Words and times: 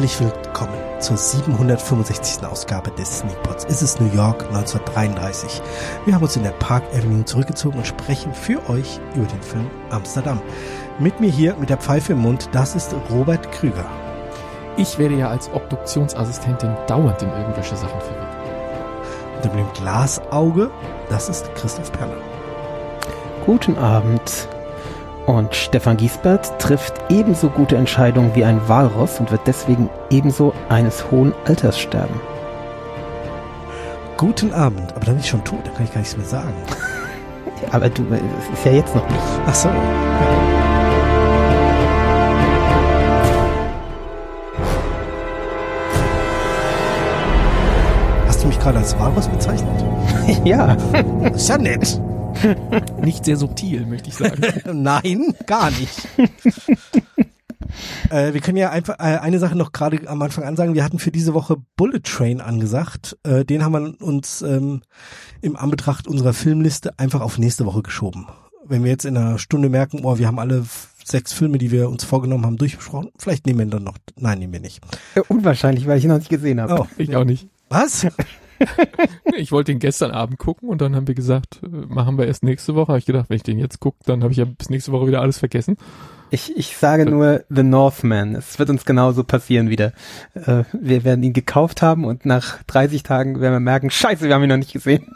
Herzlich 0.00 0.32
willkommen 0.32 0.78
zur 0.98 1.18
765. 1.18 2.42
Ausgabe 2.46 2.90
des 2.92 3.18
Sneakpots. 3.18 3.66
Es 3.68 3.82
ist 3.82 4.00
New 4.00 4.10
York 4.14 4.46
1933. 4.46 5.60
Wir 6.06 6.14
haben 6.14 6.22
uns 6.22 6.36
in 6.36 6.42
der 6.42 6.52
Park 6.52 6.84
Avenue 6.94 7.22
zurückgezogen 7.26 7.76
und 7.76 7.86
sprechen 7.86 8.32
für 8.32 8.66
euch 8.70 8.98
über 9.14 9.26
den 9.26 9.42
Film 9.42 9.70
Amsterdam. 9.90 10.40
Mit 10.98 11.20
mir 11.20 11.28
hier 11.28 11.54
mit 11.56 11.68
der 11.68 11.76
Pfeife 11.76 12.14
im 12.14 12.20
Mund, 12.20 12.48
das 12.52 12.74
ist 12.74 12.94
Robert 13.10 13.52
Krüger. 13.52 13.84
Ich 14.78 14.98
werde 14.98 15.16
ja 15.16 15.28
als 15.28 15.52
Obduktionsassistentin 15.52 16.74
dauernd 16.86 17.20
in 17.20 17.28
irgendwelche 17.28 17.76
Sachen 17.76 18.00
verwickelt. 18.00 18.38
Und 19.42 19.54
mit 19.54 19.66
dem 19.66 19.72
Glasauge, 19.74 20.70
das 21.10 21.28
ist 21.28 21.54
Christoph 21.56 21.92
Perner. 21.92 22.16
Guten 23.44 23.76
Abend. 23.76 24.48
Und 25.30 25.54
Stefan 25.54 25.96
Giesbert 25.96 26.58
trifft 26.58 26.94
ebenso 27.08 27.50
gute 27.50 27.76
Entscheidungen 27.76 28.34
wie 28.34 28.44
ein 28.44 28.60
Walross 28.68 29.20
und 29.20 29.30
wird 29.30 29.42
deswegen 29.46 29.88
ebenso 30.10 30.52
eines 30.68 31.08
hohen 31.08 31.32
Alters 31.44 31.78
sterben. 31.78 32.20
Guten 34.16 34.52
Abend, 34.52 34.90
aber 34.96 35.04
dann 35.04 35.14
bin 35.14 35.22
ich 35.22 35.30
schon 35.30 35.44
tot, 35.44 35.60
da 35.62 35.70
kann 35.70 35.84
ich 35.84 35.92
gar 35.92 36.00
nichts 36.00 36.16
mehr 36.16 36.26
sagen. 36.26 36.52
aber 37.70 37.88
du, 37.88 38.02
es 38.12 38.58
ist 38.58 38.64
ja 38.64 38.72
jetzt 38.72 38.92
noch 38.92 39.08
nicht. 39.08 39.22
Ach 39.46 39.54
so. 39.54 39.68
Ja. 39.68 39.74
Hast 48.26 48.42
du 48.42 48.48
mich 48.48 48.58
gerade 48.58 48.78
als 48.78 48.98
Walross 48.98 49.28
bezeichnet? 49.28 49.84
ja. 50.44 50.76
ist 51.32 51.48
ja 51.48 51.56
nett. 51.56 52.00
nicht 53.02 53.24
sehr 53.24 53.36
subtil, 53.36 53.86
möchte 53.86 54.08
ich 54.08 54.16
sagen. 54.16 54.42
Nein, 54.82 55.34
gar 55.46 55.70
nicht. 55.70 56.08
äh, 58.10 58.32
wir 58.32 58.40
können 58.40 58.56
ja 58.56 58.70
einfach 58.70 58.94
äh, 58.98 59.18
eine 59.18 59.38
Sache 59.38 59.56
noch 59.56 59.72
gerade 59.72 60.08
am 60.08 60.22
Anfang 60.22 60.44
ansagen. 60.44 60.74
Wir 60.74 60.84
hatten 60.84 60.98
für 60.98 61.10
diese 61.10 61.34
Woche 61.34 61.56
Bullet 61.76 62.00
Train 62.00 62.40
angesagt. 62.40 63.18
Äh, 63.22 63.44
den 63.44 63.64
haben 63.64 63.72
wir 63.72 64.06
uns 64.06 64.42
ähm, 64.42 64.82
im 65.40 65.56
Anbetracht 65.56 66.06
unserer 66.06 66.32
Filmliste 66.32 66.98
einfach 66.98 67.20
auf 67.20 67.38
nächste 67.38 67.66
Woche 67.66 67.82
geschoben. 67.82 68.26
Wenn 68.64 68.84
wir 68.84 68.90
jetzt 68.90 69.04
in 69.04 69.16
einer 69.16 69.38
Stunde 69.38 69.68
merken, 69.68 70.00
oh, 70.04 70.18
wir 70.18 70.26
haben 70.26 70.38
alle 70.38 70.64
sechs 71.04 71.32
Filme, 71.32 71.58
die 71.58 71.70
wir 71.70 71.88
uns 71.88 72.04
vorgenommen 72.04 72.46
haben, 72.46 72.56
durchbesprochen, 72.56 73.10
vielleicht 73.18 73.46
nehmen 73.46 73.58
wir 73.58 73.66
dann 73.66 73.84
noch. 73.84 73.96
Nein, 74.16 74.38
nehmen 74.38 74.52
wir 74.52 74.60
nicht. 74.60 74.80
Unwahrscheinlich, 75.28 75.86
weil 75.86 75.98
ich 75.98 76.04
ihn 76.04 76.10
noch 76.10 76.18
nicht 76.18 76.30
gesehen 76.30 76.60
habe. 76.60 76.82
Oh, 76.82 76.86
ich 76.96 77.16
auch 77.16 77.24
nicht. 77.24 77.48
Was? 77.68 78.06
ich 79.36 79.52
wollte 79.52 79.72
ihn 79.72 79.78
gestern 79.78 80.10
Abend 80.10 80.38
gucken 80.38 80.68
und 80.68 80.80
dann 80.80 80.94
haben 80.94 81.08
wir 81.08 81.14
gesagt, 81.14 81.60
äh, 81.62 81.66
machen 81.66 82.18
wir 82.18 82.26
erst 82.26 82.42
nächste 82.42 82.74
Woche. 82.74 82.88
Habe 82.88 82.98
ich 82.98 83.06
gedacht, 83.06 83.30
wenn 83.30 83.36
ich 83.36 83.42
den 83.42 83.58
jetzt 83.58 83.80
gucke, 83.80 83.98
dann 84.04 84.22
habe 84.22 84.32
ich 84.32 84.38
ja 84.38 84.44
bis 84.44 84.70
nächste 84.70 84.92
Woche 84.92 85.06
wieder 85.06 85.20
alles 85.20 85.38
vergessen. 85.38 85.76
Ich, 86.30 86.56
ich 86.56 86.76
sage 86.76 87.06
nur 87.06 87.44
The 87.48 87.62
Northman. 87.62 88.36
Es 88.36 88.58
wird 88.58 88.70
uns 88.70 88.84
genauso 88.84 89.24
passieren 89.24 89.68
wieder. 89.68 89.92
Äh, 90.34 90.64
wir 90.72 91.04
werden 91.04 91.22
ihn 91.24 91.32
gekauft 91.32 91.82
haben 91.82 92.04
und 92.04 92.24
nach 92.24 92.62
30 92.64 93.02
Tagen 93.02 93.40
werden 93.40 93.54
wir 93.54 93.60
merken, 93.60 93.90
scheiße, 93.90 94.26
wir 94.26 94.34
haben 94.34 94.42
ihn 94.42 94.50
noch 94.50 94.56
nicht 94.56 94.72
gesehen. 94.72 95.14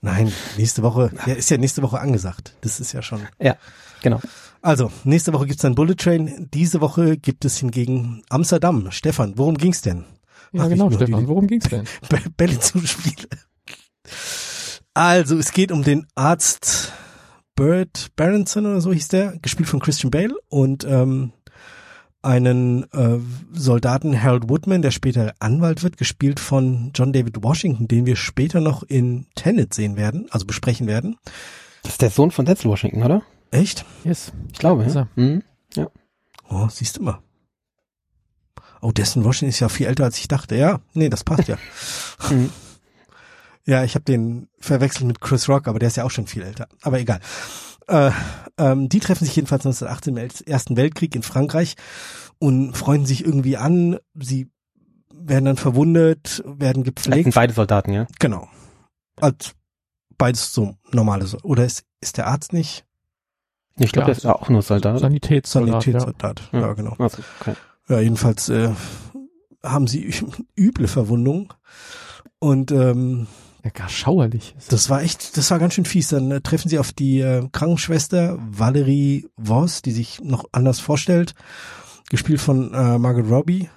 Nein, 0.00 0.32
nächste 0.56 0.82
Woche, 0.82 1.12
ja, 1.26 1.34
ist 1.34 1.50
ja 1.50 1.58
nächste 1.58 1.82
Woche 1.82 2.00
angesagt. 2.00 2.54
Das 2.62 2.80
ist 2.80 2.92
ja 2.92 3.02
schon. 3.02 3.20
Ja, 3.40 3.56
genau. 4.02 4.20
Also, 4.60 4.90
nächste 5.04 5.32
Woche 5.32 5.46
gibt's 5.46 5.62
dann 5.62 5.74
Bullet 5.74 5.96
Train. 5.96 6.48
Diese 6.52 6.80
Woche 6.80 7.16
gibt 7.16 7.44
es 7.44 7.58
hingegen 7.58 8.22
Amsterdam. 8.28 8.90
Stefan, 8.90 9.34
worum 9.36 9.56
ging's 9.56 9.82
denn? 9.82 10.04
Ja, 10.52 10.68
genau, 10.68 10.90
Stefan. 10.90 11.26
Worum 11.28 11.46
ging's 11.46 11.68
denn? 11.68 11.84
Bälle 12.36 12.60
zuspielen. 12.60 13.26
Also, 14.94 15.38
es 15.38 15.52
geht 15.52 15.72
um 15.72 15.82
den 15.82 16.06
Arzt 16.14 16.92
Bert 17.54 18.10
Berenson 18.16 18.66
oder 18.66 18.80
so 18.80 18.92
hieß 18.92 19.08
der, 19.08 19.38
gespielt 19.38 19.68
von 19.68 19.80
Christian 19.80 20.10
Bale 20.10 20.34
und 20.48 20.84
ähm, 20.84 21.32
einen 22.22 22.84
äh, 22.92 23.18
Soldaten 23.52 24.20
Harold 24.20 24.48
Woodman, 24.48 24.82
der 24.82 24.90
später 24.92 25.34
Anwalt 25.40 25.82
wird, 25.82 25.96
gespielt 25.96 26.40
von 26.40 26.92
John 26.94 27.12
David 27.12 27.42
Washington, 27.42 27.88
den 27.88 28.06
wir 28.06 28.16
später 28.16 28.60
noch 28.60 28.82
in 28.84 29.26
Tenet 29.34 29.74
sehen 29.74 29.96
werden, 29.96 30.26
also 30.30 30.46
besprechen 30.46 30.86
werden. 30.86 31.16
Das 31.82 31.92
ist 31.92 32.02
der 32.02 32.10
Sohn 32.10 32.30
von 32.30 32.44
Denzel 32.44 32.70
Washington, 32.70 33.02
oder? 33.02 33.22
Echt? 33.50 33.84
Yes. 34.04 34.32
Ich 34.52 34.58
glaube, 34.58 34.86
ja. 34.86 35.08
Mhm. 35.16 35.42
ja. 35.74 35.88
Oh, 36.48 36.68
siehst 36.70 36.98
du 36.98 37.02
mal. 37.02 37.18
Oh, 38.82 38.90
dessen 38.90 39.24
Washington 39.24 39.50
ist 39.50 39.60
ja 39.60 39.68
viel 39.68 39.86
älter 39.86 40.04
als 40.04 40.18
ich 40.18 40.26
dachte. 40.26 40.56
Ja, 40.56 40.80
nee, 40.92 41.08
das 41.08 41.24
passt 41.24 41.48
ja. 41.48 41.56
Mhm. 42.30 42.50
ja, 43.64 43.82
ich 43.84 43.94
habe 43.94 44.04
den 44.04 44.48
verwechselt 44.58 45.06
mit 45.06 45.20
Chris 45.20 45.48
Rock, 45.48 45.66
aber 45.66 45.78
der 45.78 45.88
ist 45.88 45.96
ja 45.96 46.04
auch 46.04 46.10
schon 46.10 46.26
viel 46.26 46.42
älter. 46.42 46.68
Aber 46.82 47.00
egal. 47.00 47.20
Äh, 47.88 48.10
ähm, 48.58 48.88
die 48.88 49.00
treffen 49.00 49.24
sich 49.24 49.34
jedenfalls 49.36 49.66
1918 49.66 50.16
im 50.16 50.52
Ersten 50.52 50.76
Weltkrieg 50.76 51.14
in 51.14 51.22
Frankreich 51.22 51.74
und 52.38 52.76
freuen 52.76 53.06
sich 53.06 53.24
irgendwie 53.24 53.56
an. 53.56 53.98
Sie 54.14 54.50
werden 55.12 55.44
dann 55.44 55.56
verwundet, 55.56 56.42
werden 56.44 56.84
gepflegt. 56.84 57.18
Das 57.18 57.22
sind 57.24 57.34
beide 57.34 57.52
Soldaten, 57.52 57.92
ja? 57.92 58.06
Genau. 58.18 58.48
Als 59.20 59.52
beides 60.18 60.52
so 60.52 60.76
normale. 60.90 61.26
Oder 61.42 61.64
ist, 61.64 61.84
ist 62.00 62.16
der 62.16 62.26
Arzt 62.26 62.52
nicht? 62.52 62.84
Ich 63.78 63.92
glaube, 63.92 64.10
ja, 64.10 64.14
der 64.14 64.16
ist 64.16 64.26
auch 64.26 64.48
nur 64.48 64.62
Soldat. 64.62 64.98
Sanitätssoldat. 65.00 65.82
Sanitätssoldat, 65.82 66.42
ja, 66.52 66.60
ja 66.60 66.72
genau. 66.74 66.94
Also, 66.98 67.22
okay. 67.40 67.54
Ja, 67.92 68.00
jedenfalls 68.00 68.48
äh, 68.48 68.70
haben 69.62 69.86
sie 69.86 70.14
üble 70.58 70.88
Verwundungen. 70.88 71.48
Und 72.38 72.72
ähm, 72.72 73.26
ja, 73.62 73.68
gar 73.68 73.90
schauerlich. 73.90 74.54
Das 74.70 74.88
war 74.88 75.02
echt, 75.02 75.36
das 75.36 75.50
war 75.50 75.58
ganz 75.58 75.74
schön 75.74 75.84
fies. 75.84 76.08
Dann 76.08 76.30
äh, 76.30 76.40
treffen 76.40 76.70
sie 76.70 76.78
auf 76.78 76.92
die 76.94 77.20
äh, 77.20 77.46
Krankenschwester 77.52 78.38
Valerie 78.40 79.28
Voss, 79.36 79.82
die 79.82 79.92
sich 79.92 80.22
noch 80.22 80.46
anders 80.52 80.80
vorstellt, 80.80 81.34
gespielt 82.08 82.40
von 82.40 82.72
äh, 82.72 82.96
Margaret 82.96 83.30
Robbie. 83.30 83.68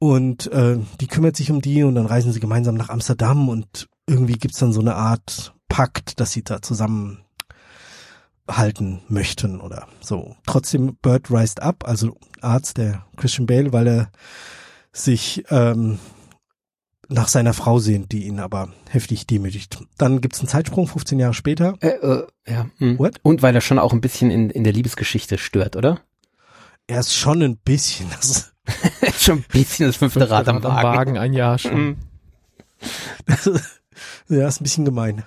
Und 0.00 0.50
äh, 0.50 0.78
die 1.00 1.06
kümmert 1.06 1.36
sich 1.36 1.52
um 1.52 1.60
die 1.60 1.84
und 1.84 1.94
dann 1.94 2.06
reisen 2.06 2.32
sie 2.32 2.40
gemeinsam 2.40 2.74
nach 2.74 2.88
Amsterdam 2.88 3.48
und 3.48 3.88
irgendwie 4.08 4.32
gibt's 4.32 4.58
dann 4.58 4.72
so 4.72 4.80
eine 4.80 4.96
Art 4.96 5.54
Pakt, 5.68 6.18
dass 6.18 6.32
sie 6.32 6.42
da 6.42 6.60
zusammen 6.60 7.21
halten 8.48 9.02
möchten 9.08 9.60
oder 9.60 9.88
so. 10.00 10.36
Trotzdem 10.46 10.96
Bird 11.00 11.30
reist 11.30 11.62
ab, 11.62 11.84
also 11.86 12.16
Arzt, 12.40 12.78
der 12.78 13.06
Christian 13.16 13.46
Bale, 13.46 13.72
weil 13.72 13.86
er 13.86 14.12
sich 14.92 15.44
ähm, 15.50 15.98
nach 17.08 17.28
seiner 17.28 17.54
Frau 17.54 17.78
sehnt, 17.78 18.12
die 18.12 18.26
ihn 18.26 18.40
aber 18.40 18.68
heftig 18.88 19.26
demütigt. 19.26 19.78
Dann 19.98 20.20
gibt's 20.20 20.40
einen 20.40 20.48
Zeitsprung, 20.48 20.86
15 20.86 21.18
Jahre 21.18 21.34
später. 21.34 21.74
Äh, 21.80 21.88
äh, 21.88 22.26
ja. 22.46 22.70
Hm. 22.78 22.98
What? 22.98 23.20
Und 23.22 23.42
weil 23.42 23.54
er 23.54 23.60
schon 23.60 23.78
auch 23.78 23.92
ein 23.92 24.00
bisschen 24.00 24.30
in, 24.30 24.50
in 24.50 24.64
der 24.64 24.72
Liebesgeschichte 24.72 25.38
stört, 25.38 25.76
oder? 25.76 26.00
Er 26.86 27.00
ist 27.00 27.14
schon 27.14 27.42
ein 27.42 27.56
bisschen. 27.58 28.08
Das 28.10 28.52
schon 29.18 29.38
ein 29.38 29.44
bisschen 29.48 29.86
das 29.86 29.96
fünfte 29.96 30.28
Rad 30.28 30.48
am 30.48 30.62
Wagen. 30.62 30.82
Wagen. 30.82 31.18
Ein 31.18 31.32
Jahr 31.32 31.58
schon. 31.58 31.72
Hm. 31.72 31.96
ja, 34.28 34.48
ist 34.48 34.60
ein 34.60 34.64
bisschen 34.64 34.84
gemein. 34.84 35.24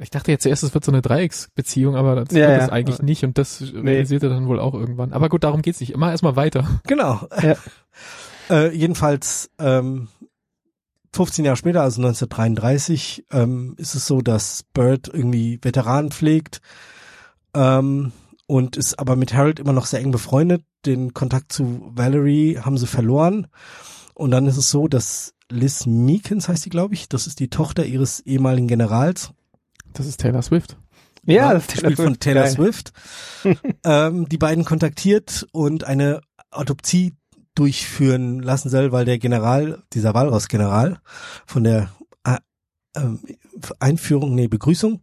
Ich 0.00 0.10
dachte 0.10 0.30
jetzt 0.32 0.44
zuerst, 0.44 0.62
es 0.62 0.72
wird 0.72 0.84
so 0.84 0.92
eine 0.92 1.02
Dreiecksbeziehung, 1.02 1.94
aber 1.94 2.14
das 2.16 2.34
ja, 2.34 2.48
wird 2.48 2.62
es 2.62 2.68
eigentlich 2.70 3.02
nicht 3.02 3.22
und 3.22 3.36
das 3.36 3.60
nee. 3.60 3.90
realisiert 3.90 4.22
er 4.22 4.30
dann 4.30 4.48
wohl 4.48 4.58
auch 4.58 4.74
irgendwann. 4.74 5.12
Aber 5.12 5.28
gut, 5.28 5.44
darum 5.44 5.60
geht's 5.60 5.80
nicht. 5.80 5.92
Immer 5.92 6.10
erstmal 6.10 6.36
weiter. 6.36 6.80
Genau. 6.86 7.20
Ja. 7.42 7.56
äh, 8.50 8.74
jedenfalls 8.74 9.50
ähm, 9.58 10.08
15 11.12 11.44
Jahre 11.44 11.56
später, 11.56 11.82
also 11.82 12.00
1933, 12.00 13.26
ähm, 13.30 13.74
ist 13.76 13.94
es 13.94 14.06
so, 14.06 14.22
dass 14.22 14.64
Bird 14.72 15.08
irgendwie 15.12 15.58
Veteranen 15.60 16.10
pflegt 16.10 16.62
ähm, 17.54 18.12
und 18.46 18.76
ist 18.76 18.98
aber 18.98 19.16
mit 19.16 19.34
Harold 19.34 19.60
immer 19.60 19.72
noch 19.72 19.86
sehr 19.86 20.00
eng 20.00 20.12
befreundet. 20.12 20.64
Den 20.86 21.12
Kontakt 21.12 21.52
zu 21.52 21.90
Valerie 21.94 22.58
haben 22.58 22.78
sie 22.78 22.86
verloren. 22.86 23.48
Und 24.14 24.30
dann 24.30 24.46
ist 24.46 24.56
es 24.56 24.70
so, 24.70 24.88
dass 24.88 25.34
Liz 25.50 25.84
Meekins 25.84 26.48
heißt 26.48 26.64
die, 26.64 26.70
glaube 26.70 26.94
ich, 26.94 27.08
das 27.08 27.26
ist 27.26 27.40
die 27.40 27.50
Tochter 27.50 27.84
ihres 27.84 28.20
ehemaligen 28.20 28.68
Generals, 28.68 29.32
das 29.92 30.06
ist 30.06 30.20
Taylor 30.20 30.42
Swift. 30.42 30.76
Ja, 31.24 31.52
das 31.52 31.66
Taylor 31.66 31.92
Spiel 31.92 32.04
von 32.04 32.18
Taylor 32.18 32.42
Geil. 32.44 32.52
Swift. 32.52 32.92
ähm, 33.84 34.28
die 34.28 34.38
beiden 34.38 34.64
kontaktiert 34.64 35.46
und 35.52 35.84
eine 35.84 36.20
Autopsie 36.50 37.14
durchführen 37.54 38.40
lassen 38.40 38.70
soll, 38.70 38.92
weil 38.92 39.04
der 39.04 39.18
General, 39.18 39.82
dieser 39.92 40.14
Walross-General 40.14 41.00
von 41.46 41.64
der 41.64 41.90
äh, 42.24 42.38
äh, 42.94 43.02
Einführung, 43.78 44.34
nee, 44.34 44.48
Begrüßung, 44.48 45.02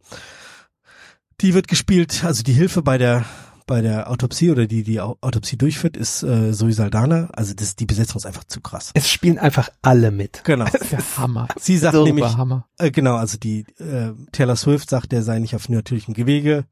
die 1.42 1.54
wird 1.54 1.68
gespielt, 1.68 2.24
also 2.24 2.44
die 2.44 2.54
Hilfe 2.54 2.81
bei 2.81 2.98
der 2.98 3.25
bei 3.68 3.81
der 3.81 4.10
Autopsie 4.10 4.50
oder 4.50 4.66
die 4.66 4.84
die 4.84 5.00
Autopsie 5.00 5.58
durchführt, 5.58 5.96
ist 5.96 6.24
äh, 6.24 6.52
Zoe 6.54 6.74
Saldana. 6.74 7.30
Also 7.34 7.54
das, 7.54 7.75
die 7.75 7.86
Besetzung 7.86 8.18
ist 8.18 8.25
einfach 8.25 8.46
zu 8.46 8.62
krass. 8.62 8.92
Es 8.96 9.10
spielen 9.10 9.38
einfach 9.38 9.69
alle 9.81 10.10
mit. 10.10 10.44
Genau. 10.44 10.66
Das 10.78 10.92
ist 10.92 11.18
Hammer. 11.18 11.48
Sie 11.60 11.78
sagt 11.78 11.96
Super 11.96 12.06
nämlich, 12.06 12.38
Hammer. 12.38 12.66
Äh, 12.78 12.92
genau, 12.92 13.16
also 13.16 13.38
die 13.38 13.66
äh, 13.80 14.14
Taylor 14.31 14.56
Swift 14.56 14.90
sagt, 14.90 15.12
der 15.12 15.22
sei 15.22 15.40
nicht 15.40 15.56
auf 15.56 15.69
natürlichem 15.69 16.14
Gewege 16.14 16.66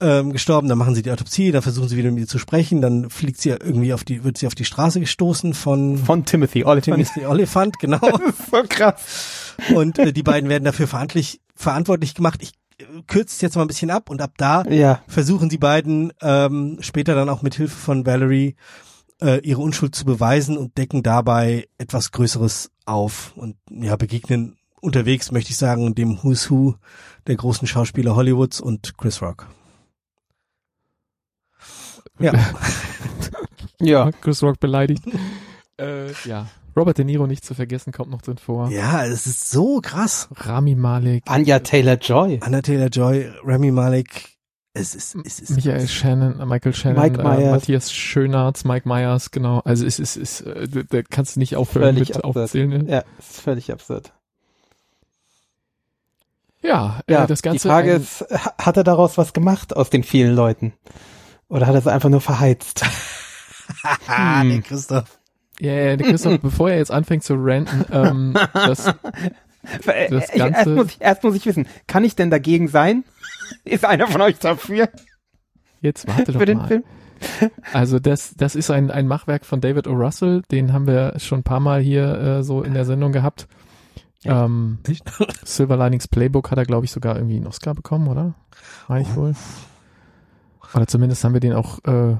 ähm, 0.00 0.32
gestorben. 0.32 0.68
Dann 0.68 0.78
machen 0.78 0.94
sie 0.94 1.02
die 1.02 1.10
Autopsie, 1.10 1.52
dann 1.52 1.62
versuchen 1.62 1.88
sie 1.88 1.96
wieder 1.96 2.10
mit 2.10 2.20
ihr 2.20 2.26
zu 2.28 2.38
sprechen. 2.38 2.80
Dann 2.80 3.10
fliegt 3.10 3.40
sie 3.40 3.50
irgendwie 3.50 3.92
auf 3.92 4.04
die, 4.04 4.24
wird 4.24 4.38
sie 4.38 4.46
auf 4.46 4.54
die 4.54 4.64
Straße 4.64 5.00
gestoßen 5.00 5.54
von 5.54 5.98
von 5.98 6.24
Timothy 6.24 6.64
Oliphant. 6.64 6.96
Timothy 6.96 7.26
Oliphant, 7.26 7.78
genau. 7.78 8.00
so 8.50 8.62
krass. 8.68 9.54
Und 9.74 9.98
äh, 9.98 10.12
die 10.12 10.22
beiden 10.22 10.48
werden 10.48 10.64
dafür 10.64 10.86
verantwortlich 10.86 11.40
verantwortlich 11.54 12.14
gemacht. 12.14 12.40
Ich 12.42 12.52
kürzt 13.06 13.42
jetzt 13.42 13.56
mal 13.56 13.62
ein 13.62 13.68
bisschen 13.68 13.90
ab 13.90 14.10
und 14.10 14.20
ab 14.20 14.32
da 14.36 14.64
ja. 14.64 15.02
versuchen 15.08 15.48
die 15.48 15.58
beiden 15.58 16.12
ähm, 16.20 16.78
später 16.80 17.14
dann 17.14 17.28
auch 17.28 17.42
mit 17.42 17.54
Hilfe 17.54 17.76
von 17.76 18.06
Valerie 18.06 18.56
äh, 19.20 19.40
ihre 19.40 19.62
Unschuld 19.62 19.94
zu 19.94 20.04
beweisen 20.04 20.56
und 20.56 20.76
decken 20.76 21.02
dabei 21.02 21.68
etwas 21.78 22.12
Größeres 22.12 22.70
auf 22.84 23.32
und 23.36 23.56
ja, 23.70 23.96
begegnen 23.96 24.56
unterwegs, 24.80 25.32
möchte 25.32 25.50
ich 25.50 25.56
sagen, 25.56 25.94
dem 25.94 26.22
Who's 26.22 26.50
Who 26.50 26.76
der 27.26 27.36
großen 27.36 27.66
Schauspieler 27.66 28.14
Hollywoods 28.14 28.60
und 28.60 28.96
Chris 28.98 29.22
Rock. 29.22 29.48
Ja. 32.18 32.32
Ja. 33.78 34.10
Chris 34.10 34.42
Rock 34.42 34.58
beleidigt. 34.58 35.02
äh, 35.78 36.10
ja. 36.24 36.46
Robert 36.76 36.98
De 36.98 37.04
Niro 37.04 37.26
nicht 37.26 37.44
zu 37.44 37.54
vergessen, 37.54 37.92
kommt 37.92 38.10
noch 38.10 38.20
drin 38.22 38.36
vor. 38.38 38.68
Ja, 38.70 39.04
es 39.06 39.26
ist 39.26 39.48
so 39.50 39.80
krass. 39.80 40.28
Rami 40.36 40.74
Malek, 40.74 41.22
Anja 41.26 41.60
Taylor-Joy. 41.60 42.40
Anna 42.42 42.60
Taylor-Joy, 42.60 43.32
Remy 43.44 43.70
Malek, 43.70 44.36
es 44.74 44.94
ist, 44.94 45.16
es 45.24 45.40
ist 45.40 45.56
Michael 45.56 45.78
krass. 45.78 45.92
Shannon, 45.92 46.38
äh, 46.40 46.44
Michael 46.44 46.74
Shannon, 46.74 47.02
Mike 47.02 47.20
äh. 47.22 47.50
Matthias 47.50 47.90
Schönarz, 47.92 48.64
Mike 48.64 48.86
Myers, 48.86 49.30
genau. 49.30 49.60
Also 49.64 49.86
es 49.86 49.98
ist, 49.98 50.16
es 50.18 50.40
ist, 50.42 50.46
äh, 50.74 50.84
da- 50.86 51.02
kannst 51.02 51.36
du 51.36 51.40
nicht 51.40 51.56
aufhören 51.56 51.94
Völlig 51.94 52.08
mit 52.10 52.16
absurd. 52.18 52.36
aufzählen. 52.44 52.68
Ne? 52.68 52.84
Ja, 52.92 53.04
ist 53.18 53.40
völlig 53.40 53.72
absurd. 53.72 54.12
Ja, 56.62 57.00
Ja, 57.08 57.24
äh, 57.24 57.26
das 57.26 57.42
Ganze. 57.42 57.62
die 57.62 57.68
Frage 57.68 57.94
ein- 57.94 58.00
ist, 58.02 58.22
ha- 58.30 58.54
hat 58.58 58.76
er 58.76 58.84
daraus 58.84 59.16
was 59.16 59.32
gemacht 59.32 59.74
aus 59.74 59.88
den 59.88 60.02
vielen 60.02 60.34
Leuten? 60.34 60.72
Oder 61.48 61.66
hat 61.66 61.74
er 61.74 61.78
es 61.78 61.86
einfach 61.86 62.08
nur 62.10 62.20
verheizt? 62.20 62.84
Hm. 64.06 64.48
der 64.50 64.60
Christoph. 64.62 65.18
Ja, 65.60 65.72
ja, 65.72 65.96
der 65.96 66.06
Christoph, 66.08 66.40
bevor 66.42 66.70
er 66.70 66.78
jetzt 66.78 66.90
anfängt 66.90 67.24
zu 67.24 67.34
ranten, 67.38 67.84
ähm, 67.92 68.34
das, 68.52 68.84
Das 68.84 69.86
Äh, 69.86 70.04
ich- 70.04 70.10
Ganze- 70.10 70.34
erst, 70.54 70.66
muss 70.68 70.86
ich, 70.88 71.00
erst 71.00 71.24
muss 71.24 71.34
ich 71.34 71.46
wissen, 71.46 71.66
kann 71.86 72.04
ich 72.04 72.14
denn 72.16 72.30
dagegen 72.30 72.68
sein? 72.68 73.04
Ist 73.64 73.84
einer 73.84 74.06
von 74.06 74.20
euch 74.20 74.38
dafür 74.38 74.88
jetzt 75.80 76.06
warte 76.08 76.32
doch 76.32 76.40
für 76.40 76.46
den 76.46 76.58
mal. 76.58 76.66
Film? 76.68 76.84
Also 77.72 77.98
das, 77.98 78.34
das 78.36 78.54
ist 78.56 78.70
ein, 78.70 78.90
ein 78.90 79.06
Machwerk 79.06 79.44
von 79.46 79.60
David 79.60 79.86
O. 79.86 79.92
Russell, 79.92 80.42
den 80.50 80.72
haben 80.72 80.86
wir 80.86 81.14
schon 81.18 81.40
ein 81.40 81.44
paar 81.44 81.60
Mal 81.60 81.80
hier 81.80 82.18
äh, 82.18 82.42
so 82.42 82.62
in 82.62 82.74
der 82.74 82.84
Sendung 82.84 83.12
gehabt. 83.12 83.46
Ähm? 84.24 84.78
Silver 85.44 85.76
Linings 85.76 86.08
Playbook 86.08 86.50
hat 86.50 86.58
er, 86.58 86.64
glaube 86.64 86.84
ich, 86.84 86.90
sogar 86.92 87.16
irgendwie 87.16 87.36
einen 87.36 87.46
Oscar 87.46 87.74
bekommen, 87.74 88.08
oder? 88.08 88.34
Meine 88.88 89.02
ich 89.02 89.14
wohl. 89.16 89.34
Oder 90.74 90.86
zumindest 90.86 91.22
haben 91.24 91.32
wir 91.32 91.40
den 91.40 91.52
auch, 91.54 91.78
äh, 91.84 92.16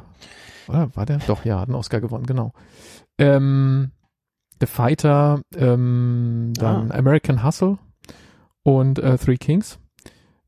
oder 0.69 0.91
war 0.94 1.05
der? 1.06 1.19
Doch, 1.27 1.44
ja, 1.44 1.61
hat 1.61 1.69
einen 1.69 1.75
Oscar 1.77 2.00
gewonnen, 2.00 2.27
genau. 2.27 2.53
Ähm, 3.19 3.93
The 4.61 4.67
Fighter, 4.67 5.43
ähm, 5.55 6.53
dann 6.55 6.91
American 6.91 7.45
Hustle 7.45 7.79
und 8.63 8.99
äh, 8.99 9.19
Three 9.19 9.37
Kings. 9.37 9.79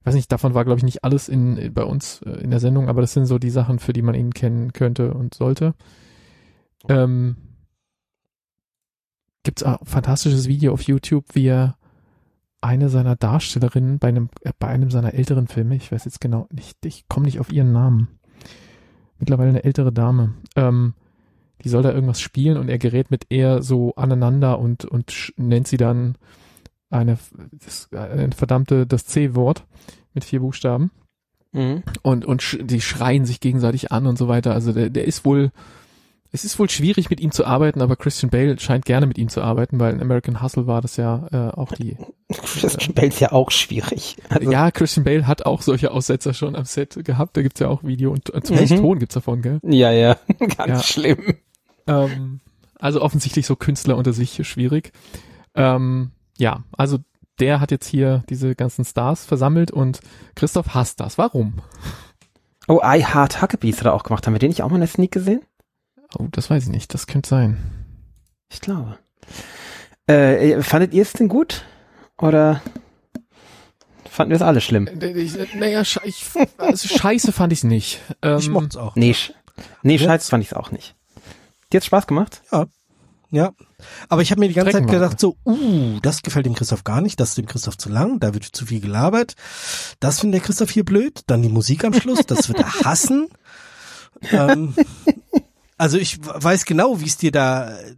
Weiß 0.04 0.14
nicht, 0.14 0.32
davon 0.32 0.54
war, 0.54 0.64
glaube 0.64 0.78
ich, 0.78 0.84
nicht 0.84 1.04
alles 1.04 1.28
in, 1.28 1.72
bei 1.74 1.84
uns 1.84 2.22
äh, 2.22 2.30
in 2.40 2.50
der 2.50 2.60
Sendung, 2.60 2.88
aber 2.88 3.02
das 3.02 3.12
sind 3.12 3.26
so 3.26 3.38
die 3.38 3.50
Sachen, 3.50 3.78
für 3.78 3.92
die 3.92 4.02
man 4.02 4.14
ihn 4.14 4.32
kennen 4.32 4.72
könnte 4.72 5.12
und 5.12 5.34
sollte. 5.34 5.74
Ähm, 6.88 7.36
gibt's 9.42 9.62
auch 9.62 9.80
ein 9.80 9.86
fantastisches 9.86 10.48
Video 10.48 10.72
auf 10.72 10.82
YouTube, 10.82 11.26
wie 11.34 11.46
er 11.46 11.76
eine 12.60 12.88
seiner 12.88 13.16
Darstellerinnen 13.16 13.98
bei 13.98 14.08
einem, 14.08 14.30
äh, 14.42 14.52
bei 14.58 14.68
einem 14.68 14.90
seiner 14.90 15.14
älteren 15.14 15.46
Filme, 15.46 15.76
ich 15.76 15.92
weiß 15.92 16.04
jetzt 16.06 16.20
genau 16.20 16.48
nicht, 16.50 16.84
ich 16.84 17.08
komme 17.08 17.26
nicht 17.26 17.40
auf 17.40 17.52
ihren 17.52 17.72
Namen. 17.72 18.08
Mittlerweile 19.18 19.50
eine 19.50 19.64
ältere 19.64 19.92
Dame. 19.92 20.34
Ähm, 20.56 20.94
die 21.64 21.68
soll 21.68 21.82
da 21.82 21.92
irgendwas 21.92 22.20
spielen 22.20 22.56
und 22.56 22.68
er 22.68 22.78
gerät 22.78 23.10
mit 23.10 23.26
ihr 23.30 23.62
so 23.62 23.94
aneinander 23.96 24.58
und, 24.58 24.84
und 24.84 25.32
nennt 25.36 25.68
sie 25.68 25.76
dann 25.76 26.16
eine, 26.90 27.18
das, 27.52 27.88
eine 27.92 28.30
verdammte, 28.32 28.86
das 28.86 29.04
C-Wort 29.06 29.64
mit 30.14 30.24
vier 30.24 30.40
Buchstaben 30.40 30.90
Mhm. 31.52 31.82
und, 32.02 32.26
und 32.26 32.42
sch 32.42 32.58
die 32.60 32.82
schreien 32.82 33.24
sich 33.24 33.40
gegenseitig 33.40 33.90
an 33.90 34.06
und 34.06 34.18
so 34.18 34.28
weiter. 34.28 34.52
Also 34.52 34.72
der, 34.74 34.90
der 34.90 35.06
ist 35.06 35.24
wohl, 35.24 35.50
es 36.30 36.44
ist 36.44 36.58
wohl 36.58 36.68
schwierig 36.68 37.08
mit 37.08 37.20
ihm 37.20 37.30
zu 37.32 37.46
arbeiten, 37.46 37.80
aber 37.80 37.96
Christian 37.96 38.28
Bale 38.28 38.58
scheint 38.58 38.84
gerne 38.84 39.06
mit 39.06 39.16
ihm 39.16 39.30
zu 39.30 39.40
arbeiten, 39.40 39.80
weil 39.80 39.94
in 39.94 40.02
American 40.02 40.42
Hustle 40.42 40.66
war 40.66 40.82
das 40.82 40.98
ja 40.98 41.26
äh, 41.32 41.50
auch 41.58 41.72
die. 41.72 41.96
Christian 42.30 42.92
Bale 42.94 43.08
ist 43.08 43.20
ja 43.20 43.32
auch 43.32 43.50
schwierig. 43.50 44.18
Also, 44.28 44.50
ja, 44.52 44.70
Christian 44.70 45.04
Bale 45.04 45.26
hat 45.26 45.46
auch 45.46 45.62
solche 45.62 45.90
Aussetzer 45.90 46.34
schon 46.34 46.54
am 46.54 46.66
Set 46.66 47.02
gehabt. 47.02 47.34
Da 47.38 47.40
gibt's 47.40 47.60
ja 47.60 47.68
auch 47.68 47.82
Video 47.82 48.12
und 48.12 48.32
äh, 48.34 48.42
zumindest 48.42 48.74
Mhm. 48.74 48.80
Ton 48.82 48.98
gibt's 48.98 49.14
davon, 49.14 49.40
gell? 49.40 49.58
ja, 49.62 49.90
ja, 49.90 50.16
ganz 50.38 50.68
Ja. 50.68 50.82
schlimm. 50.82 51.34
Ähm, 51.88 52.40
also 52.78 53.02
offensichtlich 53.02 53.46
so 53.46 53.56
Künstler 53.56 53.96
unter 53.96 54.12
sich 54.12 54.46
schwierig. 54.46 54.92
Ähm, 55.54 56.12
ja, 56.38 56.62
also 56.76 56.98
der 57.40 57.60
hat 57.60 57.70
jetzt 57.70 57.86
hier 57.86 58.22
diese 58.28 58.54
ganzen 58.54 58.84
Stars 58.84 59.24
versammelt 59.24 59.70
und 59.70 60.00
Christoph 60.34 60.74
hasst 60.74 61.00
das. 61.00 61.18
Warum? 61.18 61.54
Oh, 62.68 62.80
I 62.84 63.02
Heart 63.04 63.40
Huckabees 63.42 63.78
hat 63.78 63.86
er 63.86 63.94
auch 63.94 64.02
gemacht. 64.02 64.26
Haben 64.26 64.34
wir 64.34 64.38
den 64.38 64.50
nicht 64.50 64.62
auch 64.62 64.68
mal 64.68 64.76
in 64.76 64.82
der 64.82 64.88
Sneak 64.88 65.10
gesehen? 65.12 65.42
Oh, 66.18 66.26
das 66.30 66.50
weiß 66.50 66.64
ich 66.64 66.68
nicht. 66.68 66.92
Das 66.94 67.06
könnte 67.06 67.28
sein. 67.28 67.56
Ich 68.50 68.60
glaube. 68.60 68.98
Äh, 70.08 70.52
äh, 70.52 70.62
fandet 70.62 70.94
ihr 70.94 71.02
es 71.02 71.12
denn 71.12 71.28
gut? 71.28 71.64
Oder 72.20 72.62
fanden 74.08 74.30
wir 74.30 74.36
es 74.36 74.42
alle 74.42 74.60
schlimm? 74.60 74.86
Äh, 74.86 75.10
Ich, 75.12 75.34
naja, 75.54 75.84
sche 75.84 76.00
ich, 76.04 76.24
also 76.56 76.88
scheiße 76.88 77.32
fand 77.32 77.52
ich's 77.52 77.64
nicht. 77.64 78.00
Ähm, 78.22 78.38
Ich 78.38 78.48
mochte 78.48 78.68
es 78.68 78.76
auch. 78.76 78.96
Nee, 78.96 79.14
sch 79.14 79.32
nee 79.82 79.98
scheiße 79.98 80.28
fand 80.30 80.42
ich 80.42 80.50
es 80.50 80.56
auch 80.56 80.70
nicht. 80.70 80.94
Dir 81.72 81.78
hat's 81.78 81.86
Spaß 81.86 82.06
gemacht? 82.06 82.42
Ja. 83.30 83.52
Aber 84.08 84.22
ich 84.22 84.30
habe 84.30 84.40
mir 84.40 84.48
die 84.48 84.54
ganze 84.54 84.72
Zeit 84.72 84.88
gedacht, 84.88 85.20
so, 85.20 85.36
uh, 85.44 86.00
das 86.00 86.22
gefällt 86.22 86.46
dem 86.46 86.54
Christoph 86.54 86.84
gar 86.84 87.00
nicht, 87.00 87.20
das 87.20 87.30
ist 87.30 87.38
dem 87.38 87.46
Christoph 87.46 87.76
zu 87.76 87.90
lang, 87.90 88.20
da 88.20 88.32
wird 88.32 88.44
zu 88.44 88.66
viel 88.66 88.80
gelabert. 88.80 89.34
Das 90.00 90.20
findet 90.20 90.40
der 90.40 90.46
Christoph 90.46 90.70
hier 90.70 90.84
blöd. 90.84 91.22
Dann 91.26 91.42
die 91.42 91.48
Musik 91.48 91.84
am 91.84 91.92
Schluss, 91.92 92.20
das 92.26 92.48
wird 92.48 92.58
er 92.58 92.72
hassen. 92.84 93.28
ähm, 94.32 94.74
also 95.76 95.98
ich 95.98 96.18
weiß 96.22 96.64
genau, 96.64 97.00
wie 97.00 97.06
es 97.06 97.18
dir 97.18 97.30
da, 97.30 97.78
äh, 97.78 97.94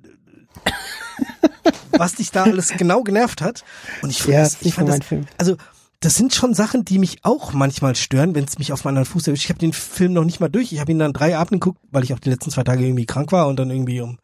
was 1.92 2.16
dich 2.16 2.32
da 2.32 2.42
alles 2.44 2.70
genau 2.76 3.02
genervt 3.02 3.40
hat. 3.40 3.64
Und 4.02 4.10
ich 4.10 4.22
fand 4.22 4.34
das, 4.34 4.62
ich 4.62 4.74
fand 4.74 4.88
das, 4.88 4.98
Film. 5.04 5.26
also 5.38 5.56
das 6.00 6.14
sind 6.14 6.34
schon 6.34 6.54
Sachen, 6.54 6.84
die 6.84 6.98
mich 6.98 7.24
auch 7.24 7.52
manchmal 7.52 7.94
stören, 7.94 8.34
wenn 8.34 8.44
es 8.44 8.58
mich 8.58 8.72
auf 8.72 8.84
einen 8.86 8.96
anderen 8.96 9.12
Fuß 9.12 9.26
erwischt. 9.26 9.44
Ich 9.44 9.50
habe 9.50 9.58
den 9.58 9.74
Film 9.74 10.14
noch 10.14 10.24
nicht 10.24 10.40
mal 10.40 10.48
durch. 10.48 10.72
Ich 10.72 10.80
habe 10.80 10.90
ihn 10.90 10.98
dann 10.98 11.12
drei 11.12 11.36
Abend 11.36 11.60
geguckt, 11.60 11.80
weil 11.90 12.04
ich 12.04 12.14
auch 12.14 12.18
die 12.18 12.30
letzten 12.30 12.50
zwei 12.50 12.64
Tage 12.64 12.84
irgendwie 12.84 13.06
krank 13.06 13.32
war 13.32 13.48
und 13.48 13.56
dann 13.58 13.70
irgendwie 13.70 14.00
um 14.00 14.18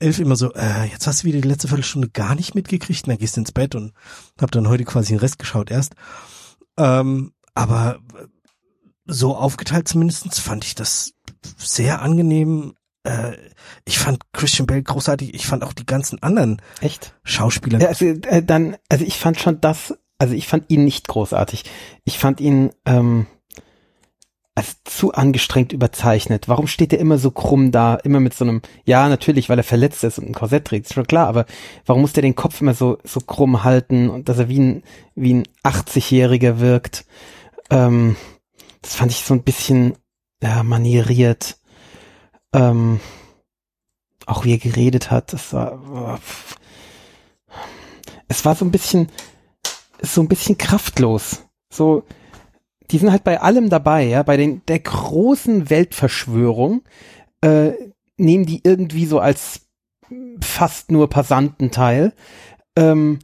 elf 0.00 0.18
immer 0.18 0.36
so, 0.36 0.52
äh, 0.54 0.86
jetzt 0.90 1.06
hast 1.06 1.22
du 1.22 1.28
wieder 1.28 1.40
die 1.40 1.48
letzte 1.48 1.68
Viertelstunde 1.68 2.08
gar 2.08 2.34
nicht 2.34 2.54
mitgekriegt 2.54 3.04
und 3.04 3.10
dann 3.10 3.18
gehst 3.18 3.36
du 3.36 3.40
ins 3.40 3.52
Bett 3.52 3.74
und 3.74 3.92
habe 4.40 4.50
dann 4.50 4.68
heute 4.68 4.84
quasi 4.84 5.12
den 5.12 5.20
Rest 5.20 5.38
geschaut 5.38 5.70
erst. 5.70 5.94
Ähm, 6.76 7.32
aber 7.54 7.98
so 9.06 9.36
aufgeteilt 9.36 9.88
zumindestens 9.88 10.38
fand 10.38 10.64
ich 10.64 10.74
das 10.74 11.12
sehr 11.56 12.02
angenehm. 12.02 12.74
Äh, 13.04 13.36
ich 13.84 13.98
fand 13.98 14.20
Christian 14.32 14.66
Bale 14.66 14.82
großartig. 14.82 15.34
Ich 15.34 15.46
fand 15.46 15.64
auch 15.64 15.72
die 15.72 15.86
ganzen 15.86 16.22
anderen 16.22 16.60
Echt? 16.80 17.14
Schauspieler. 17.24 17.80
Ja, 17.80 17.88
also, 17.88 18.04
äh, 18.04 18.42
dann, 18.42 18.76
also 18.88 19.04
ich 19.04 19.18
fand 19.18 19.40
schon 19.40 19.60
das, 19.60 19.94
also 20.18 20.34
ich 20.34 20.48
fand 20.48 20.64
ihn 20.68 20.84
nicht 20.84 21.08
großartig. 21.08 21.64
Ich 22.04 22.18
fand 22.18 22.40
ihn 22.40 22.70
ähm, 22.84 23.26
als 24.58 24.82
zu 24.82 25.12
angestrengt 25.12 25.72
überzeichnet. 25.72 26.48
Warum 26.48 26.66
steht 26.66 26.92
er 26.92 26.98
immer 26.98 27.18
so 27.18 27.30
krumm 27.30 27.70
da, 27.70 27.94
immer 27.94 28.18
mit 28.18 28.34
so 28.34 28.44
einem, 28.44 28.60
ja, 28.84 29.08
natürlich, 29.08 29.48
weil 29.48 29.58
er 29.58 29.64
verletzt 29.64 30.02
ist 30.02 30.18
und 30.18 30.26
ein 30.26 30.34
Korsett 30.34 30.64
trägt, 30.64 30.86
ist 30.86 30.94
schon 30.94 31.06
klar, 31.06 31.28
aber 31.28 31.46
warum 31.86 32.02
muss 32.02 32.12
der 32.12 32.22
den 32.22 32.34
Kopf 32.34 32.60
immer 32.60 32.74
so, 32.74 32.98
so 33.04 33.20
krumm 33.20 33.62
halten 33.62 34.10
und 34.10 34.28
dass 34.28 34.38
er 34.38 34.48
wie 34.48 34.58
ein, 34.58 34.82
wie 35.14 35.34
ein 35.34 35.44
80-Jähriger 35.62 36.58
wirkt? 36.58 37.06
Ähm, 37.70 38.16
das 38.82 38.96
fand 38.96 39.12
ich 39.12 39.22
so 39.22 39.32
ein 39.32 39.44
bisschen, 39.44 39.94
ja, 40.42 40.64
manieriert. 40.64 41.58
Ähm, 42.52 42.98
auch 44.26 44.44
wie 44.44 44.54
er 44.54 44.58
geredet 44.58 45.12
hat, 45.12 45.32
das 45.32 45.52
war, 45.52 45.78
oh, 45.88 46.18
es 48.26 48.44
war 48.44 48.56
so 48.56 48.64
ein 48.64 48.72
bisschen, 48.72 49.08
so 50.02 50.20
ein 50.20 50.28
bisschen 50.28 50.58
kraftlos. 50.58 51.44
So, 51.72 52.04
die 52.90 52.98
sind 52.98 53.10
halt 53.10 53.24
bei 53.24 53.40
allem 53.40 53.68
dabei, 53.68 54.04
ja, 54.04 54.22
bei 54.22 54.36
den, 54.36 54.62
der 54.66 54.78
großen 54.78 55.70
Weltverschwörung, 55.70 56.82
äh, 57.42 57.72
nehmen 58.16 58.46
die 58.46 58.62
irgendwie 58.64 59.06
so 59.06 59.20
als 59.20 59.68
fast 60.40 60.90
nur 60.90 61.08
Passanten 61.10 61.70
teil. 61.70 62.12
Ähm, 62.76 63.18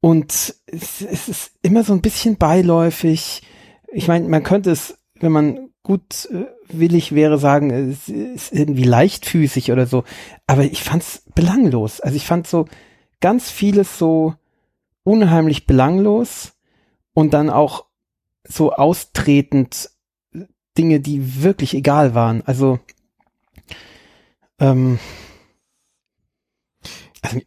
und 0.00 0.54
es, 0.66 1.00
es 1.00 1.28
ist 1.28 1.52
immer 1.62 1.82
so 1.82 1.92
ein 1.92 2.02
bisschen 2.02 2.36
beiläufig. 2.36 3.42
Ich 3.92 4.08
meine, 4.08 4.28
man 4.28 4.42
könnte 4.42 4.70
es, 4.70 4.98
wenn 5.18 5.32
man 5.32 5.70
gut 5.82 6.28
äh, 6.32 6.46
willig 6.68 7.14
wäre, 7.14 7.38
sagen, 7.38 7.70
es 7.70 8.08
ist 8.08 8.52
irgendwie 8.52 8.84
leichtfüßig 8.84 9.72
oder 9.72 9.86
so. 9.86 10.04
Aber 10.46 10.64
ich 10.64 10.82
fand's 10.82 11.22
belanglos. 11.34 12.00
Also 12.00 12.16
ich 12.16 12.26
fand 12.26 12.46
so 12.46 12.66
ganz 13.20 13.50
vieles 13.50 13.98
so 13.98 14.34
unheimlich 15.06 15.66
belanglos 15.66 16.54
und 17.14 17.32
dann 17.32 17.48
auch 17.48 17.86
so 18.44 18.72
austretend 18.72 19.90
Dinge, 20.76 21.00
die 21.00 21.42
wirklich 21.42 21.74
egal 21.74 22.14
waren. 22.14 22.42
Also 22.44 22.78
ähm, 24.58 24.98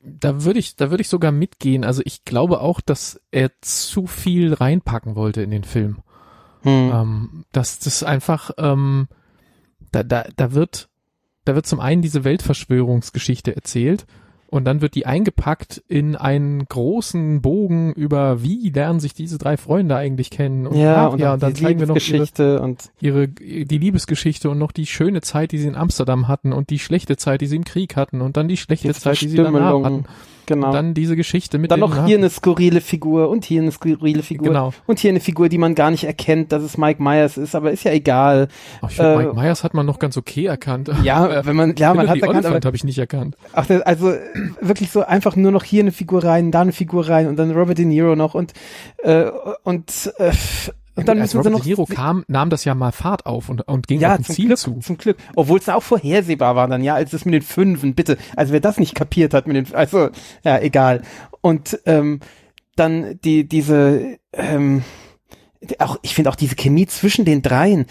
Da 0.04 0.44
würde 0.44 0.60
ich, 0.60 0.75
da 0.75 0.89
würde 0.92 1.01
ich 1.01 1.10
sogar 1.10 1.32
mitgehen. 1.32 1.84
Also 1.84 2.01
ich 2.06 2.25
glaube 2.25 2.62
auch, 2.62 2.82
dass 2.82 3.22
er 3.32 3.51
zu 3.62 4.08
viel 4.08 4.54
reinpacken 4.54 5.16
wollte 5.16 5.42
in 5.42 5.51
den 5.51 5.63
Film. 5.63 6.00
hm, 6.63 6.92
Ähm, 6.94 7.46
dass 7.51 7.80
das 7.80 8.04
einfach, 8.04 8.51
ähm, 8.58 9.08
da, 9.92 10.04
da, 10.04 10.25
da 10.36 10.51
wird, 10.54 10.89
da 11.46 11.56
wird 11.56 11.66
zum 11.66 11.80
einen 11.80 12.01
diese 12.01 12.24
Weltverschwörungsgeschichte 12.24 13.56
erzählt 13.56 14.06
und 14.50 14.65
dann 14.65 14.82
wird 14.82 14.96
die 14.96 15.06
eingepackt 15.06 15.84
in 15.88 16.15
einen 16.15 16.65
großen 16.65 17.41
Bogen 17.41 17.94
über 17.94 18.41
wie 18.44 18.70
lernen 18.70 19.00
sich 19.00 19.13
diese 19.13 19.38
drei 19.38 19.58
Freunde 19.58 19.96
eigentlich 19.96 20.32
kennen 20.32 20.65
und 20.68 20.77
ja, 20.77 21.08
und, 21.08 21.20
ja, 21.20 21.34
und 21.34 21.44
dann 21.44 21.56
zeigen 21.56 21.79
wir 21.79 21.88
noch 21.88 21.96
ihre, 21.96 22.62
und 22.62 22.91
ihre 23.00 23.27
die 23.27 23.77
Liebesgeschichte 23.77 24.50
und 24.50 24.58
noch 24.58 24.72
die 24.72 24.86
schöne 24.86 25.22
Zeit, 25.22 25.51
die 25.51 25.60
sie 25.60 25.68
in 25.68 25.75
Amsterdam 25.75 26.27
hatten 26.27 26.51
und 26.53 26.70
die 26.70 26.79
schlechte 26.79 27.15
Zeit, 27.18 27.41
die 27.41 27.48
sie 27.48 27.58
im 27.58 27.63
Krieg 27.63 27.96
hatten 27.96 28.22
und 28.22 28.38
dann 28.38 28.48
die 28.48 28.58
schlechte 28.58 28.94
Zeit, 28.94 29.22
die 29.22 29.29
sie 29.29 29.38
danach 29.38 29.84
hatten. 29.84 30.06
Genau. 30.50 30.68
Und 30.68 30.74
dann 30.74 30.94
diese 30.96 31.15
Geschichte 31.15 31.60
mit 31.60 31.70
Dann 31.70 31.79
noch 31.79 32.08
hier 32.08 32.18
eine 32.18 32.32
skurrile 32.32 32.82
Figur 32.82 33.29
und 33.29 33.46
hier 33.46 33.62
eine 33.62 33.72
skurrile 33.72 34.24
Figur. 34.24 34.48
Genau. 34.48 34.74
Und 34.88 34.98
hier 34.98 35.12
eine 35.12 35.20
Figur, 35.20 35.48
die 35.48 35.60
man 35.60 35.75
gar 35.75 35.91
nicht 35.91 36.06
erkennt, 36.06 36.51
dass 36.51 36.63
es 36.63 36.75
Mike 36.75 37.01
Myers 37.03 37.38
ist, 37.38 37.53
aber 37.53 37.70
ist 37.72 37.84
ja 37.84 37.91
egal. 37.91 38.48
Ach, 38.82 38.89
ich 38.89 39.00
äh, 39.00 39.15
Mike 39.15 39.36
Myers 39.36 39.63
hat 39.63 39.75
man 39.75 39.86
noch 39.86 40.00
ganz 40.00 40.18
okay 40.18 40.46
erkannt. 40.46 40.89
Ja, 41.03 41.46
wenn 41.46 41.56
man, 41.56 41.75
ja, 41.77 41.94
man 41.94 42.10
hat 42.10 42.18
erkannt, 42.18 42.46
aber 42.46 42.60
habe 42.63 42.75
ich 42.75 42.84
nicht 42.84 42.98
erkannt. 42.98 43.38
Ach, 43.53 43.68
also 43.86 44.13
wirklich 44.60 44.91
so 44.91 45.03
einfach 45.03 45.36
nur 45.36 45.51
noch 45.51 45.63
hier 45.63 45.82
eine 45.82 45.91
Figur 45.91 46.24
rein, 46.24 46.51
da 46.51 46.62
eine 46.62 46.74
Figur 46.74 47.08
rein 47.08 47.27
und 47.27 47.38
dann 47.38 47.51
Robert 47.51 47.77
De 47.77 47.86
Niro 47.86 48.15
noch 48.15 48.34
und 48.34 48.53
äh, 48.98 49.25
und 49.63 50.13
äh, 50.18 50.32
und 51.00 51.08
dann 51.08 51.20
müssen 51.20 51.44
sie 51.44 51.50
noch. 51.50 51.62
De 51.62 51.68
Niro 51.68 51.86
kam, 51.86 52.24
nahm 52.27 52.50
das 52.50 52.65
ja 52.65 52.75
mal 52.75 52.91
Fahrt 52.91 53.25
auf 53.25 53.50
und, 53.50 53.68
und 53.68 53.88
ging 53.88 54.00
ja, 54.00 54.13
auf 54.13 54.20
ein 54.20 54.24
Ziel 54.24 54.48
Glück, 54.48 54.58
zu. 54.58 54.79
Zum 54.79 54.98
Glück. 54.98 55.18
Obwohl 55.36 55.60
es 55.60 55.70
auch 55.70 55.84
vorhersehbar 55.84 56.56
war 56.56 56.68
dann, 56.68 56.84
ja, 56.84 56.96
als 56.96 57.13
es 57.13 57.25
mit 57.25 57.34
den 57.34 57.41
Fünfen, 57.41 57.96
bitte. 57.96 58.18
Also 58.36 58.53
wer 58.53 58.60
das 58.60 58.77
nicht 58.77 58.96
kapiert 58.96 59.34
hat 59.34 59.48
mit 59.48 59.56
den, 59.56 59.75
also, 59.75 60.10
ja, 60.44 60.60
egal. 60.60 61.01
Und 61.41 61.79
ähm, 61.86 62.20
dann 62.75 63.20
die, 63.24 63.48
diese, 63.48 64.18
ähm, 64.34 64.84
auch, 65.79 65.98
ich 66.01 66.15
finde 66.15 66.29
auch 66.29 66.36
diese 66.36 66.56
Chemie 66.56 66.88
zwischen 66.88 67.25
den 67.25 67.41
dreien, 67.41 67.86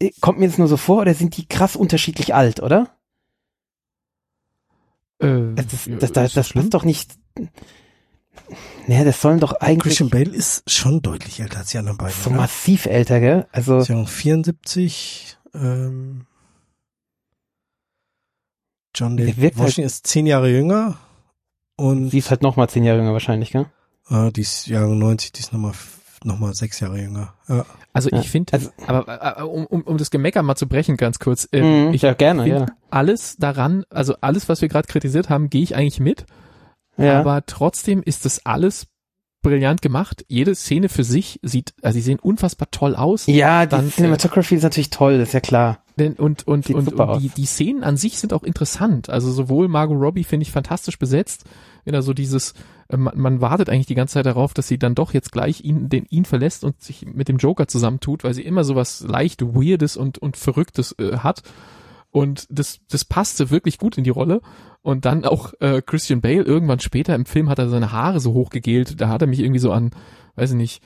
äh, 0.00 0.10
kommt 0.20 0.38
mir 0.38 0.46
jetzt 0.46 0.58
nur 0.58 0.68
so 0.68 0.76
vor, 0.76 1.02
oder 1.02 1.14
sind 1.14 1.36
die 1.36 1.46
krass 1.46 1.76
unterschiedlich 1.76 2.34
alt, 2.34 2.60
oder? 2.60 2.90
Äh, 5.20 5.54
das, 5.54 5.66
das, 5.66 5.88
das, 5.98 6.12
das, 6.12 6.32
das 6.32 6.50
ist 6.50 6.74
doch 6.74 6.84
nicht. 6.84 7.12
Naja, 8.86 9.04
das 9.04 9.20
sollen 9.20 9.40
doch 9.40 9.54
eigentlich. 9.54 9.96
Christian 9.96 10.10
Bale 10.10 10.30
ist 10.30 10.70
schon 10.70 11.00
deutlich 11.02 11.40
älter 11.40 11.58
als 11.58 11.70
die 11.70 11.78
anderen 11.78 11.98
beiden. 11.98 12.14
So 12.14 12.30
oder? 12.30 12.40
massiv 12.40 12.86
älter, 12.86 13.20
gell? 13.20 13.46
Also. 13.52 13.78
Ist 13.78 13.88
ja 13.88 14.04
74. 14.04 15.38
Ähm, 15.54 16.26
John 18.94 19.16
David 19.16 19.56
Washington 19.56 19.82
halt, 19.82 19.86
ist 19.86 20.06
zehn 20.06 20.26
Jahre 20.26 20.50
jünger. 20.50 20.98
Und 21.76 22.10
sie 22.10 22.18
ist 22.18 22.30
halt 22.30 22.42
nochmal 22.42 22.68
zehn 22.68 22.84
Jahre 22.84 22.98
jünger 22.98 23.12
wahrscheinlich, 23.12 23.50
gell? 23.50 23.66
Äh, 24.08 24.30
die 24.30 24.42
ist 24.42 24.66
Jahre 24.66 24.94
90, 24.94 25.32
die 25.32 25.40
ist 25.40 25.52
nochmal 25.52 25.72
noch 26.24 26.38
mal 26.38 26.54
sechs 26.54 26.80
Jahre 26.80 26.98
jünger. 26.98 27.34
Ja. 27.48 27.66
Also 27.92 28.10
ich 28.10 28.30
finde, 28.30 28.52
also, 28.54 28.70
aber 28.86 29.38
äh, 29.38 29.42
um, 29.42 29.66
um, 29.66 29.82
um 29.82 29.98
das 29.98 30.10
Gemecker 30.10 30.42
mal 30.42 30.56
zu 30.56 30.66
brechen, 30.66 30.96
ganz 30.96 31.18
kurz. 31.18 31.46
Äh, 31.52 31.62
mm, 31.62 31.94
ich 31.94 32.02
ja 32.02 32.14
gerne, 32.14 32.48
ja. 32.48 32.66
Alles 32.90 33.36
daran, 33.36 33.84
also 33.90 34.16
alles, 34.20 34.48
was 34.48 34.60
wir 34.62 34.68
gerade 34.68 34.88
kritisiert 34.88 35.28
haben, 35.28 35.50
gehe 35.50 35.62
ich 35.62 35.76
eigentlich 35.76 36.00
mit. 36.00 36.26
Ja. 36.96 37.20
Aber 37.20 37.44
trotzdem 37.46 38.02
ist 38.02 38.24
das 38.24 38.44
alles 38.46 38.86
brillant 39.44 39.82
gemacht. 39.82 40.24
Jede 40.28 40.56
Szene 40.56 40.88
für 40.88 41.04
sich 41.04 41.38
sieht, 41.42 41.74
also 41.82 41.94
sie 41.94 42.02
sehen 42.02 42.18
unfassbar 42.18 42.68
toll 42.72 42.96
aus. 42.96 43.26
Ja, 43.26 43.66
die 43.66 43.70
Dann, 43.70 43.92
Cinematography 43.92 44.54
äh, 44.54 44.58
ist 44.58 44.64
natürlich 44.64 44.90
toll, 44.90 45.14
ist 45.14 45.34
ja 45.34 45.40
klar. 45.40 45.78
Denn, 45.96 46.14
und 46.14 46.48
und, 46.48 46.68
und, 46.70 46.92
und 46.92 47.22
die, 47.22 47.28
die 47.28 47.46
Szenen 47.46 47.84
an 47.84 47.96
sich 47.96 48.18
sind 48.18 48.32
auch 48.32 48.42
interessant. 48.42 49.10
Also 49.10 49.30
sowohl 49.30 49.68
Margot 49.68 49.96
Robbie 49.96 50.24
finde 50.24 50.42
ich 50.42 50.50
fantastisch 50.50 50.98
besetzt, 50.98 51.44
wenn 51.84 51.94
er 51.94 52.02
so 52.02 52.12
dieses, 52.12 52.54
äh, 52.88 52.96
man, 52.96 53.16
man 53.16 53.40
wartet 53.40 53.68
eigentlich 53.70 53.86
die 53.86 53.94
ganze 53.94 54.14
Zeit 54.14 54.26
darauf, 54.26 54.54
dass 54.54 54.66
sie 54.66 54.78
dann 54.78 54.96
doch 54.96 55.14
jetzt 55.14 55.30
gleich 55.30 55.62
ihn, 55.62 55.88
den 55.88 56.04
ihn 56.10 56.24
verlässt 56.24 56.64
und 56.64 56.82
sich 56.82 57.06
mit 57.06 57.28
dem 57.28 57.36
Joker 57.36 57.68
zusammentut, 57.68 58.24
weil 58.24 58.34
sie 58.34 58.42
immer 58.42 58.64
so 58.64 58.74
was 58.74 59.02
leicht 59.02 59.42
Weirdes 59.42 59.96
und, 59.96 60.18
und 60.18 60.36
Verrücktes 60.36 60.96
äh, 60.98 61.18
hat. 61.18 61.42
Und 62.14 62.46
das, 62.48 62.78
das 62.88 63.04
passte 63.04 63.50
wirklich 63.50 63.76
gut 63.76 63.98
in 63.98 64.04
die 64.04 64.10
Rolle. 64.10 64.40
Und 64.82 65.04
dann 65.04 65.24
auch 65.24 65.52
äh, 65.58 65.82
Christian 65.84 66.20
Bale 66.20 66.44
irgendwann 66.44 66.78
später 66.78 67.12
im 67.12 67.26
Film 67.26 67.48
hat 67.48 67.58
er 67.58 67.68
seine 67.68 67.90
Haare 67.90 68.20
so 68.20 68.34
hochgegelt. 68.34 69.00
Da 69.00 69.08
hat 69.08 69.20
er 69.20 69.26
mich 69.26 69.40
irgendwie 69.40 69.58
so 69.58 69.72
an, 69.72 69.90
weiß 70.36 70.52
ich 70.52 70.56
nicht, 70.56 70.82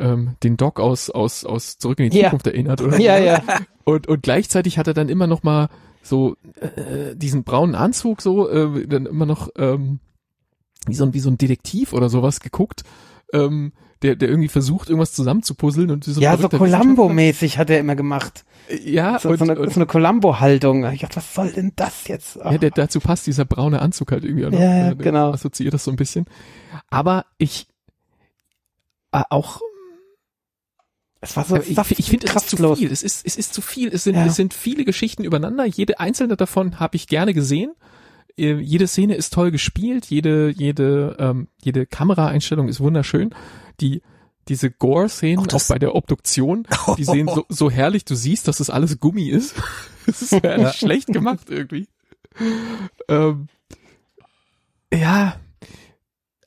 ähm, 0.00 0.34
den 0.42 0.56
Doc 0.56 0.80
aus 0.80 1.10
aus 1.10 1.44
aus 1.44 1.78
Zurück 1.78 2.00
in 2.00 2.10
die 2.10 2.18
ja. 2.18 2.24
Zukunft 2.24 2.48
erinnert 2.48 2.82
oder 2.82 2.98
ja 3.00 3.16
ja 3.18 3.40
und 3.84 4.08
und 4.08 4.24
gleichzeitig 4.24 4.76
hat 4.76 4.88
er 4.88 4.94
dann 4.94 5.08
immer 5.08 5.28
noch 5.28 5.44
mal 5.44 5.68
so 6.02 6.34
äh, 6.60 7.14
diesen 7.14 7.44
braunen 7.44 7.76
Anzug 7.76 8.20
so 8.20 8.48
äh, 8.48 8.88
dann 8.88 9.06
immer 9.06 9.26
noch 9.26 9.50
ähm, 9.56 10.00
wie 10.88 10.96
so 10.96 11.04
ein 11.04 11.14
wie 11.14 11.20
so 11.20 11.30
ein 11.30 11.38
Detektiv 11.38 11.92
oder 11.92 12.08
sowas 12.08 12.40
geguckt 12.40 12.82
ähm, 13.32 13.72
der 14.04 14.14
der 14.14 14.28
irgendwie 14.28 14.48
versucht 14.48 14.88
irgendwas 14.88 15.12
zusammenzupuzzeln 15.12 15.90
und 15.90 16.04
so 16.04 16.20
ja 16.20 16.36
so 16.36 16.48
Columbo 16.48 17.08
mäßig 17.08 17.58
hat 17.58 17.70
er 17.70 17.80
immer 17.80 17.96
gemacht 17.96 18.44
ja, 18.82 19.18
so, 19.18 19.28
und, 19.28 19.38
so 19.38 19.44
eine, 19.44 19.56
so 19.56 19.76
eine 19.76 19.86
Columbo-Haltung. 19.86 20.84
Ich 20.92 21.00
dachte, 21.00 21.16
was 21.16 21.34
soll 21.34 21.52
denn 21.52 21.72
das 21.76 22.08
jetzt? 22.08 22.38
Oh. 22.38 22.50
Ja, 22.50 22.58
der, 22.58 22.70
dazu 22.70 22.98
passt 22.98 23.26
dieser 23.26 23.44
braune 23.44 23.82
Anzug 23.82 24.12
halt 24.12 24.24
irgendwie 24.24 24.46
auch 24.46 24.50
noch. 24.50 24.58
Ja, 24.58 24.86
ja 24.86 24.94
genau. 24.94 25.32
Assoziiert 25.32 25.74
das 25.74 25.84
so 25.84 25.90
ein 25.90 25.96
bisschen. 25.96 26.24
Aber 26.88 27.26
ich 27.36 27.66
äh, 29.12 29.22
auch 29.30 29.60
es 31.20 31.36
war 31.36 31.44
so 31.44 31.56
ich, 31.56 31.98
ich 31.98 32.10
finde 32.10 32.26
es 32.26 32.34
ist 32.34 32.50
zu 32.50 32.74
viel. 32.74 32.92
Es 32.92 33.02
ist 33.02 33.26
es 33.26 33.36
ist 33.36 33.54
zu 33.54 33.62
viel. 33.62 33.88
Es 33.88 34.04
sind 34.04 34.14
ja. 34.14 34.26
es 34.26 34.36
sind 34.36 34.54
viele 34.54 34.84
Geschichten 34.84 35.24
übereinander. 35.24 35.64
Jede 35.64 36.00
einzelne 36.00 36.36
davon 36.36 36.80
habe 36.80 36.96
ich 36.96 37.06
gerne 37.06 37.34
gesehen. 37.34 37.72
Äh, 38.38 38.54
jede 38.54 38.86
Szene 38.86 39.14
ist 39.14 39.32
toll 39.32 39.50
gespielt. 39.50 40.06
Jede 40.06 40.50
jede 40.50 41.16
ähm, 41.18 41.48
jede 41.62 41.86
Kameraeinstellung 41.86 42.68
ist 42.68 42.80
wunderschön. 42.80 43.34
Die 43.80 44.02
diese 44.48 44.70
Gore-Szenen, 44.70 45.38
auch, 45.38 45.54
auch, 45.54 45.68
bei 45.68 45.78
der 45.78 45.94
Obduktion, 45.94 46.66
die 46.98 47.04
sehen 47.04 47.28
so, 47.28 47.46
so 47.48 47.70
herrlich, 47.70 48.04
du 48.04 48.14
siehst, 48.14 48.46
dass 48.46 48.58
das 48.58 48.68
alles 48.68 49.00
Gummi 49.00 49.28
ist. 49.28 49.54
das 50.06 50.20
ist 50.20 50.32
ja. 50.32 50.72
schlecht 50.72 51.08
gemacht 51.08 51.48
irgendwie. 51.48 51.88
Ähm, 53.08 53.48
ja, 54.92 55.36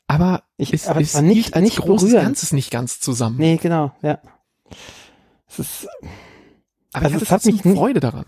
aber 0.07 0.43
ich, 0.57 0.73
es, 0.73 0.87
aber 0.87 1.01
es 1.01 1.13
war 1.15 1.21
nicht, 1.21 1.53
als 1.53 1.63
nicht 1.63 1.77
großes 1.77 2.13
Ganzes 2.13 2.53
nicht 2.53 2.71
ganz 2.71 2.99
zusammen. 2.99 3.37
Nee, 3.37 3.57
genau, 3.57 3.91
ja. 4.01 4.19
Es 5.49 5.59
ist, 5.59 5.87
aber 6.93 7.05
also 7.05 7.17
es 7.17 7.31
hat 7.31 7.45
mich 7.45 7.61
Freude 7.61 7.99
daran. 7.99 8.25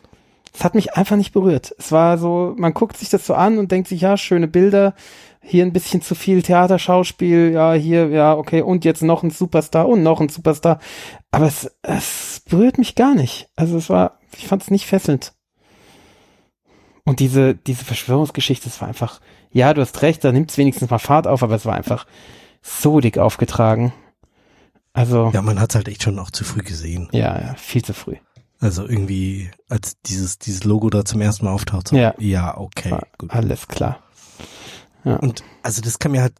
Es 0.54 0.64
hat 0.64 0.76
mich 0.76 0.94
einfach 0.96 1.16
nicht 1.16 1.34
berührt. 1.34 1.74
Es 1.78 1.92
war 1.92 2.18
so, 2.18 2.54
man 2.58 2.74
guckt 2.74 2.98
sich 2.98 3.10
das 3.10 3.26
so 3.26 3.34
an 3.34 3.58
und 3.58 3.72
denkt 3.72 3.88
sich, 3.88 4.02
ja, 4.02 4.18
schöne 4.18 4.48
Bilder, 4.48 4.94
hier 5.42 5.64
ein 5.64 5.74
bisschen 5.74 6.02
zu 6.02 6.16
viel 6.16 6.42
Theaterschauspiel, 6.42 7.52
ja, 7.54 7.74
hier, 7.74 8.10
ja, 8.10 8.36
okay, 8.36 8.62
und 8.62 8.86
jetzt 8.86 9.02
noch 9.02 9.24
ein 9.24 9.32
Superstar 9.32 9.88
und 9.88 10.04
noch 10.04 10.20
ein 10.20 10.30
Superstar. 10.30 10.80
Aber 11.32 11.46
es, 11.46 11.72
es 11.82 12.42
berührt 12.50 12.78
mich 12.78 12.96
gar 12.96 13.16
nicht. 13.16 13.50
Also 13.56 13.78
es 13.78 13.90
war, 13.90 14.20
ich 14.38 14.48
fand 14.48 14.64
es 14.64 14.72
nicht 14.72 14.86
fesselnd. 14.86 15.34
Und 17.06 17.20
diese, 17.20 17.56
diese 17.56 17.86
Verschwörungsgeschichte, 17.86 18.70
es 18.70 18.82
war 18.82 18.88
einfach, 18.88 19.20
ja, 19.52 19.74
du 19.74 19.82
hast 19.82 20.02
recht, 20.02 20.24
da 20.24 20.32
nimmt 20.32 20.52
es 20.52 20.58
wenigstens 20.58 20.90
mal 20.90 21.00
Fahrt 21.00 21.26
auf, 21.26 21.42
aber 21.42 21.56
es 21.56 21.66
war 21.66 21.76
einfach 21.76 22.06
so 22.62 23.00
dick 23.00 23.18
aufgetragen. 23.18 23.94
Also. 24.94 25.32
Ja, 25.34 25.42
man 25.42 25.60
hat 25.60 25.72
es 25.72 25.76
halt 25.76 25.88
echt 25.88 26.04
schon 26.04 26.16
noch 26.16 26.32
zu 26.32 26.44
früh 26.44 26.62
gesehen. 26.62 27.10
Ja, 27.12 27.40
ja, 27.40 27.56
viel 27.56 27.84
zu 27.84 27.94
früh. 27.94 28.18
Also 28.60 28.88
irgendwie, 28.88 29.50
als 29.70 29.98
dieses, 30.02 30.38
dieses 30.38 30.66
Logo 30.66 30.90
da 30.90 31.06
zum 31.06 31.22
ersten 31.22 31.46
Mal 31.46 31.52
auftaucht, 31.52 31.90
so, 31.90 31.96
ja, 31.96 32.14
ja 32.20 32.58
okay, 32.58 32.98
gut. 33.18 33.32
Alles 33.32 33.68
klar. 33.68 34.04
Ja. 35.06 35.16
Und 35.16 35.44
also 35.64 35.82
das 35.82 36.00
kann 36.00 36.12
mir 36.12 36.22
halt 36.22 36.34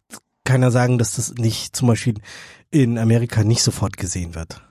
keiner 0.44 0.70
sagen, 0.70 0.98
dass 0.98 1.16
das 1.16 1.34
nicht 1.34 1.74
zum 1.74 1.88
Beispiel 1.88 2.14
in 2.70 2.98
Amerika 2.98 3.42
nicht 3.42 3.62
sofort 3.62 3.96
gesehen 3.96 4.34
wird. 4.34 4.62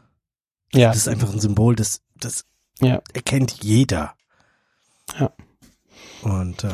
Ja. 0.74 0.90
Das 0.90 0.98
ist 0.98 1.08
einfach 1.08 1.34
ein 1.34 1.40
Symbol, 1.40 1.76
das, 1.76 2.02
das 2.16 2.46
ja. 2.80 3.02
erkennt 3.14 3.64
jeder. 3.64 4.14
Ja. 5.20 5.32
Und 6.22 6.64
ähm, 6.64 6.72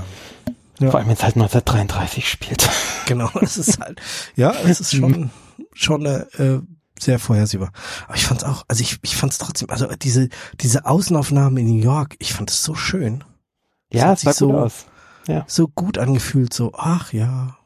ja. 0.80 0.92
Vor 0.92 1.00
allem, 1.00 1.08
wenn 1.08 1.16
es 1.16 1.24
halt 1.24 1.36
1933 1.36 2.28
spielt. 2.30 2.70
Genau, 3.06 3.30
es 3.42 3.58
ist 3.58 3.80
halt, 3.80 4.02
ja, 4.36 4.52
es 4.66 4.82
ist 4.82 4.92
schon, 4.96 5.30
schon 5.74 6.06
äh, 6.06 6.60
sehr 7.00 7.20
vorhersehbar. 7.20 7.72
Aber 8.08 8.16
ich 8.16 8.26
fand's 8.26 8.44
auch, 8.44 8.64
also 8.68 8.82
ich, 8.82 9.00
ich 9.02 9.16
fand's 9.16 9.38
trotzdem, 9.38 9.70
also 9.70 9.88
diese, 10.02 10.30
diese 10.62 10.86
Außenaufnahmen 10.86 11.58
in 11.58 11.68
New 11.68 11.84
York, 11.84 12.16
ich 12.20 12.34
fand 12.34 12.50
es 12.50 12.64
so 12.64 12.76
schön. 12.76 13.24
Ja, 13.92 14.14
es 14.14 14.22
sah 14.22 14.34
so, 14.34 14.48
gut 14.48 14.56
aus 14.56 14.86
ja. 15.28 15.44
so 15.48 15.68
gut 15.68 15.98
angefühlt, 15.98 16.54
so, 16.54 16.72
ach 16.76 17.14
ja, 17.14 17.58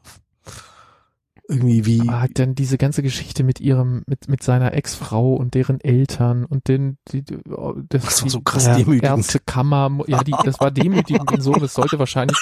irgendwie 1.50 1.84
wie. 1.84 2.08
Hat 2.08 2.38
dann 2.38 2.54
diese 2.54 2.78
ganze 2.78 3.02
Geschichte 3.02 3.42
mit 3.42 3.60
ihrem, 3.60 4.04
mit, 4.06 4.28
mit 4.28 4.42
seiner 4.42 4.72
Ex-Frau 4.74 5.34
und 5.34 5.54
deren 5.54 5.80
Eltern 5.80 6.44
und 6.44 6.68
den, 6.68 6.98
die, 7.08 7.22
das, 7.24 7.40
das 7.88 8.22
war 8.22 8.30
so 8.30 8.40
krass 8.40 8.66
ja, 8.66 8.78
Ärztekammer, 8.78 9.98
ja, 10.06 10.22
die, 10.22 10.34
das 10.44 10.60
war 10.60 10.70
demütigend 10.70 11.42
so, 11.42 11.52
das 11.52 11.74
sollte 11.74 11.98
wahrscheinlich 11.98 12.38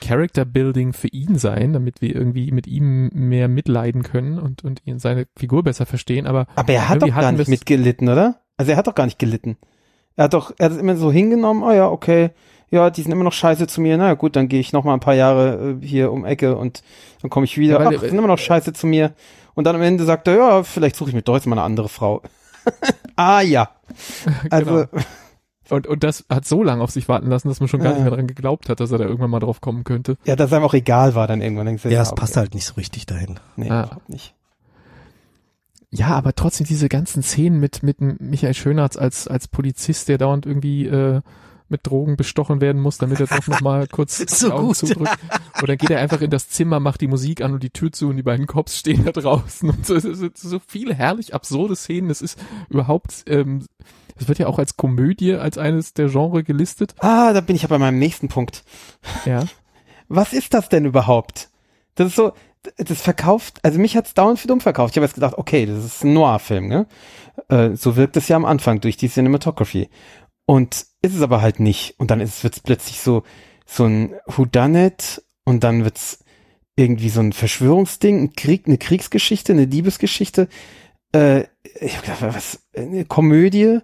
Character 0.00 0.44
Building 0.44 0.92
für 0.92 1.08
ihn 1.08 1.38
sein, 1.38 1.72
damit 1.72 2.02
wir 2.02 2.14
irgendwie 2.14 2.52
mit 2.52 2.66
ihm 2.66 3.08
mehr 3.12 3.48
mitleiden 3.48 4.02
können 4.02 4.38
und, 4.38 4.62
und 4.62 4.82
ihn 4.84 4.98
seine 4.98 5.26
Figur 5.36 5.62
besser 5.62 5.86
verstehen, 5.86 6.26
aber. 6.26 6.46
Aber 6.54 6.72
er 6.72 6.88
hat 6.88 7.02
doch 7.02 7.08
gar 7.08 7.32
nicht 7.32 7.48
mitgelitten, 7.48 8.08
oder? 8.08 8.40
Also 8.56 8.72
er 8.72 8.76
hat 8.76 8.86
doch 8.86 8.94
gar 8.94 9.06
nicht 9.06 9.18
gelitten. 9.18 9.56
Er 10.16 10.24
hat 10.24 10.34
doch, 10.34 10.52
er 10.58 10.66
hat 10.66 10.72
es 10.72 10.78
immer 10.78 10.96
so 10.96 11.10
hingenommen, 11.10 11.62
oh 11.62 11.72
ja, 11.72 11.88
okay, 11.88 12.30
ja, 12.74 12.90
die 12.90 13.02
sind 13.02 13.12
immer 13.12 13.24
noch 13.24 13.32
scheiße 13.32 13.66
zu 13.66 13.80
mir, 13.80 13.96
na 13.96 14.14
gut, 14.14 14.36
dann 14.36 14.48
gehe 14.48 14.60
ich 14.60 14.72
noch 14.72 14.84
mal 14.84 14.94
ein 14.94 15.00
paar 15.00 15.14
Jahre 15.14 15.76
äh, 15.82 15.86
hier 15.86 16.12
um 16.12 16.24
Ecke 16.24 16.56
und 16.56 16.82
dann 17.22 17.30
komme 17.30 17.44
ich 17.44 17.56
wieder, 17.56 17.80
ja, 17.80 17.86
ach, 17.86 17.90
die 17.90 17.98
sind 18.08 18.18
immer 18.18 18.26
noch 18.28 18.38
scheiße 18.38 18.72
zu 18.72 18.86
mir. 18.86 19.12
Und 19.54 19.64
dann 19.64 19.76
am 19.76 19.82
Ende 19.82 20.04
sagt 20.04 20.26
er, 20.28 20.36
ja, 20.36 20.62
vielleicht 20.64 20.96
suche 20.96 21.10
ich 21.10 21.14
mir 21.14 21.22
doch 21.22 21.34
jetzt 21.36 21.46
mal 21.46 21.54
eine 21.56 21.62
andere 21.62 21.88
Frau. 21.88 22.22
ah 23.16 23.40
ja. 23.40 23.70
Also. 24.50 24.86
Genau. 24.90 25.04
Und, 25.70 25.86
und 25.86 26.04
das 26.04 26.26
hat 26.28 26.44
so 26.44 26.62
lange 26.62 26.82
auf 26.82 26.90
sich 26.90 27.08
warten 27.08 27.28
lassen, 27.30 27.48
dass 27.48 27.58
man 27.60 27.68
schon 27.70 27.80
gar 27.80 27.92
Ja. 27.92 27.94
nicht 27.94 28.02
mehr 28.04 28.14
dran 28.14 28.26
geglaubt 28.26 28.68
hat, 28.68 28.80
dass 28.80 28.90
er 28.90 28.98
da 28.98 29.04
irgendwann 29.04 29.30
mal 29.30 29.40
drauf 29.40 29.62
kommen 29.62 29.82
könnte. 29.84 30.16
Ja, 30.26 30.36
dass 30.36 30.52
einem 30.52 30.64
auch 30.64 30.74
egal 30.74 31.14
war 31.14 31.26
dann 31.26 31.40
irgendwann. 31.40 31.64
Denkst 31.64 31.84
du, 31.84 31.88
Ja, 31.88 32.02
es 32.02 32.10
okay. 32.12 32.20
passt 32.20 32.36
halt 32.36 32.52
nicht 32.52 32.66
so 32.66 32.74
richtig 32.74 33.06
dahin. 33.06 33.40
Nee, 33.56 33.70
Ah. 33.70 33.84
überhaupt 33.84 34.08
nicht. 34.10 34.34
Ja, 35.90 36.08
aber 36.08 36.34
trotzdem 36.34 36.66
diese 36.66 36.88
ganzen 36.90 37.22
Szenen 37.22 37.60
mit, 37.60 37.82
mit 37.82 38.00
Michael 38.00 38.52
Schönertz 38.54 38.96
als, 38.96 39.26
als 39.28 39.46
Polizist, 39.48 40.08
der 40.08 40.18
dauernd 40.18 40.44
irgendwie 40.44 40.86
äh, 40.86 41.20
mit 41.68 41.86
Drogen 41.86 42.16
bestochen 42.16 42.60
werden 42.60 42.80
muss, 42.80 42.98
damit 42.98 43.20
er 43.20 43.26
doch 43.26 43.46
nochmal 43.46 43.86
kurz 43.90 44.18
So 44.18 44.48
die 44.48 44.52
Augen 44.52 44.66
gut. 44.68 44.76
zudrückt. 44.76 45.18
Und 45.60 45.68
dann 45.68 45.78
geht 45.78 45.90
er 45.90 46.00
einfach 46.00 46.20
in 46.20 46.30
das 46.30 46.48
Zimmer, 46.48 46.80
macht 46.80 47.00
die 47.00 47.08
Musik 47.08 47.40
an 47.40 47.52
und 47.52 47.62
die 47.62 47.70
Tür 47.70 47.90
zu 47.90 48.08
und 48.08 48.16
die 48.16 48.22
beiden 48.22 48.46
Cops 48.46 48.78
stehen 48.78 49.04
da 49.04 49.12
draußen. 49.12 49.70
Und 49.70 49.86
so, 49.86 49.98
so, 49.98 50.28
so 50.34 50.60
viele 50.66 50.94
herrlich 50.94 51.34
absurde 51.34 51.74
Szenen. 51.76 52.08
Das 52.08 52.22
ist 52.22 52.38
überhaupt, 52.68 53.24
ähm, 53.26 53.66
es 54.16 54.28
wird 54.28 54.38
ja 54.38 54.46
auch 54.46 54.58
als 54.58 54.76
Komödie, 54.76 55.34
als 55.34 55.58
eines 55.58 55.94
der 55.94 56.08
Genre 56.08 56.44
gelistet. 56.44 56.94
Ah, 56.98 57.32
da 57.32 57.40
bin 57.40 57.56
ich 57.56 57.62
ja 57.62 57.68
bei 57.68 57.78
meinem 57.78 57.98
nächsten 57.98 58.28
Punkt. 58.28 58.62
Ja. 59.24 59.44
Was 60.08 60.32
ist 60.32 60.54
das 60.54 60.68
denn 60.68 60.84
überhaupt? 60.84 61.48
Das 61.94 62.08
ist 62.08 62.16
so, 62.16 62.32
das 62.76 63.00
verkauft, 63.00 63.58
also 63.62 63.78
mich 63.78 63.96
hat's 63.96 64.14
dauernd 64.14 64.38
für 64.38 64.48
dumm 64.48 64.60
verkauft. 64.60 64.92
Ich 64.92 64.96
habe 64.98 65.06
jetzt 65.06 65.14
gedacht, 65.14 65.34
okay, 65.36 65.66
das 65.66 65.84
ist 65.84 66.04
ein 66.04 66.12
Noir-Film, 66.14 66.68
ne? 66.68 66.86
Äh, 67.48 67.74
so 67.74 67.96
wirkt 67.96 68.16
es 68.16 68.28
ja 68.28 68.36
am 68.36 68.44
Anfang 68.44 68.80
durch 68.80 68.96
die 68.96 69.08
Cinematography. 69.08 69.88
Und 70.46 70.86
ist 71.04 71.14
es 71.14 71.22
aber 71.22 71.42
halt 71.42 71.60
nicht. 71.60 71.94
Und 71.98 72.10
dann 72.10 72.20
ist, 72.20 72.42
wird's 72.42 72.60
plötzlich 72.60 73.00
so, 73.00 73.22
so 73.66 73.84
ein 73.84 74.14
Whodunit 74.26 75.22
und 75.44 75.62
dann 75.62 75.84
wird's 75.84 76.24
irgendwie 76.76 77.10
so 77.10 77.20
ein 77.20 77.32
Verschwörungsding, 77.32 78.22
ein 78.22 78.32
Krieg, 78.32 78.66
eine 78.66 78.78
Kriegsgeschichte, 78.78 79.52
eine 79.52 79.66
Liebesgeschichte. 79.66 80.48
Äh, 81.14 81.44
ich 81.80 81.96
hab 81.96 82.02
gedacht, 82.02 82.22
was, 82.22 82.62
eine 82.76 83.04
Komödie? 83.04 83.80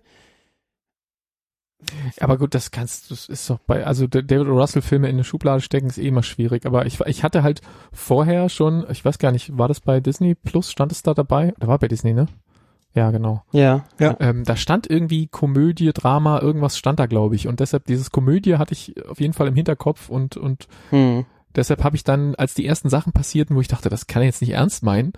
Aber 2.19 2.37
gut, 2.39 2.55
das 2.55 2.71
kannst, 2.71 3.11
das 3.11 3.29
ist 3.29 3.49
doch 3.49 3.59
bei, 3.61 3.87
also 3.87 4.07
David. 4.07 4.47
Russell 4.47 4.83
Filme 4.83 5.09
in 5.09 5.17
eine 5.17 5.25
Schublade 5.25 5.61
stecken 5.61 5.87
ist 5.87 5.99
eh 5.99 6.09
immer 6.09 6.23
schwierig. 6.23 6.67
Aber 6.67 6.87
ich, 6.87 7.01
ich 7.01 7.23
hatte 7.23 7.43
halt 7.43 7.61
vorher 7.93 8.49
schon, 8.49 8.87
ich 8.91 9.05
weiß 9.05 9.19
gar 9.19 9.33
nicht, 9.33 9.57
war 9.57 9.69
das 9.69 9.81
bei 9.81 10.01
Disney 10.01 10.35
Plus, 10.35 10.71
stand 10.71 10.93
es 10.93 11.03
da 11.03 11.15
dabei? 11.15 11.55
Da 11.59 11.69
war 11.69 11.79
bei 11.79 11.89
Disney, 11.89 12.13
ne? 12.13 12.27
Ja, 12.93 13.11
genau. 13.11 13.43
Ja. 14.01 14.17
Ähm, 14.19 14.45
da 14.45 14.57
stand 14.57 14.91
irgendwie 14.91 15.29
Komödie, 15.29 15.93
Drama, 15.93 16.41
irgendwas 16.41 16.77
stand 16.77 16.99
da, 16.99 17.07
glaube 17.07 17.37
ich. 17.37 17.47
Und 17.47 17.61
deshalb 17.61 17.85
dieses 17.87 18.11
Komödie 18.11 18.57
hatte 18.57 18.73
ich 18.73 18.95
auf 19.09 19.21
jeden 19.21 19.33
Fall 19.33 19.47
im 19.49 19.55
Hinterkopf 19.55 20.09
und, 20.09 20.37
und 20.37 20.67
Hm. 20.91 21.25
deshalb 21.55 21.85
habe 21.85 21.95
ich 21.97 22.03
dann, 22.05 22.35
als 22.35 22.55
die 22.55 22.67
ersten 22.67 22.89
Sachen 22.89 23.13
passierten, 23.13 23.55
wo 23.55 23.61
ich 23.61 23.69
dachte, 23.69 23.89
das 23.91 24.07
kann 24.09 24.23
er 24.23 24.27
jetzt 24.27 24.41
nicht 24.41 24.51
ernst 24.55 24.83
meinen, 24.83 25.13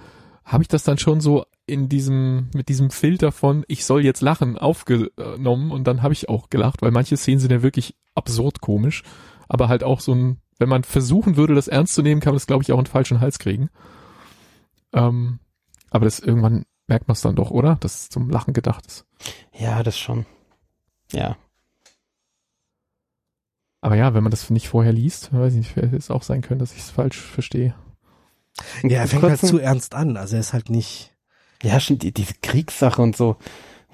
habe 0.44 0.62
ich 0.62 0.68
das 0.68 0.84
dann 0.84 0.98
schon 0.98 1.20
so 1.20 1.44
in 1.64 1.88
diesem, 1.88 2.50
mit 2.54 2.68
diesem 2.68 2.90
Filter 2.90 3.32
von, 3.32 3.64
ich 3.68 3.84
soll 3.86 4.04
jetzt 4.04 4.20
lachen, 4.20 4.58
aufgenommen 4.58 5.70
und 5.70 5.84
dann 5.86 6.02
habe 6.02 6.12
ich 6.12 6.28
auch 6.28 6.50
gelacht, 6.50 6.82
weil 6.82 6.90
manche 6.90 7.16
Szenen 7.16 7.38
sind 7.38 7.52
ja 7.52 7.62
wirklich 7.62 7.94
absurd 8.14 8.60
komisch, 8.60 9.02
aber 9.48 9.68
halt 9.68 9.82
auch 9.84 10.00
so 10.00 10.12
ein, 10.14 10.38
wenn 10.58 10.68
man 10.68 10.82
versuchen 10.84 11.36
würde, 11.36 11.54
das 11.54 11.68
ernst 11.68 11.94
zu 11.94 12.02
nehmen, 12.02 12.20
kann 12.20 12.32
man 12.32 12.36
das, 12.36 12.46
glaube 12.46 12.62
ich, 12.62 12.72
auch 12.72 12.78
in 12.78 12.84
den 12.84 12.90
falschen 12.90 13.20
Hals 13.20 13.38
kriegen. 13.38 13.70
Ähm, 14.92 15.38
aber 15.90 16.04
das 16.04 16.18
irgendwann 16.18 16.64
merkt 16.92 17.08
man 17.08 17.14
es 17.14 17.22
dann 17.22 17.36
doch, 17.36 17.50
oder? 17.50 17.76
Dass 17.80 18.02
es 18.02 18.08
zum 18.10 18.28
Lachen 18.28 18.52
gedacht 18.52 18.86
ist. 18.86 19.06
Ja, 19.54 19.82
das 19.82 19.98
schon. 19.98 20.26
Ja. 21.10 21.36
Aber 23.80 23.96
ja, 23.96 24.12
wenn 24.12 24.22
man 24.22 24.30
das 24.30 24.50
nicht 24.50 24.68
vorher 24.68 24.92
liest, 24.92 25.32
weiß 25.32 25.54
ich 25.54 25.58
nicht, 25.58 25.76
hätte 25.76 25.96
es 25.96 26.10
auch 26.10 26.22
sein 26.22 26.42
können, 26.42 26.60
dass 26.60 26.72
ich 26.72 26.80
es 26.80 26.90
falsch 26.90 27.18
verstehe. 27.18 27.74
Ja, 28.82 29.00
er 29.00 29.08
fängt 29.08 29.22
halt 29.22 29.40
zu 29.40 29.58
ernst 29.58 29.94
an. 29.94 30.18
Also 30.18 30.36
er 30.36 30.40
ist 30.40 30.52
halt 30.52 30.68
nicht. 30.68 31.14
Ja, 31.62 31.80
schon 31.80 31.98
die, 31.98 32.12
diese 32.12 32.34
Kriegssache 32.42 33.00
und 33.00 33.16
so, 33.16 33.36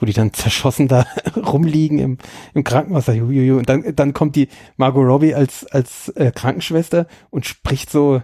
wo 0.00 0.04
die 0.04 0.12
dann 0.12 0.32
zerschossen 0.32 0.88
da 0.88 1.06
rumliegen 1.36 2.00
im, 2.00 2.18
im 2.52 2.64
Krankenhaus. 2.64 3.08
Und 3.08 3.68
dann, 3.68 3.94
dann 3.94 4.12
kommt 4.12 4.34
die 4.34 4.48
Margot 4.76 5.06
Robbie 5.06 5.36
als, 5.36 5.66
als 5.66 6.08
äh, 6.16 6.32
Krankenschwester 6.34 7.06
und 7.30 7.46
spricht 7.46 7.90
so, 7.90 8.22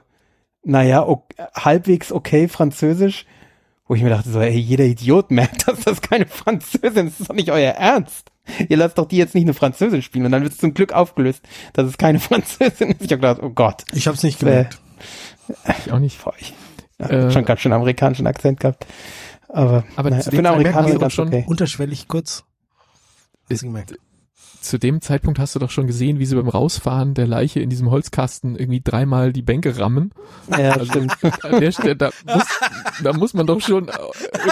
naja, 0.65 1.07
o 1.07 1.29
halbwegs 1.55 2.11
okay 2.11 2.49
Französisch. 2.49 3.25
Wo 3.87 3.94
ich 3.94 4.03
mir 4.03 4.09
dachte, 4.11 4.31
so, 4.31 4.40
ey, 4.40 4.57
jeder 4.59 4.85
Idiot 4.85 5.31
merkt, 5.31 5.68
dass 5.68 5.81
das 5.81 6.01
keine 6.01 6.27
Französin 6.27 7.09
ist. 7.09 7.14
Das 7.14 7.20
ist 7.20 7.31
doch 7.31 7.35
nicht 7.35 7.51
euer 7.51 7.73
Ernst. 7.73 8.31
Ihr 8.68 8.77
lasst 8.77 8.99
doch 8.99 9.07
die 9.07 9.16
jetzt 9.16 9.35
nicht 9.35 9.44
eine 9.44 9.55
Französin 9.55 10.03
spielen. 10.03 10.27
Und 10.27 10.33
dann 10.33 10.42
wird 10.42 10.53
es 10.53 10.59
zum 10.59 10.75
Glück 10.75 10.92
aufgelöst, 10.92 11.42
dass 11.75 11.87
es 11.87 11.99
keine 11.99 12.18
Französin 12.20 12.90
ist. 12.92 13.03
Ich 13.03 13.12
habe 13.12 13.16
gedacht, 13.20 13.40
oh 13.42 13.51
Gott, 13.51 13.85
Ich 13.92 14.07
habe 14.07 14.16
es 14.16 14.23
nicht 14.23 14.42
Äh, 14.42 14.47
gemerkt. 14.47 14.79
Ich 15.85 15.92
auch 15.92 15.99
nicht. 15.99 16.16
vor 16.18 16.35
ich. 16.38 16.55
Ja, 16.99 17.09
Äh, 17.11 17.31
schon 17.31 17.44
ganz 17.44 17.61
schön 17.61 17.73
amerikanischen 17.73 18.27
Akzent 18.27 18.61
gehabt. 18.61 18.87
Aber, 19.49 19.85
Aber 19.97 20.11
naja, 20.11 20.23
zu 20.23 20.31
für 20.31 20.38
einen 20.38 20.47
Amerikaner 20.47 20.99
ganz 20.99 21.12
schon- 21.12 21.29
okay. 21.29 21.44
Unterschwellig 21.47 22.09
kurz. 22.09 22.44
Ist 23.49 23.62
gemerkt. 23.62 23.94
Zu 24.64 24.79
dem 24.79 25.03
Zeitpunkt 25.03 25.38
hast 25.38 25.55
du 25.55 25.59
doch 25.59 25.70
schon 25.70 25.87
gesehen, 25.87 26.18
wie 26.18 26.24
sie 26.24 26.37
beim 26.37 26.48
Rausfahren 26.48 27.12
der 27.12 27.27
Leiche 27.27 27.61
in 27.61 27.68
diesem 27.68 27.90
Holzkasten 27.90 28.57
irgendwie 28.57 28.81
dreimal 28.83 29.31
die 29.33 29.42
Bänke 29.42 29.79
rammen. 29.79 30.11
Ja, 30.50 30.72
Also 30.72 30.87
stimmt. 30.87 31.12
an 31.44 31.61
der 31.61 31.70
Stelle, 31.70 31.96
da 31.96 32.11
muss, 32.27 32.44
da 33.03 33.12
muss 33.12 33.35
man 33.35 33.46
doch 33.46 33.61
schon 33.61 33.90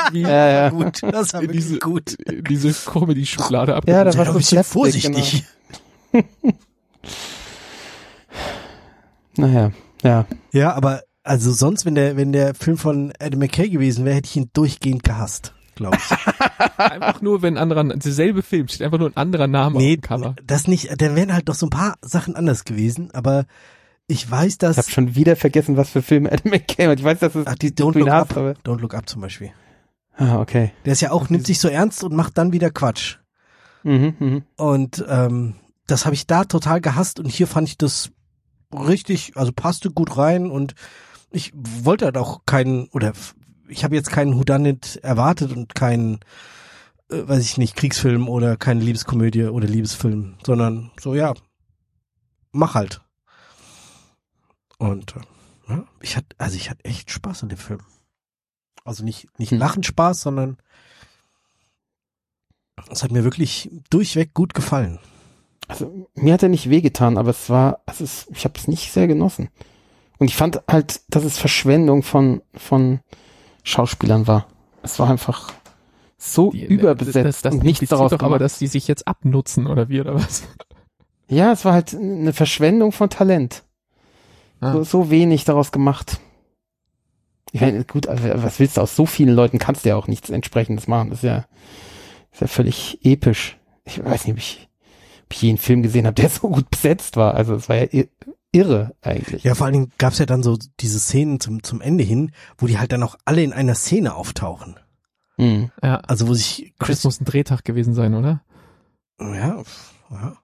irgendwie 0.07 0.21
Ja, 0.21 0.49
ja. 0.49 0.69
Gut, 0.69 1.03
das 1.03 1.33
war 1.33 1.43
in 1.43 1.51
diese, 1.53 1.79
gut. 1.79 2.13
in 2.13 2.45
diese 2.45 2.73
Comedy-Schublade 2.73 3.75
ab. 3.75 3.85
Ja, 3.89 4.05
da 4.05 4.15
war 4.19 4.27
so 4.27 4.33
ein 4.33 4.37
bisschen 4.39 4.63
vorsichtig. 4.65 5.45
Naja, 9.37 9.73
ja. 10.03 10.27
Ja, 10.53 10.75
aber 10.75 11.03
also 11.23 11.53
sonst, 11.53 11.87
wenn 11.87 11.95
der, 11.95 12.17
wenn 12.17 12.33
der 12.33 12.55
Film 12.55 12.77
von 12.77 13.13
Adam 13.19 13.39
McKay 13.41 13.71
gewesen 13.71 14.05
wäre, 14.05 14.17
hätte 14.17 14.29
ich 14.29 14.37
ihn 14.37 14.51
durchgehend 14.53 15.05
gehasst, 15.05 15.55
glaube 15.75 15.97
ich. 15.97 16.77
Einfach 16.79 17.21
nur, 17.23 17.43
wenn 17.43 17.57
ein 17.57 17.63
anderer, 17.63 17.85
derselbe 17.85 18.43
Film 18.43 18.69
steht, 18.69 18.83
einfach 18.83 18.99
nur 18.99 19.09
ein 19.09 19.17
anderer 19.17 19.47
Name 19.47 19.77
auf 19.77 19.83
nee, 19.83 19.97
dem 19.97 20.01
Cover. 20.03 20.35
das 20.45 20.67
nicht, 20.69 21.01
dann 21.01 21.17
wären 21.17 21.33
halt 21.33 21.49
doch 21.49 21.55
so 21.55 21.67
ein 21.67 21.71
paar 21.71 21.97
Sachen 22.03 22.37
anders 22.37 22.65
gewesen, 22.65 23.11
aber 23.13 23.47
ich 24.07 24.29
weiß, 24.31 24.57
Ich 24.61 24.63
habe 24.63 24.75
dass 24.75 24.91
schon 24.91 25.15
wieder 25.15 25.37
vergessen, 25.37 25.77
was 25.77 25.91
für 25.91 26.03
Filme 26.03 26.31
Adam 26.33 26.51
McKay 26.51 26.87
hat. 26.87 26.99
Ich 26.99 27.05
weiß, 27.05 27.21
dass 27.21 27.35
es 27.35 27.47
Ach, 27.47 27.55
die 27.55 27.71
Don't 27.71 27.99
Look 27.99 28.09
Up, 28.09 28.37
aber 28.37 28.53
Don't 28.65 28.81
Look 28.81 28.95
Up 28.95 29.09
zum 29.09 29.21
Beispiel. 29.23 29.53
ah, 30.17 30.41
okay. 30.41 30.73
Der 30.85 30.93
ist 30.93 31.01
ja 31.01 31.13
auch, 31.13 31.31
nimmt 31.31 31.47
sich 31.47 31.61
so 31.61 31.69
ernst 31.69 32.03
und 32.05 32.15
macht 32.15 32.37
dann 32.37 32.53
wieder 32.53 32.71
Quatsch. 32.71 33.19
Mhm, 33.85 34.15
mhm. 34.19 34.43
Und 34.57 35.05
ähm, 35.09 35.55
das 35.87 36.05
habe 36.05 36.15
ich 36.15 36.27
da 36.27 36.45
total 36.45 36.81
gehasst 36.81 37.21
und 37.21 37.27
hier 37.31 37.47
fand 37.47 37.69
ich 37.69 37.79
das 37.79 38.11
richtig, 38.73 39.33
also 39.37 39.53
passte 39.53 39.91
gut 39.91 40.17
rein 40.17 40.51
und 40.51 40.75
ich 41.31 41.53
wollte 41.55 42.05
halt 42.07 42.17
auch 42.19 42.41
keinen, 42.45 42.89
oder 42.89 43.13
ich 43.73 43.85
habe 43.85 43.95
jetzt 43.95 44.11
keinen 44.11 44.37
Whodunit 44.39 44.97
erwartet 45.03 45.53
und 45.53 45.75
keinen, 45.75 46.21
äh, 47.11 47.27
weiß 47.27 47.43
ich 47.43 47.59
nicht, 47.59 47.75
Kriegsfilm 47.77 48.29
oder 48.29 48.57
keine 48.57 48.85
Liebeskomödie 48.85 49.45
oder 49.45 49.67
Liebesfilm, 49.67 50.37
sondern 50.45 50.91
so, 51.01 51.15
ja, 51.15 51.35
mach 52.53 52.75
halt. 52.75 53.01
Und 54.79 55.17
äh, 55.17 55.21
ja, 55.73 55.85
ich 56.01 56.17
hatte, 56.17 56.29
also 56.39 56.57
ich 56.57 56.71
hatte 56.71 56.85
echt 56.85 57.11
Spaß 57.11 57.43
an 57.43 57.49
dem 57.49 57.59
Film. 57.59 57.81
Also 58.85 59.05
nicht, 59.05 59.29
nicht 59.39 59.53
Hm. 59.53 59.59
Lachen 59.59 59.83
Spaß, 59.83 60.23
sondern 60.23 60.57
es 62.91 63.03
hat 63.03 63.13
mir 63.13 63.25
wirklich 63.25 63.71
durchweg 63.91 64.35
gut 64.35 64.55
gefallen. 64.55 64.99
Also 65.69 66.09
mir 66.15 66.35
hat 66.35 66.43
er 66.43 66.49
nicht 66.49 66.69
wehgetan, 66.69 67.17
aber 67.17 67.31
es 67.31 67.49
war, 67.49 67.81
also 67.87 68.05
es, 68.05 68.27
ich 68.33 68.45
habe 68.45 68.59
es 68.59 68.67
nicht 68.69 68.93
sehr 68.93 69.07
genossen. 69.07 69.49
Und 70.19 70.27
ich 70.29 70.37
fand 70.37 70.63
halt, 70.69 71.01
dass 71.09 71.25
es 71.25 71.39
Verschwendung 71.39 72.03
von 72.03 72.43
von 72.55 73.01
Schauspielern 73.63 74.27
war. 74.27 74.47
Es 74.83 74.99
war 74.99 75.09
einfach 75.11 75.53
so 76.19 76.51
Die- 76.51 76.65
überbesetzt 76.65 77.27
das, 77.27 77.43
das 77.43 77.55
und 77.55 77.65
nichts 77.65 77.89
daraus 77.89 78.11
doch 78.11 78.19
aber, 78.19 78.27
gemacht. 78.29 78.41
dass 78.43 78.59
die 78.59 78.67
sich 78.67 78.89
jetzt 78.89 79.07
abnutzen 79.09 79.67
oder 79.67 79.89
wie 79.89 80.01
oder 80.01 80.15
was? 80.15 80.43
Ja, 81.29 81.53
es 81.53 81.65
war 81.65 81.73
halt 81.73 81.95
eine 81.95 82.33
Verschwendung 82.33 82.93
von 82.93 83.09
Talent. 83.11 83.63
Ah. 84.61 84.73
So, 84.73 84.83
so 84.85 85.11
wenig 85.11 85.45
daraus 85.45 85.73
gemacht. 85.73 86.21
Ich 87.53 87.61
meine, 87.61 87.85
gut, 87.85 88.07
also 88.07 88.25
was 88.43 88.59
willst 88.61 88.77
du 88.77 88.81
aus 88.81 88.97
so 88.97 89.05
vielen 89.07 89.35
Leuten 89.35 89.59
kannst 89.59 89.85
du 89.85 89.91
ja 89.91 89.97
auch 89.97 90.07
nichts 90.09 90.31
entsprechendes 90.31 90.87
machen. 90.89 91.11
Das 91.11 91.19
ist 91.19 91.25
ja, 91.25 91.45
ist 92.33 92.41
ja 92.41 92.47
völlig 92.47 92.99
episch. 93.05 93.59
Ich 93.85 94.03
weiß 94.03 94.25
nicht, 94.27 94.33
ob 94.33 94.39
ich, 94.39 94.69
ob 95.25 95.33
ich 95.33 95.43
je 95.43 95.49
einen 95.51 95.59
Film 95.59 95.83
gesehen 95.83 96.07
habe, 96.07 96.15
der 96.15 96.29
so 96.31 96.49
gut 96.49 96.71
besetzt 96.71 97.17
war. 97.17 97.35
Also 97.35 97.55
es 97.55 97.69
war 97.69 97.77
ja 97.77 97.85
ir 97.91 98.09
irre 98.53 98.95
eigentlich. 99.03 99.43
Ja, 99.45 99.55
vor 99.55 99.67
allen 99.67 99.73
Dingen 99.75 99.93
gab's 99.99 100.19
ja 100.19 100.27
dann 100.27 100.43
so 100.43 100.59
diese 100.81 100.99
Szenen 101.01 101.41
zum, 101.41 101.63
zum 101.63 101.81
Ende 101.81 102.05
hin, 102.05 102.33
wo 102.59 102.67
die 102.67 102.79
halt 102.79 102.93
dann 102.93 103.03
auch 103.03 103.17
alle 103.25 103.43
in 103.43 103.53
einer 103.53 103.75
Szene 103.75 104.15
auftauchen. 104.15 104.77
Mhm. 105.39 105.71
Ja, 105.83 105.97
Also 106.07 106.29
wo 106.29 106.35
sich 106.35 106.73
das 106.79 106.87
Chris, 106.87 107.05
muss 107.05 107.21
ein 107.21 107.25
Drehtag 107.25 107.65
gewesen 107.65 107.95
sein, 107.95 108.15
oder? 108.15 108.43
ja, 109.21 109.63
ja. 110.11 110.37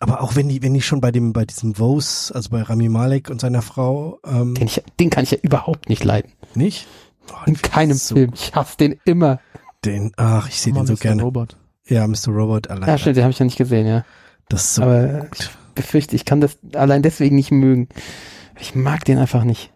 Aber 0.00 0.20
auch 0.22 0.36
wenn 0.36 0.48
die, 0.48 0.62
wenn 0.62 0.74
die 0.74 0.80
schon 0.82 1.00
bei 1.00 1.10
dem, 1.10 1.32
bei 1.32 1.44
diesem 1.44 1.76
Vose, 1.78 2.32
also 2.32 2.50
bei 2.50 2.62
Rami 2.62 2.88
Malek 2.88 3.30
und 3.30 3.40
seiner 3.40 3.62
Frau, 3.62 4.20
ähm, 4.24 4.54
Den, 4.54 4.68
ich, 4.68 4.80
den 5.00 5.10
kann 5.10 5.24
ich 5.24 5.32
ja 5.32 5.38
überhaupt 5.42 5.88
nicht 5.88 6.04
leiden. 6.04 6.32
nicht? 6.54 6.86
Oh, 7.32 7.36
In 7.46 7.56
keinem 7.60 7.96
so 7.96 8.14
Film. 8.14 8.30
Ich 8.32 8.54
hasse 8.54 8.76
den 8.76 9.00
immer. 9.04 9.40
Den, 9.84 10.12
ach, 10.16 10.48
ich 10.48 10.60
sehe 10.60 10.72
den 10.72 10.86
so 10.86 10.92
Mr. 10.92 10.98
gerne. 11.00 11.22
Robot. 11.22 11.56
Ja, 11.88 12.06
Mr. 12.06 12.28
Robot 12.28 12.68
allein. 12.70 12.88
Ja, 12.88 12.96
stimmt, 12.96 13.16
den 13.16 13.24
habe 13.24 13.32
ich 13.32 13.38
ja 13.40 13.44
nicht 13.44 13.58
gesehen, 13.58 13.86
ja. 13.88 14.04
Das 14.48 14.64
ist 14.64 14.74
so 14.76 14.82
Aber 14.82 15.26
ich 15.34 15.50
befürchte, 15.78 16.14
ich 16.16 16.26
kann 16.26 16.40
das 16.42 16.58
allein 16.74 17.02
deswegen 17.02 17.36
nicht 17.36 17.50
mögen. 17.50 17.88
Ich 18.60 18.74
mag 18.74 19.04
den 19.06 19.16
einfach 19.18 19.44
nicht. 19.44 19.72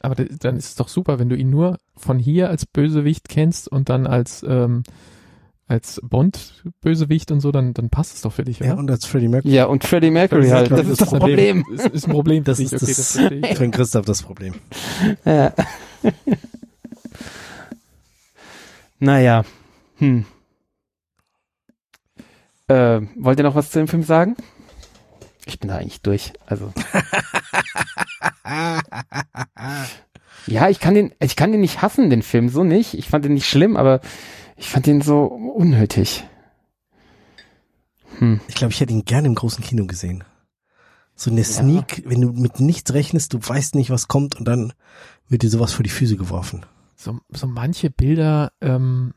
Aber 0.00 0.14
da- 0.14 0.24
dann 0.38 0.56
ist 0.56 0.66
es 0.66 0.74
doch 0.76 0.86
super, 0.88 1.18
wenn 1.18 1.28
du 1.28 1.34
ihn 1.36 1.50
nur 1.50 1.78
von 1.96 2.20
hier 2.20 2.50
als 2.50 2.66
Bösewicht 2.66 3.28
kennst 3.28 3.66
und 3.66 3.88
dann 3.88 4.06
als 4.06 4.44
ähm, 4.48 4.84
als 5.66 6.00
Bond-Bösewicht 6.02 7.30
und 7.30 7.40
so, 7.40 7.52
dann, 7.52 7.74
dann 7.74 7.90
passt 7.90 8.14
es 8.14 8.22
doch 8.22 8.32
für 8.32 8.42
dich, 8.44 8.60
oder? 8.62 8.70
Ja, 8.70 8.74
und 8.76 8.90
als 8.90 9.04
Freddie 9.04 9.28
Mercury. 9.28 9.52
Ja, 9.54 9.66
und 9.66 9.84
Freddie 9.84 10.10
Mercury 10.10 10.40
Das 10.42 10.48
ist, 10.48 10.54
halt. 10.54 10.70
Das 10.70 10.80
ich, 10.80 10.88
ist 10.88 11.00
das 11.02 11.10
das 11.10 11.18
Problem. 11.18 11.64
Ist, 11.74 11.86
ist 11.88 12.06
ein 12.06 12.12
Problem, 12.12 12.44
Das 12.44 12.58
ist. 12.58 12.72
Okay, 12.72 12.86
das, 12.86 12.96
das 12.96 13.16
ich. 13.16 13.46
für 13.56 13.64
den 13.64 13.70
Christoph 13.70 14.06
das 14.06 14.22
Problem. 14.22 14.54
Ja. 15.26 15.52
naja. 18.98 19.44
Hm. 19.98 20.24
Äh, 22.68 23.00
wollt 23.16 23.38
ihr 23.38 23.44
noch 23.44 23.54
was 23.54 23.70
zu 23.70 23.78
dem 23.78 23.88
Film 23.88 24.02
sagen? 24.02 24.36
Ich 25.48 25.58
bin 25.58 25.68
da 25.68 25.76
eigentlich 25.76 26.02
durch. 26.02 26.32
Also. 26.46 26.72
ja, 30.46 30.68
ich 30.68 30.78
kann 30.78 30.94
den, 30.94 31.14
ich 31.20 31.36
kann 31.36 31.52
den 31.52 31.62
nicht 31.62 31.82
hassen, 31.82 32.10
den 32.10 32.22
Film, 32.22 32.50
so 32.50 32.64
nicht. 32.64 32.94
Ich 32.94 33.08
fand 33.08 33.24
den 33.24 33.34
nicht 33.34 33.48
schlimm, 33.48 33.76
aber 33.76 34.00
ich 34.56 34.68
fand 34.68 34.86
den 34.86 35.00
so 35.00 35.24
unnötig. 35.24 36.24
Hm. 38.18 38.40
Ich 38.48 38.54
glaube, 38.54 38.72
ich 38.72 38.80
hätte 38.80 38.92
ihn 38.92 39.04
gerne 39.04 39.28
im 39.28 39.34
großen 39.34 39.64
Kino 39.64 39.86
gesehen. 39.86 40.24
So 41.14 41.30
eine 41.30 41.44
Sneak, 41.44 42.02
wenn 42.06 42.20
du 42.20 42.32
mit 42.32 42.60
nichts 42.60 42.92
rechnest, 42.92 43.32
du 43.32 43.38
weißt 43.40 43.74
nicht, 43.74 43.90
was 43.90 44.06
kommt 44.06 44.36
und 44.36 44.44
dann 44.44 44.72
wird 45.28 45.42
dir 45.42 45.50
sowas 45.50 45.72
vor 45.72 45.82
die 45.82 45.90
Füße 45.90 46.16
geworfen. 46.16 46.64
So, 46.94 47.18
so 47.30 47.46
manche 47.46 47.90
Bilder 47.90 48.52
ähm, 48.60 49.14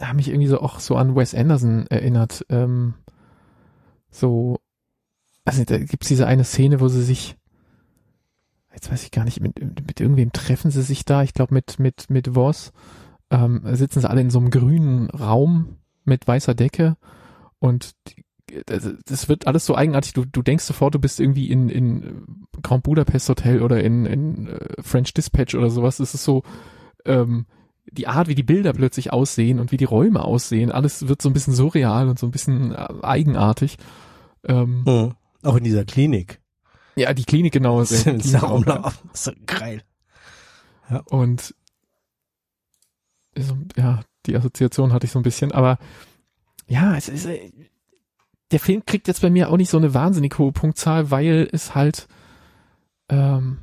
haben 0.00 0.16
mich 0.16 0.28
irgendwie 0.28 0.48
so 0.48 0.60
auch 0.60 0.80
so 0.80 0.96
an 0.96 1.16
Wes 1.16 1.34
Anderson 1.34 1.86
erinnert. 1.88 2.46
Ähm, 2.48 2.94
so, 4.10 4.60
also 5.48 5.64
da 5.64 5.78
gibt's 5.78 6.08
diese 6.08 6.26
eine 6.26 6.44
Szene, 6.44 6.80
wo 6.80 6.88
sie 6.88 7.02
sich, 7.02 7.36
jetzt 8.72 8.90
weiß 8.90 9.02
ich 9.04 9.10
gar 9.10 9.24
nicht, 9.24 9.40
mit, 9.40 9.58
mit 9.60 10.00
irgendwem 10.00 10.32
treffen 10.32 10.70
sie 10.70 10.82
sich 10.82 11.04
da, 11.04 11.22
ich 11.22 11.34
glaube 11.34 11.54
mit, 11.54 11.78
mit, 11.78 12.10
mit 12.10 12.34
Voss, 12.34 12.72
ähm, 13.30 13.62
sitzen 13.72 14.00
sie 14.00 14.10
alle 14.10 14.20
in 14.20 14.30
so 14.30 14.38
einem 14.38 14.50
grünen 14.50 15.10
Raum 15.10 15.76
mit 16.04 16.26
weißer 16.26 16.54
Decke 16.54 16.96
und 17.58 17.92
die, 18.08 18.24
das, 18.66 18.88
das 19.04 19.28
wird 19.28 19.46
alles 19.46 19.66
so 19.66 19.76
eigenartig. 19.76 20.14
Du, 20.14 20.24
du 20.24 20.40
denkst 20.40 20.64
sofort, 20.64 20.94
du 20.94 20.98
bist 20.98 21.20
irgendwie 21.20 21.50
in, 21.50 21.68
in 21.68 22.46
Grand 22.62 22.82
Budapest 22.82 23.28
Hotel 23.28 23.62
oder 23.62 23.82
in, 23.84 24.06
in 24.06 24.48
äh, 24.48 24.82
French 24.82 25.12
Dispatch 25.12 25.54
oder 25.54 25.68
sowas. 25.68 26.00
Es 26.00 26.14
ist 26.14 26.24
so, 26.24 26.42
ähm, 27.04 27.44
die 27.90 28.06
Art, 28.06 28.28
wie 28.28 28.34
die 28.34 28.42
Bilder 28.42 28.72
plötzlich 28.72 29.12
aussehen 29.12 29.60
und 29.60 29.72
wie 29.72 29.76
die 29.76 29.84
Räume 29.84 30.22
aussehen, 30.24 30.72
alles 30.72 31.08
wird 31.08 31.22
so 31.22 31.28
ein 31.28 31.32
bisschen 31.32 31.54
surreal 31.54 32.08
und 32.08 32.18
so 32.18 32.26
ein 32.26 32.30
bisschen 32.30 32.72
äh, 32.72 32.88
eigenartig. 33.02 33.76
Ähm, 34.44 34.84
Hm. 34.86 35.14
Auch 35.42 35.56
in 35.56 35.64
dieser 35.64 35.84
Klinik. 35.84 36.40
Ja, 36.96 37.14
die 37.14 37.24
Klinik 37.24 37.52
genau. 37.52 37.80
Ist 37.82 38.06
ja. 38.06 38.12
Das 38.12 38.26
ist 39.12 39.24
so 39.24 39.32
geil. 39.46 39.82
Und 41.06 41.54
so, 43.36 43.56
ja, 43.76 44.00
die 44.26 44.36
Assoziation 44.36 44.92
hatte 44.92 45.06
ich 45.06 45.12
so 45.12 45.18
ein 45.18 45.22
bisschen, 45.24 45.52
aber 45.52 45.78
ja, 46.66 46.96
es 46.96 47.08
ist, 47.08 47.26
äh, 47.26 47.50
der 48.50 48.60
Film 48.60 48.84
kriegt 48.84 49.08
jetzt 49.08 49.22
bei 49.22 49.30
mir 49.30 49.50
auch 49.50 49.56
nicht 49.56 49.70
so 49.70 49.76
eine 49.76 49.94
wahnsinnig 49.94 50.38
hohe 50.38 50.52
Punktzahl, 50.52 51.10
weil 51.10 51.48
es 51.52 51.74
halt, 51.74 52.08
ähm, 53.08 53.58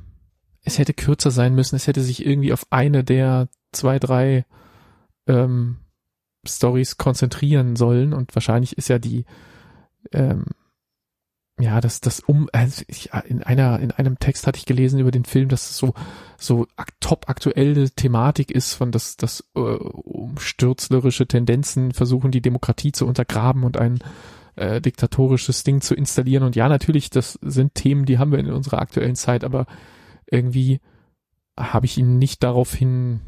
es 0.64 0.78
hätte 0.78 0.94
kürzer 0.94 1.32
sein 1.32 1.56
müssen, 1.56 1.76
es 1.76 1.88
hätte 1.88 2.02
sich 2.02 2.26
irgendwie 2.26 2.54
auf 2.54 2.66
eine 2.70 3.04
der 3.04 3.50
zwei, 3.72 4.00
drei 4.00 4.46
ähm, 5.28 5.78
Stories 6.48 6.98
konzentrieren 6.98 7.76
sollen 7.76 8.14
und 8.14 8.34
wahrscheinlich 8.36 8.78
ist 8.78 8.88
ja 8.88 9.00
die, 9.00 9.26
ähm, 10.12 10.46
ja, 11.60 11.80
das, 11.80 12.02
das 12.02 12.20
um, 12.20 12.50
also 12.52 12.84
ich, 12.88 13.12
in 13.28 13.42
einer, 13.42 13.80
in 13.80 13.92
einem 13.92 14.20
Text 14.20 14.46
hatte 14.46 14.58
ich 14.58 14.66
gelesen 14.66 15.00
über 15.00 15.12
den 15.12 15.24
Film, 15.24 15.48
dass 15.48 15.70
es 15.70 15.78
so, 15.78 15.94
so 16.38 16.68
top 17.00 17.30
aktuelle 17.30 17.90
Thematik 17.90 18.52
ist, 18.52 18.74
von 18.74 18.92
das, 18.92 19.16
das 19.16 19.44
äh, 19.56 19.60
umstürzlerische 19.60 21.28
Tendenzen 21.28 21.94
versuchen, 21.94 22.32
die 22.32 22.42
Demokratie 22.42 22.92
zu 22.92 23.08
untergraben 23.08 23.64
und 23.64 23.78
ein 23.78 24.00
äh, 24.58 24.82
diktatorisches 24.82 25.64
Ding 25.64 25.80
zu 25.80 25.96
installieren. 25.96 26.44
Und 26.44 26.58
ja, 26.58 26.68
natürlich, 26.68 27.10
das 27.10 27.40
sind 27.42 27.74
Themen, 27.76 28.06
die 28.06 28.20
haben 28.20 28.32
wir 28.32 28.40
in 28.40 28.52
unserer 28.52 28.80
aktuellen 28.80 29.16
Zeit, 29.16 29.46
aber 29.46 29.66
irgendwie 30.30 30.82
habe 31.58 31.86
ich 31.86 31.98
ihn 31.98 32.18
nicht 32.18 32.44
daraufhin 32.44 33.22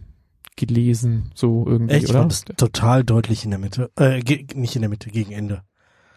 gelesen, 0.58 1.32
so 1.34 1.66
irgendwie, 1.66 1.94
Echt, 1.94 2.06
ich 2.06 2.10
oder? 2.10 2.26
es 2.26 2.44
total 2.44 3.06
deutlich 3.06 3.46
in 3.46 3.52
der 3.52 3.60
Mitte. 3.60 3.90
Äh, 3.98 4.22
nicht 4.54 4.76
in 4.76 4.82
der 4.82 4.90
Mitte, 4.90 5.12
gegen 5.12 5.32
Ende. 5.32 5.64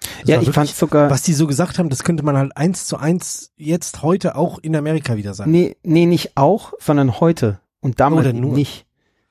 Das 0.01 0.29
Ja, 0.29 0.35
ich 0.37 0.47
wirklich- 0.47 0.55
fand 0.55 0.69
sogar. 0.71 1.11
Was 1.11 1.23
die 1.23 1.33
so 1.35 1.47
gesagt 1.47 1.79
haben, 1.79 1.91
das 1.91 2.05
könnte 2.05 2.23
man 2.25 2.37
halt 2.37 2.57
eins 2.57 2.87
zu 2.87 2.97
eins 2.97 3.53
jetzt 3.57 4.03
heute 4.03 4.35
auch 4.37 4.59
in 4.59 4.75
Amerika 4.75 5.17
wieder 5.17 5.35
sagen. 5.35 5.51
Nee, 5.51 5.77
nee, 5.83 6.07
nicht 6.07 6.37
auch, 6.37 6.73
sondern 6.81 7.21
heute. 7.21 7.61
Und 7.81 8.01
damals 8.01 8.21
Oder 8.27 8.31
eben 8.31 8.41
nur. 8.41 8.53
nicht. 8.55 8.87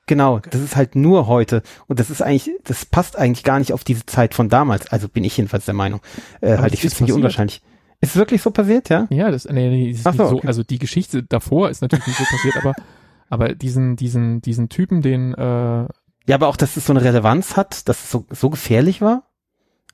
Genau, 0.06 0.40
das 0.40 0.60
ist 0.60 0.74
halt 0.74 0.96
nur 0.96 1.28
heute. 1.28 1.62
Und 1.86 2.00
das 2.00 2.10
ist 2.10 2.20
eigentlich, 2.20 2.50
das 2.64 2.84
passt 2.84 3.16
eigentlich 3.16 3.44
gar 3.44 3.58
nicht 3.60 3.72
auf 3.72 3.84
diese 3.84 4.06
Zeit 4.06 4.34
von 4.34 4.48
damals. 4.48 4.88
Also 4.90 5.08
bin 5.08 5.22
ich 5.22 5.36
jedenfalls 5.36 5.66
der 5.66 5.74
Meinung. 5.74 6.00
Äh, 6.40 6.56
halt 6.58 6.72
das 6.72 6.80
ich 6.80 6.84
ist 6.84 6.96
ziemlich 6.96 6.98
passiert. 7.10 7.16
unwahrscheinlich. 7.16 7.62
Ist 8.00 8.10
es 8.10 8.16
wirklich 8.16 8.42
so 8.42 8.50
passiert, 8.50 8.88
ja? 8.88 9.06
Ja, 9.10 9.30
das, 9.30 9.44
nee, 9.44 9.68
nee, 9.68 9.90
ist 9.90 10.06
Ach 10.06 10.12
nicht 10.12 10.18
so, 10.22 10.28
so, 10.28 10.36
okay. 10.38 10.46
also 10.48 10.62
die 10.64 10.78
Geschichte 10.78 11.22
davor 11.22 11.68
ist 11.70 11.82
natürlich 11.82 12.06
nicht 12.06 12.18
so 12.18 12.24
passiert, 12.24 12.56
aber, 12.56 12.72
aber 13.28 13.54
diesen, 13.54 13.94
diesen, 13.96 14.40
diesen 14.40 14.68
Typen, 14.68 15.02
den, 15.02 15.34
äh, 15.34 15.38
Ja, 15.46 15.86
aber 16.34 16.48
auch, 16.48 16.56
dass 16.56 16.76
es 16.76 16.86
so 16.86 16.92
eine 16.92 17.04
Relevanz 17.04 17.56
hat, 17.56 17.88
dass 17.88 18.02
es 18.02 18.10
so, 18.10 18.24
so 18.30 18.50
gefährlich 18.50 19.00
war? 19.02 19.24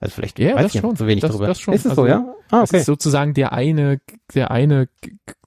Also 0.00 0.14
vielleicht 0.14 0.38
Ja, 0.38 0.54
weiß 0.56 0.64
das 0.64 0.74
ich 0.74 0.80
schon. 0.82 0.96
so 0.96 1.06
wenig 1.06 1.22
Das- 1.22 1.30
darüber. 1.30 1.46
das 1.46 1.60
schon. 1.60 1.72
Ist 1.74 1.86
es 1.86 1.94
so, 1.94 2.02
Also, 2.02 2.06
ja? 2.06 2.34
Ah, 2.50 2.62
es 2.62 2.70
okay. 2.70 2.80
ist 2.80 2.86
sozusagen 2.86 3.32
der 3.34 3.52
eine, 3.52 4.00
der 4.34 4.50
eine, 4.50 4.88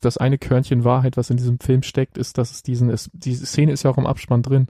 das 0.02 0.18
eine 0.18 0.38
Körnchen 0.38 0.84
Wahrheit, 0.84 1.18
was 1.18 1.30
in 1.30 1.38
diesem 1.38 1.60
Film 1.60 1.84
steckt, 1.84 2.18
ist, 2.18 2.38
dass 2.38 2.52
es 2.52 2.64
diesen, 2.64 2.90
ist, 2.90 3.10
diese 3.14 3.46
Szene 3.46 3.72
ist 3.72 3.84
ja 3.84 3.92
auch 3.92 3.98
im 3.98 4.08
Abspann 4.08 4.42
drin, 4.42 4.68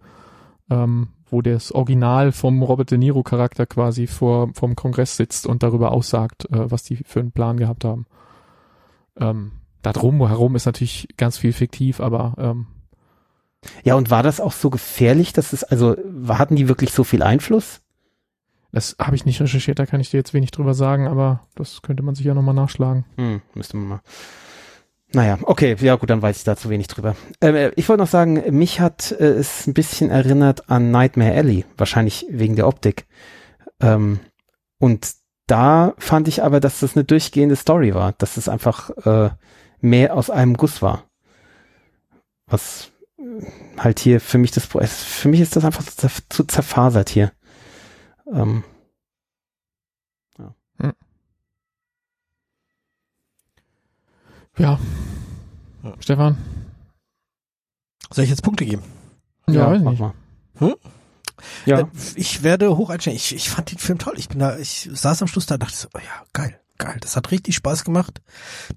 ähm, 0.70 1.10
wo 1.32 1.42
das 1.42 1.72
Original 1.72 2.32
vom 2.32 2.62
Robert 2.62 2.92
De 2.92 2.98
Niro 2.98 3.24
Charakter 3.24 3.66
quasi 3.66 4.06
vor, 4.08 4.50
vom 4.54 4.76
Kongress 4.76 5.16
sitzt 5.16 5.48
und 5.48 5.64
darüber 5.64 5.92
aussagt, 5.92 6.46
äh, 6.52 6.70
was 6.72 6.84
die 6.84 6.98
für 6.98 7.20
einen 7.22 7.32
Plan 7.32 7.58
gehabt 7.58 7.86
haben. 7.86 8.06
Ähm, 9.18 9.52
darum 9.82 10.26
herum 10.28 10.56
ist 10.56 10.66
natürlich 10.66 11.08
ganz 11.18 11.38
viel 11.38 11.54
fiktiv, 11.54 12.00
aber, 12.02 12.34
ähm, 12.38 12.68
Ja, 13.84 13.96
und 13.96 14.10
war 14.10 14.24
das 14.24 14.40
auch 14.40 14.54
so 14.54 14.70
gefährlich, 14.70 15.34
dass 15.34 15.52
es, 15.54 15.64
also 15.64 15.96
hatten 16.30 16.56
die 16.56 16.68
wirklich 16.70 16.92
so 16.94 17.04
viel 17.04 17.22
Einfluss? 17.24 17.82
Das 18.72 18.96
habe 19.00 19.16
ich 19.16 19.26
nicht 19.26 19.42
recherchiert, 19.42 19.80
da 19.80 19.86
kann 19.86 20.00
ich 20.00 20.12
dir 20.12 20.18
jetzt 20.18 20.34
wenig 20.34 20.52
drüber 20.52 20.74
sagen, 20.74 21.08
aber 21.08 21.48
das 21.56 21.82
könnte 21.82 22.04
man 22.04 22.16
sich 22.16 22.26
ja 22.26 22.34
nochmal 22.34 22.54
nachschlagen. 22.54 23.06
Hm, 23.18 23.42
müsste 23.56 23.78
man 23.78 23.88
mal. 23.88 24.02
Naja, 25.12 25.40
okay, 25.42 25.76
ja 25.80 25.96
gut, 25.96 26.12
dann 26.12 26.22
weiß 26.22 26.38
ich 26.38 26.44
da 26.44 26.56
zu 26.56 26.70
wenig 26.70 26.88
drüber. 26.88 27.16
Ähm, 27.42 27.56
äh, 27.56 27.72
ich 27.76 27.90
wollte 27.90 28.04
noch 28.04 28.10
sagen, 28.10 28.44
mich 28.56 28.80
hat 28.80 29.12
äh, 29.12 29.26
es 29.26 29.66
ein 29.66 29.74
bisschen 29.74 30.12
erinnert 30.12 30.70
an 30.70 30.92
Nightmare 30.92 31.34
Alley, 31.34 31.66
wahrscheinlich 31.78 32.28
wegen 32.30 32.56
der 32.56 32.68
Optik. 32.68 33.08
Ähm, 33.82 34.20
und 34.78 35.14
da 35.48 35.96
fand 35.98 36.28
ich 36.28 36.44
aber, 36.44 36.60
dass 36.60 36.82
das 36.82 36.96
eine 36.96 37.06
durchgehende 37.06 37.56
Story 37.56 37.96
war, 37.96 38.14
dass 38.14 38.38
es 38.38 38.48
einfach 38.48 38.92
äh, 39.04 39.32
mehr 39.82 40.16
aus 40.16 40.30
einem 40.30 40.56
Guss 40.56 40.84
war. 40.84 41.06
Was 42.46 42.92
äh, 43.18 43.24
halt 43.80 44.00
hier 44.00 44.22
für 44.22 44.38
mich 44.38 44.52
das, 44.52 44.66
für 44.66 45.28
mich 45.28 45.40
ist 45.40 45.56
das 45.56 45.66
einfach 45.66 45.84
zu 46.30 46.44
zerfasert 46.44 47.10
hier. 47.10 47.32
Ähm, 48.34 48.64
Ja. 54.58 54.78
Ja. 55.84 55.94
Stefan? 56.00 56.38
Soll 58.12 58.26
ich 58.26 58.30
jetzt 58.30 58.44
Punkte 58.44 58.66
geben? 58.66 58.84
Ja, 59.48 59.72
weiß 59.72 59.82
mach 59.82 59.98
mal. 59.98 60.14
Hm? 60.58 60.76
Ja. 61.66 61.80
Äh, 61.80 61.86
Ich 62.16 62.44
werde 62.44 62.76
hoch 62.76 62.90
einstellen. 62.90 63.16
Ich, 63.16 63.34
ich 63.34 63.50
fand 63.50 63.72
den 63.72 63.78
Film 63.78 63.98
toll. 64.00 64.16
Ich 64.18 64.28
bin 64.28 64.40
da, 64.40 64.58
ich 64.58 64.90
saß 64.92 65.22
am 65.22 65.28
Schluss 65.30 65.46
da 65.46 65.56
und 65.56 65.64
dachte 65.64 65.76
so, 65.78 65.88
oh 65.94 66.00
ja, 66.00 66.26
geil, 66.34 66.60
geil. 66.78 66.98
Das 67.00 67.16
hat 67.16 67.32
richtig 67.32 67.56
Spaß 67.56 67.86
gemacht. 67.86 68.22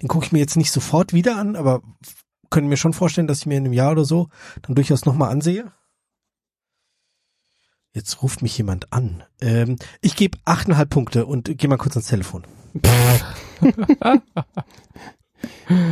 Den 0.01 0.09
gucke 0.09 0.27
ich 0.27 0.33
mir 0.33 0.39
jetzt 0.39 0.57
nicht 0.57 0.71
sofort 0.71 1.13
wieder 1.13 1.37
an, 1.37 1.57
aber 1.57 1.83
können 2.51 2.69
mir 2.69 2.77
schon 2.77 2.93
vorstellen, 2.93 3.27
dass 3.27 3.41
ich 3.41 3.47
mir 3.47 3.57
in 3.59 3.65
einem 3.65 3.73
Jahr 3.73 3.91
oder 3.93 4.05
so 4.05 4.29
dann 4.63 4.77
durchaus 4.77 5.05
nochmal 5.05 5.31
ansehe. 5.33 5.73
Jetzt 7.95 8.23
ruft 8.23 8.43
mich 8.43 8.57
jemand 8.57 8.93
an. 8.93 9.23
Ähm, 9.41 9.77
ich 10.01 10.17
gebe 10.17 10.39
achteinhalb 10.45 10.91
Punkte 10.91 11.27
und 11.27 11.59
gehe 11.59 11.69
mal 11.69 11.77
kurz 11.77 11.97
ans 11.97 12.09
Telefon. 12.09 12.45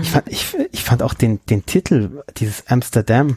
Ich 0.03 0.11
fand, 0.11 0.29
ich, 0.29 0.57
ich 0.71 0.85
fand 0.85 1.03
auch 1.03 1.15
den, 1.15 1.41
den 1.47 1.67
Titel, 1.67 2.23
dieses 2.37 2.67
Amsterdam, 2.69 3.37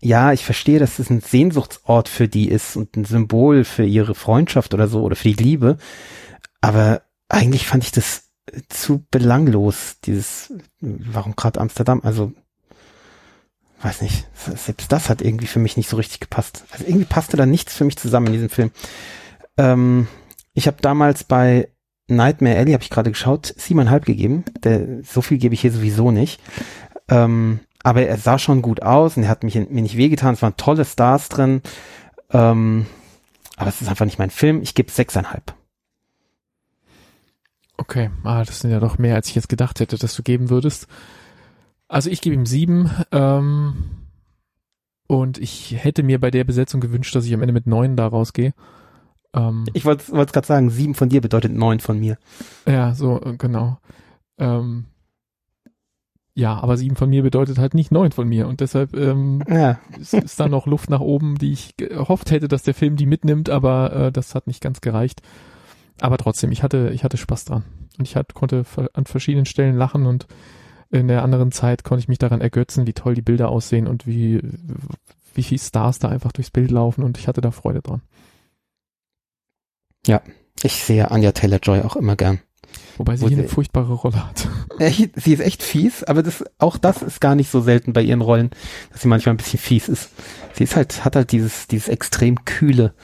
ja, 0.00 0.32
ich 0.32 0.44
verstehe, 0.44 0.78
dass 0.78 0.98
es 0.98 1.10
ein 1.10 1.20
Sehnsuchtsort 1.20 2.08
für 2.08 2.28
die 2.28 2.48
ist 2.48 2.76
und 2.76 2.96
ein 2.96 3.04
Symbol 3.04 3.64
für 3.64 3.84
ihre 3.84 4.14
Freundschaft 4.14 4.74
oder 4.74 4.88
so 4.88 5.02
oder 5.02 5.16
für 5.16 5.28
die 5.28 5.42
Liebe. 5.42 5.78
Aber 6.60 7.02
eigentlich 7.28 7.66
fand 7.66 7.84
ich 7.84 7.92
das 7.92 8.30
zu 8.68 9.04
belanglos, 9.10 9.96
dieses, 10.04 10.52
warum 10.80 11.34
gerade 11.34 11.60
Amsterdam? 11.60 12.00
Also, 12.04 12.32
weiß 13.82 14.02
nicht, 14.02 14.26
selbst 14.34 14.90
das 14.90 15.08
hat 15.08 15.22
irgendwie 15.22 15.46
für 15.46 15.58
mich 15.58 15.76
nicht 15.76 15.88
so 15.88 15.96
richtig 15.96 16.20
gepasst. 16.20 16.64
Also 16.70 16.84
irgendwie 16.84 17.06
passte 17.06 17.36
da 17.36 17.46
nichts 17.46 17.74
für 17.74 17.84
mich 17.84 17.96
zusammen 17.96 18.26
in 18.28 18.32
diesem 18.32 18.50
Film. 18.50 18.70
Ähm, 19.56 20.08
ich 20.54 20.66
habe 20.66 20.78
damals 20.80 21.24
bei 21.24 21.68
Nightmare 22.08 22.56
Alley, 22.56 22.72
habe 22.72 22.82
ich 22.82 22.90
gerade 22.90 23.10
geschaut, 23.10 23.54
siebeneinhalb 23.56 24.04
gegeben. 24.04 24.44
Der, 24.64 25.02
so 25.04 25.20
viel 25.22 25.38
gebe 25.38 25.54
ich 25.54 25.60
hier 25.60 25.72
sowieso 25.72 26.10
nicht. 26.10 26.40
Ähm, 27.08 27.60
aber 27.82 28.02
er 28.02 28.16
sah 28.18 28.38
schon 28.38 28.62
gut 28.62 28.82
aus 28.82 29.16
und 29.16 29.22
er 29.24 29.28
hat 29.28 29.44
mich, 29.44 29.54
mir 29.54 29.82
nicht 29.82 29.96
wehgetan. 29.96 30.34
Es 30.34 30.42
waren 30.42 30.56
tolle 30.56 30.84
Stars 30.84 31.28
drin. 31.28 31.62
Ähm, 32.30 32.86
Aber 33.56 33.68
es 33.68 33.80
ist 33.80 33.88
einfach 33.88 34.04
nicht 34.04 34.18
mein 34.18 34.30
Film. 34.30 34.62
Ich 34.62 34.74
gebe 34.74 34.90
sechseinhalb. 34.90 35.54
Okay, 37.76 38.10
ah, 38.24 38.44
das 38.44 38.60
sind 38.60 38.70
ja 38.70 38.80
doch 38.80 38.98
mehr, 38.98 39.14
als 39.14 39.28
ich 39.28 39.34
jetzt 39.34 39.48
gedacht 39.48 39.80
hätte, 39.80 39.96
dass 39.96 40.14
du 40.14 40.22
geben 40.22 40.50
würdest. 40.50 40.88
Also 41.88 42.10
ich 42.10 42.20
gebe 42.20 42.34
ihm 42.34 42.46
sieben. 42.46 42.90
Ähm, 43.12 43.74
und 45.06 45.38
ich 45.38 45.74
hätte 45.82 46.02
mir 46.02 46.20
bei 46.20 46.30
der 46.30 46.44
Besetzung 46.44 46.80
gewünscht, 46.80 47.14
dass 47.14 47.24
ich 47.24 47.32
am 47.34 47.40
Ende 47.40 47.54
mit 47.54 47.66
neun 47.66 47.96
da 47.96 48.06
rausgehe. 48.06 48.52
Ähm, 49.32 49.64
Ich 49.72 49.84
wollte 49.84 50.04
es 50.12 50.32
gerade 50.32 50.46
sagen, 50.46 50.70
sieben 50.70 50.94
von 50.94 51.08
dir 51.08 51.20
bedeutet 51.20 51.52
neun 51.52 51.80
von 51.80 51.98
mir. 51.98 52.18
ja, 52.66 52.94
so, 52.94 53.20
äh, 53.22 53.36
genau. 53.36 53.78
Ähm, 54.38 54.84
ja, 56.34 56.56
aber 56.60 56.76
sieben 56.76 56.94
von 56.94 57.10
mir 57.10 57.22
bedeutet 57.24 57.58
halt 57.58 57.74
nicht 57.74 57.90
neun 57.90 58.12
von 58.12 58.28
mir. 58.28 58.46
Und 58.46 58.60
deshalb 58.60 58.94
ähm, 58.94 59.42
Ja, 59.48 59.80
ist, 59.98 60.14
ist 60.14 60.38
da 60.38 60.46
noch 60.46 60.66
Luft 60.66 60.88
nach 60.90 61.00
oben, 61.00 61.36
die 61.36 61.52
ich 61.52 61.76
gehofft 61.76 62.30
hätte, 62.30 62.46
dass 62.46 62.62
der 62.62 62.74
Film 62.74 62.96
die 62.96 63.06
mitnimmt, 63.06 63.50
aber 63.50 63.92
äh, 63.92 64.12
das 64.12 64.34
hat 64.34 64.46
nicht 64.46 64.60
ganz 64.60 64.80
gereicht. 64.80 65.20
Aber 66.00 66.16
trotzdem, 66.16 66.52
ich 66.52 66.62
hatte, 66.62 66.90
ich 66.94 67.02
hatte 67.02 67.16
Spaß 67.16 67.46
dran. 67.46 67.64
Und 67.98 68.06
ich 68.06 68.14
hat, 68.14 68.34
konnte 68.34 68.64
an 68.92 69.06
verschiedenen 69.06 69.46
Stellen 69.46 69.74
lachen 69.76 70.06
und 70.06 70.28
in 70.90 71.08
der 71.08 71.22
anderen 71.22 71.52
Zeit 71.52 71.84
konnte 71.84 72.00
ich 72.00 72.08
mich 72.08 72.18
daran 72.18 72.40
ergötzen, 72.40 72.86
wie 72.86 72.94
toll 72.94 73.14
die 73.14 73.22
Bilder 73.22 73.48
aussehen 73.48 73.86
und 73.86 74.06
wie, 74.06 74.40
wie 75.34 75.42
viel 75.42 75.58
Stars 75.58 75.98
da 75.98 76.08
einfach 76.08 76.32
durchs 76.32 76.50
Bild 76.50 76.70
laufen 76.70 77.02
und 77.02 77.18
ich 77.18 77.28
hatte 77.28 77.40
da 77.40 77.50
Freude 77.50 77.82
dran. 77.82 78.02
ich 80.62 80.84
sehe 80.84 81.10
Anja 81.10 81.32
Taylor-Joy 81.32 81.82
auch 81.82 81.96
immer 81.96 82.16
gern. 82.16 82.40
Wobei 82.96 83.16
sie 83.16 83.22
Wo 83.22 83.28
hier 83.28 83.38
eine 83.38 83.48
furchtbare 83.48 83.92
Rolle 83.92 84.26
hat. 84.26 84.48
Echt, 84.78 85.10
sie 85.16 85.32
ist 85.32 85.40
echt 85.40 85.62
fies, 85.62 86.04
aber 86.04 86.22
das, 86.22 86.44
auch 86.58 86.76
das 86.76 87.02
ist 87.02 87.20
gar 87.20 87.34
nicht 87.34 87.50
so 87.50 87.60
selten 87.60 87.92
bei 87.92 88.02
ihren 88.02 88.20
Rollen, 88.20 88.50
dass 88.90 89.02
sie 89.02 89.08
manchmal 89.08 89.34
ein 89.34 89.38
bisschen 89.38 89.60
fies 89.60 89.88
ist. 89.88 90.10
Sie 90.54 90.64
ist 90.64 90.74
halt, 90.74 91.04
hat 91.04 91.14
halt 91.14 91.32
dieses, 91.32 91.68
dieses 91.68 91.88
extrem 91.88 92.44
kühle, 92.44 92.94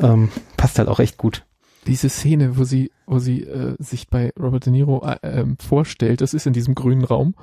ähm, 0.00 0.30
passt 0.56 0.78
halt 0.78 0.88
auch 0.88 0.98
echt 0.98 1.16
gut. 1.16 1.44
Diese 1.86 2.08
Szene, 2.08 2.56
wo 2.58 2.64
sie, 2.64 2.90
wo 3.06 3.18
sie 3.18 3.42
äh, 3.44 3.74
sich 3.78 4.08
bei 4.08 4.32
Robert 4.38 4.66
De 4.66 4.72
Niro 4.72 5.02
äh, 5.06 5.16
ähm, 5.22 5.56
vorstellt, 5.58 6.20
das 6.20 6.34
ist 6.34 6.46
in 6.46 6.52
diesem 6.52 6.74
grünen 6.74 7.04
Raum 7.04 7.34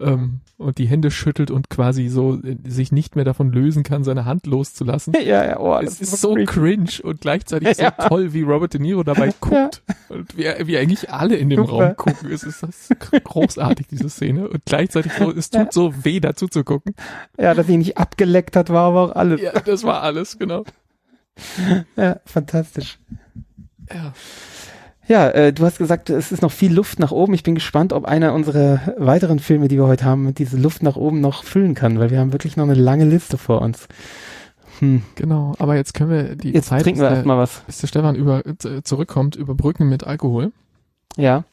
ähm, 0.00 0.40
und 0.56 0.78
die 0.78 0.86
Hände 0.86 1.10
schüttelt 1.10 1.50
und 1.50 1.68
quasi 1.68 2.08
so 2.08 2.36
äh, 2.42 2.56
sich 2.66 2.92
nicht 2.92 3.16
mehr 3.16 3.24
davon 3.24 3.50
lösen 3.52 3.82
kann, 3.82 4.04
seine 4.04 4.24
Hand 4.24 4.46
loszulassen. 4.46 5.14
Ja, 5.24 5.44
ja, 5.44 5.58
oh, 5.60 5.78
Es 5.80 6.00
ist 6.00 6.20
so 6.20 6.34
cringe 6.46 6.90
und 7.02 7.20
gleichzeitig 7.20 7.68
so 7.76 7.82
Ja. 7.82 7.90
toll, 7.90 8.32
wie 8.32 8.42
Robert 8.42 8.72
De 8.74 8.80
Niro 8.80 9.02
dabei 9.02 9.32
guckt 9.40 9.82
und 10.08 10.36
wie, 10.36 10.44
wie 10.66 10.78
eigentlich 10.78 11.10
alle 11.10 11.34
in 11.36 11.50
dem 11.50 11.66
Super. 11.66 11.72
Raum 11.88 11.96
gucken. 11.96 12.30
Es 12.30 12.44
ist 12.44 12.62
das 12.62 12.90
ist 12.90 13.00
großartig, 13.24 13.88
diese 13.88 14.08
Szene 14.08 14.48
und 14.48 14.64
gleichzeitig 14.64 15.12
so, 15.18 15.30
es 15.32 15.50
tut 15.50 15.60
Ja. 15.60 15.68
so 15.72 15.92
weh, 16.04 16.20
dazu 16.20 16.46
zu 16.46 16.62
gucken. 16.62 16.94
Ja, 17.38 17.52
dass 17.54 17.66
sie 17.66 17.76
nicht 17.78 17.98
abgeleckt 17.98 18.54
hat, 18.54 18.70
war 18.70 18.84
aber 18.88 19.00
auch 19.10 19.16
alles. 19.16 19.40
Ja, 19.40 19.52
das 19.52 19.82
war 19.82 20.02
alles, 20.02 20.38
genau. 20.38 20.64
Ja, 21.96 22.20
fantastisch. 22.24 22.98
Ja. 23.94 24.12
Ja, 25.08 25.28
äh, 25.30 25.52
du 25.52 25.64
hast 25.64 25.78
gesagt, 25.78 26.10
es 26.10 26.30
ist 26.30 26.42
noch 26.42 26.52
viel 26.52 26.72
Luft 26.72 27.00
nach 27.00 27.10
oben. 27.10 27.34
Ich 27.34 27.42
bin 27.42 27.56
gespannt, 27.56 27.92
ob 27.92 28.04
einer 28.04 28.34
unserer 28.34 28.80
weiteren 28.98 29.40
Filme, 29.40 29.66
die 29.68 29.76
wir 29.76 29.86
heute 29.86 30.04
haben, 30.04 30.32
diese 30.34 30.56
Luft 30.56 30.82
nach 30.82 30.94
oben 30.96 31.20
noch 31.20 31.42
füllen 31.44 31.74
kann, 31.74 31.98
weil 31.98 32.10
wir 32.10 32.20
haben 32.20 32.32
wirklich 32.32 32.56
noch 32.56 32.64
eine 32.64 32.74
lange 32.74 33.04
Liste 33.04 33.36
vor 33.36 33.62
uns. 33.62 33.88
Hm. 34.78 35.02
Genau, 35.16 35.54
aber 35.58 35.74
jetzt 35.76 35.94
können 35.94 36.10
wir 36.10 36.36
die 36.36 36.52
Jetzt 36.52 36.68
Zeit, 36.68 36.82
trinken 36.84 37.00
bis 37.00 37.04
wir 37.04 37.08
der, 37.08 37.16
erstmal 37.18 37.36
was. 37.38 37.62
bis 37.66 37.78
der 37.78 37.88
Stefan 37.88 38.14
über, 38.14 38.42
äh, 38.46 38.82
zurückkommt, 38.82 39.34
überbrücken 39.36 39.88
mit 39.88 40.04
Alkohol. 40.04 40.52
Ja. 41.16 41.44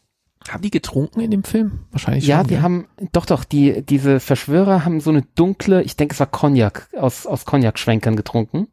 Haben 0.48 0.62
die 0.62 0.72
getrunken 0.72 1.20
in 1.20 1.32
dem 1.32 1.44
Film? 1.44 1.80
Wahrscheinlich 1.92 2.26
Ja, 2.28 2.38
schon. 2.38 2.48
die 2.48 2.54
gell? 2.54 2.62
haben, 2.62 2.86
doch, 3.12 3.26
doch, 3.26 3.44
die, 3.44 3.82
diese 3.84 4.20
Verschwörer 4.20 4.86
haben 4.86 5.02
so 5.02 5.10
eine 5.10 5.24
dunkle, 5.36 5.82
ich 5.82 5.98
denke, 5.98 6.14
es 6.14 6.20
war 6.20 6.28
Cognac, 6.28 6.88
aus, 6.98 7.26
aus 7.26 7.46
Cognac-Schwenkern 7.46 8.16
getrunken. 8.16 8.68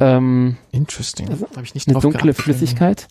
Ähm, 0.00 0.56
Interesting. 0.72 1.28
Also, 1.28 1.46
Habe 1.54 1.64
ich 1.64 1.74
nicht 1.74 1.86
eine 1.86 1.94
drauf 1.94 2.02
dunkle 2.02 2.32
geachtet, 2.32 2.44
Flüssigkeit. 2.44 3.08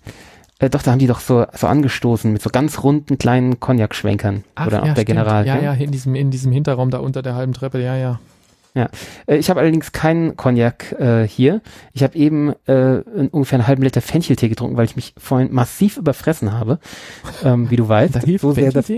Äh, 0.60 0.70
doch, 0.70 0.84
da 0.84 0.92
haben 0.92 1.00
die 1.00 1.08
doch 1.08 1.22
so, 1.22 1.46
so 1.56 1.68
angestoßen 1.68 2.32
mit 2.32 2.42
so 2.42 2.50
ganz 2.50 2.84
runden 2.84 3.18
kleinen 3.18 3.60
Cognac-Schwenkern. 3.60 4.44
Oder 4.66 4.72
ja, 4.72 4.80
auch 4.80 4.84
der 4.84 4.92
stimmt. 4.92 5.06
General. 5.08 5.46
Ja, 5.48 5.56
gell? 5.56 5.64
ja, 5.64 5.74
in 5.74 5.92
diesem, 5.92 6.16
in 6.16 6.32
diesem 6.32 6.52
Hinterraum 6.52 6.90
da 6.90 6.98
unter 6.98 7.22
der 7.22 7.36
halben 7.36 7.54
Treppe, 7.54 7.82
ja, 7.82 7.96
ja. 7.96 8.20
Äh, 9.28 9.38
ich 9.38 9.50
habe 9.50 9.60
allerdings 9.60 9.92
keinen 9.92 10.38
Cognac 10.38 10.92
äh, 11.00 11.28
hier. 11.28 11.62
Ich 11.94 12.04
habe 12.04 12.16
eben 12.18 12.54
äh, 12.66 13.02
ungefähr 13.32 13.60
einen 13.60 13.68
halben 13.68 13.84
Liter 13.84 14.02
Fencheltee 14.02 14.50
getrunken, 14.50 14.78
weil 14.78 14.86
ich 14.86 14.96
mich 14.96 15.14
vorhin 15.18 15.54
massiv 15.54 15.98
überfressen 15.98 16.54
habe, 16.54 16.80
ähm, 17.44 17.70
wie 17.70 17.76
du 17.76 17.88
weißt. 17.88 18.16
Da 18.16 18.20
hilft 18.20 18.42
so 18.42 18.52
sehr, 18.52 18.72
dass, 18.72 18.90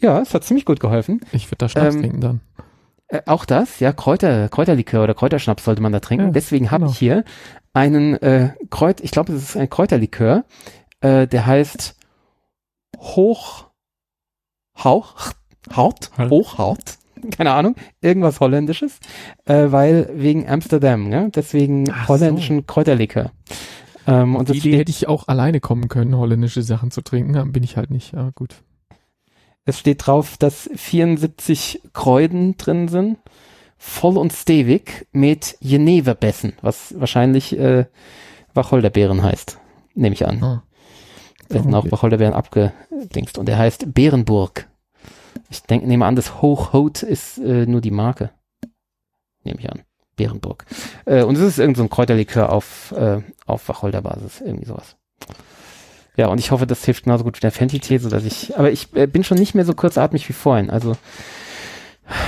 ja, 0.00 0.20
es 0.20 0.34
hat 0.34 0.44
ziemlich 0.44 0.64
gut 0.64 0.80
geholfen. 0.80 1.20
Ich 1.32 1.46
würde 1.46 1.58
da 1.58 1.68
Schnaps 1.68 1.94
Ähm, 1.94 2.02
trinken 2.02 2.20
dann. 2.20 2.40
Äh, 3.08 3.22
auch 3.26 3.44
das, 3.44 3.80
ja, 3.80 3.92
Kräuter, 3.92 4.48
Kräuterlikör 4.48 5.04
oder 5.04 5.14
Kräuterschnaps 5.14 5.64
sollte 5.64 5.82
man 5.82 5.92
da 5.92 6.00
trinken. 6.00 6.26
Ja, 6.26 6.32
Deswegen 6.32 6.70
habe 6.70 6.82
genau. 6.82 6.92
ich 6.92 6.98
hier 6.98 7.24
einen 7.72 8.14
äh, 8.22 8.50
Kräut, 8.70 9.00
ich 9.00 9.10
glaube, 9.10 9.32
es 9.32 9.42
ist 9.42 9.56
ein 9.56 9.70
Kräuterlikör, 9.70 10.44
äh, 11.00 11.26
der 11.26 11.46
heißt 11.46 11.96
Hoch, 12.98 13.66
Hauch, 14.82 15.32
Haut. 15.74 16.10
Hochhaut, 16.18 16.98
keine 17.36 17.52
Ahnung, 17.52 17.74
irgendwas 18.00 18.40
Holländisches, 18.40 18.98
äh, 19.44 19.66
weil 19.70 20.10
wegen 20.14 20.48
Amsterdam, 20.48 21.08
ne? 21.08 21.30
deswegen 21.34 21.90
Ach 21.90 22.06
so. 22.06 22.14
holländischen 22.14 22.66
Kräuterlikör. 22.66 23.32
Ähm, 24.06 24.36
und 24.36 24.48
Die 24.48 24.54
das 24.54 24.64
Idee 24.64 24.76
hätte 24.78 24.90
ich 24.90 25.08
auch 25.08 25.28
alleine 25.28 25.60
kommen 25.60 25.88
können, 25.88 26.16
holländische 26.16 26.62
Sachen 26.62 26.90
zu 26.90 27.02
trinken, 27.02 27.36
aber 27.36 27.50
bin 27.50 27.62
ich 27.62 27.76
halt 27.76 27.90
nicht. 27.90 28.12
Ja, 28.12 28.30
gut. 28.34 28.56
Es 29.68 29.78
steht 29.78 30.06
drauf, 30.06 30.36
dass 30.38 30.70
74 30.74 31.82
Kräuden 31.92 32.56
drin 32.56 32.88
sind, 32.88 33.18
voll 33.76 34.16
und 34.16 34.32
stevig 34.32 35.06
mit 35.12 35.56
Geneverbessen, 35.60 36.54
was 36.62 36.94
wahrscheinlich 36.98 37.58
äh, 37.58 37.86
Wacholderbeeren 38.54 39.22
heißt, 39.22 39.58
nehme 39.94 40.14
ich 40.14 40.26
an. 40.26 40.42
Ah. 40.42 40.62
Es 41.48 41.62
sind 41.62 41.74
auch. 41.74 41.90
Wacholderbeeren 41.90 42.34
abgedingst 42.34 43.38
und 43.38 43.48
er 43.48 43.58
heißt 43.58 43.94
Bärenburg. 43.94 44.68
Ich 45.50 45.62
denke, 45.62 45.86
nehme 45.86 46.04
an, 46.04 46.16
das 46.16 46.42
Hochhaut 46.42 47.02
ist 47.02 47.38
äh, 47.38 47.66
nur 47.66 47.80
die 47.80 47.90
Marke. 47.90 48.30
Nehme 49.44 49.60
ich 49.60 49.70
an. 49.70 49.82
Bärenburg. 50.16 50.66
Äh, 51.06 51.22
und 51.22 51.36
es 51.36 51.42
ist 51.42 51.58
irgendein 51.58 51.76
so 51.76 51.82
ein 51.84 51.90
Kräuterlikör 51.90 52.52
auf, 52.52 52.92
äh, 52.92 53.22
auf 53.46 53.68
Wacholderbasis, 53.68 54.40
irgendwie 54.40 54.66
sowas. 54.66 54.96
Ja, 56.18 56.26
und 56.26 56.38
ich 56.38 56.50
hoffe, 56.50 56.66
das 56.66 56.84
hilft 56.84 57.04
genauso 57.04 57.22
gut 57.24 57.36
wie 57.36 57.40
der 57.40 57.52
Fencheltee, 57.52 57.96
so 57.98 58.10
dass 58.10 58.24
ich, 58.24 58.58
aber 58.58 58.72
ich 58.72 58.92
äh, 58.94 59.06
bin 59.06 59.22
schon 59.22 59.38
nicht 59.38 59.54
mehr 59.54 59.64
so 59.64 59.72
kurzatmig 59.72 60.28
wie 60.28 60.32
vorhin, 60.32 60.68
also 60.68 60.96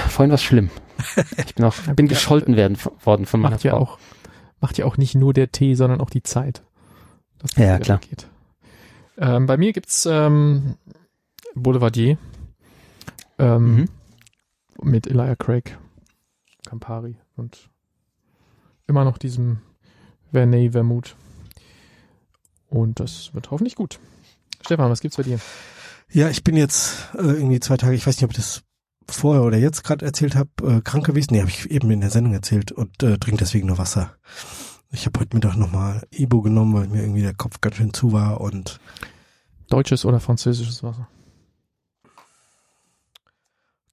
vorhin 0.09 0.31
war 0.31 0.37
es 0.37 0.42
schlimm. 0.42 0.70
Ich 1.44 1.55
bin 1.57 1.64
auch, 1.64 1.74
bin 1.96 2.07
Ja, 2.07 2.11
gescholten 2.11 2.57
werden, 2.57 2.79
worden 3.05 3.26
von 3.26 3.40
meiner 3.40 3.57
Macht 3.57 3.64
ja 3.64 3.74
auch, 3.74 3.98
macht 4.61 4.79
ja 4.79 4.85
auch 4.85 4.96
nicht 4.96 5.14
nur 5.16 5.33
der 5.35 5.50
Tee, 5.50 5.74
sondern 5.74 6.00
auch 6.00 6.11
die 6.11 6.22
Zeit. 6.22 6.62
dass 7.38 7.50
das 7.53 7.64
Ja, 7.64 7.79
klar. 7.79 7.98
Geht. 7.98 8.29
Ähm, 9.18 9.46
bei 9.46 9.57
mir 9.57 9.72
gibt's 9.72 10.07
ähm, 10.07 10.76
Boulevardier 11.55 12.16
ähm, 13.38 13.74
Mhm. 13.76 13.88
mit 14.83 15.07
Elijah 15.09 15.35
Craig, 15.37 15.76
Campari 16.66 17.16
und 17.37 17.70
immer 18.87 19.05
noch 19.05 19.18
diesem 19.18 19.59
Vernet 20.33 20.72
Vermouth. 20.72 21.16
Und 22.70 23.00
das 23.00 23.35
wird 23.35 23.50
hoffentlich 23.50 23.74
gut. 23.74 24.00
Stefan, 24.64 24.90
was 24.90 25.00
gibt's 25.00 25.16
bei 25.16 25.24
dir? 25.24 25.38
Ja, 26.12 26.28
ich 26.28 26.42
bin 26.42 26.56
jetzt 26.56 27.09
äh, 27.14 27.22
irgendwie 27.22 27.61
zwei 27.61 27.76
Tage, 27.76 27.94
ich 27.94 28.06
weiß 28.06 28.16
nicht, 28.16 28.24
ob 28.24 28.30
ich 28.30 28.37
das 28.37 28.62
vorher 29.09 29.42
oder 29.42 29.59
jetzt 29.59 29.85
gerade 29.85 30.04
erzählt 30.04 30.35
habe, 30.37 30.50
äh, 30.62 30.80
krank 30.80 31.04
gewesen. 31.04 31.35
Nee, 31.35 31.40
habe 31.40 31.50
ich 31.50 31.70
eben 31.70 31.90
in 31.90 32.00
der 32.00 32.11
Sendung 32.11 32.33
erzählt 32.33 32.72
und 32.72 33.02
äh, 33.02 33.18
trinke 33.18 33.38
deswegen 33.38 33.66
nur 33.66 33.78
Wasser. 33.78 34.14
Ich 34.92 35.06
habe 35.06 35.20
heute 35.20 35.37
Mittag 35.37 35.56
nochmal 35.56 36.06
Ibo 36.11 36.42
genommen, 36.42 36.74
weil 36.74 36.88
mir 36.88 37.02
irgendwie 37.02 37.22
der 37.22 37.35
Kopf 37.35 37.61
ganz 37.61 37.76
schön 37.76 37.92
zu 37.92 38.12
war 38.12 38.40
und 38.40 38.80
Deutsches 39.68 40.04
oder 40.04 40.18
französisches 40.18 40.83
Wasser? 40.83 41.09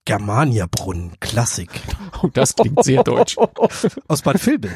Germania-Brunnen, 0.07 1.11
Klassik. 1.19 1.69
Oh, 2.23 2.29
das 2.33 2.55
klingt 2.55 2.83
sehr 2.83 3.03
deutsch. 3.03 3.35
Aus 4.07 4.21
Bad 4.21 4.43
Vilbel. 4.45 4.71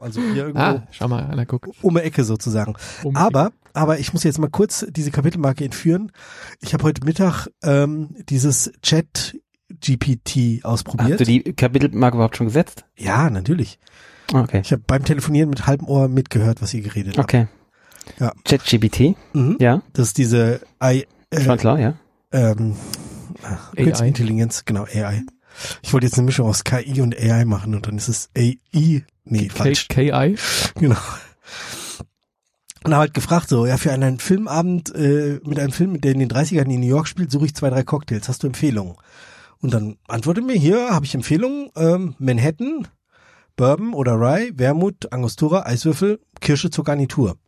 Also 0.00 0.20
hier 0.20 0.44
irgendwo 0.46 0.60
Ah, 0.60 0.86
schau 0.90 1.08
mal, 1.08 1.24
einer 1.26 1.46
guckt. 1.46 1.68
um 1.82 1.94
die 1.94 2.00
Ecke 2.02 2.22
sozusagen. 2.22 2.74
Um 3.02 3.16
Aber, 3.16 3.52
aber 3.72 3.98
ich 3.98 4.12
muss 4.12 4.22
jetzt 4.24 4.38
mal 4.38 4.50
kurz 4.50 4.84
diese 4.90 5.10
Kapitelmarke 5.10 5.64
entführen. 5.64 6.12
Ich 6.60 6.74
habe 6.74 6.84
heute 6.84 7.04
Mittag 7.04 7.48
ähm, 7.62 8.14
dieses 8.28 8.72
Chat 8.82 9.36
GPT 9.70 10.62
Hast 10.62 10.64
ausprobiert. 10.66 11.18
du 11.20 11.24
die 11.24 11.42
Kapitelmarke 11.54 12.16
überhaupt 12.18 12.36
schon 12.36 12.46
gesetzt? 12.46 12.84
ja, 12.96 13.30
natürlich. 13.30 13.78
Okay. 14.32 14.60
Ich 14.64 14.72
habe 14.72 14.82
beim 14.86 15.04
Telefonieren 15.04 15.50
mit 15.50 15.66
halbem 15.66 15.88
Ohr 15.88 16.08
mitgehört, 16.08 16.62
was 16.62 16.72
ihr 16.74 16.82
geredet 16.82 17.18
habt. 17.18 17.24
Okay. 17.34 17.46
Ja. 18.20 18.32
ChatGPT, 18.44 19.16
Mhm. 19.32 19.56
ja, 19.60 19.82
Das 19.94 20.08
ist 20.08 20.18
diese 20.18 20.60
I, 20.82 21.06
schon 21.34 21.54
äh, 21.54 21.56
klar, 21.56 21.78
ja. 21.80 21.94
ähm. 22.32 22.76
Künstliche 23.76 24.06
Intelligenz, 24.06 24.64
genau, 24.64 24.84
AI. 24.84 25.22
Ich 25.82 25.92
wollte 25.92 26.06
jetzt 26.06 26.18
eine 26.18 26.26
Mischung 26.26 26.48
aus 26.48 26.64
KI 26.64 27.00
und 27.00 27.16
AI 27.16 27.44
machen 27.44 27.74
und 27.74 27.86
dann 27.86 27.96
ist 27.96 28.08
es 28.08 28.30
AI. 28.36 29.04
Nee, 29.24 29.48
K 29.48 29.54
falsch. 29.54 29.88
KI? 29.88 30.36
Genau. 30.74 30.96
Und 32.84 32.92
habe 32.92 33.00
halt 33.00 33.14
gefragt 33.14 33.48
so, 33.48 33.64
ja, 33.64 33.78
für 33.78 33.92
einen 33.92 34.18
Filmabend 34.18 34.94
äh, 34.94 35.40
mit 35.42 35.58
einem 35.58 35.72
Film, 35.72 36.00
der 36.00 36.12
in 36.12 36.18
den 36.18 36.28
30ern 36.28 36.70
in 36.70 36.80
New 36.80 36.86
York 36.86 37.08
spielt, 37.08 37.30
suche 37.30 37.46
ich 37.46 37.54
zwei, 37.54 37.70
drei 37.70 37.82
Cocktails. 37.82 38.28
Hast 38.28 38.42
du 38.42 38.46
Empfehlungen? 38.46 38.96
Und 39.60 39.72
dann 39.72 39.96
antwortet 40.06 40.44
mir 40.44 40.56
hier, 40.56 40.90
habe 40.90 41.06
ich 41.06 41.14
Empfehlungen, 41.14 41.70
ähm, 41.76 42.14
Manhattan, 42.18 42.86
Bourbon 43.56 43.94
oder 43.94 44.12
Rye, 44.14 44.52
Wermut, 44.56 45.10
Angostura, 45.12 45.64
Eiswürfel, 45.64 46.20
Kirsche 46.40 46.68
zur 46.68 46.84
Garnitur. 46.84 47.38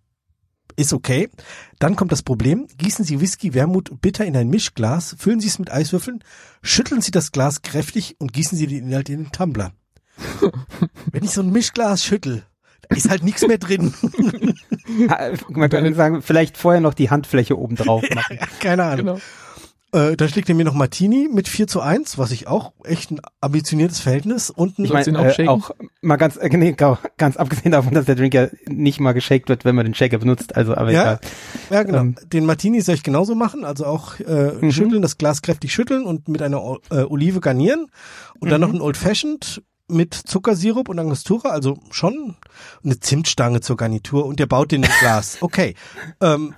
Ist 0.74 0.92
okay. 0.92 1.28
Dann 1.78 1.96
kommt 1.96 2.12
das 2.12 2.22
Problem. 2.22 2.66
Gießen 2.76 3.04
Sie 3.04 3.20
Whisky, 3.20 3.54
Wermut 3.54 4.00
Bitter 4.00 4.24
in 4.24 4.36
ein 4.36 4.48
Mischglas, 4.48 5.16
füllen 5.18 5.40
Sie 5.40 5.48
es 5.48 5.58
mit 5.58 5.70
Eiswürfeln, 5.70 6.22
schütteln 6.62 7.00
Sie 7.00 7.10
das 7.10 7.32
Glas 7.32 7.62
kräftig 7.62 8.16
und 8.18 8.32
gießen 8.32 8.58
Sie 8.58 8.66
den 8.66 8.88
Inhalt 8.88 9.08
in 9.08 9.24
den 9.24 9.32
Tumbler. 9.32 9.72
Wenn 11.12 11.24
ich 11.24 11.30
so 11.30 11.42
ein 11.42 11.50
Mischglas 11.50 12.04
schüttel, 12.04 12.44
da 12.88 12.96
ist 12.96 13.08
halt 13.08 13.22
nichts 13.24 13.46
mehr 13.46 13.58
drin. 13.58 13.94
Man 15.48 15.70
könnte 15.70 15.94
sagen, 15.94 16.22
vielleicht 16.22 16.56
vorher 16.56 16.80
noch 16.80 16.94
die 16.94 17.10
Handfläche 17.10 17.58
oben 17.58 17.76
drauf 17.76 18.04
machen. 18.14 18.38
Keine 18.60 18.84
Ahnung. 18.84 19.06
Genau. 19.06 19.20
Äh, 19.92 20.16
da 20.16 20.28
schlägt 20.28 20.48
er 20.48 20.54
mir 20.56 20.64
noch 20.64 20.74
Martini 20.74 21.28
mit 21.32 21.48
4 21.48 21.68
zu 21.68 21.80
1, 21.80 22.18
was 22.18 22.32
ich 22.32 22.48
auch 22.48 22.72
echt 22.84 23.12
ein 23.12 23.20
ambitioniertes 23.40 24.00
Verhältnis. 24.00 24.50
Und 24.50 24.78
ein 24.78 24.84
Ich 24.84 24.92
meine, 24.92 25.18
auch 25.18 25.38
äh, 25.38 25.46
auch 25.48 25.70
mal 26.02 26.16
ganz, 26.16 26.36
äh, 26.36 26.48
nee, 26.56 26.72
ganz 26.72 27.36
abgesehen 27.36 27.70
davon, 27.72 27.94
dass 27.94 28.04
der 28.04 28.16
Drink 28.16 28.34
ja 28.34 28.48
nicht 28.66 28.98
mal 29.00 29.12
geshakt 29.12 29.48
wird, 29.48 29.64
wenn 29.64 29.74
man 29.76 29.84
den 29.86 29.94
Shaker 29.94 30.18
benutzt, 30.18 30.56
also 30.56 30.74
aber 30.76 30.90
Ja, 30.90 31.02
egal. 31.02 31.20
Ja, 31.70 31.82
genau. 31.84 31.98
Ähm. 32.00 32.16
Den 32.32 32.46
Martini 32.46 32.80
soll 32.80 32.96
ich 32.96 33.04
genauso 33.04 33.34
machen, 33.36 33.64
also 33.64 33.86
auch 33.86 34.18
äh, 34.20 34.52
Mhm. 34.60 34.72
schütteln, 34.72 35.02
das 35.02 35.18
Glas 35.18 35.40
kräftig 35.40 35.72
schütteln 35.72 36.04
und 36.04 36.28
mit 36.28 36.42
einer 36.42 36.62
O- 36.62 36.78
äh, 36.90 37.02
Olive 37.04 37.40
garnieren 37.40 37.86
und 38.40 38.50
dann 38.50 38.60
Mhm. 38.60 38.66
noch 38.66 38.74
ein 38.74 38.80
Old 38.80 38.96
Fashioned 38.96 39.62
mit 39.88 40.14
Zuckersirup 40.14 40.88
und 40.88 40.98
Angostura, 40.98 41.50
also 41.50 41.78
schon 41.92 42.34
eine 42.84 42.98
Zimtstange 42.98 43.60
zur 43.60 43.76
Garnitur 43.76 44.26
und 44.26 44.40
der 44.40 44.46
baut 44.46 44.72
den 44.72 44.82
im 44.82 44.90
Glas. 45.00 45.38
Okay. 45.40 45.74
Ähm, 46.20 46.54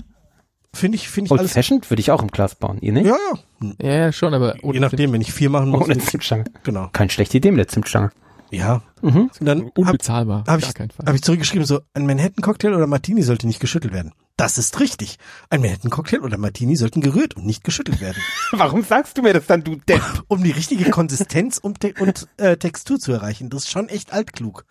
finde 0.74 0.96
ich, 0.96 1.08
finde 1.08 1.26
ich 1.26 1.32
Old 1.32 1.40
alles. 1.40 1.52
Fashioned 1.52 1.90
würde 1.90 2.00
ich 2.00 2.10
auch 2.10 2.22
im 2.22 2.28
Glas 2.28 2.54
bauen, 2.54 2.78
ihr 2.80 2.92
nicht? 2.92 3.06
Ja, 3.06 3.16
ja. 3.60 3.72
Ja, 3.80 3.92
ja, 3.92 4.12
schon, 4.12 4.34
aber 4.34 4.56
Je 4.62 4.80
nachdem, 4.80 5.12
wenn 5.12 5.20
ich 5.20 5.32
vier 5.32 5.50
machen 5.50 5.70
muss. 5.70 5.84
Ohne 5.84 5.98
Zimtstange. 5.98 6.44
genau. 6.62 6.88
Keine 6.92 7.10
schlechte 7.10 7.38
Idee 7.38 7.50
mit 7.50 7.58
der 7.58 7.68
Zimtstange. 7.68 8.10
Ja. 8.50 8.82
Mhm. 9.02 9.30
Und 9.40 9.46
dann 9.46 9.58
habe 9.60 9.72
unbezahlbar. 9.76 10.38
hab 10.38 10.46
gar 10.46 10.58
ich, 10.58 10.98
hab 11.06 11.14
ich 11.14 11.22
zurückgeschrieben, 11.22 11.66
so 11.66 11.80
ein 11.94 12.06
Manhattan-Cocktail 12.06 12.74
oder 12.74 12.86
Martini 12.86 13.22
sollte 13.22 13.46
nicht 13.46 13.60
geschüttelt 13.60 13.92
werden. 13.92 14.12
Das 14.36 14.56
ist 14.56 14.78
richtig. 14.80 15.18
Ein 15.50 15.60
Manhattan-Cocktail 15.60 16.20
oder 16.20 16.38
Martini 16.38 16.76
sollten 16.76 17.00
gerührt 17.00 17.36
und 17.36 17.44
nicht 17.44 17.64
geschüttelt 17.64 18.00
werden. 18.00 18.22
Warum 18.52 18.82
sagst 18.82 19.18
du 19.18 19.22
mir 19.22 19.34
das 19.34 19.46
dann, 19.46 19.64
du 19.64 19.76
Depp? 19.76 20.02
um 20.28 20.42
die 20.42 20.50
richtige 20.50 20.90
Konsistenz 20.90 21.58
und, 21.58 21.80
te 21.80 21.94
und 21.98 22.28
äh, 22.38 22.56
Textur 22.56 22.98
zu 22.98 23.12
erreichen. 23.12 23.50
Das 23.50 23.64
ist 23.64 23.70
schon 23.70 23.88
echt 23.88 24.12
altklug. 24.12 24.64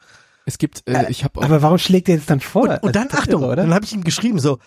es 0.45 0.57
gibt, 0.57 0.87
äh, 0.87 1.09
ich 1.09 1.23
habe 1.23 1.39
auch, 1.39 1.43
Aber 1.43 1.61
warum 1.61 1.77
schlägt 1.77 2.09
er 2.09 2.15
jetzt 2.15 2.29
dann 2.29 2.39
vor? 2.39 2.63
Und, 2.63 2.83
und 2.83 2.95
dann, 2.95 3.09
Achtung, 3.11 3.43
oder? 3.43 3.57
dann 3.57 3.73
habe 3.73 3.85
ich 3.85 3.93
ihm 3.93 4.03
geschrieben, 4.03 4.39
so, 4.39 4.57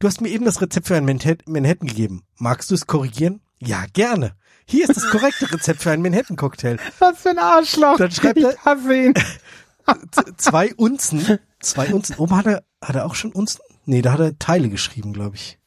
du 0.00 0.08
hast 0.08 0.20
mir 0.20 0.28
eben 0.30 0.44
das 0.44 0.60
Rezept 0.60 0.88
für 0.88 0.96
ein 0.96 1.04
Manhattan, 1.04 1.86
gegeben. 1.86 2.24
Magst 2.38 2.70
du 2.70 2.74
es 2.74 2.86
korrigieren? 2.88 3.40
Ja, 3.60 3.84
gerne. 3.92 4.34
Hier 4.66 4.88
ist 4.88 4.96
das 4.96 5.08
korrekte 5.10 5.48
Rezept 5.52 5.82
für 5.82 5.92
einen 5.92 6.02
Manhattan-Cocktail. 6.02 6.78
Was 6.98 7.20
für 7.20 7.30
ein 7.30 7.38
Arschloch. 7.38 7.96
Dann 7.98 8.10
schreibt 8.10 8.38
er- 8.38 8.52
ich 8.54 8.64
hasse 8.64 8.94
ihn. 8.96 9.14
Zwei 10.36 10.74
Unzen. 10.74 11.38
Zwei 11.60 11.92
Unzen. 11.92 12.16
Oben 12.16 12.36
hat 12.36 12.46
er, 12.46 12.64
hat 12.82 12.96
er 12.96 13.06
auch 13.06 13.14
schon 13.14 13.32
Unzen? 13.32 13.60
Nee, 13.86 14.02
da 14.02 14.12
hat 14.12 14.20
er 14.20 14.38
Teile 14.38 14.68
geschrieben, 14.68 15.12
glaube 15.12 15.36
ich. 15.36 15.58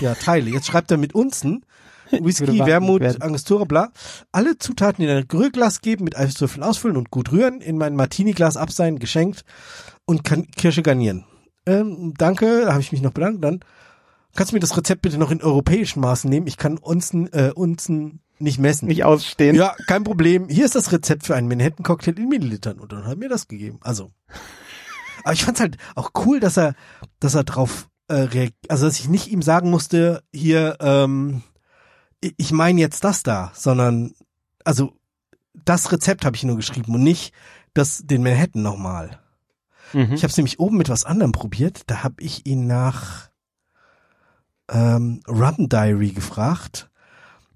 Ja, 0.00 0.14
Teile. 0.14 0.50
Jetzt 0.50 0.66
schreibt 0.66 0.90
er 0.90 0.96
mit 0.96 1.14
Unzen. 1.14 1.64
Whisky, 2.10 2.58
Wermut. 2.58 3.02
Angostura, 3.22 3.64
bla. 3.64 3.90
Alle 4.30 4.58
Zutaten 4.58 5.02
in 5.04 5.10
ein 5.10 5.26
Gerührglas 5.26 5.80
geben, 5.80 6.04
mit 6.04 6.16
Eiswürfeln 6.16 6.62
ausfüllen 6.62 6.96
und 6.96 7.10
gut 7.10 7.32
rühren, 7.32 7.60
in 7.60 7.78
mein 7.78 7.96
Martini-Glas 7.96 8.56
abseihen, 8.56 8.98
geschenkt 8.98 9.44
und 10.04 10.22
kann 10.22 10.46
Kirsche 10.50 10.82
garnieren. 10.82 11.24
Ähm, 11.66 12.14
danke, 12.16 12.62
da 12.64 12.72
habe 12.72 12.80
ich 12.80 12.92
mich 12.92 13.02
noch 13.02 13.12
bedankt. 13.12 13.42
Dann 13.44 13.60
kannst 14.34 14.52
du 14.52 14.56
mir 14.56 14.60
das 14.60 14.76
Rezept 14.76 15.02
bitte 15.02 15.18
noch 15.18 15.30
in 15.30 15.42
europäischen 15.42 16.00
Maßen 16.00 16.28
nehmen. 16.28 16.46
Ich 16.46 16.56
kann 16.56 16.78
Unzen, 16.78 17.32
äh, 17.32 17.52
Unzen 17.54 18.20
nicht 18.38 18.58
messen. 18.58 18.88
Nicht 18.88 19.04
ausstehen. 19.04 19.56
Ja, 19.56 19.74
kein 19.86 20.04
Problem. 20.04 20.48
Hier 20.48 20.64
ist 20.64 20.74
das 20.74 20.92
Rezept 20.92 21.24
für 21.24 21.34
einen 21.34 21.48
Manhattan-Cocktail 21.48 22.18
in 22.18 22.28
Millilitern. 22.28 22.78
Und 22.78 22.92
dann 22.92 23.04
hat 23.04 23.12
er 23.12 23.16
mir 23.16 23.28
das 23.28 23.48
gegeben. 23.48 23.78
Also. 23.80 24.10
Aber 25.24 25.32
ich 25.32 25.44
fand's 25.44 25.60
halt 25.60 25.78
auch 25.94 26.10
cool, 26.26 26.40
dass 26.40 26.58
er, 26.58 26.74
dass 27.20 27.34
er 27.34 27.44
drauf 27.44 27.88
äh, 28.08 28.14
reagiert, 28.14 28.54
also 28.68 28.84
dass 28.84 29.00
ich 29.00 29.08
nicht 29.08 29.28
ihm 29.28 29.40
sagen 29.40 29.70
musste, 29.70 30.22
hier, 30.34 30.76
ähm, 30.80 31.42
ich 32.20 32.34
ich 32.36 32.52
meine 32.52 32.80
jetzt 32.80 33.04
das 33.04 33.22
da, 33.22 33.50
sondern, 33.54 34.14
also 34.64 34.92
das 35.54 35.92
Rezept 35.92 36.26
habe 36.26 36.36
ich 36.36 36.44
nur 36.44 36.56
geschrieben 36.56 36.94
und 36.94 37.02
nicht 37.02 37.32
das, 37.72 38.02
den 38.04 38.22
Manhattan 38.22 38.62
nochmal. 38.62 39.18
Mhm. 39.94 40.12
Ich 40.12 40.22
habe 40.22 40.30
es 40.30 40.36
nämlich 40.36 40.58
oben 40.58 40.76
mit 40.76 40.88
was 40.88 41.04
anderem 41.04 41.32
probiert. 41.32 41.82
Da 41.86 42.02
habe 42.02 42.16
ich 42.18 42.46
ihn 42.46 42.66
nach 42.66 43.30
ähm, 44.70 45.20
Rum 45.28 45.68
Diary 45.68 46.10
gefragt, 46.10 46.90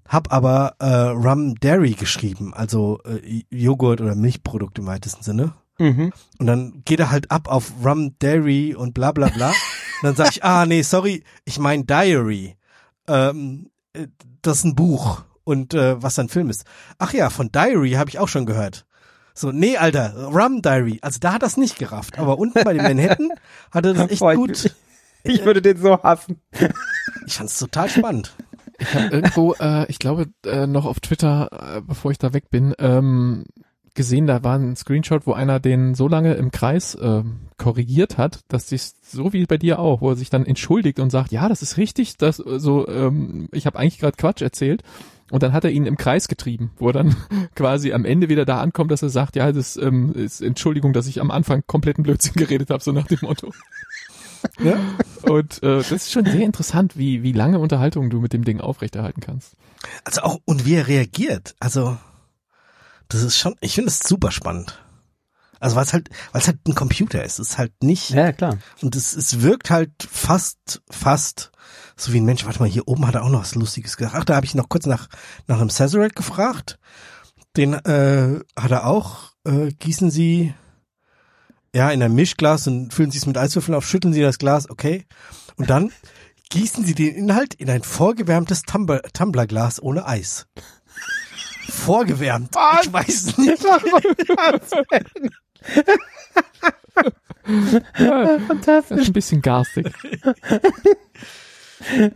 hab 0.07 0.31
aber 0.31 0.75
äh, 0.79 0.85
Rum 0.87 1.55
Dairy 1.55 1.91
geschrieben, 1.91 2.53
also 2.53 2.99
äh, 3.03 3.43
Joghurt 3.49 4.01
oder 4.01 4.15
Milchprodukt 4.15 4.79
im 4.79 4.85
weitesten 4.85 5.23
Sinne. 5.23 5.53
Mhm. 5.77 6.11
Und 6.37 6.45
dann 6.47 6.81
geht 6.85 6.99
er 6.99 7.11
halt 7.11 7.31
ab 7.31 7.47
auf 7.47 7.71
Rum 7.83 8.15
Dairy 8.19 8.75
und 8.75 8.93
bla 8.93 9.11
bla 9.11 9.29
bla. 9.29 9.49
und 9.49 10.03
dann 10.03 10.15
sag 10.15 10.29
ich, 10.31 10.43
ah 10.43 10.65
nee, 10.65 10.81
sorry, 10.81 11.23
ich 11.45 11.59
mein 11.59 11.85
Diary. 11.85 12.57
Ähm, 13.07 13.69
äh, 13.93 14.07
das 14.41 14.59
ist 14.59 14.65
ein 14.65 14.75
Buch 14.75 15.23
und 15.43 15.73
äh, 15.73 16.01
was 16.01 16.19
ein 16.19 16.29
Film 16.29 16.49
ist. 16.49 16.65
Ach 16.97 17.13
ja, 17.13 17.29
von 17.29 17.51
Diary 17.51 17.91
habe 17.91 18.09
ich 18.09 18.19
auch 18.19 18.27
schon 18.27 18.45
gehört. 18.45 18.85
So, 19.39 19.53
nee, 19.53 19.77
Alter, 19.77 20.25
Rum 20.33 20.61
Diary. 20.61 20.99
Also 21.01 21.19
da 21.21 21.31
hat 21.33 21.43
das 21.43 21.55
nicht 21.55 21.79
gerafft. 21.79 22.19
Aber 22.19 22.37
unten 22.37 22.61
bei 22.61 22.73
dem 22.73 22.83
Manhattan 22.83 23.29
hat 23.71 23.85
er 23.85 23.93
das 23.93 24.11
echt 24.11 24.19
Boah, 24.19 24.31
ich- 24.33 24.37
gut. 24.37 24.75
Ich 25.23 25.43
würde 25.43 25.61
den 25.61 25.77
so 25.77 26.01
hassen. 26.01 26.39
Ich 27.27 27.33
fand's 27.35 27.59
total 27.59 27.89
spannend. 27.89 28.33
Ich 28.79 28.93
habe 28.95 29.07
irgendwo, 29.07 29.53
äh, 29.59 29.85
ich 29.89 29.99
glaube, 29.99 30.27
äh, 30.45 30.65
noch 30.65 30.85
auf 30.85 31.01
Twitter, 31.01 31.77
äh, 31.77 31.81
bevor 31.81 32.11
ich 32.11 32.17
da 32.17 32.31
weg 32.33 32.49
bin, 32.49 32.73
ähm, 32.79 33.43
gesehen, 33.95 34.27
da 34.27 34.43
war 34.43 34.57
ein 34.57 34.77
Screenshot, 34.77 35.27
wo 35.27 35.33
einer 35.33 35.59
den 35.59 35.93
so 35.93 36.07
lange 36.07 36.35
im 36.35 36.51
Kreis 36.51 36.97
ähm, 37.01 37.49
korrigiert 37.57 38.17
hat, 38.17 38.39
dass 38.47 38.69
sich 38.69 38.91
so 39.03 39.33
wie 39.33 39.45
bei 39.45 39.57
dir 39.57 39.79
auch, 39.79 39.99
wo 39.99 40.11
er 40.11 40.15
sich 40.15 40.29
dann 40.29 40.45
entschuldigt 40.45 40.99
und 40.99 41.09
sagt, 41.09 41.33
ja, 41.33 41.49
das 41.49 41.61
ist 41.61 41.75
richtig, 41.75 42.15
das 42.15 42.39
äh, 42.39 42.57
so, 42.59 42.87
ähm, 42.87 43.49
ich 43.51 43.65
habe 43.65 43.77
eigentlich 43.77 43.99
gerade 43.99 44.15
Quatsch 44.15 44.41
erzählt. 44.41 44.83
Und 45.31 45.43
dann 45.43 45.53
hat 45.53 45.63
er 45.63 45.71
ihn 45.71 45.85
im 45.85 45.97
Kreis 45.97 46.27
getrieben, 46.27 46.71
wo 46.77 46.87
er 46.87 46.93
dann 46.93 47.15
quasi 47.55 47.93
am 47.93 48.05
Ende 48.05 48.29
wieder 48.29 48.45
da 48.45 48.59
ankommt, 48.59 48.91
dass 48.91 49.01
er 49.01 49.09
sagt, 49.09 49.35
ja, 49.35 49.51
das 49.51 49.77
ähm, 49.77 50.13
ist 50.13 50.41
Entschuldigung, 50.41 50.93
dass 50.93 51.07
ich 51.07 51.21
am 51.21 51.31
Anfang 51.31 51.63
kompletten 51.67 52.03
Blödsinn 52.03 52.33
geredet 52.35 52.69
habe, 52.69 52.83
so 52.83 52.91
nach 52.91 53.07
dem 53.07 53.19
Motto. 53.21 53.53
Ja? 54.57 54.77
Und 55.23 55.61
äh, 55.63 55.79
das 55.79 55.91
ist 55.91 56.13
schon 56.13 56.23
sehr 56.23 56.45
interessant, 56.45 56.97
wie, 56.97 57.23
wie 57.23 57.33
lange 57.33 57.59
Unterhaltung 57.59 58.09
du 58.09 58.21
mit 58.21 58.31
dem 58.31 58.45
Ding 58.45 58.61
aufrechterhalten 58.61 59.19
kannst. 59.19 59.57
Also 60.05 60.21
auch, 60.21 60.37
und 60.45 60.65
wie 60.65 60.75
er 60.75 60.87
reagiert. 60.87 61.55
Also, 61.59 61.97
das 63.09 63.21
ist 63.21 63.37
schon, 63.37 63.55
ich 63.59 63.75
finde 63.75 63.89
es 63.89 63.99
super 63.99 64.31
spannend. 64.31 64.79
Also, 65.59 65.75
weil 65.75 65.83
es 65.85 65.93
halt, 65.93 66.09
weil 66.31 66.41
es 66.41 66.47
halt 66.47 66.59
ein 66.67 66.75
Computer 66.75 67.23
ist. 67.23 67.39
Es 67.39 67.49
ist 67.51 67.57
halt 67.57 67.73
nicht, 67.83 68.09
Ja, 68.11 68.31
klar. 68.31 68.57
und 68.81 68.95
es, 68.95 69.15
es 69.15 69.41
wirkt 69.41 69.69
halt 69.69 69.91
fast, 70.09 70.81
fast 70.89 71.51
so 71.95 72.13
wie 72.13 72.19
ein 72.21 72.25
Mensch. 72.25 72.45
Warte 72.45 72.59
mal, 72.59 72.69
hier 72.69 72.87
oben 72.87 73.05
hat 73.05 73.15
er 73.15 73.23
auch 73.23 73.29
noch 73.29 73.41
was 73.41 73.55
Lustiges 73.55 73.97
gesagt. 73.97 74.15
Ach, 74.17 74.23
da 74.25 74.35
habe 74.35 74.45
ich 74.45 74.55
noch 74.55 74.69
kurz 74.69 74.85
nach, 74.85 75.07
nach 75.47 75.59
einem 75.59 75.69
Sazerac 75.69 76.15
gefragt. 76.15 76.79
Den, 77.57 77.73
äh, 77.73 78.39
hat 78.57 78.71
er 78.71 78.85
auch, 78.85 79.33
äh, 79.45 79.71
gießen 79.71 80.11
Sie, 80.11 80.53
ja, 81.75 81.89
in 81.91 82.01
ein 82.01 82.13
Mischglas 82.15 82.67
und 82.67 82.93
füllen 82.93 83.11
Sie 83.11 83.17
es 83.17 83.25
mit 83.25 83.37
Eiswürfeln 83.37 83.75
auf, 83.75 83.87
schütteln 83.87 84.13
Sie 84.13 84.21
das 84.21 84.37
Glas, 84.37 84.69
okay. 84.69 85.05
Und 85.57 85.69
dann 85.69 85.91
gießen 86.49 86.85
Sie 86.85 86.95
den 86.95 87.13
Inhalt 87.15 87.53
in 87.55 87.69
ein 87.69 87.83
vorgewärmtes 87.83 88.61
Tumbler, 88.63 89.01
Tumblerglas 89.13 89.81
ohne 89.81 90.05
Eis. 90.07 90.47
Vorgewärmt. 91.69 92.55
Ich 92.83 92.91
weiß 92.93 93.37
nicht. 93.37 93.63
Das 97.43 98.41
ist 98.41 98.47
Fantastisch. 98.47 99.07
ein 99.07 99.13
bisschen 99.13 99.41
garstig. 99.41 99.87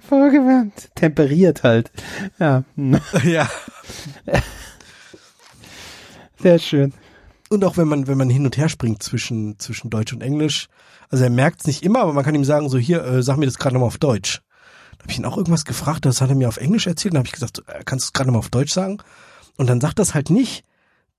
Vorgewärmt. 0.08 0.90
Temperiert 0.96 1.64
halt. 1.64 1.92
Ja, 2.40 2.64
Ja. 3.24 3.50
sehr 6.40 6.60
schön. 6.60 6.94
Und 7.50 7.64
auch 7.64 7.78
wenn 7.78 7.88
man, 7.88 8.08
wenn 8.08 8.18
man 8.18 8.30
hin 8.30 8.46
und 8.46 8.58
her 8.58 8.68
springt 8.70 9.02
zwischen, 9.04 9.58
zwischen 9.60 9.90
Deutsch 9.90 10.12
und 10.14 10.22
Englisch. 10.22 10.68
Also 11.10 11.24
er 11.24 11.30
merkt 11.30 11.62
es 11.62 11.68
nicht 11.68 11.84
immer, 11.84 12.00
aber 12.02 12.14
man 12.14 12.24
kann 12.26 12.34
ihm 12.36 12.44
sagen, 12.46 12.70
so 12.70 12.78
hier, 12.78 13.04
äh, 13.04 13.22
sag 13.24 13.38
mir 13.38 13.46
das 13.46 13.60
gerade 13.60 13.76
nochmal 13.76 13.88
auf 13.88 14.00
Deutsch. 14.00 14.42
Da 14.98 15.04
habe 15.04 15.12
ich 15.12 15.20
ihn 15.20 15.26
auch 15.26 15.38
irgendwas 15.38 15.66
gefragt, 15.66 16.06
das 16.06 16.22
hat 16.22 16.30
er 16.30 16.36
mir 16.36 16.48
auf 16.48 16.58
Englisch 16.58 16.88
erzählt. 16.88 17.14
Dann 17.14 17.20
habe 17.20 17.28
ich 17.28 17.34
gesagt, 17.34 17.60
äh, 17.68 17.84
kannst 17.86 18.06
du 18.06 18.10
es 18.10 18.14
gerade 18.14 18.28
nochmal 18.28 18.40
auf 18.40 18.50
Deutsch 18.50 18.72
sagen? 18.74 18.98
Und 19.58 19.68
dann 19.70 19.80
sagt 19.82 20.00
das 20.00 20.14
halt 20.16 20.30
nicht 20.32 20.66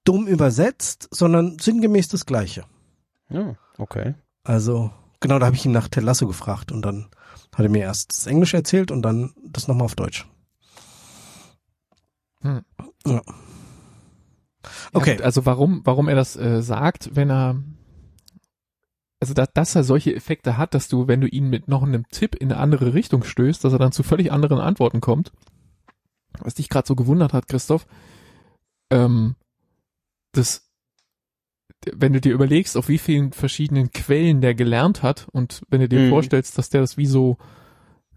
dumm 0.05 0.27
übersetzt, 0.27 1.09
sondern 1.11 1.59
sinngemäß 1.59 2.09
das 2.09 2.27
Gleiche. 2.27 2.65
Ja, 3.29 3.57
okay. 3.79 4.15
Also, 4.43 4.91
genau, 5.21 5.39
da 5.39 5.47
habe 5.47 5.57
ich 5.57 5.65
ihn 5.65 5.73
nach 5.73 5.89
Ted 5.89 6.05
Lasso 6.05 6.27
gefragt 6.27 6.73
und 6.73 6.83
dann 6.83 7.09
hat 7.55 7.65
er 7.65 7.71
mir 7.71 7.83
erst 7.83 8.13
das 8.13 8.27
Englisch 8.27 8.55
erzählt 8.55 8.91
und 8.91 9.03
dann 9.03 9.33
das 9.43 9.69
nochmal 9.69 9.87
auf 9.87 9.95
Deutsch. 9.95 10.27
Hm. 12.43 12.63
Ja. 13.07 13.23
Okay. 14.93 15.17
Ja, 15.19 15.25
also 15.25 15.47
warum, 15.47 15.81
warum 15.85 16.09
er 16.09 16.15
das 16.15 16.37
äh, 16.37 16.63
sagt, 16.63 17.17
wenn 17.17 17.31
er, 17.31 17.63
also 19.21 19.35
da, 19.35 19.47
dass 19.47 19.75
er 19.75 19.85
solche 19.85 20.15
Effekte 20.15 20.57
hat, 20.57 20.75
dass 20.75 20.89
du, 20.89 21.09
wenn 21.09 21.21
du 21.21 21.27
ihn 21.27 21.49
mit 21.49 21.69
noch 21.69 21.83
einem 21.83 22.09
Tipp 22.09 22.35
in 22.35 22.53
eine 22.53 22.61
andere 22.61 22.95
Richtung 22.95 23.25
stößt, 23.25 23.65
dass 23.65 23.73
er 23.73 23.79
dann 23.79 23.93
zu 23.93 24.03
völlig 24.03 24.33
anderen 24.33 24.59
Antworten 24.59 25.01
kommt. 25.01 25.33
Was 26.41 26.55
dich 26.55 26.69
gerade 26.69 26.87
so 26.87 26.97
gewundert 26.97 27.33
hat, 27.33 27.47
Christoph, 27.47 27.87
ähm, 28.91 29.37
das, 30.37 30.69
wenn 31.93 32.13
du 32.13 32.21
dir 32.21 32.33
überlegst, 32.33 32.77
auf 32.77 32.89
wie 32.89 32.99
vielen 32.99 33.33
verschiedenen 33.33 33.91
Quellen 33.91 34.41
der 34.41 34.55
gelernt 34.55 35.03
hat 35.03 35.27
und 35.33 35.63
wenn 35.69 35.81
du 35.81 35.89
dir 35.89 36.01
Mhm. 36.01 36.11
vorstellst, 36.11 36.57
dass 36.59 36.71
der 36.71 36.81
das 36.81 36.97
wie 36.97 37.07
so, 37.07 37.37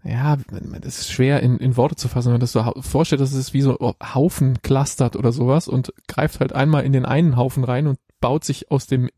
ja, 0.04 0.36
das 0.80 1.00
ist 1.00 1.10
schwer 1.12 1.42
in, 1.42 1.58
in 1.58 1.76
Worte 1.76 1.96
zu 1.96 2.08
fassen, 2.08 2.26
wenn 2.28 2.34
man 2.34 2.40
das 2.40 2.52
so 2.52 2.64
vorstellt, 2.80 3.20
dass 3.20 3.32
es 3.32 3.52
wie 3.52 3.60
so 3.62 3.76
Haufen 4.14 4.62
clustert 4.62 5.16
oder 5.16 5.32
sowas 5.32 5.68
und 5.68 5.92
greift 6.06 6.40
halt 6.40 6.52
einmal 6.52 6.84
in 6.84 6.92
den 6.92 7.04
einen 7.04 7.36
Haufen 7.36 7.64
rein 7.64 7.86
und 7.86 7.98
baut 8.20 8.44
sich 8.44 8.70
aus 8.70 8.86
dem 8.86 9.10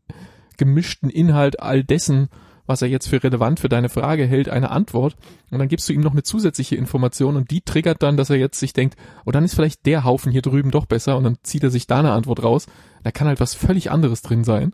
gemischten 0.57 1.09
Inhalt 1.09 1.59
all 1.61 1.83
dessen, 1.83 2.29
was 2.67 2.81
er 2.81 2.87
jetzt 2.87 3.07
für 3.09 3.23
relevant 3.23 3.59
für 3.59 3.69
deine 3.69 3.89
Frage 3.89 4.25
hält, 4.25 4.47
eine 4.49 4.69
Antwort. 4.69 5.15
Und 5.49 5.59
dann 5.59 5.67
gibst 5.67 5.89
du 5.89 5.93
ihm 5.93 6.01
noch 6.01 6.11
eine 6.11 6.23
zusätzliche 6.23 6.75
Information 6.75 7.35
und 7.35 7.51
die 7.51 7.61
triggert 7.61 8.03
dann, 8.03 8.17
dass 8.17 8.29
er 8.29 8.37
jetzt 8.37 8.59
sich 8.59 8.73
denkt, 8.73 8.95
oh, 9.25 9.31
dann 9.31 9.43
ist 9.45 9.55
vielleicht 9.55 9.85
der 9.85 10.03
Haufen 10.03 10.31
hier 10.31 10.41
drüben 10.43 10.71
doch 10.71 10.85
besser 10.85 11.17
und 11.17 11.23
dann 11.23 11.37
zieht 11.43 11.63
er 11.63 11.71
sich 11.71 11.87
da 11.87 11.99
eine 11.99 12.11
Antwort 12.11 12.43
raus. 12.43 12.67
Da 13.03 13.11
kann 13.11 13.27
halt 13.27 13.39
was 13.39 13.53
völlig 13.53 13.91
anderes 13.91 14.21
drin 14.21 14.43
sein. 14.43 14.73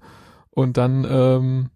Und 0.50 0.78
dann, 0.78 1.06
ähm, 1.10 1.70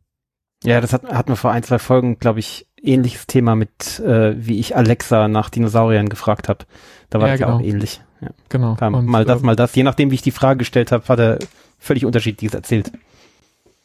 Ja, 0.64 0.82
das 0.82 0.93
hat, 0.93 1.04
hatten 1.06 1.30
wir 1.30 1.36
vor 1.36 1.52
ein, 1.52 1.64
zwei 1.64 1.80
Folgen, 1.80 2.20
glaube 2.20 2.39
ich, 2.39 2.68
ähnliches 2.82 3.28
Thema 3.28 3.56
mit, 3.56 3.99
äh, 3.99 4.34
wie 4.38 4.60
ich 4.60 4.76
Alexa 4.76 5.28
nach 5.28 5.49
Dinosauriern 5.49 6.10
gefragt 6.10 6.49
habe. 6.49 6.66
Da 7.10 7.20
war 7.20 7.28
Ja, 7.28 7.34
das 7.34 7.39
ja 7.39 7.45
genau. 7.47 7.58
auch 7.60 7.64
ähnlich. 7.64 8.02
Ja, 8.22 8.30
genau. 8.49 8.76
kam 8.76 8.93
und, 8.95 9.06
mal 9.06 9.26
das, 9.26 9.39
ähm, 9.39 9.45
mal 9.47 9.56
das. 9.56 9.74
Je 9.76 9.84
nachdem, 9.84 10.12
wie 10.12 10.16
ich 10.16 10.22
die 10.22 10.32
Frage 10.32 10.60
gestellt 10.60 10.91
habe, 10.91 11.08
hat 11.08 11.20
er 11.20 11.39
völlig 11.80 12.06
unterschiedliches 12.06 12.54
erzählt. 12.54 12.91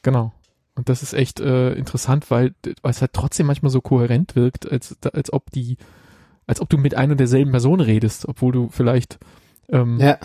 Genau. 0.03 0.33
Und 0.75 0.89
das 0.91 1.03
ist 1.03 1.15
echt 1.15 1.41
äh, 1.41 1.73
interessant, 1.73 2.31
weil, 2.31 2.55
weil 2.83 2.91
es 2.91 3.01
halt 3.01 3.15
trotzdem 3.15 3.47
manchmal 3.47 3.71
so 3.71 3.81
kohärent 3.81 4.37
wirkt, 4.37 4.71
als, 4.71 4.95
als 5.13 5.33
ob 5.33 5.51
die, 5.51 5.79
als 6.47 6.61
ob 6.61 6.69
du 6.69 6.77
mit 6.77 6.95
einer 6.95 7.13
und 7.13 7.19
derselben 7.21 7.51
Person 7.51 7.81
redest, 7.81 8.29
obwohl 8.29 8.53
du 8.53 8.69
vielleicht 8.71 9.19
ähm, 9.71 9.99
Ja. 9.99 10.19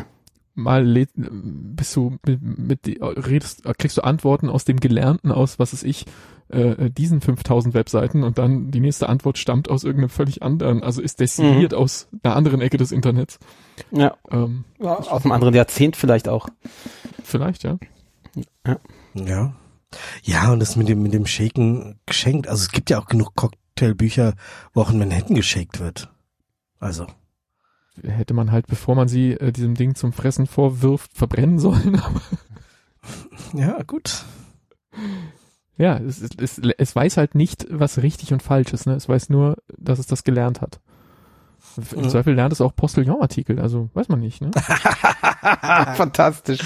Mal 0.61 1.05
bist 1.15 1.95
du 1.95 2.17
mit, 2.25 2.39
mit 2.41 2.85
die- 2.85 2.99
redest, 3.01 3.63
kriegst 3.77 3.97
du 3.97 4.03
Antworten 4.03 4.49
aus 4.49 4.65
dem 4.65 4.79
Gelernten 4.79 5.31
aus, 5.31 5.59
was 5.59 5.73
ist 5.73 5.83
ich, 5.83 6.05
äh, 6.49 6.89
diesen 6.89 7.21
5000 7.21 7.73
Webseiten 7.73 8.23
und 8.23 8.37
dann 8.37 8.71
die 8.71 8.79
nächste 8.81 9.07
Antwort 9.09 9.37
stammt 9.37 9.69
aus 9.69 9.83
irgendeinem 9.83 10.09
völlig 10.09 10.43
anderen, 10.43 10.83
also 10.83 11.01
ist 11.01 11.19
destilliert 11.21 11.73
aus 11.73 12.09
einer 12.23 12.35
anderen 12.35 12.61
Ecke 12.61 12.77
des 12.77 12.91
Internets. 12.91 13.39
Ja. 13.91 14.15
Ähm, 14.29 14.65
Aus 14.79 15.07
einem 15.23 15.31
anderen 15.31 15.53
Jahrzehnt 15.55 15.95
vielleicht 15.95 16.27
auch. 16.27 16.47
vielleicht, 17.23 17.63
ja. 17.63 17.77
Ja. 19.15 19.53
Ja, 20.23 20.51
und 20.51 20.59
das 20.59 20.75
mit 20.75 20.87
dem, 20.87 21.01
mit 21.03 21.13
dem 21.13 21.25
Shaken 21.25 21.99
geschenkt. 22.05 22.47
Also 22.47 22.63
es 22.63 22.71
gibt 22.71 22.89
ja 22.89 22.99
auch 22.99 23.07
genug 23.07 23.35
Cocktailbücher, 23.35 24.35
wo 24.73 24.81
auch 24.81 24.91
in 24.91 24.99
Manhattan 24.99 25.35
geshakt 25.35 25.79
wird. 25.79 26.09
Also. 26.79 27.07
Hätte 28.03 28.33
man 28.33 28.51
halt, 28.51 28.67
bevor 28.67 28.95
man 28.95 29.07
sie 29.07 29.31
äh, 29.33 29.51
diesem 29.51 29.75
Ding 29.75 29.95
zum 29.95 30.13
Fressen 30.13 30.47
vorwirft, 30.47 31.11
verbrennen 31.13 31.59
sollen. 31.59 31.95
Aber 32.01 32.21
Ja, 33.53 33.81
gut. 33.83 34.23
ja, 35.77 35.97
es, 35.97 36.21
es, 36.21 36.31
es, 36.37 36.61
es 36.77 36.95
weiß 36.95 37.17
halt 37.17 37.35
nicht, 37.35 37.65
was 37.69 38.01
richtig 38.01 38.31
und 38.33 38.41
falsch 38.41 38.71
ist. 38.73 38.85
Ne? 38.87 38.93
Es 38.93 39.09
weiß 39.09 39.29
nur, 39.29 39.57
dass 39.77 39.99
es 39.99 40.07
das 40.07 40.23
gelernt 40.23 40.61
hat. 40.61 40.79
Im 41.95 42.01
Mhm. 42.03 42.09
Zweifel 42.09 42.33
lernt 42.33 42.53
es 42.53 42.59
auch 42.61 42.75
Postillon-Artikel, 42.75 43.59
also 43.59 43.89
weiß 43.93 44.09
man 44.09 44.19
nicht. 44.19 44.41
Ne? 44.41 44.51
Fantastisch. 45.95 46.61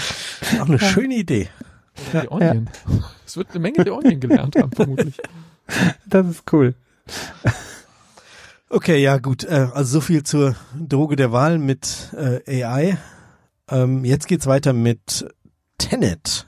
Auch 0.59 0.67
eine 0.67 0.80
schöne 0.80 1.15
Idee. 1.15 1.49
Die 2.13 2.28
Onion. 2.30 2.69
Es 3.26 3.38
wird 3.38 3.51
eine 3.51 3.59
Menge 3.59 3.84
der 3.84 3.95
Onion 3.95 4.19
gelernt 4.19 4.55
haben, 4.57 4.71
vermutlich. 4.71 5.17
Das 6.07 6.28
ist 6.28 6.43
cool. 6.53 6.76
Okay, 8.70 8.97
ja 9.01 9.18
gut. 9.18 9.43
Äh, 9.43 9.68
also 9.74 9.99
so 9.99 10.01
viel 10.01 10.24
zur 10.24 10.55
Droge 10.78 11.16
der 11.16 11.32
Wahl 11.32 11.59
mit 11.59 12.13
äh, 12.18 12.63
AI. 12.63 12.97
Ähm, 13.70 14.03
jetzt 14.05 14.28
geht's 14.28 14.47
weiter 14.47 14.74
mit 14.74 15.28
Tenet, 15.78 16.47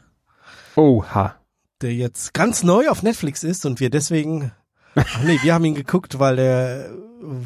Oha. 0.76 1.36
der 1.82 1.94
jetzt 1.94 2.34
ganz 2.34 2.64
neu 2.64 2.90
auf 2.90 3.04
Netflix 3.04 3.44
ist 3.44 3.66
und 3.66 3.80
wir 3.80 3.90
deswegen. 3.90 4.52
Ach 4.96 5.24
nee, 5.24 5.40
wir 5.44 5.54
haben 5.54 5.66
ihn 5.66 5.76
geguckt, 5.76 6.20
weil 6.20 6.38
der 6.38 6.90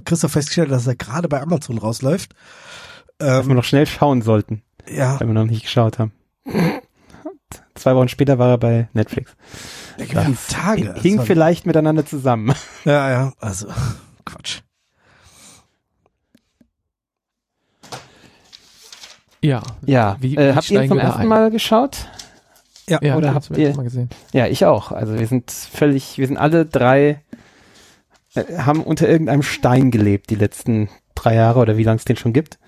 Christoph 0.06 0.32
festgestellt 0.32 0.70
hat, 0.70 0.76
dass 0.76 0.88
er 0.88 0.96
gerade 0.96 1.28
bei 1.28 1.42
Amazon 1.42 1.78
rausläuft. 1.78 2.34
Dass 3.18 3.46
wir 3.46 3.52
Ähm, 3.52 3.58
noch 3.58 3.64
schnell 3.64 3.86
schauen 3.86 4.22
sollten, 4.22 4.64
ja, 4.90 5.20
wenn 5.20 5.28
wir 5.28 5.34
noch 5.34 5.46
nicht 5.46 5.64
geschaut 5.64 6.00
haben. 6.00 6.12
Zwei 7.76 7.96
Wochen 7.96 8.08
später 8.08 8.40
war 8.40 8.50
er 8.50 8.58
bei 8.58 8.90
Netflix. 8.94 9.34
ihm 9.98 10.38
Tage. 10.50 10.94
Hing, 11.02 11.22
vielleicht 11.22 11.66
miteinander 11.66 12.06
zusammen. 12.06 12.54
Ja, 12.86 13.10
ja, 13.10 13.34
also 13.40 13.68
Quatsch. 14.32 14.62
Ja. 19.44 19.62
Ja. 19.86 20.18
Wie- 20.20 20.36
äh, 20.38 20.52
wie 20.52 20.56
habt 20.56 20.70
ihr 20.70 20.88
da 20.88 20.96
ersten 20.96 21.22
ein? 21.22 21.28
Mal 21.28 21.50
geschaut? 21.52 22.08
Ja, 22.88 22.98
Oder 23.16 23.30
ich 23.30 23.34
hab's 23.34 23.36
habt 23.36 23.46
zum 23.46 23.56
ihr- 23.58 23.66
ersten 23.68 23.78
Mal 23.78 23.84
gesehen. 23.84 24.10
Ja, 24.34 24.48
ich 24.48 24.66
auch. 24.66 24.92
Also 24.92 25.18
wir 25.18 25.28
sind 25.28 25.50
völlig, 25.52 26.18
wir 26.18 26.28
sind 26.28 26.38
alle 26.38 26.66
drei, 26.66 27.22
äh, 28.36 28.58
haben 28.60 28.84
unter 28.84 29.08
irgendeinem 29.08 29.44
Stein 29.44 29.92
gelebt 29.92 30.30
die 30.30 30.36
letzten 30.36 30.90
drei 31.16 31.36
Jahre 31.36 31.60
oder 31.60 31.78
wie 31.78 31.84
lange 31.84 31.98
es 31.98 32.06
den 32.06 32.18
schon 32.18 32.34
gibt. 32.34 32.60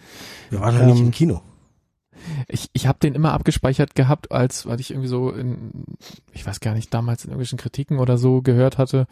Wir 0.49 0.61
waren 0.61 0.75
halt 0.75 0.85
nicht 0.87 0.99
Ähm, 0.99 1.05
im 1.07 1.11
Kino. 1.11 1.41
Ich, 2.47 2.69
ich 2.73 2.87
habe 2.87 2.99
den 2.99 3.15
immer 3.15 3.33
abgespeichert 3.33 3.95
gehabt, 3.95 4.31
als 4.31 4.65
weil 4.65 4.79
ich 4.79 4.91
irgendwie 4.91 5.09
so 5.09 5.29
in, 5.31 5.83
ich 6.31 6.45
weiß 6.45 6.61
gar 6.61 6.73
nicht, 6.73 6.93
damals 6.93 7.25
in 7.25 7.31
irgendwelchen 7.31 7.57
Kritiken 7.57 7.99
oder 7.99 8.17
so 8.17 8.41
gehört 8.41 8.77
hatte, 8.77 9.07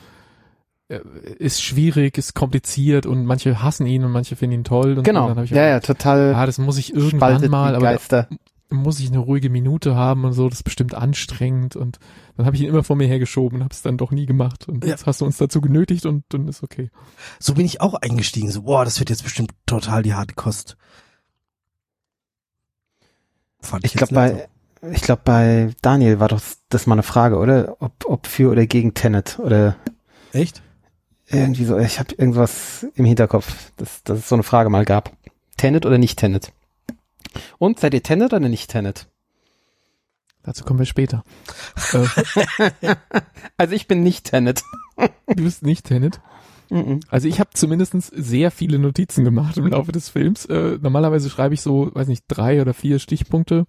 ist 1.37 1.63
schwierig, 1.63 2.17
ist 2.17 2.33
kompliziert 2.35 3.05
und 3.05 3.25
manche 3.25 3.61
hassen 3.63 3.85
ihn 3.85 4.03
und 4.03 4.11
manche 4.11 4.35
finden 4.35 4.59
ihn 4.59 4.63
toll. 4.63 4.97
Und 4.97 5.03
Genau. 5.03 5.27
dann 5.29 5.37
hab 5.37 5.43
ich 5.45 5.51
ja, 5.51 5.63
ja, 5.63 5.79
gedacht, 5.79 5.85
total 5.97 6.35
ah, 6.35 6.45
das 6.45 6.57
muss 6.57 6.77
ich 6.77 6.93
irgendwann 6.93 7.49
mal, 7.49 7.75
aber 7.75 7.97
da 8.09 8.27
muss 8.69 8.99
ich 9.01 9.07
eine 9.09 9.19
ruhige 9.19 9.49
Minute 9.49 9.95
haben 9.95 10.23
und 10.23 10.31
so, 10.33 10.47
das 10.47 10.59
ist 10.59 10.63
bestimmt 10.63 10.93
anstrengend 10.95 11.75
und 11.75 11.99
dann 12.37 12.45
habe 12.45 12.55
ich 12.55 12.61
ihn 12.61 12.69
immer 12.69 12.83
vor 12.85 12.95
mir 12.95 13.05
hergeschoben 13.07 13.57
und 13.57 13.63
habe 13.65 13.73
es 13.73 13.81
dann 13.81 13.97
doch 13.97 14.11
nie 14.11 14.25
gemacht 14.25 14.67
und 14.69 14.85
Ja. 14.85 14.91
jetzt 14.91 15.05
hast 15.05 15.19
du 15.21 15.25
uns 15.25 15.37
dazu 15.37 15.59
genötigt 15.59 16.05
und 16.05 16.23
dann 16.29 16.47
ist 16.47 16.63
okay. 16.63 16.89
So 17.39 17.53
bin 17.55 17.65
ich 17.65 17.81
auch 17.81 17.95
eingestiegen. 17.95 18.49
So, 18.49 18.61
boah, 18.63 18.85
das 18.85 18.97
wird 18.99 19.09
jetzt 19.09 19.23
bestimmt 19.23 19.51
total 19.65 20.03
die 20.03 20.13
harte 20.13 20.35
Kost. 20.35 20.77
Fand 23.59 23.83
Ich 23.85 23.93
jetzt 23.93 23.97
glaube 24.09 24.15
bei, 24.15 24.49
ich 24.91 25.01
glaube 25.01 25.21
bei 25.25 25.71
Daniel 25.81 26.19
war 26.19 26.29
doch 26.29 26.41
das 26.69 26.87
mal 26.87 26.95
eine 26.95 27.03
Frage, 27.03 27.37
oder? 27.37 27.75
Ob, 27.79 27.91
ob 28.05 28.25
für 28.27 28.49
oder 28.51 28.65
gegen 28.65 28.93
Tenet 28.93 29.37
oder. 29.39 29.75
Echt? 30.33 30.61
Irgendwie 31.37 31.65
so. 31.65 31.77
Ich 31.77 31.99
habe 31.99 32.13
irgendwas 32.15 32.85
im 32.95 33.05
Hinterkopf, 33.05 33.71
dass, 33.77 34.03
dass 34.03 34.19
es 34.19 34.29
so 34.29 34.35
eine 34.35 34.43
Frage 34.43 34.69
mal 34.69 34.85
gab. 34.85 35.11
Tenet 35.57 35.85
oder 35.85 35.97
nicht 35.97 36.19
Tenet? 36.19 36.51
Und 37.57 37.79
seid 37.79 37.93
ihr 37.93 38.03
Tenet 38.03 38.33
oder 38.33 38.49
nicht 38.49 38.69
Tenet? 38.69 39.07
Dazu 40.43 40.63
kommen 40.63 40.79
wir 40.79 40.85
später. 40.85 41.23
äh, 41.93 42.95
Also 43.57 43.75
ich 43.75 43.87
bin 43.87 44.01
nicht 44.03 44.25
Tenet. 44.31 44.63
du 45.27 45.43
bist 45.43 45.63
nicht 45.63 45.85
Tenet. 45.85 46.19
Also 47.09 47.27
ich 47.27 47.41
habe 47.41 47.49
zumindest 47.53 47.93
sehr 48.15 48.49
viele 48.49 48.79
Notizen 48.79 49.25
gemacht 49.25 49.57
im 49.57 49.67
Laufe 49.67 49.91
des 49.91 50.07
Films. 50.07 50.45
Äh, 50.45 50.77
normalerweise 50.81 51.29
schreibe 51.29 51.53
ich 51.53 51.61
so, 51.61 51.91
weiß 51.93 52.07
nicht, 52.07 52.23
drei 52.29 52.61
oder 52.61 52.73
vier 52.73 52.99
Stichpunkte 52.99 53.65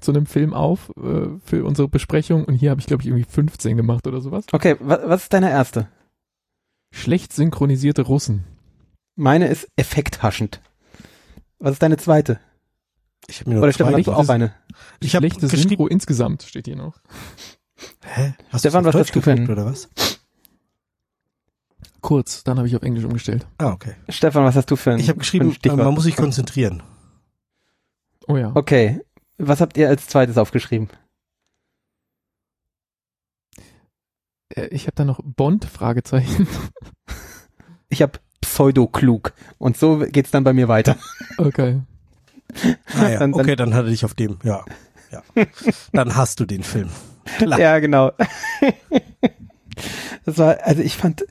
zu 0.00 0.12
einem 0.12 0.26
Film 0.26 0.54
auf 0.54 0.92
äh, 0.96 1.26
für 1.44 1.64
unsere 1.64 1.88
Besprechung 1.88 2.44
und 2.44 2.54
hier 2.54 2.70
habe 2.70 2.80
ich 2.80 2.86
glaube 2.86 3.02
ich 3.02 3.08
irgendwie 3.08 3.26
15 3.28 3.76
gemacht 3.76 4.06
oder 4.06 4.20
sowas. 4.20 4.44
Okay, 4.52 4.76
wa 4.78 5.00
was 5.06 5.22
ist 5.22 5.32
deine 5.32 5.50
erste? 5.50 5.88
Schlecht 6.90 7.32
synchronisierte 7.32 8.02
Russen. 8.02 8.44
Meine 9.16 9.48
ist 9.48 9.68
effekthaschend. 9.76 10.60
Was 11.58 11.72
ist 11.72 11.82
deine 11.82 11.96
zweite? 11.96 12.40
Ich 13.26 13.40
habe 13.40 13.50
mir 13.50 13.54
nur 13.56 13.64
Oder. 13.64 13.72
Stefan, 13.72 13.94
hast 13.94 14.06
du 14.06 14.12
auch 14.12 14.28
eine? 14.28 14.54
Ich 15.00 15.14
habe 15.14 15.28
Schlechtes. 15.28 15.50
Synchro 15.50 15.86
insgesamt 15.86 16.42
steht 16.44 16.66
hier 16.66 16.76
noch. 16.76 17.00
Hä? 18.04 18.34
Hast 18.50 18.60
Stefan, 18.60 18.84
was 18.84 18.92
Deutsch 18.92 19.08
hast 19.08 19.16
du 19.16 19.20
für 19.20 19.34
geguckt, 19.34 19.50
oder 19.50 19.66
was? 19.66 19.88
Kurz, 22.00 22.44
dann 22.44 22.58
habe 22.58 22.68
ich 22.68 22.76
auf 22.76 22.82
Englisch 22.82 23.04
umgestellt. 23.04 23.46
Ah, 23.58 23.72
okay. 23.72 23.94
Stefan, 24.08 24.44
was 24.44 24.54
hast 24.54 24.70
du 24.70 24.76
für 24.76 24.92
ein 24.92 24.98
Ich 24.98 25.08
habe 25.08 25.18
geschrieben, 25.18 25.54
äh, 25.62 25.68
man 25.76 25.94
muss 25.94 26.04
sich 26.04 26.16
konzentrieren. 26.16 26.82
Oh 28.26 28.36
ja. 28.36 28.52
Okay. 28.54 29.00
Was 29.38 29.60
habt 29.60 29.76
ihr 29.76 29.88
als 29.88 30.06
zweites 30.06 30.38
aufgeschrieben? 30.38 30.88
Ich 34.66 34.82
habe 34.86 34.94
da 34.96 35.04
noch 35.04 35.20
Bond 35.22 35.64
Fragezeichen. 35.64 36.46
Ich 37.88 38.02
habe 38.02 38.18
pseudo-klug. 38.40 39.32
Und 39.58 39.76
so 39.76 39.98
geht's 39.98 40.30
dann 40.30 40.44
bei 40.44 40.52
mir 40.52 40.68
weiter. 40.68 40.96
Okay. 41.38 41.80
Ah, 42.98 43.08
ja. 43.10 43.18
Dann- 43.20 43.30
dann- 43.32 43.34
okay, 43.34 43.54
dann 43.54 43.74
hatte 43.74 43.90
ich 43.90 44.04
auf 44.04 44.14
dem, 44.14 44.38
ja. 44.42 44.64
ja. 45.12 45.22
Dann 45.92 46.16
hast 46.16 46.40
du 46.40 46.46
den 46.46 46.64
Film. 46.64 46.88
Klar. 47.38 47.60
Ja, 47.60 47.78
genau. 47.78 48.10
das 50.24 50.38
war, 50.38 50.58
also 50.64 50.82
ich 50.82 50.96
fand, 50.96 51.24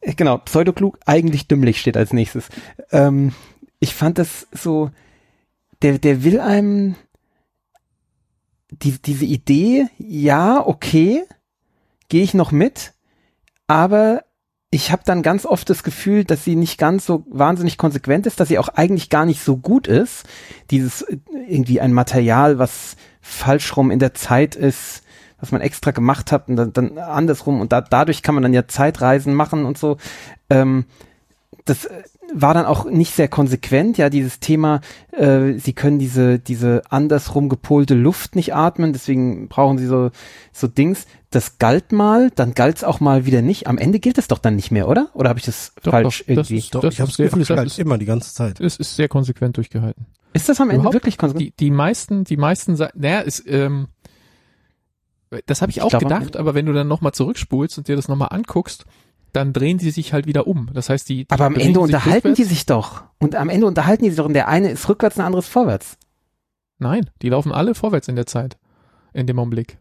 äh, 0.00 0.14
genau, 0.14 0.38
pseudoklug, 0.38 0.98
eigentlich 1.06 1.46
dümmlich 1.46 1.80
steht 1.80 1.96
als 1.96 2.12
nächstes. 2.12 2.48
Ähm, 2.90 3.32
ich 3.78 3.94
fand 3.94 4.18
das 4.18 4.48
so, 4.52 4.90
der, 5.82 5.98
der 5.98 6.24
will 6.24 6.40
einem 6.40 6.96
die, 8.70 9.00
diese 9.00 9.24
Idee, 9.24 9.86
ja, 9.98 10.66
okay, 10.66 11.22
gehe 12.08 12.22
ich 12.22 12.34
noch 12.34 12.52
mit, 12.52 12.92
aber 13.66 14.24
ich 14.70 14.92
habe 14.92 15.02
dann 15.04 15.22
ganz 15.22 15.46
oft 15.46 15.70
das 15.70 15.82
Gefühl, 15.82 16.24
dass 16.24 16.44
sie 16.44 16.54
nicht 16.54 16.78
ganz 16.78 17.06
so 17.06 17.24
wahnsinnig 17.28 17.78
konsequent 17.78 18.26
ist, 18.26 18.38
dass 18.38 18.48
sie 18.48 18.58
auch 18.58 18.68
eigentlich 18.68 19.08
gar 19.08 19.24
nicht 19.24 19.42
so 19.42 19.56
gut 19.56 19.86
ist. 19.86 20.26
Dieses 20.70 21.02
äh, 21.02 21.18
irgendwie 21.48 21.80
ein 21.80 21.92
Material, 21.92 22.58
was 22.58 22.96
falsch 23.22 23.76
rum 23.76 23.90
in 23.90 23.98
der 23.98 24.14
Zeit 24.14 24.56
ist, 24.56 25.02
was 25.40 25.52
man 25.52 25.60
extra 25.60 25.92
gemacht 25.92 26.32
hat 26.32 26.48
und 26.48 26.56
dann, 26.56 26.72
dann 26.72 26.98
andersrum 26.98 27.60
und 27.60 27.72
da, 27.72 27.80
dadurch 27.80 28.22
kann 28.22 28.34
man 28.34 28.42
dann 28.42 28.52
ja 28.52 28.66
Zeitreisen 28.68 29.34
machen 29.34 29.64
und 29.64 29.78
so. 29.78 29.96
Ähm, 30.50 30.84
das 31.64 31.86
äh, 31.86 32.02
war 32.34 32.52
dann 32.52 32.66
auch 32.66 32.84
nicht 32.84 33.14
sehr 33.14 33.28
konsequent, 33.28 33.96
ja, 33.96 34.10
dieses 34.10 34.38
Thema, 34.38 34.80
äh, 35.12 35.54
sie 35.58 35.72
können 35.72 35.98
diese, 35.98 36.38
diese 36.38 36.82
andersrum 36.90 37.48
gepolte 37.48 37.94
Luft 37.94 38.36
nicht 38.36 38.54
atmen, 38.54 38.92
deswegen 38.92 39.48
brauchen 39.48 39.78
sie 39.78 39.86
so, 39.86 40.10
so 40.52 40.66
Dings. 40.68 41.06
Das 41.30 41.58
galt 41.58 41.92
mal, 41.92 42.30
dann 42.34 42.52
galt's 42.54 42.84
auch 42.84 43.00
mal 43.00 43.24
wieder 43.26 43.40
nicht. 43.42 43.66
Am 43.66 43.78
Ende 43.78 43.98
gilt 43.98 44.18
es 44.18 44.28
doch 44.28 44.38
dann 44.38 44.56
nicht 44.56 44.70
mehr, 44.70 44.88
oder? 44.88 45.08
Oder 45.14 45.28
habe 45.30 45.38
ich 45.38 45.44
das 45.46 45.72
Doch, 45.82 45.90
falsch 45.92 46.20
doch, 46.20 46.26
das 46.26 46.28
irgendwie? 46.50 46.58
ist- 46.58 46.74
Doch, 46.74 46.80
Das 46.82 46.94
ich 46.94 47.00
habe 47.00 47.08
das 47.10 47.16
Gefühl, 47.16 47.42
es 47.42 47.48
das 47.48 47.56
galt 47.56 47.66
ist- 47.68 47.78
immer 47.78 47.98
die 47.98 48.06
ganze 48.06 48.32
Zeit. 48.34 48.60
Es 48.60 48.76
ist 48.76 48.94
sehr 48.96 49.08
konsequent 49.08 49.56
durchgehalten. 49.56 50.06
ist 50.34 50.48
das 50.48 50.60
am 50.60 50.68
Ende 50.68 50.80
Überhaupt 50.80 50.94
wirklich 50.94 51.16
konsequent? 51.18 51.54
Die, 51.58 51.64
die 51.66 51.70
meisten, 51.70 52.24
die 52.24 52.36
meisten 52.36 52.76
Seiten, 52.76 53.00
naja, 53.00 53.20
ist, 53.20 53.42
ähm, 53.46 53.88
das 55.46 55.60
habe 55.60 55.70
ich 55.70 55.78
Ich 55.78 55.82
auch 55.82 55.90
glaub, 55.90 56.02
gedacht, 56.02 56.22
Ende- 56.26 56.38
aber 56.38 56.54
wenn 56.54 56.66
du 56.66 56.72
dann 56.72 56.88
nochmal 56.88 57.12
zurückspulst 57.12 57.76
und 57.78 57.88
dir 57.88 57.96
das 57.96 58.08
nochmal 58.08 58.28
anguckst, 58.30 58.84
dann 59.38 59.52
drehen 59.52 59.78
die 59.78 59.90
sich 59.90 60.12
halt 60.12 60.26
wieder 60.26 60.46
um. 60.46 60.68
Das 60.74 60.90
heißt, 60.90 61.08
die, 61.08 61.24
die 61.24 61.30
Aber 61.30 61.46
am 61.46 61.54
Ende 61.54 61.80
unterhalten 61.80 62.34
die 62.34 62.42
rückwärts. 62.42 62.48
sich 62.50 62.66
doch. 62.66 63.04
Und 63.18 63.34
am 63.34 63.48
Ende 63.48 63.66
unterhalten 63.66 64.04
die 64.04 64.10
sich 64.10 64.16
doch. 64.18 64.26
Und 64.26 64.34
der 64.34 64.48
eine 64.48 64.70
ist 64.70 64.88
rückwärts, 64.88 65.16
der 65.16 65.24
andere 65.26 65.40
ist 65.40 65.48
vorwärts. 65.48 65.96
Nein, 66.78 67.08
die 67.22 67.28
laufen 67.28 67.52
alle 67.52 67.74
vorwärts 67.74 68.08
in 68.08 68.16
der 68.16 68.26
Zeit, 68.26 68.56
in 69.12 69.26
dem 69.26 69.38
Augenblick. 69.38 69.78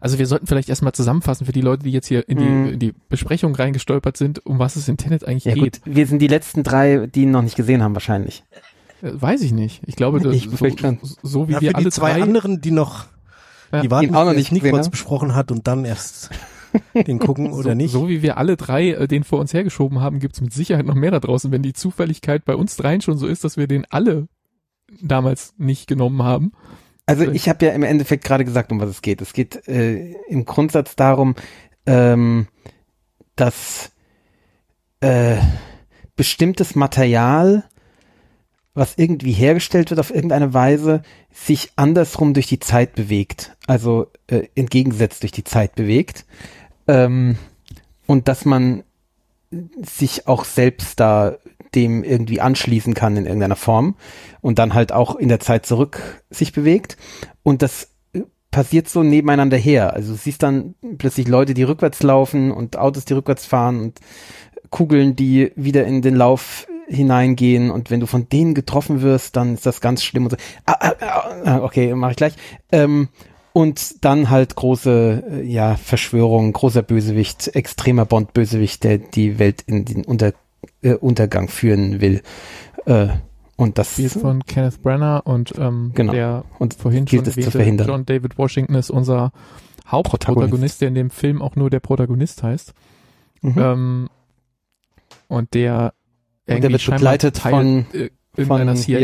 Also 0.00 0.18
wir 0.18 0.26
sollten 0.26 0.46
vielleicht 0.46 0.68
erstmal 0.68 0.92
zusammenfassen 0.92 1.46
für 1.46 1.52
die 1.52 1.60
Leute, 1.62 1.84
die 1.84 1.90
jetzt 1.92 2.08
hier 2.08 2.28
in 2.28 2.38
die, 2.38 2.44
Mhm. 2.44 2.66
in 2.74 2.78
die 2.78 2.94
Besprechung 3.08 3.54
reingestolpert 3.54 4.16
sind, 4.16 4.44
um 4.44 4.58
was 4.58 4.76
es 4.76 4.86
in 4.88 4.96
Tenet 4.98 5.26
eigentlich 5.26 5.44
Ja 5.44 5.54
geht. 5.54 5.82
gut, 5.82 5.94
wir 5.96 6.06
sind 6.06 6.18
die 6.20 6.26
letzten 6.26 6.62
drei, 6.62 7.06
die 7.06 7.22
ihn 7.22 7.30
noch 7.30 7.42
nicht 7.42 7.56
gesehen 7.56 7.82
haben 7.82 7.94
wahrscheinlich. 7.94 8.44
Äh, 9.02 9.10
Weiß 9.14 9.40
ich 9.42 9.52
nicht. 9.52 9.82
Ich 9.86 9.96
glaube, 9.96 10.20
das, 10.20 10.34
Ich 10.34 10.48
so, 10.50 10.68
so 11.22 11.48
wie 11.48 11.52
Ja, 11.52 11.60
wir 11.62 11.70
für 11.70 11.76
alle 11.76 11.84
die 11.86 11.90
zwei 11.90 12.12
drei, 12.12 12.22
anderen, 12.22 12.60
die 12.60 12.70
noch, 12.70 13.06
Ja, 13.72 13.80
die 13.80 13.90
warten, 13.90 14.08
ihn 14.08 14.14
auch 14.14 14.24
noch 14.26 14.34
nicht 14.34 14.52
Nick 14.52 14.62
gesehen 14.62 14.74
kurz 14.76 14.88
besprochen 14.90 15.34
hat 15.34 15.50
und 15.50 15.66
dann 15.66 15.84
erst 15.86 16.30
den 16.94 17.18
gucken 17.18 17.52
oder 17.52 17.70
so, 17.70 17.74
nicht. 17.74 17.92
so 17.92 18.08
wie 18.08 18.22
wir 18.22 18.38
alle 18.38 18.56
drei 18.56 18.90
äh, 18.90 19.08
den 19.08 19.24
vor 19.24 19.40
uns 19.40 19.52
hergeschoben 19.54 20.00
haben, 20.00 20.18
gibt's 20.18 20.40
mit 20.40 20.52
Sicherheit 20.52 20.86
noch 20.86 20.94
mehr 20.94 21.10
da 21.10 21.20
draußen. 21.20 21.50
Wenn 21.50 21.62
die 21.62 21.72
Zufälligkeit 21.72 22.44
bei 22.44 22.56
uns 22.56 22.76
dreien 22.76 23.00
schon 23.00 23.18
so 23.18 23.26
ist, 23.26 23.44
dass 23.44 23.56
wir 23.56 23.66
den 23.66 23.86
alle 23.90 24.28
damals 25.02 25.54
nicht 25.58 25.86
genommen 25.86 26.22
haben. 26.22 26.52
Also 27.06 27.30
ich 27.30 27.48
habe 27.48 27.66
ja 27.66 27.72
im 27.72 27.82
Endeffekt 27.82 28.24
gerade 28.24 28.44
gesagt, 28.44 28.72
um 28.72 28.80
was 28.80 28.88
es 28.88 29.02
geht. 29.02 29.20
Es 29.20 29.32
geht 29.32 29.68
äh, 29.68 30.12
im 30.28 30.44
Grundsatz 30.46 30.96
darum, 30.96 31.34
ähm, 31.86 32.48
dass 33.36 33.92
äh, 35.00 35.36
bestimmtes 36.16 36.74
Material, 36.74 37.64
was 38.72 38.94
irgendwie 38.96 39.32
hergestellt 39.32 39.90
wird 39.90 40.00
auf 40.00 40.14
irgendeine 40.14 40.54
Weise, 40.54 41.02
sich 41.30 41.72
andersrum 41.76 42.32
durch 42.32 42.46
die 42.46 42.60
Zeit 42.60 42.94
bewegt. 42.94 43.56
Also 43.66 44.10
äh, 44.26 44.48
entgegengesetzt 44.54 45.22
durch 45.22 45.32
die 45.32 45.44
Zeit 45.44 45.74
bewegt. 45.74 46.24
Ähm, 46.86 47.36
und 48.06 48.28
dass 48.28 48.44
man 48.44 48.84
sich 49.82 50.26
auch 50.26 50.44
selbst 50.44 51.00
da 51.00 51.36
dem 51.74 52.04
irgendwie 52.04 52.40
anschließen 52.40 52.94
kann 52.94 53.16
in 53.16 53.26
irgendeiner 53.26 53.56
Form 53.56 53.96
und 54.40 54.58
dann 54.58 54.74
halt 54.74 54.92
auch 54.92 55.16
in 55.16 55.28
der 55.28 55.40
Zeit 55.40 55.66
zurück 55.66 56.22
sich 56.30 56.52
bewegt. 56.52 56.96
Und 57.42 57.62
das 57.62 57.88
äh, 58.12 58.20
passiert 58.50 58.88
so 58.88 59.02
nebeneinander 59.02 59.56
her. 59.56 59.92
Also 59.92 60.12
du 60.12 60.18
siehst 60.18 60.42
dann 60.42 60.74
plötzlich 60.98 61.26
Leute, 61.26 61.54
die 61.54 61.64
rückwärts 61.64 62.02
laufen 62.02 62.52
und 62.52 62.76
Autos, 62.76 63.04
die 63.04 63.14
rückwärts 63.14 63.44
fahren 63.44 63.80
und 63.80 64.00
Kugeln, 64.70 65.16
die 65.16 65.52
wieder 65.56 65.84
in 65.84 66.02
den 66.02 66.14
Lauf 66.14 66.66
hineingehen 66.86 67.70
und 67.70 67.90
wenn 67.90 68.00
du 68.00 68.06
von 68.06 68.28
denen 68.28 68.54
getroffen 68.54 69.00
wirst, 69.00 69.36
dann 69.36 69.54
ist 69.54 69.66
das 69.66 69.80
ganz 69.80 70.04
schlimm 70.04 70.24
und 70.24 70.30
so. 70.30 70.36
Ah, 70.66 70.76
ah, 70.80 70.94
ah, 71.44 71.58
okay, 71.62 71.94
mache 71.94 72.12
ich 72.12 72.16
gleich. 72.16 72.34
Ähm, 72.70 73.08
und 73.54 74.04
dann 74.04 74.28
halt 74.28 74.56
große, 74.56 75.22
äh, 75.30 75.42
ja, 75.44 75.76
Verschwörung, 75.76 76.52
großer 76.52 76.82
Bösewicht, 76.82 77.54
extremer 77.54 78.04
Bond-Bösewicht, 78.04 78.84
der 78.84 78.98
die 78.98 79.38
Welt 79.38 79.62
in 79.62 79.84
den 79.86 80.04
Unter, 80.04 80.32
äh, 80.82 80.94
Untergang 80.94 81.48
führen 81.48 82.00
will. 82.02 82.20
Äh, 82.84 83.08
und 83.56 83.78
das 83.78 83.92
Spielt 83.92 84.12
von 84.12 84.44
Kenneth 84.44 84.82
Branagh 84.82 85.20
und 85.24 85.54
ähm, 85.56 85.92
Genau. 85.94 86.12
der 86.12 86.44
und 86.58 86.74
vorhin 86.74 87.06
schon 87.06 87.22
gilt 87.22 87.28
es 87.38 87.42
zu 87.44 87.52
verhindern. 87.52 87.86
John 87.86 88.04
David 88.04 88.36
Washington 88.36 88.74
ist 88.74 88.90
unser 88.90 89.30
Hauptprotagonist, 89.86 90.50
Protagonist. 90.50 90.80
der 90.80 90.88
in 90.88 90.94
dem 90.96 91.10
Film 91.10 91.40
auch 91.40 91.54
nur 91.54 91.70
der 91.70 91.78
Protagonist 91.80 92.42
heißt. 92.42 92.74
Mhm. 93.42 93.54
Ähm, 93.56 94.08
und 95.28 95.54
der 95.54 95.94
der 96.48 96.56
irgendwie 96.56 96.72
wird 96.72 96.82
scheinbar 96.82 96.98
begleitet 96.98 97.36
Teil 97.36 97.52
von- 97.52 97.86
äh, 97.92 98.10
irgendeiner 98.36 98.74
von 98.74 98.84
hier- 98.84 98.98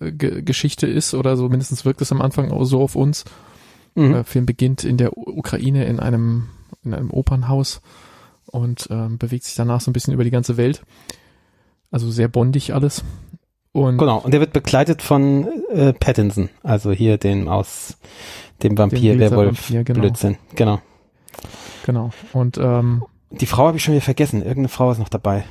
CIA-Geschichte 0.00 0.88
ist 0.88 1.14
oder 1.14 1.36
so, 1.36 1.48
mindestens 1.48 1.84
wirkt 1.84 2.00
es 2.00 2.10
am 2.10 2.20
Anfang 2.20 2.50
auch 2.50 2.64
so 2.64 2.82
auf 2.82 2.96
uns. 2.96 3.24
Mhm. 3.96 4.12
Der 4.12 4.24
Film 4.24 4.46
beginnt 4.46 4.84
in 4.84 4.96
der 4.96 5.16
Ukraine 5.16 5.84
in 5.86 5.98
einem, 5.98 6.48
in 6.84 6.94
einem 6.94 7.10
Opernhaus 7.10 7.80
und 8.46 8.86
ähm, 8.90 9.18
bewegt 9.18 9.44
sich 9.44 9.56
danach 9.56 9.80
so 9.80 9.90
ein 9.90 9.92
bisschen 9.92 10.14
über 10.14 10.24
die 10.24 10.30
ganze 10.30 10.56
Welt. 10.56 10.82
Also 11.90 12.10
sehr 12.10 12.28
bondig 12.28 12.74
alles. 12.74 13.02
Und 13.72 13.98
Genau, 13.98 14.18
und 14.18 14.32
der 14.32 14.40
wird 14.40 14.52
begleitet 14.52 15.02
von 15.02 15.46
äh, 15.70 15.92
Pattinson, 15.92 16.48
also 16.62 16.92
hier 16.92 17.18
dem 17.18 17.48
aus 17.48 17.98
dem 18.62 18.78
Vampir, 18.78 19.18
Werwolf, 19.18 19.68
Vampir, 19.68 19.84
genau. 19.84 20.00
Blödsinn. 20.00 20.36
Genau. 20.54 20.80
genau. 21.84 22.10
Und 22.32 22.58
ähm, 22.58 23.04
Die 23.30 23.46
Frau 23.46 23.66
habe 23.66 23.76
ich 23.76 23.84
schon 23.84 23.94
wieder 23.94 24.04
vergessen. 24.04 24.38
Irgendeine 24.38 24.68
Frau 24.68 24.90
ist 24.90 24.98
noch 24.98 25.08
dabei. 25.08 25.44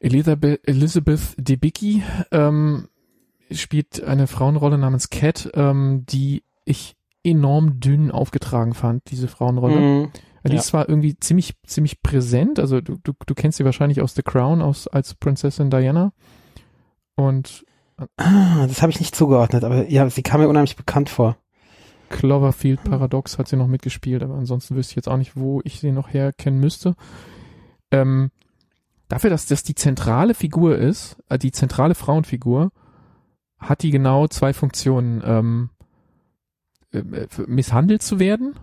Elizabeth, 0.00 0.66
Elizabeth 0.66 1.20
Debicki 1.36 2.02
ähm, 2.30 2.88
spielt 3.50 4.02
eine 4.02 4.26
Frauenrolle 4.26 4.78
namens 4.78 5.10
Cat, 5.10 5.50
ähm, 5.54 6.04
die 6.08 6.42
ich 6.64 6.96
enorm 7.24 7.80
dünn 7.80 8.10
aufgetragen 8.10 8.74
fand, 8.74 9.02
diese 9.10 9.28
Frauenrolle. 9.28 9.76
Mhm. 9.80 10.08
Die 10.44 10.52
Ja. 10.52 10.58
ist 10.58 10.66
zwar 10.66 10.88
irgendwie 10.88 11.16
ziemlich, 11.18 11.54
ziemlich 11.66 12.02
präsent, 12.02 12.58
also 12.58 12.80
du, 12.80 12.96
du, 13.02 13.12
du 13.26 13.34
kennst 13.34 13.58
sie 13.58 13.64
wahrscheinlich 13.64 14.00
aus 14.00 14.14
The 14.14 14.22
Crown, 14.22 14.60
aus, 14.60 14.88
als 14.88 15.14
Prinzessin 15.14 15.70
Diana. 15.70 16.12
Und 17.14 17.64
Ah, 18.16 18.66
das 18.66 18.82
habe 18.82 18.90
ich 18.90 18.98
nicht 18.98 19.14
zugeordnet, 19.14 19.62
aber 19.62 19.88
ja, 19.88 20.08
sie 20.10 20.22
kam 20.22 20.40
mir 20.40 20.48
unheimlich 20.48 20.76
bekannt 20.76 21.08
vor. 21.08 21.36
Cloverfield 22.08 22.82
Paradox 22.82 23.38
hat 23.38 23.46
sie 23.48 23.56
noch 23.56 23.68
mitgespielt, 23.68 24.22
aber 24.22 24.34
ansonsten 24.34 24.74
wüsste 24.74 24.92
ich 24.92 24.96
jetzt 24.96 25.08
auch 25.08 25.16
nicht, 25.16 25.36
wo 25.36 25.60
ich 25.64 25.78
sie 25.78 25.92
noch 25.92 26.12
herkennen 26.12 26.58
müsste. 26.58 26.94
Ähm, 27.92 28.30
dafür, 29.08 29.30
dass 29.30 29.46
das 29.46 29.62
die 29.62 29.74
zentrale 29.76 30.34
Figur 30.34 30.76
ist, 30.78 31.16
äh, 31.28 31.38
die 31.38 31.52
zentrale 31.52 31.94
Frauenfigur, 31.94 32.72
hat 33.58 33.82
die 33.82 33.90
genau 33.90 34.26
zwei 34.26 34.52
Funktionen. 34.52 35.22
Ähm, 35.24 35.70
äh, 35.80 35.81
misshandelt 37.46 38.02
zu 38.02 38.18
werden 38.18 38.54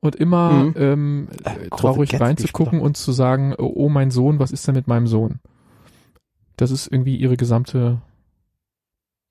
und 0.00 0.16
immer 0.16 0.50
Mhm. 0.52 0.74
ähm, 0.76 1.28
Äh, 1.44 1.66
äh, 1.66 1.68
traurig 1.70 2.20
reinzugucken 2.20 2.80
und 2.80 2.96
zu 2.96 3.12
sagen, 3.12 3.54
oh, 3.56 3.72
oh 3.74 3.88
mein 3.88 4.10
Sohn, 4.10 4.38
was 4.38 4.50
ist 4.52 4.66
denn 4.66 4.74
mit 4.74 4.86
meinem 4.88 5.06
Sohn? 5.06 5.40
Das 6.56 6.70
ist 6.70 6.86
irgendwie 6.86 7.16
ihre 7.16 7.36
gesamte 7.36 8.00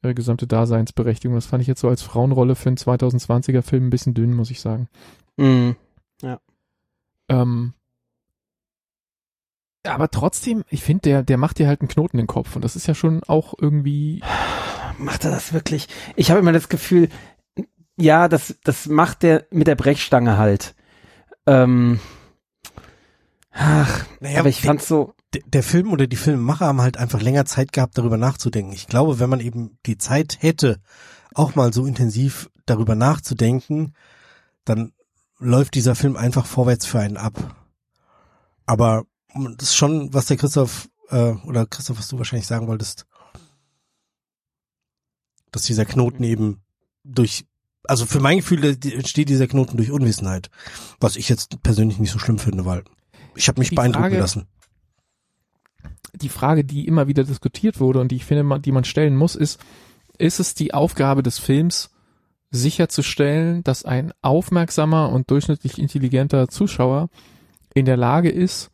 ihre 0.04 0.16
gesamte 0.16 0.48
Daseinsberechtigung. 0.48 1.36
Das 1.36 1.46
fand 1.46 1.62
ich 1.62 1.68
jetzt 1.68 1.80
so 1.80 1.88
als 1.88 2.02
Frauenrolle 2.02 2.56
für 2.56 2.68
einen 2.68 2.76
2020er 2.78 3.62
Film 3.62 3.88
ein 3.88 3.90
bisschen 3.90 4.14
dünn, 4.14 4.34
muss 4.34 4.52
ich 4.52 4.60
sagen. 4.60 4.90
Mhm. 5.38 5.76
Ähm, 7.30 7.74
aber 9.86 10.10
trotzdem, 10.10 10.64
ich 10.70 10.84
finde, 10.84 11.02
der, 11.04 11.24
der 11.24 11.38
macht 11.38 11.58
dir 11.58 11.68
halt 11.68 11.80
einen 11.80 11.88
Knoten 11.88 12.18
in 12.18 12.24
den 12.24 12.28
Kopf 12.28 12.56
und 12.58 12.64
das 12.66 12.76
ist 12.76 12.86
ja 12.88 12.96
schon 12.96 13.22
auch 13.24 13.54
irgendwie, 13.58 14.22
Macht 15.00 15.24
er 15.26 15.32
das 15.32 15.54
wirklich? 15.54 15.88
Ich 16.18 16.30
habe 16.30 16.40
immer 16.42 16.52
das 16.52 16.68
Gefühl, 16.70 17.08
ja, 17.98 18.28
das, 18.28 18.56
das 18.64 18.88
macht 18.88 19.24
der 19.24 19.46
mit 19.52 19.68
der 19.68 19.76
Brechstange 19.76 20.38
halt. 20.38 20.76
Ähm, 21.46 22.00
ach, 23.52 24.06
Naja, 24.20 24.40
aber 24.40 24.50
ich 24.50 24.62
die- 24.62 24.68
fand's 24.68 24.88
so, 24.88 25.14
der 25.34 25.64
Film 25.64 25.92
oder 25.92 26.06
die 26.08 26.16
Filmemacher 26.16 26.68
haben 26.68 26.82
halt 26.82 26.98
einfach 26.98 27.22
länger 27.22 27.46
Zeit 27.46 27.72
gehabt, 27.74 27.98
darüber 27.98 28.18
nachzudenken. 28.18 28.74
Ich 28.74 28.88
glaube, 28.88 29.20
wenn 29.20 29.30
man 29.30 29.40
eben 29.40 29.78
die 29.86 29.98
Zeit 29.98 30.38
hätte, 30.42 30.80
auch 31.34 31.56
mal 31.56 31.74
so 31.74 31.86
intensiv 31.86 32.50
darüber 32.68 32.94
nachzudenken, 32.96 33.94
dann 34.66 34.94
läuft 35.40 35.74
dieser 35.74 35.96
Film 35.96 36.16
einfach 36.16 36.46
vorwärts 36.46 36.86
für 36.86 37.00
einen 37.00 37.18
ab. 37.18 37.56
Aber 38.68 39.06
das 39.58 39.70
ist 39.70 39.76
schon, 39.76 40.14
was 40.14 40.28
der 40.28 40.38
Christoph, 40.38 40.88
äh, 41.10 41.32
oder 41.48 41.66
Christoph, 41.66 41.98
was 41.98 42.08
du 42.08 42.18
wahrscheinlich 42.20 42.48
sagen 42.48 42.68
wolltest, 42.68 43.08
dass 45.52 45.64
dieser 45.64 45.86
Knoten 45.86 46.24
eben 46.24 46.62
durch, 47.04 47.46
also 47.86 48.06
für 48.06 48.20
mein 48.20 48.38
Gefühl 48.38 48.64
entsteht 48.66 49.30
dieser 49.30 49.48
Knoten 49.48 49.78
durch 49.78 49.92
Unwissenheit, 49.92 50.50
was 51.00 51.16
ich 51.16 51.30
jetzt 51.30 51.62
persönlich 51.64 52.00
nicht 52.00 52.12
so 52.12 52.20
schlimm 52.20 52.40
finde, 52.40 52.66
weil 52.66 52.84
ich 53.36 53.48
habe 53.48 53.60
mich 53.60 53.70
Die 53.70 53.76
beeindrucken 53.76 54.04
Frage- 54.06 54.20
lassen. 54.20 54.48
die 56.16 56.30
Frage, 56.30 56.64
die 56.64 56.88
immer 56.88 57.08
wieder 57.08 57.24
diskutiert 57.24 57.80
wurde 57.80 58.00
und 58.00 58.10
die 58.12 58.18
ich 58.18 58.26
finde, 58.26 58.44
man, 58.44 58.62
die 58.62 58.72
man 58.72 58.84
stellen 58.84 59.16
muss, 59.16 59.36
ist, 59.36 59.60
ist 60.18 60.40
es 60.40 60.54
die 60.54 60.74
Aufgabe 60.74 61.24
des 61.24 61.40
Films, 61.40 61.90
sicherzustellen, 62.52 63.64
dass 63.64 63.84
ein 63.84 64.14
aufmerksamer 64.22 65.10
und 65.10 65.32
durchschnittlich 65.32 65.80
intelligenter 65.80 66.48
Zuschauer 66.50 67.10
in 67.74 67.86
der 67.86 67.98
Lage 67.98 68.30
ist, 68.30 68.70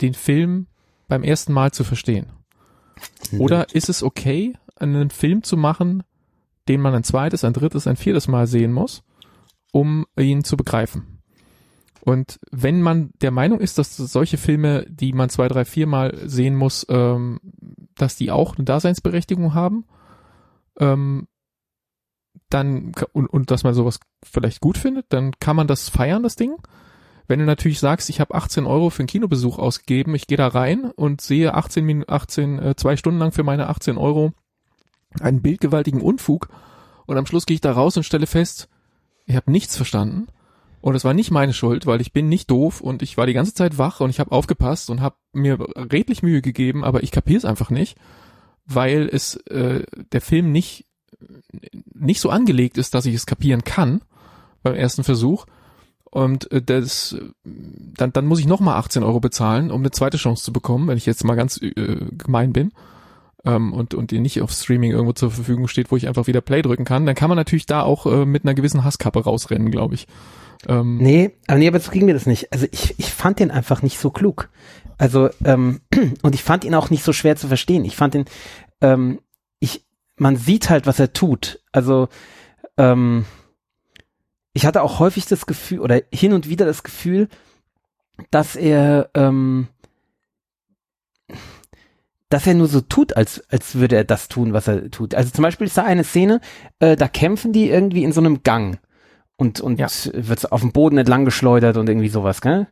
den 0.00 0.14
Film 0.14 0.66
beim 1.06 1.22
ersten 1.22 1.52
Mal 1.52 1.70
zu 1.72 1.84
verstehen? 1.84 2.26
Oder 3.38 3.74
ist 3.74 3.90
es 3.90 4.02
okay, 4.02 4.54
einen 4.76 5.10
Film 5.10 5.42
zu 5.42 5.58
machen, 5.58 6.02
den 6.68 6.80
man 6.80 6.94
ein 6.94 7.04
zweites, 7.04 7.44
ein 7.44 7.52
drittes, 7.52 7.86
ein 7.86 7.96
viertes 7.96 8.28
Mal 8.28 8.46
sehen 8.46 8.72
muss, 8.72 9.02
um 9.72 10.06
ihn 10.18 10.44
zu 10.44 10.56
begreifen? 10.56 11.18
Und 12.00 12.38
wenn 12.50 12.80
man 12.80 13.10
der 13.20 13.30
Meinung 13.30 13.60
ist, 13.60 13.76
dass 13.78 13.96
solche 13.96 14.38
Filme, 14.38 14.86
die 14.88 15.12
man 15.12 15.28
zwei, 15.28 15.48
drei, 15.48 15.64
vier 15.64 15.86
Mal 15.86 16.16
sehen 16.26 16.56
muss, 16.56 16.86
ähm, 16.88 17.38
dass 17.96 18.16
die 18.16 18.30
auch 18.30 18.56
eine 18.56 18.64
Daseinsberechtigung 18.64 19.52
haben, 19.52 19.84
ähm, 20.78 21.28
dann 22.48 22.92
und, 23.12 23.26
und 23.26 23.50
dass 23.50 23.64
man 23.64 23.74
sowas 23.74 24.00
vielleicht 24.24 24.60
gut 24.60 24.78
findet, 24.78 25.06
dann 25.10 25.32
kann 25.38 25.56
man 25.56 25.66
das 25.66 25.88
feiern, 25.88 26.22
das 26.22 26.36
Ding. 26.36 26.56
Wenn 27.26 27.40
du 27.40 27.44
natürlich 27.44 27.78
sagst, 27.78 28.08
ich 28.08 28.20
habe 28.20 28.34
18 28.34 28.64
Euro 28.64 28.88
für 28.88 29.00
einen 29.00 29.08
Kinobesuch 29.08 29.58
ausgegeben, 29.58 30.14
ich 30.14 30.26
gehe 30.26 30.38
da 30.38 30.48
rein 30.48 30.90
und 30.90 31.20
sehe 31.20 31.52
18 31.52 31.84
Minuten, 31.84 32.10
18, 32.10 32.58
äh, 32.58 32.74
zwei 32.76 32.96
Stunden 32.96 33.20
lang 33.20 33.32
für 33.32 33.42
meine 33.42 33.68
18 33.68 33.98
Euro 33.98 34.32
einen 35.20 35.42
bildgewaltigen 35.42 36.00
Unfug 36.00 36.48
und 37.06 37.16
am 37.16 37.26
Schluss 37.26 37.46
gehe 37.46 37.54
ich 37.54 37.60
da 37.60 37.72
raus 37.72 37.96
und 37.96 38.02
stelle 38.02 38.26
fest, 38.26 38.68
ich 39.26 39.36
habe 39.36 39.50
nichts 39.50 39.76
verstanden 39.76 40.28
und 40.80 40.94
es 40.94 41.04
war 41.04 41.14
nicht 41.14 41.30
meine 41.30 41.52
Schuld, 41.52 41.86
weil 41.86 42.00
ich 42.00 42.12
bin 42.12 42.28
nicht 42.28 42.50
doof 42.50 42.80
und 42.80 43.02
ich 43.02 43.16
war 43.16 43.26
die 43.26 43.32
ganze 43.32 43.54
Zeit 43.54 43.78
wach 43.78 44.00
und 44.00 44.10
ich 44.10 44.20
habe 44.20 44.32
aufgepasst 44.32 44.90
und 44.90 45.00
habe 45.00 45.16
mir 45.32 45.58
redlich 45.76 46.22
Mühe 46.22 46.42
gegeben, 46.42 46.84
aber 46.84 47.02
ich 47.02 47.10
kapiere 47.10 47.38
es 47.38 47.44
einfach 47.44 47.70
nicht, 47.70 47.96
weil 48.66 49.08
es 49.10 49.36
äh, 49.46 49.84
der 50.12 50.20
Film 50.20 50.52
nicht 50.52 50.84
nicht 51.94 52.20
so 52.20 52.30
angelegt 52.30 52.78
ist, 52.78 52.94
dass 52.94 53.06
ich 53.06 53.14
es 53.14 53.26
kapieren 53.26 53.64
kann 53.64 54.02
beim 54.62 54.74
ersten 54.74 55.04
Versuch. 55.04 55.46
Und 56.04 56.50
äh, 56.52 56.62
das, 56.62 57.16
dann, 57.44 58.12
dann 58.12 58.26
muss 58.26 58.40
ich 58.40 58.46
nochmal 58.46 58.78
18 58.78 59.02
Euro 59.02 59.20
bezahlen, 59.20 59.70
um 59.70 59.80
eine 59.80 59.90
zweite 59.90 60.16
Chance 60.16 60.44
zu 60.44 60.52
bekommen, 60.52 60.88
wenn 60.88 60.96
ich 60.96 61.06
jetzt 61.06 61.24
mal 61.24 61.34
ganz 61.34 61.60
äh, 61.60 61.72
gemein 62.12 62.52
bin 62.52 62.72
ähm, 63.44 63.72
und, 63.72 63.94
und 63.94 64.10
die 64.10 64.20
nicht 64.20 64.42
auf 64.42 64.50
Streaming 64.50 64.92
irgendwo 64.92 65.12
zur 65.12 65.30
Verfügung 65.30 65.68
steht, 65.68 65.90
wo 65.90 65.96
ich 65.96 66.08
einfach 66.08 66.26
wieder 66.26 66.40
Play 66.40 66.62
drücken 66.62 66.84
kann, 66.84 67.06
dann 67.06 67.14
kann 67.14 67.28
man 67.28 67.36
natürlich 67.36 67.66
da 67.66 67.82
auch 67.82 68.06
äh, 68.06 68.24
mit 68.24 68.44
einer 68.44 68.54
gewissen 68.54 68.84
Hasskappe 68.84 69.24
rausrennen, 69.24 69.70
glaube 69.70 69.94
ich. 69.94 70.06
Ähm, 70.66 70.98
nee, 70.98 71.36
aber 71.46 71.58
nee, 71.58 71.68
aber 71.68 71.78
so 71.78 71.90
ging 71.90 72.06
mir 72.06 72.14
das 72.14 72.26
nicht. 72.26 72.52
Also 72.52 72.66
ich, 72.70 72.98
ich 72.98 73.12
fand 73.12 73.38
den 73.38 73.50
einfach 73.50 73.82
nicht 73.82 73.98
so 73.98 74.10
klug. 74.10 74.50
Also, 74.96 75.30
ähm, 75.44 75.80
und 76.22 76.34
ich 76.34 76.42
fand 76.42 76.64
ihn 76.64 76.74
auch 76.74 76.90
nicht 76.90 77.04
so 77.04 77.12
schwer 77.12 77.36
zu 77.36 77.48
verstehen. 77.48 77.84
Ich 77.84 77.96
fand 77.96 78.14
ihn, 78.14 78.24
ähm, 78.80 79.20
ich, 79.60 79.86
man 80.16 80.36
sieht 80.36 80.68
halt, 80.68 80.86
was 80.86 80.98
er 80.98 81.12
tut. 81.12 81.60
Also, 81.70 82.08
ähm, 82.76 83.24
ich 84.52 84.66
hatte 84.66 84.82
auch 84.82 84.98
häufig 84.98 85.26
das 85.26 85.46
Gefühl 85.46 85.80
oder 85.80 86.00
hin 86.12 86.32
und 86.32 86.48
wieder 86.48 86.66
das 86.66 86.82
Gefühl, 86.82 87.28
dass 88.32 88.56
er, 88.56 89.10
ähm, 89.14 89.68
dass 92.28 92.46
er 92.46 92.54
nur 92.54 92.68
so 92.68 92.80
tut, 92.80 93.16
als, 93.16 93.42
als 93.50 93.76
würde 93.76 93.96
er 93.96 94.04
das 94.04 94.28
tun, 94.28 94.52
was 94.52 94.68
er 94.68 94.90
tut. 94.90 95.14
Also 95.14 95.30
zum 95.30 95.42
Beispiel 95.42 95.66
ist 95.66 95.78
da 95.78 95.84
eine 95.84 96.04
Szene, 96.04 96.40
äh, 96.78 96.96
da 96.96 97.08
kämpfen 97.08 97.52
die 97.52 97.70
irgendwie 97.70 98.04
in 98.04 98.12
so 98.12 98.20
einem 98.20 98.42
Gang 98.42 98.78
und, 99.36 99.60
und 99.60 99.78
ja. 99.78 99.88
wird 100.12 100.52
auf 100.52 100.60
dem 100.60 100.72
Boden 100.72 100.98
entlang 100.98 101.24
geschleudert 101.24 101.76
und 101.76 101.88
irgendwie 101.88 102.08
sowas, 102.08 102.40
gell? 102.40 102.66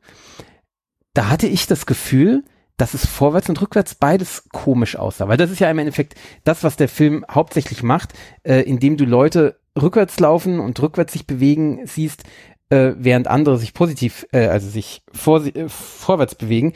Da 1.14 1.30
hatte 1.30 1.46
ich 1.46 1.66
das 1.66 1.86
Gefühl, 1.86 2.44
dass 2.76 2.92
es 2.92 3.06
vorwärts 3.06 3.48
und 3.48 3.60
rückwärts 3.62 3.94
beides 3.94 4.48
komisch 4.50 4.96
aussah. 4.96 5.28
Weil 5.28 5.38
das 5.38 5.50
ist 5.50 5.60
ja 5.60 5.70
im 5.70 5.78
Endeffekt 5.78 6.14
das, 6.44 6.62
was 6.62 6.76
der 6.76 6.88
Film 6.88 7.24
hauptsächlich 7.30 7.82
macht, 7.82 8.12
äh, 8.42 8.60
indem 8.60 8.98
du 8.98 9.06
Leute 9.06 9.58
rückwärts 9.80 10.20
laufen 10.20 10.60
und 10.60 10.80
rückwärts 10.82 11.14
sich 11.14 11.26
bewegen 11.26 11.86
siehst, 11.86 12.24
äh, 12.68 12.92
während 12.98 13.28
andere 13.28 13.58
sich 13.58 13.72
positiv, 13.72 14.26
äh, 14.32 14.48
also 14.48 14.68
sich 14.68 15.02
vor, 15.12 15.44
äh, 15.46 15.68
vorwärts 15.68 16.34
bewegen, 16.34 16.74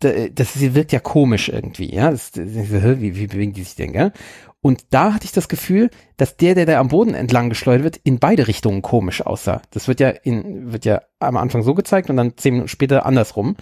das 0.00 0.60
wirkt 0.74 0.92
ja 0.92 1.00
komisch 1.00 1.48
irgendwie, 1.48 1.94
ja. 1.94 2.10
Das, 2.10 2.32
das, 2.32 2.46
wie, 2.46 3.16
wie 3.16 3.26
bewegen 3.26 3.52
die 3.52 3.62
sich 3.62 3.76
denn, 3.76 3.92
gell? 3.92 4.12
Und 4.60 4.84
da 4.90 5.12
hatte 5.12 5.24
ich 5.24 5.32
das 5.32 5.48
Gefühl, 5.48 5.90
dass 6.16 6.36
der, 6.36 6.54
der 6.54 6.66
da 6.66 6.78
am 6.78 6.88
Boden 6.88 7.14
entlang 7.14 7.48
geschleudert 7.48 7.82
wird, 7.82 7.96
in 8.04 8.20
beide 8.20 8.46
Richtungen 8.46 8.80
komisch 8.80 9.20
aussah. 9.20 9.60
Das 9.70 9.88
wird 9.88 9.98
ja 9.98 10.10
in, 10.10 10.72
wird 10.72 10.84
ja 10.84 11.02
am 11.18 11.36
Anfang 11.36 11.64
so 11.64 11.74
gezeigt 11.74 12.10
und 12.10 12.16
dann 12.16 12.36
zehn 12.36 12.54
Minuten 12.54 12.68
später 12.68 13.04
andersrum. 13.04 13.56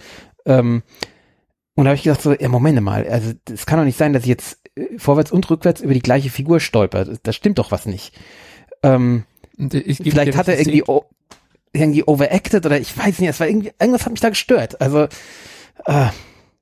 Ähm, 0.45 0.83
und 1.73 1.85
da 1.85 1.89
habe 1.89 1.95
ich 1.95 2.03
gedacht 2.03 2.21
so, 2.21 2.33
ja, 2.33 2.49
Moment 2.49 2.79
mal, 2.81 3.07
also 3.07 3.31
es 3.51 3.65
kann 3.65 3.79
doch 3.79 3.85
nicht 3.85 3.97
sein, 3.97 4.13
dass 4.13 4.23
ich 4.23 4.29
jetzt 4.29 4.59
äh, 4.75 4.99
vorwärts 4.99 5.31
und 5.31 5.49
rückwärts 5.49 5.81
über 5.81 5.95
die 5.95 6.01
gleiche 6.01 6.29
Figur 6.29 6.59
stolpert. 6.59 7.19
Da 7.23 7.33
stimmt 7.33 7.57
doch 7.57 7.71
was 7.71 7.87
nicht. 7.87 8.13
Ähm, 8.83 9.23
vielleicht 9.57 10.37
hat 10.37 10.47
er 10.47 10.59
irgendwie, 10.59 10.83
irgendwie 11.73 12.03
overacted 12.03 12.63
oder 12.63 12.79
ich 12.79 12.95
weiß 12.95 13.17
nicht, 13.19 13.29
es 13.29 13.39
war 13.39 13.47
irgendwie, 13.47 13.71
irgendwas 13.79 14.05
hat 14.05 14.11
mich 14.11 14.21
da 14.21 14.29
gestört. 14.29 14.81
Also 14.81 15.07
äh. 15.85 16.09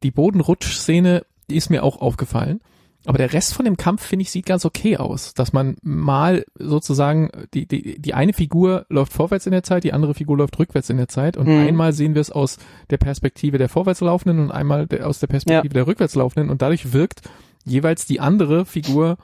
die 0.03 0.11
Bodenrutsch-Szene, 0.11 1.25
die 1.49 1.55
ist 1.55 1.69
mir 1.69 1.83
auch 1.83 2.01
aufgefallen. 2.01 2.61
Aber 3.05 3.17
der 3.17 3.31
Rest 3.31 3.53
von 3.53 3.63
dem 3.63 3.77
Kampf, 3.77 4.05
finde 4.05 4.23
ich, 4.23 4.31
sieht 4.31 4.45
ganz 4.45 4.65
okay 4.65 4.97
aus. 4.97 5.33
Dass 5.33 5.53
man 5.53 5.77
mal 5.81 6.43
sozusagen, 6.57 7.29
die, 7.53 7.65
die, 7.65 7.99
die 7.99 8.13
eine 8.13 8.33
Figur 8.33 8.85
läuft 8.89 9.13
vorwärts 9.13 9.45
in 9.45 9.53
der 9.53 9.63
Zeit, 9.63 9.85
die 9.85 9.93
andere 9.93 10.13
Figur 10.13 10.37
läuft 10.37 10.59
rückwärts 10.59 10.89
in 10.89 10.97
der 10.97 11.07
Zeit. 11.07 11.37
Und 11.37 11.47
mhm. 11.47 11.65
einmal 11.65 11.93
sehen 11.93 12.13
wir 12.13 12.21
es 12.21 12.29
aus 12.29 12.57
der 12.89 12.97
Perspektive 12.97 13.57
der 13.57 13.69
Vorwärtslaufenden 13.69 14.39
und 14.39 14.51
einmal 14.51 14.85
der, 14.85 15.07
aus 15.07 15.19
der 15.19 15.27
Perspektive 15.27 15.67
ja. 15.67 15.73
der 15.73 15.87
Rückwärtslaufenden. 15.87 16.49
Und 16.49 16.61
dadurch 16.61 16.91
wirkt 16.91 17.21
jeweils 17.63 18.05
die 18.05 18.19
andere 18.19 18.65
Figur 18.65 19.17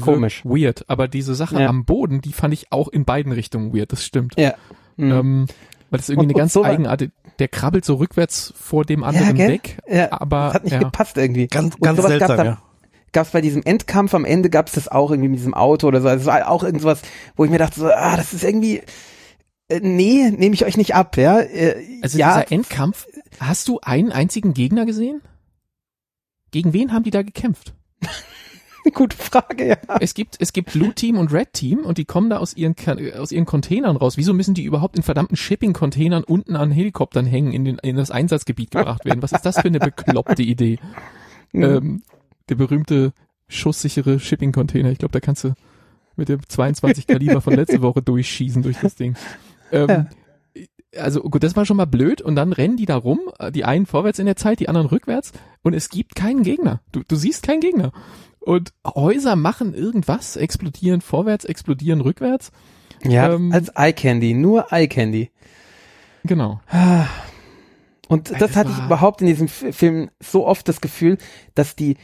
komisch. 0.00 0.44
Weird. 0.44 0.88
Aber 0.88 1.08
diese 1.08 1.34
Sache 1.34 1.60
ja. 1.60 1.68
am 1.68 1.86
Boden, 1.86 2.20
die 2.20 2.32
fand 2.32 2.52
ich 2.52 2.72
auch 2.72 2.88
in 2.88 3.06
beiden 3.06 3.32
Richtungen 3.32 3.74
weird. 3.74 3.90
Das 3.92 4.04
stimmt. 4.04 4.34
Ja. 4.38 4.54
Mhm. 4.96 5.10
Ähm, 5.10 5.46
weil 5.90 5.98
das 5.98 6.08
irgendwie 6.08 6.26
und, 6.26 6.32
eine 6.32 6.38
ganz 6.38 6.52
so 6.52 6.62
Eigenart, 6.62 7.08
der 7.38 7.48
krabbelt 7.48 7.84
so 7.84 7.94
rückwärts 7.94 8.52
vor 8.56 8.84
dem 8.84 9.04
anderen 9.04 9.36
ja, 9.36 9.48
weg. 9.48 9.78
Ja, 9.88 10.12
aber 10.12 10.46
das 10.46 10.54
hat 10.54 10.64
nicht 10.64 10.72
ja. 10.72 10.78
gepasst 10.78 11.16
irgendwie. 11.16 11.46
Ganz, 11.46 11.76
ganz 11.78 12.02
seltsam, 12.02 12.36
dann, 12.36 12.46
ja 12.46 12.58
gab 13.12 13.26
es 13.26 13.32
bei 13.32 13.40
diesem 13.40 13.62
Endkampf 13.62 14.12
am 14.12 14.24
Ende 14.24 14.50
gab 14.50 14.66
es 14.66 14.72
das 14.72 14.88
auch 14.88 15.12
irgendwie 15.12 15.28
mit 15.28 15.38
diesem 15.38 15.54
Auto 15.54 15.86
oder 15.86 16.00
so. 16.00 16.08
Also 16.08 16.22
es 16.22 16.26
war 16.26 16.50
auch 16.50 16.64
irgendwas, 16.64 17.00
wo 17.36 17.44
ich 17.44 17.50
mir 17.52 17.58
dachte 17.58 17.78
so, 17.78 17.86
ah, 17.86 18.16
das 18.16 18.32
ist 18.32 18.42
irgendwie 18.42 18.82
äh, 19.68 19.80
nee, 19.80 20.30
nehme 20.30 20.54
ich 20.54 20.64
euch 20.64 20.76
nicht 20.76 20.94
ab, 20.94 21.16
ja. 21.16 21.40
Äh, 21.40 22.00
also 22.02 22.18
ja. 22.18 22.40
dieser 22.40 22.52
Endkampf, 22.52 23.06
hast 23.40 23.68
du 23.68 23.80
einen 23.80 24.12
einzigen 24.12 24.52
Gegner 24.52 24.84
gesehen? 24.84 25.22
Gegen 26.50 26.72
wen 26.72 26.92
haben 26.92 27.04
die 27.04 27.10
da 27.10 27.22
gekämpft? 27.22 27.74
Gute 28.92 29.16
Frage, 29.16 29.68
ja. 29.68 29.76
Es 30.00 30.14
gibt, 30.14 30.36
es 30.40 30.52
gibt 30.52 30.72
Blue 30.72 30.92
Team 30.92 31.16
und 31.16 31.32
Red 31.32 31.52
Team 31.54 31.80
und 31.80 31.98
die 31.98 32.04
kommen 32.04 32.28
da 32.30 32.36
aus 32.38 32.54
ihren, 32.54 32.74
aus 33.18 33.32
ihren 33.32 33.46
Containern 33.46 33.96
raus. 33.96 34.16
Wieso 34.16 34.34
müssen 34.34 34.54
die 34.54 34.64
überhaupt 34.64 34.96
in 34.96 35.02
verdammten 35.02 35.36
Shipping-Containern 35.36 36.22
unten 36.24 36.54
an 36.54 36.70
Helikoptern 36.70 37.24
hängen, 37.24 37.52
in, 37.52 37.64
den, 37.64 37.78
in 37.78 37.96
das 37.96 38.10
Einsatzgebiet 38.10 38.70
gebracht 38.72 39.04
werden? 39.04 39.22
Was 39.22 39.32
ist 39.32 39.46
das 39.46 39.60
für 39.60 39.68
eine 39.68 39.78
bekloppte 39.78 40.42
Idee? 40.42 40.78
Mhm. 41.56 41.62
Ähm, 41.62 42.02
der 42.48 42.56
berühmte 42.56 43.12
schusssichere 43.46 44.18
Shipping-Container. 44.18 44.90
Ich 44.90 44.98
glaube, 44.98 45.12
da 45.12 45.20
kannst 45.20 45.44
du 45.44 45.54
mit 46.16 46.28
dem 46.28 46.40
22 46.48 47.06
Kaliber 47.06 47.40
von 47.40 47.54
letzte 47.54 47.80
Woche 47.82 48.02
durchschießen 48.02 48.60
durch 48.60 48.78
das 48.80 48.96
Ding. 48.96 49.14
Ähm. 49.70 50.08
Also 50.98 51.20
gut, 51.22 51.42
das 51.42 51.56
war 51.56 51.66
schon 51.66 51.76
mal 51.76 51.86
blöd 51.86 52.20
und 52.22 52.36
dann 52.36 52.52
rennen 52.52 52.76
die 52.76 52.86
da 52.86 52.96
rum, 52.96 53.20
die 53.50 53.64
einen 53.64 53.86
vorwärts 53.86 54.18
in 54.18 54.26
der 54.26 54.36
Zeit, 54.36 54.60
die 54.60 54.68
anderen 54.68 54.88
rückwärts 54.88 55.32
und 55.62 55.74
es 55.74 55.88
gibt 55.88 56.14
keinen 56.14 56.42
Gegner. 56.42 56.80
Du, 56.92 57.02
du 57.06 57.16
siehst 57.16 57.42
keinen 57.42 57.60
Gegner. 57.60 57.92
Und 58.40 58.74
Häuser 58.86 59.36
machen 59.36 59.74
irgendwas, 59.74 60.36
explodieren 60.36 61.00
vorwärts, 61.00 61.46
explodieren 61.46 62.02
rückwärts. 62.02 62.52
Ja, 63.02 63.32
ähm, 63.32 63.52
als 63.52 63.70
Eye 63.70 63.92
Candy, 63.92 64.34
nur 64.34 64.70
Eye 64.70 64.88
Candy. 64.88 65.30
Genau. 66.24 66.60
Und 68.08 68.30
das, 68.30 68.38
das 68.38 68.56
hatte 68.56 68.70
ich 68.70 68.84
überhaupt 68.84 69.20
in 69.20 69.26
diesem 69.26 69.48
Film 69.48 70.10
so 70.20 70.46
oft 70.46 70.68
das 70.68 70.80
Gefühl, 70.80 71.18
dass 71.54 71.74
die 71.74 71.96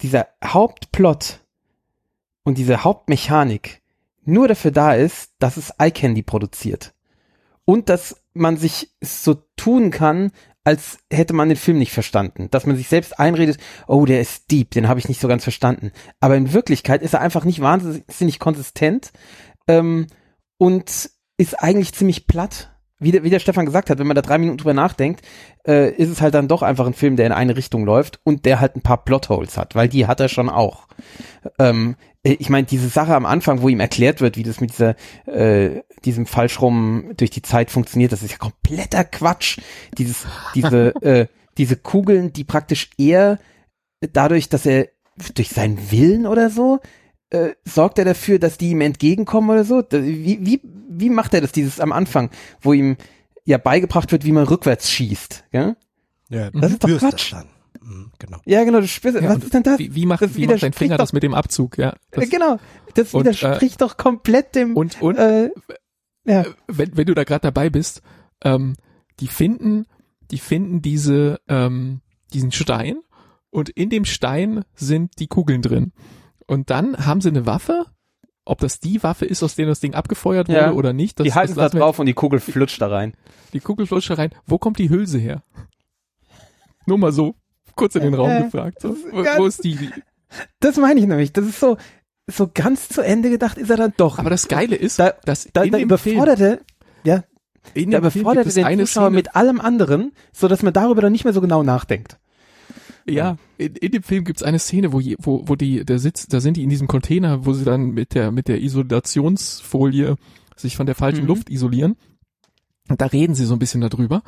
dieser 0.00 0.28
Hauptplot 0.42 1.40
und 2.42 2.56
diese 2.56 2.84
Hauptmechanik 2.84 3.82
nur 4.24 4.48
dafür 4.48 4.70
da 4.70 4.94
ist, 4.94 5.32
dass 5.38 5.56
es 5.56 5.70
Eye 5.78 5.90
Candy 5.90 6.22
produziert. 6.22 6.94
Und 7.70 7.88
dass 7.88 8.16
man 8.34 8.56
sich 8.56 8.90
so 9.00 9.44
tun 9.54 9.92
kann, 9.92 10.32
als 10.64 10.98
hätte 11.08 11.34
man 11.34 11.48
den 11.48 11.56
Film 11.56 11.78
nicht 11.78 11.92
verstanden. 11.92 12.48
Dass 12.50 12.66
man 12.66 12.74
sich 12.74 12.88
selbst 12.88 13.20
einredet, 13.20 13.58
oh, 13.86 14.06
der 14.06 14.20
ist 14.20 14.50
deep, 14.50 14.72
den 14.72 14.88
habe 14.88 14.98
ich 14.98 15.08
nicht 15.08 15.20
so 15.20 15.28
ganz 15.28 15.44
verstanden. 15.44 15.92
Aber 16.18 16.34
in 16.34 16.52
Wirklichkeit 16.52 17.00
ist 17.00 17.14
er 17.14 17.20
einfach 17.20 17.44
nicht 17.44 17.60
wahnsinnig 17.60 18.40
konsistent 18.40 19.12
ähm, 19.68 20.08
und 20.58 21.10
ist 21.36 21.62
eigentlich 21.62 21.94
ziemlich 21.94 22.26
platt 22.26 22.72
wie 23.00 23.12
der, 23.12 23.24
wie 23.24 23.30
der 23.30 23.38
Stefan 23.38 23.66
gesagt 23.66 23.88
hat, 23.88 23.98
wenn 23.98 24.06
man 24.06 24.14
da 24.14 24.22
drei 24.22 24.38
Minuten 24.38 24.58
drüber 24.58 24.74
nachdenkt, 24.74 25.22
äh, 25.66 25.90
ist 25.90 26.10
es 26.10 26.20
halt 26.20 26.34
dann 26.34 26.48
doch 26.48 26.62
einfach 26.62 26.86
ein 26.86 26.94
Film, 26.94 27.16
der 27.16 27.26
in 27.26 27.32
eine 27.32 27.56
Richtung 27.56 27.84
läuft 27.84 28.20
und 28.24 28.44
der 28.44 28.60
halt 28.60 28.76
ein 28.76 28.82
paar 28.82 29.04
Plotholes 29.04 29.56
hat, 29.56 29.74
weil 29.74 29.88
die 29.88 30.06
hat 30.06 30.20
er 30.20 30.28
schon 30.28 30.50
auch. 30.50 30.86
Ähm, 31.58 31.96
äh, 32.22 32.36
ich 32.38 32.50
meine, 32.50 32.66
diese 32.66 32.88
Sache 32.88 33.14
am 33.14 33.26
Anfang, 33.26 33.62
wo 33.62 33.68
ihm 33.68 33.80
erklärt 33.80 34.20
wird, 34.20 34.36
wie 34.36 34.42
das 34.42 34.60
mit 34.60 34.70
dieser, 34.70 34.96
äh, 35.26 35.80
diesem 36.04 36.26
Falschrum 36.26 37.12
durch 37.16 37.30
die 37.30 37.42
Zeit 37.42 37.70
funktioniert, 37.70 38.12
das 38.12 38.22
ist 38.22 38.30
ja 38.32 38.38
kompletter 38.38 39.04
Quatsch. 39.04 39.58
Dieses, 39.98 40.26
diese, 40.54 40.94
äh, 41.02 41.26
diese 41.58 41.76
Kugeln, 41.76 42.32
die 42.32 42.44
praktisch 42.44 42.90
eher 42.98 43.38
dadurch, 44.12 44.48
dass 44.48 44.66
er 44.66 44.88
durch 45.34 45.50
seinen 45.50 45.90
Willen 45.90 46.26
oder 46.26 46.48
so 46.50 46.80
äh, 47.30 47.50
sorgt 47.64 47.98
er 47.98 48.04
dafür, 48.04 48.38
dass 48.38 48.56
die 48.58 48.70
ihm 48.70 48.80
entgegenkommen 48.80 49.50
oder 49.50 49.64
so? 49.64 49.82
Wie, 49.90 50.38
wie, 50.44 50.60
wie 50.88 51.10
macht 51.10 51.34
er 51.34 51.40
das 51.42 51.52
dieses 51.52 51.78
am 51.80 51.92
Anfang, 51.92 52.30
wo 52.60 52.72
ihm 52.72 52.96
ja 53.44 53.58
beigebracht 53.58 54.10
wird, 54.12 54.24
wie 54.24 54.32
man 54.32 54.44
rückwärts 54.44 54.90
schießt, 54.90 55.44
gell? 55.52 55.76
Ja, 56.28 56.50
Das 56.50 56.72
ist 56.72 56.82
doch 56.84 56.98
Quatsch. 56.98 57.32
dann. 57.32 57.46
Mhm, 57.82 58.12
genau. 58.18 58.38
Ja, 58.44 58.62
genau, 58.64 58.80
du 58.80 58.88
spürst, 58.88 59.16
Ja, 59.20 59.28
was 59.28 59.36
und 59.36 59.44
ist 59.44 59.54
denn 59.54 59.62
das? 59.62 59.78
Wie, 59.78 59.94
wie 59.94 60.06
macht, 60.06 60.22
Das 60.22 60.34
wie 60.36 60.40
macht 60.42 60.50
dein 60.50 60.56
widerspricht 60.58 60.78
Finger 60.78 60.96
doch- 60.96 61.02
das 61.04 61.12
mit 61.12 61.22
dem 61.22 61.34
Abzug? 61.34 61.78
Ja, 61.78 61.94
das, 62.10 62.24
Äh, 62.24 62.28
genau, 62.28 62.58
das 62.94 63.14
Und, 63.14 63.20
widerspricht 63.24 63.80
doch 63.80 63.96
komplett 63.96 64.54
dem, 64.54 64.76
und 64.76 65.00
und 65.02 65.16
äh, 65.16 65.50
ja, 66.24 66.44
wenn, 66.66 66.96
wenn 66.96 67.06
du 67.06 67.14
da 67.14 67.24
gerade 67.24 67.42
dabei 67.42 67.70
bist, 67.70 68.02
ähm, 68.44 68.74
die 69.20 69.28
finden, 69.28 69.86
die 70.30 70.38
finden 70.38 70.82
diese, 70.82 71.40
ähm, 71.48 72.00
diesen 72.32 72.52
Stein 72.52 73.00
und 73.50 73.68
in 73.70 73.90
dem 73.90 74.04
Stein 74.04 74.64
sind 74.74 75.18
die 75.18 75.26
Kugeln 75.26 75.62
drin. 75.62 75.92
Und 76.46 76.70
dann 76.70 77.06
haben 77.06 77.20
sie 77.20 77.28
eine 77.28 77.46
Waffe. 77.46 77.86
Ob 78.44 78.58
das 78.60 78.80
die 78.80 79.02
Waffe 79.02 79.26
ist, 79.26 79.42
aus 79.42 79.54
der 79.54 79.66
das 79.66 79.80
Ding 79.80 79.94
abgefeuert 79.94 80.48
wurde 80.48 80.58
Ja. 80.58 80.72
oder 80.72 80.92
nicht, 80.92 81.20
das, 81.20 81.24
die 81.24 81.34
halten 81.34 81.54
das 81.54 81.70
da 81.72 81.78
drauf 81.78 81.98
und 81.98 82.06
die 82.06 82.14
Kugel 82.14 82.40
flutscht 82.40 82.80
da 82.80 82.88
rein. 82.88 83.14
die 83.52 83.60
Kugel 83.60 83.86
flutscht 83.86 84.10
da 84.10 84.14
rein. 84.14 84.30
Wo 84.46 84.58
kommt 84.58 84.78
die 84.78 84.88
Hülse 84.90 85.18
her? 85.18 85.42
Nur 86.86 86.98
mal 86.98 87.12
so 87.12 87.34
kurz 87.76 87.94
in 87.94 88.02
den 88.02 88.14
Raum 88.14 88.30
Äh, 88.30 88.42
gefragt. 88.44 88.80
So. 88.80 88.96
Wo, 89.12 89.24
wo 89.24 89.46
ist 89.46 89.62
die- 89.64 89.90
Das 90.60 90.76
meine 90.76 90.98
ich 91.00 91.06
nämlich, 91.06 91.32
das 91.32 91.46
ist 91.46 91.60
so, 91.60 91.76
so 92.30 92.50
ganz 92.52 92.88
zu 92.88 93.02
Ende 93.02 93.30
gedacht 93.30 93.58
ist 93.58 93.70
er 93.70 93.76
dann 93.76 93.92
doch. 93.96 94.18
Aber 94.18 94.30
das 94.30 94.48
Geile 94.48 94.76
ist, 94.76 94.98
Da- 94.98 95.14
dass 95.24 95.48
da, 95.52 95.62
in 95.62 95.72
da 95.72 95.78
dem 95.78 95.88
Film, 95.98 96.16
überforderte, 96.16 96.60
ja, 97.04 97.24
in 97.74 97.90
da 97.90 97.98
Film 98.10 98.22
überforderte 98.22 98.52
den 98.54 98.64
eine 98.64 98.84
Zuschauer 98.84 99.06
Szene, 99.06 99.16
mit 99.16 99.36
allem 99.36 99.60
anderen, 99.60 100.12
so 100.32 100.48
dass 100.48 100.62
man 100.62 100.72
darüber 100.72 101.02
dann 101.02 101.12
nicht 101.12 101.24
mehr 101.24 101.32
so 101.34 101.40
genau 101.40 101.62
nachdenkt. 101.62 102.18
Ja, 103.06 103.36
in, 103.58 103.74
in 103.76 103.92
dem 103.92 104.02
Film 104.02 104.24
gibt's 104.24 104.42
eine 104.42 104.58
Szene, 104.58 104.92
wo, 104.92 105.00
je, 105.00 105.16
wo, 105.20 105.42
wo 105.46 105.56
die, 105.56 105.84
der 105.84 105.98
sitzt, 105.98 106.32
da 106.32 106.40
sind 106.40 106.56
die 106.56 106.62
in 106.62 106.68
diesem 106.70 106.86
Container, 106.86 107.44
wo 107.46 107.52
sie 107.54 107.64
dann 107.64 107.90
mit 107.90 108.14
der, 108.14 108.30
mit 108.30 108.46
der 108.48 108.60
Isolationsfolie 108.60 110.16
sich 110.56 110.76
von 110.76 110.86
der 110.86 110.94
falschen 110.94 111.22
Mhm. 111.22 111.28
Luft 111.28 111.50
isolieren. 111.50 111.96
Und 112.88 113.00
da 113.00 113.06
reden 113.06 113.34
sie 113.34 113.46
so 113.46 113.54
ein 113.54 113.58
bisschen 113.58 113.80
darüber. 113.80 114.22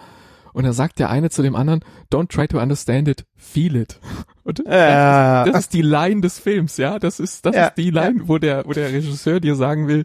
Und 0.52 0.64
da 0.64 0.72
sagt 0.72 0.98
der 0.98 1.10
eine 1.10 1.30
zu 1.30 1.42
dem 1.42 1.54
anderen, 1.56 1.80
don't 2.12 2.28
try 2.28 2.46
to 2.48 2.60
understand 2.60 3.08
it, 3.08 3.24
feel 3.36 3.76
it. 3.76 3.98
Und 4.44 4.58
das, 4.58 4.66
Ja. 4.66 5.42
ist, 5.44 5.52
das 5.52 5.60
ist 5.64 5.72
die 5.74 5.82
Line 5.82 6.20
des 6.20 6.38
Films, 6.38 6.76
ja. 6.76 6.98
Das 6.98 7.20
ist, 7.20 7.46
das 7.46 7.54
Ja, 7.54 7.66
ist 7.66 7.74
die 7.76 7.90
Line, 7.90 8.22
wo 8.26 8.38
der, 8.38 8.66
wo 8.66 8.72
der 8.72 8.92
Regisseur 8.92 9.38
dir 9.40 9.54
sagen 9.54 9.86
will, 9.88 10.04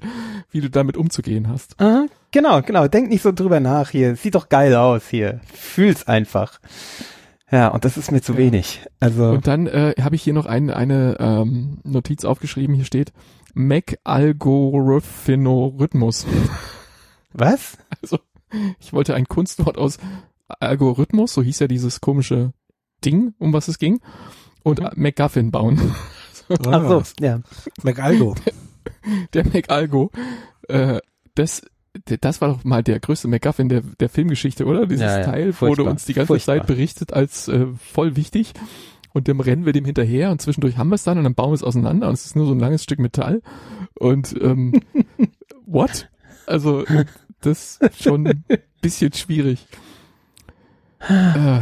wie 0.52 0.62
du 0.62 0.70
damit 0.70 0.96
umzugehen 0.98 1.50
hast. 1.50 1.80
Aha, 1.80 2.06
genau, 2.32 2.62
genau. 2.62 2.88
Denk 2.88 3.10
nicht 3.10 3.22
so 3.24 3.32
drüber 3.32 3.60
nach 3.60 3.90
hier. 3.90 4.16
Sieht 4.16 4.36
doch 4.36 4.50
geil 4.50 4.76
aus 4.76 5.08
hier. 5.10 5.42
Fühl's 5.54 6.08
einfach. 6.08 6.60
Ja, 7.52 7.70
und 7.70 7.86
das 7.86 7.98
ist 7.98 8.12
mir 8.12 8.22
zu 8.22 8.34
Ja. 8.34 8.38
wenig. 8.40 8.82
Also, 9.00 9.30
Und 9.30 9.48
dann 9.48 9.68
äh, 9.68 9.94
habe 10.02 10.16
ich 10.16 10.24
hier 10.24 10.34
noch 10.34 10.46
ein, 10.46 10.70
eine 10.70 11.16
ähm, 11.20 11.80
Notiz 11.84 12.26
aufgeschrieben, 12.26 12.76
hier 12.76 12.86
steht 12.86 13.14
Mac-Algorithmus. 13.54 16.26
was? 17.34 17.78
Also, 18.02 18.20
ich 18.80 18.94
wollte 18.94 19.14
ein 19.16 19.28
Kunstwort 19.28 19.78
aus 19.78 19.98
Algorithmus, 20.48 21.34
so 21.34 21.42
hieß 21.42 21.60
ja 21.60 21.68
dieses 21.68 22.00
komische 22.02 22.52
Ding, 23.06 23.34
um 23.40 23.54
was 23.54 23.68
es 23.68 23.80
ging, 23.80 24.00
und 24.64 24.80
Mhm. 24.80 24.90
MacGuffin 24.96 25.52
bauen. 25.52 25.94
Ach 26.68 26.88
so, 26.88 27.04
ja. 27.20 27.42
McAlgo. 27.84 28.36
Der 29.34 29.46
MacAlgo, 29.46 30.12
äh, 30.70 31.00
das, 31.36 31.62
der- 32.10 32.18
das 32.18 32.42
war 32.42 32.50
doch 32.50 32.64
mal 32.64 32.84
der 32.84 33.00
größte 33.00 33.28
MacGuffin 33.28 33.70
der, 33.70 33.82
der 33.82 34.10
Filmgeschichte, 34.10 34.66
oder? 34.66 34.86
Dieses 34.86 35.04
Ja, 35.06 35.20
ja, 35.20 35.26
Teil 35.26 35.54
furchtbar, 35.54 35.86
wurde 35.86 35.90
uns 35.92 36.06
die 36.06 36.14
ganze 36.14 36.28
furchtbar. 36.28 36.58
Zeit 36.58 36.68
berichtet 36.68 37.14
als 37.14 37.48
äh, 37.48 37.68
voll 37.78 38.16
wichtig. 38.16 38.54
Und 39.14 39.28
dem 39.28 39.40
rennen 39.40 39.66
wir 39.66 39.74
dem 39.74 39.86
hinterher 39.86 40.30
und 40.32 40.42
zwischendurch 40.42 40.78
haben 40.78 40.90
wir 40.90 40.96
es 40.96 41.04
dann 41.04 41.18
und 41.18 41.24
dann 41.24 41.34
bauen 41.36 41.50
wir 41.52 41.56
es 41.56 41.64
auseinander 41.64 42.08
und 42.08 42.14
es 42.14 42.26
ist 42.26 42.36
nur 42.36 42.46
so 42.46 42.54
ein 42.54 42.60
langes 42.60 42.84
Stück 42.84 43.00
Metall. 43.00 43.42
Und 43.96 44.36
ähm, 44.42 44.74
what? 45.66 46.10
Also 46.46 46.84
das 47.42 47.78
ist 47.78 48.04
schon 48.04 48.28
ein 48.28 48.44
bisschen 48.82 49.14
schwierig. 49.14 49.66
Äh, 51.08 51.62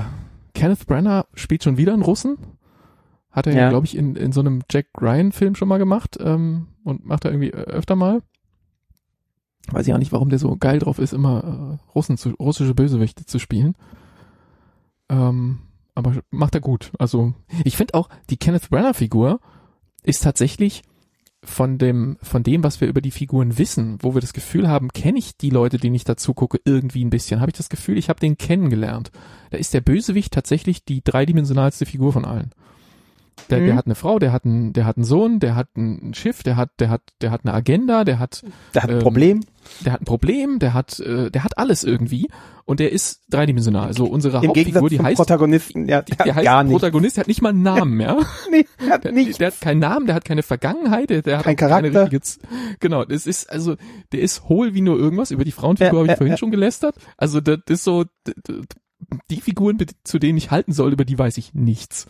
Kenneth 0.55 0.87
Branagh 0.87 1.27
spielt 1.35 1.63
schon 1.63 1.77
wieder 1.77 1.93
einen 1.93 2.01
Russen. 2.01 2.37
Hat 3.29 3.45
er 3.45 3.53
ja, 3.53 3.69
glaube 3.69 3.85
ich, 3.85 3.95
in, 3.95 4.15
in 4.15 4.31
so 4.31 4.39
einem 4.39 4.63
Jack 4.71 4.87
Ryan-Film 4.99 5.55
schon 5.55 5.67
mal 5.67 5.77
gemacht 5.77 6.17
ähm, 6.19 6.67
und 6.83 7.05
macht 7.05 7.25
er 7.25 7.31
irgendwie 7.31 7.51
äh, 7.51 7.65
öfter 7.65 7.95
mal. 7.95 8.23
Weiß 9.67 9.85
ich 9.85 9.93
auch 9.93 9.97
nicht, 9.97 10.13
warum 10.13 10.29
der 10.29 10.39
so 10.39 10.55
geil 10.55 10.79
drauf 10.79 10.99
ist, 10.99 11.13
immer 11.13 11.79
äh, 11.83 11.91
Russen 11.93 12.17
zu, 12.17 12.29
russische 12.31 12.73
Bösewichte 12.73 13.25
zu 13.25 13.39
spielen. 13.39 13.75
Ähm, 15.09 15.59
aber 15.95 16.13
macht 16.31 16.55
er 16.55 16.61
gut. 16.61 16.91
Also 16.97 17.33
ich 17.63 17.75
finde 17.75 17.93
auch, 17.93 18.09
die 18.29 18.37
Kenneth 18.37 18.69
Branagh-Figur 18.69 19.39
ist 20.03 20.23
tatsächlich 20.23 20.83
von 21.45 21.77
dem, 21.77 22.17
von 22.21 22.43
dem, 22.43 22.63
was 22.63 22.81
wir 22.81 22.87
über 22.87 23.01
die 23.01 23.11
Figuren 23.11 23.57
wissen, 23.57 23.97
wo 24.01 24.13
wir 24.13 24.21
das 24.21 24.33
Gefühl 24.33 24.67
haben, 24.67 24.89
kenne 24.89 25.19
ich 25.19 25.37
die 25.37 25.49
Leute, 25.49 25.77
denen 25.77 25.95
ich 25.95 26.03
dazu 26.03 26.33
gucke, 26.33 26.59
irgendwie 26.65 27.03
ein 27.05 27.09
bisschen. 27.09 27.39
Habe 27.39 27.51
ich 27.51 27.57
das 27.57 27.69
Gefühl, 27.69 27.97
ich 27.97 28.09
habe 28.09 28.19
den 28.19 28.37
kennengelernt. 28.37 29.11
Da 29.51 29.57
ist 29.57 29.73
der 29.73 29.81
Bösewicht 29.81 30.33
tatsächlich 30.33 30.85
die 30.85 31.03
dreidimensionalste 31.03 31.85
Figur 31.85 32.13
von 32.13 32.25
allen. 32.25 32.51
Der, 33.49 33.59
der 33.59 33.73
Mhm. 33.73 33.77
hat 33.77 33.85
eine 33.85 33.95
Frau, 33.95 34.17
der 34.17 34.31
hat 34.31 34.45
einen, 34.45 34.73
der 34.73 34.85
hat 34.85 34.97
einen 34.97 35.03
Sohn, 35.03 35.39
der 35.39 35.55
hat 35.55 35.67
ein 35.77 36.13
Schiff, 36.15 36.41
der 36.41 36.55
hat, 36.55 36.71
der 36.79 36.89
hat, 36.89 37.01
der 37.21 37.31
hat 37.31 37.41
eine 37.43 37.53
Agenda, 37.53 38.03
der 38.03 38.17
hat, 38.17 38.43
Der 38.73 38.81
hat 38.83 38.89
ein 38.89 38.95
Ähm, 38.97 39.01
Problem. 39.03 39.41
der 39.85 39.93
hat 39.93 40.01
ein 40.01 40.05
Problem, 40.05 40.57
der 40.59 40.73
hat, 40.73 40.99
äh, 40.99 41.29
der 41.29 41.43
hat 41.43 41.57
alles 41.57 41.83
irgendwie 41.83 42.27
und 42.65 42.79
der 42.79 42.91
ist 42.91 43.21
dreidimensional. 43.29 43.93
So 43.93 44.05
unsere 44.05 44.37
Im 44.41 44.47
Hauptfigur, 44.47 44.89
die 44.89 44.99
heißt, 44.99 45.17
Protagonisten, 45.17 45.87
ja, 45.87 46.01
der, 46.01 46.15
der 46.15 46.25
hat 46.27 46.35
heißt 46.37 46.45
gar 46.45 46.63
nicht. 46.63 46.71
Protagonist, 46.73 47.17
der 47.17 47.21
hat 47.23 47.27
nicht 47.27 47.41
mal 47.41 47.49
einen 47.49 47.61
Namen, 47.61 47.99
ja. 47.99 48.17
Nee, 48.49 48.65
der 48.79 48.89
hat 48.93 49.03
Der, 49.03 49.11
nicht. 49.11 49.39
der 49.39 49.47
hat 49.47 49.61
keinen 49.61 49.79
Namen, 49.79 50.05
der 50.07 50.15
hat 50.15 50.25
keine 50.25 50.41
Vergangenheit, 50.41 51.09
der, 51.11 51.21
der 51.21 51.37
hat 51.39 51.43
Kein 51.45 51.55
keine 51.55 51.91
Charakter. 51.91 52.01
richtige 52.03 52.21
Z 52.21 52.39
Genau, 52.79 53.03
das 53.05 53.27
ist 53.27 53.49
also, 53.51 53.75
der 54.11 54.21
ist 54.21 54.45
hohl 54.49 54.73
wie 54.73 54.81
nur 54.81 54.97
irgendwas. 54.97 55.29
Über 55.31 55.43
die 55.45 55.51
Frauenfigur 55.51 55.91
Ja, 55.91 55.97
habe 55.99 56.05
ich 56.07 56.11
ja, 56.11 56.15
vorhin 56.17 56.33
ja. 56.33 56.37
schon 56.37 56.51
gelästert. 56.51 56.95
Also 57.17 57.41
das 57.41 57.59
ist 57.67 57.83
so, 57.83 58.05
die 59.29 59.41
Figuren, 59.41 59.77
zu 60.03 60.19
denen 60.19 60.37
ich 60.37 60.51
halten 60.51 60.71
soll, 60.71 60.93
über 60.93 61.05
die 61.05 61.19
weiß 61.19 61.37
ich 61.37 61.53
nichts. 61.53 62.07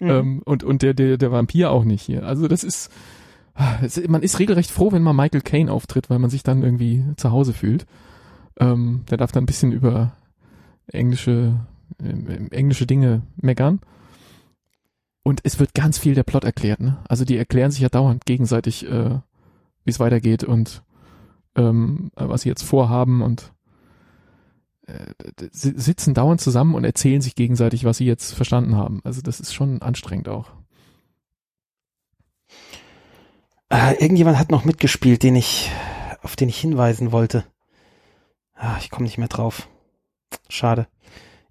Mhm. 0.00 0.10
Ähm, 0.10 0.42
und 0.44 0.64
und 0.64 0.82
der, 0.82 0.94
der 0.94 1.16
der 1.16 1.32
Vampir 1.32 1.70
auch 1.70 1.84
nicht 1.84 2.02
hier. 2.02 2.24
Also 2.24 2.48
das 2.48 2.64
ist, 2.64 2.90
ah, 3.54 3.78
man 4.08 4.22
ist 4.22 4.38
regelrecht 4.38 4.70
froh, 4.70 4.92
wenn 4.92 5.02
mal 5.02 5.12
Michael 5.12 5.42
Caine 5.42 5.72
auftritt, 5.72 6.10
weil 6.10 6.18
man 6.18 6.30
sich 6.30 6.42
dann 6.42 6.62
irgendwie 6.62 7.04
zu 7.16 7.30
Hause 7.30 7.52
fühlt. 7.52 7.86
Ähm, 8.58 9.04
der 9.10 9.18
darf 9.18 9.32
dann 9.32 9.44
ein 9.44 9.46
bisschen 9.46 9.72
über 9.72 10.12
englische 10.86 11.60
ähm, 12.02 12.48
englische 12.50 12.86
Dinge 12.86 13.22
meckern. 13.36 13.80
Und 15.22 15.40
es 15.44 15.58
wird 15.58 15.74
ganz 15.74 15.98
viel 15.98 16.14
der 16.14 16.22
Plot 16.22 16.44
erklärt, 16.44 16.80
ne? 16.80 16.98
Also 17.08 17.24
die 17.24 17.38
erklären 17.38 17.70
sich 17.70 17.80
ja 17.80 17.88
dauernd 17.88 18.26
gegenseitig, 18.26 18.86
äh, 18.86 19.18
wie 19.84 19.90
es 19.90 19.98
weitergeht 19.98 20.44
und 20.44 20.82
ähm, 21.56 22.10
was 22.14 22.42
sie 22.42 22.50
jetzt 22.50 22.62
vorhaben 22.62 23.22
und 23.22 23.42
äh, 23.42 23.53
sitzen 25.50 26.14
dauernd 26.14 26.40
zusammen 26.40 26.74
und 26.74 26.84
erzählen 26.84 27.22
sich 27.22 27.34
gegenseitig, 27.34 27.84
was 27.84 27.98
sie 27.98 28.04
jetzt 28.04 28.34
verstanden 28.34 28.76
haben. 28.76 29.00
Also 29.04 29.22
das 29.22 29.40
ist 29.40 29.54
schon 29.54 29.80
anstrengend 29.80 30.28
auch. 30.28 30.50
Äh, 33.70 33.94
irgendjemand 33.94 34.38
hat 34.38 34.50
noch 34.50 34.64
mitgespielt, 34.64 35.22
den 35.22 35.36
ich, 35.36 35.70
auf 36.22 36.36
den 36.36 36.48
ich 36.48 36.58
hinweisen 36.58 37.12
wollte. 37.12 37.44
Ah, 38.54 38.76
ich 38.78 38.90
komme 38.90 39.04
nicht 39.04 39.18
mehr 39.18 39.28
drauf. 39.28 39.68
Schade. 40.48 40.86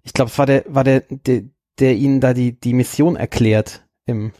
Ich 0.02 0.12
glaube, 0.12 0.30
es 0.30 0.38
war 0.38 0.46
der, 0.46 0.64
war 0.68 0.84
der, 0.84 1.00
der, 1.08 1.42
der 1.78 1.94
ihnen 1.96 2.20
da 2.20 2.34
die, 2.34 2.58
die 2.58 2.72
Mission 2.72 3.16
erklärt 3.16 3.86
im 4.06 4.32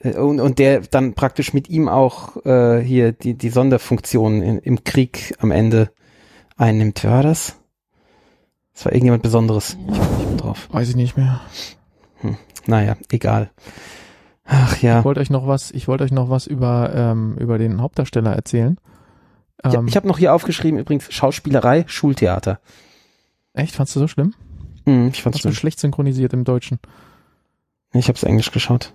äh, 0.00 0.16
und, 0.16 0.40
und 0.40 0.58
der 0.58 0.80
dann 0.80 1.14
praktisch 1.14 1.52
mit 1.54 1.68
ihm 1.68 1.88
auch 1.88 2.44
äh, 2.44 2.80
hier 2.80 3.12
die, 3.12 3.34
die 3.34 3.50
Sonderfunktion 3.50 4.42
in, 4.42 4.58
im 4.58 4.84
Krieg 4.84 5.34
am 5.38 5.50
Ende 5.50 5.90
einnimmt. 6.56 7.02
Wer 7.02 7.10
war 7.10 7.22
das? 7.22 7.61
Das 8.74 8.84
war 8.86 8.92
irgendjemand 8.92 9.22
Besonderes. 9.22 9.76
Ich 9.78 9.98
komme 9.98 10.16
nicht 10.18 10.28
mehr 10.28 10.36
drauf. 10.38 10.68
Weiß 10.72 10.88
ich 10.88 10.96
nicht 10.96 11.16
mehr. 11.16 11.40
Naja, 12.66 12.96
egal. 13.10 13.50
Ach 14.44 14.76
Ich 14.76 14.82
ja. 14.82 15.04
wollte 15.04 15.20
euch 15.20 15.30
noch 15.30 15.46
was, 15.46 15.70
ich 15.72 15.88
wollte 15.88 16.04
euch 16.04 16.12
noch 16.12 16.30
was 16.30 16.46
über 16.46 16.92
ähm, 16.94 17.36
über 17.38 17.58
den 17.58 17.80
Hauptdarsteller 17.80 18.32
erzählen. 18.32 18.78
Ich, 19.64 19.74
Ähm, 19.74 19.86
ich 19.88 19.96
habe 19.96 20.08
noch 20.08 20.18
hier 20.18 20.34
aufgeschrieben, 20.34 20.78
übrigens, 20.80 21.12
Schauspielerei, 21.12 21.84
Schultheater. 21.86 22.60
echt, 23.52 23.74
fandst 23.74 23.94
du 23.96 24.00
so 24.00 24.08
schlimm? 24.08 24.34
Hm, 24.86 25.08
ich 25.08 25.22
fand's 25.22 25.36
Hast 25.38 25.44
du 25.44 25.48
schlimm. 25.48 25.54
schlecht 25.54 25.80
synchronisiert 25.80 26.32
im 26.32 26.44
Deutschen? 26.44 26.78
Ich 27.92 28.08
habe 28.08 28.26
Englisch 28.26 28.50
geschaut. 28.52 28.92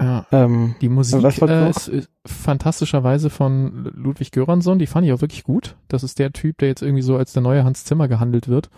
Ja. 0.00 0.26
Ähm, 0.32 0.76
Die 0.80 0.88
Musik 0.88 1.22
äh, 1.42 1.68
ist, 1.70 1.88
ist 1.88 2.08
fantastischerweise 2.26 3.28
von 3.28 3.84
Ludwig 3.94 4.32
Göransson, 4.32 4.78
die 4.78 4.86
fand 4.86 5.06
ich 5.06 5.12
auch 5.12 5.20
wirklich 5.20 5.44
gut. 5.44 5.76
Das 5.88 6.02
ist 6.02 6.18
der 6.18 6.32
Typ, 6.32 6.58
der 6.58 6.68
jetzt 6.68 6.82
irgendwie 6.82 7.02
so 7.02 7.16
als 7.16 7.32
der 7.34 7.42
neue 7.42 7.64
Hans 7.64 7.84
Zimmer 7.84 8.08
gehandelt 8.08 8.48
wird. 8.48 8.70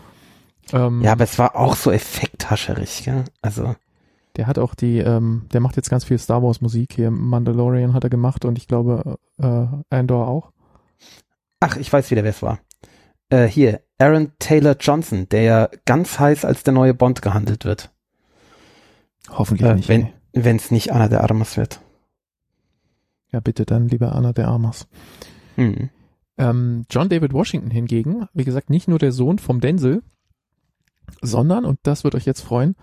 Ähm, 0.73 1.01
ja, 1.03 1.13
aber 1.13 1.25
es 1.25 1.39
war 1.39 1.57
auch 1.57 1.77
so 1.77 1.91
effekthascherig, 1.93 3.05
gell? 3.05 3.25
Also, 3.41 3.75
Der 4.37 4.47
hat 4.47 4.59
auch 4.59 4.75
die, 4.75 4.99
ähm, 4.99 5.47
der 5.53 5.61
macht 5.61 5.77
jetzt 5.77 5.91
ganz 5.91 6.05
viel 6.05 6.19
Star 6.19 6.43
Wars 6.43 6.61
Musik 6.61 6.95
hier. 6.95 7.11
Mandalorian 7.11 7.93
hat 7.95 8.05
er 8.05 8.11
gemacht 8.11 8.45
und 8.45 8.59
ich 8.59 8.67
glaube 8.67 9.19
äh, 9.39 9.67
Andor 9.91 10.27
auch. 10.29 10.51
ach, 11.61 11.77
ich 11.77 11.93
weiß 11.93 12.11
wieder, 12.11 12.25
wer 12.25 12.31
es 12.31 12.43
war. 12.43 12.59
Äh, 13.29 13.47
hier, 13.47 13.81
Aaron 13.99 14.33
Taylor 14.41 14.77
Johnson, 14.79 15.29
der 15.29 15.43
ja 15.43 15.69
ganz 15.85 16.19
heiß 16.19 16.45
als 16.45 16.65
der 16.65 16.75
neue 16.75 16.95
Bond 16.95 17.23
gehandelt 17.23 17.65
wird. 17.65 17.91
Hoffentlich 19.31 19.69
Äh, 19.71 19.75
nicht. 19.77 19.89
wenn 19.89 20.03
ey. 20.07 20.13
Wenn 20.33 20.57
es 20.57 20.71
nicht 20.71 20.93
Anna 20.93 21.09
der 21.09 21.23
Armas 21.23 21.57
wird. 21.57 21.81
Ja, 23.31 23.41
bitte 23.41 23.65
dann 23.65 23.89
lieber 23.89 24.15
Anna 24.15 24.33
der 24.33 24.49
Armas. 24.49 24.87
Hm. 25.57 25.91
Ähm, 26.39 26.85
John 26.91 27.09
David 27.09 27.33
Washington 27.33 27.71
hingegen, 27.71 28.27
wie 28.35 28.45
gesagt, 28.45 28.71
nicht 28.71 28.89
nur 28.89 28.99
der 28.99 29.13
Sohn 29.13 29.39
vom 29.39 29.61
Denzel, 29.61 30.03
sondern, 31.21 31.65
und 31.65 31.79
das 31.83 32.05
wird 32.05 32.15
euch 32.15 32.27
jetzt 32.27 32.41
freuen, 32.41 32.75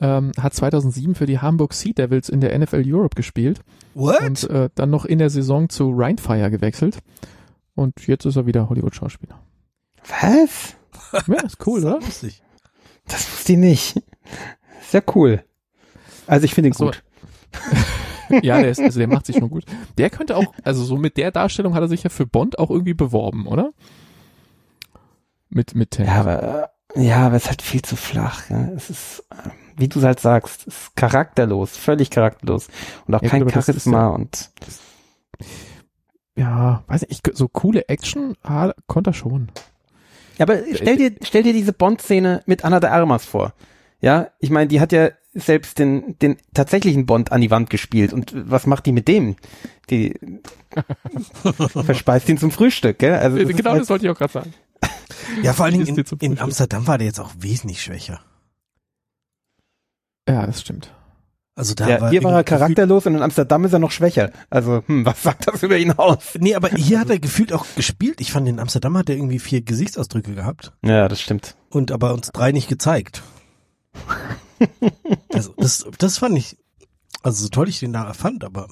ähm, 0.00 0.32
hat 0.40 0.54
2007 0.54 1.14
für 1.14 1.26
die 1.26 1.38
Hamburg 1.38 1.74
Sea 1.74 1.92
Devils 1.92 2.28
in 2.28 2.40
der 2.40 2.56
NFL 2.56 2.82
Europe 2.86 3.16
gespielt 3.16 3.60
What? 3.94 4.20
und 4.22 4.50
äh, 4.50 4.70
dann 4.74 4.90
noch 4.90 5.04
in 5.04 5.18
der 5.18 5.30
Saison 5.30 5.68
zu 5.68 5.90
Rheinfire 5.90 6.50
gewechselt. 6.50 6.98
Und 7.74 8.06
jetzt 8.06 8.24
ist 8.24 8.36
er 8.36 8.46
wieder 8.46 8.68
Hollywood-Schauspieler. 8.68 9.40
Was? 10.22 10.76
Ja, 11.26 11.42
ist 11.42 11.64
cool, 11.66 11.80
oder? 11.80 12.00
Lustig. 12.00 12.42
Das 13.06 13.30
wusste 13.32 13.52
ich 13.52 13.58
nicht. 13.58 14.02
Sehr 14.82 15.02
cool. 15.14 15.44
Also 16.28 16.44
ich 16.44 16.54
finde 16.54 16.68
ihn 16.70 16.74
so. 16.74 16.86
gut. 16.86 17.02
Ja, 18.42 18.60
der 18.60 18.70
ist, 18.70 18.78
also 18.78 18.98
der 18.98 19.08
macht 19.08 19.24
sich 19.24 19.36
schon 19.38 19.48
gut. 19.48 19.64
Der 19.96 20.10
könnte 20.10 20.36
auch, 20.36 20.52
also 20.62 20.84
so 20.84 20.96
mit 20.98 21.16
der 21.16 21.30
Darstellung 21.30 21.74
hat 21.74 21.80
er 21.80 21.88
sich 21.88 22.02
ja 22.02 22.10
für 22.10 22.26
Bond 22.26 22.58
auch 22.58 22.70
irgendwie 22.70 22.92
beworben, 22.92 23.46
oder? 23.46 23.72
Mit, 25.48 25.74
mit 25.74 25.92
Ten. 25.92 26.04
Ja, 26.06 26.16
aber, 26.16 26.70
ja, 26.94 27.26
aber 27.26 27.36
es 27.36 27.44
ist 27.44 27.48
halt 27.48 27.62
viel 27.62 27.80
zu 27.80 27.96
flach. 27.96 28.50
Ja. 28.50 28.68
Es 28.76 28.90
ist, 28.90 29.24
wie 29.78 29.88
du 29.88 30.02
halt 30.02 30.20
sagst, 30.20 30.66
es 30.66 30.74
ist 30.74 30.96
charakterlos, 30.96 31.76
völlig 31.76 32.10
charakterlos. 32.10 32.68
Und 33.06 33.14
auch 33.14 33.22
Ja, 33.22 33.30
kein 33.30 33.48
Charisma 33.48 33.98
ja- 34.02 34.08
und 34.08 34.50
ja, 36.36 36.84
weiß 36.86 37.08
nicht, 37.08 37.26
ich, 37.26 37.36
so 37.36 37.48
coole 37.48 37.88
Action 37.88 38.36
ah, 38.42 38.72
konnte 38.86 39.10
er 39.10 39.14
schon. 39.14 39.48
Ja, 40.38 40.44
aber 40.44 40.58
stell 40.72 40.96
dir, 40.96 41.16
stell 41.22 41.42
dir 41.42 41.52
diese 41.52 41.72
Bond-Szene 41.72 42.42
mit 42.46 42.64
Anna 42.64 42.78
de 42.78 42.90
Armas 42.90 43.24
vor. 43.24 43.54
Ja, 44.00 44.28
ich 44.38 44.50
meine, 44.50 44.68
die 44.68 44.80
hat 44.80 44.92
ja 44.92 45.10
selbst 45.40 45.78
den, 45.78 46.18
den 46.18 46.36
tatsächlichen 46.54 47.06
Bond 47.06 47.32
an 47.32 47.40
die 47.40 47.50
Wand 47.50 47.70
gespielt. 47.70 48.12
Und 48.12 48.32
was 48.34 48.66
macht 48.66 48.86
die 48.86 48.92
mit 48.92 49.08
dem? 49.08 49.36
Die 49.90 50.14
verspeist 51.84 52.28
ihn 52.28 52.38
zum 52.38 52.50
Frühstück, 52.50 52.98
gell? 52.98 53.14
Also 53.14 53.38
das 53.38 53.48
ist 53.48 53.56
genau 53.56 53.70
halt, 53.70 53.82
das 53.82 53.90
wollte 53.90 54.06
ich 54.06 54.10
auch 54.10 54.18
gerade 54.18 54.32
sagen. 54.32 54.54
Ja, 55.42 55.52
vor 55.52 55.66
allen 55.66 55.78
Dingen 55.78 55.98
in, 55.98 56.32
in. 56.32 56.38
Amsterdam 56.38 56.86
war 56.86 56.96
der 56.96 57.06
jetzt 57.06 57.20
auch 57.20 57.32
wesentlich 57.38 57.82
schwächer. 57.82 58.20
Ja, 60.28 60.46
das 60.46 60.60
stimmt. 60.60 60.92
Also 61.58 61.74
da 61.74 61.88
ja, 61.88 62.00
war 62.00 62.10
hier 62.10 62.22
war 62.22 62.34
er 62.34 62.44
charakterlos 62.44 63.06
und 63.06 63.16
in 63.16 63.22
Amsterdam 63.22 63.64
ist 63.64 63.72
er 63.72 63.80
noch 63.80 63.90
schwächer. 63.90 64.30
Also, 64.48 64.84
hm, 64.86 65.04
was 65.04 65.22
sagt 65.22 65.48
das 65.48 65.62
über 65.64 65.76
ihn 65.76 65.90
aus? 65.90 66.36
Nee, 66.38 66.54
aber 66.54 66.68
hier 66.68 67.00
hat 67.00 67.10
er 67.10 67.18
gefühlt 67.18 67.52
auch 67.52 67.66
gespielt. 67.74 68.20
Ich 68.20 68.30
fand, 68.30 68.46
in 68.46 68.60
Amsterdam 68.60 68.96
hat 68.96 69.10
er 69.10 69.16
irgendwie 69.16 69.40
vier 69.40 69.62
Gesichtsausdrücke 69.62 70.34
gehabt 70.34 70.72
Ja, 70.84 71.08
das 71.08 71.20
stimmt. 71.20 71.56
und 71.70 71.90
aber 71.90 72.14
uns 72.14 72.30
drei 72.30 72.52
nicht 72.52 72.68
gezeigt. 72.68 73.22
also 75.32 75.52
das, 75.56 75.86
das 75.98 76.18
fand 76.18 76.36
ich, 76.38 76.56
also 77.22 77.42
so 77.44 77.48
toll 77.48 77.68
ich 77.68 77.80
den 77.80 77.92
da 77.92 78.12
fand, 78.12 78.44
aber 78.44 78.68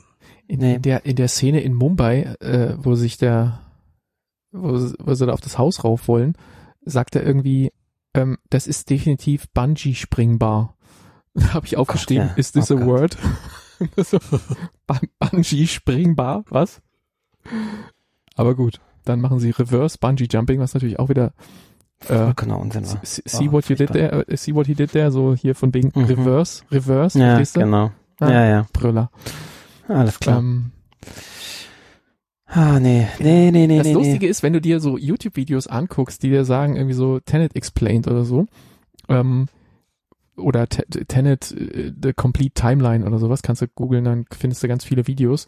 In, 0.49 0.61
Nee. 0.61 0.74
in 0.76 0.82
der 0.82 1.05
in 1.07 1.16
der 1.16 1.28
Szene 1.28 1.61
in 1.61 1.74
Mumbai, 1.74 2.34
äh, 2.41 2.74
wo 2.78 2.95
sich 2.95 3.16
der, 3.18 3.61
wo, 4.53 4.76
sie- 4.76 4.95
wo 4.99 5.14
sie 5.14 5.26
da 5.26 5.32
auf 5.32 5.41
das 5.41 5.59
Haus 5.59 5.84
rauf 5.84 6.09
wollen, 6.09 6.37
sagt 6.84 7.16
er 7.16 7.24
irgendwie, 7.24 7.72
ähm, 8.14 8.39
das 8.51 8.66
ist 8.66 8.89
definitiv 8.91 9.49
Bungee 9.51 9.95
springbar. 9.95 10.76
Habe 11.53 11.66
ich 11.66 11.76
aufgeschrieben, 11.76 12.28
ja. 12.28 12.34
is 12.34 12.53
this 12.53 12.70
Oh 12.70 12.76
a 12.76 12.78
Gott. 12.78 12.87
word? 12.87 13.16
so, 14.07 14.18
Bungee 15.18 15.66
springbar, 15.66 16.45
was? 16.49 16.80
Aber 18.34 18.55
gut, 18.55 18.80
dann 19.05 19.20
machen 19.20 19.39
sie 19.41 19.51
Reverse 19.51 19.99
Bungee 19.99 20.28
Jumping, 20.30 20.61
was 20.61 20.74
natürlich 20.74 20.99
auch 20.99 21.09
wieder 21.09 21.32
äh, 22.05 22.14
Vollkommener 22.14 22.59
Unsinn 22.59 22.86
war. 22.86 23.01
see, 23.03 23.22
see 23.26 23.51
what 23.53 23.68
you 23.68 23.76
did 23.76 23.90
there, 23.92 24.24
see 24.36 24.55
what 24.55 24.66
he 24.66 24.74
did 24.74 24.92
there, 24.92 25.11
so 25.11 25.34
hier 25.34 25.55
von 25.55 25.72
wegen 25.74 25.92
Mhm. 25.94 26.05
Reverse, 26.05 26.62
Reverse, 26.70 27.18
Ja, 27.18 27.40
genau. 27.55 27.90
Ah. 28.20 28.30
Ja, 28.30 28.47
ja. 28.47 28.66
Brüller. 28.72 29.11
Alles 29.88 30.18
klar. 30.20 30.38
Ähm, 30.38 30.72
ah, 32.47 32.78
nee, 32.80 33.07
nee, 33.18 33.51
nee, 33.51 33.66
nee, 33.66 33.78
Das 33.78 33.86
nee. 33.86 33.92
Lustige 33.92 34.26
ist, 34.26 34.42
wenn 34.42 34.53
du 34.53 34.61
dir 34.61 34.80
so 34.80 34.97
YouTube-Videos 34.97 35.66
anguckst, 35.66 36.22
die 36.22 36.30
dir 36.30 36.44
sagen, 36.44 36.76
irgendwie 36.76 36.94
so 36.94 37.20
Tenet 37.20 37.55
Explained 37.57 38.07
oder 38.09 38.24
so, 38.24 38.47
ähm, 39.09 39.47
oder 40.36 40.66
Te 40.68 40.84
Tenet 41.07 41.51
äh, 41.53 41.92
The 42.03 42.12
Complete 42.12 42.55
Timeline 42.55 43.07
oder 43.07 43.18
sowas, 43.18 43.42
kannst 43.42 43.62
du 43.62 43.68
googeln, 43.68 44.05
dann 44.05 44.26
findest 44.32 44.62
du 44.62 44.68
ganz 44.68 44.84
viele 44.84 45.07
Videos, 45.07 45.47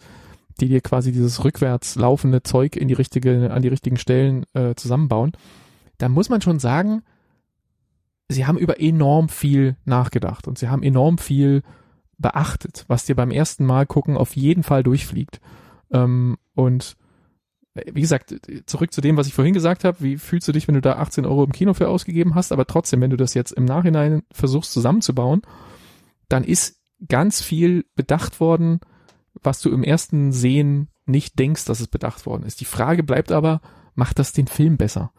die 0.60 0.68
dir 0.68 0.80
quasi 0.80 1.12
dieses 1.12 1.44
rückwärts 1.44 1.94
laufende 1.96 2.42
Zeug 2.42 2.76
in 2.76 2.88
die 2.88 2.94
richtige, 2.94 3.50
an 3.52 3.62
die 3.62 3.68
richtigen 3.68 3.96
Stellen 3.96 4.44
äh, 4.54 4.74
zusammenbauen. 4.74 5.32
Da 5.98 6.08
muss 6.08 6.28
man 6.28 6.40
schon 6.40 6.58
sagen, 6.58 7.02
sie 8.28 8.46
haben 8.46 8.58
über 8.58 8.80
enorm 8.80 9.28
viel 9.28 9.76
nachgedacht 9.84 10.48
und 10.48 10.58
sie 10.58 10.68
haben 10.68 10.82
enorm 10.82 11.18
viel 11.18 11.62
beachtet, 12.18 12.84
was 12.88 13.04
dir 13.04 13.14
beim 13.14 13.30
ersten 13.30 13.64
Mal 13.64 13.86
gucken 13.86 14.16
auf 14.16 14.36
jeden 14.36 14.62
Fall 14.62 14.82
durchfliegt. 14.82 15.40
Ähm, 15.90 16.36
und 16.54 16.96
äh, 17.74 17.84
wie 17.92 18.00
gesagt, 18.00 18.34
zurück 18.66 18.92
zu 18.92 19.00
dem, 19.00 19.16
was 19.16 19.26
ich 19.26 19.34
vorhin 19.34 19.54
gesagt 19.54 19.84
habe, 19.84 20.00
wie 20.00 20.18
fühlst 20.18 20.48
du 20.48 20.52
dich, 20.52 20.68
wenn 20.68 20.74
du 20.74 20.80
da 20.80 20.96
18 20.96 21.24
Euro 21.26 21.44
im 21.44 21.52
Kino 21.52 21.74
für 21.74 21.88
ausgegeben 21.88 22.34
hast, 22.34 22.52
aber 22.52 22.66
trotzdem, 22.66 23.00
wenn 23.00 23.10
du 23.10 23.16
das 23.16 23.34
jetzt 23.34 23.52
im 23.52 23.64
Nachhinein 23.64 24.22
versuchst 24.32 24.72
zusammenzubauen, 24.72 25.42
dann 26.28 26.44
ist 26.44 26.80
ganz 27.06 27.40
viel 27.40 27.86
bedacht 27.94 28.40
worden, 28.40 28.80
was 29.42 29.60
du 29.60 29.70
im 29.70 29.84
ersten 29.84 30.32
Sehen 30.32 30.88
nicht 31.06 31.38
denkst, 31.38 31.64
dass 31.64 31.80
es 31.80 31.88
bedacht 31.88 32.26
worden 32.26 32.42
ist. 32.42 32.60
Die 32.60 32.66
Frage 32.66 33.02
bleibt 33.02 33.32
aber, 33.32 33.60
macht 33.94 34.18
das 34.18 34.32
den 34.32 34.48
Film 34.48 34.76
besser? 34.76 35.12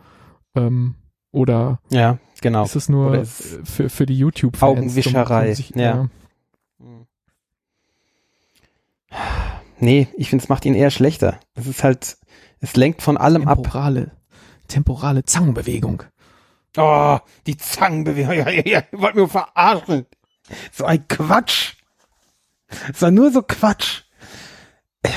Ähm, 0.68 0.96
oder 1.32 1.80
Ja, 1.90 2.18
genau. 2.42 2.64
ist 2.66 2.76
es 2.76 2.90
nur 2.90 3.16
ist- 3.16 3.60
für, 3.66 3.90
für 3.90 4.06
die 4.06 4.18
YouTube-Fans? 4.18 4.64
Augenwischerei, 4.64 5.54
zum- 5.54 5.66
zum- 5.66 5.80
ja. 5.82 6.10
Nee, 9.82 10.08
ich 10.18 10.30
finde, 10.30 10.44
es 10.44 10.50
macht 10.50 10.66
ihn 10.66 10.76
eher 10.76 10.92
schlechter. 10.92 11.40
Es 11.56 11.66
ist 11.68 11.84
halt, 11.84 12.18
es 12.60 12.76
lenkt 12.76 13.02
von 13.02 13.16
allem 13.18 13.48
ab. 13.48 13.60
Temporale, 13.64 14.12
temporale 14.68 15.24
Zangenbewegung. 15.24 16.04
Oh, 16.78 17.18
die 17.48 17.58
Zangenbewegung. 17.58 18.34
Ja, 18.36 18.50
ja, 18.50 18.62
ja, 18.66 18.84
ihr 18.92 19.00
wollt 19.00 19.16
mir 19.16 19.28
verarschen. 19.28 20.06
So 20.72 20.84
ein 20.86 21.08
Quatsch. 21.08 21.76
Es 22.92 23.02
war 23.02 23.12
nur 23.12 23.32
so 23.32 23.42
Quatsch. 23.42 24.04
Ja. 25.06 25.12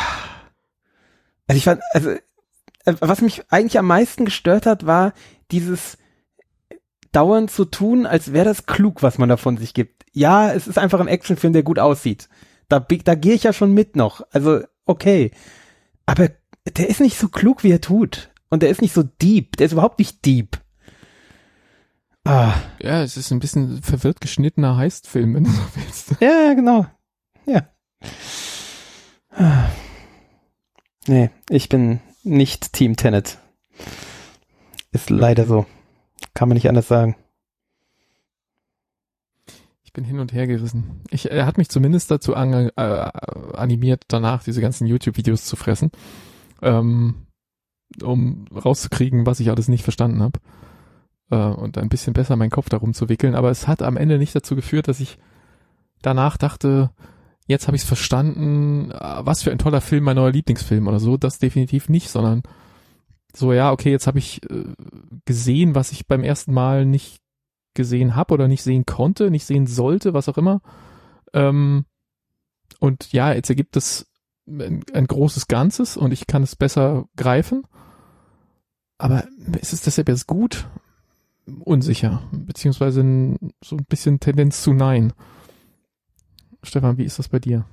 Also 1.49 1.59
ich 1.59 1.65
fand, 1.65 1.83
also, 1.93 2.15
was 2.85 3.21
mich 3.21 3.43
eigentlich 3.51 3.79
am 3.79 3.87
meisten 3.87 4.25
gestört 4.25 4.67
hat, 4.67 4.87
war 4.87 5.13
dieses 5.51 5.99
dauernd 7.13 7.51
zu 7.51 7.65
tun, 7.65 8.07
als 8.07 8.33
wäre 8.33 8.45
das 8.47 8.67
klug, 8.67 9.03
was 9.03 9.19
man 9.19 9.29
da 9.29 9.37
von 9.37 9.57
sich 9.57 9.75
gibt. 9.75 10.05
Ja, 10.13 10.53
es 10.53 10.67
ist 10.67 10.79
einfach 10.79 11.01
ein 11.01 11.09
Actionfilm, 11.09 11.53
der 11.53 11.63
gut 11.63 11.79
aussieht. 11.79 12.29
Da, 12.69 12.81
da 12.81 13.15
gehe 13.15 13.35
ich 13.35 13.43
ja 13.45 13.53
schon 13.53 13.73
mit 13.73 13.97
noch. 13.97 14.23
Also, 14.31 14.63
okay. 14.87 15.31
Aber 16.07 16.31
der 16.77 16.89
ist 16.89 17.01
nicht 17.01 17.19
so 17.19 17.29
klug, 17.29 17.65
wie 17.65 17.71
er 17.73 17.81
tut. 17.81 18.31
Und 18.49 18.63
der 18.63 18.71
ist 18.71 18.83
nicht 18.83 18.95
so 18.95 19.03
deep. 19.03 19.57
Der 19.57 19.67
ist 19.67 19.73
überhaupt 19.73 19.99
nicht 19.99 20.25
deep. 20.25 20.59
Ah, 22.25 22.55
Ja, 22.81 23.03
es 23.03 23.17
ist 23.17 23.31
ein 23.33 23.41
bisschen 23.41 23.83
verwirrt 23.83 24.21
geschnittener 24.21 24.77
Heistfilm, 24.77 25.35
wenn 25.35 25.45
du 25.45 25.51
so 25.51 25.63
willst. 25.75 26.15
ja, 26.21 26.49
ja, 26.49 26.55
genau. 26.55 26.87
Ja. 27.47 27.69
Ah. 29.31 29.69
Nee, 31.09 31.31
ich 31.51 31.69
bin 31.69 32.01
nicht 32.23 32.73
Team 32.73 32.97
Tenet. 32.97 33.39
Ist 34.93 35.11
leider 35.11 35.47
so. 35.47 35.67
Kann 36.35 36.49
man 36.49 36.55
nicht 36.55 36.69
anders 36.69 36.89
sagen. 36.89 37.17
Ich 39.83 39.93
bin 39.93 40.05
hin 40.05 40.21
und 40.21 40.33
her 40.33 40.47
gerissen. 40.47 41.03
Ich, 41.11 41.31
er 41.31 41.45
hat 41.45 41.59
mich 41.59 41.69
zumindest 41.69 42.11
dazu 42.11 42.35
an, 42.35 42.71
äh, 42.77 43.11
animiert, 43.55 44.05
danach 44.09 44.43
diese 44.43 44.61
ganzen 44.61 44.87
YouTube-Videos 44.87 45.45
zu 45.45 45.57
fressen, 45.57 45.91
ähm, 46.63 47.27
um 48.03 48.47
rauszukriegen, 48.49 49.27
was 49.27 49.41
ich 49.41 49.51
alles 49.51 49.69
nicht 49.69 49.83
verstanden 49.83 50.23
habe 50.23 50.41
äh, 51.31 51.37
und 51.37 51.77
ein 51.77 51.91
bisschen 51.91 52.15
besser 52.15 52.37
meinen 52.37 52.51
Kopf 52.51 52.71
darum 52.71 52.95
zu 52.95 53.09
wickeln. 53.09 53.35
Aber 53.35 53.51
es 53.51 53.69
hat 53.69 53.83
am 53.83 53.97
Ende 53.97 54.19
nicht 54.19 54.35
dazu 54.35 54.57
geführt, 54.57 54.89
dass 54.89 55.01
ich 55.01 55.19
danach 56.01 56.37
dachte, 56.37 56.91
jetzt 57.47 57.67
habe 57.67 57.77
ich 57.77 57.83
es 57.83 57.89
verstanden, 57.89 58.91
äh, 58.91 58.97
was 59.01 59.43
für 59.43 59.51
ein 59.51 59.59
toller 59.59 59.81
Film, 59.81 60.05
mein 60.05 60.17
neuer 60.17 60.33
Lieblingsfilm 60.33 60.87
oder 60.89 61.01
so. 61.01 61.17
Das 61.17 61.39
definitiv 61.39 61.89
nicht, 61.89 62.11
sondern 62.11 62.43
so, 63.35 63.53
ja, 63.53 63.73
okay, 63.73 63.91
jetzt 63.91 64.07
habe 64.07 64.19
ich 64.19 64.43
äh, 64.51 64.65
gesehen, 65.25 65.75
was 65.75 65.93
ich 65.93 66.07
beim 66.07 66.23
ersten 66.23 66.53
Mal 66.53 66.85
nicht 66.85 67.21
gesehen 67.75 68.15
habe 68.15 68.35
oder 68.35 68.49
nicht 68.49 68.63
sehen 68.63 68.85
konnte, 68.85 69.31
nicht 69.31 69.47
sehen 69.47 69.67
sollte, 69.67 70.13
was 70.13 70.29
auch 70.29 70.37
immer. 70.37 70.61
Ähm, 71.33 71.87
und 72.79 73.13
ja, 73.13 73.33
jetzt 73.33 73.49
ergibt 73.49 73.77
es 73.77 74.07
ein, 74.47 74.85
ein 74.93 75.07
großes 75.07 75.49
Ganzes 75.49 75.97
und 75.97 76.13
ich 76.13 76.27
kann 76.27 76.43
es 76.43 76.57
besser 76.57 77.07
greifen. 77.17 77.63
Aber 78.99 79.25
ist 79.61 79.73
es 79.73 79.83
deshalb 79.83 80.09
jetzt 80.09 80.27
gut? 80.27 80.69
Unsicher, 81.47 82.23
beziehungsweise 82.31 83.03
so 83.65 83.77
ein 83.77 83.85
bisschen 83.89 84.21
Tendenz 84.21 84.63
zu 84.63 84.73
Nein. 84.73 85.13
Stefan, 86.65 86.99
wie 86.99 87.05
ist 87.05 87.19
das 87.19 87.29
bei 87.29 87.39
dir? 87.39 87.65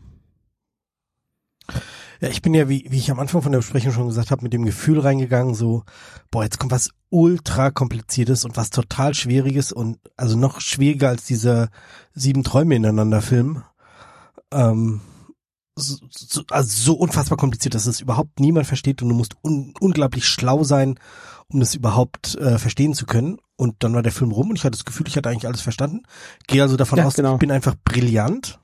Ja, 2.22 2.28
ich 2.28 2.42
bin 2.42 2.54
ja, 2.54 2.68
wie, 2.68 2.86
wie 2.90 2.98
ich 2.98 3.12
am 3.12 3.20
Anfang 3.20 3.42
von 3.42 3.52
der 3.52 3.60
Besprechung 3.60 3.94
schon 3.94 4.08
gesagt 4.08 4.32
habe, 4.32 4.44
mit 4.44 4.52
dem 4.52 4.66
Gefühl 4.66 5.00
reingegangen, 5.00 5.54
so, 5.56 5.84
boah, 6.32 6.44
jetzt 6.44 6.60
kommt 6.60 6.72
was 6.72 6.90
ultra 7.10 7.72
kompliziertes 7.72 8.44
und 8.44 8.58
was 8.58 8.72
total 8.72 9.14
schwieriges 9.14 9.72
und 9.72 10.00
also 10.18 10.38
noch 10.38 10.60
schwieriger 10.60 11.10
als 11.10 11.26
dieser 11.26 11.70
sieben 12.14 12.44
Träume 12.44 12.76
ineinander 12.76 13.22
Film. 13.22 13.64
Ähm, 14.52 15.00
so, 15.76 15.96
so, 16.10 16.44
also 16.50 16.68
so 16.70 16.94
unfassbar 16.96 17.38
kompliziert, 17.38 17.74
dass 17.74 17.86
es 17.86 18.02
überhaupt 18.02 18.42
niemand 18.42 18.68
versteht 18.68 19.02
und 19.02 19.08
du 19.10 19.16
musst 19.16 19.36
un, 19.44 19.74
unglaublich 19.80 20.26
schlau 20.28 20.64
sein, 20.66 21.00
um 21.48 21.62
das 21.62 21.74
überhaupt 21.74 22.36
äh, 22.36 22.58
verstehen 22.58 22.94
zu 22.94 23.06
können. 23.06 23.38
und 23.56 23.76
dann 23.84 23.94
war 23.94 24.04
der 24.04 24.12
Film 24.12 24.32
rum 24.32 24.50
und 24.50 24.58
ich 24.58 24.64
hatte 24.66 24.78
das 24.78 24.86
Gefühl, 24.86 25.08
ich 25.08 25.16
hatte 25.16 25.30
eigentlich 25.30 25.48
alles 25.48 25.62
verstanden. 25.62 26.04
Gehe 26.48 26.62
also 26.64 26.76
davon 26.76 27.00
Ja, 27.00 27.06
aus, 27.06 27.14
genau. 27.14 27.34
ich 27.36 27.40
bin 27.40 27.52
einfach 27.52 27.76
brillant. 27.86 28.60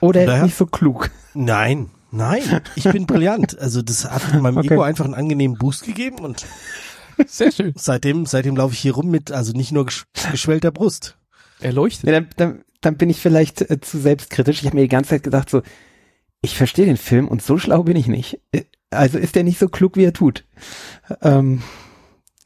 Oder 0.00 0.20
er 0.20 0.26
ist 0.26 0.30
Daher- 0.32 0.42
nicht 0.44 0.56
so 0.56 0.66
klug. 0.66 1.10
Nein, 1.34 1.90
nein, 2.10 2.60
ich 2.76 2.84
bin 2.84 3.06
brillant. 3.06 3.58
Also 3.58 3.82
das 3.82 4.08
hat 4.10 4.32
meinem 4.40 4.58
Okay. 4.58 4.74
Ego 4.74 4.82
einfach 4.82 5.04
einen 5.04 5.14
angenehmen 5.14 5.56
Boost 5.58 5.84
gegeben 5.84 6.18
und 6.20 6.44
Sehr 7.26 7.50
schön. 7.52 7.72
seitdem, 7.76 8.26
seitdem 8.26 8.56
laufe 8.56 8.74
ich 8.74 8.80
hier 8.80 8.94
rum 8.94 9.10
mit, 9.10 9.32
also 9.32 9.52
nicht 9.52 9.72
nur 9.72 9.86
gesch 9.86 10.04
geschwellter 10.30 10.70
Brust. 10.70 11.16
Erleuchtet. 11.60 12.04
Ja, 12.04 12.12
dann, 12.12 12.28
dann, 12.36 12.64
dann 12.80 12.96
bin 12.96 13.10
ich 13.10 13.20
vielleicht 13.20 13.62
äh, 13.70 13.80
zu 13.80 13.98
selbstkritisch. 13.98 14.60
Ich 14.60 14.66
habe 14.66 14.76
mir 14.76 14.82
die 14.82 14.88
ganze 14.88 15.10
Zeit 15.10 15.22
gedacht, 15.22 15.48
so, 15.50 15.62
ich 16.42 16.56
verstehe 16.56 16.86
den 16.86 16.96
Film 16.96 17.26
und 17.28 17.42
so 17.42 17.56
schlau 17.58 17.82
bin 17.84 17.96
ich 17.96 18.06
nicht. 18.08 18.40
Äh, 18.52 18.64
Also 18.90 19.18
ist 19.18 19.36
er 19.36 19.42
nicht 19.44 19.58
so 19.58 19.68
klug, 19.68 19.96
wie 19.96 20.04
er 20.04 20.12
tut. 20.12 20.44
Ähm, 21.22 21.62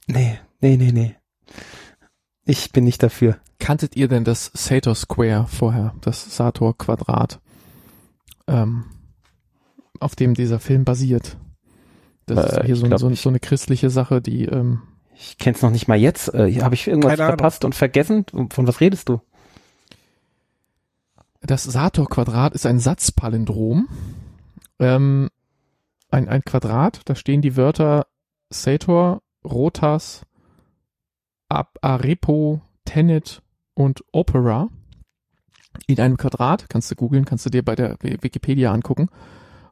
nee, 0.06 0.38
nee, 0.60 0.76
nee, 0.76 0.92
nee. 0.92 1.16
Ich 2.48 2.72
bin 2.72 2.84
nicht 2.84 3.02
dafür. 3.02 3.36
Kanntet 3.58 3.94
ihr 3.94 4.08
denn 4.08 4.24
das 4.24 4.50
Sator 4.54 4.94
Square 4.94 5.46
vorher, 5.48 5.94
das 6.00 6.34
Sator 6.34 6.78
Quadrat, 6.78 7.40
ähm, 8.46 8.84
auf 10.00 10.16
dem 10.16 10.32
dieser 10.32 10.58
Film 10.58 10.86
basiert? 10.86 11.36
Das 12.24 12.38
Äh, 12.38 12.60
ist 12.60 12.66
hier 12.66 12.76
so, 12.76 12.86
glaub 12.86 13.00
so, 13.00 13.14
so 13.14 13.28
eine 13.28 13.38
christliche 13.38 13.90
Sache, 13.90 14.22
die 14.22 14.46
ähm, 14.46 14.80
Ich 15.14 15.36
kenn's 15.36 15.60
noch 15.60 15.70
nicht 15.70 15.88
mal 15.88 15.98
jetzt. 15.98 16.32
Äh, 16.32 16.50
habe 16.62 16.74
ich 16.74 16.88
irgendwas 16.88 17.16
verpasst 17.16 17.66
und 17.66 17.74
vergessen? 17.74 18.24
Von 18.50 18.66
was 18.66 18.80
redest 18.80 19.10
du? 19.10 19.20
Das 21.42 21.64
Sator-Quadrat 21.64 22.54
ist 22.54 22.64
ein 22.64 22.80
Satzpalindrom. 22.80 23.88
Ähm, 24.78 25.28
ein, 26.10 26.28
ein 26.30 26.42
Quadrat, 26.46 27.02
da 27.04 27.14
stehen 27.14 27.42
die 27.42 27.58
Wörter 27.58 28.06
Sator, 28.48 29.20
Rotas, 29.44 30.22
Ab 31.48 31.78
Arepo, 31.82 32.60
Tenet 32.84 33.42
und 33.74 34.04
Opera. 34.12 34.68
In 35.86 36.00
einem 36.00 36.16
Quadrat, 36.16 36.68
kannst 36.68 36.90
du 36.90 36.94
googeln, 36.96 37.24
kannst 37.24 37.46
du 37.46 37.50
dir 37.50 37.64
bei 37.64 37.74
der 37.76 37.96
Wikipedia 38.00 38.72
angucken. 38.72 39.08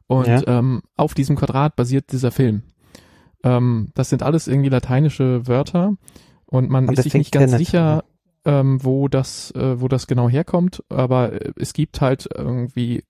Und 0.07 0.27
Ja. 0.27 0.41
ähm, 0.59 0.81
auf 0.95 1.13
diesem 1.13 1.35
Quadrat 1.35 1.75
basiert 1.75 2.11
dieser 2.11 2.31
Film. 2.31 2.63
Ähm, 3.43 3.89
das 3.93 4.09
sind 4.09 4.23
alles 4.23 4.47
irgendwie 4.47 4.69
lateinische 4.69 5.47
Wörter 5.47 5.95
und 6.45 6.69
man 6.69 6.87
Und 6.87 6.97
ist 6.97 7.03
sich 7.03 7.13
nicht 7.13 7.31
ganz 7.31 7.51
Tenet. 7.51 7.59
sicher, 7.67 8.03
ähm, 8.45 8.83
wo 8.83 9.09
das, 9.09 9.51
äh, 9.51 9.81
wo 9.81 9.87
das 9.89 10.07
genau 10.07 10.29
herkommt, 10.29 10.83
aber 10.89 11.33
äh, 11.33 11.51
es 11.57 11.73
gibt 11.73 11.99
halt 12.01 12.29
irgendwie 12.33 13.03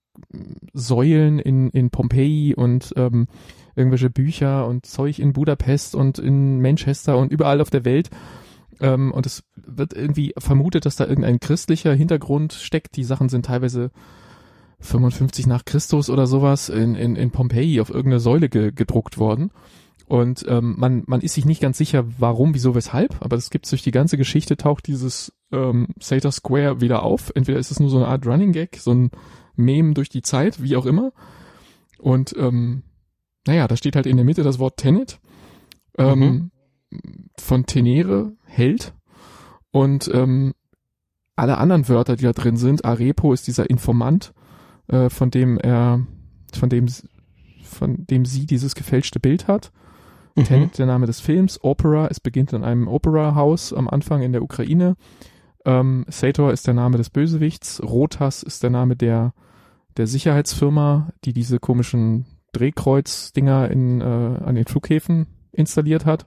Säulen 0.72 1.38
in, 1.38 1.70
in 1.70 1.90
Pompeji 1.90 2.54
und 2.56 2.92
ähm, 2.96 3.28
irgendwelche 3.76 4.10
Bücher 4.10 4.66
und 4.66 4.84
Zeug 4.84 5.20
in 5.20 5.32
Budapest 5.32 5.94
und 5.94 6.18
in 6.18 6.60
Manchester 6.60 7.16
und 7.16 7.30
überall 7.32 7.60
auf 7.60 7.70
der 7.70 7.84
Welt. 7.84 8.10
Ähm, 8.80 9.12
und 9.12 9.26
es 9.26 9.42
wird 9.56 9.92
irgendwie 9.92 10.34
vermutet, 10.38 10.86
dass 10.86 10.96
da 10.96 11.06
irgendein 11.06 11.40
christlicher 11.40 11.94
Hintergrund 11.94 12.52
steckt. 12.52 12.96
Die 12.96 13.04
Sachen 13.04 13.28
sind 13.28 13.46
teilweise 13.46 13.90
55 14.80 15.46
nach 15.46 15.64
Christus 15.64 16.08
oder 16.08 16.26
sowas 16.26 16.68
in, 16.68 16.94
in, 16.94 17.16
in 17.16 17.30
Pompeji 17.30 17.80
auf 17.80 17.90
irgendeine 17.90 18.20
Säule 18.20 18.48
ge, 18.48 18.72
gedruckt 18.72 19.18
worden. 19.18 19.50
Und 20.06 20.46
ähm, 20.48 20.76
man, 20.78 21.02
man 21.06 21.20
ist 21.20 21.34
sich 21.34 21.44
nicht 21.44 21.60
ganz 21.60 21.76
sicher, 21.76 22.04
warum, 22.18 22.54
wieso, 22.54 22.74
weshalb, 22.74 23.16
aber 23.20 23.36
es 23.36 23.50
gibt 23.50 23.70
durch 23.70 23.82
die 23.82 23.90
ganze 23.90 24.16
Geschichte 24.16 24.56
taucht 24.56 24.86
dieses 24.86 25.34
ähm, 25.52 25.88
Sator 26.00 26.32
Square 26.32 26.80
wieder 26.80 27.02
auf. 27.02 27.30
Entweder 27.34 27.58
ist 27.58 27.70
es 27.70 27.78
nur 27.78 27.90
so 27.90 27.98
eine 27.98 28.08
Art 28.08 28.26
Running 28.26 28.52
Gag, 28.52 28.76
so 28.76 28.92
ein 28.92 29.10
Meme 29.56 29.92
durch 29.92 30.08
die 30.08 30.22
Zeit, 30.22 30.62
wie 30.62 30.76
auch 30.76 30.86
immer. 30.86 31.12
Und 31.98 32.34
ähm, 32.38 32.84
naja, 33.46 33.68
da 33.68 33.76
steht 33.76 33.96
halt 33.96 34.06
in 34.06 34.16
der 34.16 34.24
Mitte 34.24 34.42
das 34.44 34.58
Wort 34.58 34.78
Tenet 34.78 35.20
ähm, 35.98 36.50
von 37.36 37.66
Tenere, 37.66 38.32
Held. 38.44 38.94
Und 39.70 40.10
ähm, 40.12 40.54
alle 41.36 41.58
anderen 41.58 41.88
Wörter, 41.88 42.16
die 42.16 42.24
da 42.24 42.32
drin 42.32 42.56
sind, 42.56 42.84
Arepo 42.84 43.32
ist 43.32 43.46
dieser 43.46 43.70
Informant, 43.70 44.32
äh, 44.88 45.08
von 45.08 45.30
dem 45.30 45.58
er, 45.58 46.04
von 46.52 46.68
dem, 46.68 46.86
von 47.62 48.06
dem 48.06 48.24
sie 48.24 48.46
dieses 48.46 48.74
gefälschte 48.74 49.20
Bild 49.20 49.46
hat. 49.46 49.70
Mhm. 50.34 50.44
Tenet, 50.44 50.78
der 50.78 50.86
Name 50.86 51.06
des 51.06 51.20
Films. 51.20 51.62
Opera, 51.62 52.08
es 52.08 52.20
beginnt 52.20 52.52
in 52.52 52.64
einem 52.64 52.88
Opera-Haus 52.88 53.72
am 53.72 53.88
Anfang 53.88 54.22
in 54.22 54.32
der 54.32 54.42
Ukraine. 54.42 54.96
Ähm, 55.64 56.04
Sator 56.08 56.52
ist 56.52 56.66
der 56.66 56.74
Name 56.74 56.96
des 56.96 57.10
Bösewichts. 57.10 57.82
Rotas 57.82 58.42
ist 58.42 58.62
der 58.62 58.70
Name 58.70 58.96
der, 58.96 59.34
der 59.96 60.06
Sicherheitsfirma, 60.06 61.10
die 61.24 61.32
diese 61.32 61.58
komischen 61.58 62.26
Drehkreuz-Dinger 62.52 63.70
in, 63.70 64.00
äh, 64.00 64.04
an 64.04 64.54
den 64.54 64.66
Flughäfen 64.66 65.26
installiert 65.52 66.06
hat. 66.06 66.26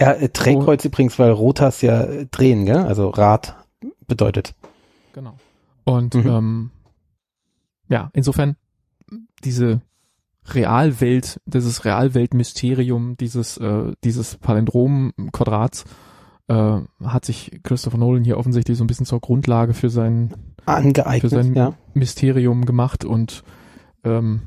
Ja, 0.00 0.12
äh, 0.12 0.28
Drehkreuz 0.28 0.84
übrigens, 0.84 1.18
weil 1.18 1.30
Rotas 1.30 1.82
ja 1.82 2.02
äh, 2.04 2.26
drehen, 2.30 2.64
gell? 2.66 2.78
Also 2.78 3.08
Rad 3.10 3.56
bedeutet. 4.06 4.54
Genau. 5.12 5.34
Und 5.84 6.14
Mhm. 6.14 6.26
ähm, 6.26 6.70
ja, 7.88 8.10
insofern 8.12 8.56
diese 9.44 9.80
Realwelt, 10.52 11.40
dieses 11.44 11.84
Realweltmysterium 11.84 13.16
dieses 13.18 13.56
äh, 13.58 13.92
dieses 14.04 14.36
Palindrom-Quadrats 14.38 15.84
äh, 16.48 16.78
hat 17.04 17.24
sich 17.24 17.60
Christopher 17.62 17.98
Nolan 17.98 18.24
hier 18.24 18.38
offensichtlich 18.38 18.78
so 18.78 18.84
ein 18.84 18.86
bisschen 18.86 19.06
zur 19.06 19.20
Grundlage 19.20 19.74
für 19.74 19.90
sein 19.90 20.30
Für 20.64 20.68
Angeeignet, 20.68 21.30
sein- 21.30 21.54
ja. 21.54 21.74
Mysterium 21.94 22.64
gemacht 22.64 23.04
und 23.04 23.42
ähm, 24.04 24.42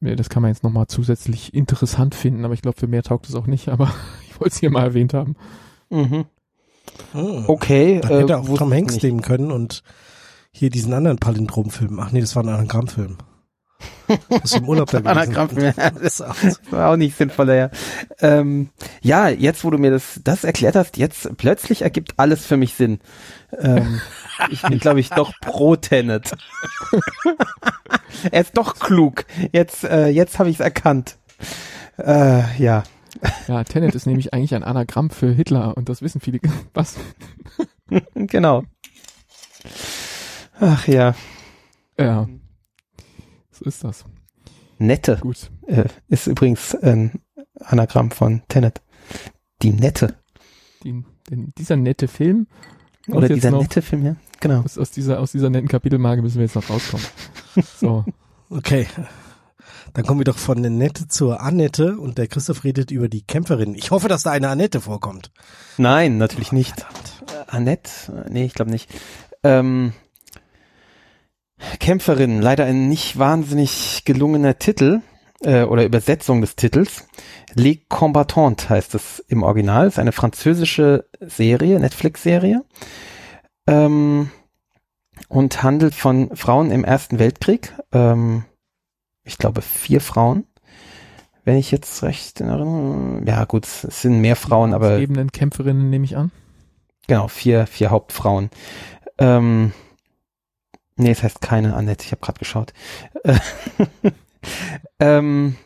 das 0.00 0.28
kann 0.28 0.42
man 0.42 0.50
jetzt 0.50 0.62
nochmal 0.62 0.86
zusätzlich 0.88 1.52
interessant 1.54 2.14
finden, 2.14 2.44
aber 2.44 2.54
ich 2.54 2.62
glaube, 2.62 2.78
für 2.78 2.86
mehr 2.86 3.02
taugt 3.02 3.28
es 3.28 3.34
auch 3.34 3.46
nicht, 3.46 3.68
aber 3.68 3.90
wollte 4.40 4.54
es 4.54 4.60
hier 4.60 4.70
mal 4.70 4.84
erwähnt 4.84 5.14
haben. 5.14 5.36
Mhm. 5.90 6.26
Hm. 7.12 7.44
Okay. 7.48 8.00
Dann 8.00 8.10
äh, 8.10 8.20
hätte 8.20 8.38
auch 8.38 8.56
Tom 8.56 8.72
Hanks 8.72 9.02
nehmen 9.02 9.22
können 9.22 9.50
und 9.50 9.82
hier 10.50 10.70
diesen 10.70 10.92
anderen 10.94 11.18
Palindrom-Film. 11.18 12.00
Ach 12.00 12.12
nee, 12.12 12.20
das 12.20 12.34
war 12.34 12.42
ein 12.42 12.48
Anagrammfilm. 12.48 13.18
Das 14.28 14.44
ist 14.44 14.56
im 14.56 14.68
Urlaub 14.68 14.90
da 14.90 15.00
gewesen. 15.00 15.18
Anagramm, 15.18 15.58
ja, 15.58 15.90
das 15.90 16.22
war 16.70 16.90
auch 16.90 16.96
nicht 16.96 17.16
sinnvoller, 17.16 17.54
ja. 17.54 17.70
Ähm, 18.20 18.70
ja, 19.02 19.28
jetzt, 19.28 19.64
wo 19.64 19.70
du 19.70 19.78
mir 19.78 19.90
das, 19.90 20.20
das 20.22 20.44
erklärt 20.44 20.76
hast, 20.76 20.96
jetzt 20.96 21.36
plötzlich 21.36 21.82
ergibt 21.82 22.14
alles 22.16 22.46
für 22.46 22.56
mich 22.56 22.74
Sinn. 22.74 23.00
Ähm, 23.58 24.00
ich 24.50 24.62
bin, 24.62 24.78
glaube 24.78 25.00
ich, 25.00 25.10
doch 25.10 25.32
pro 25.40 25.76
Tenet. 25.76 26.36
er 28.30 28.40
ist 28.40 28.56
doch 28.56 28.78
klug. 28.78 29.24
Jetzt, 29.52 29.84
äh, 29.84 30.08
jetzt 30.08 30.38
habe 30.38 30.50
ich 30.50 30.56
es 30.56 30.60
erkannt. 30.60 31.16
Äh, 31.98 32.62
ja. 32.62 32.84
Ja, 33.48 33.64
Tenet 33.64 33.94
ist 33.94 34.06
nämlich 34.06 34.32
eigentlich 34.34 34.54
ein 34.54 34.62
Anagramm 34.62 35.10
für 35.10 35.32
Hitler 35.32 35.76
und 35.76 35.88
das 35.88 36.02
wissen 36.02 36.20
viele. 36.20 36.40
Was? 36.74 36.96
genau. 38.14 38.62
Ach 40.60 40.86
ja, 40.88 41.14
Ja. 41.98 42.28
So 43.50 43.64
ist 43.64 43.84
das. 43.84 44.04
nette 44.78 45.18
Gut. 45.20 45.50
äh, 45.66 45.84
ist 46.08 46.26
übrigens 46.26 46.74
ein 46.74 47.20
Anagramm 47.60 48.10
von 48.10 48.42
Tenet. 48.48 48.82
Die 49.62 49.72
nette. 49.72 50.16
Die, 50.82 51.04
denn 51.30 51.52
dieser 51.56 51.76
nette 51.76 52.08
Film 52.08 52.46
Oder 53.08 53.28
dieser 53.28 53.50
noch, 53.50 53.62
nette 53.62 53.80
Film, 53.82 54.04
ja. 54.04 54.16
Genau. 54.40 54.60
Aus, 54.62 54.76
aus 54.76 54.90
dieser 54.90 55.20
aus 55.20 55.32
dieser 55.32 55.48
netten 55.50 55.68
Kapitelmarke 55.68 56.22
müssen 56.22 56.36
wir 56.36 56.44
jetzt 56.44 56.54
noch 56.56 56.68
rauskommen. 56.68 57.06
So. 57.78 58.04
Okay. 58.48 58.86
Dann 59.96 60.04
kommen 60.04 60.20
wir 60.20 60.24
doch 60.26 60.36
von 60.36 60.60
der 60.60 60.70
Nette 60.70 61.08
zur 61.08 61.40
Annette 61.40 61.96
und 61.96 62.18
der 62.18 62.26
Christoph 62.26 62.64
redet 62.64 62.90
über 62.90 63.08
die 63.08 63.22
Kämpferin. 63.22 63.74
Ich 63.74 63.90
hoffe, 63.90 64.08
dass 64.08 64.24
da 64.24 64.30
eine 64.30 64.50
Annette 64.50 64.82
vorkommt. 64.82 65.30
Nein, 65.78 66.18
natürlich 66.18 66.52
nicht. 66.52 66.80
Äh, 66.80 66.84
Annette? 67.46 68.26
Nee, 68.28 68.44
ich 68.44 68.52
glaube 68.52 68.70
nicht. 68.70 68.90
Ähm, 69.42 69.94
Kämpferin, 71.80 72.42
leider 72.42 72.66
ein 72.66 72.90
nicht 72.90 73.18
wahnsinnig 73.18 74.02
gelungener 74.04 74.58
Titel 74.58 75.00
äh, 75.42 75.62
oder 75.62 75.86
Übersetzung 75.86 76.42
des 76.42 76.56
Titels. 76.56 77.06
Les 77.54 77.78
Combattantes 77.88 78.68
heißt 78.68 78.94
es 78.96 79.20
im 79.28 79.42
Original. 79.42 79.86
Ist 79.86 79.98
eine 79.98 80.12
französische 80.12 81.06
Serie, 81.20 81.80
Netflix-Serie. 81.80 82.66
Ähm, 83.66 84.30
und 85.28 85.62
handelt 85.62 85.94
von 85.94 86.36
Frauen 86.36 86.70
im 86.70 86.84
Ersten 86.84 87.18
Weltkrieg. 87.18 87.72
Ähm, 87.92 88.44
ich 89.26 89.38
glaube 89.38 89.60
vier 89.60 90.00
Frauen. 90.00 90.46
Wenn 91.44 91.56
ich 91.56 91.70
jetzt 91.70 92.02
recht 92.02 92.40
in 92.40 92.48
Erinnerung, 92.48 93.26
ja 93.26 93.44
gut, 93.44 93.66
es 93.66 94.02
sind 94.02 94.20
mehr 94.20 94.36
Frauen, 94.36 94.74
aber 94.74 94.98
Lebenden 94.98 95.30
Kämpferinnen 95.30 95.90
nehme 95.90 96.04
ich 96.04 96.16
an. 96.16 96.32
Genau, 97.06 97.28
vier, 97.28 97.66
vier 97.66 97.90
Hauptfrauen. 97.90 98.50
Ähm, 99.18 99.72
nee, 100.96 101.10
es 101.10 101.22
heißt 101.22 101.40
keine 101.40 101.74
Annette, 101.74 102.04
ich 102.04 102.12
habe 102.12 102.20
gerade 102.20 102.38
geschaut. 102.38 102.72
Äh, 103.22 103.38
ähm, 105.00 105.56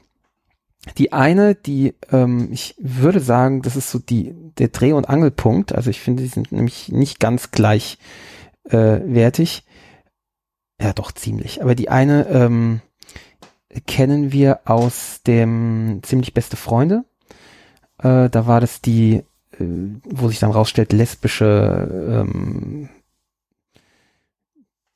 die 0.98 1.12
eine, 1.12 1.54
die, 1.54 1.94
ähm, 2.10 2.48
ich 2.52 2.74
würde 2.78 3.20
sagen, 3.20 3.62
das 3.62 3.76
ist 3.76 3.90
so 3.90 3.98
die, 3.98 4.34
der 4.58 4.68
Dreh- 4.68 4.92
und 4.92 5.08
Angelpunkt. 5.08 5.74
Also 5.74 5.90
ich 5.90 6.00
finde, 6.00 6.22
die 6.22 6.28
sind 6.28 6.52
nämlich 6.52 6.90
nicht 6.90 7.20
ganz 7.20 7.50
gleich 7.50 7.98
äh, 8.64 9.00
wertig. 9.04 9.64
Ja, 10.80 10.92
doch 10.92 11.12
ziemlich. 11.12 11.62
Aber 11.62 11.74
die 11.74 11.90
eine 11.90 12.26
ähm, 12.28 12.80
kennen 13.86 14.32
wir 14.32 14.60
aus 14.64 15.22
dem 15.26 16.00
ziemlich 16.02 16.34
beste 16.34 16.56
Freunde. 16.56 17.04
Äh, 17.98 18.28
da 18.28 18.46
war 18.46 18.60
das 18.60 18.80
die 18.80 19.22
äh, 19.58 19.64
wo 20.04 20.28
sich 20.28 20.38
dann 20.38 20.50
rausstellt, 20.50 20.92
lesbische 20.92 22.24
ähm, 22.24 22.88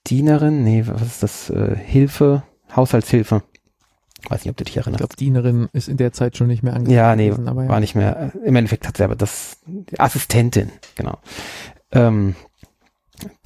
Dienerin, 0.07 0.65
nee, 0.65 0.85
was 0.87 1.03
ist 1.03 1.23
das? 1.23 1.51
Äh, 1.51 1.77
Hilfe, 1.77 2.43
Haushaltshilfe. 2.75 3.43
Weiß 4.29 4.45
nicht, 4.45 4.51
ob 4.51 4.57
du 4.57 4.65
dich 4.65 4.75
Ich 4.75 4.79
erinnerst. 4.79 4.99
glaube, 5.01 5.17
Dienerin 5.17 5.69
ist 5.73 5.89
in 5.89 5.97
der 5.97 6.13
Zeit 6.13 6.37
schon 6.37 6.47
nicht 6.47 6.63
mehr 6.63 6.75
angesehen. 6.75 6.97
Ja, 6.97 7.15
nee, 7.15 7.29
gewesen, 7.29 7.49
aber 7.49 7.65
ja. 7.65 7.69
war 7.69 7.81
nicht 7.81 7.95
mehr. 7.95 8.33
Im 8.45 8.57
Endeffekt 8.57 8.87
hat 8.87 8.97
sie 8.97 9.05
aber 9.05 9.17
das 9.17 9.59
Assistentin, 9.99 10.71
genau. 10.95 11.19
Ähm, 11.93 12.35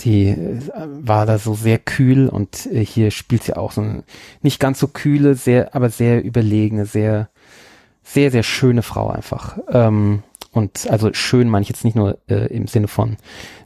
die 0.01 0.29
äh, 0.29 0.61
war 0.87 1.27
da 1.27 1.39
so 1.39 1.55
sehr 1.55 1.79
kühl 1.79 2.29
und 2.29 2.67
äh, 2.67 2.85
hier 2.85 3.11
spielt 3.11 3.43
sie 3.43 3.57
auch 3.57 3.73
so 3.73 3.81
ein, 3.81 4.05
nicht 4.43 4.61
ganz 4.61 4.79
so 4.79 4.89
kühle, 4.89 5.35
sehr, 5.35 5.75
aber 5.75 5.91
sehr 5.91 6.23
überlegene, 6.23 6.87
sehr, 6.87 7.29
sehr, 8.03 8.31
sehr 8.31 8.43
schöne 8.43 8.83
Frau 8.83 9.09
einfach. 9.09 9.59
Ähm, 9.71 10.23
und 10.53 10.91
also 10.91 11.13
schön 11.13 11.49
meine 11.49 11.63
ich 11.63 11.69
jetzt 11.69 11.85
nicht 11.85 11.97
nur 11.97 12.19
äh, 12.29 12.47
im 12.47 12.67
Sinne 12.67 12.89
von, 12.89 13.17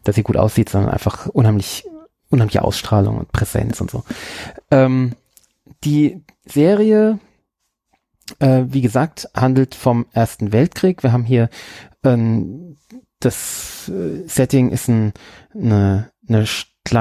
dass 0.05 0.17
sie 0.17 0.23
gut 0.23 0.37
aussieht, 0.37 0.69
sondern 0.69 0.91
einfach 0.91 1.27
unheimlich, 1.27 1.85
unheimliche 2.31 2.63
Ausstrahlung 2.63 3.19
und 3.19 3.33
Präsenz 3.33 3.81
und 3.81 3.91
so. 3.91 4.05
Ähm, 4.71 5.13
die 5.85 6.23
Serie 6.45 7.19
äh, 8.39 8.65
wie 8.69 8.81
gesagt, 8.81 9.29
handelt 9.35 9.75
vom 9.75 10.07
Ersten 10.13 10.53
Weltkrieg. 10.53 11.03
Wir 11.03 11.13
haben 11.13 11.25
hier 11.25 11.49
ähm, 12.05 12.77
das 13.25 13.89
äh, 13.89 14.27
Setting 14.27 14.71
ist 14.71 14.89
ein, 14.89 15.13
eine, 15.55 16.11
eine, 16.29 16.47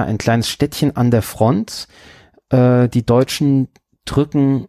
ein 0.05 0.17
kleines 0.17 0.49
Städtchen 0.49 0.95
an 0.95 1.11
der 1.11 1.21
Front. 1.21 1.87
Äh, 2.49 2.89
die 2.89 3.05
Deutschen 3.05 3.67
drücken 4.05 4.67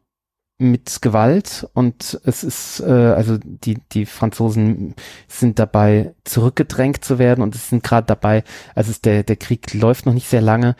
mit 0.58 1.02
Gewalt 1.02 1.68
und 1.74 2.20
es 2.24 2.44
ist 2.44 2.80
äh, 2.80 2.92
also 2.92 3.36
die 3.42 3.78
die 3.92 4.06
Franzosen 4.06 4.94
sind 5.26 5.58
dabei 5.58 6.14
zurückgedrängt 6.22 7.04
zu 7.04 7.18
werden 7.18 7.42
und 7.42 7.56
es 7.56 7.70
sind 7.70 7.82
gerade 7.82 8.06
dabei 8.06 8.44
also 8.76 8.92
es, 8.92 9.00
der 9.00 9.24
der 9.24 9.34
Krieg 9.34 9.74
läuft 9.74 10.06
noch 10.06 10.12
nicht 10.12 10.28
sehr 10.28 10.42
lange 10.42 10.76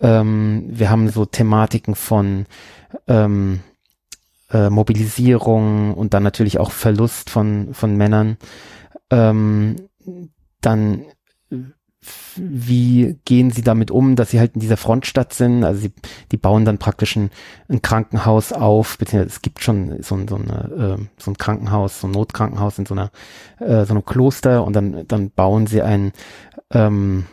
ähm, 0.00 0.64
wir 0.68 0.88
haben 0.88 1.10
so 1.10 1.26
Thematiken 1.26 1.94
von 1.94 2.46
ähm, 3.08 3.60
äh, 4.50 4.70
Mobilisierung 4.70 5.94
und 5.94 6.14
dann 6.14 6.22
natürlich 6.22 6.58
auch 6.58 6.70
Verlust 6.70 7.30
von, 7.30 7.74
von 7.74 7.96
Männern. 7.96 8.36
Ähm, 9.10 9.76
dann 10.60 11.04
wie 12.36 13.18
gehen 13.24 13.50
sie 13.50 13.62
damit 13.62 13.90
um, 13.90 14.14
dass 14.14 14.30
sie 14.30 14.38
halt 14.38 14.54
in 14.54 14.60
dieser 14.60 14.76
Frontstadt 14.76 15.32
sind? 15.32 15.64
Also 15.64 15.80
sie, 15.80 15.92
die 16.30 16.36
bauen 16.36 16.64
dann 16.64 16.78
praktisch 16.78 17.16
ein, 17.16 17.30
ein 17.68 17.82
Krankenhaus 17.82 18.52
auf, 18.52 18.98
beziehungsweise 18.98 19.34
es 19.34 19.42
gibt 19.42 19.62
schon 19.62 20.02
so, 20.02 20.14
ein- 20.14 20.28
so, 20.28 20.36
eine, 20.36 20.98
äh, 21.00 21.04
so 21.18 21.30
ein 21.32 21.36
Krankenhaus, 21.36 22.00
so 22.00 22.06
ein 22.06 22.12
Notkrankenhaus 22.12 22.78
in 22.78 22.86
so 22.86 22.94
einer 22.94 23.10
äh, 23.58 23.84
so 23.84 23.92
einem 23.94 24.04
Kloster 24.04 24.64
und 24.64 24.74
dann 24.74 25.04
dann 25.08 25.30
bauen 25.30 25.66
sie 25.66 25.82
ein 25.82 26.12
ähm, 26.70 27.26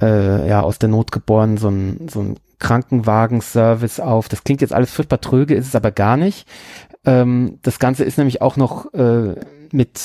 äh, 0.00 0.48
ja 0.48 0.60
aus 0.60 0.78
der 0.78 0.88
Not 0.88 1.10
geboren 1.10 1.56
so 1.56 1.68
ein 1.68 2.08
so 2.08 2.20
ein 2.20 2.36
Krankenwagenservice 2.60 4.00
auf. 4.00 4.28
Das 4.28 4.44
klingt 4.44 4.60
jetzt 4.60 4.74
alles 4.74 4.92
furchtbar 4.92 5.20
tröge, 5.20 5.54
ist 5.54 5.66
es 5.68 5.74
aber 5.74 5.90
gar 5.90 6.16
nicht. 6.16 6.46
Ähm, 7.04 7.58
das 7.62 7.78
Ganze 7.78 8.04
ist 8.04 8.18
nämlich 8.18 8.42
auch 8.42 8.56
noch 8.56 8.92
äh, 8.92 9.34
mit 9.72 9.98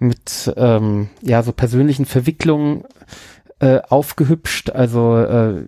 mit 0.00 0.52
ähm, 0.56 1.10
ja 1.22 1.42
so 1.42 1.52
persönlichen 1.52 2.06
Verwicklungen 2.06 2.84
äh, 3.60 3.80
aufgehübscht, 3.88 4.70
also 4.70 5.16
äh, 5.18 5.64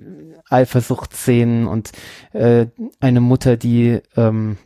Eifersuchtsszenen 0.49 1.67
und 1.67 1.93
äh, 2.33 2.67
eine 3.01 3.21
Mutter, 3.21 3.57
die 3.57 4.01
ähm, 4.17 4.59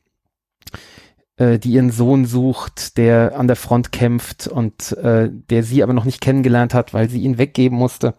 äh, 1.36 1.58
die 1.58 1.70
ihren 1.70 1.90
Sohn 1.90 2.24
sucht, 2.24 2.96
der 2.96 3.38
an 3.38 3.46
der 3.46 3.56
Front 3.56 3.92
kämpft 3.92 4.48
und 4.48 4.92
äh, 4.92 5.28
der 5.30 5.62
sie 5.62 5.82
aber 5.82 5.92
noch 5.92 6.04
nicht 6.04 6.20
kennengelernt 6.20 6.72
hat, 6.72 6.94
weil 6.94 7.10
sie 7.10 7.20
ihn 7.20 7.38
weggeben 7.38 7.76
musste 7.76 8.14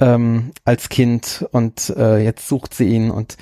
ähm, 0.00 0.52
als 0.64 0.88
Kind 0.88 1.46
und 1.52 1.90
äh, 1.90 2.18
jetzt 2.18 2.48
sucht 2.48 2.74
sie 2.74 2.88
ihn 2.88 3.10
und 3.10 3.36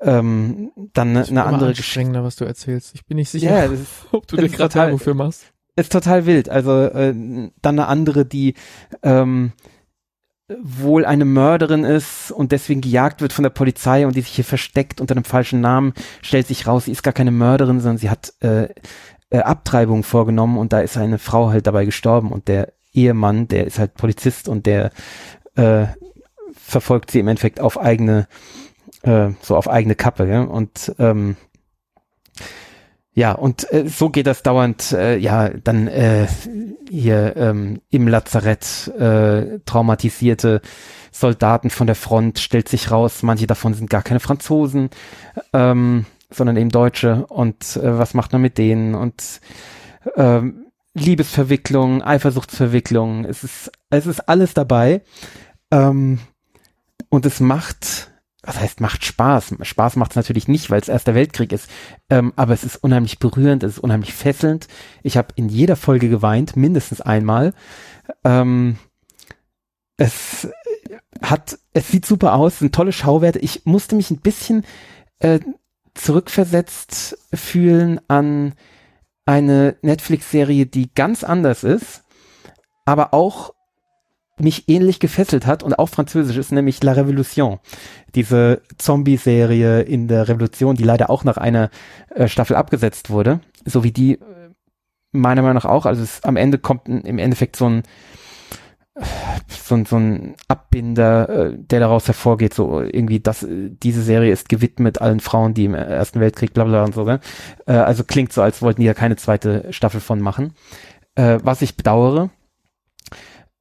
ähm, 0.00 0.70
dann 0.94 1.10
eine, 1.10 1.26
eine 1.26 1.44
andere 1.44 1.74
Geschichte. 1.74 2.24
was 2.24 2.36
du 2.36 2.44
erzählst. 2.44 2.94
Ich 2.94 3.04
bin 3.04 3.16
nicht 3.16 3.30
sicher, 3.30 3.68
das 3.68 3.80
ist, 3.80 3.92
ob 4.12 4.26
du 4.26 4.36
dir 4.36 4.46
ist 4.46 4.56
gerade 4.56 4.74
Werbung 4.74 4.98
für 4.98 5.14
machst. 5.14 5.52
Ist 5.78 5.92
total 5.92 6.26
wild. 6.26 6.48
Also 6.48 6.72
äh, 6.84 7.12
dann 7.12 7.78
eine 7.78 7.86
andere, 7.86 8.26
die 8.26 8.54
ähm, 9.02 9.52
wohl 10.48 11.04
eine 11.04 11.24
Mörderin 11.24 11.84
ist 11.84 12.32
und 12.32 12.52
deswegen 12.52 12.80
gejagt 12.80 13.20
wird 13.20 13.32
von 13.32 13.42
der 13.42 13.50
Polizei 13.50 14.06
und 14.06 14.16
die 14.16 14.22
sich 14.22 14.32
hier 14.32 14.44
versteckt 14.44 15.00
unter 15.00 15.14
einem 15.14 15.24
falschen 15.24 15.60
Namen, 15.60 15.92
stellt 16.22 16.46
sich 16.46 16.66
raus, 16.66 16.86
sie 16.86 16.92
ist 16.92 17.02
gar 17.02 17.12
keine 17.12 17.30
Mörderin, 17.30 17.80
sondern 17.80 17.98
sie 17.98 18.08
hat 18.08 18.32
äh, 18.40 18.68
äh, 19.30 19.38
Abtreibung 19.38 20.04
vorgenommen 20.04 20.56
und 20.56 20.72
da 20.72 20.80
ist 20.80 20.96
eine 20.96 21.18
Frau 21.18 21.50
halt 21.50 21.66
dabei 21.66 21.84
gestorben 21.84 22.32
und 22.32 22.48
der 22.48 22.72
Ehemann, 22.94 23.46
der 23.48 23.66
ist 23.66 23.78
halt 23.78 23.94
Polizist 23.94 24.48
und 24.48 24.64
der 24.64 24.90
äh, 25.56 25.86
verfolgt 26.54 27.10
sie 27.10 27.20
im 27.20 27.28
Endeffekt 27.28 27.60
auf 27.60 27.78
eigene, 27.78 28.26
äh, 29.02 29.30
so 29.42 29.54
auf 29.54 29.68
eigene 29.68 29.94
Kappe, 29.94 30.26
ja? 30.26 30.42
und 30.42 30.94
ähm, 30.98 31.36
ja, 33.18 33.32
und 33.32 33.72
äh, 33.72 33.88
so 33.88 34.10
geht 34.10 34.28
das 34.28 34.44
dauernd, 34.44 34.92
äh, 34.92 35.16
ja, 35.16 35.48
dann 35.48 35.88
äh, 35.88 36.28
hier 36.88 37.34
ähm, 37.36 37.80
im 37.90 38.06
Lazarett 38.06 38.86
äh, 38.96 39.58
traumatisierte 39.66 40.60
Soldaten 41.10 41.68
von 41.68 41.88
der 41.88 41.96
Front, 41.96 42.38
stellt 42.38 42.68
sich 42.68 42.92
raus, 42.92 43.24
manche 43.24 43.48
davon 43.48 43.74
sind 43.74 43.90
gar 43.90 44.02
keine 44.02 44.20
Franzosen, 44.20 44.90
ähm, 45.52 46.06
sondern 46.30 46.56
eben 46.56 46.70
Deutsche. 46.70 47.26
Und 47.26 47.74
äh, 47.74 47.98
was 47.98 48.14
macht 48.14 48.32
man 48.32 48.40
mit 48.40 48.56
denen? 48.56 48.94
Und 48.94 49.40
ähm, 50.14 50.66
Liebesverwicklung, 50.94 52.04
Eifersuchtsverwicklung, 52.04 53.24
es 53.24 53.42
ist, 53.42 53.72
es 53.90 54.06
ist 54.06 54.28
alles 54.28 54.54
dabei. 54.54 55.02
Ähm, 55.72 56.20
und 57.08 57.26
es 57.26 57.40
macht, 57.40 58.12
was 58.48 58.58
heißt 58.58 58.80
macht 58.80 59.04
Spaß? 59.04 59.56
Spaß 59.60 59.96
macht 59.96 60.12
es 60.12 60.16
natürlich 60.16 60.48
nicht, 60.48 60.70
weil 60.70 60.80
es 60.80 60.88
Erster 60.88 61.14
Weltkrieg 61.14 61.52
ist. 61.52 61.68
Ähm, 62.08 62.32
aber 62.34 62.54
es 62.54 62.64
ist 62.64 62.76
unheimlich 62.76 63.18
berührend, 63.18 63.62
es 63.62 63.72
ist 63.74 63.78
unheimlich 63.78 64.14
fesselnd. 64.14 64.68
Ich 65.02 65.18
habe 65.18 65.34
in 65.36 65.50
jeder 65.50 65.76
Folge 65.76 66.08
geweint, 66.08 66.56
mindestens 66.56 67.02
einmal. 67.02 67.52
Ähm, 68.24 68.78
es 69.98 70.48
hat, 71.20 71.58
es 71.74 71.88
sieht 71.88 72.06
super 72.06 72.36
aus, 72.36 72.60
sind 72.60 72.74
tolle 72.74 72.92
Schauwerte. 72.92 73.38
Ich 73.38 73.66
musste 73.66 73.96
mich 73.96 74.10
ein 74.10 74.22
bisschen 74.22 74.64
äh, 75.18 75.40
zurückversetzt 75.92 77.18
fühlen 77.34 78.00
an 78.08 78.54
eine 79.26 79.76
Netflix-Serie, 79.82 80.64
die 80.64 80.94
ganz 80.94 81.22
anders 81.22 81.64
ist, 81.64 82.02
aber 82.86 83.12
auch 83.12 83.52
mich 84.40 84.68
ähnlich 84.68 85.00
gefesselt 85.00 85.46
hat 85.46 85.62
und 85.62 85.78
auch 85.78 85.88
französisch 85.88 86.36
ist, 86.36 86.52
nämlich 86.52 86.82
La 86.82 86.92
Révolution. 86.92 87.58
Diese 88.14 88.62
Zombie-Serie 88.78 89.82
in 89.82 90.08
der 90.08 90.28
Revolution, 90.28 90.76
die 90.76 90.84
leider 90.84 91.10
auch 91.10 91.24
nach 91.24 91.36
einer 91.36 91.70
äh, 92.14 92.28
Staffel 92.28 92.56
abgesetzt 92.56 93.10
wurde, 93.10 93.40
so 93.64 93.84
wie 93.84 93.92
die 93.92 94.14
äh, 94.14 94.50
meiner 95.12 95.42
Meinung 95.42 95.56
nach 95.56 95.64
auch. 95.64 95.86
Also 95.86 96.02
es, 96.02 96.22
am 96.24 96.36
Ende 96.36 96.58
kommt 96.58 96.88
im 96.88 97.18
Endeffekt 97.18 97.56
so 97.56 97.68
ein 97.68 97.82
so 99.48 99.74
ein, 99.74 99.84
so 99.84 99.96
ein 99.96 100.34
Abbinder, 100.48 101.28
äh, 101.28 101.56
der 101.56 101.80
daraus 101.80 102.06
hervorgeht, 102.06 102.54
so 102.54 102.80
irgendwie, 102.80 103.20
dass 103.20 103.42
äh, 103.42 103.70
diese 103.70 104.02
Serie 104.02 104.32
ist 104.32 104.48
gewidmet 104.48 105.00
allen 105.00 105.20
Frauen, 105.20 105.54
die 105.54 105.66
im 105.66 105.74
Ersten 105.74 106.20
Weltkrieg, 106.20 106.52
bla 106.52 106.64
bla 106.64 106.84
und 106.84 106.94
so, 106.94 107.04
ne? 107.04 107.20
äh, 107.66 107.72
also 107.72 108.04
klingt 108.04 108.32
so, 108.32 108.42
als 108.42 108.62
wollten 108.62 108.80
die 108.80 108.86
ja 108.86 108.94
keine 108.94 109.16
zweite 109.16 109.72
Staffel 109.72 110.00
von 110.00 110.20
machen, 110.20 110.54
äh, 111.14 111.38
was 111.42 111.62
ich 111.62 111.76
bedauere. 111.76 112.30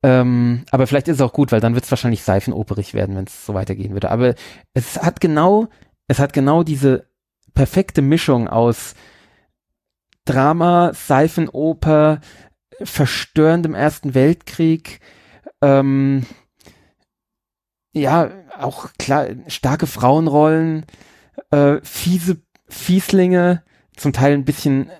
Ähm, 0.03 0.63
aber 0.71 0.87
vielleicht 0.87 1.07
ist 1.07 1.15
es 1.15 1.21
auch 1.21 1.33
gut, 1.33 1.51
weil 1.51 1.59
dann 1.59 1.73
wird 1.73 1.85
es 1.85 1.91
wahrscheinlich 1.91 2.23
seifenoperig 2.23 2.93
werden, 2.93 3.15
wenn 3.15 3.25
es 3.25 3.45
so 3.45 3.53
weitergehen 3.53 3.93
würde. 3.93 4.11
Aber 4.11 4.35
es 4.73 5.01
hat 5.01 5.19
genau, 5.19 5.67
es 6.07 6.19
hat 6.19 6.33
genau 6.33 6.63
diese 6.63 7.09
perfekte 7.53 8.01
Mischung 8.01 8.47
aus 8.47 8.93
Drama, 10.25 10.91
Seifenoper, 10.93 12.21
verstörendem 12.83 13.73
Ersten 13.73 14.13
Weltkrieg, 14.13 14.99
ähm, 15.61 16.25
ja, 17.93 18.29
auch 18.57 18.89
klar, 18.99 19.27
starke 19.47 19.87
Frauenrollen, 19.87 20.85
äh, 21.51 21.77
fiese 21.81 22.41
Fieslinge, 22.69 23.63
zum 23.95 24.13
Teil 24.13 24.33
ein 24.33 24.45
bisschen 24.45 24.91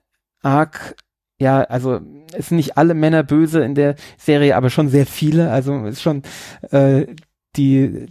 arg, 0.41 0.95
ja, 1.39 1.61
also 1.61 1.99
es 2.33 2.49
sind 2.49 2.57
nicht 2.57 2.77
alle 2.77 2.93
Männer 2.93 3.23
böse 3.23 3.63
in 3.63 3.75
der 3.75 3.95
Serie, 4.17 4.55
aber 4.55 4.69
schon 4.69 4.89
sehr 4.89 5.05
viele, 5.05 5.51
also 5.51 5.85
ist 5.85 6.01
schon 6.01 6.23
äh, 6.71 7.07
die 7.55 8.07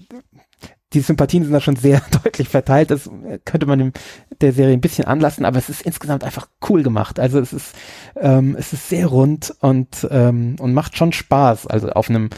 die 0.93 1.01
Sympathien 1.01 1.43
sind 1.43 1.53
da 1.53 1.61
schon 1.61 1.77
sehr 1.77 2.01
deutlich 2.25 2.49
verteilt. 2.49 2.91
Das 2.91 3.11
könnte 3.45 3.67
man 3.67 3.79
dem, 3.79 3.93
der 4.41 4.53
Serie 4.53 4.73
ein 4.73 4.81
bisschen 4.81 5.05
anlassen, 5.05 5.45
aber 5.45 5.59
es 5.59 5.69
ist 5.69 5.83
insgesamt 5.83 6.25
einfach 6.25 6.49
cool 6.69 6.83
gemacht. 6.83 7.19
Also 7.19 7.41
es 7.41 7.53
ist, 7.53 7.75
ähm, 8.17 8.57
es 8.59 8.73
ist 8.73 8.89
sehr 8.89 9.07
rund 9.07 9.55
und, 9.61 10.07
ähm, 10.11 10.57
und 10.59 10.75
macht 10.75 10.97
schon 10.97 11.13
Spaß. 11.13 11.67
Also 11.67 11.91
auf 11.91 12.09
einem, 12.09 12.31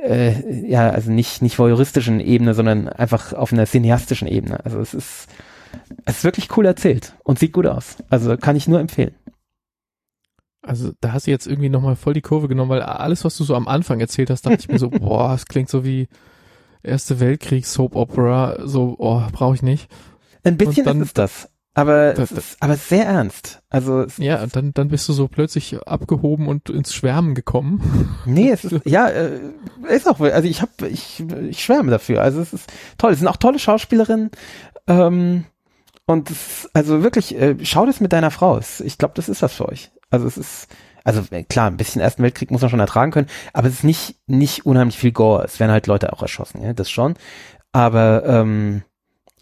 äh, 0.00 0.68
ja, 0.68 0.90
also 0.90 1.10
nicht, 1.10 1.42
nicht 1.42 1.58
voyeuristischen 1.58 2.20
Ebene, 2.20 2.54
sondern 2.54 2.88
einfach 2.88 3.32
auf 3.32 3.52
einer 3.52 3.66
cineastischen 3.66 4.28
Ebene. 4.28 4.64
Also 4.64 4.80
es 4.80 4.94
ist, 4.94 5.28
es 6.04 6.18
ist 6.18 6.24
wirklich 6.24 6.56
cool 6.56 6.66
erzählt 6.66 7.14
und 7.24 7.38
sieht 7.38 7.52
gut 7.52 7.66
aus. 7.66 7.96
Also 8.08 8.36
kann 8.36 8.56
ich 8.56 8.68
nur 8.68 8.80
empfehlen. 8.80 9.14
Also 10.62 10.92
da 11.00 11.12
hast 11.12 11.26
du 11.26 11.30
jetzt 11.30 11.46
irgendwie 11.46 11.68
nochmal 11.70 11.96
voll 11.96 12.12
die 12.14 12.20
Kurve 12.20 12.48
genommen, 12.48 12.70
weil 12.70 12.82
alles, 12.82 13.24
was 13.24 13.36
du 13.36 13.44
so 13.44 13.54
am 13.54 13.66
Anfang 13.68 14.00
erzählt 14.00 14.30
hast, 14.30 14.44
dachte 14.46 14.58
ich 14.60 14.68
mir 14.68 14.78
so, 14.78 14.90
boah, 14.90 15.32
es 15.34 15.46
klingt 15.46 15.68
so 15.70 15.84
wie 15.84 16.08
Erste 16.82 17.20
Weltkrieg 17.20 17.66
Soap 17.66 17.94
Opera, 17.94 18.56
so, 18.66 18.94
oh, 18.98 19.22
brauche 19.32 19.54
ich 19.54 19.62
nicht. 19.62 19.90
Ein 20.44 20.56
bisschen 20.56 20.84
dann- 20.84 21.00
ist 21.00 21.08
es 21.08 21.14
das. 21.14 21.48
Aber, 21.72 22.14
Das- 22.14 22.32
es 22.32 22.38
ist, 22.38 22.56
aber 22.62 22.76
sehr 22.76 23.04
ernst. 23.06 23.62
Also, 23.70 24.04
Ja, 24.18 24.44
dann, 24.46 24.74
dann 24.74 24.88
bist 24.88 25.08
du 25.08 25.12
so 25.12 25.28
plötzlich 25.28 25.78
abgehoben 25.86 26.48
und 26.48 26.68
ins 26.68 26.92
Schwärmen 26.92 27.34
gekommen. 27.34 28.18
nee, 28.26 28.50
es 28.50 28.64
ist, 28.64 28.80
ja, 28.86 29.08
äh, 29.08 29.38
ist 29.88 30.08
auch, 30.08 30.18
also 30.20 30.48
ich 30.48 30.62
habe, 30.62 30.88
ich, 30.88 31.22
ich 31.48 31.62
schwärme 31.62 31.90
dafür. 31.92 32.22
Also 32.22 32.40
es 32.40 32.52
ist 32.52 32.72
toll. 32.98 33.12
Es 33.12 33.20
sind 33.20 33.28
auch 33.28 33.36
tolle 33.36 33.58
Schauspielerinnen. 33.60 34.30
Ähm, 34.88 35.44
und 36.06 36.28
es 36.30 36.64
ist, 36.64 36.70
also 36.74 37.04
wirklich, 37.04 37.36
äh, 37.36 37.54
schau 37.62 37.86
das 37.86 38.00
mit 38.00 38.12
deiner 38.12 38.32
Frau. 38.32 38.58
Ich 38.82 38.98
glaube, 38.98 39.14
das 39.14 39.28
ist 39.28 39.42
was 39.42 39.52
für 39.52 39.68
euch. 39.68 39.92
Also 40.10 40.26
es 40.26 40.36
ist, 40.36 40.68
also 41.04 41.22
klar, 41.48 41.68
ein 41.68 41.76
bisschen 41.76 42.02
Ersten 42.02 42.22
Weltkrieg 42.22 42.50
muss 42.50 42.60
man 42.60 42.70
schon 42.70 42.80
ertragen 42.80 43.12
können, 43.12 43.28
aber 43.52 43.68
es 43.68 43.74
ist 43.74 43.84
nicht, 43.84 44.16
nicht 44.26 44.66
unheimlich 44.66 44.98
viel 44.98 45.12
Gore. 45.12 45.44
Es 45.44 45.60
werden 45.60 45.72
halt 45.72 45.86
Leute 45.86 46.12
auch 46.12 46.22
erschossen, 46.22 46.62
ja, 46.62 46.72
das 46.72 46.90
schon. 46.90 47.14
Aber 47.72 48.24
ähm, 48.26 48.82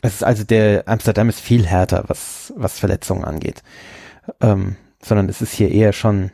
es 0.03 0.15
ist 0.15 0.23
also 0.23 0.45
der 0.45 0.85
Amsterdam 0.86 1.28
ist 1.28 1.40
viel 1.40 1.66
härter, 1.66 2.05
was, 2.07 2.53
was 2.57 2.78
Verletzungen 2.78 3.24
angeht. 3.24 3.62
Ähm, 4.40 4.77
sondern 5.03 5.28
es 5.28 5.40
ist 5.40 5.53
hier 5.53 5.70
eher 5.70 5.93
schon, 5.93 6.31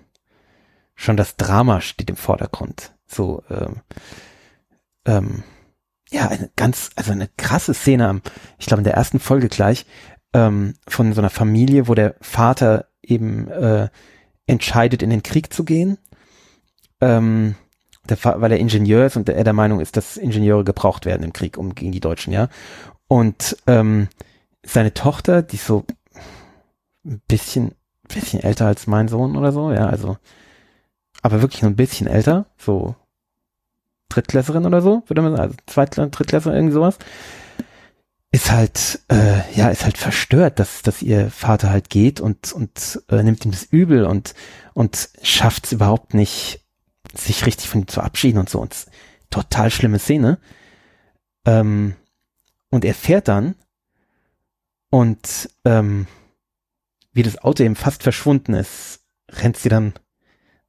schon 0.95 1.17
das 1.17 1.37
Drama 1.37 1.81
steht 1.81 2.11
im 2.11 2.17
Vordergrund. 2.17 2.95
So, 3.07 3.43
ähm, 3.51 3.81
ähm, 5.07 5.43
ja, 6.11 6.29
eine 6.29 6.51
ganz, 6.57 6.91
also 6.97 7.13
eine 7.13 7.29
krasse 7.37 7.75
Szene 7.75 8.09
am, 8.09 8.23
ich 8.59 8.67
glaube 8.67 8.81
in 8.81 8.85
der 8.85 8.95
ersten 8.95 9.21
Folge 9.21 9.49
gleich, 9.49 9.87
ähm, 10.33 10.75
von 10.87 11.13
so 11.13 11.21
einer 11.21 11.31
Familie, 11.31 11.89
wo 11.89 11.95
der 11.95 12.17
Vater 12.21 12.89
eben 13.03 13.49
äh, 13.49 13.89
entscheidet, 14.47 15.03
in 15.03 15.11
den 15.11 15.23
Krieg 15.23 15.53
zu 15.53 15.65
gehen. 15.65 15.99
Ähm, 17.01 17.55
der, 18.09 18.19
weil 18.23 18.53
er 18.53 18.59
Ingenieur 18.59 19.07
ist 19.07 19.17
und 19.17 19.29
er 19.29 19.45
der 19.45 19.53
Meinung 19.53 19.81
ist, 19.81 19.97
dass 19.97 20.17
Ingenieure 20.17 20.65
gebraucht 20.65 21.07
werden 21.07 21.23
im 21.23 21.33
Krieg, 21.33 21.57
um 21.57 21.75
gegen 21.75 21.93
die 21.93 22.01
Deutschen, 22.01 22.33
ja. 22.33 22.49
Und 23.09 23.57
ähm, 23.67 24.09
seine 24.63 24.95
Tochter, 24.95 25.43
die 25.43 25.57
ist 25.57 25.67
so 25.67 25.85
ein 27.05 27.21
bisschen, 27.29 27.73
bisschen 28.09 28.41
älter 28.41 28.67
als 28.67 28.87
mein 28.87 29.09
Sohn 29.09 29.37
oder 29.37 29.53
so, 29.53 29.73
ja, 29.73 29.87
also, 29.87 30.19
aber 31.23 31.41
wirklich 31.41 31.63
nur 31.63 31.71
ein 31.71 31.77
bisschen 31.77 32.07
älter, 32.07 32.47
so 32.59 32.95
Drittklässerin 34.11 34.67
oder 34.67 34.83
so, 34.83 35.03
würde 35.07 35.23
man 35.23 35.33
sagen, 35.33 35.43
also 35.43 35.57
Zweitklässerin, 35.67 36.11
Drittklässerin, 36.11 36.57
irgendwie 36.57 36.75
sowas, 36.75 36.99
ist 38.35 38.51
halt, 38.51 38.99
äh, 39.13 39.49
ja, 39.55 39.69
ist 39.69 39.85
halt 39.85 39.97
verstört, 39.97 40.59
dass, 40.59 40.83
dass 40.83 41.03
ihr 41.03 41.31
Vater 41.31 41.71
halt 41.71 41.89
geht 41.89 42.21
und, 42.21 42.53
und 42.53 43.01
äh, 43.09 43.23
nimmt 43.23 43.45
ihm 43.45 43.53
das 43.53 43.63
übel 43.63 44.05
und, 44.07 44.35
und 44.73 45.09
schafft 45.23 45.67
es 45.67 45.73
überhaupt 45.73 46.15
nicht, 46.15 46.61
sich 47.15 47.47
richtig 47.47 47.69
von 47.69 47.83
ihm 47.83 47.87
zu 47.87 47.95
verabschieden 47.95 48.39
und 48.39 48.51
so. 48.51 48.61
Und 48.61 48.87
total 49.31 49.71
schlimme 49.71 50.01
Szene. 50.01 50.41
Ähm, 51.47 51.95
und 52.71 52.85
er 52.85 52.95
fährt 52.95 53.29
dann 53.29 53.55
und 54.91 55.49
ähm, 55.65 56.09
wie 57.13 57.23
das 57.23 57.39
Auto 57.39 57.63
eben 57.63 57.77
fast 57.77 58.03
verschwunden 58.03 58.55
ist, 58.55 59.05
rennt 59.31 59.59
sie 59.59 59.69
dann. 59.69 59.93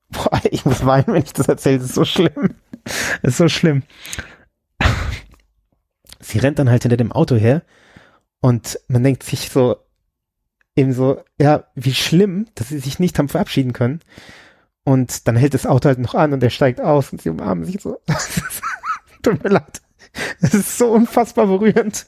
Boah, 0.10 0.40
ich 0.52 0.66
muss 0.66 0.86
weinen, 0.86 1.08
wenn 1.08 1.24
ich 1.24 1.34
das 1.34 1.48
erzähle. 1.48 1.80
Das 1.80 1.88
ist 1.88 1.96
so 1.96 2.06
schlimm. 2.06 2.54
Das 3.24 3.32
ist 3.32 3.38
so 3.38 3.50
schlimm. 3.50 3.82
Sie 6.26 6.40
rennt 6.40 6.60
dann 6.60 6.70
halt 6.70 6.84
hinter 6.84 6.98
dem 6.98 7.12
Auto 7.12 7.36
her 7.36 7.62
und 8.42 8.80
man 8.88 9.04
denkt 9.04 9.24
sich 9.24 9.50
so 9.50 9.78
eben 10.76 10.92
so, 10.92 11.22
ja, 11.40 11.66
wie 11.76 11.94
schlimm, 11.94 12.48
dass 12.56 12.70
sie 12.70 12.80
sich 12.80 13.00
nicht 13.00 13.18
haben 13.18 13.30
verabschieden 13.30 13.74
können. 13.74 14.02
Und 14.84 15.28
dann 15.28 15.36
hält 15.36 15.54
das 15.54 15.66
Auto 15.66 15.88
halt 15.88 16.00
noch 16.00 16.16
an 16.16 16.34
und 16.34 16.44
er 16.44 16.50
steigt 16.50 16.82
aus 16.82 17.12
und 17.12 17.22
sie 17.22 17.30
umarmen 17.30 17.66
sich 17.66 17.82
so. 17.82 17.98
Tut 19.24 19.44
mir 19.44 19.52
leid. 19.52 19.82
Es 20.42 20.54
ist 20.54 20.78
so 20.78 20.92
unfassbar 20.92 21.48
berührend. 21.48 22.06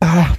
Ah, 0.00 0.34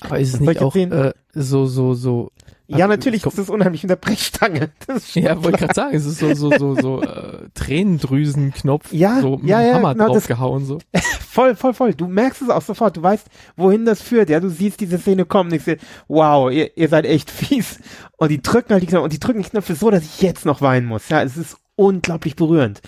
Aber 0.00 0.18
ist 0.18 0.34
es 0.34 0.40
nicht 0.40 0.60
auch 0.60 0.74
äh, 0.74 1.12
so, 1.32 1.66
so, 1.66 1.94
so. 1.94 2.32
Ja, 2.68 2.86
natürlich 2.86 3.22
komm. 3.22 3.32
ist 3.32 3.38
es 3.38 3.50
unheimlich 3.50 3.82
mit 3.82 3.90
der 3.90 3.96
Brechstange. 3.96 4.70
Ja, 5.14 5.42
wollte 5.42 5.58
gerade 5.58 5.74
sagen, 5.74 5.96
es 5.96 6.04
ist 6.04 6.18
so, 6.18 6.34
so, 6.34 6.50
so, 6.58 6.74
so 6.74 7.02
äh, 7.02 7.48
Tränendrüsenknopf, 7.54 8.92
Ja, 8.92 9.20
so 9.20 9.36
mit 9.36 9.48
ja, 9.48 9.60
dem 9.60 9.68
ja, 9.68 9.74
Hammer 9.74 9.94
genau, 9.94 10.08
draufgehauen, 10.08 10.64
so. 10.64 10.78
voll, 11.28 11.54
voll, 11.54 11.74
voll. 11.74 11.94
Du 11.94 12.06
merkst 12.06 12.42
es 12.42 12.50
auch 12.50 12.62
sofort. 12.62 12.96
Du 12.96 13.02
weißt, 13.02 13.26
wohin 13.56 13.84
das 13.84 14.02
führt. 14.02 14.30
Ja, 14.30 14.40
du 14.40 14.48
siehst 14.48 14.80
diese 14.80 14.98
Szene 14.98 15.24
kommen. 15.24 15.52
Ich 15.52 15.64
sehe, 15.64 15.78
wow, 16.08 16.50
ihr, 16.50 16.76
ihr 16.76 16.88
seid 16.88 17.04
echt 17.04 17.30
fies. 17.30 17.78
Und 18.16 18.30
die 18.30 18.42
drücken 18.42 18.72
halt 18.72 18.82
die 18.82 18.86
Knöpfe 18.86 19.04
und 19.04 19.12
die 19.12 19.20
drücken 19.20 19.42
die 19.42 19.48
Knöpfe 19.48 19.74
so, 19.74 19.90
dass 19.90 20.04
ich 20.04 20.22
jetzt 20.22 20.46
noch 20.46 20.60
weinen 20.60 20.86
muss. 20.86 21.08
Ja, 21.08 21.22
es 21.22 21.36
ist 21.36 21.56
unglaublich 21.76 22.36
berührend. 22.36 22.80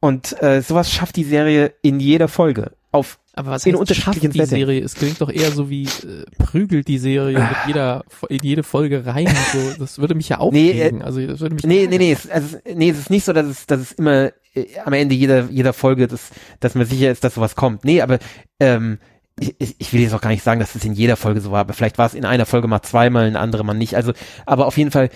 Und 0.00 0.40
äh, 0.42 0.62
sowas 0.62 0.92
schafft 0.92 1.16
die 1.16 1.24
Serie 1.24 1.74
in 1.82 2.00
jeder 2.00 2.28
Folge. 2.28 2.72
Auf 2.92 3.18
Aber 3.38 3.50
was 3.52 3.64
In 3.66 3.78
heißt, 3.78 3.94
schafft 3.94 4.22
die 4.22 4.26
Settings. 4.26 4.48
Serie? 4.50 4.82
Es 4.82 4.94
klingt 4.94 5.20
doch 5.20 5.30
eher 5.30 5.50
so 5.52 5.70
wie 5.70 5.84
äh, 5.84 6.24
prügelt 6.38 6.88
die 6.88 6.98
Serie 6.98 7.38
mit 7.38 7.56
jeder 7.66 8.04
in 8.28 8.40
jede 8.42 8.62
Folge 8.62 9.06
rein. 9.06 9.28
So, 9.52 9.74
das 9.78 9.98
würde 9.98 10.14
mich 10.14 10.28
ja 10.28 10.38
Nee, 10.50 10.70
aufregen. 10.72 11.02
also 11.02 11.24
das 11.26 11.40
würde 11.40 11.54
mich 11.54 11.64
Nee, 11.64 11.86
nee, 11.88 11.98
nee, 11.98 12.12
es, 12.12 12.28
also, 12.28 12.58
nee, 12.74 12.90
es 12.90 12.98
ist 12.98 13.10
nicht 13.10 13.24
so, 13.24 13.32
dass 13.32 13.46
es, 13.46 13.66
dass 13.66 13.80
es 13.80 13.92
immer 13.92 14.32
äh, 14.54 14.66
am 14.84 14.92
Ende 14.92 15.14
jeder, 15.14 15.48
jeder 15.50 15.72
Folge, 15.72 16.08
dass, 16.08 16.30
dass 16.60 16.74
man 16.74 16.86
sicher 16.86 17.10
ist, 17.10 17.22
dass 17.24 17.34
sowas 17.34 17.54
kommt. 17.56 17.84
Nee, 17.84 18.00
aber 18.02 18.18
ähm, 18.60 18.98
ich, 19.40 19.76
ich 19.78 19.92
will 19.92 20.00
jetzt 20.00 20.14
auch 20.14 20.20
gar 20.20 20.30
nicht 20.30 20.42
sagen, 20.42 20.58
dass 20.60 20.74
es 20.74 20.84
in 20.84 20.94
jeder 20.94 21.16
Folge 21.16 21.40
so 21.40 21.50
war, 21.52 21.60
aber 21.60 21.72
vielleicht 21.74 21.98
war 21.98 22.06
es 22.06 22.14
in 22.14 22.24
einer 22.24 22.46
Folge 22.46 22.66
mal 22.66 22.82
zweimal, 22.82 23.24
in 23.28 23.36
einer 23.36 23.40
anderen 23.40 23.66
mal 23.66 23.74
nicht. 23.74 23.94
Also, 23.94 24.12
aber 24.46 24.66
auf 24.66 24.76
jeden 24.76 24.90
Fall, 24.90 25.10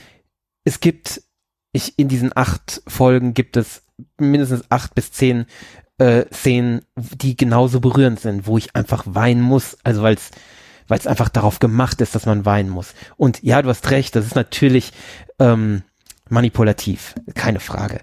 es 0.65 0.78
gibt, 0.81 1.23
ich, 1.73 1.99
in 1.99 2.07
diesen 2.09 2.31
acht 2.36 2.82
Folgen 2.86 3.35
gibt 3.35 3.57
es 3.57 3.82
mindestens 4.19 4.62
acht 4.70 4.94
bis 4.94 5.11
zehn 5.12 5.47
äh, 6.03 6.27
Szenen, 6.35 6.83
die 6.97 7.37
genauso 7.37 7.81
berührend 7.81 8.19
sind, 8.19 8.47
wo 8.47 8.59
ich 8.59 8.74
einfach 8.74 9.05
weinen 9.07 9.41
muss. 9.41 9.77
Also 9.85 10.03
weil 10.03 10.15
es 10.15 10.31
weil 10.89 10.99
es 10.99 11.07
einfach 11.07 11.29
darauf 11.29 11.59
gemacht 11.59 12.01
ist, 12.01 12.15
dass 12.15 12.27
man 12.27 12.45
weinen 12.45 12.69
muss. 12.69 12.93
Und 13.16 13.43
ja, 13.43 13.62
du 13.62 13.69
hast 13.69 13.91
recht, 13.91 14.16
das 14.16 14.27
ist 14.27 14.35
natürlich 14.35 14.93
ähm, 15.39 15.83
manipulativ, 16.29 17.15
keine 17.35 17.61
Frage. 17.61 18.01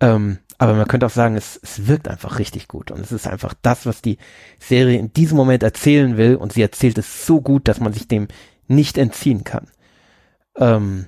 Ähm, 0.00 0.38
aber 0.58 0.74
man 0.74 0.88
könnte 0.88 1.06
auch 1.06 1.10
sagen, 1.10 1.36
es, 1.36 1.60
es 1.62 1.86
wirkt 1.86 2.08
einfach 2.08 2.38
richtig 2.38 2.66
gut. 2.66 2.90
Und 2.90 3.00
es 3.00 3.12
ist 3.12 3.26
einfach 3.26 3.54
das, 3.62 3.86
was 3.86 4.02
die 4.02 4.18
Serie 4.58 4.98
in 4.98 5.12
diesem 5.12 5.36
Moment 5.36 5.62
erzählen 5.62 6.16
will. 6.16 6.36
Und 6.36 6.52
sie 6.52 6.62
erzählt 6.62 6.98
es 6.98 7.26
so 7.26 7.40
gut, 7.40 7.68
dass 7.68 7.78
man 7.78 7.92
sich 7.92 8.08
dem 8.08 8.28
nicht 8.66 8.96
entziehen 8.96 9.44
kann. 9.44 9.68
Ähm, 10.56 11.06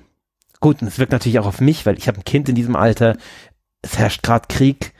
gut, 0.59 0.81
und 0.81 0.87
es 0.87 0.99
wirkt 0.99 1.11
natürlich 1.11 1.39
auch 1.39 1.47
auf 1.47 1.61
mich, 1.61 1.85
weil 1.85 1.97
ich 1.97 2.07
habe 2.07 2.19
ein 2.19 2.25
Kind 2.25 2.47
in 2.47 2.55
diesem 2.55 2.75
Alter. 2.75 3.17
Es 3.81 3.97
herrscht 3.97 4.21
gerade 4.23 4.47
Krieg. 4.47 4.93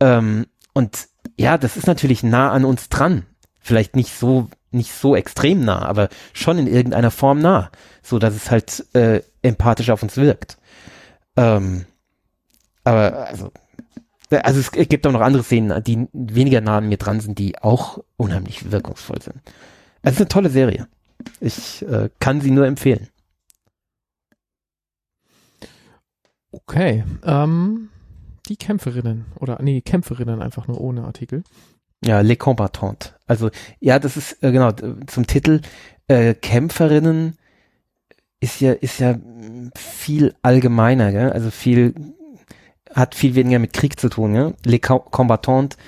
Ähm, 0.00 0.46
und 0.72 1.08
ja, 1.38 1.58
das 1.58 1.76
ist 1.76 1.86
natürlich 1.86 2.22
nah 2.22 2.50
an 2.50 2.64
uns 2.64 2.88
dran. 2.88 3.26
Vielleicht 3.60 3.94
nicht 3.96 4.16
so, 4.16 4.48
nicht 4.70 4.92
so 4.92 5.14
extrem 5.14 5.64
nah, 5.64 5.82
aber 5.82 6.08
schon 6.32 6.58
in 6.58 6.66
irgendeiner 6.66 7.10
Form 7.10 7.40
nah, 7.40 7.70
so 8.02 8.18
dass 8.18 8.34
es 8.34 8.50
halt 8.50 8.84
äh, 8.94 9.22
empathisch 9.42 9.90
auf 9.90 10.02
uns 10.02 10.16
wirkt. 10.16 10.58
Ähm, 11.36 11.86
aber 12.84 13.28
also, 13.28 13.52
also 14.30 14.60
es 14.60 14.72
gibt 14.72 15.06
auch 15.06 15.12
noch 15.12 15.20
andere 15.20 15.44
Szenen, 15.44 15.82
die 15.84 16.08
weniger 16.12 16.60
nah 16.60 16.78
an 16.78 16.88
mir 16.88 16.96
dran 16.96 17.20
sind, 17.20 17.38
die 17.38 17.58
auch 17.58 18.02
unheimlich 18.16 18.72
wirkungsvoll 18.72 19.22
sind. 19.22 19.36
Es 20.02 20.14
ist 20.14 20.20
eine 20.20 20.28
tolle 20.28 20.50
Serie. 20.50 20.88
Ich 21.40 21.82
äh, 21.82 22.10
kann 22.18 22.40
sie 22.40 22.50
nur 22.50 22.66
empfehlen. 22.66 23.08
Okay. 26.50 27.04
Ähm, 27.24 27.90
Kämpferinnen 28.56 29.26
oder 29.38 29.58
nee, 29.62 29.80
Kämpferinnen 29.80 30.42
einfach 30.42 30.68
nur 30.68 30.80
ohne 30.80 31.04
Artikel. 31.04 31.42
Ja, 32.04 32.20
Les 32.20 32.38
Combattantes. 32.38 33.14
Also, 33.26 33.50
ja, 33.80 33.98
das 33.98 34.16
ist, 34.16 34.42
äh, 34.42 34.50
genau, 34.52 34.72
zum 35.06 35.26
Titel, 35.26 35.60
äh, 36.08 36.34
Kämpferinnen 36.34 37.36
ist 38.40 38.60
ja, 38.60 38.72
ist 38.72 38.98
ja 38.98 39.14
viel 39.76 40.34
allgemeiner, 40.42 41.12
gell? 41.12 41.30
also 41.32 41.50
viel, 41.50 41.94
hat 42.92 43.14
viel 43.14 43.36
weniger 43.36 43.60
mit 43.60 43.72
Krieg 43.72 44.00
zu 44.00 44.08
tun, 44.08 44.34
ja? 44.34 44.52
Les 44.64 44.80
Co- 44.80 44.98
Combattantes 44.98 45.78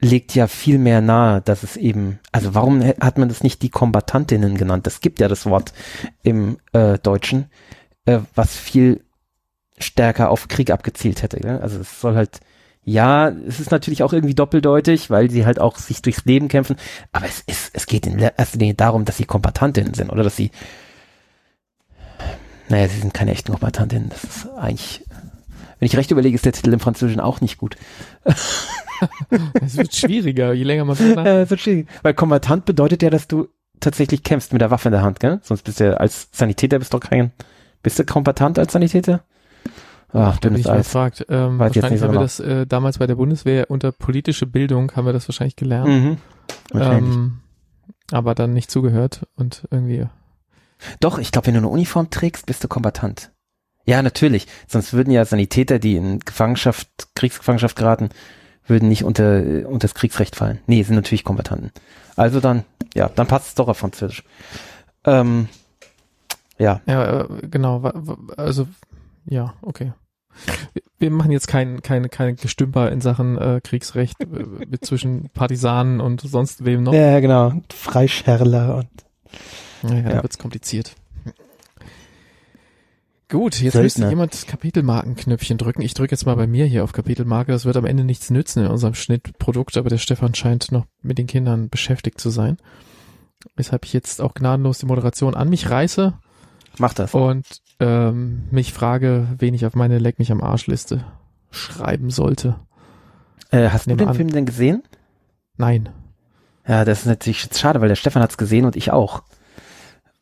legt 0.00 0.34
ja 0.36 0.46
viel 0.46 0.78
mehr 0.78 1.00
nahe, 1.00 1.40
dass 1.40 1.64
es 1.64 1.76
eben, 1.76 2.20
also 2.30 2.54
warum 2.54 2.80
hat 2.84 3.18
man 3.18 3.28
das 3.28 3.42
nicht 3.42 3.62
die 3.62 3.68
Kombattantinnen 3.68 4.56
genannt? 4.56 4.86
Das 4.86 5.00
gibt 5.00 5.18
ja 5.18 5.26
das 5.26 5.44
Wort 5.44 5.72
im 6.22 6.58
äh, 6.72 6.98
Deutschen, 6.98 7.46
äh, 8.04 8.20
was 8.36 8.54
viel 8.56 9.02
stärker 9.80 10.30
auf 10.30 10.48
Krieg 10.48 10.70
abgezielt 10.70 11.22
hätte, 11.22 11.40
gell? 11.40 11.58
also 11.60 11.80
es 11.80 12.00
soll 12.00 12.14
halt 12.14 12.40
ja, 12.88 13.28
es 13.28 13.60
ist 13.60 13.70
natürlich 13.70 14.02
auch 14.02 14.14
irgendwie 14.14 14.34
doppeldeutig, 14.34 15.10
weil 15.10 15.30
sie 15.30 15.44
halt 15.44 15.60
auch 15.60 15.76
sich 15.76 16.00
durchs 16.00 16.24
Leben 16.24 16.48
kämpfen. 16.48 16.76
Aber 17.12 17.26
es 17.26 17.42
ist, 17.46 17.70
es 17.74 17.84
geht 17.84 18.06
in 18.06 18.18
erster 18.18 18.58
Linie 18.58 18.76
darum, 18.76 19.04
dass 19.04 19.18
sie 19.18 19.26
Kombatantinnen 19.26 19.92
sind 19.92 20.08
oder 20.08 20.22
dass 20.22 20.36
sie, 20.36 20.50
naja, 22.70 22.88
sie 22.88 23.00
sind 23.00 23.12
keine 23.12 23.32
echten 23.32 23.52
Kombatantinnen. 23.52 24.08
Das 24.08 24.24
ist 24.24 24.48
eigentlich, 24.56 25.04
wenn 25.78 25.86
ich 25.86 25.98
recht 25.98 26.10
überlege, 26.10 26.34
ist 26.34 26.46
der 26.46 26.52
Titel 26.52 26.72
im 26.72 26.80
Französischen 26.80 27.20
auch 27.20 27.42
nicht 27.42 27.58
gut. 27.58 27.76
Es 29.62 29.76
wird 29.76 29.94
schwieriger, 29.94 30.52
je 30.54 30.64
länger 30.64 30.84
man 30.84 30.96
nachdenkt. 30.96 31.24
Äh, 31.24 31.42
es 31.42 31.50
wird 31.50 31.60
schwierig. 31.60 31.88
Weil 32.02 32.14
Kombatant 32.14 32.64
bedeutet 32.64 33.00
ja, 33.00 33.10
dass 33.10 33.28
du 33.28 33.46
tatsächlich 33.78 34.24
kämpfst 34.24 34.52
mit 34.52 34.60
der 34.60 34.72
Waffe 34.72 34.88
in 34.88 34.92
der 34.92 35.02
Hand, 35.02 35.20
gell? 35.20 35.38
Sonst 35.44 35.62
bist 35.62 35.78
du 35.78 35.84
ja 35.84 35.92
als 35.92 36.28
Sanitäter 36.32 36.80
bist 36.80 36.92
doch 36.94 37.00
kein, 37.00 37.30
Bist 37.84 38.00
du 38.00 38.04
kompetent 38.04 38.58
als 38.58 38.72
Sanitäter? 38.72 39.22
Ach, 40.12 40.38
da 40.38 40.48
bin 40.48 40.58
ich 40.58 40.68
Eis. 40.68 40.86
gefragt. 40.86 41.26
Ähm, 41.28 41.58
Weiß 41.58 41.74
wahrscheinlich 41.74 42.02
haben 42.02 42.14
wir 42.14 42.20
das 42.20 42.40
äh, 42.40 42.66
damals 42.66 42.98
bei 42.98 43.06
der 43.06 43.16
Bundeswehr 43.16 43.70
unter 43.70 43.92
politische 43.92 44.46
Bildung 44.46 44.92
haben 44.96 45.06
wir 45.06 45.12
das 45.12 45.28
wahrscheinlich 45.28 45.56
gelernt. 45.56 45.88
Mhm. 45.88 46.16
Wahrscheinlich. 46.72 47.14
Ähm, 47.14 47.40
aber 48.10 48.34
dann 48.34 48.54
nicht 48.54 48.70
zugehört 48.70 49.26
und 49.36 49.68
irgendwie. 49.70 50.06
Doch, 51.00 51.18
ich 51.18 51.32
glaube, 51.32 51.48
wenn 51.48 51.54
du 51.54 51.60
eine 51.60 51.68
Uniform 51.68 52.08
trägst, 52.10 52.46
bist 52.46 52.64
du 52.64 52.68
kombatant. 52.68 53.32
Ja, 53.84 54.02
natürlich. 54.02 54.46
Sonst 54.66 54.92
würden 54.92 55.10
ja 55.10 55.24
Sanitäter, 55.24 55.78
die 55.78 55.96
in 55.96 56.20
Gefangenschaft, 56.20 56.88
Kriegsgefangenschaft 57.14 57.76
geraten, 57.76 58.10
würden 58.66 58.88
nicht 58.88 59.04
unter, 59.04 59.42
unter 59.66 59.86
das 59.86 59.94
Kriegsrecht 59.94 60.36
fallen. 60.36 60.60
Nee, 60.66 60.82
sind 60.82 60.94
natürlich 60.94 61.24
Kombatanten. 61.24 61.72
Also 62.16 62.40
dann, 62.40 62.64
ja, 62.94 63.08
dann 63.08 63.26
passt 63.26 63.48
es 63.48 63.54
doch 63.54 63.68
auf 63.68 63.78
Französisch. 63.78 64.24
Ähm, 65.04 65.48
ja. 66.58 66.80
Ja, 66.86 67.22
äh, 67.22 67.26
genau. 67.50 67.80
Also, 68.36 68.68
ja, 69.28 69.54
okay. 69.62 69.92
Wir 70.98 71.10
machen 71.10 71.30
jetzt 71.30 71.48
kein, 71.48 71.82
kein, 71.82 72.10
kein 72.10 72.36
Gestümper 72.36 72.90
in 72.90 73.00
Sachen 73.00 73.38
äh, 73.38 73.60
Kriegsrecht 73.62 74.16
äh, 74.20 74.80
zwischen 74.80 75.30
Partisanen 75.30 76.00
und 76.00 76.20
sonst 76.20 76.64
wem 76.64 76.82
noch. 76.82 76.92
Ja, 76.92 77.20
genau. 77.20 77.52
Freischärler 77.72 78.76
und. 78.76 78.88
Ja, 79.82 79.96
ja, 79.96 80.08
da 80.10 80.22
wird's 80.22 80.38
kompliziert. 80.38 80.94
Gut, 83.30 83.60
jetzt 83.60 83.74
Söldner. 83.74 83.82
müsste 83.82 84.08
jemand 84.08 84.46
Kapitelmarkenknöpfchen 84.48 85.58
drücken. 85.58 85.82
Ich 85.82 85.92
drücke 85.92 86.12
jetzt 86.12 86.24
mal 86.24 86.34
bei 86.34 86.46
mir 86.46 86.64
hier 86.64 86.82
auf 86.82 86.92
Kapitelmarke. 86.92 87.52
Das 87.52 87.66
wird 87.66 87.76
am 87.76 87.84
Ende 87.84 88.02
nichts 88.04 88.30
nützen 88.30 88.64
in 88.64 88.70
unserem 88.70 88.94
Schnittprodukt, 88.94 89.76
aber 89.76 89.90
der 89.90 89.98
Stefan 89.98 90.34
scheint 90.34 90.72
noch 90.72 90.86
mit 91.02 91.18
den 91.18 91.26
Kindern 91.26 91.68
beschäftigt 91.68 92.20
zu 92.20 92.30
sein. 92.30 92.56
Weshalb 93.54 93.84
ich 93.84 93.92
jetzt 93.92 94.22
auch 94.22 94.32
gnadenlos 94.32 94.78
die 94.78 94.86
Moderation 94.86 95.34
an 95.34 95.50
mich 95.50 95.68
reiße. 95.68 96.14
Mach 96.78 96.94
das. 96.94 97.12
Und 97.12 97.44
ähm, 97.80 98.44
mich 98.50 98.72
frage, 98.72 99.28
wen 99.38 99.54
ich 99.54 99.66
auf 99.66 99.74
meine 99.74 99.98
Leck 99.98 100.18
mich 100.18 100.32
am 100.32 100.42
Arschliste 100.42 101.04
schreiben 101.50 102.10
sollte. 102.10 102.56
Äh, 103.50 103.70
hast 103.70 103.86
du 103.86 103.96
den 103.96 104.08
an. 104.08 104.14
Film 104.14 104.30
denn 104.30 104.46
gesehen? 104.46 104.82
Nein. 105.56 105.88
Ja, 106.66 106.84
das 106.84 107.00
ist 107.00 107.06
natürlich 107.06 107.48
schade, 107.54 107.80
weil 107.80 107.88
der 107.88 107.96
Stefan 107.96 108.22
hat's 108.22 108.36
gesehen 108.36 108.64
und 108.64 108.76
ich 108.76 108.92
auch. 108.92 109.22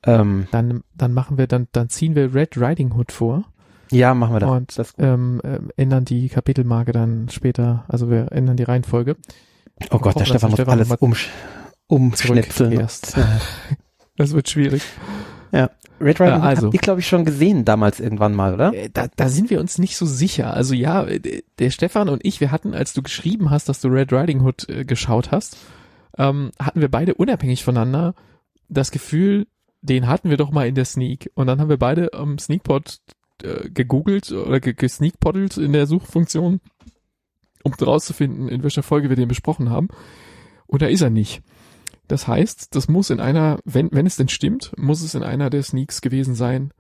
Ähm, 0.05 0.47
dann, 0.53 0.83
dann 0.95 1.13
machen 1.13 1.39
wir, 1.39 1.47
dann, 1.49 1.67
dann 1.73 1.89
ziehen 1.89 2.15
wir 2.15 2.35
Red 2.35 2.57
Riding 2.57 2.93
Hood 2.93 3.11
vor. 3.11 3.45
Ja, 3.91 4.15
machen 4.15 4.35
wir 4.35 4.41
das. 4.41 4.51
Und 4.51 4.79
das 4.79 4.95
ähm, 4.99 5.41
äh, 5.43 5.59
ändern 5.77 6.05
die 6.05 6.29
Kapitelmarke 6.29 6.93
dann 6.93 7.29
später, 7.29 7.85
also 7.89 8.11
wir 8.11 8.33
ändern 8.33 8.57
die 8.57 8.63
Reihenfolge. 8.63 9.17
Oh 9.91 9.99
Gott, 9.99 10.19
der 10.19 10.25
Stefan 10.25 10.51
muss 10.51 10.59
Stefan 10.59 10.79
alles 10.79 10.91
umsch 10.99 11.29
umschnipseln. 11.89 12.73
Erst. 12.73 13.17
das 14.17 14.33
wird 14.33 14.49
schwierig. 14.49 14.83
Ja. 15.53 15.71
Red 16.01 16.21
Riding 16.21 16.35
Hood 16.35 16.43
äh, 16.43 16.47
also, 16.47 16.67
habt 16.67 16.75
ihr, 16.75 16.81
glaube 16.81 17.01
ich, 17.01 17.07
schon 17.07 17.25
gesehen 17.25 17.65
damals 17.65 18.01
irgendwann 18.01 18.35
mal, 18.35 18.55
oder? 18.55 18.75
Äh, 18.75 18.91
da, 18.93 19.09
da 19.15 19.29
sind 19.29 19.51
wir 19.51 19.61
uns 19.61 19.79
nicht 19.79 19.97
so 19.97 20.05
sicher. 20.05 20.53
Also 20.53 20.75
ja, 20.75 21.07
der 21.59 21.71
Stefan 21.71 22.09
und 22.09 22.25
ich, 22.25 22.41
wir 22.41 22.51
hatten, 22.51 22.75
als 22.75 22.93
du 22.93 23.03
geschrieben 23.03 23.51
hast, 23.51 23.69
dass 23.69 23.81
du 23.81 23.89
Red 23.89 24.13
Riding 24.13 24.43
Hood 24.43 24.69
äh, 24.69 24.85
geschaut 24.85 25.31
hast, 25.31 25.57
ähm, 26.19 26.53
hatten 26.61 26.81
wir 26.81 26.91
beide 26.91 27.15
unabhängig 27.15 27.65
voneinander 27.65 28.15
das 28.69 28.91
Gefühl, 28.91 29.47
den 29.81 30.07
hatten 30.07 30.31
wir 30.31 30.37
doch 30.37 30.51
mal 30.51 30.67
in 30.67 30.75
der 30.75 30.85
Sneak. 30.85 31.31
Und 31.35 31.47
dann 31.47 31.61
haben 31.61 31.69
wir 31.69 31.79
beide 31.79 32.13
am 32.13 32.39
Sneakpot 32.39 32.99
äh, 33.43 33.71
gegoogelt 33.71 34.33
oder 34.33 34.61
gesneakpoddelt 34.61 35.57
in 35.57 35.73
der 35.73 35.87
Suchfunktion, 35.87 36.61
um 37.63 37.73
rauszufinden, 37.75 38.49
in 38.49 38.63
welcher 38.63 38.83
Folge 38.83 39.09
wir 39.09 39.17
den 39.17 39.29
besprochen 39.29 39.71
haben. 39.71 39.89
Und 40.67 40.83
da 40.83 40.87
ist 40.87 41.03
er 41.03 41.11
nicht. 41.11 41.43
Das 42.09 42.29
heißt, 42.29 42.75
das 42.75 42.89
muss 42.89 43.11
in 43.11 43.21
einer, 43.21 43.59
wenn, 43.65 43.89
wenn 43.93 44.07
es 44.07 44.17
denn 44.17 44.29
stimmt, 44.29 44.73
muss 44.77 45.03
es 45.03 45.15
in 45.15 45.23
einer 45.23 45.51
der 45.51 45.63
Sneaks 45.63 46.01
gewesen 46.01 46.35
sein 46.35 46.73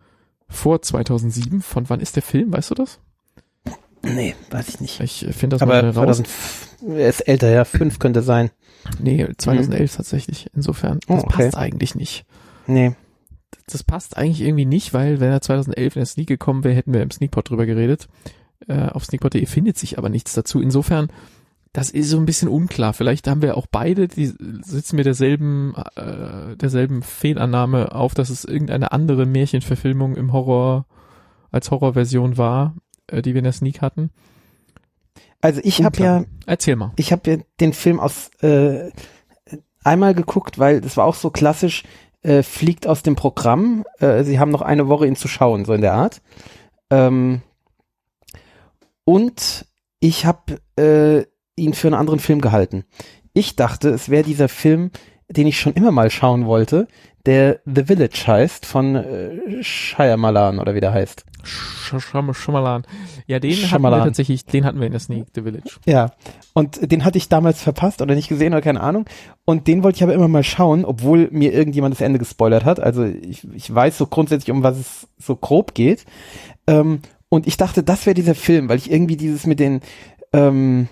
vor 0.48 0.82
2007. 0.82 1.62
Von 1.62 1.88
wann 1.88 2.00
ist 2.00 2.16
der 2.16 2.22
Film, 2.22 2.52
weißt 2.52 2.70
du 2.70 2.74
das? 2.74 3.00
Nee, 4.02 4.36
weiß 4.50 4.68
ich 4.68 4.80
nicht. 4.80 5.00
Ich 5.00 5.26
finde 5.32 5.56
das 5.56 5.62
Aber 5.62 5.82
mal 5.82 5.92
2000, 5.92 6.28
er 6.88 7.08
ist 7.08 7.20
älter, 7.22 7.50
ja, 7.50 7.64
fünf 7.64 7.98
könnte 7.98 8.22
sein. 8.22 8.50
Nee, 9.00 9.26
2011 9.36 9.92
mhm. 9.92 9.96
tatsächlich. 9.96 10.50
Insofern, 10.54 11.00
das 11.08 11.22
oh, 11.22 11.26
okay. 11.26 11.44
passt 11.44 11.56
eigentlich 11.56 11.94
nicht. 11.96 12.24
Nee. 12.66 12.94
Das 13.68 13.82
passt 13.82 14.16
eigentlich 14.16 14.42
irgendwie 14.42 14.64
nicht, 14.64 14.94
weil 14.94 15.18
wenn 15.18 15.32
er 15.32 15.40
2011 15.40 15.96
in 15.96 16.00
der 16.00 16.06
Sneak 16.06 16.28
gekommen 16.28 16.62
wäre, 16.62 16.76
hätten 16.76 16.94
wir 16.94 17.02
im 17.02 17.10
Sneakpot 17.10 17.50
drüber 17.50 17.66
geredet. 17.66 18.08
Äh, 18.68 18.86
auf 18.88 19.04
sneakpot.de 19.04 19.44
findet 19.46 19.76
sich 19.76 19.98
aber 19.98 20.08
nichts 20.08 20.34
dazu. 20.34 20.60
Insofern, 20.60 21.08
das 21.76 21.90
ist 21.90 22.08
so 22.08 22.16
ein 22.16 22.24
bisschen 22.24 22.48
unklar. 22.48 22.94
Vielleicht 22.94 23.28
haben 23.28 23.42
wir 23.42 23.54
auch 23.54 23.66
beide, 23.70 24.08
die 24.08 24.32
sitzen 24.62 24.96
mit 24.96 25.04
derselben, 25.04 25.74
äh, 25.94 26.56
derselben 26.56 27.02
Fehlannahme 27.02 27.94
auf, 27.94 28.14
dass 28.14 28.30
es 28.30 28.46
irgendeine 28.46 28.92
andere 28.92 29.26
Märchenverfilmung 29.26 30.16
im 30.16 30.32
Horror, 30.32 30.86
als 31.50 31.70
Horrorversion 31.70 32.38
war, 32.38 32.76
äh, 33.08 33.20
die 33.20 33.34
wir 33.34 33.40
in 33.40 33.44
der 33.44 33.52
Sneak 33.52 33.82
hatten. 33.82 34.08
Also 35.42 35.60
ich 35.64 35.84
habe 35.84 36.02
ja, 36.02 36.24
erzähl 36.46 36.76
mal. 36.76 36.92
Ich 36.96 37.12
habe 37.12 37.30
ja 37.30 37.36
den 37.60 37.74
Film 37.74 38.00
aus 38.00 38.30
äh, 38.40 38.90
einmal 39.84 40.14
geguckt, 40.14 40.58
weil 40.58 40.80
das 40.80 40.96
war 40.96 41.04
auch 41.04 41.14
so 41.14 41.28
klassisch 41.28 41.84
äh, 42.22 42.42
fliegt 42.42 42.86
aus 42.86 43.02
dem 43.02 43.16
Programm. 43.16 43.84
Äh, 43.98 44.24
sie 44.24 44.38
haben 44.40 44.50
noch 44.50 44.62
eine 44.62 44.88
Woche, 44.88 45.06
ihn 45.06 45.14
zu 45.16 45.28
schauen, 45.28 45.66
so 45.66 45.74
in 45.74 45.82
der 45.82 45.92
Art. 45.92 46.22
Ähm, 46.88 47.42
und 49.04 49.66
ich 50.00 50.24
habe 50.24 50.58
äh, 50.76 51.26
ihn 51.56 51.74
für 51.74 51.88
einen 51.88 51.94
anderen 51.94 52.20
Film 52.20 52.40
gehalten. 52.40 52.84
Ich 53.32 53.56
dachte, 53.56 53.90
es 53.90 54.08
wäre 54.08 54.22
dieser 54.22 54.48
Film, 54.48 54.90
den 55.28 55.46
ich 55.46 55.58
schon 55.58 55.74
immer 55.74 55.90
mal 55.90 56.10
schauen 56.10 56.46
wollte, 56.46 56.86
der 57.26 57.60
The 57.66 57.84
Village 57.84 58.24
heißt, 58.26 58.64
von 58.64 58.94
äh, 58.94 59.62
Shyamalan 59.62 60.60
oder 60.60 60.74
wie 60.74 60.80
der 60.80 60.92
heißt. 60.92 61.24
Shyamalan. 61.44 62.84
Ja, 63.26 63.38
den 63.38 63.52
Shyamalan. 63.52 64.00
hatten 64.00 64.04
wir 64.04 64.10
tatsächlich, 64.10 64.44
den 64.46 64.64
hatten 64.64 64.78
wir 64.78 64.86
in 64.86 64.92
der 64.92 65.00
Sneak, 65.00 65.26
The 65.34 65.42
Village. 65.42 65.78
Ja, 65.86 66.12
und 66.54 66.90
den 66.90 67.04
hatte 67.04 67.18
ich 67.18 67.28
damals 67.28 67.62
verpasst 67.62 68.00
oder 68.00 68.14
nicht 68.14 68.28
gesehen 68.28 68.52
oder 68.52 68.62
keine 68.62 68.80
Ahnung. 68.80 69.06
Und 69.44 69.66
den 69.66 69.82
wollte 69.82 69.96
ich 69.96 70.02
aber 70.02 70.14
immer 70.14 70.28
mal 70.28 70.44
schauen, 70.44 70.84
obwohl 70.84 71.28
mir 71.30 71.52
irgendjemand 71.52 71.94
das 71.94 72.00
Ende 72.00 72.18
gespoilert 72.18 72.64
hat. 72.64 72.80
Also 72.80 73.04
ich, 73.04 73.46
ich 73.52 73.72
weiß 73.72 73.98
so 73.98 74.06
grundsätzlich, 74.06 74.50
um 74.50 74.62
was 74.62 74.78
es 74.78 75.08
so 75.18 75.36
grob 75.36 75.74
geht. 75.74 76.04
Ähm, 76.66 77.00
und 77.28 77.46
ich 77.46 77.56
dachte, 77.56 77.82
das 77.82 78.06
wäre 78.06 78.14
dieser 78.14 78.34
Film, 78.34 78.68
weil 78.68 78.78
ich 78.78 78.90
irgendwie 78.90 79.16
dieses 79.16 79.46
mit 79.46 79.60
den 79.60 79.80
ähm, 80.32 80.88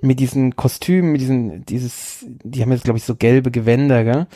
mit 0.00 0.20
diesen 0.20 0.56
Kostümen, 0.56 1.12
mit 1.12 1.20
diesen, 1.20 1.64
dieses, 1.66 2.24
die 2.28 2.62
haben 2.62 2.72
jetzt, 2.72 2.84
glaube 2.84 2.98
ich, 2.98 3.04
so 3.04 3.16
gelbe 3.16 3.50
Gewänder, 3.50 4.04
gell? 4.04 4.26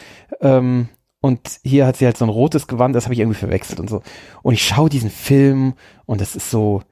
Ähm, 0.41 0.89
und 1.21 1.61
hier 1.63 1.87
hat 1.87 1.97
sie 1.97 2.05
halt 2.05 2.17
so 2.17 2.25
ein 2.25 2.31
rotes 2.31 2.67
Gewand, 2.67 2.97
das 2.97 3.05
habe 3.05 3.15
ich 3.15 3.21
irgendwie 3.21 3.39
verwechselt 3.39 3.79
und 3.79 3.89
so. 3.89 4.03
Und 4.43 4.55
ich 4.55 4.67
schaue 4.67 4.91
diesen 4.91 5.11
Film 5.11 5.75
und 6.05 6.21
das 6.21 6.35
ist 6.35 6.51
so, 6.51 6.83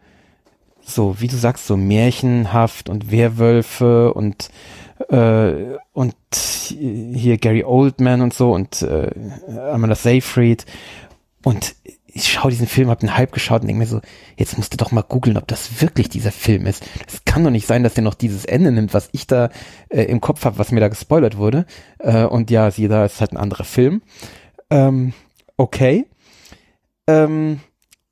so, 0.82 1.20
wie 1.20 1.26
du 1.26 1.36
sagst, 1.36 1.66
so 1.66 1.76
märchenhaft 1.76 2.88
und 2.88 3.10
Werwölfe 3.10 4.14
und 4.14 4.50
äh, 5.08 5.76
und 5.92 6.14
hier 6.68 7.38
Gary 7.38 7.64
Oldman 7.64 8.20
und 8.20 8.34
so 8.34 8.52
und 8.52 8.82
äh, 8.82 9.10
Amanda 9.72 9.96
Seyfried 9.96 10.64
und 11.42 11.74
ich 12.14 12.32
schaue 12.32 12.50
diesen 12.50 12.66
Film, 12.66 12.88
habe 12.90 13.00
einen 13.02 13.16
Hype 13.16 13.32
geschaut 13.32 13.62
und 13.62 13.68
denke 13.68 13.80
mir 13.80 13.86
so, 13.86 14.00
jetzt 14.36 14.56
musst 14.56 14.72
du 14.72 14.76
doch 14.76 14.92
mal 14.92 15.02
googeln, 15.02 15.36
ob 15.36 15.46
das 15.48 15.80
wirklich 15.80 16.08
dieser 16.08 16.32
Film 16.32 16.66
ist. 16.66 16.84
Es 17.06 17.24
kann 17.24 17.44
doch 17.44 17.50
nicht 17.50 17.66
sein, 17.66 17.82
dass 17.82 17.94
der 17.94 18.04
noch 18.04 18.14
dieses 18.14 18.44
Ende 18.44 18.72
nimmt, 18.72 18.94
was 18.94 19.08
ich 19.12 19.26
da 19.26 19.50
äh, 19.88 20.02
im 20.02 20.20
Kopf 20.20 20.44
habe, 20.44 20.58
was 20.58 20.72
mir 20.72 20.80
da 20.80 20.88
gespoilert 20.88 21.36
wurde. 21.36 21.66
Äh, 21.98 22.24
und 22.24 22.50
ja, 22.50 22.70
sieh 22.70 22.88
da, 22.88 23.04
ist 23.04 23.20
halt 23.20 23.32
ein 23.32 23.36
anderer 23.36 23.64
Film. 23.64 24.02
Ähm, 24.70 25.12
okay. 25.56 26.06
Ähm, 27.06 27.60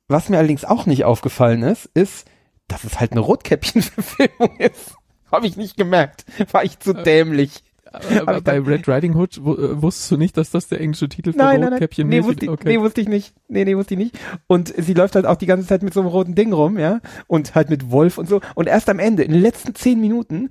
was 0.07 0.29
mir 0.29 0.37
allerdings 0.37 0.65
auch 0.65 0.85
nicht 0.85 1.05
aufgefallen 1.05 1.63
ist, 1.63 1.85
ist, 1.93 2.27
dass 2.67 2.83
es 2.83 2.99
halt 2.99 3.11
eine 3.11 3.21
Rotkäppchen-Verfilmung 3.21 4.55
ist. 4.57 4.95
Habe 5.31 5.47
ich 5.47 5.57
nicht 5.57 5.77
gemerkt. 5.77 6.25
War 6.51 6.63
ich 6.63 6.79
zu 6.79 6.93
äh, 6.93 7.03
dämlich. 7.03 7.63
Aber 7.91 8.41
bei 8.41 8.59
Red 8.59 8.87
Riding 8.87 9.15
Hood 9.15 9.37
äh, 9.37 9.81
wusstest 9.81 10.11
du 10.11 10.17
nicht, 10.17 10.37
dass 10.37 10.51
das 10.51 10.67
der 10.67 10.79
englische 10.81 11.09
Titel 11.09 11.31
von 11.31 11.39
nein, 11.39 11.63
Rotkäppchen 11.63 12.07
nein, 12.07 12.19
nein. 12.19 12.25
Nee, 12.25 12.29
wusste, 12.29 12.45
ich, 12.45 12.51
okay. 12.51 12.67
nee, 12.67 12.79
wusste 12.79 13.01
ich 13.01 13.07
nicht. 13.07 13.33
Nee, 13.47 13.65
nee, 13.65 13.75
wusste 13.75 13.95
ich 13.95 13.99
nicht. 13.99 14.19
Und 14.47 14.73
sie 14.75 14.93
läuft 14.93 15.15
halt 15.15 15.25
auch 15.25 15.37
die 15.37 15.45
ganze 15.45 15.67
Zeit 15.67 15.83
mit 15.83 15.93
so 15.93 16.01
einem 16.01 16.09
roten 16.09 16.35
Ding 16.35 16.53
rum, 16.53 16.77
ja. 16.77 16.99
Und 17.27 17.55
halt 17.55 17.69
mit 17.69 17.91
Wolf 17.91 18.17
und 18.17 18.27
so. 18.27 18.41
Und 18.55 18.67
erst 18.67 18.89
am 18.89 18.99
Ende, 18.99 19.23
in 19.23 19.31
den 19.31 19.41
letzten 19.41 19.75
zehn 19.75 19.99
Minuten, 19.99 20.49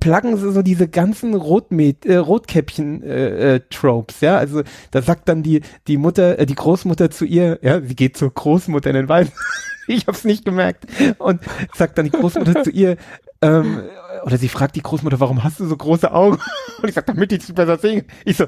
pluggen 0.00 0.36
sie 0.36 0.52
so 0.52 0.62
diese 0.62 0.88
ganzen 0.88 1.34
Rotmet 1.34 2.06
äh, 2.06 2.16
Rotkäppchen 2.16 3.02
äh, 3.02 3.54
äh, 3.54 3.60
Tropes, 3.70 4.20
ja, 4.20 4.36
also 4.36 4.62
da 4.90 5.02
sagt 5.02 5.28
dann 5.28 5.42
die 5.42 5.62
die 5.86 5.96
Mutter, 5.96 6.38
äh, 6.38 6.46
die 6.46 6.54
Großmutter 6.54 7.10
zu 7.10 7.24
ihr, 7.24 7.58
ja, 7.62 7.80
sie 7.80 7.96
geht 7.96 8.16
zur 8.16 8.32
Großmutter 8.32 8.90
in 8.90 8.96
den 8.96 9.08
Wald, 9.08 9.32
ich 9.88 10.06
hab's 10.06 10.24
nicht 10.24 10.44
gemerkt 10.44 10.86
und 11.18 11.40
sagt 11.74 11.98
dann 11.98 12.04
die 12.04 12.12
Großmutter 12.12 12.62
zu 12.62 12.70
ihr, 12.70 12.96
ähm, 13.42 13.82
oder 14.24 14.38
sie 14.38 14.48
fragt 14.48 14.76
die 14.76 14.82
Großmutter, 14.82 15.20
warum 15.20 15.44
hast 15.44 15.60
du 15.60 15.66
so 15.66 15.76
große 15.76 16.12
Augen? 16.12 16.38
Und 16.82 16.88
ich 16.88 16.94
sag, 16.94 17.06
damit 17.06 17.32
ich 17.32 17.46
dich 17.46 17.54
besser 17.54 17.78
sehe. 17.78 18.04
Ich 18.24 18.36
so, 18.36 18.46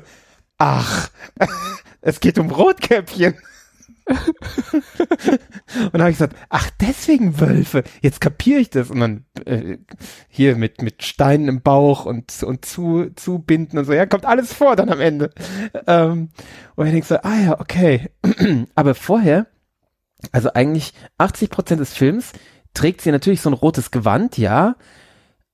ach, 0.59 1.11
es 2.01 2.21
geht 2.21 2.39
um 2.39 2.51
Rotkäppchen. 2.51 3.37
und 4.73 5.93
dann 5.93 6.01
habe 6.01 6.11
ich 6.11 6.19
gesagt, 6.19 6.37
ach, 6.49 6.69
deswegen 6.81 7.39
Wölfe. 7.39 7.85
Jetzt 8.01 8.21
kapiere 8.21 8.59
ich 8.59 8.71
das. 8.71 8.91
Und 8.91 9.01
dann 9.01 9.25
äh, 9.45 9.79
hier 10.29 10.57
mit, 10.57 10.83
mit 10.83 11.05
Steinen 11.05 11.49
im 11.49 11.62
Bauch 11.62 12.07
und, 12.07 12.43
und 12.43 12.65
zu, 12.65 13.11
zubinden 13.15 13.79
und 13.79 13.85
so. 13.85 13.93
Ja, 13.93 14.07
kommt 14.07 14.25
alles 14.27 14.53
vor 14.53 14.75
dann 14.75 14.91
am 14.91 15.01
Ende. 15.01 15.31
Ähm, 15.87 16.31
und 16.75 16.87
ich 16.87 16.93
denke 16.93 17.07
so, 17.07 17.17
ah 17.17 17.39
ja, 17.41 17.61
okay. 17.61 18.11
Aber 18.75 18.95
vorher 18.95 19.47
Also 20.33 20.53
eigentlich 20.53 20.93
80 21.19 21.51
Prozent 21.51 21.81
des 21.81 21.95
Films 21.95 22.33
trägt 22.74 23.01
sie 23.01 23.12
natürlich 23.12 23.40
so 23.40 23.51
ein 23.51 23.55
rotes 23.55 23.90
Gewand, 23.90 24.38
ja, 24.38 24.76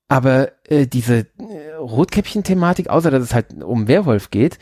aber 0.08 0.52
äh, 0.64 0.86
diese 0.86 1.26
äh, 1.38 1.74
Rotkäppchen-Thematik, 1.78 2.88
außer 2.88 3.10
dass 3.10 3.22
es 3.22 3.34
halt 3.34 3.62
um 3.62 3.88
Werwolf 3.88 4.30
geht, 4.30 4.58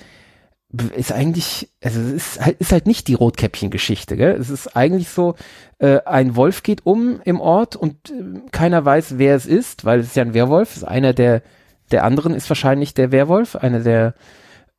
ist 0.97 1.13
eigentlich, 1.13 1.71
also 1.83 2.01
es 2.01 2.13
ist 2.13 2.41
halt, 2.41 2.61
ist 2.61 2.73
halt 2.73 2.87
nicht 2.87 3.07
die 3.09 3.15
Rotkäppchen-Geschichte, 3.15 4.17
gell? 4.17 4.33
Es 4.33 4.51
ist 4.51 4.77
eigentlich 4.77 5.09
so, 5.09 5.37
äh, 5.79 6.01
ein 6.05 6.35
Wolf 6.37 6.63
geht 6.63 6.85
um 6.85 7.21
im 7.25 7.41
Ort 7.41 7.77
und 7.77 8.11
äh, 8.11 8.41
keiner 8.51 8.85
weiß, 8.85 9.19
wer 9.19 9.37
es 9.37 9.47
ist, 9.47 9.85
weil 9.85 10.01
es 10.01 10.09
ist 10.09 10.17
ja 10.17 10.23
ein 10.23 10.35
Werwolf. 10.35 10.77
Ist 10.77 10.85
einer 10.85 11.13
der, 11.13 11.43
der 11.93 12.05
anderen 12.05 12.35
ist 12.35 12.49
wahrscheinlich 12.49 12.95
der 12.95 13.13
Werwolf, 13.13 13.55
einer 13.57 13.81
der, 13.81 14.15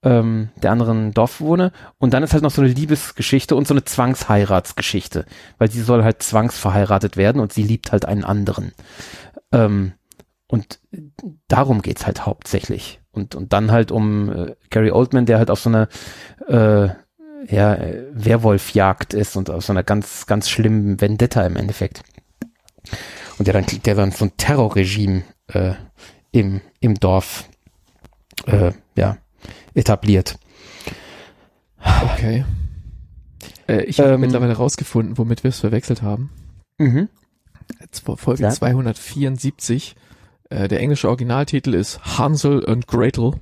ähm, 0.06 0.50
der 0.56 0.72
anderen 0.72 1.14
Dorfbewohner. 1.14 1.72
Und 1.98 2.14
dann 2.14 2.24
ist 2.24 2.32
halt 2.32 2.44
noch 2.44 2.52
so 2.52 2.62
eine 2.62 2.72
Liebesgeschichte 2.72 3.56
und 3.56 3.68
so 3.68 3.74
eine 3.74 3.84
Zwangsheiratsgeschichte, 3.84 5.26
weil 5.58 5.70
sie 5.70 5.82
soll 5.82 6.04
halt 6.04 6.24
zwangsverheiratet 6.24 7.18
werden 7.18 7.42
und 7.42 7.52
sie 7.52 7.64
liebt 7.64 7.92
halt 7.92 8.06
einen 8.06 8.24
anderen. 8.24 8.72
Ähm, 9.52 9.94
und 10.48 10.80
darum 11.48 11.82
geht's 11.82 12.06
halt 12.06 12.26
hauptsächlich. 12.26 13.02
Und, 13.12 13.34
und 13.34 13.52
dann 13.52 13.72
halt 13.72 13.92
um 13.92 14.32
äh, 14.32 14.56
Gary 14.70 14.92
Oldman, 14.92 15.26
der 15.26 15.40
halt 15.40 15.50
auf 15.50 15.60
so 15.60 15.70
einer 15.70 15.90
äh, 16.48 16.90
ja, 17.48 17.78
Werwolfjagd 18.12 19.14
ist 19.14 19.36
und 19.36 19.50
auf 19.50 19.66
so 19.66 19.74
einer 19.74 19.84
ganz, 19.84 20.28
ganz 20.28 20.50
schlimmen 20.50 21.02
Vendetta 21.02 21.46
im 21.46 21.56
Endeffekt. 21.56 22.04
Und 23.40 23.48
der 23.48 23.54
dann, 23.54 23.66
der 23.86 23.96
dann 23.96 24.12
so 24.12 24.26
ein 24.26 24.38
Terrorregime 24.38 25.24
äh, 25.48 25.74
im, 26.32 26.62
im 26.80 26.96
Dorf 26.96 27.50
äh, 28.46 28.72
ja, 28.96 29.18
etabliert. 29.76 30.38
Okay. 32.14 32.46
Äh, 33.68 33.84
ich 33.84 34.00
habe 34.00 34.12
Ähm, 34.14 34.22
mittlerweile 34.22 34.54
rausgefunden, 34.54 35.18
womit 35.18 35.44
wir 35.44 35.50
es 35.50 35.60
verwechselt 35.60 36.02
haben. 36.02 36.30
Mhm. 36.78 37.10
Folge 38.18 38.44
Ja. 38.44 38.50
274. 38.50 39.96
Äh, 40.50 40.68
der 40.68 40.80
englische 40.82 41.08
Originaltitel 41.08 41.74
ist 41.74 42.00
Hansel 42.18 42.64
und 42.64 42.88
Gretel. 42.88 43.34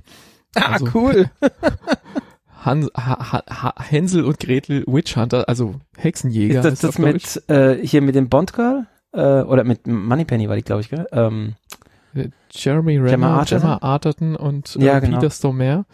Ah, 0.54 0.72
Also- 0.72 0.88
cool. 0.94 1.30
Han 2.64 2.88
ha 2.96 3.42
ha 3.50 3.74
Hänsel 3.82 4.24
und 4.24 4.40
Gretel 4.40 4.84
Witch 4.86 5.16
Hunter, 5.16 5.46
also 5.50 5.74
Hexenjäger. 5.98 6.60
ist 6.60 6.64
das 6.64 6.80
das 6.80 6.98
mit, 6.98 7.42
äh, 7.50 7.76
hier 7.86 8.00
mit 8.00 8.14
dem 8.14 8.30
Bond 8.30 8.54
Girl? 8.54 8.86
Äh, 9.12 9.42
oder 9.42 9.64
mit 9.64 9.86
Moneypenny 9.86 10.48
war 10.48 10.56
die, 10.56 10.62
glaube 10.62 10.80
ich, 10.80 10.88
gell? 10.88 11.06
Ähm, 11.12 11.56
Äh, 12.14 12.28
Jeremy 12.50 12.96
Renner, 12.96 13.10
Gemma 13.10 13.26
Gemma 13.26 13.38
Arterton? 13.38 13.68
Arterton, 13.82 13.82
Arterton 13.82 14.36
und 14.36 14.76
äh, 14.76 14.84
Ja, 14.86 14.98
genau. 15.00 15.18
Peter 15.18 15.30
Stormare. 15.30 15.84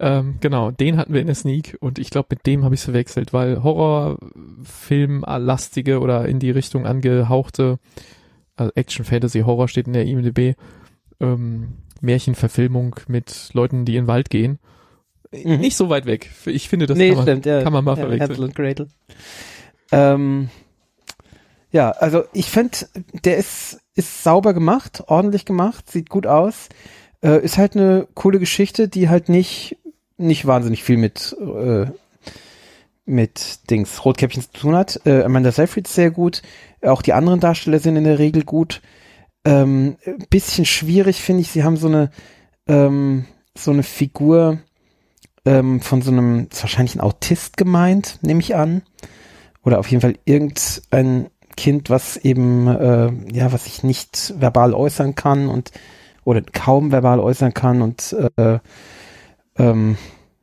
Ähm, 0.00 0.38
genau, 0.40 0.72
den 0.72 0.96
hatten 0.96 1.12
wir 1.12 1.20
in 1.20 1.28
der 1.28 1.36
Sneak 1.36 1.76
und 1.80 1.98
ich 1.98 2.08
glaube, 2.10 2.28
mit 2.30 2.46
dem 2.46 2.64
habe 2.64 2.74
ich 2.74 2.80
es 2.80 2.84
verwechselt, 2.84 3.32
weil 3.32 3.62
Horrorfilm-lastige 3.62 6.00
oder 6.00 6.26
in 6.26 6.40
die 6.40 6.50
Richtung 6.50 6.84
angehauchte, 6.84 7.78
also 8.56 8.72
Action, 8.74 9.04
Fantasy, 9.04 9.42
Horror 9.42 9.68
steht 9.68 9.86
in 9.86 9.92
der 9.92 10.04
IMDb, 10.04 10.56
ähm, 11.20 11.74
Märchenverfilmung 12.00 12.96
mit 13.06 13.50
Leuten, 13.52 13.84
die 13.84 13.96
in 13.96 14.04
den 14.04 14.08
Wald 14.08 14.30
gehen. 14.30 14.58
Mhm. 15.32 15.58
Nicht 15.58 15.76
so 15.76 15.88
weit 15.88 16.06
weg. 16.06 16.30
Ich 16.46 16.68
finde, 16.68 16.86
das 16.86 16.98
nee, 16.98 17.08
kann 17.08 17.16
man, 17.16 17.24
stimmt, 17.24 17.46
ja. 17.46 17.62
kann 17.62 17.72
man 17.72 17.84
mal 17.84 17.96
ja, 17.96 18.06
verwechseln. 18.06 18.54
Hansel. 18.56 18.88
Ähm, 19.92 20.48
ja, 21.70 21.90
also 21.90 22.24
ich 22.32 22.50
finde, 22.50 22.78
der 23.24 23.36
ist, 23.36 23.80
ist 23.94 24.22
sauber 24.22 24.54
gemacht, 24.54 25.04
ordentlich 25.06 25.44
gemacht, 25.44 25.90
sieht 25.90 26.08
gut 26.08 26.26
aus. 26.26 26.68
Äh, 27.22 27.44
ist 27.44 27.58
halt 27.58 27.76
eine 27.76 28.06
coole 28.14 28.38
Geschichte, 28.38 28.88
die 28.88 29.08
halt 29.08 29.28
nicht, 29.28 29.76
nicht 30.26 30.46
wahnsinnig 30.46 30.82
viel 30.82 30.96
mit, 30.96 31.36
äh, 31.40 31.86
mit 33.06 33.70
Dings 33.70 34.04
Rotkäppchen 34.04 34.42
zu 34.42 34.52
tun 34.52 34.74
hat. 34.74 35.00
Äh, 35.04 35.22
Amanda 35.22 35.52
Seyfried 35.52 35.86
ist 35.86 35.94
sehr 35.94 36.10
gut. 36.10 36.42
Auch 36.82 37.02
die 37.02 37.12
anderen 37.12 37.40
Darsteller 37.40 37.78
sind 37.78 37.96
in 37.96 38.04
der 38.04 38.18
Regel 38.18 38.44
gut. 38.44 38.80
Ähm, 39.44 39.96
bisschen 40.30 40.64
schwierig 40.64 41.20
finde 41.20 41.42
ich, 41.42 41.50
sie 41.50 41.64
haben 41.64 41.76
so 41.76 41.88
eine, 41.88 42.10
ähm, 42.66 43.26
so 43.56 43.70
eine 43.70 43.82
Figur, 43.82 44.58
ähm, 45.44 45.80
von 45.80 46.00
so 46.02 46.10
einem, 46.10 46.48
ist 46.50 46.62
wahrscheinlich 46.62 46.94
ein 46.94 47.00
Autist 47.00 47.56
gemeint, 47.56 48.18
nehme 48.22 48.40
ich 48.40 48.56
an. 48.56 48.82
Oder 49.62 49.78
auf 49.78 49.90
jeden 49.90 50.00
Fall 50.00 50.14
irgendein 50.24 51.28
Kind, 51.56 51.90
was 51.90 52.16
eben, 52.16 52.66
äh, 52.66 53.12
ja, 53.32 53.52
was 53.52 53.64
sich 53.64 53.82
nicht 53.82 54.34
verbal 54.38 54.74
äußern 54.74 55.14
kann 55.14 55.48
und 55.48 55.70
oder 56.24 56.40
kaum 56.40 56.90
verbal 56.90 57.20
äußern 57.20 57.54
kann 57.54 57.82
und 57.82 58.16
äh, 58.36 58.58
ähm, 59.56 59.96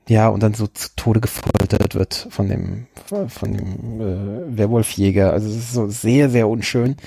ja, 0.08 0.28
und 0.30 0.44
dann 0.44 0.54
so 0.54 0.68
zu 0.68 0.90
Tode 0.96 1.22
gefoltert 1.22 1.96
wird 1.96 2.28
von 2.30 2.50
dem, 2.50 2.88
von 3.28 3.54
dem 3.54 4.02
äh, 4.02 4.58
Werwolfjäger. 4.58 5.32
Also 5.32 5.50
es 5.50 5.56
ist 5.56 5.74
so 5.74 5.88
sehr, 5.88 6.30
sehr 6.30 6.48
unschön. 6.48 6.98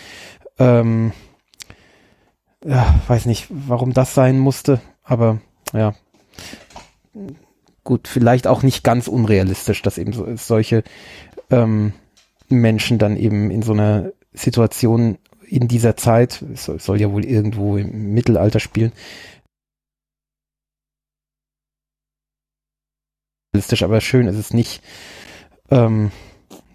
Ähm, 0.58 1.12
ja, 2.64 2.94
weiß 3.08 3.26
nicht, 3.26 3.48
warum 3.50 3.92
das 3.92 4.14
sein 4.14 4.38
musste, 4.38 4.80
aber 5.02 5.40
ja, 5.72 5.94
gut, 7.82 8.08
vielleicht 8.08 8.46
auch 8.46 8.62
nicht 8.62 8.82
ganz 8.84 9.06
unrealistisch, 9.06 9.82
dass 9.82 9.98
eben 9.98 10.12
so, 10.12 10.26
solche 10.36 10.82
ähm, 11.50 11.92
Menschen 12.48 12.98
dann 12.98 13.16
eben 13.16 13.50
in 13.50 13.62
so 13.62 13.72
einer 13.72 14.12
Situation 14.32 15.18
in 15.46 15.68
dieser 15.68 15.96
Zeit, 15.96 16.42
es 16.54 16.64
soll, 16.64 16.80
soll 16.80 17.00
ja 17.00 17.12
wohl 17.12 17.24
irgendwo 17.24 17.76
im 17.76 18.14
Mittelalter 18.14 18.60
spielen, 18.60 18.92
realistisch, 23.54 23.84
aber 23.84 24.00
schön 24.00 24.26
ist 24.26 24.36
es 24.36 24.52
nicht. 24.52 24.82
Ähm, 25.70 26.10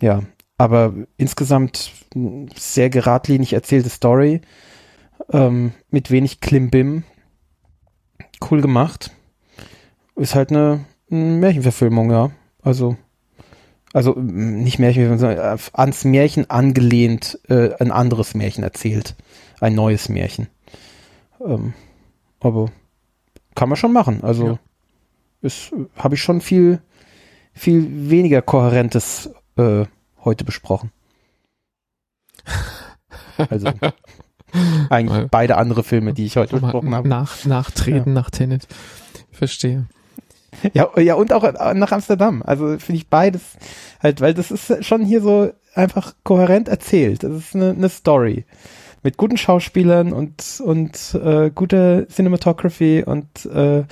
ja, 0.01 0.23
aber 0.57 0.93
insgesamt 1.17 1.91
sehr 2.55 2.89
geradlinig 2.89 3.53
erzählte 3.53 3.89
Story, 3.89 4.41
ähm, 5.31 5.73
mit 5.91 6.09
wenig 6.09 6.39
Klimbim, 6.39 7.03
cool 8.49 8.61
gemacht. 8.61 9.11
Ist 10.15 10.35
halt 10.35 10.51
eine, 10.51 10.85
eine 11.11 11.19
Märchenverfilmung, 11.19 12.11
ja. 12.11 12.31
Also, 12.61 12.97
also 13.93 14.15
m, 14.15 14.63
nicht 14.63 14.79
Märchenverfilmung, 14.79 15.19
sondern 15.19 15.57
äh, 15.57 15.61
ans 15.73 16.05
Märchen 16.05 16.49
angelehnt 16.49 17.39
äh, 17.49 17.73
ein 17.79 17.91
anderes 17.91 18.33
Märchen 18.33 18.63
erzählt. 18.63 19.15
Ein 19.59 19.75
neues 19.75 20.07
Märchen. 20.07 20.47
Ähm, 21.45 21.73
aber 22.39 22.71
kann 23.55 23.67
man 23.67 23.75
schon 23.75 23.91
machen. 23.91 24.23
Also 24.23 24.47
Ja. 24.47 24.59
Ist 25.41 25.71
habe 25.97 26.15
ich 26.15 26.21
schon 26.21 26.41
viel, 26.41 26.81
viel 27.53 28.09
weniger 28.09 28.41
Kohärentes 28.41 29.29
äh, 29.57 29.85
heute 30.23 30.43
besprochen. 30.45 30.91
Also 33.49 33.69
eigentlich 34.89 35.17
Weil- 35.17 35.27
beide 35.29 35.55
andere 35.57 35.83
Filme, 35.83 36.13
die 36.13 36.25
ich 36.25 36.35
heute 36.35 36.59
besprochen 36.59 36.93
habe. 36.93 37.07
Nach, 37.07 37.45
nachtreten 37.45 38.11
nach 38.11 38.29
Tenet. 38.29 38.67
Verstehe. 39.31 39.85
Ja, 40.73 40.89
ja, 40.99 41.13
und 41.13 41.31
auch 41.31 41.43
nach 41.73 41.91
Amsterdam. 41.93 42.43
Also 42.45 42.77
finde 42.79 42.97
ich 42.97 43.07
beides 43.07 43.41
halt, 44.01 44.19
weil 44.19 44.33
das 44.33 44.51
ist 44.51 44.83
schon 44.83 45.05
hier 45.05 45.21
so 45.21 45.53
einfach 45.73 46.15
kohärent 46.23 46.67
erzählt. 46.67 47.23
Das 47.23 47.31
ist 47.31 47.55
eine, 47.55 47.69
eine 47.69 47.87
Story 47.87 48.45
mit 49.03 49.15
guten 49.15 49.37
Schauspielern 49.37 50.11
und 50.11 50.61
und 50.65 51.13
äh, 51.23 51.49
guter 51.51 52.07
Cinematography 52.09 53.03
und 53.05 53.45
äh, 53.45 53.83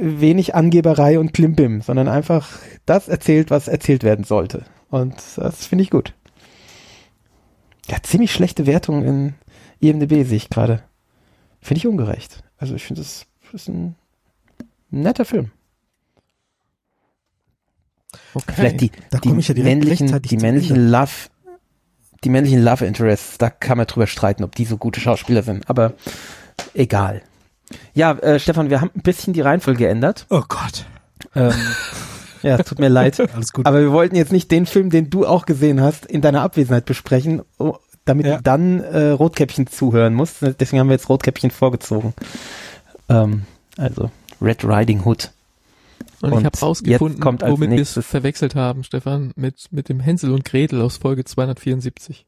wenig 0.00 0.54
Angeberei 0.54 1.18
und 1.18 1.32
Klimbim, 1.32 1.82
sondern 1.82 2.08
einfach 2.08 2.58
das 2.86 3.08
erzählt, 3.08 3.50
was 3.50 3.68
erzählt 3.68 4.02
werden 4.02 4.24
sollte. 4.24 4.64
Und 4.88 5.14
das 5.36 5.66
finde 5.66 5.84
ich 5.84 5.90
gut. 5.90 6.14
Ja, 7.88 7.98
ziemlich 8.02 8.32
schlechte 8.32 8.66
Wertung 8.66 9.04
in 9.04 9.34
IMDb 9.80 10.26
sehe 10.26 10.36
ich 10.36 10.50
gerade. 10.50 10.82
Finde 11.60 11.78
ich 11.78 11.86
ungerecht. 11.86 12.42
Also 12.56 12.74
ich 12.74 12.84
finde, 12.84 13.02
das 13.02 13.26
ist 13.52 13.68
ein 13.68 13.96
netter 14.90 15.24
Film. 15.24 15.50
Okay. 18.34 18.52
Vielleicht 18.54 18.80
die, 18.80 18.90
Da 19.10 19.18
die 19.18 19.28
ja 19.28 19.54
männlichen, 19.62 20.22
die 20.22 20.36
männlichen. 20.36 20.90
Love, 20.90 21.28
die 22.24 22.28
männlichen 22.28 22.62
Love 22.62 22.84
Interests, 22.84 23.38
da 23.38 23.50
kann 23.50 23.78
man 23.78 23.86
drüber 23.86 24.06
streiten, 24.06 24.44
ob 24.44 24.54
die 24.54 24.64
so 24.64 24.76
gute 24.76 25.00
Schauspieler 25.00 25.42
sind, 25.42 25.68
aber 25.68 25.94
egal. 26.74 27.22
Ja, 27.94 28.12
äh, 28.12 28.38
Stefan, 28.40 28.70
wir 28.70 28.80
haben 28.80 28.90
ein 28.94 29.02
bisschen 29.02 29.32
die 29.32 29.40
Reihenfolge 29.40 29.84
geändert. 29.84 30.26
Oh 30.30 30.42
Gott. 30.48 30.86
Ähm, 31.34 31.52
ja, 32.42 32.56
es 32.56 32.66
tut 32.66 32.78
mir 32.78 32.88
leid. 32.88 33.20
Alles 33.34 33.52
gut. 33.52 33.66
Aber 33.66 33.80
wir 33.80 33.92
wollten 33.92 34.16
jetzt 34.16 34.32
nicht 34.32 34.50
den 34.50 34.66
Film, 34.66 34.90
den 34.90 35.10
du 35.10 35.26
auch 35.26 35.46
gesehen 35.46 35.80
hast, 35.80 36.06
in 36.06 36.20
deiner 36.20 36.42
Abwesenheit 36.42 36.84
besprechen, 36.86 37.42
oh, 37.58 37.76
damit 38.04 38.26
Ja. 38.26 38.36
du 38.36 38.42
dann 38.42 38.80
äh, 38.80 39.10
Rotkäppchen 39.10 39.66
zuhören 39.66 40.14
musst. 40.14 40.38
Deswegen 40.40 40.80
haben 40.80 40.88
wir 40.88 40.94
jetzt 40.94 41.08
Rotkäppchen 41.08 41.50
vorgezogen. 41.50 42.14
Ähm, 43.08 43.42
also 43.76 44.10
Red 44.40 44.64
Riding 44.64 45.04
Hood. 45.04 45.30
Und, 46.22 46.32
Und 46.32 46.40
ich 46.40 46.44
habe 46.44 46.58
rausgefunden, 46.58 47.20
kommt 47.20 47.42
womit 47.42 47.70
wir 47.70 47.80
es 47.80 47.98
verwechselt 48.02 48.54
haben, 48.54 48.84
Stefan, 48.84 49.32
mit, 49.36 49.68
mit 49.70 49.88
dem 49.88 50.00
Hänsel 50.00 50.32
und 50.32 50.44
Gretel 50.44 50.82
aus 50.82 50.98
Folge 50.98 51.24
274. 51.24 52.26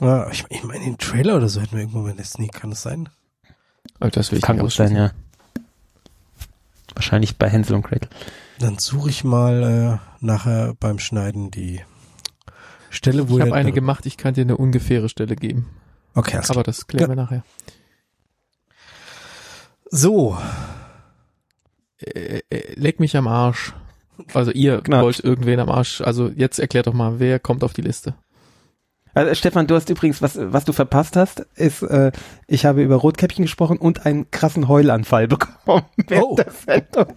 Ja, 0.00 0.28
ich, 0.30 0.44
ich 0.48 0.62
meine, 0.64 0.84
den 0.84 0.98
Trailer 0.98 1.36
oder 1.36 1.48
so 1.48 1.60
hätten 1.60 1.72
wir 1.72 1.80
irgendwo 1.80 2.06
in 2.06 2.16
der 2.16 2.24
Sneak, 2.24 2.52
kann 2.52 2.70
das 2.70 2.82
sein? 2.82 3.08
Aber 4.00 4.10
das 4.10 4.30
will 4.30 4.38
ich 4.38 4.44
Kann 4.44 4.58
gut 4.58 4.72
sein, 4.72 4.94
ja. 4.96 5.12
Wahrscheinlich 6.94 7.36
bei 7.38 7.48
Hänsel 7.48 7.74
und 7.76 7.82
Gretel. 7.82 8.08
Dann 8.58 8.78
suche 8.78 9.10
ich 9.10 9.24
mal 9.24 10.00
äh, 10.02 10.24
nachher 10.24 10.74
beim 10.78 10.98
Schneiden 10.98 11.50
die 11.50 11.80
Stelle, 12.90 13.28
wo 13.30 13.36
Ich 13.38 13.42
habe 13.42 13.54
eine 13.54 13.72
gemacht, 13.72 14.04
ich 14.06 14.16
kann 14.16 14.34
dir 14.34 14.42
eine 14.42 14.56
ungefähre 14.56 15.08
Stelle 15.08 15.34
geben. 15.36 15.68
Okay, 16.14 16.36
alles 16.36 16.46
klar. 16.48 16.56
Aber 16.58 16.62
das 16.64 16.86
klären 16.86 17.10
Ja. 17.10 17.16
wir 17.16 17.22
nachher. 17.22 17.44
So, 19.90 20.36
Äh, 21.98 22.42
äh, 22.50 22.74
leck 22.74 22.98
mich 22.98 23.16
am 23.16 23.28
Arsch. 23.28 23.72
Also 24.34 24.50
ihr 24.50 24.80
Genau. 24.80 25.02
wollt 25.02 25.20
irgendwen 25.20 25.60
am 25.60 25.68
Arsch. 25.70 26.00
Also 26.00 26.28
jetzt 26.28 26.58
erklärt 26.58 26.88
doch 26.88 26.92
mal, 26.94 27.20
wer 27.20 27.38
kommt 27.38 27.62
auf 27.62 27.72
die 27.74 27.82
Liste? 27.82 28.14
Also, 29.14 29.34
Stefan, 29.34 29.66
du 29.66 29.74
hast 29.74 29.88
übrigens, 29.90 30.22
was, 30.22 30.38
was 30.40 30.64
du 30.64 30.72
verpasst 30.72 31.16
hast, 31.16 31.40
ist, 31.56 31.82
äh, 31.82 32.12
ich 32.46 32.64
habe 32.64 32.82
über 32.82 32.96
Rotkäppchen 32.96 33.44
gesprochen 33.44 33.76
und 33.78 34.06
einen 34.06 34.30
krassen 34.30 34.68
Heulanfall 34.68 35.28
bekommen 35.28 35.84
Oh. 36.10 36.36
der 36.36 36.50
Sendung. 36.50 37.14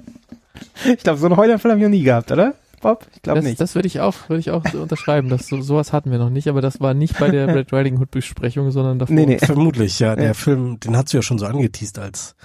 Ich 0.85 1.03
glaube, 1.03 1.19
so 1.19 1.26
einen 1.27 1.38
Heulanfall 1.38 1.72
habe 1.72 1.80
ich 1.80 1.84
noch 1.85 1.91
nie 1.91 2.03
gehabt, 2.03 2.31
oder? 2.31 2.53
Bob? 2.81 3.07
Ich 3.15 3.22
glaube 3.22 3.39
Das, 3.39 3.45
nicht. 3.45 3.59
das 3.59 3.73
würde 3.76 3.88
ich 3.88 3.99
auch, 4.01 4.13
würde 4.27 4.39
ich 4.41 4.51
auch 4.51 4.61
so 4.72 4.81
unterschreiben. 4.81 5.30
Das, 5.30 5.47
so, 5.47 5.61
sowas 5.61 5.91
hatten 5.93 6.11
wir 6.11 6.17
noch 6.19 6.30
nicht, 6.30 6.47
aber 6.49 6.61
das 6.61 6.80
war 6.81 6.93
nicht 6.93 7.17
bei 7.17 7.30
der 7.30 7.47
Red 7.47 7.72
Riding 7.73 7.97
Hood 7.99 8.11
Besprechung, 8.11 8.72
sondern 8.72 8.99
davor. 8.99 9.15
Nee, 9.15 9.26
nee. 9.26 9.38
vermutlich, 9.39 9.97
ja. 9.99 10.15
Der 10.15 10.26
Ja. 10.27 10.34
Film, 10.34 10.80
den 10.81 10.95
hast 10.95 11.11
du 11.13 11.17
ja 11.17 11.22
schon 11.23 11.39
so 11.39 11.45
angeteased 11.45 11.97
als 11.97 12.35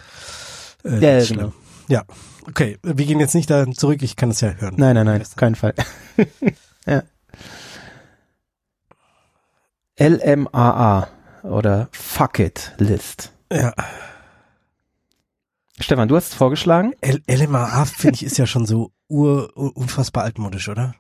äh, 0.84 0.98
Ja, 1.00 1.18
ja, 1.18 1.24
genau. 1.26 1.52
Ja, 1.88 2.04
okay. 2.46 2.78
Wir 2.82 3.04
gehen 3.04 3.18
jetzt 3.20 3.34
nicht 3.34 3.50
da 3.50 3.66
zurück, 3.70 4.02
ich 4.02 4.14
kann 4.16 4.30
es 4.30 4.40
ja 4.40 4.52
hören. 4.58 4.74
Nein, 4.78 4.94
nein, 4.94 5.06
nein, 5.06 5.20
auf 5.22 5.36
keinen 5.36 5.56
Fall. 5.56 5.74
ja. 6.86 7.02
LMAA 10.00 11.08
oder 11.42 11.88
Fuck 11.92 12.38
It 12.38 12.72
List. 12.78 13.32
Ja. 13.52 13.74
Stefan, 15.78 16.08
du 16.08 16.16
hast 16.16 16.28
es 16.28 16.34
vorgeschlagen? 16.34 16.94
L 17.02 17.22
LMAA, 17.28 17.84
finde 17.84 18.14
ich, 18.14 18.24
ist 18.24 18.38
ja 18.38 18.46
schon 18.46 18.64
so 18.64 18.92
ur, 19.08 19.54
unfassbar 19.56 20.24
altmodisch, 20.24 20.68
oder? 20.70 20.94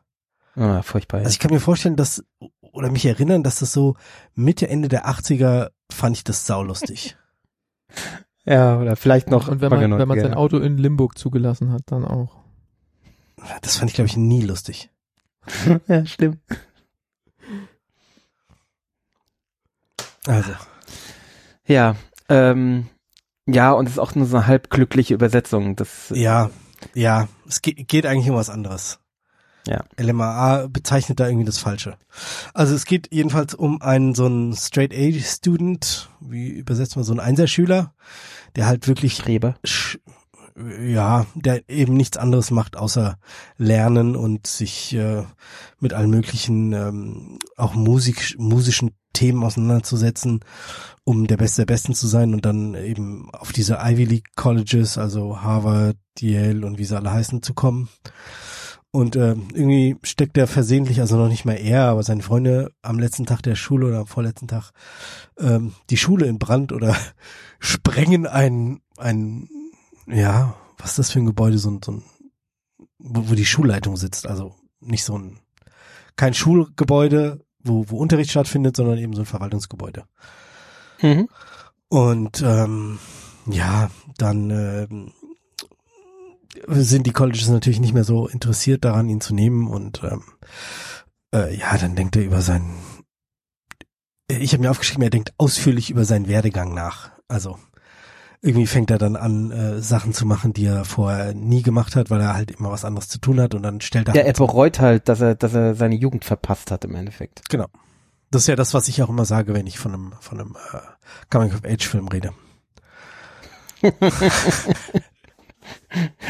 Ah, 0.54 0.82
furchtbar. 0.82 1.20
Ja. 1.20 1.24
Also 1.24 1.34
ich 1.34 1.38
kann 1.38 1.50
mir 1.50 1.60
vorstellen, 1.60 1.96
dass, 1.96 2.24
oder 2.60 2.90
mich 2.90 3.06
erinnern, 3.06 3.42
dass 3.42 3.60
das 3.60 3.72
so 3.72 3.96
Mitte, 4.34 4.68
Ende 4.68 4.88
der 4.88 5.06
80er 5.06 5.70
fand 5.90 6.16
ich 6.18 6.24
das 6.24 6.46
saulustig. 6.46 7.16
ja, 8.44 8.78
oder 8.78 8.96
vielleicht 8.96 9.30
noch. 9.30 9.48
Und 9.48 9.62
wenn 9.62 9.70
man, 9.70 9.98
wenn 9.98 10.08
man 10.08 10.20
sein 10.20 10.32
ja. 10.32 10.36
Auto 10.36 10.58
in 10.58 10.76
Limburg 10.76 11.16
zugelassen 11.16 11.72
hat, 11.72 11.82
dann 11.86 12.04
auch. 12.04 12.36
Das 13.62 13.76
fand 13.76 13.90
ich, 13.90 13.94
glaube 13.94 14.08
ich, 14.08 14.18
nie 14.18 14.42
lustig. 14.42 14.90
ja, 15.88 16.04
stimmt. 16.04 16.40
Also, 20.30 20.52
Ja, 21.66 21.96
ähm, 22.28 22.88
ja, 23.46 23.72
und 23.72 23.86
es 23.86 23.92
ist 23.92 23.98
auch 23.98 24.14
nur 24.14 24.26
so 24.26 24.36
eine 24.36 24.46
halb 24.46 24.70
glückliche 24.70 25.14
Übersetzung. 25.14 25.74
Das, 25.74 26.12
ja, 26.14 26.50
ja, 26.94 27.26
es 27.48 27.62
geht, 27.62 27.88
geht 27.88 28.06
eigentlich 28.06 28.30
um 28.30 28.36
was 28.36 28.48
anderes. 28.48 29.00
Ja. 29.66 29.84
LMAA 29.98 30.68
bezeichnet 30.68 31.18
da 31.18 31.26
irgendwie 31.26 31.46
das 31.46 31.58
Falsche. 31.58 31.96
Also 32.54 32.74
es 32.74 32.86
geht 32.86 33.08
jedenfalls 33.12 33.54
um 33.54 33.82
einen 33.82 34.14
so 34.14 34.26
einen 34.26 34.54
Straight 34.54 34.94
A 34.94 35.20
Student, 35.20 36.08
wie 36.20 36.48
übersetzt 36.48 36.94
man 36.94 37.04
so 37.04 37.12
einen 37.12 37.20
Einserschüler, 37.20 37.92
der 38.54 38.66
halt 38.66 38.86
wirklich 38.86 39.16
Streber. 39.16 39.56
ja, 40.80 41.26
der 41.34 41.68
eben 41.68 41.94
nichts 41.94 42.16
anderes 42.16 42.50
macht 42.50 42.76
außer 42.76 43.18
lernen 43.56 44.14
und 44.14 44.46
sich 44.46 44.94
äh, 44.94 45.24
mit 45.80 45.92
allen 45.92 46.10
möglichen 46.10 46.72
ähm, 46.72 47.38
auch 47.56 47.74
Musik, 47.74 48.36
musischen 48.38 48.92
Themen 49.12 49.42
auseinanderzusetzen, 49.42 50.40
um 51.04 51.26
der 51.26 51.36
Beste 51.36 51.62
der 51.62 51.72
Besten 51.72 51.94
zu 51.94 52.06
sein 52.06 52.34
und 52.34 52.44
dann 52.44 52.74
eben 52.74 53.30
auf 53.32 53.52
diese 53.52 53.78
Ivy 53.82 54.04
League 54.04 54.28
Colleges, 54.36 54.98
also 54.98 55.42
Harvard, 55.42 55.96
Yale 56.18 56.66
und 56.66 56.78
wie 56.78 56.84
sie 56.84 56.96
alle 56.96 57.10
heißen, 57.10 57.42
zu 57.42 57.54
kommen. 57.54 57.88
Und 58.92 59.14
äh, 59.14 59.36
irgendwie 59.52 59.96
steckt 60.02 60.36
er 60.36 60.48
versehentlich, 60.48 61.00
also 61.00 61.16
noch 61.16 61.28
nicht 61.28 61.44
mal 61.44 61.54
er, 61.54 61.84
aber 61.84 62.02
seine 62.02 62.22
Freunde 62.22 62.72
am 62.82 62.98
letzten 62.98 63.24
Tag 63.24 63.40
der 63.42 63.54
Schule 63.54 63.86
oder 63.86 64.00
am 64.00 64.06
vorletzten 64.06 64.48
Tag 64.48 64.72
ähm, 65.38 65.74
die 65.90 65.96
Schule 65.96 66.26
in 66.26 66.40
Brand 66.40 66.72
oder 66.72 66.96
sprengen 67.60 68.26
ein, 68.26 68.80
ein, 68.96 69.48
ja, 70.06 70.56
was 70.76 70.90
ist 70.90 70.98
das 70.98 71.10
für 71.12 71.20
ein 71.20 71.26
Gebäude, 71.26 71.58
so 71.58 71.70
ein, 71.70 71.80
so 71.84 71.92
ein 71.92 72.02
wo, 73.00 73.30
wo 73.30 73.34
die 73.34 73.46
Schulleitung 73.46 73.96
sitzt, 73.96 74.26
also 74.26 74.54
nicht 74.80 75.04
so 75.04 75.18
ein, 75.18 75.38
kein 76.16 76.34
Schulgebäude, 76.34 77.44
wo, 77.62 77.84
wo 77.88 77.96
Unterricht 77.98 78.30
stattfindet, 78.30 78.76
sondern 78.76 78.98
eben 78.98 79.14
so 79.14 79.22
ein 79.22 79.26
Verwaltungsgebäude. 79.26 80.04
Mhm. 81.02 81.28
Und 81.88 82.42
ähm, 82.42 82.98
ja, 83.46 83.90
dann 84.16 84.50
ähm, 84.50 85.12
sind 86.68 87.06
die 87.06 87.12
Colleges 87.12 87.48
natürlich 87.48 87.80
nicht 87.80 87.94
mehr 87.94 88.04
so 88.04 88.28
interessiert 88.28 88.84
daran, 88.84 89.08
ihn 89.08 89.20
zu 89.20 89.34
nehmen 89.34 89.68
und 89.68 90.02
ähm, 90.04 90.22
äh, 91.34 91.56
ja, 91.56 91.76
dann 91.78 91.96
denkt 91.96 92.16
er 92.16 92.24
über 92.24 92.42
seinen 92.42 92.76
ich 94.38 94.52
habe 94.52 94.62
mir 94.62 94.70
aufgeschrieben, 94.70 95.02
er 95.02 95.10
denkt 95.10 95.34
ausführlich 95.38 95.90
über 95.90 96.04
seinen 96.04 96.28
Werdegang 96.28 96.72
nach. 96.72 97.10
Also 97.26 97.58
irgendwie 98.42 98.66
fängt 98.66 98.90
er 98.90 98.98
dann 98.98 99.16
an, 99.16 99.50
äh, 99.50 99.80
Sachen 99.80 100.14
zu 100.14 100.24
machen, 100.24 100.52
die 100.54 100.64
er 100.64 100.84
vorher 100.84 101.34
nie 101.34 101.62
gemacht 101.62 101.94
hat, 101.94 102.10
weil 102.10 102.20
er 102.20 102.34
halt 102.34 102.50
immer 102.50 102.70
was 102.70 102.84
anderes 102.84 103.08
zu 103.08 103.18
tun 103.18 103.40
hat 103.40 103.54
und 103.54 103.62
dann 103.62 103.80
stellt 103.80 104.08
er 104.08 104.14
Ja, 104.14 104.22
halt 104.24 104.38
er 104.38 104.46
bereut 104.46 104.80
halt, 104.80 105.08
dass 105.08 105.20
er, 105.20 105.34
dass 105.34 105.54
er 105.54 105.74
seine 105.74 105.94
Jugend 105.94 106.24
verpasst 106.24 106.70
hat 106.70 106.84
im 106.84 106.94
Endeffekt. 106.94 107.48
Genau. 107.50 107.66
Das 108.30 108.42
ist 108.42 108.48
ja 108.48 108.56
das, 108.56 108.72
was 108.74 108.88
ich 108.88 109.02
auch 109.02 109.08
immer 109.08 109.24
sage, 109.24 109.54
wenn 109.54 109.66
ich 109.66 109.78
von 109.78 109.92
einem, 109.92 110.12
von 110.20 110.40
einem 110.40 110.56
äh, 110.72 110.78
Coming-of-Age-Film 111.30 112.08
rede. 112.08 112.32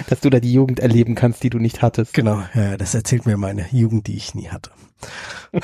Dass 0.08 0.20
du 0.20 0.30
da 0.30 0.40
die 0.40 0.52
Jugend 0.52 0.80
erleben 0.80 1.14
kannst, 1.14 1.42
die 1.42 1.50
du 1.50 1.58
nicht 1.58 1.82
hattest. 1.82 2.14
Genau, 2.14 2.42
ja, 2.54 2.76
das 2.76 2.94
erzählt 2.94 3.26
mir 3.26 3.36
meine 3.36 3.66
Jugend, 3.70 4.06
die 4.06 4.16
ich 4.16 4.34
nie 4.34 4.48
hatte. 4.48 4.70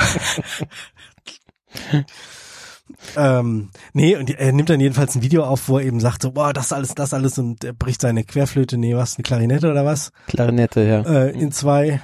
ähm, 3.17 3.71
nee, 3.93 4.17
und 4.17 4.31
er 4.31 4.53
nimmt 4.53 4.71
dann 4.71 4.81
jedenfalls 4.81 5.15
ein 5.15 5.23
Video 5.23 5.45
auf, 5.45 5.69
wo 5.69 5.79
er 5.79 5.85
eben 5.85 6.01
sagt 6.01 6.23
so, 6.23 6.33
boah, 6.33 6.53
das 6.53 6.73
alles, 6.73 6.95
das 6.95 7.15
alles 7.15 7.39
und 7.39 7.65
er 7.65 7.73
bricht 7.73 8.01
seine 8.01 8.25
Querflöte, 8.25 8.79
nee, 8.79 8.97
was, 8.97 9.17
eine 9.17 9.23
Klarinette 9.23 9.71
oder 9.71 9.85
was, 9.85 10.13
Klarinette, 10.27 10.83
ja. 10.83 11.01
äh, 11.03 11.31
in 11.31 11.53
zwei. 11.53 12.01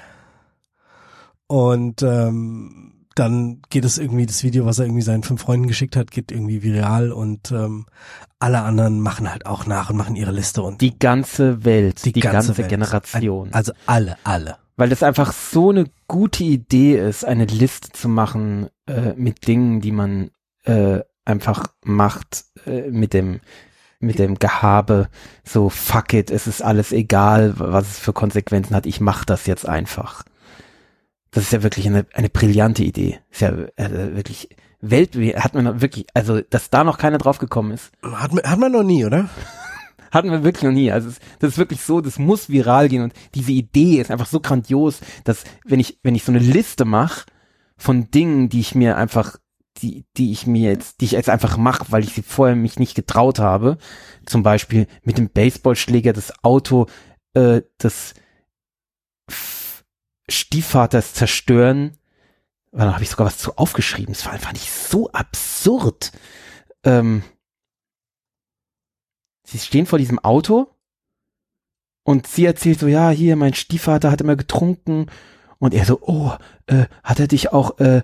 Und 1.46 2.02
ähm, 2.02 2.92
dann 3.14 3.60
geht 3.68 3.84
es 3.84 3.98
irgendwie, 3.98 4.26
das 4.26 4.42
Video, 4.42 4.64
was 4.64 4.78
er 4.78 4.86
irgendwie 4.86 5.02
seinen 5.02 5.22
fünf 5.22 5.42
Freunden 5.42 5.66
geschickt 5.66 5.96
hat, 5.96 6.10
geht 6.10 6.32
irgendwie 6.32 6.62
viral 6.62 7.12
und 7.12 7.50
ähm, 7.52 7.86
alle 8.38 8.62
anderen 8.62 9.00
machen 9.00 9.30
halt 9.30 9.46
auch 9.46 9.66
nach 9.66 9.90
und 9.90 9.96
machen 9.96 10.16
ihre 10.16 10.32
Liste 10.32 10.62
und 10.62 10.80
Die 10.80 10.98
ganze 10.98 11.64
Welt, 11.64 12.04
die, 12.04 12.12
ganze, 12.12 12.56
Welt. 12.58 12.68
Generation. 12.68 13.50
Also 13.52 13.72
alle, 13.86 14.16
alle. 14.24 14.56
Weil 14.76 14.88
das 14.88 15.02
einfach 15.02 15.32
so 15.32 15.70
eine 15.70 15.84
gute 16.08 16.44
Idee 16.44 16.98
ist, 16.98 17.24
eine 17.24 17.44
Liste 17.44 17.90
zu 17.92 18.08
machen 18.08 18.68
äh, 18.86 19.12
mit 19.14 19.46
Dingen, 19.46 19.80
die 19.80 19.92
man 19.92 20.30
äh, 20.64 21.00
einfach 21.24 21.66
macht 21.84 22.44
äh, 22.66 22.90
mit 22.90 23.14
dem 23.14 23.40
mit 24.00 24.18
dem 24.18 24.36
Gehabe, 24.40 25.08
so 25.44 25.68
fuck 25.68 26.12
it, 26.12 26.32
es 26.32 26.48
ist 26.48 26.60
alles 26.60 26.90
egal, 26.90 27.54
was 27.56 27.88
es 27.88 27.98
für 28.00 28.12
Konsequenzen 28.12 28.74
hat, 28.74 28.84
ich 28.84 29.00
mach 29.00 29.24
das 29.24 29.46
jetzt 29.46 29.68
einfach. 29.68 30.24
Das 31.30 31.44
ist 31.44 31.52
ja 31.52 31.62
wirklich 31.62 31.86
eine, 31.86 32.04
eine 32.12 32.28
brillante 32.28 32.82
Idee. 32.82 33.20
Ist 33.30 33.42
ja 33.42 33.50
äh, 33.76 34.16
wirklich 34.16 34.48
Welt, 34.80 35.14
hat 35.36 35.54
man 35.54 35.80
wirklich, 35.80 36.06
also 36.14 36.40
dass 36.40 36.68
da 36.68 36.82
noch 36.82 36.98
keiner 36.98 37.18
drauf 37.18 37.38
gekommen 37.38 37.70
ist, 37.70 37.92
Hat, 38.02 38.32
man- 38.32 38.42
hat 38.42 38.58
man 38.58 38.72
noch 38.72 38.82
nie, 38.82 39.04
oder? 39.04 39.28
hatten 40.10 40.32
wir 40.32 40.42
wirklich 40.42 40.64
noch 40.64 40.72
nie. 40.72 40.90
Also 40.90 41.08
es, 41.08 41.20
das 41.38 41.52
ist 41.52 41.58
wirklich 41.58 41.80
so, 41.82 42.00
das 42.00 42.18
muss 42.18 42.48
viral 42.50 42.88
gehen 42.88 43.04
und 43.04 43.12
diese 43.36 43.52
Idee 43.52 44.00
ist 44.00 44.10
einfach 44.10 44.26
so 44.26 44.40
grandios, 44.40 44.98
dass 45.22 45.44
wenn 45.64 45.78
ich 45.78 46.00
wenn 46.02 46.16
ich 46.16 46.24
so 46.24 46.32
eine 46.32 46.40
Liste 46.40 46.84
mache 46.84 47.26
von 47.76 48.10
Dingen, 48.10 48.48
die 48.48 48.60
ich 48.60 48.74
mir 48.74 48.96
einfach 48.96 49.36
die 49.82 50.06
die 50.16 50.32
ich 50.32 50.46
mir 50.46 50.70
jetzt 50.70 51.00
die 51.00 51.06
ich 51.06 51.12
jetzt 51.12 51.28
einfach 51.28 51.56
mache, 51.56 51.86
weil 51.90 52.04
ich 52.04 52.12
sie 52.14 52.22
vorher 52.22 52.56
mich 52.56 52.78
nicht 52.78 52.94
getraut 52.94 53.38
habe, 53.38 53.78
zum 54.26 54.42
Beispiel 54.42 54.86
mit 55.02 55.18
dem 55.18 55.28
Baseballschläger 55.28 56.12
das 56.12 56.32
Auto 56.44 56.86
äh, 57.34 57.62
des 57.82 58.14
Stiefvaters 60.28 61.14
zerstören. 61.14 61.98
Da 62.70 62.94
habe 62.94 63.02
ich 63.02 63.10
sogar 63.10 63.26
was 63.26 63.38
zu 63.38 63.56
aufgeschrieben. 63.56 64.14
Das 64.14 64.24
war 64.24 64.32
einfach 64.32 64.52
nicht 64.52 64.70
so 64.70 65.10
absurd. 65.12 66.12
Ähm, 66.84 67.22
sie 69.44 69.58
stehen 69.58 69.86
vor 69.86 69.98
diesem 69.98 70.18
Auto 70.18 70.74
und 72.04 72.26
sie 72.26 72.46
erzählt 72.46 72.80
so, 72.80 72.86
ja, 72.88 73.10
hier, 73.10 73.36
mein 73.36 73.54
Stiefvater 73.54 74.10
hat 74.10 74.20
immer 74.20 74.36
getrunken 74.36 75.06
und 75.58 75.74
er 75.74 75.84
so, 75.84 76.00
oh, 76.02 76.32
äh, 76.66 76.86
hat 77.04 77.20
er 77.20 77.28
dich 77.28 77.52
auch 77.52 77.78
äh, 77.78 78.02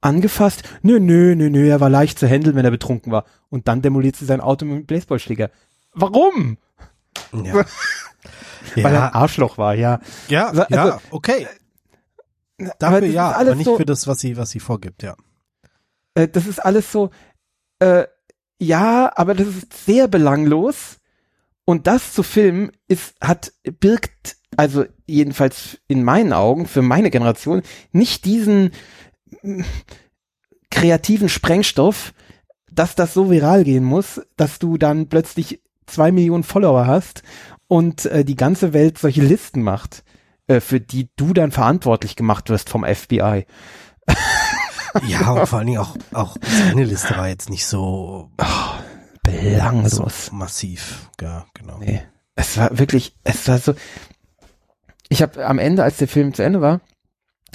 angefasst? 0.00 0.62
Nö, 0.82 0.98
nö, 0.98 1.34
nö, 1.34 1.50
nö, 1.50 1.68
er 1.68 1.80
war 1.80 1.90
leicht 1.90 2.18
zu 2.18 2.28
handeln, 2.28 2.56
wenn 2.56 2.64
er 2.64 2.70
betrunken 2.70 3.12
war. 3.12 3.24
Und 3.48 3.68
dann 3.68 3.82
demoliert 3.82 4.16
sie 4.16 4.24
sein 4.24 4.40
Auto 4.40 4.64
mit 4.64 4.78
dem 4.78 4.86
Baseballschläger. 4.86 5.50
Warum? 5.92 6.58
Ja. 7.32 7.54
Weil 8.74 8.84
er 8.84 8.86
ein 8.86 8.94
ja, 8.94 9.14
Arschloch 9.14 9.58
war, 9.58 9.74
ja. 9.74 10.00
ja, 10.28 10.48
Also- 10.48 10.64
ja, 10.70 11.00
okay. 11.10 11.46
Aber 12.58 12.74
Dafür 12.78 13.00
das 13.00 13.12
ja, 13.12 13.32
aber 13.32 13.54
nicht 13.54 13.64
so, 13.64 13.76
für 13.78 13.86
das, 13.86 14.06
was 14.06 14.20
sie, 14.20 14.36
was 14.36 14.50
sie 14.50 14.60
vorgibt, 14.60 15.02
ja. 15.02 15.16
äh, 16.14 16.28
das 16.28 16.46
ist 16.46 16.58
alles 16.58 16.92
so, 16.92 17.08
äh, 17.78 18.04
ja, 18.60 19.10
aber 19.16 19.34
das 19.34 19.48
ist 19.48 19.86
sehr 19.86 20.08
belanglos. 20.08 20.98
Und 21.64 21.86
das 21.86 22.12
zu 22.12 22.22
filmen 22.22 22.72
ist, 22.86 23.14
hat, 23.22 23.52
birgt, 23.80 24.36
also 24.56 24.84
jedenfalls 25.06 25.78
in 25.86 26.04
meinen 26.04 26.32
Augen, 26.34 26.66
für 26.66 26.82
meine 26.82 27.10
Generation, 27.10 27.62
nicht 27.92 28.24
diesen 28.26 28.72
kreativen 30.70 31.28
Sprengstoff, 31.28 32.12
dass 32.70 32.94
das 32.94 33.14
so 33.14 33.30
viral 33.30 33.64
gehen 33.64 33.84
muss, 33.84 34.20
dass 34.36 34.58
du 34.58 34.78
dann 34.78 35.08
plötzlich 35.08 35.60
zwei 35.86 36.12
Millionen 36.12 36.44
Follower 36.44 36.86
hast 36.86 37.22
und 37.66 38.06
äh, 38.06 38.24
die 38.24 38.36
ganze 38.36 38.72
Welt 38.72 38.98
solche 38.98 39.22
Listen 39.22 39.62
macht, 39.62 40.04
äh, 40.46 40.60
für 40.60 40.80
die 40.80 41.08
du 41.16 41.32
dann 41.32 41.50
verantwortlich 41.50 42.16
gemacht 42.16 42.48
wirst 42.48 42.70
vom 42.70 42.84
FBI. 42.84 43.46
Ja, 45.06 45.30
und 45.32 45.46
vor 45.46 45.58
allen 45.58 45.66
Dingen 45.66 45.78
auch, 45.78 45.96
auch 46.12 46.36
seine 46.42 46.84
Liste 46.84 47.16
war 47.16 47.28
jetzt 47.28 47.50
nicht 47.50 47.66
so, 47.66 48.30
Belanglos. 49.22 50.26
so 50.26 50.34
massiv. 50.34 51.10
Ja, 51.20 51.46
genau. 51.54 51.78
Nee. 51.78 52.02
Es 52.34 52.56
war 52.56 52.78
wirklich, 52.78 53.16
es 53.22 53.46
war 53.48 53.58
so. 53.58 53.74
Ich 55.08 55.22
habe 55.22 55.44
am 55.46 55.58
Ende, 55.58 55.82
als 55.82 55.98
der 55.98 56.08
Film 56.08 56.32
zu 56.34 56.42
Ende 56.42 56.60
war, 56.60 56.80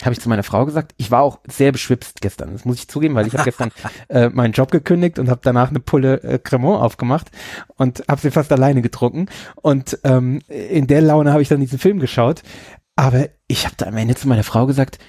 habe 0.04 0.14
ich 0.14 0.20
zu 0.20 0.30
meiner 0.30 0.44
Frau 0.44 0.66
gesagt, 0.66 0.94
ich 0.98 1.12
war 1.12 1.22
auch 1.22 1.40
sehr 1.48 1.72
beschwipst 1.72 2.22
gestern. 2.22 2.52
Das 2.54 2.66
muss 2.66 2.78
ich 2.78 2.88
zugeben, 2.88 3.16
weil 3.16 3.28
ich 3.28 3.34
habe 3.34 3.44
gestern 3.44 3.72
äh, 4.10 4.30
meinen 4.30 4.54
Job 4.54 4.72
gekündigt 4.72 5.20
und 5.20 5.30
habe 5.30 5.42
danach 5.44 5.70
eine 5.70 5.80
Pulle 5.80 6.22
äh, 6.24 6.40
Cremant 6.40 6.82
aufgemacht 6.82 7.32
und 7.76 8.04
habe 8.08 8.22
sie 8.22 8.32
fast 8.32 8.52
alleine 8.52 8.82
getrunken. 8.82 9.28
Und 9.56 10.00
ähm, 10.04 10.42
in 10.48 10.88
der 10.88 11.02
Laune 11.02 11.32
habe 11.32 11.42
ich 11.42 11.50
dann 11.50 11.60
diesen 11.60 11.80
Film 11.80 12.00
geschaut. 12.00 12.42
Aber 12.96 13.28
ich 13.48 13.66
habe 13.66 13.76
da 13.78 13.86
am 13.88 13.98
Ende 13.98 14.16
zu 14.16 14.28
meiner 14.28 14.44
Frau 14.44 14.66
gesagt, 14.66 15.00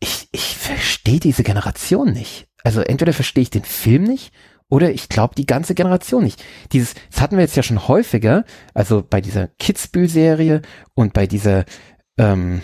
ich, 0.00 0.28
ich 0.32 0.56
verstehe 0.56 1.20
diese 1.20 1.42
Generation 1.42 2.12
nicht. 2.12 2.48
Also 2.64 2.80
entweder 2.80 3.12
verstehe 3.12 3.42
ich 3.42 3.50
den 3.50 3.64
Film 3.64 4.04
nicht 4.04 4.32
oder 4.68 4.90
ich 4.90 5.08
glaube 5.08 5.34
die 5.34 5.46
ganze 5.46 5.74
Generation 5.74 6.24
nicht. 6.24 6.42
Dieses, 6.72 6.94
das 7.10 7.20
hatten 7.20 7.36
wir 7.36 7.42
jetzt 7.42 7.56
ja 7.56 7.62
schon 7.62 7.88
häufiger, 7.88 8.44
also 8.72 9.02
bei 9.08 9.20
dieser 9.20 9.48
Kitzbühel-Serie 9.58 10.62
und 10.94 11.12
bei 11.12 11.26
dieser, 11.26 11.66
ähm, 12.16 12.62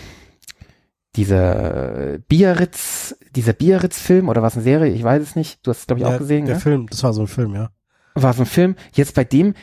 dieser 1.15 2.19
Biarritz, 2.27 3.15
dieser 3.35 3.53
Biarritz-Film 3.53 4.29
oder 4.29 4.41
was 4.41 4.55
eine 4.55 4.63
Serie, 4.63 4.93
ich 4.93 5.03
weiß 5.03 5.21
es 5.21 5.35
nicht. 5.35 5.59
Du 5.65 5.71
hast 5.71 5.79
es, 5.79 5.87
glaube 5.87 6.01
ich, 6.01 6.07
Ja, 6.07 6.13
auch 6.13 6.19
gesehen, 6.19 6.45
Der 6.45 6.55
ne? 6.55 6.61
Film, 6.61 6.87
das 6.89 7.03
war 7.03 7.13
so 7.13 7.21
ein 7.21 7.27
Film, 7.27 7.55
ja. 7.55 7.71
War 8.15 8.33
so 8.33 8.43
ein 8.43 8.47
Film. 8.47 8.75
Jetzt 8.93 9.15
bei 9.15 9.23
dem, 9.23 9.53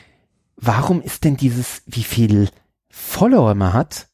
warum 0.57 1.01
ist 1.01 1.23
denn 1.23 1.37
dieses, 1.37 1.83
wie 1.85 2.03
viel 2.03 2.49
Follower 2.89 3.53
man 3.55 3.73
hat? 3.73 4.07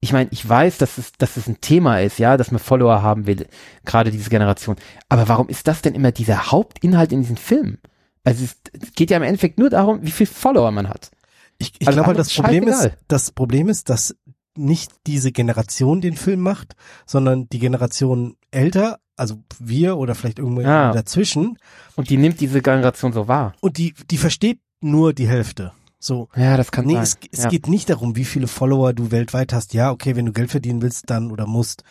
Ich 0.00 0.12
meine, 0.12 0.30
ich 0.32 0.48
weiß, 0.48 0.78
dass 0.78 0.96
es, 0.96 1.12
dass 1.18 1.36
es 1.36 1.46
ein 1.46 1.60
Thema 1.60 2.00
ist, 2.00 2.18
ja, 2.18 2.36
dass 2.36 2.50
man 2.50 2.58
Follower 2.58 3.02
haben 3.02 3.26
will, 3.26 3.46
gerade 3.84 4.10
diese 4.10 4.30
Generation. 4.30 4.76
Aber 5.08 5.28
warum 5.28 5.48
ist 5.48 5.68
das 5.68 5.82
denn 5.82 5.94
immer 5.94 6.10
dieser 6.10 6.50
Hauptinhalt 6.50 7.12
in 7.12 7.20
diesen 7.20 7.36
Filmen? 7.36 7.78
Also 8.24 8.44
es, 8.44 8.56
es 8.80 8.94
geht 8.94 9.10
ja 9.10 9.18
im 9.18 9.22
Endeffekt 9.22 9.58
nur 9.58 9.68
darum, 9.70 10.00
wie 10.02 10.10
viel 10.10 10.26
Follower 10.26 10.70
man 10.70 10.88
hat. 10.88 11.10
Ich, 11.58 11.74
ich 11.78 11.86
Also 11.86 12.02
glaube, 12.02 12.16
das 12.16 12.32
Problem 12.32 12.66
ist, 12.68 12.90
das 13.08 13.30
Problem 13.32 13.68
ist, 13.68 13.90
dass 13.90 14.16
nicht 14.60 14.92
diese 15.06 15.32
Generation 15.32 16.00
den 16.00 16.16
Film 16.16 16.40
macht, 16.40 16.74
sondern 17.06 17.48
die 17.48 17.58
Generation 17.58 18.36
älter, 18.50 18.98
also 19.16 19.36
wir 19.58 19.96
oder 19.96 20.14
vielleicht 20.14 20.38
irgendwo 20.38 20.60
Ja. 20.62 20.92
dazwischen, 20.92 21.58
Und 21.96 22.10
die 22.10 22.16
nimmt 22.16 22.40
diese 22.40 22.62
Generation 22.62 23.12
so 23.12 23.28
wahr. 23.28 23.54
und 23.60 23.78
die, 23.78 23.94
die 24.10 24.18
versteht 24.18 24.60
nur 24.80 25.12
die 25.12 25.28
Hälfte. 25.28 25.72
So. 25.98 26.28
Ja, 26.34 26.56
das 26.56 26.70
kann 26.72 26.86
Nee, 26.86 26.94
sein. 26.94 27.02
es, 27.02 27.18
es 27.30 27.42
ja. 27.44 27.48
geht 27.50 27.68
nicht 27.68 27.90
darum, 27.90 28.16
wie 28.16 28.24
viele 28.24 28.46
Follower 28.46 28.94
du 28.94 29.10
weltweit 29.10 29.52
hast. 29.52 29.74
Ja, 29.74 29.90
okay, 29.90 30.16
wenn 30.16 30.24
du 30.26 30.32
Geld 30.32 30.50
verdienen 30.50 30.80
willst, 30.80 31.10
dann 31.10 31.30
oder 31.30 31.46
musst 31.46 31.84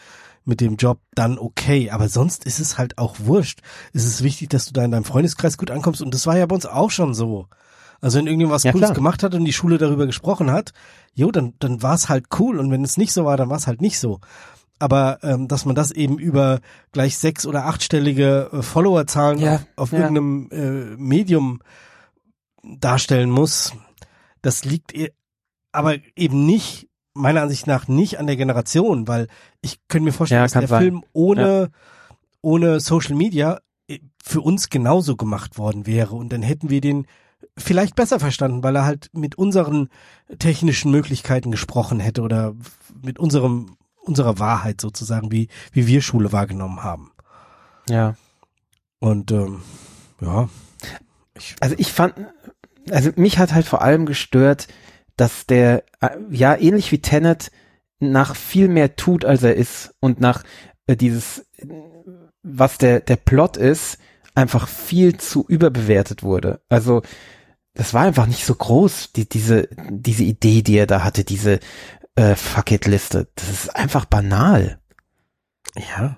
mit 0.45 0.61
dem 0.61 0.77
Job, 0.77 0.99
dann 1.13 1.37
okay. 1.37 1.91
Aber 1.91 2.09
sonst 2.09 2.43
ist 2.45 2.59
es 2.59 2.79
halt 2.79 2.97
auch 2.97 3.17
wurscht. 3.19 3.59
Es 3.93 4.05
ist 4.05 4.23
wichtig, 4.23 4.49
dass 4.49 4.65
du 4.65 4.73
da 4.73 4.83
in 4.83 4.89
deinem 4.89 5.03
Freundeskreis 5.03 5.59
gut 5.59 5.69
ankommst. 5.69 6.01
Und 6.01 6.11
das 6.15 6.25
war 6.25 6.35
ja 6.37 6.47
bei 6.47 6.55
uns 6.55 6.65
auch 6.65 6.89
schon 6.89 7.13
so. 7.13 7.45
Also 8.01 8.17
wenn 8.19 8.27
irgendjemand 8.27 8.55
was 8.55 8.63
Ja, 8.63 8.71
Cooles 8.71 8.88
klar. 8.88 8.95
gemacht 8.95 9.23
hat 9.23 9.34
und 9.35 9.45
die 9.45 9.53
Schule 9.53 9.77
darüber 9.77 10.05
gesprochen 10.05 10.51
hat, 10.51 10.71
jo, 11.13 11.31
dann, 11.31 11.53
dann 11.59 11.81
war 11.84 11.95
es 11.95 12.09
halt 12.09 12.26
cool. 12.39 12.59
Und 12.59 12.71
wenn 12.71 12.84
es 12.84 12.97
nicht 12.97 13.11
so 13.13 13.26
war, 13.26 13.35
dann 13.38 13.49
war 13.49 13.57
es 13.57 13.67
halt 13.67 13.81
nicht 13.81 13.99
so. 13.99 14.19
Aber 14.80 15.19
ähm, 15.23 15.47
dass 15.49 15.65
man 15.65 15.76
das 15.76 15.91
eben 15.91 16.17
über 16.17 16.61
gleich 16.93 17.17
sechs- 17.17 17.45
oder 17.45 17.65
achtstellige 17.65 18.49
äh, 18.53 18.61
Followerzahlen 18.61 19.39
Ja, 19.39 19.55
auf, 19.55 19.61
auf 19.76 19.91
ja. 19.91 19.99
irgendeinem 19.99 20.49
äh, 20.51 20.95
Medium 20.97 21.59
darstellen 22.63 23.30
muss, 23.30 23.73
das 24.41 24.65
liegt 24.65 24.93
e- 24.95 25.11
aber 25.71 25.95
eben 26.15 26.45
nicht, 26.45 26.88
meiner 27.13 27.41
Ansicht 27.41 27.67
nach, 27.67 27.88
nicht 27.88 28.19
an 28.19 28.27
der 28.27 28.38
Generation, 28.38 29.07
weil 29.07 29.27
ich 29.61 29.80
könnte 29.88 30.05
mir 30.05 30.13
vorstellen, 30.13 30.39
Ja, 30.39 30.45
dass 30.45 30.53
der 30.53 30.67
sein. 30.67 30.81
Film 30.81 31.03
ohne, 31.13 31.71
ohne 32.41 32.80
Social 32.80 33.15
Media 33.15 33.59
äh, 33.88 33.99
für 34.23 34.41
uns 34.41 34.69
genauso 34.69 35.15
gemacht 35.15 35.57
worden 35.57 35.85
wäre 35.85 36.15
und 36.15 36.31
dann 36.31 36.41
hätten 36.41 36.69
wir 36.69 36.81
den 36.81 37.05
vielleicht 37.57 37.95
besser 37.95 38.20
verstanden, 38.20 38.64
weil 38.64 38.76
er 38.76 38.86
halt 38.86 39.10
mit 39.14 39.36
unseren 39.36 39.90
technischen 40.40 40.91
Möglichkeiten 40.91 41.52
gesprochen 41.52 41.99
hätte 41.99 42.22
oder 42.22 42.56
mit 43.02 43.20
unserem 43.20 43.76
unserer 44.02 44.40
Wahrheit 44.40 44.82
sozusagen, 44.82 45.32
wie 45.32 45.49
wie 45.72 45.88
wir 45.88 46.02
Schule 46.02 46.32
wahrgenommen 46.32 46.84
haben. 46.84 47.11
ja. 47.90 48.16
Und 48.99 49.32
ähm, 49.32 49.61
ja, 50.20 50.49
ich, 51.38 51.56
Also 51.61 51.76
ich 51.78 51.91
fand, 51.91 52.16
also 52.90 53.11
mich 53.16 53.38
hat 53.38 53.53
halt 53.53 53.66
vor 53.66 53.82
allem 53.82 54.06
gestört, 54.06 54.68
dass 55.16 55.45
der, 55.45 55.84
äh, 56.02 56.18
ja, 56.30 56.56
ähnlich 56.56 56.91
wie 56.91 57.02
Tenet, 57.02 57.52
nach 57.99 58.36
viel 58.36 58.70
mehr 58.70 58.95
tut, 58.95 59.26
als 59.26 59.44
er 59.44 59.56
ist 59.56 59.94
und 59.99 60.22
nach 60.22 60.44
äh, 60.88 60.95
dieses, 60.95 61.45
was 62.44 62.78
der, 62.78 63.02
der 63.02 63.18
Plot 63.18 63.57
ist, 63.57 63.98
einfach 64.40 64.68
viel 64.68 65.18
zu 65.18 65.45
überbewertet 65.48 66.24
wurde. 66.24 66.61
Also, 66.70 67.02
das 67.74 67.94
war 67.94 68.03
einfach 68.03 68.28
nicht 68.28 68.45
so 68.45 68.56
groß, 68.56 69.14
die, 69.14 69.28
diese, 69.30 69.70
diese 69.90 70.24
Idee, 70.24 70.61
die 70.64 70.78
er 70.78 70.88
da 70.88 71.03
hatte, 71.03 71.24
diese 71.24 71.60
äh, 72.16 72.36
Fuck 72.36 72.72
it 72.72 72.86
Liste. 72.88 73.28
Das 73.36 73.49
ist 73.49 73.76
einfach 73.76 74.06
banal. 74.06 74.80
ja, 75.76 76.18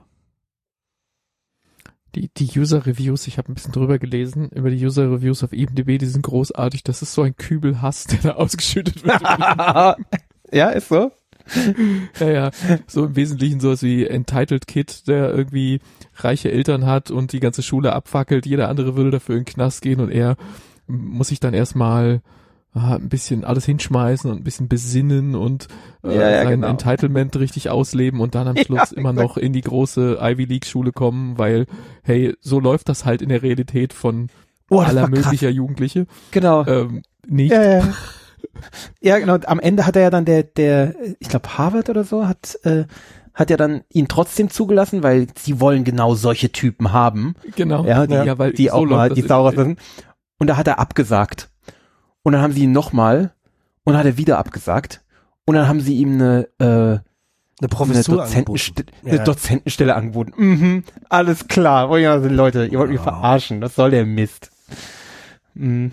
Die, 2.15 2.29
die 2.33 2.59
User-Reviews, 2.59 3.27
ich 3.27 3.37
habe 3.37 3.51
ein 3.51 3.55
bisschen 3.55 3.71
drüber 3.71 3.97
gelesen, 3.97 4.49
über 4.49 4.69
die 4.69 4.85
User-Reviews 4.85 5.43
auf 5.43 5.53
IMDb, 5.53 5.97
die 5.97 6.05
sind 6.07 6.23
großartig. 6.23 6.83
Das 6.83 7.01
ist 7.01 7.13
so 7.13 7.21
ein 7.21 7.35
Kübel 7.37 7.81
Hass, 7.81 8.05
der 8.05 8.19
da 8.19 8.31
ausgeschüttet 8.35 9.03
wird. 9.05 9.21
ja, 10.51 10.69
ist 10.69 10.89
so. 10.89 11.11
ja, 12.19 12.29
ja, 12.29 12.51
so 12.87 13.05
im 13.05 13.15
Wesentlichen 13.15 13.59
sowas 13.59 13.83
wie 13.83 14.05
Entitled 14.05 14.67
Kid, 14.67 15.07
der 15.07 15.33
irgendwie 15.33 15.79
reiche 16.15 16.51
Eltern 16.51 16.85
hat 16.85 17.11
und 17.11 17.33
die 17.33 17.39
ganze 17.39 17.61
Schule 17.63 17.93
abfackelt. 17.93 18.45
Jeder 18.45 18.69
andere 18.69 18.95
würde 18.95 19.11
dafür 19.11 19.35
in 19.35 19.41
den 19.43 19.53
Knast 19.53 19.81
gehen 19.81 19.99
und 19.99 20.09
er 20.11 20.35
muss 20.87 21.29
sich 21.29 21.39
dann 21.39 21.53
erstmal 21.53 22.21
ah, 22.73 22.95
ein 22.95 23.09
bisschen 23.09 23.43
alles 23.43 23.65
hinschmeißen 23.65 24.29
und 24.29 24.37
ein 24.37 24.43
bisschen 24.43 24.67
besinnen 24.67 25.35
und 25.35 25.67
äh, 26.03 26.15
Ja, 26.15 26.29
ja, 26.29 26.43
sein 26.43 26.61
genau. 26.61 26.67
Entitlement 26.67 27.35
richtig 27.37 27.69
ausleben 27.69 28.19
und 28.19 28.35
dann 28.35 28.47
am 28.47 28.55
Ja, 28.57 28.63
Schluss 28.63 28.91
immer 28.91 29.11
exakt. 29.11 29.27
noch 29.27 29.37
in 29.37 29.53
die 29.53 29.61
große 29.61 30.19
Ivy 30.21 30.45
League 30.45 30.65
Schule 30.65 30.91
kommen, 30.91 31.37
weil, 31.37 31.65
hey, 32.03 32.35
so 32.41 32.59
läuft 32.59 32.89
das 32.89 33.05
halt 33.05 33.21
in 33.21 33.29
der 33.29 33.41
Realität 33.41 33.93
von 33.93 34.27
Oh, 34.69 34.79
aller 34.79 35.09
möglicher 35.09 35.49
Jugendliche. 35.49 36.07
Genau. 36.31 36.65
Ähm, 36.65 37.01
nicht. 37.27 37.51
Ja, 37.51 37.61
ja. 37.79 37.83
ja, 39.01 39.19
genau. 39.19 39.37
Am 39.45 39.59
Ende 39.59 39.85
hat 39.85 39.95
er 39.95 40.03
ja 40.03 40.09
dann 40.09 40.25
der, 40.25 40.43
der, 40.43 40.95
ich 41.19 41.29
glaube 41.29 41.57
Harvard 41.57 41.89
oder 41.89 42.03
so, 42.03 42.27
hat, 42.27 42.57
äh, 42.63 42.85
hat 43.33 43.49
ja 43.49 43.57
dann 43.57 43.81
ihn 43.89 44.07
trotzdem 44.07 44.49
zugelassen, 44.49 45.03
weil 45.03 45.27
sie 45.37 45.59
wollen 45.59 45.83
genau 45.83 46.15
solche 46.15 46.51
Typen 46.51 46.91
haben. 46.91 47.35
Genau. 47.55 47.85
Ja, 47.85 48.05
die, 48.07 48.13
ja, 48.13 48.37
weil 48.37 48.53
die 48.53 48.67
so 48.67 48.73
auch 48.73 48.85
mal 48.85 49.09
die 49.09 49.21
in 49.21 49.27
Sau 49.27 49.49
der 49.49 49.59
rauslassen. 49.59 49.77
Und 50.37 50.47
da 50.47 50.57
hat 50.57 50.67
er 50.67 50.79
abgesagt. 50.79 51.49
Und 52.23 52.33
dann 52.33 52.41
haben 52.41 52.53
sie 52.53 52.63
ihn 52.63 52.71
nochmal 52.71 53.33
und 53.83 53.93
dann 53.93 53.99
hat 53.99 54.05
er 54.05 54.17
wieder 54.17 54.37
abgesagt. 54.37 55.01
Und 55.45 55.55
dann 55.55 55.67
haben 55.67 55.79
sie 55.81 55.95
ihm 55.97 56.13
eine, 56.13 56.47
äh, 56.59 56.63
eine 56.65 57.03
eine, 57.59 57.67
Professur 57.69 58.17
Dozentenste 58.17 58.81
angeboten. 58.81 59.05
eine 59.05 59.17
Ja. 59.17 59.23
Dozentenstelle 59.23 59.95
angeboten. 59.95 60.33
Mhm, 60.35 60.83
alles 61.09 61.47
klar. 61.47 61.89
Oh 61.91 61.97
ja, 61.97 62.15
Leute, 62.15 62.65
ihr 62.65 62.79
wollt 62.79 62.89
mich 62.89 62.97
Ja. 62.99 63.03
verarschen. 63.03 63.61
Was 63.61 63.75
soll 63.75 63.91
der 63.91 64.05
Mist? 64.05 64.49
Mhm. 65.53 65.91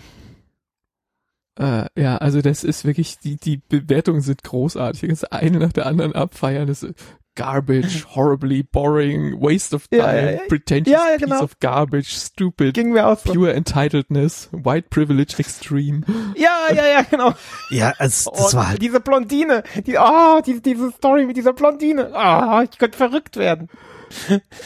Äh, 1.59 1.85
ja, 2.01 2.17
also 2.17 2.41
das 2.41 2.63
ist 2.63 2.85
wirklich, 2.85 3.19
die, 3.19 3.35
die 3.37 3.57
Bewertungen 3.57 4.21
sind 4.21 4.43
großartig. 4.43 5.09
Das 5.09 5.25
eine 5.25 5.59
nach 5.59 5.73
der 5.73 5.85
anderen 5.85 6.13
abfeiern. 6.13 6.67
Das 6.67 6.83
ist 6.83 6.93
garbage, 7.35 8.05
horribly 8.15 8.63
boring, 8.63 9.39
waste 9.41 9.75
of 9.75 9.87
time, 9.87 10.01
Ja, 10.03 10.13
ja, 10.15 10.31
ja. 10.31 10.39
pretentious 10.47 10.91
Ja, 10.93 11.09
ja, 11.11 11.17
piece 11.17 11.25
genau. 11.27 11.41
of 11.43 11.59
garbage, 11.59 12.09
stupid, 12.09 12.73
Ging 12.73 12.91
mir 12.91 13.07
aus. 13.07 13.23
pure 13.23 13.53
entitledness, 13.53 14.49
white 14.51 14.87
privilege 14.89 15.35
extreme. 15.37 16.01
Ja, 16.35 16.73
ja, 16.73 16.85
ja, 16.87 17.01
genau. 17.03 17.33
Ja, 17.69 17.93
also 17.97 18.31
das 18.31 18.53
Oh, 18.53 18.57
war 18.57 18.69
halt 18.69 18.81
diese 18.81 18.99
Blondine, 18.99 19.63
die, 19.85 19.97
ah, 19.97 20.41
die, 20.41 20.61
diese 20.61 20.91
Story 20.91 21.25
mit 21.25 21.37
dieser 21.37 21.53
Blondine, 21.53 22.13
ah, 22.13 22.63
ich 22.63 22.77
könnte 22.77 22.97
verrückt 22.97 23.37
werden. 23.37 23.69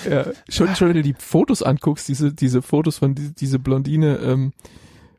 Ja, 0.09 0.25
schon, 0.49 0.73
schon 0.75 0.87
wenn 0.89 0.95
du 0.95 1.03
die 1.03 1.15
Fotos 1.17 1.61
anguckst, 1.63 2.07
diese, 2.07 2.33
diese 2.33 2.61
Fotos 2.61 2.97
von 2.99 3.13
die, 3.13 3.33
diese 3.35 3.59
Blondine, 3.59 4.17
ähm, 4.17 4.53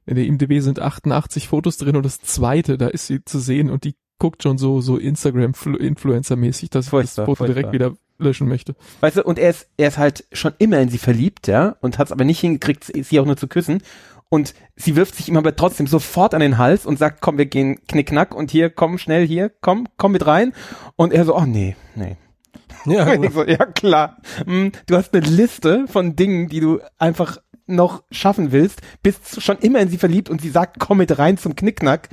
in 0.07 0.17
der 0.17 0.25
IMDb 0.25 0.61
sind 0.61 0.81
88 0.81 1.49
Fotos 1.49 1.77
drin 1.77 1.97
und 1.97 2.05
das 2.05 2.21
zweite, 2.21 2.77
da 2.79 2.89
ist 2.89 3.07
sie 3.07 3.25
zu 3.25 3.39
sehen 3.39 3.71
und 3.71 3.85
die 3.85 3.95
guckt 4.19 4.43
schon 4.43 4.59
so, 4.59 4.81
so 4.81 4.97
Instagram-Influencer-mäßig, 4.97 6.71
dass 6.71 6.87
ich 6.87 6.91
das 6.91 6.91
Furchtbar, 6.91 7.27
Foto 7.27 7.45
direkt 7.47 7.71
furchtbar. 7.71 7.91
wieder 7.91 7.99
löschen 8.19 8.49
möchte. 8.49 8.75
Weißt 9.01 9.17
du, 9.17 9.23
und 9.25 9.39
er 9.39 9.51
ist, 9.51 9.69
er 9.77 9.89
ist 9.89 9.99
halt 9.99 10.25
schon 10.33 10.53
immer 10.59 10.79
in 10.81 10.89
sie 10.89 10.99
verliebt, 10.99 11.47
ja, 11.49 11.77
und 11.81 11.99
hat 11.99 12.07
es 12.09 12.13
aber 12.13 12.25
nicht 12.25 12.41
hingekriegt, 12.41 12.85
sie 12.85 13.21
auch 13.21 13.27
nur 13.27 13.37
zu 13.37 13.49
küssen. 13.49 13.83
Und 14.31 14.55
sie 14.77 14.97
wirft 14.97 15.15
sich 15.15 15.29
ihm 15.29 15.37
aber 15.37 15.55
trotzdem 15.55 15.87
sofort 15.87 16.35
an 16.35 16.41
den 16.41 16.59
Hals 16.59 16.87
und 16.87 16.99
sagt, 16.99 17.21
komm, 17.21 17.39
wir 17.39 17.47
gehen 17.47 17.79
knickknack 17.87 18.35
und 18.35 18.51
hier, 18.51 18.71
komm 18.71 18.99
schnell 18.99 19.27
hier, 19.27 19.51
komm, 19.61 19.87
komm 19.97 20.13
mit 20.13 20.27
rein. 20.27 20.53
Und 20.97 21.13
er 21.13 21.25
so, 21.25 21.37
oh 21.37 21.45
nee, 21.45 21.77
nee. 21.95 22.17
Ja, 22.87 23.05
genau. 23.15 23.31
so, 23.31 23.45
ja 23.45 23.65
klar. 23.67 24.17
Hm, 24.45 24.73
Du 24.87 24.97
hast 24.97 25.15
eine 25.15 25.25
Liste 25.27 25.87
von 25.89 26.17
Dingen, 26.17 26.49
die 26.49 26.61
du 26.61 26.81
einfach 26.99 27.39
noch 27.67 28.03
schaffen 28.11 28.53
willst, 28.53 28.81
bist 29.03 29.43
schon 29.43 29.59
immer 29.59 29.81
in 29.81 29.89
sie 29.89 29.99
verliebt 29.99 30.29
und 30.31 30.41
sie 30.41 30.51
sagt, 30.51 30.79
komm 30.79 30.99
mit 30.99 31.19
rein 31.19 31.39
zum 31.39 31.57
Knickknack 31.57 32.09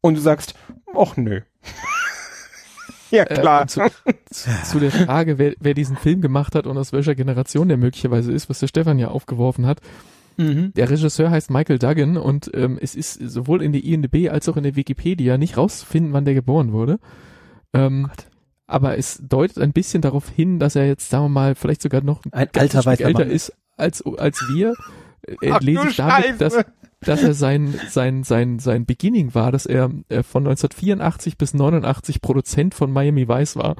und 0.00 0.14
du 0.16 0.20
sagst, 0.20 0.54
ach 0.96 1.16
nö. 1.16 1.40
ja 3.10 3.24
Äh, 3.24 3.34
klar. 3.40 3.62
und 3.62 3.70
zu, 3.70 3.80
zu, 4.30 4.50
zu 4.64 4.80
der 4.80 4.90
Frage, 4.90 5.38
wer, 5.38 5.54
wer 5.60 5.74
diesen 5.74 5.96
Film 5.96 6.20
gemacht 6.20 6.54
hat 6.54 6.66
und 6.66 6.76
aus 6.78 6.92
welcher 6.92 7.14
Generation 7.14 7.68
der 7.68 7.76
möglicherweise 7.76 8.32
ist, 8.32 8.48
was 8.50 8.58
der 8.60 8.66
Stefan 8.68 8.98
ja 8.98 9.08
aufgeworfen 9.08 9.66
hat. 9.66 9.80
mhm. 10.36 10.72
Der 10.76 10.90
Regisseur 10.90 11.30
heißt 11.30 11.50
Michael 11.50 11.78
Duggan 11.78 12.16
und 12.16 12.50
ähm, 12.54 12.78
es 12.80 12.94
ist 12.94 13.14
sowohl 13.14 13.62
in 13.62 13.72
der 13.72 13.84
IMDb 13.84 14.28
als 14.30 14.48
auch 14.48 14.56
in 14.56 14.64
der 14.64 14.76
Wikipedia 14.76 15.38
nicht 15.38 15.56
rauszufinden, 15.56 16.12
wann 16.12 16.24
der 16.24 16.34
geboren 16.34 16.72
wurde. 16.72 16.98
Ähm, 17.72 18.08
Gott. 18.08 18.26
aber 18.66 18.98
es 18.98 19.20
deutet 19.22 19.58
ein 19.58 19.72
bisschen 19.72 20.02
darauf 20.02 20.28
hin, 20.28 20.58
dass 20.58 20.76
er 20.76 20.86
jetzt, 20.86 21.10
sagen 21.10 21.24
wir 21.26 21.28
mal, 21.30 21.54
vielleicht 21.54 21.82
sogar 21.82 22.02
noch 22.02 22.22
Ein 22.32 22.48
ganzes 22.52 22.78
alter 22.78 22.82
Stück 22.82 23.00
weißer 23.00 23.04
älter 23.04 23.24
Mann. 23.24 23.30
ist 23.30 23.52
als, 23.76 24.02
als 24.18 24.40
wir. 24.52 24.74
Äh, 25.40 25.50
Ach 25.50 25.60
lese 25.60 25.82
du 25.82 25.88
ich 25.88 25.96
damit, 25.96 26.40
dass, 26.40 26.56
dass 27.00 27.22
er 27.22 27.34
sein, 27.34 27.78
sein, 27.88 28.24
sein, 28.24 28.58
sein 28.58 28.86
Beginning 28.86 29.34
war, 29.34 29.52
dass 29.52 29.66
er 29.66 29.90
äh, 30.08 30.22
von 30.22 30.46
1984 30.46 31.36
bis 31.36 31.54
89 31.54 32.20
Produzent 32.20 32.74
von 32.74 32.92
Miami 32.92 33.28
Vice 33.28 33.56
war. 33.56 33.76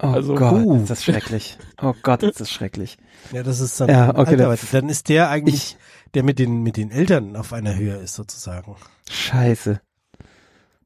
Oh 0.00 0.06
also, 0.06 0.34
Gott, 0.34 0.64
uh. 0.64 0.76
ist 0.76 0.90
das 0.90 1.04
schrecklich. 1.04 1.58
Oh 1.80 1.94
Gott, 2.02 2.22
ist 2.22 2.40
das 2.40 2.50
schrecklich. 2.50 2.98
Ja, 3.32 3.42
das 3.42 3.60
ist 3.60 3.80
dann, 3.80 3.88
Ja, 3.88 4.10
okay, 4.10 4.32
Alter, 4.32 4.48
das- 4.48 4.70
dann 4.70 4.88
ist 4.88 5.08
der 5.08 5.30
eigentlich, 5.30 5.76
der 6.14 6.22
mit 6.22 6.38
den, 6.38 6.62
mit 6.62 6.76
den 6.76 6.90
Eltern 6.90 7.36
auf 7.36 7.52
einer 7.52 7.74
Höhe 7.74 7.96
ist, 7.96 8.14
sozusagen. 8.14 8.76
Scheiße. 9.10 9.80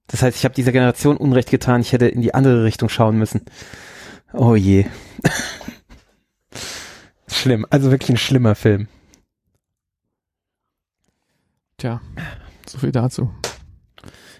Das 0.08 0.22
heißt, 0.22 0.36
ich 0.36 0.44
habe 0.44 0.54
dieser 0.54 0.72
Generation 0.72 1.16
Unrecht 1.16 1.50
getan. 1.50 1.80
Ich 1.80 1.92
hätte 1.92 2.06
in 2.06 2.20
die 2.20 2.34
andere 2.34 2.64
Richtung 2.64 2.88
schauen 2.88 3.18
müssen. 3.18 3.42
Oh 4.34 4.54
je. 4.54 4.86
Schlimm. 7.32 7.66
Also 7.70 7.90
wirklich 7.90 8.10
ein 8.10 8.16
schlimmer 8.16 8.54
Film. 8.54 8.88
Tja, 11.78 12.00
so 12.66 12.78
viel 12.78 12.92
dazu. 12.92 13.32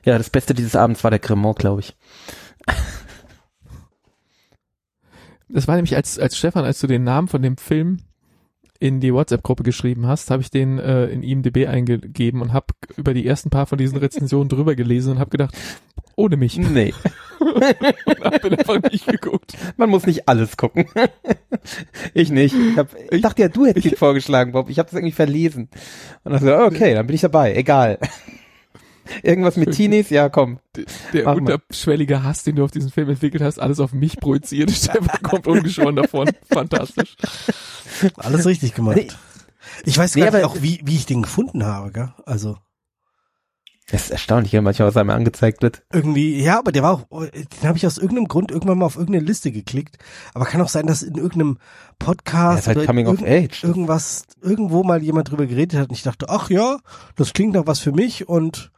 Ja, 0.05 0.19
das 0.19 0.31
Beste 0.31 0.55
dieses 0.55 0.77
Abends 0.77 1.03
war 1.05 1.11
der 1.11 1.21
Cremant, 1.21 1.59
glaube 1.59 1.81
ich. 1.81 1.97
Das 5.49 5.69
war 5.69 5.77
nämlich 5.77 5.95
als, 5.97 6.19
als 6.19 6.39
Stefan, 6.39 6.65
als 6.65 6.81
du 6.81 6.87
den 6.87 7.05
Namen 7.05 7.29
von 7.29 7.43
dem 7.43 7.57
Film 7.59 7.99
in 8.83 8.99
die 8.99 9.15
WhatsApp-Gruppe 9.15 9.63
geschrieben 9.63 10.09
hast, 10.09 10.33
habe 10.33 10.43
ich 10.43 10.51
den 10.51 10.81
äh, 10.81 11.07
in 11.07 11.23
IMDb 11.23 11.69
eingegeben 11.69 12.43
und 12.43 12.53
habe 12.53 12.67
über 12.97 13.15
die 13.15 13.25
ersten 13.25 13.49
paar 13.49 13.67
von 13.67 13.79
diesen 13.79 13.97
Rezensionen 13.97 14.49
drüber 14.49 14.75
gelesen 14.75 15.13
und 15.13 15.19
habe 15.21 15.31
gedacht, 15.31 15.57
ohne 16.17 16.37
mich. 16.37 16.59
Nee, 16.59 16.93
Und 17.39 17.63
hab 18.25 18.43
dann 18.43 18.55
einfach 18.55 18.83
nicht 18.91 19.07
geguckt. 19.07 19.57
man 19.77 19.89
muss 19.89 20.05
nicht 20.05 20.29
alles 20.29 20.57
gucken. 20.57 20.87
ich 22.15 22.31
nicht. 22.31 22.57
Ich, 22.57 22.77
hab, 22.77 22.89
ich 23.13 23.23
dachte 23.23 23.43
ja, 23.43 23.49
du 23.49 23.67
hättest 23.67 23.87
ihn 23.87 23.97
vorgeschlagen, 23.97 24.51
Bob. 24.51 24.69
Ich 24.69 24.81
habe 24.81 24.89
das 24.89 24.95
irgendwie 24.95 25.13
verlesen. 25.13 25.69
Und 26.25 26.33
dann 26.33 26.43
so, 26.43 26.53
okay, 26.53 26.95
dann 26.95 27.07
bin 27.07 27.15
ich 27.15 27.23
dabei. 27.23 27.55
Egal. 27.55 28.01
Irgendwas 29.23 29.57
mit 29.57 29.73
Teenies? 29.73 30.11
Ja, 30.11 30.29
komm. 30.29 30.59
Der 31.13 31.25
Mach 31.25 31.35
mal. 31.37 31.53
unterschwellige 31.55 32.23
Hass, 32.23 32.43
den 32.45 32.57
du 32.57 32.65
auf 32.65 32.71
diesen 32.71 32.91
Film 32.91 33.11
entwickelt 33.11 33.43
hast, 33.43 33.59
alles 33.59 33.81
auf 33.81 33.93
mich 33.93 34.17
projiziert. 34.19 34.71
Stefan 34.71 35.23
kommt 35.23 35.47
ungeschoren 35.47 35.97
davon. 35.97 36.31
Fantastisch. 36.53 37.17
Alles 38.17 38.47
richtig 38.47 38.75
gemacht. 38.75 38.97
Nee. 38.97 39.09
Ich 39.85 39.97
weiß 39.99 40.15
Nee, 40.17 40.23
gar 40.23 40.33
nicht 40.33 40.45
auch, 40.45 40.57
wie, 40.61 40.81
wie 40.85 40.97
ich 40.97 41.07
den 41.07 41.23
gefunden 41.23 41.65
habe, 41.65 41.93
gell? 41.93 42.13
Also, 42.27 42.57
Das 43.91 44.05
ist 44.05 44.11
erstaunlich, 44.11 44.53
ja, 44.53 44.61
manchmal, 44.63 44.89
was 44.89 44.97
einem 44.97 45.11
angezeigt 45.11 45.63
wird. 45.63 45.83
irgendwie, 45.93 46.43
ja, 46.43 46.59
aber 46.59 46.73
der 46.73 46.83
war 46.83 46.93
auch, 46.93 47.07
den 47.31 47.69
habe 47.69 47.79
ich 47.79 47.87
aus 47.87 47.99
irgendeinem 47.99 48.29
Grund 48.29 48.51
irgendwann 48.51 48.79
mal 48.79 48.87
auf 48.87 48.97
irgendeine 48.97 49.25
Liste 49.27 49.53
geklickt. 49.53 49.99
Aber 50.35 50.45
kann 50.47 50.61
auch 50.63 50.69
sein, 50.69 50.87
dass 50.87 51.03
in 51.03 51.15
irgendeinem 51.17 51.59
Der 52.01 52.07
Podcast 52.07 52.61
ist 52.61 52.67
halt 52.69 52.79
oder 52.79 52.87
coming 52.87 53.07
of 53.07 53.21
irgend- 53.21 53.53
age. 53.53 53.65
irgendwas, 53.65 54.25
irgendwo 54.41 54.83
mal 54.83 55.03
jemand 55.03 55.31
drüber 55.31 55.47
geredet 55.47 55.79
hat 55.79 55.89
und 55.91 55.95
ich 55.95 56.03
dachte, 56.03 56.27
ach 56.29 56.51
ja, 56.51 56.79
das 57.17 57.33
klingt 57.33 57.55
doch 57.57 57.67
was 57.67 57.79
für 57.81 57.93
mich 57.93 58.29
und 58.29 58.73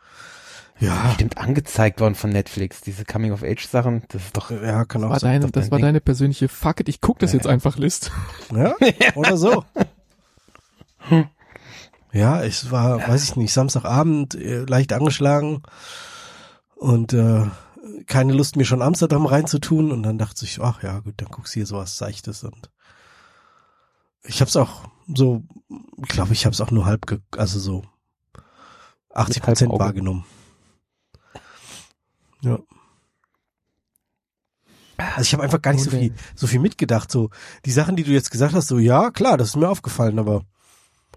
ja, 0.84 1.08
Bestimmt 1.08 1.38
angezeigt 1.38 2.00
worden 2.00 2.14
von 2.14 2.30
Netflix. 2.30 2.80
Diese 2.80 3.04
coming 3.04 3.32
of 3.32 3.42
age 3.42 3.66
Sachen, 3.66 4.02
das 4.08 4.24
ist 4.24 4.36
doch, 4.36 4.50
ja, 4.50 4.84
kann 4.84 5.04
auch 5.04 5.10
War 5.10 5.20
sein. 5.20 5.40
deine, 5.40 5.52
das 5.52 5.70
war 5.70 5.78
Ding. 5.78 5.86
deine 5.86 6.00
persönliche 6.00 6.48
Fuck 6.48 6.80
it, 6.80 6.88
ich 6.88 7.00
guck 7.00 7.18
das 7.18 7.32
jetzt 7.32 7.46
einfach 7.46 7.76
List. 7.76 8.10
Ja, 8.54 8.74
oder 9.14 9.36
so. 9.36 9.64
Ja, 12.12 12.42
es 12.42 12.70
war, 12.70 13.06
weiß 13.06 13.24
ich 13.24 13.36
nicht, 13.36 13.52
Samstagabend, 13.52 14.34
äh, 14.34 14.64
leicht 14.64 14.92
angeschlagen 14.92 15.62
und 16.76 17.12
äh, 17.12 17.46
keine 18.06 18.32
Lust, 18.32 18.56
mir 18.56 18.64
schon 18.64 18.82
Amsterdam 18.82 19.26
reinzutun. 19.26 19.90
Und 19.92 20.02
dann 20.02 20.18
dachte 20.18 20.44
ich, 20.44 20.60
ach 20.60 20.82
ja, 20.82 21.00
gut, 21.00 21.14
dann 21.18 21.28
guckst 21.28 21.54
du 21.54 21.60
hier 21.60 21.66
sowas 21.66 21.96
Seichtes. 21.98 22.44
Und 22.44 22.70
ich 24.22 24.40
hab's 24.40 24.56
auch 24.56 24.84
so, 25.14 25.42
ich 26.02 26.08
glaube, 26.08 26.32
ich 26.32 26.46
hab's 26.46 26.60
auch 26.60 26.70
nur 26.70 26.86
halb, 26.86 27.06
ge 27.06 27.18
also 27.36 27.58
so 27.58 27.82
80 29.12 29.42
halbem 29.42 29.46
Prozent 29.46 29.72
wahrgenommen. 29.72 30.24
Ja. 32.44 32.58
Also 34.96 35.22
ich 35.22 35.32
habe 35.32 35.42
einfach 35.42 35.60
gar 35.60 35.72
nicht 35.72 35.82
so 35.84 35.90
viel, 35.90 36.14
so 36.36 36.46
viel 36.46 36.60
mitgedacht. 36.60 37.10
So 37.10 37.30
die 37.64 37.72
Sachen, 37.72 37.96
die 37.96 38.04
du 38.04 38.12
jetzt 38.12 38.30
gesagt 38.30 38.54
hast, 38.54 38.68
so 38.68 38.78
ja 38.78 39.10
klar, 39.10 39.36
das 39.36 39.48
ist 39.48 39.56
mir 39.56 39.68
aufgefallen, 39.68 40.18
aber 40.18 40.44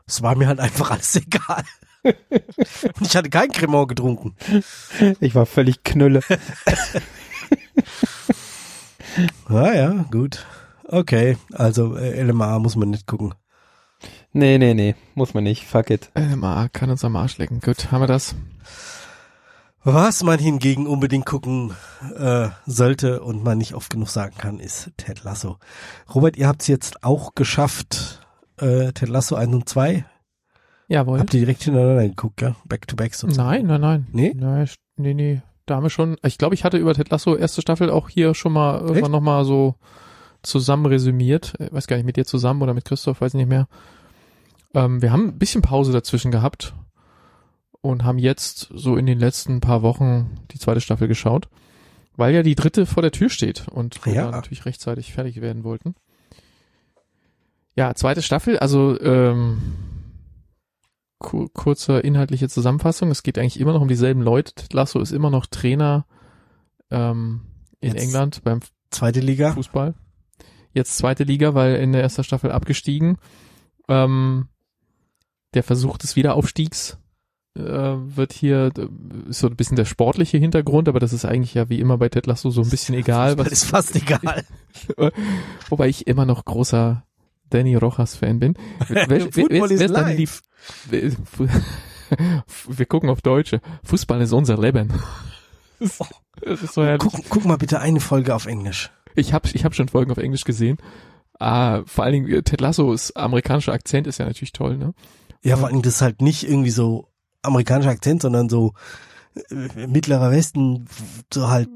es 0.08 0.22
war 0.24 0.36
mir 0.36 0.48
halt 0.48 0.60
einfach 0.60 0.90
alles 0.92 1.16
egal. 1.18 1.64
Und 2.04 3.02
ich 3.06 3.16
hatte 3.16 3.30
kein 3.30 3.52
Cremant 3.52 3.90
getrunken. 3.90 4.36
ich 5.20 5.36
war 5.36 5.46
völlig 5.46 5.84
knülle. 5.84 6.22
Ah 9.50 9.74
ja, 9.74 10.06
gut. 10.12 10.46
Okay, 10.84 11.38
also 11.54 11.96
äh, 11.96 12.22
LMA 12.22 12.60
muss 12.60 12.76
man 12.76 12.92
nicht 12.92 13.08
gucken. 13.08 13.34
nee, 14.32 14.58
nee, 14.58 14.74
nee, 14.74 14.96
muss 15.16 15.34
man 15.34 15.44
nicht. 15.44 15.66
Fuck 15.66 15.90
it. 15.90 16.12
LMA 16.16 16.70
kann 16.70 16.92
uns 16.92 17.04
am 17.04 17.16
Arsch 17.16 17.38
lecken. 17.38 17.60
Gut, 17.60 17.92
haben 17.92 18.02
wir 18.02 18.08
das. 18.08 18.36
Was 19.90 20.22
man 20.22 20.38
hingegen 20.38 20.86
unbedingt 20.86 21.26
gucken 21.26 21.72
äh, 22.18 22.50
sollte 22.66 23.22
und 23.22 23.42
man 23.46 23.58
nicht 23.58 23.74
oft 23.74 23.90
genug 23.90 24.10
sagen 24.10 24.36
kann, 24.38 24.60
ist 24.60 24.92
Ted 24.98 25.24
Lasso. 25.24 25.60
Robert, 26.14 26.36
ihr 26.36 26.50
habt 26.50 26.62
es 26.62 26.68
jetzt 26.68 27.06
auch 27.06 27.36
geschafft, 27.36 28.20
äh, 28.60 28.92
Ted 28.92 29.08
Lasso 29.08 29.36
1 29.36 29.54
und 29.54 29.70
2. 29.70 30.04
Jawohl. 30.90 31.22
Habt 31.22 31.34
ihr 31.34 31.40
direkt 31.40 31.64
hintereinander 31.64 32.06
geguckt, 32.06 32.42
ja? 32.42 32.58
Back 32.66 32.86
to 32.90 32.98
back 32.98 33.16
sozusagen. 33.16 33.66
Nein, 33.66 33.66
nein, 33.66 33.80
nein. 33.80 34.08
Nee? 34.12 34.34
Nein, 34.36 34.70
nee, 34.98 35.14
nee. 35.14 35.42
Da 35.66 35.78
haben 35.78 35.84
wir 35.84 35.90
schon, 35.90 36.18
ich 36.22 36.38
glaube, 36.38 36.54
ich 36.54 36.66
hatte 36.66 36.76
über 36.76 36.94
Ted 36.94 37.10
Lasso 37.10 37.38
erste 37.38 37.62
Staffel 37.62 37.90
auch 37.90 38.10
hier 38.10 38.34
schon 38.34 38.52
mal 38.52 38.82
irgendwann 38.82 39.12
nochmal 39.12 39.46
so 39.46 39.76
zusammen 40.44 40.88
resümiert. 40.88 41.54
Ich 41.60 41.72
weiß 41.72 41.88
gar 41.88 41.96
nicht, 41.96 42.06
mit 42.06 42.18
dir 42.18 42.26
zusammen 42.26 42.62
oder 42.62 42.74
mit 42.74 42.84
Christoph, 42.84 43.22
weiß 43.22 43.36
nicht 43.36 43.48
mehr. 43.48 43.70
Ähm, 44.74 45.02
wir 45.02 45.14
haben 45.14 45.30
ein 45.30 45.40
bisschen 45.40 45.62
Pause 45.62 45.94
dazwischen 45.94 46.32
gehabt 46.32 46.74
und 47.82 48.04
haben 48.04 48.18
jetzt 48.20 48.70
so 48.74 48.96
in 48.98 49.06
den 49.06 49.20
letzten 49.20 49.60
paar 49.62 49.82
Wochen 49.82 50.38
die 50.52 50.60
zweite 50.60 50.82
Staffel 50.82 51.08
geschaut, 51.08 51.48
weil 52.16 52.34
ja 52.34 52.44
die 52.44 52.56
dritte 52.56 52.86
vor 52.86 53.02
der 53.02 53.12
Tür 53.12 53.30
steht 53.30 53.68
und 53.70 54.06
wir 54.06 54.14
Ja. 54.14 54.32
natürlich 54.32 54.66
rechtzeitig 54.66 55.14
fertig 55.14 55.42
werden 55.42 55.64
wollten. 55.64 55.96
Ja, 57.76 57.94
zweite 57.94 58.22
Staffel, 58.24 58.58
also 58.58 59.00
ähm, 59.02 59.62
ku 61.20 61.48
kurze 61.54 62.00
inhaltliche 62.00 62.50
Zusammenfassung. 62.50 63.12
Es 63.12 63.24
geht 63.24 63.38
eigentlich 63.38 63.60
immer 63.60 63.74
noch 63.74 63.82
um 63.82 63.88
dieselben 63.88 64.22
Leute. 64.22 64.54
Lasso 64.72 65.00
ist 65.00 65.12
immer 65.12 65.30
noch 65.30 65.46
Trainer 65.46 66.06
ähm, 66.90 67.42
in 67.80 67.94
Jetzt- 67.94 68.04
England 68.04 68.44
beim 68.44 68.60
Zweite 68.90 69.20
Liga. 69.20 69.52
Fußball. 69.54 69.94
Jetzt 70.74 70.98
zweite 70.98 71.24
Liga, 71.24 71.54
weil 71.54 71.76
in 71.76 71.92
der 71.92 72.02
ersten 72.02 72.24
Staffel 72.24 72.52
abgestiegen. 72.52 73.18
Ähm, 73.90 74.48
der 75.54 75.64
Versuch 75.64 75.98
des 75.98 76.16
Wiederaufstiegs 76.16 76.98
äh, 77.58 78.16
wird 78.16 78.34
hier 78.34 78.72
äh, 78.78 78.88
so 79.30 79.48
ein 79.48 79.56
bisschen 79.56 79.76
der 79.76 79.86
sportliche 79.86 80.38
Hintergrund, 80.38 80.88
aber 80.88 81.00
das 81.00 81.14
ist 81.14 81.26
eigentlich 81.26 81.54
ja 81.54 81.70
wie 81.70 81.80
immer 81.80 81.98
bei 81.98 82.10
Ted 82.10 82.26
Lasso 82.28 82.50
so 82.52 82.62
ein 82.62 82.70
bisschen 82.70 82.96
egal. 82.96 83.36
Das 83.38 83.46
Was, 83.46 83.52
ist 83.54 83.64
fast 83.66 83.96
egal. 83.96 84.44
wobei 85.70 85.88
ich 85.90 86.08
immer 86.08 86.26
noch 86.26 86.46
großer 86.46 87.04
Danny 87.50 87.76
Rojas 87.76 88.16
Fan 88.16 88.40
bin. 88.40 88.56
Wer, 88.88 89.10
ist 89.12 89.36
life. 89.90 90.16
Lieb 90.18 90.30
Wir 92.68 92.86
gucken 92.86 93.10
auf 93.10 93.22
Deutsche. 93.22 93.62
Fußball 93.84 94.22
ist 94.22 94.34
unser 94.34 94.58
Leben. 94.58 94.94
Das 95.80 95.92
ist- 96.00 96.02
Das 96.42 96.64
ist 96.64 96.74
so 96.74 96.84
herrlich. 96.84 97.00
Guck, 97.02 97.30
guck 97.30 97.46
mal 97.46 97.58
bitte 97.58 97.80
eine 97.80 98.00
Folge 98.00 98.34
auf 98.34 98.48
Englisch. 98.48 98.90
Ich 99.14 99.32
habe 99.32 99.48
ich 99.54 99.64
hab 99.64 99.76
schon 99.76 99.88
Folgen 99.90 100.10
auf 100.12 100.18
Englisch 100.18 100.44
gesehen. 100.44 100.78
Ah, 101.40 101.84
vor 101.86 102.04
allen 102.04 102.14
Dingen 102.14 102.28
äh, 102.30 102.42
Ted 102.42 102.62
Lassos 102.62 103.16
amerikanischer 103.16 103.74
Akzent 103.74 104.08
ist 104.08 104.18
ja 104.18 104.26
natürlich 104.26 104.54
toll, 104.54 104.78
ne? 104.78 104.96
Ja, 105.44 105.56
vor 105.58 105.68
allem 105.68 105.84
das 105.84 105.96
ist 105.98 106.02
halt 106.02 106.24
nicht 106.24 106.50
irgendwie 106.50 106.72
so 106.72 107.10
amerikanischer 107.48 107.90
Akzent, 107.92 108.22
sondern 108.22 108.50
so 108.50 108.74
äh, 109.36 109.88
mittlerer 109.88 110.32
Westen, 110.32 110.86
so 111.34 111.48
halt 111.50 111.70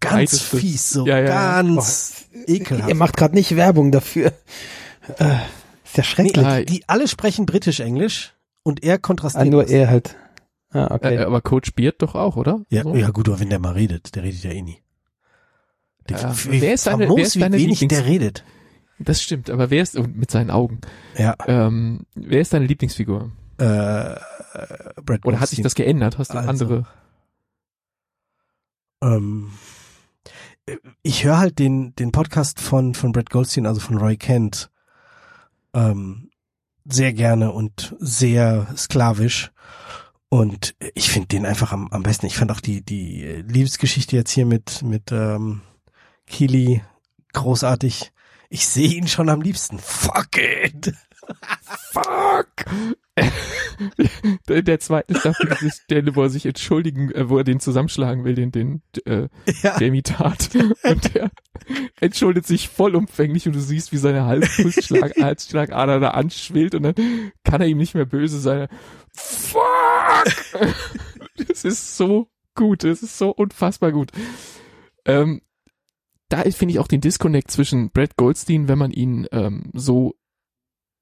ganz 0.00 0.32
Breitestes- 0.32 0.56
fies, 0.56 0.90
so 0.90 1.06
Ja, 1.06 1.18
ja. 1.18 1.26
ganz 1.62 2.26
ekelhaft. 2.46 2.88
Ihr 2.88 2.94
macht 2.94 3.16
gerade 3.16 3.34
nicht 3.34 3.54
Werbung 3.56 3.92
dafür. 3.92 4.32
Äh, 5.18 5.36
ist 5.84 5.96
ja 5.96 6.02
schrecklich. 6.04 6.46
Ah, 6.46 6.62
Die 6.62 6.84
alle 6.88 7.08
sprechen 7.08 7.46
britisch-englisch 7.46 8.34
und 8.62 8.82
er 8.84 8.94
ah, 8.94 8.98
kontrastiert. 8.98 9.48
nur 9.48 9.62
das. 9.62 9.70
er 9.72 9.88
halt. 9.90 10.16
Ah, 10.72 10.94
okay. 10.94 11.16
Äh, 11.16 11.24
aber 11.24 11.40
Coach 11.40 11.72
Beard 11.74 11.96
doch 12.00 12.14
auch, 12.14 12.36
oder? 12.36 12.60
Ja, 12.68 12.84
So? 12.84 12.94
ja 12.94 13.10
gut, 13.10 13.28
aber 13.28 13.40
wenn 13.40 13.50
der 13.50 13.58
mal 13.58 13.72
redet, 13.72 14.14
der 14.14 14.22
redet 14.22 14.44
ja 14.44 14.52
eh 14.52 14.62
nie. 14.62 14.78
Die, 16.08 16.14
Ja. 16.14 16.32
wie 16.46 16.60
Wer 16.60 16.74
ist 16.74 16.86
deine- 16.86 17.04
famos, 17.04 17.16
wer 17.18 17.24
ist 17.26 17.36
wie 17.36 17.40
deine 17.40 17.56
wenig 17.58 17.80
Lieblings- 17.80 17.88
der 17.88 18.06
redet. 18.06 18.44
Das 19.00 19.22
stimmt, 19.22 19.50
aber 19.50 19.70
wer 19.70 19.82
ist, 19.82 19.96
und 19.96 20.16
mit 20.16 20.30
seinen 20.30 20.50
Augen, 20.50 20.80
Ja. 21.18 21.34
ähm, 21.46 22.06
wer 22.14 22.40
ist 22.40 22.52
deine 22.52 22.66
Lieblingsfigur? 22.66 23.32
Äh, 23.60 24.18
Brad 25.02 25.26
Oder 25.26 25.38
hat 25.38 25.50
sich 25.50 25.60
das 25.60 25.74
geändert? 25.74 26.18
Hast 26.18 26.32
du 26.32 26.38
Also. 26.38 26.48
andere? 26.48 26.86
Ähm, 29.02 29.52
ich 31.02 31.24
höre 31.24 31.38
halt 31.38 31.58
den, 31.58 31.94
den 31.96 32.10
Podcast 32.10 32.60
von, 32.60 32.94
von 32.94 33.12
Brad 33.12 33.28
Goldstein, 33.30 33.66
also 33.66 33.80
von 33.80 33.98
Roy 33.98 34.16
Kent, 34.16 34.70
ähm, 35.74 36.30
sehr 36.84 37.12
gerne 37.12 37.52
und 37.52 37.94
sehr 37.98 38.66
sklavisch. 38.76 39.52
Und 40.30 40.74
ich 40.94 41.10
finde 41.10 41.28
den 41.28 41.44
einfach 41.44 41.72
am, 41.72 41.88
am 41.88 42.02
besten. 42.02 42.26
Ich 42.26 42.36
fand 42.36 42.52
auch 42.52 42.60
die, 42.60 42.82
die 42.82 43.42
Liebesgeschichte 43.46 44.16
jetzt 44.16 44.30
hier 44.30 44.46
mit, 44.46 44.82
mit 44.82 45.12
ähm, 45.12 45.60
Keely 46.26 46.82
großartig. 47.32 48.12
Ich 48.48 48.66
sehe 48.68 48.94
ihn 48.94 49.08
schon 49.08 49.28
am 49.28 49.42
liebsten. 49.42 49.78
Fuck 49.78 50.36
it! 50.36 50.94
Fuck! 51.92 52.48
In 54.48 54.64
der 54.64 54.80
zweiten 54.80 55.14
Staffel 55.14 55.48
ist 55.48 55.62
es 55.62 55.86
der, 55.88 56.14
wo 56.14 56.22
er 56.22 56.30
sich 56.30 56.46
entschuldigen, 56.46 57.10
äh, 57.12 57.28
wo 57.28 57.38
er 57.38 57.44
den 57.44 57.60
zusammenschlagen 57.60 58.24
will, 58.24 58.34
den, 58.34 58.52
den 58.52 58.82
äh, 59.04 59.28
Ja, 59.62 59.78
Jamie 59.78 60.02
Tart. 60.02 60.50
Und 60.84 61.14
der 61.14 61.30
entschuldigt 62.00 62.46
sich 62.46 62.68
vollumfänglich 62.68 63.46
und 63.46 63.54
du 63.54 63.60
siehst, 63.60 63.92
wie 63.92 63.96
seine 63.96 64.24
Halsschlagader 64.26 66.00
da 66.00 66.10
anschwillt 66.10 66.74
und 66.74 66.82
dann 66.82 66.94
kann 67.44 67.60
er 67.60 67.66
ihm 67.66 67.78
nicht 67.78 67.94
mehr 67.94 68.06
böse 68.06 68.38
sein. 68.38 68.68
Fuck! 69.14 69.60
Das 71.48 71.64
ist 71.64 71.96
so 71.96 72.28
gut, 72.54 72.84
das 72.84 73.02
ist 73.02 73.18
so 73.18 73.30
unfassbar 73.30 73.92
gut. 73.92 74.10
Ähm, 75.04 75.40
da 76.28 76.42
finde 76.42 76.72
ich 76.72 76.78
auch 76.78 76.88
den 76.88 77.00
Disconnect 77.00 77.50
zwischen 77.50 77.90
Brad 77.90 78.16
Goldstein, 78.16 78.68
wenn 78.68 78.78
man 78.78 78.92
ihn 78.92 79.26
ähm, 79.32 79.70
so 79.72 80.14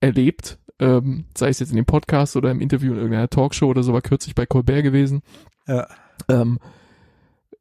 erlebt, 0.00 0.58
ähm, 0.78 1.24
sei 1.36 1.48
es 1.48 1.58
jetzt 1.58 1.70
in 1.70 1.76
dem 1.76 1.86
Podcast 1.86 2.36
oder 2.36 2.50
im 2.50 2.60
Interview 2.60 2.92
in 2.92 2.98
irgendeiner 2.98 3.28
Talkshow 3.28 3.66
oder 3.66 3.82
so, 3.82 3.92
war 3.92 4.02
kürzlich 4.02 4.34
bei 4.34 4.46
Colbert 4.46 4.82
gewesen, 4.82 5.22
ja. 5.66 5.88
ähm, 6.28 6.58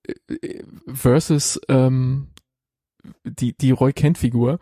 äh, 0.07 0.63
versus 0.87 1.59
ähm, 1.67 2.27
die, 3.23 3.57
die 3.57 3.71
Roy 3.71 3.93
Kent-Figur. 3.93 4.59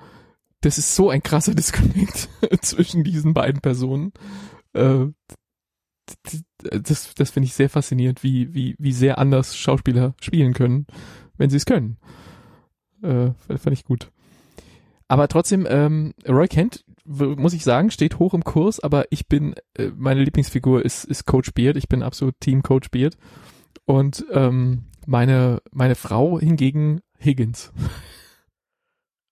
Das 0.62 0.78
ist 0.78 0.96
so 0.96 1.10
ein 1.10 1.24
krasser 1.24 1.54
Disconnect 1.56 2.30
zwischen 2.62 3.04
diesen 3.04 3.34
beiden 3.34 3.62
Personen. 3.62 4.14
Äh, 4.74 5.08
das 6.62 7.14
das 7.16 7.32
finde 7.32 7.48
ich 7.48 7.54
sehr 7.54 7.70
faszinierend, 7.70 8.24
wie, 8.24 8.54
wie, 8.54 8.76
wie 8.78 8.92
sehr 8.92 9.18
anders 9.18 9.58
Schauspieler 9.58 10.14
spielen 10.22 10.54
können, 10.54 10.86
wenn 11.38 11.50
sie 11.50 11.58
es 11.58 11.66
können. 11.66 11.98
Äh, 13.02 13.32
fand 13.48 13.74
ich 13.74 13.86
gut. 13.86 14.12
Aber 15.08 15.28
trotzdem, 15.28 15.68
ähm, 15.70 16.14
Roy 16.28 16.48
Kent, 16.48 16.85
muss 17.06 17.53
ich 17.53 17.64
sagen, 17.64 17.91
steht 17.91 18.19
hoch 18.19 18.34
im 18.34 18.44
Kurs, 18.44 18.80
aber 18.80 19.06
ich 19.11 19.27
bin, 19.27 19.56
äh, 19.76 19.91
meine 19.95 20.23
Lieblingsfigur 20.23 20.84
ist, 20.84 21.06
ist 21.06 21.26
Coach 21.26 21.53
Beard. 21.53 21.77
Ich 21.77 21.88
bin 21.88 22.03
absolut 22.03 22.40
Team 22.40 22.64
Coach 22.64 22.90
Beard. 22.90 23.18
Und 23.86 24.26
ähm, 24.32 24.86
meine, 25.06 25.61
meine 25.72 25.95
Frau 25.95 26.40
hingegen 26.40 27.02
Higgins. 27.23 27.72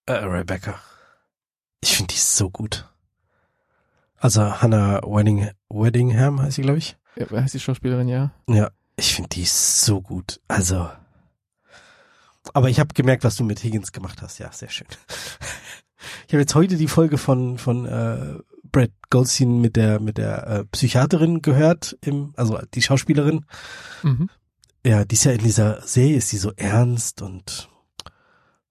Äh, 0.06 0.12
Rebecca. 0.12 0.78
Ich 1.80 1.96
finde 1.96 2.14
die 2.14 2.20
so 2.20 2.50
gut. 2.50 2.88
Also 4.18 4.62
Hannah 4.62 5.00
Wedding, 5.02 5.50
Weddingham 5.68 6.40
heißt 6.40 6.56
sie, 6.56 6.62
glaube 6.62 6.78
ich. 6.78 6.96
Ja, 7.16 7.30
heißt 7.30 7.54
die 7.54 7.60
Schauspielerin, 7.60 8.08
ja? 8.08 8.32
Ja, 8.48 8.70
ich 8.96 9.14
finde 9.14 9.30
die 9.30 9.44
so 9.44 10.00
gut. 10.00 10.40
Also. 10.48 10.88
Aber 12.52 12.68
ich 12.68 12.80
habe 12.80 12.94
gemerkt, 12.94 13.24
was 13.24 13.36
du 13.36 13.44
mit 13.44 13.62
Higgins 13.62 13.92
gemacht 13.92 14.22
hast. 14.22 14.38
Ja, 14.38 14.52
sehr 14.52 14.68
schön. 14.70 14.86
Ich 16.34 16.36
habe 16.36 16.42
jetzt 16.42 16.56
heute 16.56 16.76
die 16.76 16.88
Folge 16.88 17.16
von 17.16 17.58
von 17.58 17.86
äh, 17.86 18.40
Brad 18.64 18.90
Goldstein 19.08 19.60
mit 19.60 19.76
der 19.76 20.00
mit 20.00 20.18
der 20.18 20.46
äh, 20.48 20.64
Psychiaterin 20.64 21.42
gehört, 21.42 21.96
im, 22.00 22.32
also 22.36 22.58
die 22.74 22.82
Schauspielerin. 22.82 23.46
Mhm. 24.02 24.28
Ja, 24.84 25.04
die 25.04 25.14
ist 25.14 25.22
ja 25.22 25.30
in 25.30 25.44
dieser 25.44 25.80
Serie 25.82 26.16
ist 26.16 26.32
die 26.32 26.38
so 26.38 26.50
ernst 26.56 27.22
und 27.22 27.68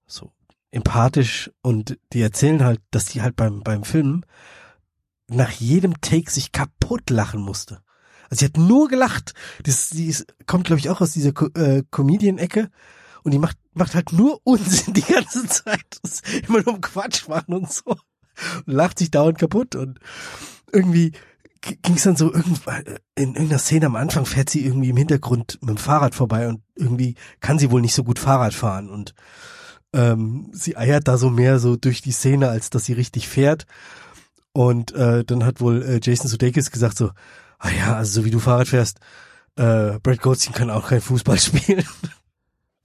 so 0.06 0.30
empathisch 0.72 1.50
und 1.62 1.96
die 2.12 2.20
erzählen 2.20 2.62
halt, 2.62 2.82
dass 2.90 3.06
die 3.06 3.22
halt 3.22 3.34
beim 3.34 3.62
beim 3.62 3.82
Film 3.84 4.24
nach 5.28 5.52
jedem 5.52 6.02
Take 6.02 6.30
sich 6.30 6.52
kaputt 6.52 7.08
lachen 7.08 7.40
musste. 7.40 7.80
Also 8.28 8.40
sie 8.40 8.44
hat 8.44 8.58
nur 8.58 8.88
gelacht. 8.88 9.32
Das, 9.62 9.88
die 9.88 10.08
ist, 10.08 10.26
kommt, 10.44 10.66
glaube 10.66 10.80
ich, 10.80 10.90
auch 10.90 11.00
aus 11.00 11.12
dieser 11.12 11.32
Co 11.32 11.46
äh, 11.54 11.82
Comedian-Ecke. 11.90 12.68
Und 13.22 13.30
die 13.30 13.38
macht, 13.38 13.56
macht 13.74 13.94
halt 13.94 14.12
nur 14.12 14.40
Unsinn 14.44 14.94
die 14.94 15.02
ganze 15.02 15.46
Zeit. 15.46 16.00
Ist 16.02 16.26
immer 16.48 16.62
nur 16.62 16.74
um 16.74 16.80
Quatsch 16.80 17.28
machen 17.28 17.54
und 17.54 17.72
so. 17.72 17.84
Und 18.66 18.72
lacht 18.72 18.98
sich 18.98 19.10
dauernd 19.10 19.38
kaputt. 19.38 19.74
Und 19.76 19.98
irgendwie 20.72 21.12
ging 21.60 21.94
es 21.94 22.02
dann 22.02 22.16
so 22.16 22.32
irgendwann, 22.32 22.84
in 23.14 23.34
irgendeiner 23.34 23.58
Szene 23.58 23.86
am 23.86 23.96
Anfang 23.96 24.26
fährt 24.26 24.50
sie 24.50 24.64
irgendwie 24.64 24.90
im 24.90 24.96
Hintergrund 24.96 25.58
mit 25.60 25.70
dem 25.70 25.76
Fahrrad 25.76 26.14
vorbei 26.14 26.48
und 26.48 26.62
irgendwie 26.74 27.14
kann 27.40 27.58
sie 27.58 27.70
wohl 27.70 27.80
nicht 27.80 27.94
so 27.94 28.04
gut 28.04 28.18
Fahrrad 28.18 28.54
fahren. 28.54 28.90
Und 28.90 29.14
ähm, 29.92 30.50
sie 30.52 30.76
eiert 30.76 31.08
da 31.08 31.16
so 31.16 31.30
mehr 31.30 31.58
so 31.58 31.76
durch 31.76 32.02
die 32.02 32.12
Szene, 32.12 32.48
als 32.48 32.70
dass 32.70 32.84
sie 32.84 32.92
richtig 32.92 33.28
fährt. 33.28 33.66
Und 34.52 34.92
äh, 34.92 35.24
dann 35.24 35.44
hat 35.44 35.60
wohl 35.60 35.82
äh, 35.82 36.00
Jason 36.02 36.28
Sudeikis 36.28 36.70
gesagt 36.70 36.96
so, 36.96 37.10
ah 37.58 37.70
ja, 37.70 37.96
also 37.96 38.20
so 38.20 38.24
wie 38.24 38.30
du 38.30 38.38
Fahrrad 38.38 38.68
fährst, 38.68 38.98
äh, 39.56 39.98
Brad 40.00 40.20
Goldstein 40.20 40.54
kann 40.54 40.70
auch 40.70 40.88
kein 40.88 41.00
Fußball 41.00 41.38
spielen. 41.40 41.84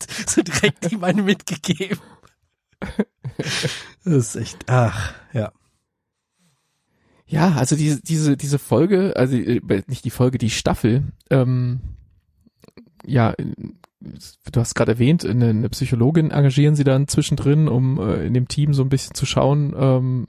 so 0.28 0.42
direkt 0.42 1.04
eine 1.04 1.22
mitgegeben. 1.22 2.00
Das 4.04 4.14
ist 4.14 4.36
echt, 4.36 4.70
ach, 4.70 5.14
ja. 5.34 5.52
Ja, 7.28 7.52
also 7.54 7.76
diese, 7.76 8.02
diese, 8.02 8.38
diese 8.38 8.58
Folge, 8.58 9.14
also 9.16 9.36
äh, 9.36 9.84
nicht 9.88 10.04
die 10.04 10.10
Folge, 10.10 10.40
die 10.40 10.50
Staffel, 10.50 11.04
ähm, 11.30 11.82
ja, 13.06 13.34
äh, 13.34 13.46
du 14.00 14.60
hast 14.60 14.76
gerade 14.76 14.94
erwähnt, 14.94 15.26
eine, 15.26 15.50
eine 15.50 15.70
Psychologin 15.70 16.32
engagieren 16.32 16.76
sie 16.76 16.84
dann 16.84 17.08
zwischendrin, 17.08 17.68
um 17.68 18.00
äh, 18.00 18.26
in 18.26 18.34
dem 18.34 18.48
Team 18.48 18.74
so 18.74 18.82
ein 18.82 18.90
bisschen 18.90 19.14
zu 19.14 19.26
schauen. 19.26 19.76
Ähm, 19.78 20.28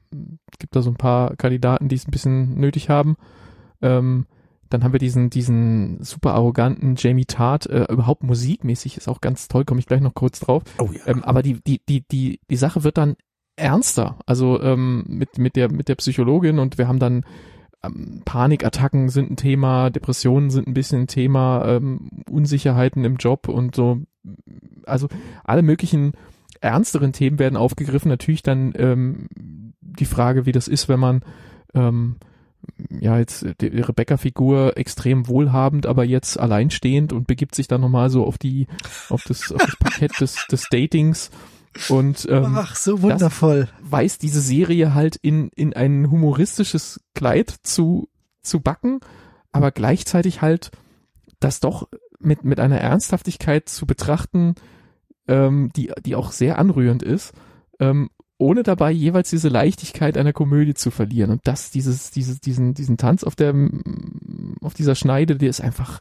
gibt 0.59 0.75
da 0.75 0.83
so 0.83 0.91
ein 0.91 0.97
paar 0.97 1.37
Kandidaten, 1.37 1.89
die 1.89 1.97
es 1.97 2.07
ein 2.07 2.11
bisschen 2.11 2.59
nötig 2.59 2.91
haben. 2.91 3.17
Ähm, 3.81 4.27
dann 4.71 4.85
haben 4.85 4.93
wir 4.93 4.99
diesen, 4.99 5.31
diesen 5.31 6.03
super 6.03 6.35
arroganten 6.35 6.95
Jamie 6.97 7.27
Tart, 7.27 7.67
äh, 7.67 7.87
überhaupt 7.91 8.23
musikmäßig 8.23 8.97
ist 8.97 9.09
auch 9.09 9.21
ganz 9.21 9.49
toll, 9.49 9.65
komme 9.65 9.81
ich 9.81 9.87
gleich 9.87 10.01
noch 10.01 10.15
kurz 10.15 10.41
drauf. 10.41 10.63
Oh 10.79 10.89
ja. 10.93 11.07
Ähm, 11.07 11.25
aber 11.25 11.43
die, 11.43 11.61
die, 11.63 11.81
die, 11.87 12.03
die, 12.09 12.41
die 12.49 12.57
Sache 12.57 12.85
wird 12.85 12.97
dann 12.97 13.17
ernster. 13.57 14.19
Also 14.27 14.61
ähm, 14.63 15.05
mit, 15.07 15.39
mit, 15.39 15.57
der, 15.57 15.71
mit 15.71 15.89
der 15.89 15.97
Psychologin 15.97 16.59
und 16.59 16.79
wir 16.79 16.89
haben 16.89 17.01
dann 17.01 17.25
ähm, 17.83 18.23
Panikattacken 18.25 19.09
sind 19.09 19.31
ein 19.31 19.37
Thema, 19.37 19.91
Depressionen 19.91 20.51
sind 20.51 20.69
ein 20.69 20.75
bisschen 20.75 21.03
ein 21.03 21.07
Thema, 21.09 21.67
ähm, 21.67 22.09
Unsicherheiten 22.31 23.05
im 23.05 23.17
Job 23.17 23.49
und 23.49 23.75
so. 23.75 23.99
Also 24.87 25.09
alle 25.45 25.63
möglichen 25.63 26.13
ernsteren 26.61 27.13
Themen 27.13 27.39
werden 27.39 27.57
aufgegriffen. 27.57 28.09
Natürlich 28.09 28.43
dann 28.43 28.73
ähm, 28.77 29.29
die 29.81 30.05
Frage, 30.05 30.47
wie 30.47 30.53
das 30.53 30.69
ist, 30.69 30.89
wenn 30.89 31.01
man 31.01 31.23
ähm, 31.75 32.17
ja 32.89 33.19
jetzt 33.19 33.47
die 33.61 33.67
Rebecca-Figur 33.67 34.77
extrem 34.77 35.29
wohlhabend, 35.29 35.87
aber 35.87 36.05
jetzt 36.05 36.39
alleinstehend 36.39 37.13
und 37.13 37.27
begibt 37.27 37.55
sich 37.55 37.69
dann 37.69 37.81
nochmal 37.81 38.11
so 38.11 38.25
auf 38.25 38.39
die 38.39 38.67
auf 39.09 39.23
das, 39.25 39.53
auf 39.53 39.65
das 39.65 39.77
Parkett 39.77 40.21
des, 40.21 40.47
des 40.51 40.69
Datings 40.71 41.31
und 41.89 42.27
ähm, 42.29 42.57
Ach, 42.57 42.75
so 42.75 43.03
wundervoll. 43.03 43.69
weiß 43.81 44.19
diese 44.19 44.41
Serie 44.41 44.95
halt 44.95 45.17
in, 45.17 45.51
in 45.55 45.73
ein 45.73 46.11
humoristisches 46.11 47.01
Kleid 47.15 47.55
zu, 47.63 48.09
zu 48.43 48.61
backen, 48.61 49.01
aber 49.53 49.71
gleichzeitig 49.71 50.43
halt 50.43 50.71
das 51.39 51.61
doch 51.61 51.89
mit, 52.19 52.45
mit 52.45 52.61
einer 52.61 52.79
Ernsthaftigkeit 52.79 53.69
zu 53.69 53.87
betrachten, 53.87 54.57
ähm, 55.29 55.71
die, 55.77 55.93
die 56.05 56.17
auch 56.17 56.33
sehr 56.33 56.59
anrührend 56.59 57.03
ist, 57.03 57.33
ähm, 57.79 58.11
ohne 58.41 58.63
dabei 58.63 58.91
jeweils 58.91 59.31
diese 59.31 59.49
Leichtigkeit 59.49 60.17
einer 60.17 60.33
Komödie 60.33 60.75
zu 60.75 60.91
verlieren. 60.91 61.31
Und 61.31 61.41
das, 61.45 61.71
dieses, 61.71 62.11
dieses, 62.11 62.41
diesen, 62.41 62.75
diesen 62.75 62.97
Tanz 62.97 63.23
auf 63.23 63.37
der, 63.37 63.55
auf 64.63 64.75
dieser 64.75 64.95
Schneide, 64.95 65.37
der 65.37 65.51
ist 65.51 65.61
einfach, 65.61 66.01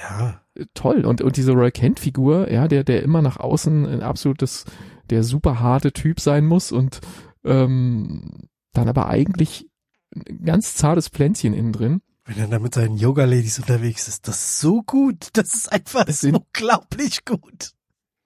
Ja. 0.00 0.40
toll. 0.74 1.04
Und, 1.06 1.22
und 1.22 1.36
diese 1.36 1.52
Roy 1.52 1.70
Kent-Figur, 1.70 2.50
ja, 2.50 2.68
der, 2.68 2.84
der 2.84 3.02
immer 3.02 3.22
nach 3.22 3.38
außen 3.38 3.86
ein 3.86 4.02
absolutes, 4.02 4.64
der 5.10 5.22
super 5.22 5.60
harte 5.60 5.92
Typ 5.92 6.20
sein 6.20 6.44
muss 6.46 6.72
und 6.72 7.00
ähm, 7.44 8.48
dann 8.72 8.88
aber 8.88 9.08
eigentlich 9.08 9.66
ein 10.14 10.44
ganz 10.44 10.74
zartes 10.74 11.08
Pflänzchen 11.08 11.54
innen 11.54 11.72
drin. 11.72 12.02
Wenn 12.24 12.38
er 12.38 12.48
da 12.48 12.58
mit 12.58 12.74
seinen 12.74 12.96
Yoga-Ladies 12.96 13.58
unterwegs 13.60 14.06
ist, 14.08 14.28
das 14.28 14.36
ist 14.40 14.60
so 14.60 14.82
gut. 14.82 15.28
Das 15.32 15.54
ist 15.54 15.72
einfach 15.72 16.04
Das 16.04 16.20
sind- 16.20 16.36
unglaublich 16.36 17.24
gut. 17.24 17.72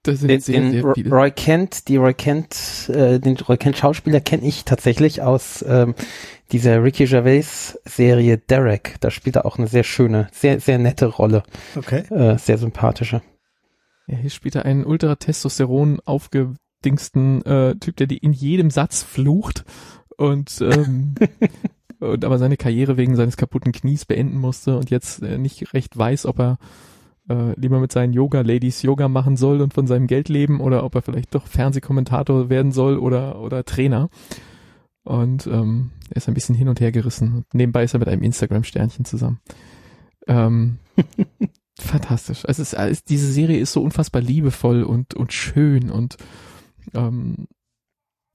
Das 0.04 0.20
sind 0.20 0.28
Den, 0.28 0.40
sehr, 0.40 0.60
den 0.60 0.70
sehr 0.70 0.92
viele. 0.94 1.10
Roy 1.10 1.30
Kent, 1.30 1.88
die 1.88 1.96
Roy 1.96 2.14
Kent, 2.14 2.90
äh, 2.92 3.18
den 3.18 3.36
Roy 3.38 3.56
Kent 3.56 3.76
Schauspieler 3.78 4.20
kenne 4.20 4.46
ich 4.46 4.64
tatsächlich 4.64 5.22
aus 5.22 5.64
ähm, 5.66 5.94
dieser 6.52 6.84
Ricky 6.84 7.06
Gervais 7.06 7.78
Serie 7.86 8.36
Derek. 8.38 8.96
Da 9.00 9.10
spielt 9.10 9.36
er 9.36 9.46
auch 9.46 9.58
eine 9.58 9.66
sehr 9.66 9.82
schöne, 9.82 10.28
sehr, 10.30 10.60
sehr 10.60 10.78
nette 10.78 11.06
Rolle, 11.06 11.42
Okay. 11.74 12.00
äh, 12.14 12.38
sehr 12.38 12.58
sympathische. 12.58 13.22
Ja, 14.06 14.18
hier 14.18 14.30
spielt 14.30 14.54
er 14.54 14.66
einen 14.66 14.84
Ultra-Testosteron 14.84 16.00
aufgedingsten 16.04 17.42
äh, 17.46 17.74
Typ, 17.76 17.96
der 17.96 18.06
die 18.06 18.18
in 18.18 18.32
jedem 18.34 18.70
Satz 18.70 19.02
flucht 19.02 19.64
und, 20.18 20.60
ähm, 20.60 21.14
und 21.98 22.24
aber 22.26 22.38
seine 22.38 22.58
Karriere 22.58 22.98
wegen 22.98 23.16
seines 23.16 23.38
kaputten 23.38 23.72
Knies 23.72 24.04
beenden 24.04 24.36
musste 24.36 24.76
und 24.76 24.90
jetzt 24.90 25.22
äh, 25.22 25.38
nicht 25.38 25.72
recht 25.72 25.96
weiß, 25.96 26.26
ob 26.26 26.38
er 26.40 26.58
äh, 27.28 27.58
lieber 27.58 27.80
mit 27.80 27.92
seinen 27.92 28.12
Yoga-Ladies 28.12 28.82
Yoga 28.82 29.08
machen 29.08 29.36
soll 29.36 29.60
und 29.60 29.74
von 29.74 29.86
seinem 29.86 30.06
Geld 30.06 30.28
leben 30.28 30.60
oder 30.60 30.84
ob 30.84 30.94
er 30.94 31.02
vielleicht 31.02 31.34
doch 31.34 31.46
Fernsehkommentator 31.46 32.50
werden 32.50 32.72
soll 32.72 32.98
oder, 32.98 33.40
oder 33.40 33.64
Trainer. 33.64 34.10
Und 35.04 35.46
ähm, 35.46 35.90
er 36.10 36.16
ist 36.16 36.28
ein 36.28 36.34
bisschen 36.34 36.54
hin 36.54 36.68
und 36.68 36.80
her 36.80 36.92
gerissen. 36.92 37.44
Nebenbei 37.52 37.84
ist 37.84 37.94
er 37.94 38.00
mit 38.00 38.08
einem 38.08 38.22
Instagram-Sternchen 38.22 39.04
zusammen. 39.04 39.40
Ähm, 40.26 40.78
fantastisch. 41.78 42.44
Also, 42.46 42.62
es 42.62 42.72
ist, 42.72 43.08
diese 43.10 43.30
Serie 43.30 43.58
ist 43.58 43.72
so 43.72 43.82
unfassbar 43.82 44.22
liebevoll 44.22 44.82
und, 44.82 45.14
und 45.14 45.32
schön 45.32 45.90
und 45.90 46.16
ähm, 46.94 47.48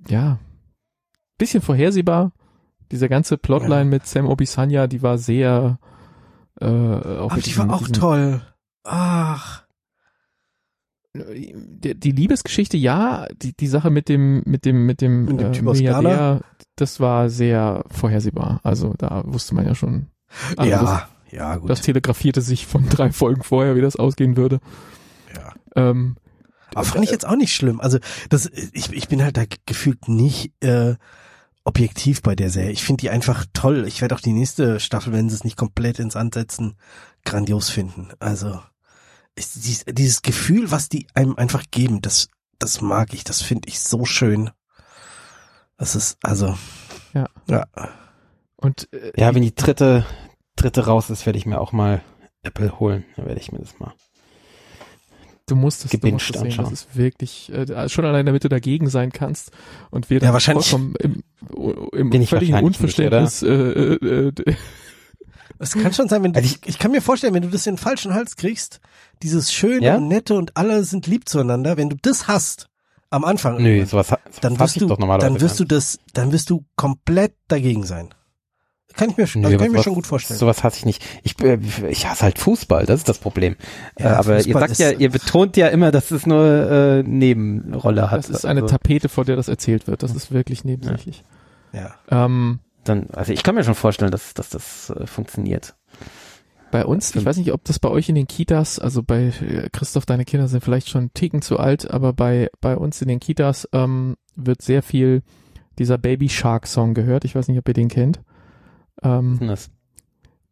ja, 0.08 0.40
bisschen 1.38 1.62
vorhersehbar. 1.62 2.32
Dieser 2.92 3.10
ganze 3.10 3.38
Plotline 3.38 3.78
ja. 3.78 3.86
mit 3.86 4.08
Sam 4.08 4.28
Obisanya, 4.28 4.88
die 4.88 5.02
war 5.02 5.18
sehr 5.18 5.80
äh, 6.60 6.66
auch 6.66 7.32
Aber 7.32 7.42
die 7.42 7.58
war 7.58 7.72
auch 7.72 7.88
toll. 7.88 8.42
Ach. 8.90 9.64
Die, 11.14 12.00
die, 12.00 12.12
Liebesgeschichte, 12.12 12.78
ja, 12.78 13.28
die, 13.36 13.54
die 13.56 13.68
Sache 13.68 13.90
mit 13.90 14.10
dem, 14.10 14.44
mit 14.46 14.66
dem, 14.66 14.86
mit 14.86 15.02
dem, 15.02 15.26
mit 15.26 15.40
dem 15.40 15.54
äh, 15.54 15.62
Milliardär, 15.62 16.42
das 16.76 17.00
war 17.00 17.30
sehr 17.30 17.84
vorhersehbar. 17.90 18.62
Also 18.64 18.94
da 18.98 19.24
wusste 19.26 19.56
man 19.56 19.66
ja 19.66 19.76
schon. 19.76 20.08
Also 20.56 20.72
ja, 20.72 20.82
das, 20.82 21.32
ja, 21.32 21.56
gut. 21.58 21.70
Das 21.70 21.82
telegrafierte 21.82 22.42
sich 22.42 22.66
von 22.66 22.90
drei 22.90 23.12
Folgen 23.12 23.44
vorher, 23.44 23.76
wie 23.76 23.82
das 23.82 23.96
ausgehen 23.96 24.38
würde. 24.38 24.60
Ja. 25.36 25.54
Ähm, 25.76 26.16
aber 26.74 26.86
fand 26.86 27.04
ich 27.04 27.12
jetzt 27.12 27.28
auch 27.28 27.36
nicht 27.36 27.54
schlimm. 27.54 27.82
Also 27.82 28.00
das, 28.30 28.48
ich, 28.74 28.92
ich 28.92 29.08
bin 29.08 29.24
halt 29.24 29.38
da 29.38 29.44
gefühlt 29.66 30.08
nicht 30.08 30.54
äh, 30.64 30.96
objektiv 31.64 32.22
bei 32.22 32.36
der 32.36 32.50
Serie. 32.50 32.72
Ich 32.72 32.84
finde 32.84 33.02
die 33.02 33.10
einfach 33.10 33.46
toll. 33.54 33.86
Ich 33.88 34.02
werde 34.02 34.16
auch 34.16 34.22
die 34.22 34.34
nächste 34.34 34.80
Staffel, 34.80 35.14
wenn 35.14 35.30
sie 35.30 35.36
es 35.36 35.44
nicht 35.44 35.58
komplett 35.58 36.00
ins 36.00 36.16
Ansetzen, 36.16 36.76
grandios 37.26 37.70
finden. 37.70 38.10
Also 38.20 38.60
dieses, 39.40 39.86
dieses 39.86 40.22
Gefühl, 40.22 40.72
was 40.72 40.90
die 40.90 41.08
einem 41.14 41.36
einfach 41.36 41.64
geben, 41.72 42.02
das, 42.02 42.30
das 42.58 42.82
mag 42.82 43.14
ich, 43.14 43.24
das 43.24 43.42
finde 43.42 43.70
ich 43.70 43.80
so 43.80 44.06
schön. 44.06 44.52
Das 45.78 45.96
ist, 45.96 46.18
also. 46.22 46.58
Ja. 47.14 47.28
Ja. 47.48 47.66
Und 48.58 48.90
äh, 48.94 49.12
ja, 49.16 49.34
wenn 49.34 49.42
die 49.42 49.56
dritte, 49.56 50.06
dritte 50.56 50.86
raus 50.86 51.10
ist, 51.10 51.26
werde 51.26 51.40
ich 51.40 51.46
mir 51.46 51.60
auch 51.62 51.72
mal 51.72 52.02
Apple 52.44 52.80
holen. 52.80 53.06
Dann 53.16 53.26
werde 53.26 53.40
ich 53.40 53.52
mir 53.52 53.60
das 53.60 53.80
mal. 53.80 53.94
Du 55.48 55.56
musst 55.56 55.84
es, 55.86 56.00
du 56.00 56.08
musst 56.12 56.36
es 56.36 56.42
sehen. 56.42 56.58
Das 56.58 56.72
ist 56.72 56.96
wirklich 56.96 57.52
äh, 57.52 57.90
schon 57.90 58.06
allein, 58.06 58.26
damit 58.26 58.44
du 58.44 58.50
dagegen 58.50 58.88
sein 58.88 59.12
kannst 59.12 59.52
und 59.90 60.10
wir 60.12 60.20
ja, 60.20 60.32
wahrscheinlich 60.32 60.70
vollkommen 60.70 60.96
im, 61.92 62.12
im 62.12 62.28
völligen 62.28 62.64
Unverständnis 62.64 63.42
nicht, 63.42 63.52
äh, 63.52 63.94
äh, 63.94 64.28
äh, 64.28 64.56
es 65.60 65.74
kann 65.74 65.94
schon 65.94 66.08
sein, 66.08 66.24
wenn 66.24 66.34
du, 66.34 66.40
also 66.40 66.56
ich, 66.56 66.68
ich 66.68 66.80
kann 66.80 66.92
mir 66.92 67.02
vorstellen, 67.02 67.34
wenn 67.34 67.44
du 67.44 67.50
das 67.50 67.68
in 67.68 67.76
den 67.76 67.80
falschen 67.80 68.14
Hals 68.14 68.38
kriegst, 68.38 68.80
dieses 69.22 69.54
schöne 69.54 69.86
ja? 69.86 69.96
und 69.96 70.08
nette 70.08 70.36
und 70.36 70.56
alle 70.56 70.84
sind 70.86 71.06
lieb 71.06 71.28
zueinander, 71.28 71.78
wenn 71.78 71.90
du 71.90 71.98
das 72.02 72.28
hast 72.28 72.70
am 73.10 73.26
Anfang, 73.26 73.62
Nö, 73.62 73.86
sowas, 73.86 74.08
sowas 74.08 74.20
dann 74.42 74.60
wirst 74.60 74.80
du, 74.80 74.88
dann 74.88 75.42
wirst 75.42 75.60
du 75.60 75.66
das, 75.66 76.00
dann 76.14 76.32
wirst 76.32 76.50
du 76.50 76.66
komplett 76.76 77.34
dagegen 77.48 77.84
sein. 77.84 78.10
Kann 78.96 79.12
ich 79.12 79.18
mir 79.18 79.28
schon, 79.28 79.46
also 79.46 79.58
kann 79.58 79.68
ich 79.68 79.74
mir 79.74 79.84
schon 79.84 79.94
gut 79.94 80.08
vorstellen. 80.08 80.40
Sowas 80.40 80.64
hasse 80.64 80.78
ich 80.78 80.86
nicht. 80.86 81.06
Ich, 81.24 81.40
äh, 81.44 81.60
ich 81.90 82.08
hasse 82.08 82.24
halt 82.24 82.40
Fußball, 82.40 82.86
das 82.86 83.02
ist 83.02 83.10
das 83.10 83.20
Problem. 83.20 83.56
Ja, 84.00 84.18
aber 84.18 84.38
Fußball 84.38 84.48
ihr 84.48 84.68
sagt 84.68 84.80
ja, 84.80 84.92
ihr 84.92 85.10
betont 85.10 85.58
ja 85.58 85.68
immer, 85.68 85.92
dass 85.92 86.12
es 86.12 86.26
nur 86.26 86.44
äh, 86.44 87.04
Nebenrolle 87.04 88.10
hat. 88.10 88.20
Das 88.20 88.30
ist 88.30 88.46
eine 88.46 88.62
also. 88.62 88.72
Tapete, 88.72 89.08
vor 89.08 89.26
der 89.26 89.36
das 89.36 89.48
erzählt 89.48 89.88
wird. 89.88 90.04
Das 90.04 90.14
ist 90.14 90.32
wirklich 90.32 90.64
nebensächlich. 90.64 91.24
Ja. 91.72 91.96
Ähm, 92.10 92.60
dann, 92.90 93.08
also 93.12 93.32
ich 93.32 93.44
kann 93.44 93.56
mir 93.56 93.64
schon 93.64 93.76
vorstellen, 93.76 94.12
dass, 94.12 94.34
dass 94.34 94.50
das 94.50 94.90
äh, 94.90 95.06
funktioniert. 95.06 95.76
Bei 96.72 96.86
uns, 96.86 97.16
ich 97.16 97.26
weiß 97.26 97.38
nicht, 97.38 97.52
ob 97.52 97.64
das 97.64 97.80
bei 97.80 97.90
euch 97.90 98.10
in 98.10 98.16
den 98.16 98.28
Kitas, 98.28 98.78
also 98.78 99.02
bei 99.02 99.32
äh, 99.42 99.70
Christoph, 99.72 100.06
deine 100.06 100.26
Kinder 100.26 100.48
sind 100.48 100.64
vielleicht 100.64 100.90
schon 100.90 101.02
einen 101.02 101.14
Ticken 101.14 101.42
zu 101.42 101.58
alt, 101.58 101.90
aber 101.90 102.14
bei, 102.14 102.50
bei 102.62 102.78
uns 102.78 103.02
in 103.02 103.08
den 103.08 103.20
Kitas 103.20 103.68
ähm, 103.74 104.18
wird 104.36 104.62
sehr 104.62 104.84
viel 104.84 105.24
dieser 105.80 105.98
Baby 105.98 106.30
Shark 106.30 106.68
Song 106.68 106.94
gehört. 106.94 107.26
Ich 107.26 107.36
weiß 107.36 107.48
nicht, 107.48 107.58
ob 107.58 107.68
ihr 107.68 107.74
den 107.74 107.88
kennt. 107.88 108.22
Ähm, 109.02 109.40
was, 109.42 109.72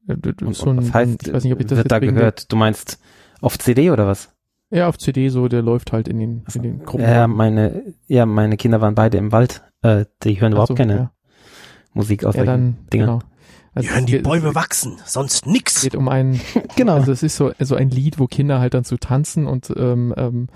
äh, 0.07 0.15
so 0.53 0.71
ein, 0.71 0.77
was 0.77 0.93
heißt, 0.93 1.27
ich 1.27 1.33
weiß 1.33 1.43
nicht, 1.43 1.53
ob 1.53 1.59
ich 1.59 1.67
das 1.67 1.77
wird 1.77 1.91
da 1.91 1.99
gehört? 1.99 2.51
Du 2.51 2.55
meinst 2.55 2.99
auf 3.41 3.59
CD 3.59 3.91
oder 3.91 4.07
was? 4.07 4.33
Ja, 4.69 4.87
auf 4.87 4.97
CD 4.97 5.29
so, 5.29 5.47
der 5.47 5.61
läuft 5.61 5.93
halt 5.93 6.07
in 6.07 6.19
den, 6.19 6.43
in 6.53 6.63
den 6.63 6.79
Gruppen. 6.83 7.05
Ja, 7.05 7.27
meine, 7.27 7.93
ja, 8.07 8.25
meine 8.25 8.57
Kinder 8.57 8.81
waren 8.81 8.95
beide 8.95 9.17
im 9.17 9.31
Wald. 9.31 9.63
Äh, 9.81 10.05
die 10.23 10.41
hören 10.41 10.53
überhaupt 10.53 10.69
so, 10.69 10.75
keine 10.75 10.95
ja. 10.95 11.11
Musik 11.97 12.23
aus 12.23 12.35
ja, 12.35 12.45
dann, 12.45 12.77
Dingern. 12.93 13.19
Genau. 13.19 13.19
Also 13.73 13.89
hören 13.89 14.05
die 14.07 14.17
Bäume 14.19 14.55
wachsen, 14.55 14.97
sonst 15.05 15.45
nix. 15.45 15.77
Es 15.77 15.83
geht 15.83 15.95
um 15.95 16.07
ein, 16.07 16.39
genau. 16.75 16.95
Also 16.95 17.11
es 17.11 17.21
ist 17.21 17.35
so, 17.35 17.51
so 17.59 17.75
ein 17.75 17.89
Lied, 17.89 18.17
wo 18.17 18.25
Kinder 18.25 18.59
halt 18.59 18.73
dann 18.73 18.83
zu 18.83 18.97
tanzen 18.97 19.45
und 19.45 19.71
ähm, 19.75 20.13
ähm, 20.17 20.47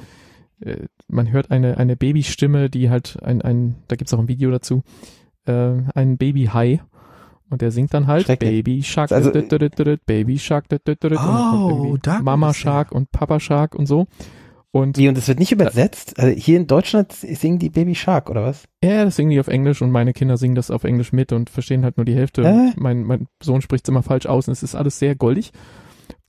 äh, 0.60 0.78
man 1.08 1.32
hört 1.32 1.52
eine 1.52 1.78
eine 1.78 1.96
Babystimme, 1.96 2.70
die 2.70 2.90
halt 2.90 3.22
ein 3.22 3.42
ein, 3.42 3.76
da 3.88 3.96
gibt's 3.96 4.14
auch 4.14 4.20
ein 4.20 4.28
Video 4.28 4.50
dazu, 4.50 4.82
äh, 5.46 5.74
ein 5.94 6.18
Baby 6.18 6.46
High 6.46 6.80
und 7.52 7.62
der 7.62 7.72
singt 7.72 7.94
dann 7.94 8.08
halt 8.08 8.28
Baby 8.40 8.82
Shark, 8.82 9.12
also, 9.12 9.30
Baby 10.06 10.40
Shark, 10.40 10.66
oh, 10.72 11.98
Mama 12.22 12.54
Shark 12.54 12.92
und 12.92 13.12
Papa 13.12 13.40
Shark 13.40 13.76
und 13.76 13.86
so. 13.86 14.08
Und 14.74 14.98
Wie, 14.98 15.10
und 15.10 15.18
es 15.18 15.28
wird 15.28 15.40
nicht 15.40 15.52
übersetzt? 15.52 16.18
Also 16.18 16.34
hier 16.34 16.56
in 16.56 16.66
Deutschland 16.66 17.12
singen 17.12 17.60
die 17.60 17.70
Baby 17.70 17.94
Shark, 17.94 18.30
oder 18.30 18.44
was? 18.44 18.64
Ja, 18.82 19.04
das 19.04 19.18
singen 19.18 19.30
die 19.30 19.40
auf 19.40 19.50
Englisch 19.50 19.82
und 19.82 19.92
meine 19.92 20.14
Kinder 20.14 20.38
singen 20.38 20.56
das 20.56 20.72
auf 20.72 20.86
Englisch 20.86 21.12
mit 21.12 21.34
und 21.34 21.50
verstehen 21.50 21.84
halt 21.84 21.98
nur 21.98 22.06
die 22.06 22.16
Hälfte. 22.16 22.44
Äh? 22.44 22.72
Mein, 22.78 23.04
mein 23.04 23.28
Sohn 23.44 23.62
spricht 23.62 23.86
es 23.86 23.90
immer 23.90 24.02
falsch 24.02 24.28
aus 24.28 24.48
und 24.48 24.54
es 24.54 24.64
ist 24.64 24.76
alles 24.76 24.98
sehr 24.98 25.16
goldig. 25.16 25.52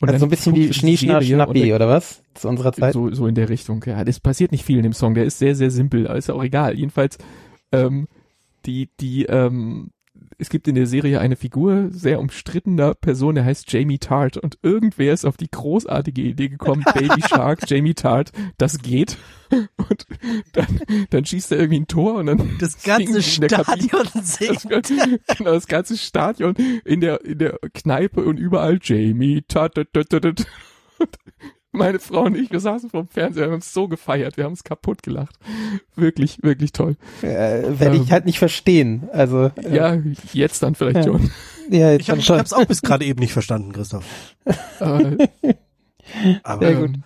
Und 0.01 0.09
also 0.09 0.19
so 0.19 0.27
ein 0.27 0.31
bisschen 0.31 0.56
wie 0.56 0.73
Schnieschnapp 0.73 1.23
Schnappi, 1.23 1.73
oder 1.73 1.89
was? 1.89 2.23
Zu 2.35 2.48
unserer 2.48 2.73
Zeit? 2.73 2.93
So, 2.93 3.12
so 3.12 3.28
in 3.28 3.36
der 3.36 3.48
Richtung, 3.48 3.85
ja. 3.86 4.02
Es 4.02 4.19
passiert 4.19 4.51
nicht 4.51 4.64
viel 4.64 4.78
in 4.78 4.82
dem 4.82 4.93
Song, 4.93 5.14
der 5.14 5.24
ist 5.24 5.39
sehr, 5.39 5.55
sehr 5.55 5.70
simpel, 5.70 6.06
ist 6.06 6.28
ja 6.28 6.35
auch 6.35 6.43
egal. 6.43 6.77
Jedenfalls, 6.77 7.19
ähm, 7.70 8.09
die, 8.66 8.90
die, 8.98 9.27
ähm, 9.27 9.90
es 10.38 10.48
gibt 10.48 10.68
in 10.68 10.74
der 10.74 10.86
Serie 10.86 11.20
eine 11.20 11.36
Figur 11.36 11.88
sehr 11.90 12.20
umstrittener 12.20 12.94
Person, 12.94 13.34
der 13.34 13.44
heißt 13.44 13.72
Jamie 13.72 13.98
Tart 13.98 14.36
und 14.36 14.59
irgendwer 14.62 15.12
ist 15.12 15.24
auf 15.24 15.36
die 15.36 15.50
großartige 15.50 16.22
Idee 16.22 16.48
gekommen, 16.48 16.84
Baby 16.94 17.22
Shark, 17.28 17.60
Jamie 17.68 17.94
Tart, 17.94 18.32
das 18.59 18.78
geht. 18.78 19.16
Und 19.50 20.06
dann, 20.52 20.80
dann 21.10 21.24
schießt 21.26 21.52
er 21.52 21.59
irgendwie 21.59 21.80
ein 21.80 21.86
Tor 21.86 22.14
und 22.14 22.26
dann 22.26 22.56
das 22.59 22.82
ganze 22.82 23.22
Stadion 23.22 24.06
singt. 24.22 24.66
Das, 24.70 24.88
genau, 25.36 25.52
das 25.52 25.66
ganze 25.66 25.98
Stadion 25.98 26.54
in 26.84 27.00
der 27.00 27.24
in 27.24 27.38
der 27.38 27.59
Kneipe 27.74 28.24
und 28.24 28.38
überall 28.38 28.78
Jamie 28.82 29.42
Tart. 29.42 29.74
Meine 31.72 31.98
Frau 31.98 32.24
und 32.24 32.36
ich, 32.36 32.50
wir 32.50 32.60
saßen 32.60 32.90
vor 32.90 33.04
dem 33.04 33.08
Fernseher 33.08 33.44
und 33.44 33.48
haben 33.48 33.54
uns 33.56 33.72
so 33.72 33.88
gefeiert. 33.88 34.36
Wir 34.36 34.44
haben 34.44 34.52
es 34.52 34.62
kaputt 34.62 35.02
gelacht. 35.02 35.34
Wirklich, 35.96 36.42
wirklich 36.42 36.72
toll. 36.72 36.96
Äh, 37.22 37.62
Werde 37.78 37.96
ähm, 37.96 38.02
ich 38.02 38.12
halt 38.12 38.26
nicht 38.26 38.38
verstehen. 38.38 39.08
Also 39.10 39.50
äh, 39.56 39.74
Ja, 39.74 39.98
jetzt 40.34 40.62
dann 40.62 40.74
vielleicht 40.74 40.96
ja. 40.96 41.04
schon. 41.04 41.30
Ja, 41.70 41.92
jetzt 41.92 42.02
ich 42.02 42.10
habe 42.10 42.20
es 42.20 42.52
auch 42.52 42.66
bis 42.66 42.82
gerade 42.82 43.06
eben 43.06 43.20
nicht 43.20 43.32
verstanden, 43.32 43.72
Christoph. 43.72 44.04
Aber, 44.80 45.16
Aber 46.42 46.66
sehr 46.66 46.74
gut. 46.74 46.90
Ähm, 46.96 47.04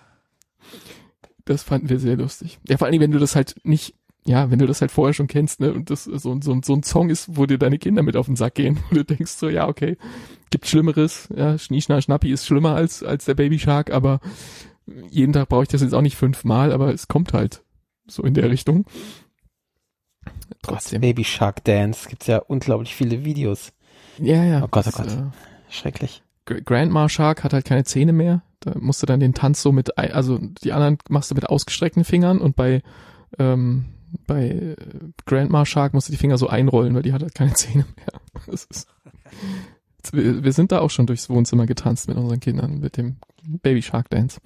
das 1.45 1.63
fanden 1.63 1.87
wir 1.87 1.99
sehr 1.99 2.17
lustig. 2.17 2.59
Ja, 2.67 2.77
vor 2.77 2.87
allem, 2.87 2.99
wenn 2.99 3.11
du 3.11 3.19
das 3.19 3.35
halt 3.35 3.55
nicht 3.63 3.95
ja, 4.27 4.51
wenn 4.51 4.59
du 4.59 4.67
das 4.67 4.81
halt 4.81 4.91
vorher 4.91 5.13
schon 5.13 5.27
kennst, 5.27 5.61
ne, 5.61 5.73
und 5.73 5.89
das 5.89 6.03
so, 6.03 6.17
so, 6.17 6.59
so 6.61 6.73
ein 6.73 6.83
Song 6.83 7.09
ist, 7.09 7.37
wo 7.37 7.45
dir 7.45 7.57
deine 7.57 7.79
Kinder 7.79 8.03
mit 8.03 8.17
auf 8.17 8.25
den 8.25 8.35
Sack 8.35 8.55
gehen, 8.55 8.77
wo 8.89 8.95
du 8.95 9.05
denkst 9.05 9.31
so, 9.31 9.49
ja, 9.49 9.67
okay, 9.67 9.97
gibt 10.49 10.67
Schlimmeres, 10.67 11.29
ja, 11.35 11.57
Schnieschna 11.57 12.01
Schnappi 12.01 12.31
ist 12.31 12.45
schlimmer 12.45 12.75
als, 12.75 13.03
als 13.03 13.25
der 13.25 13.35
Baby 13.35 13.57
Shark, 13.57 13.91
aber 13.91 14.19
jeden 15.09 15.33
Tag 15.33 15.49
brauche 15.49 15.63
ich 15.63 15.69
das 15.69 15.81
jetzt 15.81 15.93
auch 15.93 16.01
nicht 16.01 16.17
fünfmal, 16.17 16.71
aber 16.71 16.93
es 16.93 17.07
kommt 17.07 17.33
halt 17.33 17.63
so 18.05 18.23
in 18.23 18.33
der 18.33 18.49
Richtung. 18.49 18.85
Trotzdem. 20.61 21.01
Baby 21.01 21.23
Shark 21.23 21.63
Dance, 21.63 22.09
gibt's 22.09 22.27
ja 22.27 22.39
unglaublich 22.39 22.95
viele 22.95 23.23
Videos. 23.23 23.71
Ja, 24.19 24.43
ja. 24.43 24.63
Oh 24.63 24.67
Gott, 24.69 24.87
oh 24.87 24.91
Gott. 24.95 25.07
Äh, 25.07 25.23
Schrecklich. 25.69 26.23
Grandma 26.45 27.09
Shark 27.09 27.43
hat 27.43 27.53
halt 27.53 27.65
keine 27.65 27.83
Zähne 27.83 28.13
mehr. 28.13 28.41
Da 28.61 28.73
musst 28.79 29.01
du 29.01 29.05
dann 29.05 29.19
den 29.19 29.33
Tanz 29.33 29.61
so 29.61 29.71
mit, 29.71 29.97
also 29.97 30.39
die 30.63 30.71
anderen 30.71 30.97
machst 31.09 31.29
du 31.29 31.35
mit 31.35 31.47
ausgestreckten 31.47 32.05
Fingern 32.05 32.39
und 32.39 32.55
bei 32.55 32.81
ähm, 33.37 33.85
bei 34.25 34.49
äh, 34.49 34.75
Grandma 35.25 35.65
Shark 35.65 35.93
musste 35.93 36.11
die 36.11 36.17
Finger 36.17 36.37
so 36.37 36.47
einrollen, 36.47 36.95
weil 36.95 37.01
die 37.01 37.13
hat 37.13 37.21
halt 37.21 37.35
keine 37.35 37.53
Zähne 37.53 37.85
mehr. 37.95 38.21
Das 38.45 38.65
ist, 38.65 38.87
wir, 40.11 40.43
wir 40.43 40.53
sind 40.53 40.71
da 40.71 40.79
auch 40.79 40.91
schon 40.91 41.07
durchs 41.07 41.29
Wohnzimmer 41.29 41.65
getanzt 41.65 42.07
mit 42.07 42.17
unseren 42.17 42.39
Kindern, 42.39 42.79
mit 42.79 42.97
dem 42.97 43.17
Baby 43.43 43.81
Shark 43.81 44.09
Dance. 44.09 44.39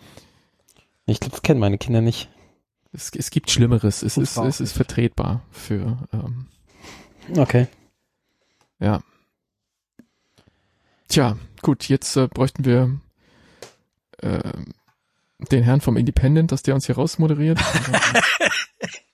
Ich 1.05 1.19
glaube, 1.19 1.33
das 1.33 1.41
kennen 1.41 1.59
meine 1.59 1.77
Kinder 1.77 2.01
nicht. 2.01 2.29
Es, 2.93 3.11
es 3.15 3.29
gibt 3.29 3.51
Schlimmeres. 3.51 4.01
Es 4.01 4.17
ist, 4.17 4.37
es 4.37 4.59
ist 4.59 4.71
vertretbar 4.71 5.43
für. 5.51 6.07
Ähm, 6.13 6.47
okay. 7.37 7.67
Ja. 8.79 9.01
Tja, 11.07 11.37
gut, 11.61 11.87
jetzt 11.89 12.15
äh, 12.15 12.27
bräuchten 12.27 12.65
wir 12.65 12.99
äh, 14.19 14.53
den 15.51 15.63
Herrn 15.63 15.81
vom 15.81 15.97
Independent, 15.97 16.51
dass 16.51 16.63
der 16.63 16.75
uns 16.75 16.85
hier 16.85 16.95
rausmoderiert. 16.95 17.59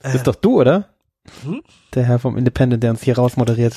Das 0.00 0.14
ist 0.14 0.26
doch 0.26 0.34
du, 0.36 0.60
oder? 0.60 0.88
Hm? 1.44 1.60
Der 1.94 2.04
Herr 2.04 2.18
vom 2.18 2.36
Independent, 2.38 2.82
der 2.82 2.90
uns 2.92 3.02
hier 3.02 3.16
rausmoderiert. 3.18 3.76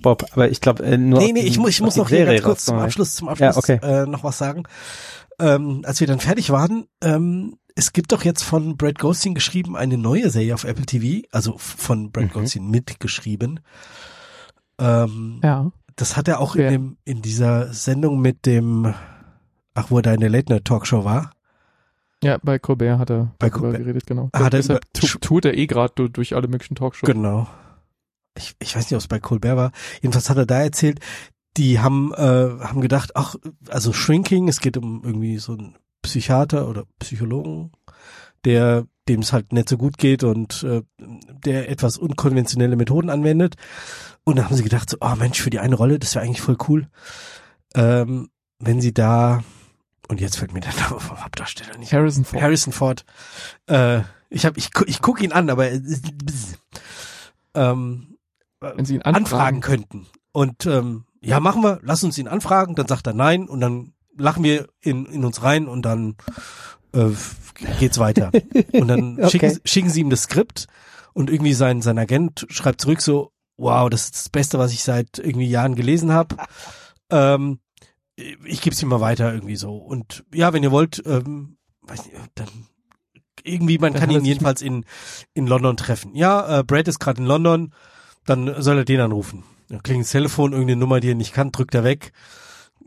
Bob, 0.00 0.24
aber 0.32 0.50
ich 0.50 0.60
glaube 0.60 0.82
äh, 0.84 0.96
nur. 0.96 1.20
Nee, 1.20 1.32
nee, 1.32 1.40
ich 1.42 1.58
muss, 1.58 1.70
ich 1.70 1.80
muss 1.80 1.96
noch 1.96 2.08
hier 2.08 2.24
ganz 2.26 2.42
kurz 2.42 2.64
zum. 2.64 2.78
Abschluss, 2.78 3.14
zum 3.14 3.28
Abschluss 3.28 3.54
Ja, 3.68 3.74
okay. 3.76 3.78
äh, 3.82 4.06
noch 4.06 4.24
was 4.24 4.38
sagen. 4.38 4.64
Ähm, 5.38 5.82
als 5.84 6.00
wir 6.00 6.06
dann 6.06 6.20
fertig 6.20 6.50
waren, 6.50 6.86
ähm, 7.02 7.56
es 7.74 7.92
gibt 7.92 8.12
doch 8.12 8.24
jetzt 8.24 8.42
von 8.42 8.76
Brad 8.76 8.98
Goldstein 8.98 9.34
geschrieben 9.34 9.76
eine 9.76 9.96
neue 9.96 10.28
Serie 10.30 10.54
auf 10.54 10.64
Apple 10.64 10.84
TV, 10.86 11.26
also 11.30 11.56
von 11.58 12.10
Brad 12.10 12.24
Mhm. 12.26 12.30
Goldstein 12.30 12.68
mitgeschrieben. 12.70 13.60
Ähm, 14.78 15.40
ja. 15.42 15.70
Das 15.96 16.16
hat 16.16 16.28
er 16.28 16.40
auch 16.40 16.56
Wer? 16.56 16.68
in 16.68 16.72
dem 16.72 16.96
in 17.04 17.22
dieser 17.22 17.72
Sendung 17.72 18.20
mit 18.20 18.46
dem, 18.46 18.92
ach 19.74 19.90
wo 19.90 19.98
er 19.98 20.02
da 20.02 20.12
in 20.14 20.20
der 20.20 20.30
Late 20.30 20.52
Night 20.52 20.64
Talkshow 20.64 21.04
war. 21.04 21.30
Ja, 22.22 22.38
bei 22.42 22.58
Colbert 22.58 22.98
hat 22.98 23.10
er 23.10 23.34
Bei 23.38 23.50
Colbert. 23.50 23.78
geredet, 23.80 24.06
genau. 24.06 24.30
Hat 24.32 24.42
er 24.42 24.50
Deshalb 24.50 24.84
über- 24.84 24.92
tu- 25.08 25.18
tourt 25.18 25.44
er 25.44 25.54
eh 25.56 25.66
gerade 25.66 25.92
durch, 25.96 26.12
durch 26.12 26.34
alle 26.36 26.48
möglichen 26.48 26.76
Talkshows. 26.76 27.06
Genau. 27.06 27.48
Ich, 28.36 28.54
ich 28.60 28.74
weiß 28.76 28.84
nicht, 28.84 28.94
ob 28.94 29.00
es 29.00 29.08
bei 29.08 29.18
Colbert 29.20 29.56
war. 29.56 29.72
Jedenfalls 30.00 30.30
hat 30.30 30.36
er 30.38 30.46
da 30.46 30.60
erzählt, 30.60 31.00
die 31.56 31.80
haben, 31.80 32.14
äh, 32.14 32.16
haben 32.60 32.80
gedacht, 32.80 33.12
ach, 33.16 33.34
also 33.68 33.92
Shrinking, 33.92 34.48
es 34.48 34.60
geht 34.60 34.76
um 34.78 35.02
irgendwie 35.04 35.38
so 35.38 35.52
einen 35.52 35.76
Psychiater 36.02 36.68
oder 36.68 36.84
Psychologen, 36.98 37.72
der 38.44 38.86
dem 39.08 39.20
es 39.20 39.32
halt 39.32 39.52
nicht 39.52 39.68
so 39.68 39.76
gut 39.76 39.98
geht 39.98 40.22
und 40.22 40.62
äh, 40.62 40.82
der 41.44 41.68
etwas 41.68 41.98
unkonventionelle 41.98 42.76
Methoden 42.76 43.10
anwendet. 43.10 43.56
Und 44.24 44.36
da 44.38 44.44
haben 44.44 44.54
sie 44.54 44.62
gedacht, 44.62 44.88
so, 44.88 44.96
oh 45.00 45.16
Mensch, 45.16 45.40
für 45.42 45.50
die 45.50 45.58
eine 45.58 45.74
Rolle, 45.74 45.98
das 45.98 46.14
wäre 46.14 46.24
eigentlich 46.24 46.40
voll 46.40 46.56
cool, 46.68 46.86
ähm, 47.74 48.28
wenn 48.60 48.80
sie 48.80 48.94
da, 48.94 49.42
und 50.12 50.20
jetzt 50.20 50.36
fällt 50.36 50.52
mir 50.52 50.60
der 50.60 50.74
Name 50.74 51.00
vom 51.00 51.24
Hauptdarsteller 51.24 51.78
nicht 51.78 51.94
Harrison 51.94 52.26
Ford. 52.26 52.42
Harrison 52.42 52.72
Ford. 52.74 53.04
Äh, 53.66 54.00
ich 54.28 54.44
hab, 54.44 54.58
ich, 54.58 54.68
ich 54.86 55.00
gucke 55.00 55.24
ihn 55.24 55.32
an, 55.32 55.48
aber 55.48 55.70
äh, 55.70 55.80
ähm, 57.54 58.18
Wenn 58.60 58.84
sie 58.84 58.96
ihn 58.96 59.02
anfragen 59.02 59.24
anfragen, 59.24 59.60
könnten. 59.62 60.06
Und 60.32 60.66
ähm, 60.66 61.04
ja, 61.22 61.40
machen 61.40 61.62
wir, 61.62 61.80
lass 61.82 62.04
uns 62.04 62.18
ihn 62.18 62.28
anfragen, 62.28 62.74
dann 62.74 62.86
sagt 62.88 63.06
er 63.06 63.14
nein 63.14 63.48
und 63.48 63.60
dann 63.60 63.94
lachen 64.14 64.44
wir 64.44 64.68
in, 64.82 65.06
in 65.06 65.24
uns 65.24 65.42
rein 65.42 65.66
und 65.66 65.82
dann 65.82 66.16
äh, 66.92 67.08
geht's 67.80 67.98
weiter. 67.98 68.30
Und 68.72 68.88
dann 68.88 69.14
Okay. 69.18 69.30
schicken, 69.30 69.58
schicken 69.64 69.90
sie 69.90 70.00
ihm 70.00 70.10
das 70.10 70.24
Skript 70.24 70.66
und 71.14 71.30
irgendwie 71.30 71.54
sein, 71.54 71.80
sein 71.80 71.98
Agent 71.98 72.46
schreibt 72.50 72.82
zurück 72.82 73.00
so, 73.00 73.32
wow, 73.56 73.88
das 73.88 74.04
ist 74.04 74.14
das 74.16 74.28
Beste, 74.28 74.58
was 74.58 74.72
ich 74.72 74.82
seit 74.82 75.18
irgendwie 75.18 75.48
Jahren 75.48 75.74
gelesen 75.74 76.12
habe. 76.12 76.36
Ähm, 77.10 77.60
ich 78.44 78.60
gebe 78.60 78.74
es 78.74 78.82
ihm 78.82 78.88
mal 78.88 79.00
weiter 79.00 79.32
irgendwie 79.32 79.56
so. 79.56 79.76
Und 79.76 80.24
ja, 80.32 80.52
wenn 80.52 80.62
ihr 80.62 80.70
wollt, 80.70 81.02
ähm, 81.06 81.56
weiß 81.82 82.06
nicht, 82.06 82.16
dann 82.34 82.48
irgendwie, 83.44 83.78
man 83.78 83.92
Dann 83.92 84.00
kann 84.00 84.10
ihn 84.10 84.24
jedenfalls 84.24 84.62
in, 84.62 84.84
in 85.34 85.46
London 85.46 85.76
treffen. 85.76 86.14
Ja, 86.14 86.60
äh, 86.60 86.64
Brad 86.64 86.88
ist 86.88 87.00
gerade 87.00 87.20
in 87.20 87.26
London, 87.26 87.72
dann 88.24 88.62
soll 88.62 88.78
er 88.78 88.84
den 88.84 89.00
anrufen. 89.00 89.44
Dann 89.68 89.82
klingelt 89.82 90.06
das 90.06 90.12
Telefon, 90.12 90.52
irgendeine 90.52 90.78
Nummer, 90.78 91.00
die 91.00 91.10
er 91.10 91.14
nicht 91.14 91.32
kann, 91.32 91.52
drückt 91.52 91.74
er 91.74 91.84
weg. 91.84 92.12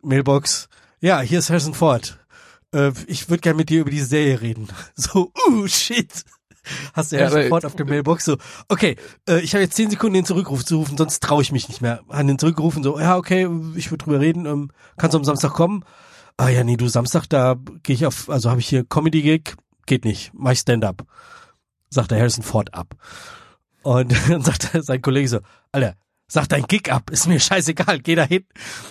Mailbox. 0.01 0.69
Ja, 1.01 1.19
hier 1.19 1.39
ist 1.39 1.49
Harrison 1.49 1.73
Ford. 1.73 2.19
Äh, 2.73 2.91
ich 3.07 3.29
würde 3.29 3.41
gerne 3.41 3.57
mit 3.57 3.69
dir 3.69 3.81
über 3.81 3.89
die 3.89 4.01
Serie 4.01 4.41
reden. 4.41 4.67
So, 4.95 5.31
uh, 5.49 5.67
shit. 5.67 6.23
Hast 6.93 7.11
du 7.11 7.15
Ja, 7.15 7.23
Harrison 7.23 7.39
aber- 7.41 7.49
Ford 7.49 7.65
auf 7.65 7.75
der 7.75 7.85
Mailbox 7.85 8.25
so, 8.25 8.37
okay, 8.69 8.95
äh, 9.29 9.39
ich 9.39 9.53
habe 9.53 9.63
jetzt 9.63 9.75
zehn 9.75 9.89
Sekunden 9.89 10.15
den 10.15 10.25
Zurückruf 10.25 10.65
zu 10.65 10.77
rufen, 10.77 10.97
sonst 10.97 11.21
traue 11.23 11.41
ich 11.41 11.51
mich 11.51 11.67
nicht 11.69 11.81
mehr. 11.81 12.01
Haben 12.09 12.27
den 12.27 12.39
zurückgerufen, 12.39 12.83
so, 12.83 12.99
ja, 12.99 13.17
okay, 13.17 13.47
ich 13.75 13.91
würde 13.91 14.03
drüber 14.05 14.19
reden, 14.19 14.45
ähm, 14.45 14.71
kannst 14.97 15.13
du 15.13 15.17
am 15.17 15.25
Samstag 15.25 15.53
kommen? 15.53 15.83
Ah 16.37 16.49
ja, 16.49 16.63
nee, 16.63 16.75
du 16.77 16.87
Samstag, 16.87 17.27
da 17.29 17.55
gehe 17.83 17.95
ich 17.95 18.05
auf, 18.05 18.29
also 18.29 18.49
habe 18.49 18.59
ich 18.59 18.67
hier 18.67 18.83
Comedy-Gig, 18.83 19.55
geht 19.85 20.03
nicht, 20.05 20.31
mach 20.33 20.51
ich 20.51 20.59
Stand-up. 20.59 21.05
Sagt 21.89 22.11
der 22.11 22.17
Harrison 22.19 22.43
Ford 22.43 22.73
ab. 22.73 22.95
Und 23.83 24.11
dann 24.29 24.41
sagt 24.41 24.69
sein 24.81 25.01
Kollege 25.01 25.29
so, 25.29 25.39
Alter, 25.71 25.95
sag 26.27 26.49
dein 26.49 26.63
Gig 26.63 26.91
ab, 26.91 27.09
ist 27.11 27.27
mir 27.27 27.39
scheißegal, 27.39 27.99
geh 27.99 28.15
da 28.15 28.23
hin. 28.23 28.43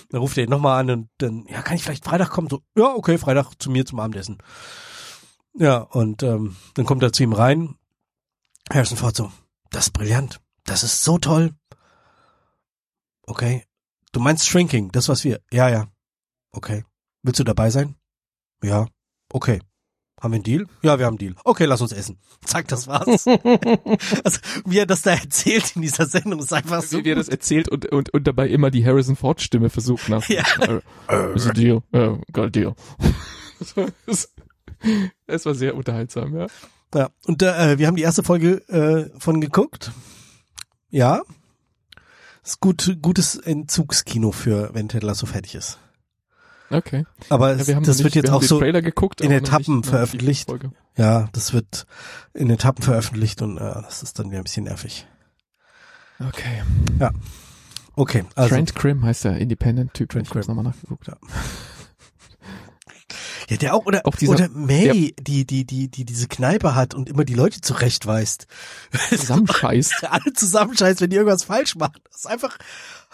Dann 0.09 0.21
ruft 0.21 0.37
er 0.37 0.45
ihn 0.45 0.49
nochmal 0.49 0.79
an 0.79 0.89
und 0.89 1.09
dann, 1.17 1.45
ja, 1.49 1.61
kann 1.61 1.75
ich 1.75 1.83
vielleicht 1.83 2.05
Freitag 2.05 2.29
kommen? 2.31 2.47
So, 2.49 2.61
ja, 2.77 2.95
okay, 2.95 3.17
Freitag 3.17 3.51
zu 3.59 3.69
mir 3.69 3.85
zum 3.85 3.99
Abendessen. 3.99 4.37
Ja, 5.57 5.77
und 5.77 6.23
ähm, 6.23 6.55
dann 6.73 6.85
kommt 6.85 7.03
er 7.03 7.13
zu 7.13 7.23
ihm 7.23 7.33
rein. 7.33 7.75
Harrison 8.71 8.97
Ford 8.97 9.15
so, 9.15 9.31
das 9.69 9.87
ist 9.87 9.93
brillant, 9.93 10.41
das 10.65 10.83
ist 10.83 11.03
so 11.03 11.17
toll. 11.17 11.53
Okay, 13.27 13.63
du 14.11 14.19
meinst 14.19 14.47
Shrinking, 14.47 14.91
das 14.91 15.07
was 15.07 15.23
wir, 15.23 15.41
ja, 15.51 15.69
ja, 15.69 15.87
okay. 16.51 16.83
Willst 17.23 17.39
du 17.39 17.43
dabei 17.43 17.69
sein? 17.69 17.95
Ja, 18.63 18.87
okay. 19.31 19.61
Haben 20.21 20.31
wir 20.31 20.35
einen 20.37 20.43
Deal? 20.43 20.67
Ja, 20.81 20.97
wir 20.97 21.05
haben 21.05 21.13
einen 21.13 21.17
Deal. 21.19 21.35
Okay, 21.43 21.65
lass 21.65 21.81
uns 21.81 21.91
essen. 21.91 22.17
Zack, 22.45 22.67
das 22.67 22.87
war's. 22.87 23.27
also, 24.23 24.39
wie 24.65 24.79
er 24.79 24.85
das 24.85 25.01
da 25.01 25.11
erzählt 25.11 25.75
in 25.75 25.81
dieser 25.81 26.05
Sendung, 26.05 26.39
ist 26.39 26.53
einfach 26.53 26.81
so. 26.81 27.03
wie 27.03 27.09
er 27.09 27.15
das 27.15 27.27
gut. 27.27 27.33
erzählt 27.33 27.69
und, 27.69 27.85
und, 27.87 28.13
und 28.13 28.25
dabei 28.25 28.47
immer 28.47 28.71
die 28.71 28.85
Harrison 28.85 29.15
Ford 29.15 29.41
Stimme 29.41 29.69
versucht 29.69 30.09
nach. 30.09 30.27
Ja. 30.29 30.43
Äh, 31.07 31.35
Is 31.35 31.45
a 31.45 31.53
deal. 31.53 31.83
Uh, 31.93 32.17
got 32.31 32.45
a 32.45 32.49
deal. 32.49 32.75
Es 35.27 35.45
war 35.45 35.55
sehr 35.55 35.75
unterhaltsam, 35.75 36.35
ja. 36.37 36.47
Ja, 36.93 37.09
und 37.25 37.41
äh, 37.41 37.77
wir 37.77 37.87
haben 37.87 37.95
die 37.95 38.03
erste 38.03 38.23
Folge 38.23 38.57
äh, 38.69 39.09
von 39.19 39.41
geguckt. 39.41 39.91
Ja. 40.89 41.23
Ist 42.43 42.59
gut, 42.59 42.97
gutes 43.01 43.35
Entzugskino 43.35 44.31
für, 44.31 44.73
wenn 44.73 44.87
Ted 44.87 45.03
Lasso 45.03 45.25
fertig 45.25 45.55
ist. 45.55 45.79
Okay. 46.69 47.05
Aber 47.29 47.53
Ja, 47.53 47.59
es, 47.61 47.67
wir 47.67 47.75
haben 47.75 47.83
das 47.83 47.97
noch 47.97 48.05
wird 48.05 48.15
nicht, 48.15 48.23
jetzt 48.23 48.31
wir 48.31 48.35
auch 48.35 48.43
so, 48.43 48.59
geguckt, 48.59 49.21
in 49.21 49.31
Etappen 49.31 49.77
nicht, 49.77 49.89
veröffentlicht. 49.89 50.51
Ja, 50.95 51.27
das 51.33 51.53
wird 51.53 51.85
in 52.33 52.49
Etappen 52.49 52.83
veröffentlicht 52.83 53.41
und 53.41 53.57
äh, 53.57 53.59
das 53.83 54.03
ist 54.03 54.17
dann 54.19 54.29
wieder 54.29 54.39
ein 54.39 54.43
bisschen 54.43 54.63
nervig. 54.65 55.07
Okay. 56.19 56.63
Okay, 57.97 58.25
also 58.35 58.49
Trent 58.49 58.75
Krim 58.75 59.03
heißt 59.05 59.25
der 59.25 59.37
Independent-Typ. 59.37 60.09
Trent 60.09 60.27
Ich 60.27 60.31
Crimm. 60.31 60.43
nochmal 60.47 60.63
nachgeguckt. 60.65 61.07
ja, 61.07 61.17
der 63.49 63.75
auch 63.75 63.85
oder 63.85 64.01
Auch 64.05 64.15
dieser- 64.15 64.33
oder 64.33 64.49
May, 64.49 65.13
die 65.19 65.45
die 65.45 65.65
die 65.65 65.87
die 65.89 66.05
diese 66.05 66.27
Kneipe 66.27 66.75
hat 66.75 66.93
und 66.93 67.09
immer 67.09 67.25
die 67.25 67.33
Leute 67.35 67.61
zurechtweist. 67.61 68.47
Zusammenscheißt. 69.09 70.03
Alle 70.09 70.33
zusammenscheißt, 70.33 71.01
wenn 71.01 71.09
die 71.09 71.15
irgendwas 71.17 71.43
falsch 71.43 71.75
machen. 71.75 72.01
Das 72.09 72.21
ist 72.21 72.27
einfach 72.27 72.57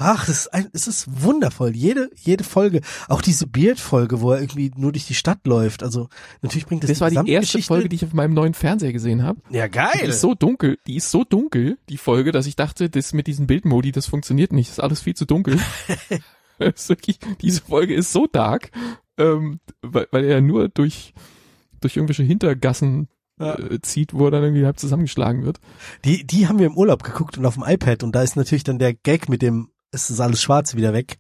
Ach, 0.04 0.26
das 0.26 0.40
ist, 0.40 0.54
ein, 0.54 0.68
es 0.74 0.88
ist 0.88 1.22
wundervoll. 1.22 1.76
Jede, 1.76 2.10
jede 2.16 2.44
Folge, 2.44 2.82
auch 3.08 3.22
diese 3.22 3.46
Beard-Folge, 3.46 4.22
wo 4.22 4.32
er 4.32 4.40
irgendwie 4.42 4.72
nur 4.76 4.92
durch 4.94 5.06
die 5.06 5.14
Stadt 5.14 5.46
läuft. 5.46 5.84
Also 5.84 6.10
natürlich 6.42 6.66
bringt 6.66 6.84
das, 6.84 6.90
Das 6.90 7.02
war 7.02 7.12
die 7.24 7.32
erste 7.32 7.62
Folge, 7.62 7.88
die 7.88 7.98
ich 7.98 8.06
auf 8.06 8.14
meinem 8.14 8.34
neuen 8.34 8.56
Fernseher 8.56 8.94
gesehen 8.94 9.22
habe. 9.22 9.42
Ja, 9.52 9.68
Die 9.68 9.74
geil. 9.74 10.10
ist 10.10 10.22
so 10.22 10.34
dunkel, 10.34 10.80
die 10.88 10.96
ist 10.96 11.12
so 11.12 11.24
dunkel, 11.24 11.78
die 11.88 11.98
Folge, 11.98 12.32
dass 12.32 12.48
ich 12.48 12.56
dachte, 12.56 12.90
das 12.90 13.14
mit 13.14 13.28
diesen 13.28 13.46
Bildmodi, 13.46 13.92
das 13.92 14.08
funktioniert 14.08 14.54
nicht, 14.54 14.70
das 14.72 14.80
ist 14.80 14.84
alles 14.84 15.02
viel 15.02 15.14
zu 15.16 15.26
dunkel. 15.26 15.60
Wirklich, 16.58 17.20
diese 17.42 17.62
Folge 17.62 17.94
ist 17.94 18.12
so 18.12 18.28
dark, 18.28 18.72
ähm, 19.22 19.60
weil, 19.82 20.08
weil 20.12 20.26
er 20.26 20.42
nur 20.42 20.70
durch, 20.70 21.14
durch 21.80 21.96
irgendwelche 21.98 22.24
Hintergassen 22.24 23.08
Ja. 23.40 23.58
äh, 23.58 23.82
zieht, 23.82 24.14
wo 24.14 24.26
er 24.26 24.32
dann 24.32 24.44
irgendwie 24.44 24.66
halb 24.66 24.80
zusammengeschlagen 24.80 25.44
wird. 25.46 25.60
Die, 26.06 26.26
die 26.26 26.48
haben 26.48 26.60
wir 26.60 26.68
im 26.68 26.78
Urlaub 26.78 27.04
geguckt 27.04 27.38
und 27.38 27.46
auf 27.46 27.56
dem 27.56 27.64
iPad 27.66 28.04
und 28.04 28.14
da 28.14 28.22
ist 28.22 28.36
natürlich 28.36 28.64
dann 28.64 28.80
der 28.80 28.94
Gag 28.94 29.30
mit 29.30 29.42
dem, 29.42 29.70
es 29.92 30.10
ist 30.10 30.20
alles 30.20 30.42
schwarz 30.42 30.76
wieder 30.76 30.94
weg, 30.94 31.18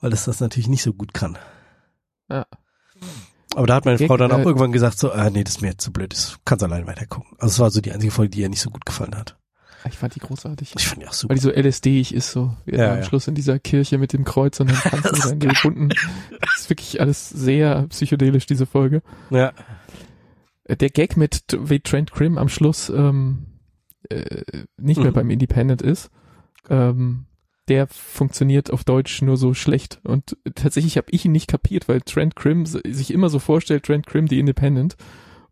weil 0.00 0.10
das 0.10 0.24
das 0.24 0.40
natürlich 0.40 0.68
nicht 0.68 0.82
so 0.82 0.92
gut 0.92 1.12
kann. 1.14 1.36
Ja. 2.30 2.46
Aber 3.54 3.66
da 3.66 3.74
hat 3.76 3.84
meine 3.84 3.98
Gag, 3.98 4.08
Frau 4.08 4.16
dann 4.16 4.32
auch 4.32 4.38
äh, 4.38 4.42
irgendwann 4.44 4.72
gesagt 4.72 4.98
so, 4.98 5.12
ah 5.12 5.30
nee, 5.30 5.44
das 5.44 5.56
ist 5.56 5.60
mir 5.62 5.68
jetzt 5.68 5.82
zu 5.82 5.92
blöd, 5.92 6.12
das 6.12 6.38
kannst 6.44 6.64
allein 6.64 6.86
weitergucken. 6.86 7.36
Also 7.38 7.52
es 7.52 7.58
war 7.58 7.70
so 7.70 7.80
die 7.80 7.92
einzige 7.92 8.12
Folge, 8.12 8.30
die 8.30 8.40
ihr 8.40 8.48
nicht 8.48 8.60
so 8.60 8.70
gut 8.70 8.84
gefallen 8.86 9.14
hat. 9.16 9.38
Ich 9.88 9.98
fand 9.98 10.14
die 10.14 10.20
großartig. 10.20 10.74
Ich 10.76 10.86
fand 10.88 11.02
die 11.02 11.06
auch 11.06 11.12
super. 11.12 11.30
Weil 11.30 11.36
die 11.36 11.42
so 11.42 11.50
LSD-ig 11.50 12.12
ist, 12.14 12.32
so 12.32 12.56
Ja, 12.66 12.92
am 12.92 12.98
ja. 12.98 13.02
Schluss 13.04 13.28
in 13.28 13.34
dieser 13.34 13.58
Kirche 13.58 13.98
mit 13.98 14.12
dem 14.12 14.24
Kreuz 14.24 14.58
und 14.60 14.70
dann 14.70 15.38
die 15.38 15.48
bunten. 15.62 15.90
Das 16.40 16.60
ist 16.60 16.70
wirklich 16.70 17.00
alles 17.00 17.28
sehr 17.30 17.86
psychedelisch, 17.88 18.46
diese 18.46 18.66
Folge. 18.66 19.02
Ja. 19.30 19.52
Äh, 20.64 20.76
Der 20.76 20.90
Gag 20.90 21.16
mit, 21.16 21.42
wie 21.58 21.80
Trent 21.80 22.10
Grimm 22.12 22.38
am 22.38 22.48
Schluss 22.48 22.88
ähm, 22.88 23.46
äh, 24.08 24.42
nicht 24.76 24.98
mehr 25.00 25.10
Mhm. 25.10 25.14
beim 25.14 25.30
Independent 25.30 25.82
ist, 25.82 26.10
ähm, 26.68 27.26
der 27.68 27.86
funktioniert 27.88 28.70
auf 28.72 28.84
Deutsch 28.84 29.22
nur 29.22 29.36
so 29.36 29.52
schlecht. 29.54 30.00
Und 30.04 30.36
tatsächlich 30.54 30.96
habe 30.96 31.08
ich 31.10 31.24
ihn 31.24 31.32
nicht 31.32 31.48
kapiert, 31.48 31.88
weil 31.88 32.00
Trent 32.00 32.36
Grimm 32.36 32.64
sich 32.66 33.12
immer 33.12 33.28
so 33.28 33.38
vorstellt, 33.40 33.84
Trent 33.84 34.06
Grimm 34.06 34.26
die 34.26 34.38
Independent. 34.38 34.96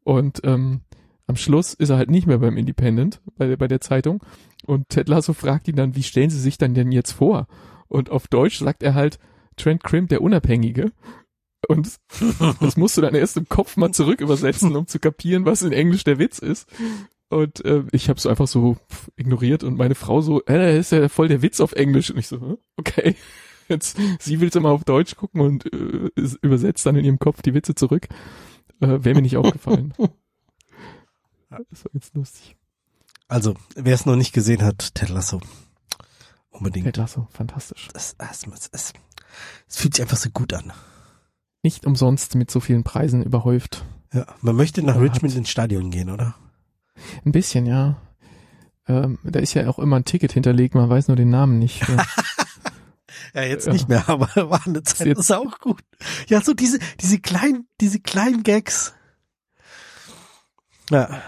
Und 0.05 0.41
ähm, 0.45 0.83
am 1.27 1.37
Schluss 1.37 1.75
ist 1.75 1.91
er 1.91 1.97
halt 1.97 2.11
nicht 2.11 2.27
mehr 2.27 2.39
beim 2.39 2.57
Independent, 2.57 3.21
bei, 3.37 3.47
der- 3.47 3.57
bei 3.57 3.69
der 3.69 3.81
Zeitung. 3.81 4.23
Und 4.67 4.89
Ted 4.89 5.09
Lasso 5.09 5.33
fragt 5.33 5.69
ihn 5.69 5.77
dann, 5.77 5.95
wie 5.97 6.03
stellen 6.03 6.31
Sie 6.31 6.41
sich 6.41 6.59
dann 6.59 6.75
denn 6.75 6.93
jetzt 6.93 7.13
vor? 7.13 7.47
Und 7.89 8.11
auf 8.11 8.29
Deutsch 8.29 8.59
sagt 8.59 8.83
er 8.83 8.95
halt, 8.95 9.19
Trent 9.57 9.83
Grimm, 9.85 10.09
der 10.09 10.21
Unabhängige. 10.23 10.93
Und 11.69 11.97
das 12.61 12.77
musst 12.77 12.97
du 12.97 13.01
dann 13.01 13.15
erst 13.15 13.37
im 13.37 13.49
Kopf 13.49 13.77
mal 13.77 13.93
zurück 13.93 14.21
übersetzen, 14.21 14.75
um 14.77 14.87
zu 14.87 14.99
kapieren, 14.99 15.45
was 15.47 15.63
in 15.63 15.73
Englisch 15.73 16.05
der 16.05 16.19
Witz 16.19 16.39
ist. 16.39 16.69
Und 17.31 17.65
äh, 17.65 17.85
ich 17.93 18.09
habe 18.11 18.19
es 18.19 18.27
einfach 18.27 18.47
so 18.47 18.77
ignoriert 19.17 19.65
und 19.65 19.77
meine 19.79 19.95
Frau 19.95 20.21
so, 20.21 20.41
äh, 20.45 20.77
das 20.77 20.87
ist 20.87 20.93
ja 20.93 21.09
voll 21.09 21.29
der 21.29 21.41
Witz 21.43 21.61
auf 21.61 21.73
Englisch. 21.73 22.11
Und 22.11 22.19
ich 22.19 22.29
so, 22.29 22.59
okay. 22.77 23.15
Jetzt, 23.69 23.99
sie 24.19 24.41
will 24.41 24.51
immer 24.55 24.71
auf 24.71 24.85
Deutsch 24.85 25.17
gucken 25.17 25.41
und 25.41 25.73
äh, 25.73 26.11
übersetzt 26.43 26.85
dann 26.85 26.97
in 26.97 27.05
ihrem 27.07 27.19
Kopf 27.19 27.41
die 27.41 27.55
Witze 27.55 27.75
zurück. 27.75 28.09
Äh, 28.81 28.99
Wäre 29.03 29.15
mir 29.15 29.23
nicht 29.23 29.39
aufgefallen. 29.39 29.95
das 31.71 31.85
war 31.85 31.91
jetzt 31.95 32.15
lustig. 32.15 32.57
Also, 33.29 33.55
wer 33.75 33.95
es 33.95 34.07
noch 34.07 34.17
nicht 34.17 34.33
gesehen 34.33 34.63
hat, 34.63 34.95
Ted 34.95 35.09
Lasso. 35.09 35.41
Unbedingt. 36.51 36.87
Ted 36.87 36.97
Lasso, 36.99 37.27
fantastisch. 37.33 37.89
Es, 37.95 38.15
es, 38.19 38.47
es, 38.47 38.69
es, 38.73 38.93
es 39.69 39.77
fühlt 39.77 39.95
sich 39.95 40.03
einfach 40.03 40.17
so 40.17 40.31
gut 40.31 40.53
an. 40.53 40.73
Nicht 41.63 41.87
umsonst 41.87 42.35
mit 42.35 42.51
so 42.51 42.61
vielen 42.61 42.85
Preisen 42.85 43.23
überhäuft. 43.23 43.85
Ja, 44.13 44.27
man 44.43 44.55
möchte 44.55 44.83
nach 44.83 44.95
Ja, 44.97 45.01
Richmond 45.01 45.33
hat- 45.33 45.39
ins 45.39 45.51
Stadion 45.51 45.91
gehen, 45.91 46.11
oder? 46.11 46.35
Ein 47.25 47.33
bisschen, 47.33 47.67
ja. 47.67 47.97
Ähm, 48.87 49.19
da 49.25 49.41
ist 49.41 49.55
ja 49.55 49.67
auch 49.69 49.79
immer 49.79 49.97
ein 49.97 50.05
Ticket 50.05 50.33
hinterlegt, 50.33 50.75
man 50.75 50.89
weiß 50.91 51.09
nur 51.09 51.17
den 51.17 51.31
Namen 51.31 51.59
nicht. 51.59 51.83
Ja. 53.35 53.43
Ja, 53.43 53.49
jetzt 53.49 53.67
Ja. 53.67 53.73
nicht 53.73 53.89
mehr, 53.89 54.09
aber 54.09 54.29
war 54.51 54.65
eine 54.65 54.83
Zeit, 54.85 55.09
Jetzt- 55.09 55.19
das 55.19 55.25
ist 55.27 55.31
auch 55.33 55.59
gut. 55.59 55.83
Ja, 56.29 56.41
so 56.41 56.53
diese, 56.55 56.79
diese 57.01 57.19
kleinen, 57.19 57.67
diese 57.81 57.99
kleinen 57.99 58.45
Gags. 58.45 58.95
Ja, 60.91 61.21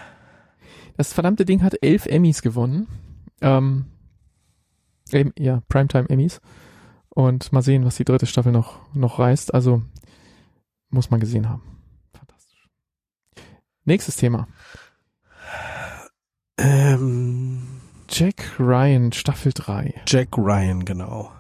Das 0.97 1.13
verdammte 1.13 1.45
Ding 1.45 1.63
hat 1.63 1.75
elf 1.83 2.07
Emmys 2.07 2.43
gewonnen. 2.43 2.87
Ähm, 3.41 3.87
ja, 5.39 5.63
Primetime 5.69 6.09
Emmys. 6.11 6.41
Und 7.11 7.53
mal 7.53 7.63
sehen, 7.63 7.85
was 7.85 7.97
die 7.97 8.05
dritte 8.05 8.27
Staffel 8.27 8.53
noch, 8.53 8.79
noch 8.95 9.19
reißt. 9.19 9.55
Also 9.55 9.83
muss 10.91 11.11
man 11.11 11.21
gesehen 11.21 11.49
haben. 11.49 11.63
Fantastisch. 12.13 12.69
Nächstes 13.85 14.17
Thema. 14.17 14.49
ähm, 16.59 17.63
Jack 18.09 18.59
Ryan, 18.59 19.13
Staffel 19.13 19.53
3. 19.55 19.95
Jack 20.07 20.37
Ryan, 20.39 20.85
genau. 20.85 21.33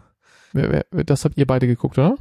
Das 0.90 1.24
habt 1.24 1.36
ihr 1.36 1.46
beide 1.46 1.66
geguckt, 1.66 1.98
oder? 1.98 2.16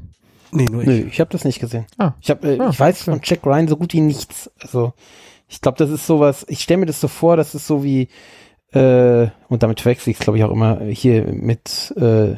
Nee, 0.52 0.66
nur 0.66 0.84
Nö, 0.84 0.91
ich. 0.94 1.06
ich 1.07 1.20
habe 1.20 1.32
das 1.32 1.44
nicht 1.45 1.60
gesehen. 1.60 1.86
Ah. 1.98 2.14
Ich, 2.22 2.30
hab, 2.30 2.44
äh, 2.44 2.57
Ah, 2.60 2.70
ich 2.70 2.80
weiß 2.80 3.02
okay. 3.02 3.12
von 3.12 3.20
Jack 3.24 3.45
Ryan 3.45 3.68
so 3.68 3.78
gut 3.78 3.94
wie 3.94 4.02
nichts. 4.02 4.52
Also 4.60 4.94
ich 5.47 5.61
glaube, 5.61 5.77
das 5.77 5.89
ist 5.89 6.07
sowas, 6.07 6.45
ich 6.49 6.61
stelle 6.61 6.80
mir 6.80 6.85
das 6.85 7.01
so 7.01 7.07
vor, 7.07 7.38
das 7.38 7.55
ist 7.55 7.67
so 7.67 7.84
wie, 7.84 8.09
äh, 8.73 9.27
und 9.47 9.63
damit 9.63 9.81
verwechsel 9.81 10.11
ich 10.11 10.17
es, 10.17 10.23
glaube 10.23 10.38
ich, 10.38 10.43
auch 10.43 10.51
immer 10.51 10.81
hier 10.81 11.23
mit 11.31 11.93
äh, 11.97 12.35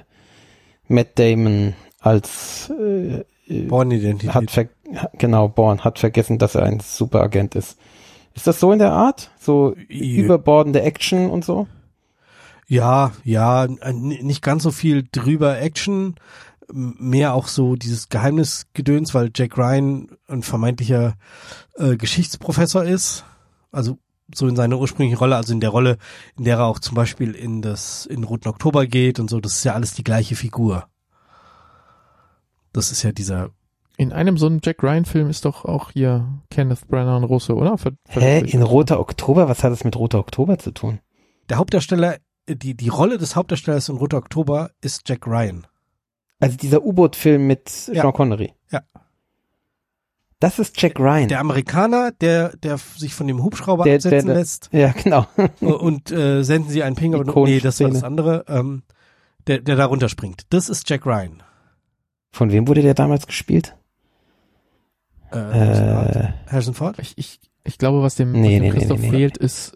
Matt 0.88 1.18
Damon 1.20 1.74
als 2.00 2.72
äh, 2.80 3.24
äh, 3.48 3.62
Born-Identität. 3.68 4.70
genau, 5.18 5.48
Born, 5.48 5.84
hat 5.84 6.00
vergessen, 6.00 6.38
dass 6.38 6.56
er 6.56 6.64
ein 6.64 6.80
Superagent 6.80 7.56
ist. 7.56 7.78
Ist 8.36 8.46
das 8.48 8.60
so 8.60 8.72
in 8.72 8.80
der 8.80 8.92
Art? 8.92 9.32
So 9.40 9.76
Ja. 9.90 10.22
überbordende 10.24 10.82
Action 10.82 11.30
und 11.30 11.44
so? 11.44 11.68
Ja, 12.68 13.14
ja, 13.24 13.66
nicht 13.68 14.42
ganz 14.42 14.64
so 14.64 14.72
viel 14.72 15.08
drüber 15.10 15.60
Action, 15.60 16.16
mehr 16.72 17.34
auch 17.34 17.48
so 17.48 17.76
dieses 17.76 18.10
Geheimnisgedöns, 18.10 19.14
weil 19.14 19.32
Jack 19.34 19.58
Ryan 19.58 20.10
ein 20.28 20.44
vermeintlicher 20.44 21.16
äh, 21.76 21.96
Geschichtsprofessor 21.96 22.84
ist. 22.84 23.24
Also 23.72 23.98
so 24.34 24.48
in 24.48 24.56
seiner 24.56 24.78
ursprünglichen 24.78 25.18
Rolle, 25.18 25.36
also 25.36 25.54
in 25.54 25.60
der 25.60 25.70
Rolle, 25.70 25.98
in 26.38 26.44
der 26.44 26.58
er 26.58 26.66
auch 26.66 26.80
zum 26.80 26.96
Beispiel 26.96 27.34
in 27.34 27.62
das 27.62 28.06
in 28.06 28.24
Roten 28.24 28.50
Oktober 28.50 28.86
geht 28.86 29.20
und 29.20 29.30
so. 29.30 29.40
Das 29.40 29.54
ist 29.54 29.64
ja 29.64 29.74
alles 29.74 29.94
die 29.94 30.04
gleiche 30.04 30.36
Figur. 30.36 30.88
Das 32.74 32.92
ist 32.92 33.04
ja 33.04 33.12
dieser. 33.12 33.50
In 34.00 34.12
einem 34.12 34.38
so 34.38 34.46
einem 34.46 34.60
Jack 34.62 34.84
Ryan 34.84 35.06
Film 35.06 35.30
ist 35.30 35.46
doch 35.46 35.66
auch 35.66 35.92
hier 35.92 36.28
Kenneth 36.52 36.88
Branagh 36.88 37.18
und 37.18 37.24
Russo, 37.24 37.54
oder? 37.54 37.78
Ver 37.78 37.94
Hä? 38.10 38.42
In? 38.42 38.62
Roter 38.62 39.00
Oktober? 39.00 39.50
Was 39.50 39.64
hat 39.64 39.72
das 39.72 39.84
mit 39.84 39.96
Roter 39.96 40.20
Oktober 40.20 40.60
zu 40.60 40.72
tun? 40.72 41.00
Der 41.50 41.58
Hauptdarsteller, 41.58 42.18
äh, 42.46 42.56
die 42.56 42.76
die 42.76 42.90
Rolle 42.90 43.18
des 43.18 43.36
Hauptdarstellers 43.36 43.90
in 43.90 43.98
Roter 43.98 44.18
Oktober 44.18 44.72
ist 44.82 45.08
Jack 45.08 45.26
Ryan. 45.26 45.66
Also 46.40 46.58
dieser 46.58 46.84
U-Boot-Film 46.84 47.48
mit 47.48 47.90
Ja. 47.92 48.02
Sean 48.04 48.14
Connery. 48.14 48.54
Ja. 48.72 48.82
Das 50.40 50.60
ist 50.60 50.80
Jack 50.80 51.00
Ryan. 51.00 51.28
Der 51.30 51.40
Amerikaner, 51.40 52.12
der 52.12 52.56
der 52.58 52.78
sich 52.78 53.16
von 53.16 53.28
dem 53.28 53.44
Hubschrauber 53.44 53.86
Der- 53.86 53.96
absetzen 53.96 54.12
der- 54.28 54.34
der- 54.34 54.36
lässt. 54.36 54.70
ja, 54.72 54.92
genau. 54.92 55.26
und 55.62 56.12
äh, 56.12 56.44
senden 56.44 56.70
sie 56.70 56.84
einen 56.84 56.96
Ping, 56.96 57.16
aber 57.16 57.24
nee, 57.46 57.60
das 57.60 57.80
war 57.80 57.90
das 57.90 58.04
andere, 58.04 58.46
ähm, 58.48 58.84
der, 59.48 59.60
der 59.60 59.76
da 59.76 59.86
runterspringt. 59.86 60.44
Das 60.52 60.70
ist 60.70 60.88
Jack 60.90 61.06
Ryan. 61.08 61.42
Von 62.32 62.52
wem 62.52 62.68
wurde 62.68 62.84
der 62.84 62.94
damals 62.94 63.26
gespielt? 63.26 63.76
Äh, 65.32 65.38
Harrison 65.38 65.88
Ford. 65.90 66.16
Äh, 66.16 66.34
Harrison 66.52 66.74
Ford? 66.76 67.00
Ich, 67.00 67.18
ich, 67.18 67.40
ich 67.64 67.78
glaube, 67.80 68.02
was 68.04 68.16
dem, 68.16 68.32
Nee, 68.34 68.40
was 68.42 68.50
dem 68.50 68.62
nee, 68.62 68.70
Christoph 68.72 69.00
nee, 69.00 69.10
nee. 69.10 69.18
fehlt, 69.18 69.38
ist, 69.38 69.76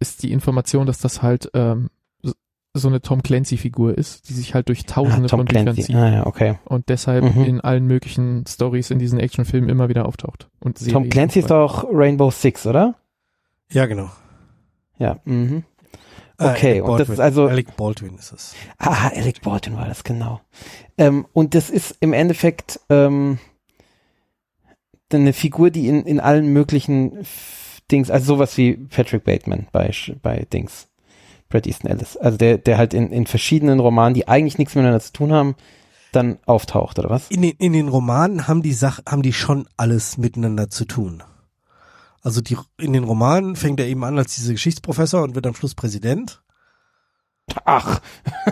ist 0.00 0.22
die 0.24 0.32
Information, 0.32 0.86
dass 0.86 0.98
das 0.98 1.22
halt 1.22 1.48
ähm, 1.54 1.90
so- 2.78 2.88
eine 2.88 3.00
Tom 3.00 3.22
Clancy-Figur 3.22 3.96
ist, 3.96 4.28
die 4.28 4.32
sich 4.34 4.54
halt 4.54 4.68
durch 4.68 4.80
ah, 4.88 4.92
tausende 4.94 5.28
Tom 5.28 5.40
von 5.40 5.46
Büchern 5.46 5.64
Clancy. 5.64 5.82
zieht 5.82 5.96
Ah, 5.96 6.10
ja, 6.12 6.26
okay. 6.26 6.58
und 6.64 6.88
deshalb 6.88 7.34
Mhm. 7.36 7.44
in 7.44 7.60
allen 7.60 7.86
möglichen 7.86 8.44
Stories 8.46 8.90
in 8.90 8.98
diesen 8.98 9.18
Actionfilmen 9.20 9.68
immer 9.70 9.88
wieder 9.88 10.06
auftaucht. 10.06 10.48
Und 10.60 10.78
Tom 10.90 11.08
Clancy 11.08 11.40
ist 11.40 11.50
doch 11.50 11.86
Rainbow 11.90 12.30
Six, 12.30 12.66
oder? 12.66 12.94
Ja, 13.70 13.86
genau. 13.86 14.10
Ja. 14.98 15.18
Mhm. 15.24 15.64
Äh, 16.38 16.44
Okay, 16.50 16.70
Alec 16.72 16.84
und 16.84 16.98
das 17.00 17.08
Baldwin. 17.08 17.12
ist 17.14 17.20
also- 17.20 17.46
Alec 17.46 17.76
Baldwin 17.76 18.14
ist 18.16 18.32
es. 18.32 18.54
Ah, 18.78 19.08
Alec 19.08 19.40
Baldwin 19.40 19.76
war 19.76 19.86
das, 19.86 20.04
genau. 20.04 20.40
Ähm, 20.98 21.26
und 21.32 21.54
das 21.54 21.70
ist 21.70 21.96
im 22.00 22.12
Endeffekt 22.12 22.78
ähm, 22.90 23.38
eine 25.12 25.32
Figur, 25.32 25.70
die 25.70 25.88
in, 25.88 26.02
in 26.04 26.20
allen 26.20 26.48
möglichen 26.52 27.24
Dings, 27.90 28.10
also 28.10 28.34
sowas 28.34 28.56
wie 28.56 28.74
Patrick 28.74 29.24
Bateman 29.24 29.68
bei, 29.72 29.90
bei 30.22 30.46
Dings, 30.52 30.88
Brad 31.48 31.66
Easton 31.66 31.90
Ellis. 31.90 32.16
Also 32.16 32.36
der, 32.38 32.58
der 32.58 32.78
halt 32.78 32.94
in, 32.94 33.10
in 33.12 33.26
verschiedenen 33.26 33.80
Romanen, 33.80 34.14
die 34.14 34.28
eigentlich 34.28 34.58
nichts 34.58 34.74
miteinander 34.74 35.00
zu 35.00 35.12
tun 35.12 35.32
haben, 35.32 35.54
dann 36.12 36.38
auftaucht, 36.46 36.98
oder 36.98 37.10
was? 37.10 37.30
In 37.30 37.42
den, 37.42 37.52
in 37.58 37.72
den 37.72 37.88
Romanen 37.88 38.48
haben 38.48 38.62
die 38.62 38.72
Sach, 38.72 39.00
haben 39.08 39.22
die 39.22 39.32
schon 39.32 39.68
alles 39.76 40.18
miteinander 40.18 40.70
zu 40.70 40.84
tun. 40.84 41.22
Also 42.22 42.40
die, 42.40 42.56
in 42.78 42.92
den 42.92 43.04
Romanen 43.04 43.54
fängt 43.54 43.78
er 43.80 43.86
eben 43.86 44.02
an 44.04 44.18
als 44.18 44.34
dieser 44.34 44.52
Geschichtsprofessor 44.52 45.22
und 45.22 45.34
wird 45.34 45.46
am 45.46 45.54
Schluss 45.54 45.74
Präsident. 45.74 46.42
Ach, 47.64 48.00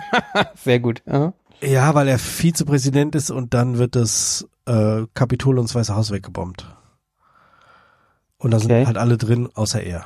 sehr 0.62 0.78
gut. 0.78 1.02
Ja. 1.06 1.32
Ja, 1.60 1.94
weil 1.94 2.08
er 2.08 2.18
Vizepräsident 2.18 3.14
ist 3.14 3.30
und 3.30 3.54
dann 3.54 3.78
wird 3.78 3.96
das 3.96 4.46
äh, 4.66 5.02
Kapitol 5.14 5.58
und 5.58 5.68
das 5.68 5.74
Weiße 5.74 5.96
Haus 5.96 6.10
weggebombt. 6.10 6.66
Und 8.38 8.50
da 8.50 8.58
sind 8.58 8.70
Okay. 8.70 8.84
halt 8.86 8.98
alle 8.98 9.16
drin, 9.16 9.48
außer 9.54 9.82
er. 9.82 10.04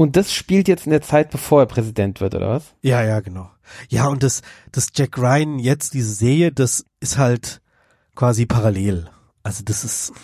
Und 0.00 0.16
das 0.16 0.32
spielt 0.32 0.66
jetzt 0.66 0.86
in 0.86 0.92
der 0.92 1.02
Zeit, 1.02 1.30
bevor 1.30 1.60
er 1.60 1.66
Präsident 1.66 2.22
wird, 2.22 2.34
oder 2.34 2.48
was? 2.48 2.74
Ja, 2.80 3.04
ja, 3.04 3.20
genau. 3.20 3.50
Ja, 3.90 4.06
und 4.08 4.22
das, 4.22 4.40
das 4.72 4.88
Jack 4.94 5.18
Ryan 5.18 5.58
jetzt, 5.58 5.92
diese 5.92 6.14
Serie, 6.14 6.52
das 6.52 6.86
ist 7.00 7.18
halt 7.18 7.60
quasi 8.14 8.46
parallel. 8.46 9.10
Also 9.42 9.62
das 9.62 9.84
ist, 9.84 10.14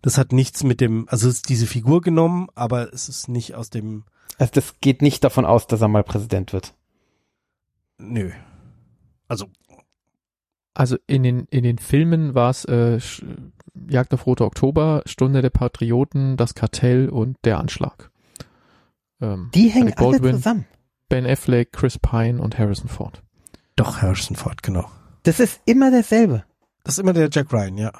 das 0.00 0.16
hat 0.16 0.32
nichts 0.32 0.64
mit 0.64 0.80
dem, 0.80 1.06
also 1.10 1.28
es 1.28 1.34
ist 1.34 1.50
diese 1.50 1.66
Figur 1.66 2.00
genommen, 2.00 2.48
aber 2.54 2.94
es 2.94 3.10
ist 3.10 3.28
nicht 3.28 3.54
aus 3.54 3.68
dem, 3.68 4.04
Also 4.38 4.52
das 4.54 4.80
geht 4.80 5.02
nicht 5.02 5.22
davon 5.22 5.44
aus, 5.44 5.66
dass 5.66 5.82
er 5.82 5.88
mal 5.88 6.02
Präsident 6.02 6.54
wird. 6.54 6.72
nö. 7.98 8.30
Also, 9.28 9.48
Also 10.72 10.96
in 11.06 11.24
den, 11.24 11.46
in 11.50 11.62
den 11.62 11.76
Filmen 11.76 12.34
war 12.34 12.48
es 12.48 12.64
äh, 12.64 12.98
Jagd 13.74 14.14
auf 14.14 14.24
Rote 14.24 14.46
Oktober, 14.46 15.02
Stunde 15.04 15.42
der 15.42 15.50
Patrioten, 15.50 16.38
das 16.38 16.54
Kartell 16.54 17.10
und 17.10 17.36
der 17.44 17.58
Anschlag. 17.58 18.11
Ähm, 19.22 19.50
Die 19.54 19.68
hängen 19.68 19.86
Alec 19.88 20.00
alle 20.00 20.10
Baldwin, 20.10 20.36
zusammen. 20.36 20.66
Ben 21.08 21.26
Affleck, 21.26 21.72
Chris 21.72 21.98
Pine 21.98 22.40
und 22.42 22.58
Harrison 22.58 22.88
Ford. 22.88 23.22
doch 23.76 24.02
Harrison 24.02 24.36
Ford, 24.36 24.62
genau. 24.62 24.90
Das 25.22 25.40
ist 25.40 25.60
immer 25.64 25.90
derselbe. 25.90 26.44
Das 26.84 26.94
ist 26.94 26.98
immer 26.98 27.12
der 27.12 27.28
Jack 27.32 27.52
Ryan, 27.52 27.78
ja. 27.78 27.92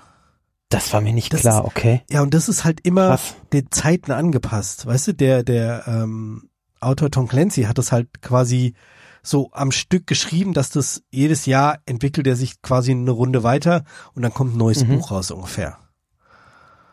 Das 0.68 0.92
war 0.92 1.00
mir 1.00 1.12
nicht 1.12 1.32
Das 1.32 1.42
klar, 1.42 1.64
okay. 1.64 2.02
Ja, 2.10 2.22
und 2.22 2.32
das 2.34 2.48
ist 2.48 2.64
halt 2.64 2.80
immer 2.84 3.08
Krass. 3.08 3.36
den 3.52 3.70
Zeiten 3.70 4.10
angepasst. 4.10 4.86
Weißt 4.86 5.08
du, 5.08 5.12
der, 5.14 5.42
der 5.44 5.84
ähm, 5.86 6.48
Autor 6.80 7.10
Tom 7.10 7.28
Clancy 7.28 7.64
hat 7.64 7.78
das 7.78 7.92
halt 7.92 8.22
quasi 8.22 8.74
so 9.22 9.50
am 9.52 9.70
Stück 9.70 10.06
geschrieben, 10.08 10.52
dass 10.54 10.70
das 10.70 11.04
jedes 11.10 11.46
Jahr 11.46 11.78
entwickelt 11.86 12.26
er 12.26 12.34
sich 12.36 12.60
quasi 12.62 12.90
eine 12.90 13.10
Runde 13.12 13.42
weiter 13.44 13.84
und 14.14 14.22
dann 14.22 14.34
kommt 14.34 14.54
ein 14.54 14.58
neues 14.58 14.82
Mhm. 14.84 14.96
Buch 14.96 15.10
raus 15.12 15.30
ungefähr. 15.30 15.78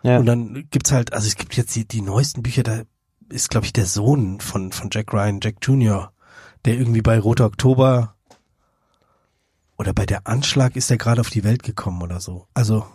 Ja. 0.04 0.20
Und 0.20 0.26
dann 0.28 0.68
gibt's 0.70 0.92
halt, 0.92 1.14
also 1.14 1.28
es 1.28 1.36
gibt 1.38 1.56
jetzt 1.56 1.76
die, 1.76 1.88
die 1.88 2.02
neuesten 2.02 2.44
Bücher, 2.44 2.64
da 2.64 2.82
ist, 3.30 3.50
glaube 3.50 3.66
ich, 3.66 3.74
der 3.74 3.86
Sohn 3.86 4.40
von, 4.40 4.72
von 4.72 4.90
Jack 4.92 5.14
Ryan, 5.14 5.40
Jack 5.42 5.58
Jr., 5.62 6.12
der 6.66 6.76
irgendwie 6.76 7.02
bei 7.02 7.20
Roter 7.20 7.46
Oktober 7.46 8.16
oder 9.78 9.94
bei 9.94 10.06
der 10.06 10.28
Anschlag 10.28 10.76
ist 10.76 10.92
er 10.92 10.98
gerade 10.98 11.22
auf 11.22 11.30
die 11.30 11.44
Welt 11.44 11.64
gekommen 11.64 12.02
oder 12.02 12.20
so. 12.20 12.48
Also, 12.54 12.86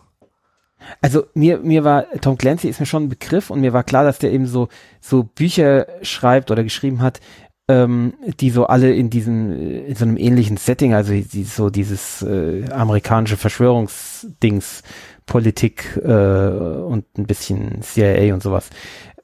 Also 1.00 1.24
mir, 1.34 1.58
mir 1.58 1.84
war, 1.84 2.10
Tom 2.20 2.36
Clancy 2.36 2.68
ist 2.68 2.80
mir 2.80 2.86
schon 2.86 3.04
ein 3.04 3.08
Begriff 3.08 3.50
und 3.50 3.60
mir 3.60 3.72
war 3.72 3.84
klar, 3.84 4.04
dass 4.04 4.18
der 4.18 4.32
eben 4.32 4.46
so, 4.46 4.68
so 5.00 5.22
Bücher 5.22 5.86
schreibt 6.02 6.50
oder 6.50 6.62
geschrieben 6.62 7.00
hat, 7.00 7.20
ähm, 7.68 8.14
die 8.40 8.50
so 8.50 8.66
alle 8.66 8.92
in 8.92 9.08
diesem, 9.08 9.86
in 9.86 9.94
so 9.94 10.04
einem 10.04 10.18
ähnlichen 10.18 10.58
Setting, 10.58 10.92
also 10.92 11.12
die, 11.12 11.44
so 11.44 11.70
dieses 11.70 12.20
äh, 12.22 12.70
amerikanische 12.70 13.38
Verschwörungsdings, 13.38 14.82
Politik 15.24 15.98
äh, 16.04 16.08
und 16.08 17.06
ein 17.16 17.26
bisschen 17.26 17.80
CIA 17.80 18.34
und 18.34 18.42
sowas 18.42 18.68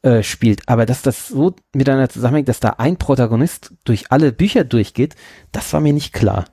äh, 0.03 0.23
spielt. 0.23 0.69
Aber 0.69 0.87
dass 0.87 1.03
das 1.03 1.29
so 1.29 1.55
miteinander 1.75 2.09
zusammenhängt, 2.09 2.49
dass 2.49 2.61
da 2.61 2.71
ein 2.79 2.97
Protagonist 2.97 3.75
durch 3.85 4.11
alle 4.11 4.33
Bücher 4.33 4.65
durchgeht, 4.65 5.15
das 5.53 5.73
war 5.73 5.81
mir 5.81 5.93
nicht 5.93 6.13
klar. 6.13 6.47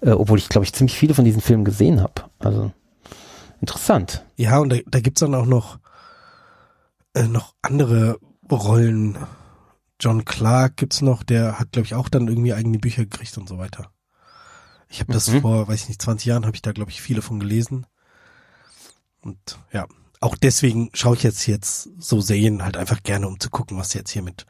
Äh, 0.00 0.10
obwohl 0.10 0.38
ich, 0.38 0.48
glaube 0.48 0.64
ich, 0.64 0.72
ziemlich 0.72 0.96
viele 0.96 1.14
von 1.14 1.24
diesen 1.24 1.42
Filmen 1.42 1.64
gesehen 1.64 2.00
habe. 2.00 2.24
Also 2.38 2.72
interessant. 3.60 4.24
Ja, 4.36 4.58
und 4.58 4.70
da, 4.70 4.76
da 4.86 5.00
gibt's 5.00 5.20
dann 5.20 5.34
auch 5.34 5.46
noch, 5.46 5.78
äh, 7.14 7.24
noch 7.28 7.54
andere 7.62 8.18
Rollen. 8.50 9.18
John 10.00 10.24
Clark 10.24 10.76
gibt's 10.76 11.02
noch, 11.02 11.22
der 11.22 11.58
hat, 11.58 11.72
glaube 11.72 11.86
ich, 11.86 11.94
auch 11.94 12.08
dann 12.08 12.28
irgendwie 12.28 12.54
eigene 12.54 12.78
Bücher 12.78 13.02
gekriegt 13.04 13.36
und 13.36 13.48
so 13.48 13.58
weiter. 13.58 13.90
Ich 14.88 15.00
habe 15.00 15.12
das 15.12 15.28
Mhm. 15.28 15.40
vor, 15.42 15.68
weiß 15.68 15.82
ich 15.82 15.88
nicht, 15.88 16.00
20 16.00 16.26
Jahren 16.26 16.46
habe 16.46 16.54
ich 16.56 16.62
da, 16.62 16.72
glaube 16.72 16.90
ich, 16.90 17.02
viele 17.02 17.20
von 17.20 17.40
gelesen. 17.40 17.86
Und 19.20 19.58
ja, 19.72 19.86
auch 20.20 20.36
deswegen 20.36 20.90
schaue 20.94 21.14
ich 21.16 21.22
jetzt 21.22 21.46
jetzt 21.46 21.88
so 21.98 22.20
Serien 22.20 22.64
halt 22.64 22.76
einfach 22.76 23.02
gerne, 23.02 23.28
um 23.28 23.38
zu 23.38 23.50
gucken, 23.50 23.78
was 23.78 23.90
sie 23.90 23.98
jetzt 23.98 24.10
hier 24.10 24.22
mit, 24.22 24.46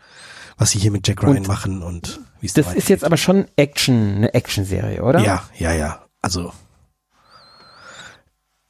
was 0.57 0.71
sie 0.71 0.79
hier 0.79 0.91
mit 0.91 1.07
Jack 1.07 1.23
Ryan 1.23 1.39
Und 1.39 1.49
machen 1.49 1.83
und 1.83 2.21
wie 2.41 2.47
es 2.47 2.55
Das 2.55 2.67
da 2.67 2.73
ist 2.73 2.89
jetzt 2.89 3.05
aber 3.05 3.17
schon 3.17 3.47
Action, 3.57 4.17
eine 4.17 4.35
Action-Serie, 4.35 5.03
oder? 5.03 5.21
ja, 5.21 5.45
ja, 5.59 5.73
ja. 5.73 6.05
Also 6.23 6.53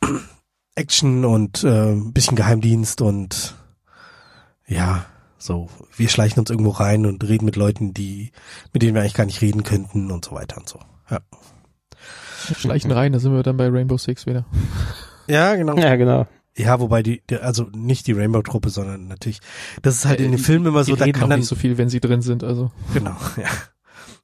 Action 0.75 1.25
und 1.25 1.65
äh, 1.65 1.93
ein 1.93 2.13
bisschen 2.13 2.37
Geheimdienst 2.37 3.01
und 3.01 3.55
ja, 4.67 5.07
so, 5.39 5.69
wir 5.97 6.09
schleichen 6.09 6.41
uns 6.41 6.51
irgendwo 6.51 6.71
rein 6.71 7.07
und 7.07 7.27
reden 7.27 7.45
mit 7.45 7.57
Leuten, 7.57 7.95
die, 7.95 8.33
mit 8.73 8.83
denen 8.83 8.95
wir 8.95 9.03
eigentlich 9.03 9.15
gar 9.15 9.25
nicht 9.25 9.41
reden 9.41 9.63
könnten 9.63 10.11
und 10.11 10.25
so 10.25 10.33
weiter 10.33 10.57
und 10.59 10.69
so. 10.69 10.81
Ja. 11.11 11.21
Schleichen 12.57 12.91
rein, 12.91 13.13
da 13.13 13.19
sind 13.19 13.33
wir 13.33 13.43
dann 13.43 13.57
bei 13.57 13.69
Rainbow 13.69 13.97
Six 13.97 14.27
wieder. 14.27 14.45
Ja, 15.27 15.55
genau. 15.55 15.77
Ja, 15.77 15.97
genau. 15.97 16.27
Ja, 16.59 16.81
wobei 16.81 17.05
die, 17.05 17.23
also 17.41 17.69
nicht 17.73 18.09
die 18.09 18.13
Rainbow-Truppe, 18.13 18.69
sondern 18.71 19.07
natürlich, 19.07 19.41
das 19.81 19.95
ist 19.95 20.07
halt 20.07 20.19
in 20.19 20.33
den 20.33 20.41
Äh, 20.41 20.43
Filmen 20.43 20.67
immer 20.67 20.83
so, 20.83 20.97
die 20.97 20.99
da 20.99 21.19
kann 21.19 21.31
dann, 21.31 21.39
nicht 21.39 21.49
so 21.49 21.55
viel, 21.55 21.79
wenn 21.79 21.89
sie 21.89 22.01
drin 22.01 22.21
sind, 22.21 22.43
also. 22.43 22.73
Genau, 22.93 23.17
ja. 23.37 23.49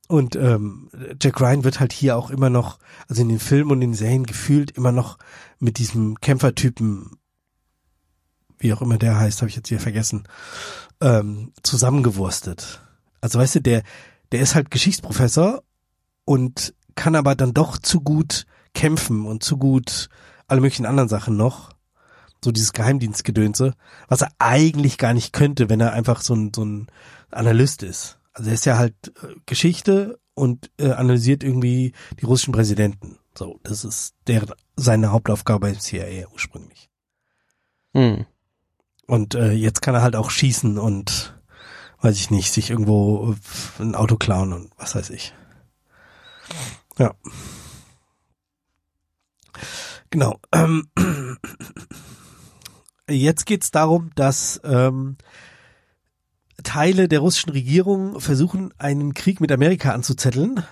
Und 0.09 0.35
ähm, 0.35 0.91
Jack 1.23 1.41
Ryan 1.41 1.65
wird 1.65 1.79
halt 1.79 1.93
hier 1.93 2.17
auch 2.17 2.31
immer 2.31 2.51
noch, 2.51 2.79
also 3.09 3.23
in 3.23 3.29
den 3.29 3.39
Filmen 3.39 3.71
und 3.71 3.83
in 3.83 3.91
den 3.93 3.97
Serien 3.97 4.27
gefühlt 4.27 4.73
immer 4.73 4.93
noch 4.93 5.17
mit 5.61 5.79
diesem 5.79 6.21
Kämpfertypen, 6.21 7.13
wie 8.59 8.73
auch 8.73 8.83
immer 8.83 8.99
der 8.99 9.19
heißt, 9.19 9.41
habe 9.41 9.49
ich 9.49 9.57
jetzt 9.57 9.69
hier 9.69 9.81
vergessen, 9.81 10.25
ähm, 11.01 11.53
zusammengewurstet. 11.63 12.83
Also 13.21 13.39
weißt 13.39 13.55
du, 13.57 13.61
der, 13.63 13.83
der 14.33 14.41
ist 14.41 14.57
halt 14.57 14.73
Geschichtsprofessor 14.73 15.63
und 16.25 16.75
kann 16.97 17.15
aber 17.15 17.35
dann 17.37 17.55
doch 17.55 17.79
zu 17.79 18.01
gut 18.01 18.45
kämpfen 18.75 19.25
und 19.25 19.45
zu 19.45 19.57
gut 19.57 20.09
alle 20.49 20.61
möglichen 20.61 20.87
anderen 20.87 21.09
Sachen 21.09 21.37
noch. 21.37 21.74
So 22.45 22.53
dieses 22.53 22.75
Geheimdienstgedönse, 22.75 23.73
was 24.07 24.21
er 24.21 24.29
eigentlich 24.39 24.99
gar 24.99 25.15
nicht 25.15 25.33
könnte, 25.33 25.71
wenn 25.71 25.81
er 25.81 25.95
einfach 25.95 26.21
so 26.21 26.35
ein, 26.35 26.53
so 26.55 26.63
ein 26.63 26.89
Analyst 27.31 27.83
ist. 27.83 28.19
Also 28.35 28.51
er 28.51 28.55
ist 28.55 28.67
ja 28.67 28.77
halt 28.77 28.95
äh, 29.23 29.35
Geschichte 29.47 30.21
und 30.35 30.71
äh, 30.79 30.91
analysiert 30.91 31.43
irgendwie 31.43 31.93
die 32.21 32.27
russischen 32.27 32.53
Präsidenten. 32.53 33.19
So, 33.35 33.61
das 33.63 33.85
ist 33.85 34.15
der 34.27 34.45
seine 34.77 35.11
Hauptaufgabe 35.11 35.71
im 35.71 35.81
CIA 35.81 36.29
ursprünglich. 36.33 36.91
Hm. 37.95 38.27
Und 39.07 39.35
äh, 39.35 39.53
jetzt 39.53 39.81
kann 39.81 39.95
er 39.95 40.03
halt 40.03 40.15
auch 40.15 40.31
schießen 40.31 40.79
und 40.79 41.35
weiß 42.03 42.17
ich 42.17 42.31
nicht, 42.31 42.53
sich 42.53 42.69
irgendwo 42.69 43.33
äh, 43.33 43.83
ein 43.83 43.95
Auto 43.95 44.17
klauen 44.17 44.53
und 44.53 44.71
was 44.77 44.95
weiß 44.95 45.09
ich. 45.09 45.33
Ja. 46.99 47.15
Genau. 50.11 50.39
Ähm, 50.53 50.89
jetzt 53.09 53.47
geht's 53.47 53.71
darum, 53.71 54.11
dass 54.15 54.61
ähm, 54.65 55.17
Teile 56.63 57.09
der 57.09 57.21
russischen 57.21 57.51
Regierung 57.51 58.21
versuchen, 58.21 58.73
einen 58.79 59.15
Krieg 59.15 59.41
mit 59.41 59.53
Amerika 59.53 59.93
anzuzetteln, 59.93 60.63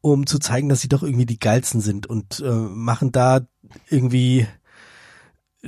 um 0.00 0.26
zu 0.26 0.38
zeigen, 0.38 0.68
dass 0.68 0.80
sie 0.80 0.88
doch 0.88 1.02
irgendwie 1.02 1.26
die 1.26 1.38
geilsten 1.38 1.80
sind 1.80 2.06
und 2.06 2.40
äh, 2.40 2.50
machen 2.50 3.12
da 3.12 3.46
irgendwie 3.88 4.46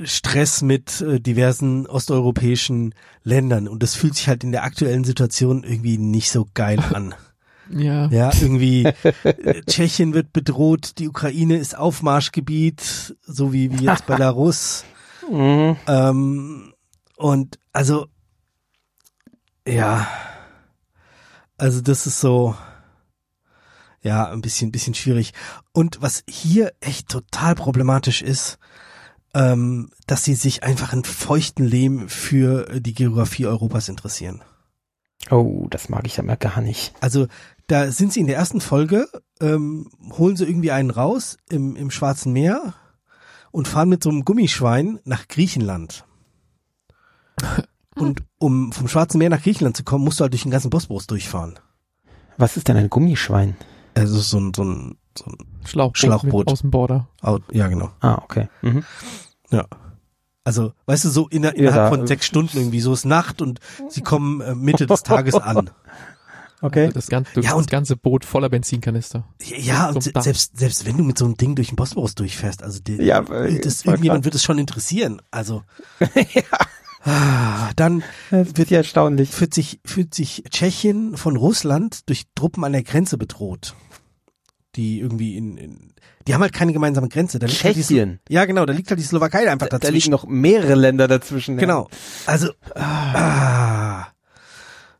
Stress 0.03 0.61
mit 0.61 1.01
äh, 1.01 1.19
diversen 1.19 1.87
osteuropäischen 1.87 2.93
Ländern 3.23 3.67
und 3.67 3.81
das 3.81 3.95
fühlt 3.95 4.15
sich 4.15 4.27
halt 4.27 4.43
in 4.43 4.51
der 4.51 4.63
aktuellen 4.63 5.03
Situation 5.03 5.63
irgendwie 5.63 5.97
nicht 5.97 6.31
so 6.31 6.47
geil 6.53 6.79
an. 6.93 7.15
Ja. 7.69 8.07
Ja, 8.07 8.31
irgendwie 8.33 8.85
äh, 8.85 9.61
Tschechien 9.67 10.13
wird 10.13 10.31
bedroht, 10.31 10.99
die 10.99 11.09
Ukraine 11.09 11.57
ist 11.57 11.77
Aufmarschgebiet, 11.77 13.17
so 13.23 13.51
wie, 13.51 13.77
wie 13.77 13.83
jetzt 13.83 14.05
Belarus. 14.07 14.85
Mhm. 15.29 15.75
Ähm, 15.87 16.73
und 17.17 17.59
also, 17.73 18.07
ja, 19.67 20.07
also 21.57 21.81
das 21.81 22.07
ist 22.07 22.19
so, 22.19 22.55
ja, 24.01 24.29
ein 24.29 24.41
bisschen, 24.41 24.71
bisschen 24.71 24.93
schwierig. 24.93 25.33
Und 25.73 26.01
was 26.01 26.23
hier 26.29 26.73
echt 26.79 27.09
total 27.09 27.55
problematisch 27.55 28.21
ist, 28.21 28.57
ähm, 29.33 29.89
dass 30.05 30.23
sie 30.23 30.35
sich 30.35 30.63
einfach 30.63 30.93
in 30.93 31.03
feuchten 31.03 31.65
Lehm 31.65 32.07
für 32.09 32.79
die 32.79 32.93
Geografie 32.93 33.45
Europas 33.45 33.89
interessieren. 33.89 34.43
Oh, 35.29 35.67
das 35.69 35.89
mag 35.89 36.07
ich 36.07 36.17
ja 36.17 36.23
mal 36.23 36.37
gar 36.37 36.61
nicht. 36.61 36.93
Also 37.01 37.27
da 37.67 37.91
sind 37.91 38.13
sie 38.13 38.21
in 38.21 38.27
der 38.27 38.37
ersten 38.37 38.61
Folge, 38.61 39.09
ähm, 39.41 39.89
holen 40.11 40.37
sie 40.37 40.45
irgendwie 40.45 40.71
einen 40.71 40.89
raus 40.89 41.37
im, 41.49 41.75
im 41.75 41.91
Schwarzen 41.91 42.31
Meer 42.31 42.73
und 43.57 43.67
fahren 43.67 43.89
mit 43.89 44.03
so 44.03 44.09
einem 44.09 44.23
Gummischwein 44.23 44.99
nach 45.03 45.27
Griechenland. 45.27 46.05
Und 47.95 48.23
um 48.37 48.71
vom 48.71 48.87
Schwarzen 48.87 49.17
Meer 49.17 49.29
nach 49.31 49.41
Griechenland 49.41 49.75
zu 49.75 49.83
kommen, 49.83 50.03
musst 50.05 50.19
du 50.19 50.21
halt 50.23 50.31
durch 50.33 50.43
den 50.43 50.51
ganzen 50.51 50.69
Bosporus 50.69 51.07
durchfahren. 51.07 51.57
Was 52.37 52.55
ist 52.55 52.67
denn 52.67 52.77
ein 52.77 52.91
Gummischwein? 52.91 53.57
Also 53.95 54.19
so 54.19 54.37
ein, 54.39 54.53
so 54.55 54.63
ein, 54.63 54.97
so 55.17 55.25
ein 55.25 55.37
Schlauchboot, 55.65 55.97
Schlauchboot. 55.97 56.45
Mit 56.45 56.51
Außenborder. 56.53 57.07
Au- 57.21 57.39
ja 57.51 57.67
genau. 57.67 57.89
Ah, 58.01 58.19
okay. 58.23 58.49
Mhm. 58.61 58.83
Ja. 59.49 59.65
Also, 60.43 60.73
weißt 60.85 61.05
du, 61.05 61.09
so 61.09 61.27
Ja, 61.31 61.49
innerhalb 61.49 61.75
da- 61.75 61.89
von 61.89 62.05
sechs 62.05 62.27
Stunden 62.27 62.55
irgendwie, 62.57 62.81
so 62.81 62.93
ist 62.93 63.05
Nacht 63.05 63.41
und 63.41 63.59
sie 63.89 64.01
kommen 64.01 64.41
äh, 64.41 64.53
Mitte 64.53 64.85
des 64.85 65.01
Tages 65.01 65.33
an. 65.33 65.71
Okay. 66.61 66.89
Das 66.93 67.07
ganze, 67.07 67.31
du 67.35 67.41
Ja, 67.41 67.49
das 67.51 67.59
und- 67.59 67.69
ganze 67.69 67.95
Boot 67.95 68.25
voller 68.25 68.49
Benzinkanister. 68.49 69.27
Ja, 69.43 69.89
und 69.89 70.01
selbst, 70.23 70.57
selbst 70.57 70.85
wenn 70.85 70.97
du 70.97 71.03
mit 71.03 71.17
so 71.17 71.25
einem 71.25 71.37
Ding 71.37 71.53
durch 71.55 71.67
den 71.67 71.75
Bosporus 71.75 72.15
durchfährst, 72.15 72.63
also 72.63 72.79
die, 72.79 72.95
Ja, 72.95 73.27
weil- 73.29 73.59
das, 73.59 73.83
voll 73.83 73.93
irgendjemand 73.93 74.25
wird 74.25 74.33
es 74.35 74.43
schon 74.43 74.57
interessieren. 74.57 75.21
Also 75.29 75.63
ah, 77.03 77.69
dann 77.75 78.03
Das 78.31 78.57
wird 78.57 78.69
ja 78.69 78.77
erstaunlich. 78.79 79.29
fühlt 79.29 79.53
sich, 79.53 79.79
fühlt 79.85 80.13
sich 80.13 80.43
Tschechien 80.49 81.15
von 81.17 81.35
Russland 81.37 82.07
durch 82.09 82.23
Truppen 82.35 82.63
an 82.63 82.73
der 82.73 82.83
Grenze 82.83 83.17
bedroht. 83.17 83.75
Die 84.75 84.99
irgendwie 84.99 85.37
in, 85.37 85.57
in 85.57 85.93
die 86.27 86.33
haben 86.33 86.41
halt 86.41 86.53
keine 86.53 86.73
gemeinsame 86.73 87.07
Grenze. 87.07 87.39
Da 87.39 87.47
liegt 87.47 87.63
halt 87.63 87.75
Tschechien. 87.75 88.19
ja, 88.29 88.45
genau, 88.45 88.65
da 88.65 88.73
liegt 88.73 88.89
halt 88.89 88.99
die 88.99 89.03
Slowakei 89.03 89.49
einfach 89.49 89.67
Da, 89.69 89.77
da 89.77 89.87
dazwischen. 89.87 90.11
liegen 90.11 90.11
noch 90.11 90.25
mehrere 90.27 90.75
Länder 90.75 91.07
dazwischen. 91.07 91.55
ja. 91.55 91.61
Genau. 91.61 91.87
Also, 92.25 92.49
ah, 92.75 93.76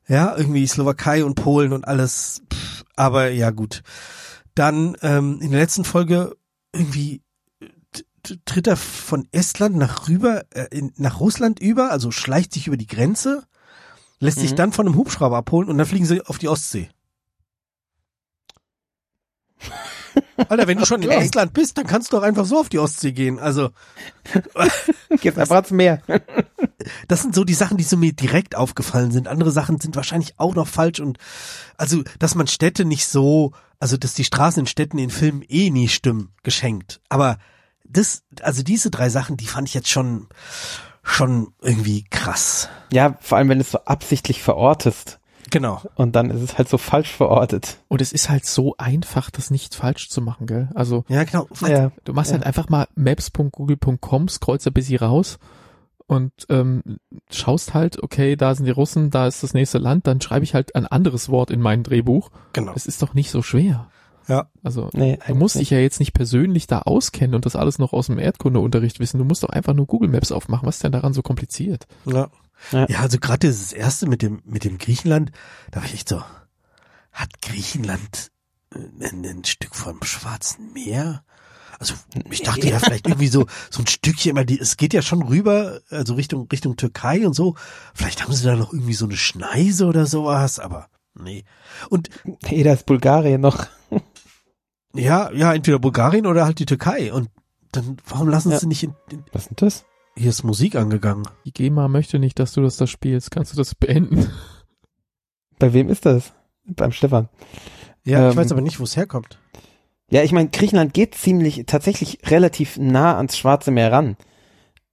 ja, 0.08 0.36
irgendwie 0.38 0.66
Slowakei 0.68 1.24
und 1.26 1.36
Polen 1.36 1.74
und 1.74 1.88
alles. 1.88 2.42
Pff, 2.54 2.84
aber 2.96 3.30
ja, 3.30 3.50
gut. 3.52 3.84
Dann 4.56 4.96
ähm, 5.02 5.40
in 5.42 5.52
der 5.52 5.60
letzten 5.60 5.84
Folge 5.84 6.36
irgendwie 6.74 7.22
tritt 8.46 8.68
er 8.68 8.76
von 8.78 9.28
Estland 9.32 9.76
nach 9.78 10.08
rüber, 10.10 10.44
äh, 10.52 10.68
in, 10.72 10.92
nach 10.98 11.20
Russland 11.20 11.60
über, 11.60 11.92
also 11.92 12.12
schleicht 12.12 12.54
sich 12.54 12.68
über 12.68 12.78
die 12.78 12.88
Grenze, 12.88 13.44
lässt 14.20 14.40
sich 14.40 14.52
Mhm. 14.52 14.56
dann 14.58 14.74
von 14.74 14.86
einem 14.88 14.96
Hubschrauber 14.98 15.38
abholen 15.38 15.70
und 15.70 15.78
dann 15.78 15.88
fliegen 15.88 16.06
sie 16.06 16.22
auf 16.26 16.38
die 16.38 16.50
Ostsee. 16.50 16.90
Alter, 20.50 20.68
wenn 20.68 20.78
du 20.78 20.86
schon 20.86 21.02
in. 21.02 21.10
Estland 21.10 21.54
bist, 21.54 21.78
dann 21.78 21.88
kannst 21.88 22.12
du 22.12 22.18
doch 22.18 22.24
einfach 22.24 22.46
so 22.46 22.60
auf 22.60 22.70
die 22.70 22.80
Ostsee 22.80 23.12
gehen. 23.12 23.40
Also, 23.40 23.70
Jetzt 25.22 25.40
einfach 25.40 25.56
ans 25.56 25.72
Meer. 25.72 26.02
das 27.08 27.22
sind 27.22 27.36
so 27.36 27.44
die 27.44 27.54
Sachen, 27.54 27.78
die 27.78 27.84
so 27.84 27.98
mir 27.98 28.14
direkt 28.14 28.56
aufgefallen 28.56 29.12
sind. 29.12 29.28
Andere 29.28 29.52
Sachen 29.52 29.80
sind 29.80 29.96
wahrscheinlich 29.96 30.34
auch 30.38 30.56
noch 30.56 30.68
falsch 30.68 31.00
und 31.00 31.18
also, 31.78 32.04
dass 32.20 32.36
man 32.36 32.48
Städte 32.48 32.86
nicht 32.86 33.08
so, 33.08 33.52
also 33.80 33.98
dass 33.98 34.14
die 34.14 34.24
Straßen 34.24 34.62
in 34.62 34.68
Städten 34.68 34.98
in 34.98 35.10
Filmen 35.10 35.44
eh 35.48 35.70
nie 35.70 35.88
stimmen, 35.88 36.34
geschenkt. 36.44 37.02
Aber 37.10 37.38
das, 37.84 38.24
also 38.42 38.64
diese 38.64 38.92
drei 38.92 39.10
Sachen, 39.10 39.38
die 39.38 39.48
fand 39.48 39.68
ich 39.68 39.74
jetzt 39.74 39.90
schon, 39.90 40.28
schon 41.04 41.54
irgendwie 41.62 42.04
krass. 42.10 42.70
Ja, 42.92 43.18
vor 43.22 43.38
allem, 43.38 43.50
wenn 43.50 43.60
du 43.60 43.64
es 43.64 43.72
so 43.72 43.80
absichtlich 43.86 44.42
verortest. 44.44 45.20
Genau. 45.50 45.82
Und 45.96 46.16
dann 46.16 46.30
ist 46.30 46.42
es 46.42 46.58
halt 46.58 46.68
so 46.70 46.78
falsch 46.78 47.12
verortet. 47.14 47.78
Und 47.88 48.02
es 48.02 48.12
ist 48.12 48.30
halt 48.30 48.46
so 48.46 48.76
einfach, 48.78 49.30
das 49.30 49.50
nicht 49.52 49.76
falsch 49.76 50.10
zu 50.10 50.22
machen, 50.22 50.48
gell? 50.48 50.70
Also, 50.76 51.06
Ja, 51.08 51.24
genau. 51.24 51.48
Ja. 51.66 51.92
du 52.06 52.14
machst 52.14 52.32
Ja. 52.32 52.38
halt 52.38 52.46
einfach 52.46 52.70
mal 52.70 52.88
maps.google.com, 52.96 54.28
scrollst 54.28 54.68
ein 54.68 54.74
bisschen 54.74 55.00
raus 55.00 55.40
und 56.08 56.32
ähm, 56.50 56.84
schaust 57.30 57.74
halt, 57.74 58.02
okay, 58.02 58.36
da 58.36 58.56
sind 58.56 58.66
die 58.66 58.72
Russen, 58.72 59.10
da 59.10 59.28
ist 59.28 59.44
das 59.44 59.54
nächste 59.54 59.78
Land, 59.78 60.08
dann 60.08 60.22
schreibe 60.22 60.44
ich 60.44 60.54
halt 60.54 60.76
ein 60.76 60.86
anderes 60.88 61.30
Wort 61.30 61.52
in 61.52 61.62
mein 61.62 61.84
Drehbuch. 61.84 62.30
Genau. 62.54 62.74
Es 62.76 62.86
ist 62.86 63.02
doch 63.02 63.14
nicht 63.14 63.32
so 63.32 63.42
schwer. 63.42 63.88
Ja. 64.28 64.50
Also, 64.64 64.90
Nee, 64.94 65.20
du 65.28 65.36
musst 65.36 65.56
eigentlich 65.56 65.70
dich 65.70 65.76
ja 65.78 65.80
jetzt 65.82 66.00
nicht 66.00 66.14
persönlich 66.14 66.68
da 66.68 66.80
auskennen 66.80 67.36
und 67.36 67.46
das 67.46 67.56
alles 67.56 67.80
noch 67.80 67.94
aus 67.94 68.08
dem 68.08 68.20
Erdkundeunterricht 68.20 69.00
wissen. 69.00 69.18
Du 69.20 69.24
musst 69.26 69.44
doch 69.44 69.50
einfach 69.50 69.74
nur 69.74 69.86
Google 69.88 70.10
Maps 70.10 70.32
aufmachen. 70.32 70.68
Was 70.68 70.76
ist 70.76 70.84
denn 70.84 70.92
daran 70.92 71.14
so 71.14 71.22
kompliziert? 71.22 71.88
Ja. 72.06 72.30
Ja. 72.72 72.88
Ja, 72.90 73.00
also 73.02 73.20
gerade 73.20 73.48
dieses 73.48 73.72
erste 73.72 74.08
mit 74.08 74.22
dem, 74.22 74.42
mit 74.44 74.64
dem 74.64 74.80
Griechenland, 74.80 75.32
da 75.72 75.80
war 75.80 75.86
ich 75.86 75.94
echt 75.94 76.10
so, 76.10 76.24
hat 77.12 77.42
Griechenland 77.42 78.32
ein, 78.74 79.24
ein 79.26 79.44
Stück 79.46 79.76
vom 79.76 80.02
Schwarzen 80.04 80.74
Meer? 80.74 81.24
Also 81.80 81.94
ich 82.32 82.42
dachte 82.42 82.68
ja 82.68 82.80
vielleicht 82.80 83.06
irgendwie 83.06 83.28
so 83.28 83.46
so 83.70 83.84
ein 83.84 83.88
Stückchen, 83.88 84.36
weil 84.36 84.48
die, 84.48 84.60
es 84.60 84.78
geht 84.78 84.94
ja 84.94 85.04
schon 85.04 85.22
rüber, 85.22 85.82
also 85.92 86.16
Richtung 86.16 86.48
Richtung 86.52 86.76
Türkei 86.76 87.28
und 87.28 87.34
so. 87.34 87.56
Vielleicht 87.94 88.24
haben 88.24 88.34
sie 88.34 88.44
da 88.44 88.56
noch 88.56 88.74
irgendwie 88.74 88.96
so 88.96 89.06
eine 89.06 89.16
Schneise 89.18 89.86
oder 89.86 90.08
sowas, 90.08 90.58
aber 90.58 90.88
nee. 91.14 91.46
Und 91.90 92.10
Nee, 92.50 92.64
da 92.64 92.74
ist 92.74 92.88
Bulgarien 92.88 93.42
noch. 93.42 93.68
Ja, 94.94 95.32
ja, 95.32 95.54
entweder 95.54 95.80
Bulgarien 95.80 96.26
oder 96.26 96.46
halt 96.46 96.60
die 96.60 96.66
Türkei. 96.66 97.12
Und 97.14 97.30
dann 97.72 97.98
warum 98.08 98.30
lassen 98.30 98.52
Ja. 98.52 98.60
sie 98.60 98.68
nicht 98.68 98.84
in, 98.84 98.94
in 99.12 99.24
Was 99.34 99.44
ist 99.44 99.50
denn 99.50 99.68
das? 99.68 99.86
hier 100.16 100.30
ist 100.32 100.44
Musik 100.44 100.76
angegangen? 100.76 101.28
Die 101.46 101.54
GEMA 101.54 101.88
möchte 101.88 102.18
nicht, 102.18 102.40
dass 102.40 102.54
du 102.54 102.62
das 102.62 102.78
da 102.78 102.88
spielst. 102.88 103.30
Kannst 103.30 103.54
du 103.54 103.58
das 103.58 103.76
beenden? 103.76 104.30
Bei 105.60 105.74
wem 105.74 105.90
ist 105.90 106.06
das? 106.06 106.34
Beim 106.66 106.92
Stefan. 106.92 107.30
Ja, 108.04 108.28
ich 108.30 108.34
Ähm, 108.34 108.38
weiß 108.38 108.52
aber 108.52 108.62
nicht, 108.62 108.80
wo 108.80 108.84
es 108.84 108.98
herkommt. 108.98 109.40
Ja, 110.10 110.24
ich 110.24 110.32
meine, 110.32 110.50
Griechenland 110.50 110.94
geht 110.94 111.16
ziemlich, 111.16 111.64
tatsächlich 111.68 112.20
relativ 112.26 112.78
nah 112.78 113.18
ans 113.18 113.38
Schwarze 113.38 113.72
Meer 113.72 113.92
ran. 113.92 114.18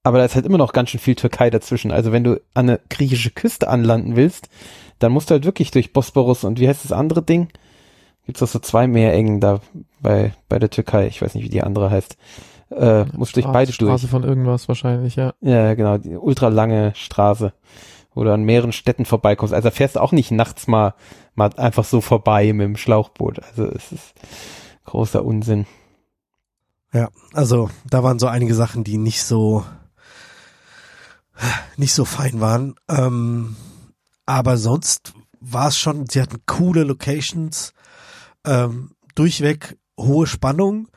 Aber 0.02 0.18
da 0.18 0.24
ist 0.24 0.34
halt 0.34 0.44
immer 0.44 0.58
noch 0.58 0.72
ganz 0.74 0.90
schön 0.90 1.00
viel 1.00 1.14
Türkei 1.14 1.48
dazwischen. 1.50 1.90
Also 1.90 2.12
wenn 2.12 2.24
du 2.24 2.40
an 2.52 2.68
eine 2.68 2.80
griechische 2.90 3.30
Küste 3.30 3.68
anlanden 3.68 4.16
willst, 4.16 4.48
dann 4.98 5.12
musst 5.12 5.30
du 5.30 5.32
halt 5.32 5.44
wirklich 5.46 5.70
durch 5.70 5.92
Bosporus 5.92 6.44
und 6.44 6.60
wie 6.60 6.68
heißt 6.68 6.84
das 6.84 6.92
andere 6.92 7.22
Ding? 7.22 7.48
Gibt's 8.26 8.40
doch 8.40 8.48
so 8.48 8.58
zwei 8.58 8.86
Meerengen 8.86 9.40
da 9.40 9.60
bei, 10.00 10.32
bei 10.48 10.58
der 10.58 10.70
Türkei. 10.70 11.06
Ich 11.06 11.20
weiß 11.20 11.34
nicht, 11.34 11.44
wie 11.44 11.50
die 11.50 11.62
andere 11.62 11.90
heißt. 11.90 12.16
Äh, 12.70 13.04
musst 13.12 13.36
durch 13.36 13.44
Straße- 13.46 13.52
beide 13.52 13.72
durch. 13.72 13.76
Straße 13.90 14.08
von 14.08 14.24
irgendwas 14.24 14.66
wahrscheinlich, 14.68 15.16
ja. 15.16 15.34
Ja, 15.40 15.74
genau, 15.74 15.98
die 15.98 16.16
ultralange 16.16 16.92
Straße, 16.96 17.52
wo 18.14 18.24
du 18.24 18.32
an 18.32 18.42
mehreren 18.44 18.72
Städten 18.72 19.04
vorbeikommst. 19.04 19.52
Also 19.52 19.68
da 19.68 19.74
fährst 19.74 19.96
du 19.96 20.00
auch 20.00 20.12
nicht 20.12 20.30
nachts 20.30 20.66
mal, 20.66 20.94
mal 21.34 21.50
einfach 21.56 21.84
so 21.84 22.00
vorbei 22.00 22.52
mit 22.52 22.64
dem 22.64 22.76
Schlauchboot. 22.76 23.40
Also 23.42 23.66
es 23.66 23.92
ist 23.92 24.14
großer 24.86 25.24
Unsinn. 25.24 25.66
Ja, 26.92 27.10
also 27.32 27.68
da 27.88 28.02
waren 28.02 28.18
so 28.18 28.26
einige 28.26 28.54
Sachen, 28.54 28.84
die 28.84 28.96
nicht 28.98 29.22
so 29.22 29.64
nicht 31.76 31.92
so 31.92 32.04
fein 32.04 32.40
waren. 32.40 32.76
Ähm, 32.88 33.56
aber 34.24 34.56
sonst 34.56 35.12
war 35.40 35.68
es 35.68 35.78
schon, 35.78 36.06
sie 36.06 36.22
hatten 36.22 36.42
coole 36.46 36.84
Locations, 36.84 37.74
ähm, 38.44 38.92
durchweg 39.14 39.76
hohe 39.98 40.26
Spannung. 40.26 40.88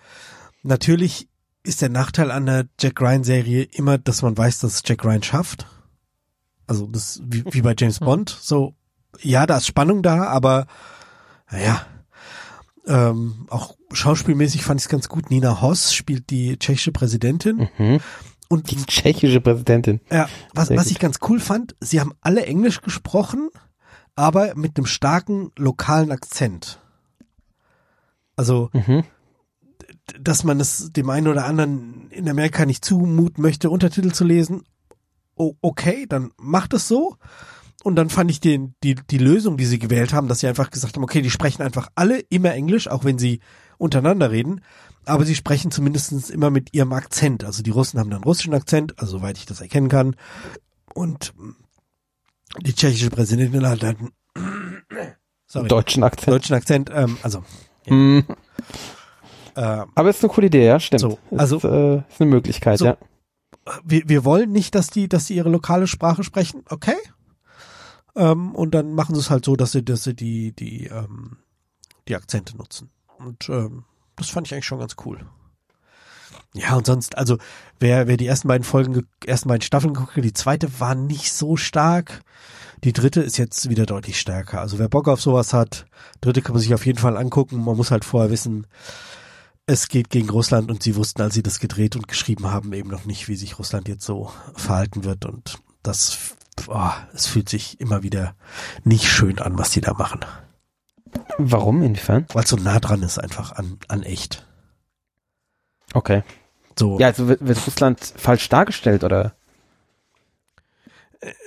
Natürlich 0.63 1.29
ist 1.63 1.81
der 1.81 1.89
Nachteil 1.89 2.31
an 2.31 2.45
der 2.45 2.67
Jack 2.79 3.01
Ryan 3.01 3.23
Serie 3.23 3.63
immer, 3.63 3.97
dass 3.97 4.21
man 4.21 4.37
weiß, 4.37 4.59
dass 4.59 4.81
Jack 4.85 5.03
Ryan 5.03 5.23
schafft. 5.23 5.67
Also 6.65 6.87
das 6.87 7.21
wie, 7.25 7.43
wie 7.51 7.61
bei 7.61 7.75
James 7.77 7.99
Bond. 7.99 8.29
So, 8.41 8.75
ja, 9.21 9.45
da 9.45 9.57
ist 9.57 9.67
Spannung 9.67 10.03
da, 10.03 10.25
aber 10.25 10.67
naja, 11.49 11.85
ähm, 12.85 13.47
auch 13.49 13.75
schauspielmäßig 13.91 14.63
fand 14.63 14.79
ich 14.79 14.85
es 14.85 14.89
ganz 14.89 15.09
gut. 15.09 15.29
Nina 15.29 15.61
Hoss 15.61 15.93
spielt 15.93 16.29
die 16.29 16.57
tschechische 16.57 16.91
Präsidentin. 16.91 17.69
Mhm. 17.77 17.99
Und 18.49 18.71
Die 18.71 18.77
tschechische 18.85 19.41
Präsidentin. 19.41 19.99
ja, 20.09 20.29
was, 20.53 20.69
Sehr 20.69 20.77
was 20.77 20.85
gut. 20.85 20.91
ich 20.93 20.99
ganz 20.99 21.19
cool 21.27 21.39
fand, 21.41 21.75
sie 21.81 21.99
haben 21.99 22.13
alle 22.21 22.45
Englisch 22.45 22.81
gesprochen, 22.81 23.49
aber 24.15 24.55
mit 24.55 24.77
einem 24.77 24.85
starken 24.85 25.51
lokalen 25.57 26.11
Akzent. 26.13 26.79
Also, 28.37 28.69
Mhm. 28.73 29.03
dass 30.19 30.45
man 30.45 30.59
es 30.61 30.91
dem 30.93 31.09
einen 31.09 31.27
oder 31.27 31.45
anderen 31.45 32.09
in 32.11 32.29
Amerika 32.29 32.65
nicht 32.65 32.85
zumuten 32.85 33.41
möchte, 33.41 33.69
Untertitel 33.69 34.11
zu 34.13 34.23
lesen. 34.23 34.63
Oh, 35.35 35.55
okay, 35.61 36.05
dann 36.07 36.31
macht 36.37 36.73
es 36.73 36.87
so. 36.87 37.17
Und 37.83 37.95
dann 37.95 38.09
fand 38.09 38.31
ich 38.31 38.39
den, 38.39 38.73
die, 38.83 38.95
die 38.95 39.17
Lösung, 39.17 39.55
die 39.57 39.65
sie 39.65 39.79
gewählt 39.79 40.13
haben, 40.13 40.27
dass 40.27 40.39
sie 40.39 40.47
einfach 40.47 40.71
gesagt 40.71 40.95
haben, 40.95 41.03
okay, 41.03 41.21
die 41.21 41.29
sprechen 41.29 41.61
einfach 41.61 41.89
alle 41.95 42.19
immer 42.19 42.53
Englisch, 42.53 42.87
auch 42.87 43.03
wenn 43.03 43.17
sie 43.19 43.39
untereinander 43.77 44.31
reden, 44.31 44.61
aber 45.05 45.25
sie 45.25 45.35
sprechen 45.35 45.69
zumindestens 45.71 46.29
immer 46.29 46.49
mit 46.49 46.73
ihrem 46.73 46.91
Akzent. 46.93 47.43
Also 47.43 47.61
die 47.63 47.69
Russen 47.69 47.99
haben 47.99 48.09
dann 48.09 48.23
russischen 48.23 48.53
Akzent, 48.55 48.97
also 48.99 49.19
soweit 49.19 49.37
ich 49.37 49.45
das 49.45 49.61
erkennen 49.61 49.89
kann. 49.89 50.15
Und 50.95 51.33
die 52.61 52.73
tschechische 52.73 53.09
Präsidentin 53.11 53.67
hat 53.67 53.83
einen 53.83 54.09
sorry, 55.45 55.67
Deutschen 55.67 56.03
Akzent. 56.03 56.33
deutschen 56.33 56.55
Akzent, 56.55 56.89
ähm, 56.93 57.17
also 57.21 57.43
Mhm. 57.89 58.25
äh, 59.55 59.61
Aber 59.95 60.09
ist 60.09 60.23
eine 60.23 60.33
coole 60.33 60.47
Idee, 60.47 60.65
ja, 60.65 60.79
stimmt. 60.79 61.01
So, 61.01 61.17
Ist, 61.31 61.39
also- 61.39 61.55
äh, 61.57 61.97
ist 62.09 62.21
eine 62.21 62.29
Möglichkeit, 62.29 62.79
So. 62.79 62.85
ja. 62.85 62.97
wir, 63.83 64.03
wir 64.07 64.25
wollen 64.25 64.51
nicht, 64.51 64.75
dass 64.75 64.87
die, 64.89 65.07
dass 65.09 65.25
die 65.25 65.35
ihre 65.35 65.49
lokale 65.49 65.87
Sprache 65.87 66.23
sprechen, 66.23 66.63
okay? 66.69 66.95
Ähm, 68.15 68.55
und 68.55 68.71
dann 68.73 68.93
machen 68.93 69.15
sie 69.15 69.21
es 69.21 69.29
halt 69.29 69.45
so, 69.45 69.55
dass 69.55 69.71
sie, 69.71 69.83
dass 69.85 70.03
sie 70.03 70.15
die, 70.15 70.51
die, 70.53 70.85
ähm, 70.87 71.37
die 72.07 72.15
Akzente 72.15 72.57
nutzen. 72.57 72.89
Und 73.19 73.49
ähm, 73.49 73.83
das 74.15 74.29
fand 74.29 74.47
ich 74.47 74.53
eigentlich 74.53 74.65
schon 74.65 74.79
ganz 74.79 74.95
cool. 75.05 75.19
Ja, 76.53 76.75
und 76.75 76.85
sonst, 76.87 77.17
also 77.17 77.37
wer, 77.79 78.07
wer 78.07 78.17
die 78.17 78.25
ersten 78.25 78.47
beiden 78.47 78.63
Folgen, 78.63 78.93
ge- 78.93 79.03
ersten 79.25 79.49
beiden 79.49 79.61
Staffeln 79.61 79.93
geguckt 79.93 80.15
hat, 80.15 80.23
die 80.23 80.33
zweite 80.33 80.79
war 80.79 80.95
nicht 80.95 81.31
so 81.33 81.57
stark. 81.57 82.21
Die 82.83 82.93
dritte 82.93 83.21
ist 83.21 83.37
jetzt 83.37 83.69
wieder 83.69 83.85
deutlich 83.85 84.19
stärker. 84.19 84.61
Also 84.61 84.79
wer 84.79 84.87
Bock 84.87 85.07
auf 85.07 85.21
sowas 85.21 85.53
hat, 85.53 85.85
dritte 86.21 86.41
kann 86.41 86.53
man 86.53 86.61
sich 86.61 86.73
auf 86.73 86.85
jeden 86.85 86.99
Fall 86.99 87.17
angucken. 87.17 87.63
Man 87.63 87.75
muss 87.75 87.91
halt 87.91 88.05
vorher 88.05 88.29
wissen, 88.29 88.67
es 89.65 89.89
geht 89.89 90.09
gegen 90.09 90.29
Russland 90.29 90.71
und 90.71 90.81
sie 90.83 90.95
wussten, 90.95 91.21
als 91.21 91.33
sie 91.33 91.43
das 91.43 91.59
gedreht 91.59 91.95
und 91.95 92.07
geschrieben 92.07 92.51
haben, 92.51 92.71
eben 92.73 92.89
noch 92.89 93.05
nicht, 93.05 93.27
wie 93.27 93.35
sich 93.35 93.59
Russland 93.59 93.87
jetzt 93.87 94.05
so 94.05 94.31
verhalten 94.55 95.03
wird 95.03 95.25
und 95.25 95.59
das, 95.83 96.35
oh, 96.67 96.91
es 97.13 97.27
fühlt 97.27 97.49
sich 97.49 97.79
immer 97.81 98.03
wieder 98.03 98.35
nicht 98.83 99.05
schön 99.09 99.39
an, 99.39 99.57
was 99.57 99.71
die 99.71 99.81
da 99.81 99.93
machen, 99.93 100.21
Warum? 101.37 101.83
Inwiefern? 101.83 102.25
weil 102.33 102.43
es 102.43 102.49
so 102.49 102.55
nah 102.57 102.79
dran 102.79 103.03
ist 103.03 103.17
einfach 103.17 103.53
an, 103.53 103.77
an 103.87 104.03
echt. 104.03 104.45
Okay. 105.93 106.23
So, 106.77 106.99
Ja, 106.99 107.07
also 107.07 107.27
wird, 107.27 107.45
wird 107.45 107.65
Russland 107.65 107.99
falsch 108.15 108.49
dargestellt, 108.49 109.03
oder? 109.03 109.35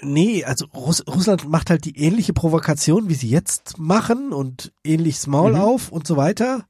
Nee, 0.03 0.45
also 0.45 0.67
Russ 0.75 1.05
Russland 1.07 1.49
macht 1.49 1.71
halt 1.71 1.85
die 1.85 1.97
ähnliche 1.99 2.33
Provokation, 2.33 3.09
wie 3.09 3.15
sie 3.15 3.29
jetzt 3.29 3.79
machen 3.79 4.33
und 4.33 4.73
ähnliches 4.85 5.27
Maul 5.27 5.53
Mhm. 5.53 5.61
auf 5.61 5.93
und 5.93 6.07
so 6.07 6.17
weiter. 6.17 6.67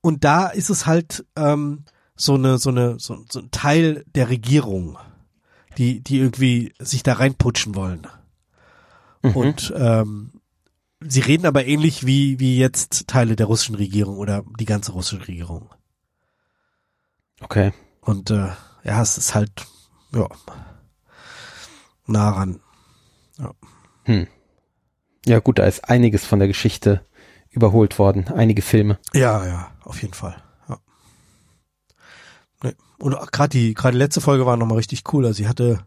Und 0.00 0.24
da 0.24 0.48
ist 0.48 0.70
es 0.70 0.86
halt 0.86 1.24
ähm, 1.36 1.84
so 2.16 2.34
eine, 2.34 2.58
so 2.58 2.70
eine, 2.70 2.98
so, 2.98 3.24
so 3.28 3.40
ein 3.40 3.50
Teil 3.50 4.04
der 4.14 4.28
Regierung, 4.28 4.98
die, 5.78 6.00
die 6.00 6.18
irgendwie 6.18 6.72
sich 6.78 7.02
da 7.02 7.14
reinputschen 7.14 7.74
wollen. 7.74 8.06
Mhm. 9.22 9.36
Und 9.36 9.72
ähm, 9.76 10.32
sie 11.00 11.20
reden 11.20 11.46
aber 11.46 11.66
ähnlich 11.66 12.06
wie, 12.06 12.38
wie 12.40 12.58
jetzt 12.58 13.08
Teile 13.08 13.36
der 13.36 13.46
russischen 13.46 13.74
Regierung 13.74 14.18
oder 14.18 14.44
die 14.58 14.66
ganze 14.66 14.92
russische 14.92 15.26
Regierung. 15.28 15.70
Okay. 17.40 17.72
Und 18.00 18.30
äh, 18.30 18.48
ja, 18.84 19.02
es 19.02 19.18
ist 19.18 19.34
halt, 19.34 19.66
ja, 20.14 20.26
nah 22.10 22.30
ran. 22.30 22.60
Ja, 25.26 25.38
gut, 25.38 25.58
da 25.58 25.64
ist 25.66 25.88
einiges 25.88 26.24
von 26.24 26.38
der 26.38 26.48
Geschichte 26.48 27.04
überholt 27.50 27.98
worden. 27.98 28.28
Einige 28.28 28.62
Filme. 28.62 28.98
Ja, 29.12 29.46
ja, 29.46 29.70
auf 29.84 30.00
jeden 30.02 30.14
Fall. 30.14 30.42
Ja. 30.68 30.78
Nee. 32.62 32.74
Und 32.98 33.16
gerade 33.32 33.50
die, 33.50 33.74
gerade 33.74 33.92
die 33.92 33.98
letzte 33.98 34.20
Folge 34.20 34.46
war 34.46 34.56
nochmal 34.56 34.78
richtig 34.78 35.04
cool. 35.12 35.26
Also 35.26 35.36
sie 35.38 35.48
hatte 35.48 35.84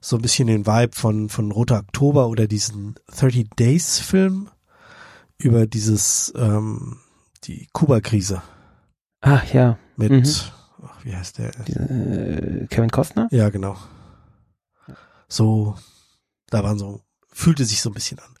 so 0.00 0.16
ein 0.16 0.22
bisschen 0.22 0.46
den 0.48 0.66
Vibe 0.66 0.94
von, 0.94 1.28
von 1.28 1.50
Roter 1.50 1.78
Oktober 1.78 2.28
oder 2.28 2.46
diesen 2.46 2.94
30 3.16 3.48
Days 3.58 3.98
Film 4.00 4.48
über 5.38 5.66
dieses, 5.66 6.32
ähm, 6.36 6.98
die 7.44 7.68
Kuba-Krise 7.72 8.42
Ach 9.22 9.44
ja, 9.54 9.78
mit, 9.96 10.10
Mhm. 10.12 10.24
ach, 10.86 11.04
wie 11.04 11.16
heißt 11.16 11.38
der? 11.38 11.58
äh, 11.68 12.66
Kevin 12.68 12.90
Costner? 12.90 13.28
Ja, 13.30 13.48
genau. 13.48 13.76
So, 15.28 15.76
da 16.48 16.62
waren 16.62 16.78
so, 16.78 17.02
fühlte 17.32 17.64
sich 17.64 17.80
so 17.80 17.90
ein 17.90 17.94
bisschen 17.94 18.18
an. 18.18 18.34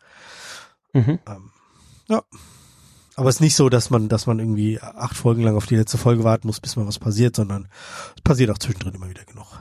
Mhm. 0.92 1.18
Ähm, 1.26 1.50
ja. 2.08 2.22
Aber 3.16 3.28
es 3.28 3.36
ist 3.36 3.40
nicht 3.40 3.54
so, 3.54 3.68
dass 3.68 3.90
man, 3.90 4.08
dass 4.08 4.26
man 4.26 4.40
irgendwie 4.40 4.80
acht 4.80 5.16
Folgen 5.16 5.42
lang 5.42 5.56
auf 5.56 5.66
die 5.66 5.76
letzte 5.76 5.98
Folge 5.98 6.24
warten 6.24 6.48
muss, 6.48 6.60
bis 6.60 6.76
mal 6.76 6.86
was 6.86 6.98
passiert, 6.98 7.36
sondern 7.36 7.68
es 8.16 8.22
passiert 8.22 8.50
auch 8.50 8.58
zwischendrin 8.58 8.94
immer 8.94 9.08
wieder 9.08 9.24
genug. 9.24 9.60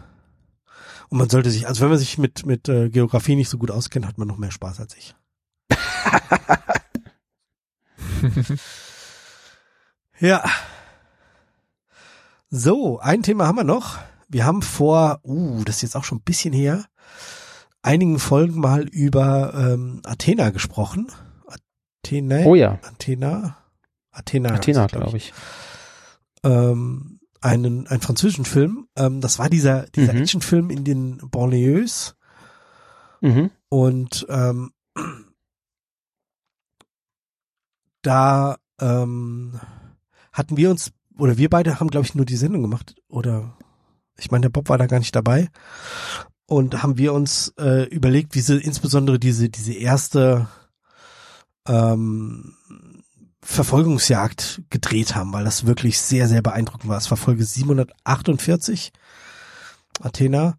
Und 1.09 1.19
man 1.19 1.29
sollte 1.29 1.51
sich, 1.51 1.67
also 1.67 1.81
wenn 1.81 1.89
man 1.89 1.99
sich 1.99 2.17
mit, 2.17 2.47
mit 2.47 2.67
äh, 2.67 2.89
Geografie 2.89 3.35
nicht 3.35 3.49
so 3.49 3.59
gut 3.59 3.69
auskennt, 3.69 4.07
hat 4.07 4.17
man 4.17 4.27
noch 4.27 4.37
mehr 4.37 4.51
Spaß 4.51 4.79
als 4.79 4.97
ich. 4.97 5.15
Ja. 10.23 10.41
So, 12.49 12.99
ein 12.99 13.23
Thema 13.23 13.47
haben 13.47 13.57
wir 13.57 13.63
noch. 13.63 13.97
Wir 14.33 14.45
haben 14.45 14.63
vor, 14.63 15.19
uh, 15.23 15.63
das 15.63 15.77
ist 15.77 15.81
jetzt 15.83 15.95
auch 15.95 16.03
schon 16.03 16.17
ein 16.17 16.23
bisschen 16.23 16.53
her, 16.53 16.85
einigen 17.83 18.17
Folgen 18.17 18.59
mal 18.59 18.87
über 18.87 19.53
ähm, 19.55 20.01
Athena 20.05 20.49
gesprochen. 20.49 21.11
Athena? 22.03 22.39
Oh 22.45 22.55
ja, 22.55 22.79
Athena? 22.81 23.57
Athena. 24.09 24.53
Athena, 24.55 24.87
glaub 24.87 25.03
glaube 25.03 25.17
ich. 25.17 25.33
Ähm, 26.43 27.19
einen, 27.41 27.85
einen 27.87 28.01
französischen 28.01 28.45
Film. 28.45 28.87
Ähm, 28.95 29.21
das 29.21 29.37
war 29.37 29.49
dieser, 29.49 29.83
dieser 29.87 30.13
Mhm. 30.13 30.19
Actionfilm 30.21 30.69
in 30.71 30.83
den 30.83 31.17
Banlieues. 31.29 32.15
Mhm. 33.21 33.51
Und 33.69 34.25
ähm, 34.29 34.71
da 38.01 38.57
ähm, 38.81 39.59
hatten 40.31 40.57
wir 40.57 40.71
uns, 40.71 40.91
oder 41.19 41.37
wir 41.37 41.49
beide 41.49 41.79
haben, 41.79 41.89
glaube 41.89 42.07
ich, 42.07 42.15
nur 42.15 42.25
die 42.25 42.35
Sendung 42.35 42.63
gemacht, 42.63 42.95
oder 43.07 43.57
ich 44.17 44.31
meine, 44.31 44.43
der 44.43 44.49
Bob 44.49 44.69
war 44.69 44.77
da 44.77 44.87
gar 44.87 44.99
nicht 44.99 45.15
dabei. 45.15 45.49
Und 46.45 46.83
haben 46.83 46.97
wir 46.97 47.13
uns 47.13 47.53
äh, 47.57 47.87
überlegt, 47.87 48.35
wie 48.35 48.41
sie 48.41 48.57
insbesondere 48.57 49.17
diese, 49.17 49.49
diese 49.49 49.73
erste 49.73 50.47
ähm, 51.67 52.55
Verfolgungsjagd 53.41 54.63
gedreht 54.69 55.15
haben, 55.15 55.33
weil 55.33 55.45
das 55.45 55.65
wirklich 55.65 55.99
sehr, 55.99 56.27
sehr 56.27 56.41
beeindruckend 56.41 56.89
war. 56.89 56.97
Es 56.97 57.09
war 57.09 57.17
Folge 57.17 57.43
748, 57.43 58.91
Athena. 60.01 60.57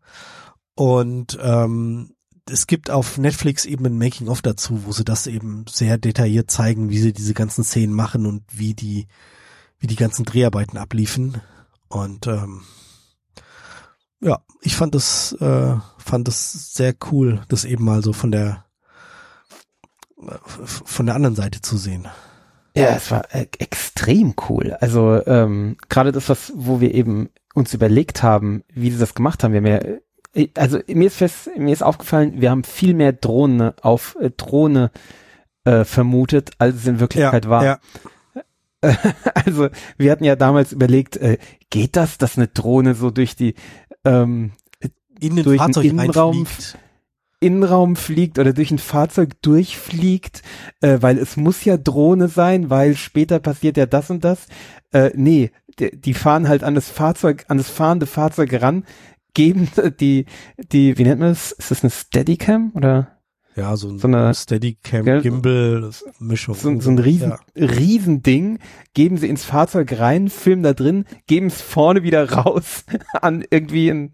Und 0.75 1.39
ähm, 1.41 2.15
es 2.49 2.67
gibt 2.67 2.91
auf 2.91 3.17
Netflix 3.17 3.65
eben 3.65 3.87
ein 3.87 3.99
Making-of 3.99 4.43
dazu, 4.43 4.85
wo 4.85 4.93
sie 4.93 5.05
das 5.05 5.27
eben 5.27 5.65
sehr 5.69 5.97
detailliert 5.97 6.51
zeigen, 6.51 6.91
wie 6.91 6.99
sie 6.99 7.13
diese 7.13 7.35
ganzen 7.35 7.65
Szenen 7.65 7.95
machen 7.95 8.27
und 8.27 8.43
wie 8.53 8.75
die, 8.75 9.07
wie 9.79 9.87
die 9.87 9.97
ganzen 9.97 10.25
Dreharbeiten 10.25 10.77
abliefen. 10.77 11.41
Und 11.89 12.27
ähm, 12.27 12.63
ja, 14.25 14.41
ich 14.63 14.75
fand 14.75 14.95
das, 14.95 15.33
äh, 15.41 15.77
fand 15.99 16.27
das 16.27 16.75
sehr 16.75 16.95
cool, 17.11 17.43
das 17.49 17.65
eben 17.65 17.85
mal 17.85 18.03
so 18.03 18.13
von 18.13 18.33
der 18.33 18.65
äh, 20.21 20.39
von 20.65 21.07
der 21.07 21.15
anderen 21.15 21.37
Seite 21.37 21.61
zu 21.61 21.77
sehen. 21.77 22.09
Ja, 22.77 22.97
es 22.97 23.11
war 23.11 23.33
äh, 23.33 23.47
extrem 23.59 24.35
cool. 24.49 24.77
Also 24.81 25.25
ähm, 25.27 25.77
gerade 25.89 26.11
das, 26.11 26.29
was, 26.29 26.53
wo 26.57 26.81
wir 26.81 26.93
eben 26.93 27.29
uns 27.55 27.73
überlegt 27.73 28.23
haben, 28.23 28.65
wie 28.73 28.91
sie 28.91 28.99
das 28.99 29.15
gemacht 29.15 29.45
haben. 29.45 29.53
Wir 29.53 29.59
haben 29.59 29.67
ja, 29.67 30.41
äh, 30.43 30.49
also 30.57 30.81
mir 30.89 31.07
ist 31.07 31.17
fest, 31.17 31.51
mir 31.57 31.73
ist 31.73 31.83
aufgefallen, 31.83 32.41
wir 32.41 32.51
haben 32.51 32.65
viel 32.65 32.95
mehr 32.95 33.13
Drohne 33.13 33.75
auf 33.83 34.17
äh, 34.21 34.31
Drohne 34.31 34.91
äh, 35.65 35.85
vermutet, 35.85 36.51
als 36.59 36.77
es 36.77 36.87
in 36.87 36.99
Wirklichkeit 37.01 37.45
ja, 37.45 37.51
war. 37.51 37.65
Ja. 37.65 37.79
Also 39.47 39.69
wir 39.97 40.13
hatten 40.13 40.25
ja 40.25 40.37
damals 40.37 40.73
überlegt, 40.73 41.17
äh, 41.17 41.39
geht 41.71 41.97
das, 41.97 42.19
dass 42.19 42.37
eine 42.37 42.49
Drohne 42.49 42.95
so 42.95 43.11
durch 43.11 43.35
die 43.35 43.55
ähm, 44.05 44.53
In 45.21 45.37
den 45.37 45.45
durch 45.45 45.59
den 45.59 45.67
Fahrzeug 45.67 45.85
Innenraum 45.85 46.37
reinfliegt. 46.37 46.79
Innenraum 47.41 47.97
fliegt 47.97 48.39
oder 48.39 48.53
durch 48.53 48.71
ein 48.71 48.79
Fahrzeug 48.79 49.41
durchfliegt, 49.43 50.43
äh, 50.81 50.99
weil 51.01 51.19
es 51.19 51.37
muss 51.37 51.65
ja 51.65 51.77
Drohne 51.77 52.29
sein, 52.29 52.71
weil 52.71 52.97
später 52.97 53.39
passiert 53.39 53.77
ja 53.77 53.87
das 53.87 54.09
und 54.09 54.25
das. 54.25 54.47
Äh, 54.93 55.11
nee, 55.15 55.51
die, 55.79 55.91
die 56.01 56.15
fahren 56.15 56.49
halt 56.49 56.65
an 56.65 56.75
das 56.75 56.89
Fahrzeug, 56.89 57.45
an 57.49 57.59
das 57.59 57.69
fahrende 57.69 58.07
Fahrzeug 58.07 58.63
ran, 58.63 58.85
geben 59.35 59.69
die, 60.01 60.27
die, 60.57 60.97
wie 60.97 61.03
nennt 61.03 61.21
man 61.21 61.31
das? 61.31 61.53
Ist 61.53 61.71
das 61.71 61.83
eine 61.83 61.91
Steadicam 61.91 62.73
oder 62.75 63.14
Ja, 63.57 63.77
so 63.77 63.89
ein 63.89 63.99
so 64.01 64.09
eine- 64.09 64.35
Steadicam, 64.35 65.05
Gell? 65.05 65.23
Gimbal, 65.23 65.81
das 65.83 66.05
Mischung. 66.19 66.55
so, 66.57 66.81
so 66.81 66.91
ein 66.91 66.99
riesen, 66.99 67.31
Ja. 67.31 67.39
riesen 67.67 68.23
Ding, 68.23 68.59
geben 68.95 69.17
sie 69.17 69.29
ins 69.29 69.45
Fahrzeug 69.45 69.99
rein, 69.99 70.29
filmen 70.29 70.63
da 70.65 70.73
drin, 70.75 71.05
geben 71.27 71.47
es 71.47 71.61
vorne 71.63 72.03
wieder 72.03 72.29
raus 72.33 72.85
an 73.21 73.45
irgendwie 73.51 73.91
ein, 73.91 74.13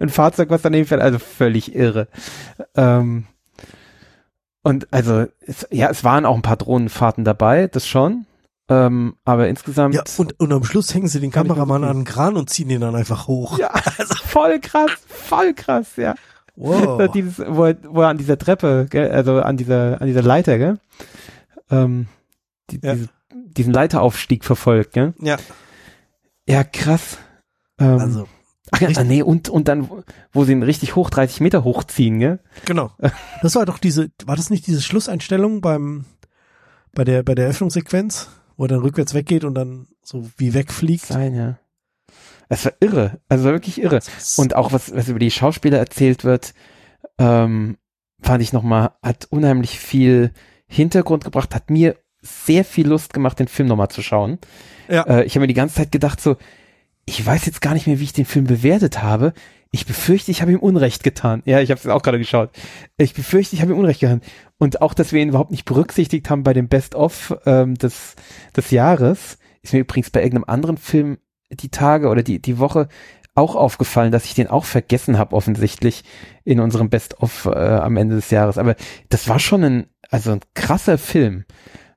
ein 0.00 0.08
Fahrzeug, 0.08 0.48
was 0.50 0.62
daneben 0.62 0.86
fährt, 0.86 1.02
also 1.02 1.18
völlig 1.18 1.74
irre. 1.74 2.08
Ähm, 2.76 3.26
und 4.62 4.88
also, 4.92 5.26
es, 5.46 5.66
ja, 5.70 5.88
es 5.90 6.04
waren 6.04 6.26
auch 6.26 6.34
ein 6.34 6.42
paar 6.42 6.56
Drohnenfahrten 6.56 7.24
dabei, 7.24 7.68
das 7.68 7.86
schon. 7.86 8.26
Ähm, 8.70 9.14
aber 9.24 9.48
insgesamt, 9.48 9.94
Ja, 9.94 10.02
und, 10.18 10.38
und 10.40 10.52
am 10.52 10.62
Schluss 10.64 10.92
hängen 10.94 11.08
sie 11.08 11.20
den 11.20 11.30
Kameramann 11.30 11.84
an 11.84 11.98
den 12.00 12.04
Kran 12.04 12.36
und 12.36 12.50
ziehen 12.50 12.68
ihn 12.68 12.82
dann 12.82 12.94
einfach 12.96 13.26
hoch. 13.26 13.58
ja, 13.58 13.70
voll 14.26 14.58
krass, 14.60 14.90
voll 15.06 15.54
krass, 15.54 15.96
ja. 15.96 16.14
Wow. 16.58 17.10
Dieses, 17.14 17.38
wo, 17.38 17.64
er, 17.66 17.76
wo 17.84 18.02
er 18.02 18.08
an 18.08 18.18
dieser 18.18 18.36
Treppe, 18.36 18.86
gell, 18.90 19.10
also 19.10 19.40
an 19.40 19.56
dieser, 19.56 20.00
an 20.00 20.06
dieser 20.08 20.22
Leiter, 20.22 20.58
gell, 20.58 20.78
ähm, 21.70 22.06
die, 22.70 22.80
Ja. 22.82 22.94
diese, 22.94 23.08
diesen 23.32 23.72
Leiteraufstieg 23.72 24.44
verfolgt, 24.44 24.92
gell? 24.92 25.14
Ja, 25.20 25.36
Ja, 26.48 26.64
krass. 26.64 27.18
Ähm, 27.78 27.98
also, 27.98 28.28
ach 28.72 28.80
ja, 28.80 29.04
nee, 29.04 29.22
und, 29.22 29.48
und 29.48 29.68
dann, 29.68 29.88
wo 30.32 30.44
sie 30.44 30.52
ihn 30.52 30.62
richtig 30.64 30.96
hoch, 30.96 31.10
30 31.10 31.40
Meter 31.40 31.62
hochziehen, 31.62 32.18
gell? 32.18 32.40
genau. 32.64 32.90
Das 33.42 33.54
war 33.54 33.64
doch 33.64 33.78
diese, 33.78 34.10
war 34.26 34.34
das 34.36 34.50
nicht 34.50 34.66
diese 34.66 34.82
Schlusseinstellung 34.82 35.60
beim, 35.60 36.06
bei 36.92 37.04
der, 37.04 37.22
bei 37.22 37.34
der 37.36 37.44
Eröffnungssequenz, 37.44 38.30
wo 38.56 38.64
er 38.64 38.68
dann 38.68 38.80
rückwärts 38.80 39.14
weggeht 39.14 39.44
und 39.44 39.54
dann 39.54 39.86
so 40.02 40.28
wie 40.36 40.54
wegfliegt? 40.54 41.06
Sein, 41.06 41.34
ja. 41.36 41.58
Es 42.48 42.64
war 42.64 42.72
irre, 42.80 43.20
also 43.28 43.44
wirklich 43.44 43.80
irre. 43.80 44.00
Und 44.36 44.54
auch 44.54 44.72
was, 44.72 44.94
was 44.94 45.08
über 45.08 45.18
die 45.18 45.30
Schauspieler 45.30 45.78
erzählt 45.78 46.24
wird, 46.24 46.54
ähm, 47.18 47.76
fand 48.20 48.42
ich 48.42 48.52
nochmal, 48.52 48.92
hat 49.02 49.26
unheimlich 49.30 49.78
viel 49.78 50.32
Hintergrund 50.66 51.24
gebracht, 51.24 51.54
hat 51.54 51.70
mir 51.70 51.96
sehr 52.20 52.64
viel 52.64 52.88
Lust 52.88 53.12
gemacht, 53.12 53.38
den 53.38 53.48
Film 53.48 53.68
nochmal 53.68 53.88
zu 53.88 54.02
schauen. 54.02 54.38
Ja. 54.88 55.02
Äh, 55.02 55.24
ich 55.24 55.34
habe 55.34 55.40
mir 55.40 55.48
die 55.48 55.54
ganze 55.54 55.76
Zeit 55.76 55.92
gedacht, 55.92 56.20
so, 56.20 56.36
ich 57.04 57.24
weiß 57.24 57.46
jetzt 57.46 57.60
gar 57.60 57.74
nicht 57.74 57.86
mehr, 57.86 58.00
wie 58.00 58.04
ich 58.04 58.12
den 58.12 58.26
Film 58.26 58.46
bewertet 58.46 59.02
habe. 59.02 59.32
Ich 59.70 59.86
befürchte, 59.86 60.30
ich 60.30 60.42
habe 60.42 60.52
ihm 60.52 60.58
Unrecht 60.58 61.02
getan. 61.02 61.42
Ja, 61.44 61.60
ich 61.60 61.70
habe 61.70 61.78
es 61.78 61.86
auch 61.86 62.02
gerade 62.02 62.18
geschaut. 62.18 62.50
Ich 62.96 63.14
befürchte, 63.14 63.54
ich 63.54 63.62
habe 63.62 63.72
ihm 63.72 63.78
Unrecht 63.78 64.00
getan. 64.00 64.20
Und 64.58 64.82
auch, 64.82 64.94
dass 64.94 65.12
wir 65.12 65.20
ihn 65.20 65.28
überhaupt 65.28 65.50
nicht 65.50 65.64
berücksichtigt 65.64 66.28
haben 66.30 66.42
bei 66.42 66.52
dem 66.52 66.68
Best-of 66.68 67.36
ähm, 67.46 67.76
des, 67.76 68.16
des 68.56 68.70
Jahres, 68.70 69.38
ist 69.62 69.72
mir 69.72 69.80
übrigens 69.80 70.10
bei 70.10 70.22
irgendeinem 70.22 70.52
anderen 70.52 70.76
Film 70.76 71.18
die 71.50 71.70
Tage 71.70 72.08
oder 72.08 72.22
die, 72.22 72.40
die 72.40 72.58
Woche 72.58 72.88
auch 73.34 73.54
aufgefallen, 73.54 74.12
dass 74.12 74.24
ich 74.24 74.34
den 74.34 74.48
auch 74.48 74.64
vergessen 74.64 75.16
habe, 75.16 75.34
offensichtlich 75.34 76.02
in 76.44 76.60
unserem 76.60 76.90
Best-of 76.90 77.46
äh, 77.46 77.50
am 77.50 77.96
Ende 77.96 78.16
des 78.16 78.30
Jahres. 78.30 78.58
Aber 78.58 78.74
das 79.08 79.28
war 79.28 79.38
schon 79.38 79.64
ein, 79.64 79.86
also 80.10 80.32
ein 80.32 80.40
krasser 80.54 80.98
Film. 80.98 81.44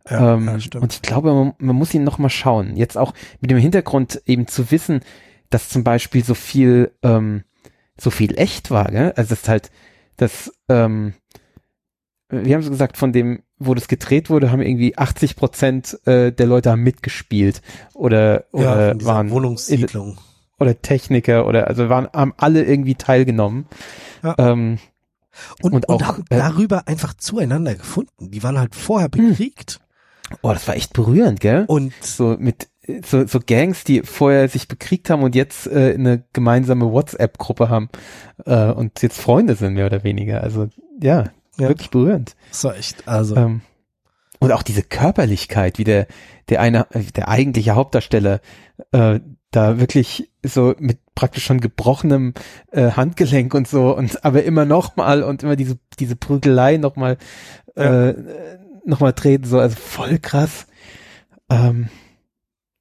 ja, 0.09 0.35
ähm, 0.35 0.45
ja, 0.47 0.79
und 0.79 0.93
ich 0.93 1.01
glaube, 1.01 1.33
man, 1.33 1.53
man 1.57 1.75
muss 1.75 1.93
ihn 1.93 2.03
noch 2.03 2.19
mal 2.19 2.29
schauen. 2.29 2.75
Jetzt 2.75 2.97
auch 2.97 3.13
mit 3.39 3.49
dem 3.49 3.57
Hintergrund 3.57 4.21
eben 4.25 4.47
zu 4.47 4.69
wissen, 4.71 5.01
dass 5.49 5.69
zum 5.69 5.83
Beispiel 5.83 6.23
so 6.23 6.35
viel, 6.35 6.91
ähm, 7.01 7.43
so 7.99 8.11
viel 8.11 8.37
echt 8.37 8.69
war, 8.69 8.85
gell? 8.85 9.13
Also 9.15 9.29
das 9.31 9.41
ist 9.41 9.49
halt, 9.49 9.71
das, 10.17 10.51
ähm, 10.69 11.15
wir 12.29 12.55
haben 12.55 12.63
so 12.63 12.69
gesagt, 12.69 12.97
von 12.97 13.11
dem, 13.11 13.41
wo 13.65 13.73
das 13.73 13.87
gedreht 13.87 14.29
wurde, 14.29 14.51
haben 14.51 14.61
irgendwie 14.61 14.97
80 14.97 15.35
Prozent 15.35 15.99
äh, 16.05 16.31
der 16.31 16.45
Leute 16.45 16.71
haben 16.71 16.83
mitgespielt 16.83 17.61
oder, 17.93 18.45
ja, 18.53 18.59
oder 18.59 18.95
dieser 18.95 19.09
waren 19.11 19.29
Wohnungssiedlung. 19.29 20.17
oder 20.59 20.81
Techniker 20.81 21.47
oder 21.47 21.67
also 21.67 21.89
waren 21.89 22.07
haben 22.13 22.33
alle 22.37 22.63
irgendwie 22.63 22.95
teilgenommen. 22.95 23.65
Ja. 24.23 24.35
Ähm, 24.37 24.79
Und, 25.61 25.73
und 25.73 25.89
und, 25.89 26.01
auch, 26.01 26.07
haben 26.07 26.25
äh, 26.29 26.37
darüber 26.37 26.87
einfach 26.87 27.13
zueinander 27.13 27.75
gefunden. 27.75 28.31
Die 28.31 28.43
waren 28.43 28.59
halt 28.59 28.75
vorher 28.75 29.09
bekriegt. 29.09 29.79
oh, 30.41 30.51
das 30.51 30.67
war 30.67 30.75
echt 30.75 30.93
berührend, 30.93 31.39
gell? 31.39 31.65
Und 31.67 31.93
so 32.01 32.35
mit 32.39 32.67
so, 33.05 33.25
so 33.27 33.39
Gangs, 33.45 33.83
die 33.83 34.01
vorher 34.01 34.49
sich 34.49 34.67
bekriegt 34.67 35.09
haben 35.09 35.23
und 35.23 35.35
jetzt 35.35 35.67
äh, 35.67 35.93
eine 35.93 36.23
gemeinsame 36.33 36.91
WhatsApp-Gruppe 36.91 37.69
haben 37.69 37.89
äh, 38.45 38.71
und 38.71 39.01
jetzt 39.01 39.21
Freunde 39.21 39.55
sind, 39.55 39.75
mehr 39.75 39.85
oder 39.85 40.03
weniger. 40.03 40.41
Also 40.41 40.67
ja, 40.99 41.25
Ja. 41.61 41.69
wirklich 41.69 41.89
berührend. 41.89 42.35
das 42.49 42.63
war 42.63 42.75
echt, 42.77 43.07
also, 43.07 43.35
Ähm, 43.35 43.61
und 44.39 44.51
auch 44.51 44.63
diese 44.63 44.81
Körperlichkeit, 44.83 45.77
wie 45.77 45.83
der, 45.83 46.07
der 46.49 46.61
eine, 46.61 46.87
äh, 46.91 47.03
der 47.15 47.27
eigentliche 47.29 47.75
Hauptdarsteller 47.75 48.41
äh, 48.91 49.19
da 49.51 49.79
wirklich 49.79 50.31
so 50.43 50.73
mit 50.79 50.99
praktisch 51.13 51.43
schon 51.43 51.59
gebrochenem 51.59 52.33
äh, 52.71 52.91
Handgelenk 52.91 53.53
und 53.53 53.67
so 53.67 53.95
und 53.95 54.23
aber 54.25 54.43
immer 54.43 54.65
noch 54.65 54.95
mal 54.95 55.23
und 55.23 55.43
immer 55.43 55.55
diese 55.57 55.77
diese 55.99 56.15
Prügelei 56.15 56.77
noch 56.77 56.95
mal 56.95 57.17
Ja. 57.75 58.09
äh, 58.09 58.15
noch 58.85 58.99
mal 59.01 59.11
treten 59.11 59.43
so 59.45 59.59
also 59.59 59.75
voll 59.75 60.17
krass 60.19 60.65
ähm, 61.49 61.89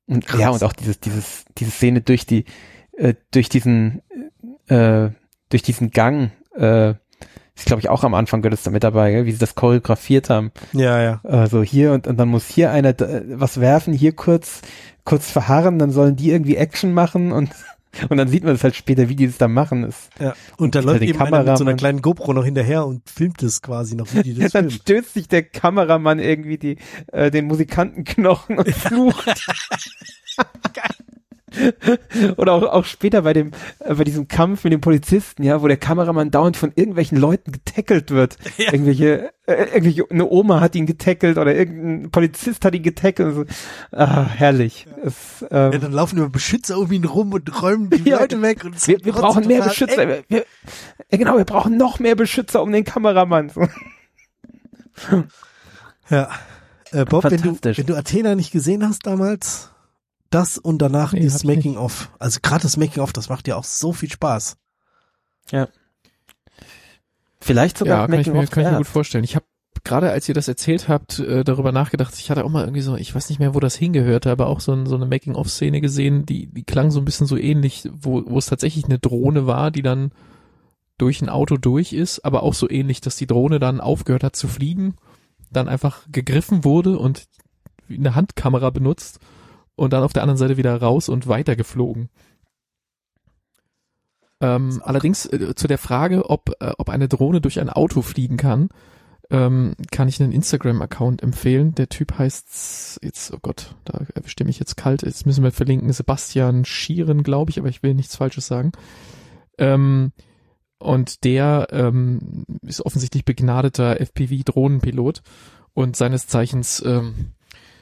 und 0.06 0.26
Krass. 0.26 0.40
ja 0.40 0.50
und 0.50 0.62
auch 0.64 0.72
dieses 0.72 1.00
dieses 1.00 1.44
diese 1.58 1.70
Szene 1.72 2.00
durch 2.02 2.24
die 2.24 2.44
äh, 2.96 3.14
durch 3.32 3.48
diesen 3.48 4.00
äh, 4.68 5.10
durch 5.50 5.62
diesen 5.62 5.90
Gang 5.90 6.30
äh, 6.54 6.94
ist 7.60 7.66
glaube 7.66 7.80
ich 7.80 7.88
auch 7.88 8.02
am 8.04 8.14
Anfang 8.14 8.44
es 8.44 8.62
da 8.64 8.70
mit 8.70 8.82
dabei 8.84 9.12
gell? 9.12 9.26
wie 9.26 9.32
sie 9.32 9.38
das 9.38 9.54
choreografiert 9.54 10.28
haben 10.30 10.50
ja, 10.72 11.00
ja. 11.02 11.20
also 11.22 11.62
hier 11.62 11.92
und, 11.92 12.06
und 12.06 12.16
dann 12.16 12.28
muss 12.28 12.48
hier 12.48 12.70
einer 12.72 12.92
da- 12.92 13.22
was 13.34 13.60
werfen, 13.60 13.94
hier 13.94 14.12
kurz, 14.12 14.62
kurz 15.04 15.30
verharren, 15.30 15.78
dann 15.78 15.90
sollen 15.90 16.16
die 16.16 16.30
irgendwie 16.30 16.56
Action 16.56 16.92
machen 16.92 17.32
und, 17.32 17.50
und 18.08 18.16
dann 18.16 18.28
sieht 18.28 18.44
man 18.44 18.54
das 18.54 18.62
halt 18.64 18.76
später, 18.76 19.08
wie 19.08 19.16
die 19.16 19.26
das 19.26 19.38
da 19.38 19.48
machen. 19.48 19.82
Das, 19.82 20.08
ja. 20.20 20.34
Und 20.56 20.74
da 20.74 20.80
läuft 20.80 21.00
den 21.02 21.08
eben 21.10 21.20
einer 21.20 21.42
mit 21.44 21.58
so 21.58 21.64
einer 21.64 21.74
kleinen 21.74 22.02
GoPro 22.02 22.32
noch 22.32 22.44
hinterher 22.44 22.86
und 22.86 23.08
filmt 23.10 23.42
es 23.42 23.62
quasi 23.62 23.96
noch, 23.96 24.06
wie 24.14 24.22
die 24.22 24.34
das 24.38 24.52
dann 24.52 24.70
filmen. 24.70 24.80
stößt 24.82 25.14
sich 25.14 25.28
der 25.28 25.42
Kameramann 25.42 26.18
irgendwie 26.18 26.58
die, 26.58 26.76
äh, 27.12 27.30
den 27.30 27.46
Musikantenknochen 27.46 28.58
und 28.58 28.70
flucht. 28.74 29.48
Oder 32.36 32.52
auch, 32.52 32.62
auch 32.62 32.84
später 32.84 33.22
bei 33.22 33.32
dem, 33.32 33.52
äh, 33.80 33.94
bei 33.94 34.04
diesem 34.04 34.28
Kampf 34.28 34.64
mit 34.64 34.72
dem 34.72 34.80
Polizisten, 34.80 35.42
ja, 35.42 35.62
wo 35.62 35.68
der 35.68 35.76
Kameramann 35.76 36.30
dauernd 36.30 36.56
von 36.56 36.72
irgendwelchen 36.74 37.18
Leuten 37.18 37.52
getackelt 37.52 38.10
wird. 38.10 38.36
Ja. 38.60 38.72
Irgendwelche, 38.72 39.32
äh, 39.46 39.64
irgendwelche, 39.74 40.04
eine 40.10 40.28
Oma 40.28 40.60
hat 40.60 40.74
ihn 40.74 40.84
getackelt 40.84 41.38
oder 41.38 41.54
irgendein 41.54 42.10
Polizist 42.10 42.62
hat 42.64 42.74
ihn 42.74 42.82
getackelt. 42.82 43.34
So. 43.34 43.44
Ah, 43.90 44.26
herrlich. 44.26 44.86
Es, 45.02 45.42
ähm, 45.50 45.72
Ja, 45.72 45.78
dann 45.78 45.92
laufen 45.92 46.18
immer 46.18 46.28
Beschützer 46.28 46.78
um 46.78 46.92
ihn 46.92 47.04
rum 47.04 47.32
und 47.32 47.62
räumen 47.62 47.88
die 47.88 48.02
Ja. 48.10 48.18
Leute 48.20 48.42
weg. 48.42 48.64
Und 48.64 48.86
wir, 48.86 49.02
wir 49.02 49.12
brauchen 49.12 49.46
mehr 49.46 49.62
Beschützer. 49.62 50.06
Wir, 50.06 50.24
wir, 50.28 50.44
ja, 51.10 51.18
genau, 51.18 51.38
wir 51.38 51.44
brauchen 51.46 51.78
noch 51.78 52.00
mehr 52.00 52.16
Beschützer 52.16 52.62
um 52.62 52.70
den 52.70 52.84
Kameramann. 52.84 53.48
So. 53.48 53.66
Ja. 56.10 56.28
Äh, 56.92 57.04
Bob, 57.04 57.24
wenn 57.24 57.40
du, 57.40 57.56
wenn 57.62 57.86
du 57.86 57.96
Athena 57.96 58.34
nicht 58.34 58.50
gesehen 58.52 58.86
hast 58.86 59.06
damals, 59.06 59.70
das 60.30 60.58
und 60.58 60.78
danach 60.78 61.12
Nee, 61.12 61.20
dieses 61.20 61.44
nicht. 61.44 61.56
Making-of. 61.56 62.10
Also 62.18 62.38
gerade 62.42 62.62
das 62.62 62.76
Making-of, 62.76 63.12
das 63.12 63.28
macht 63.28 63.48
ja 63.48 63.56
auch 63.56 63.64
so 63.64 63.92
viel 63.92 64.10
Spaß. 64.10 64.56
Vielleicht 67.40 67.78
sogar 67.78 68.00
Ja, 68.00 68.06
kann 68.06 68.20
ich, 68.20 68.26
Making 68.26 68.32
mir, 68.34 68.44
of 68.44 68.50
kann 68.50 68.64
ich 68.64 68.70
mir 68.70 68.76
gut 68.78 68.86
vorstellen. 68.86 69.24
Ich 69.24 69.34
habe 69.34 69.46
gerade, 69.82 70.10
als 70.10 70.28
ihr 70.28 70.34
das 70.34 70.46
erzählt 70.46 70.88
habt, 70.88 71.18
äh, 71.18 71.42
darüber 71.42 71.72
nachgedacht. 71.72 72.14
Ich 72.18 72.30
hatte 72.30 72.44
auch 72.44 72.50
mal 72.50 72.64
irgendwie 72.64 72.82
so, 72.82 72.96
ich 72.96 73.14
weiß 73.14 73.28
nicht 73.30 73.38
mehr, 73.38 73.54
wo 73.54 73.60
das 73.60 73.76
hingehörte, 73.76 74.30
aber 74.30 74.46
auch 74.46 74.60
so, 74.60 74.72
ein, 74.72 74.86
so 74.86 74.94
eine 74.94 75.06
Making-of-Szene 75.06 75.80
gesehen, 75.80 76.26
die, 76.26 76.46
die 76.46 76.64
klang 76.64 76.90
so 76.90 77.00
ein 77.00 77.04
bisschen 77.04 77.26
so 77.26 77.36
ähnlich, 77.36 77.88
wo, 77.92 78.22
wo 78.26 78.38
es 78.38 78.46
tatsächlich 78.46 78.84
eine 78.84 78.98
Drohne 78.98 79.46
war, 79.46 79.70
die 79.70 79.82
dann 79.82 80.12
durch 80.98 81.22
ein 81.22 81.30
Auto 81.30 81.56
durch 81.56 81.94
ist, 81.94 82.24
aber 82.26 82.42
auch 82.42 82.52
so 82.52 82.68
ähnlich, 82.68 83.00
dass 83.00 83.16
die 83.16 83.26
Drohne 83.26 83.58
dann 83.58 83.80
aufgehört 83.80 84.22
hat 84.22 84.36
zu 84.36 84.48
fliegen, 84.48 84.96
dann 85.50 85.66
einfach 85.66 86.02
gegriffen 86.12 86.62
wurde 86.62 86.98
und 86.98 87.24
eine 87.88 88.14
Handkamera 88.14 88.68
benutzt 88.68 89.18
und 89.80 89.94
dann 89.94 90.02
auf 90.02 90.12
der 90.12 90.22
anderen 90.22 90.36
Seite 90.36 90.58
wieder 90.58 90.76
raus 90.76 91.08
und 91.08 91.26
weitergeflogen. 91.26 92.10
Ähm, 94.42 94.82
allerdings 94.84 95.24
äh, 95.24 95.54
zu 95.54 95.68
der 95.68 95.78
Frage, 95.78 96.28
ob, 96.28 96.50
äh, 96.60 96.72
ob 96.76 96.90
eine 96.90 97.08
Drohne 97.08 97.40
durch 97.40 97.60
ein 97.60 97.70
Auto 97.70 98.02
fliegen 98.02 98.36
kann, 98.36 98.68
ähm, 99.30 99.74
kann 99.90 100.06
ich 100.06 100.20
einen 100.20 100.32
Instagram-Account 100.32 101.22
empfehlen. 101.22 101.74
Der 101.74 101.88
Typ 101.88 102.18
heißt 102.18 103.00
jetzt, 103.02 103.32
oh 103.32 103.38
Gott, 103.40 103.74
da 103.86 104.04
erwischte 104.14 104.44
mich 104.44 104.58
jetzt 104.58 104.76
kalt. 104.76 105.00
Jetzt 105.00 105.24
müssen 105.24 105.42
wir 105.42 105.50
verlinken, 105.50 105.90
Sebastian 105.94 106.66
Schieren, 106.66 107.22
glaube 107.22 107.50
ich, 107.50 107.58
aber 107.58 107.68
ich 107.68 107.82
will 107.82 107.94
nichts 107.94 108.16
Falsches 108.16 108.46
sagen. 108.46 108.72
Ähm, 109.56 110.12
und 110.78 111.24
der 111.24 111.68
ähm, 111.70 112.44
ist 112.60 112.84
offensichtlich 112.84 113.24
begnadeter 113.24 113.98
FPV-Drohnenpilot 113.98 115.22
und 115.72 115.96
seines 115.96 116.26
Zeichens 116.26 116.82
ähm, 116.84 117.32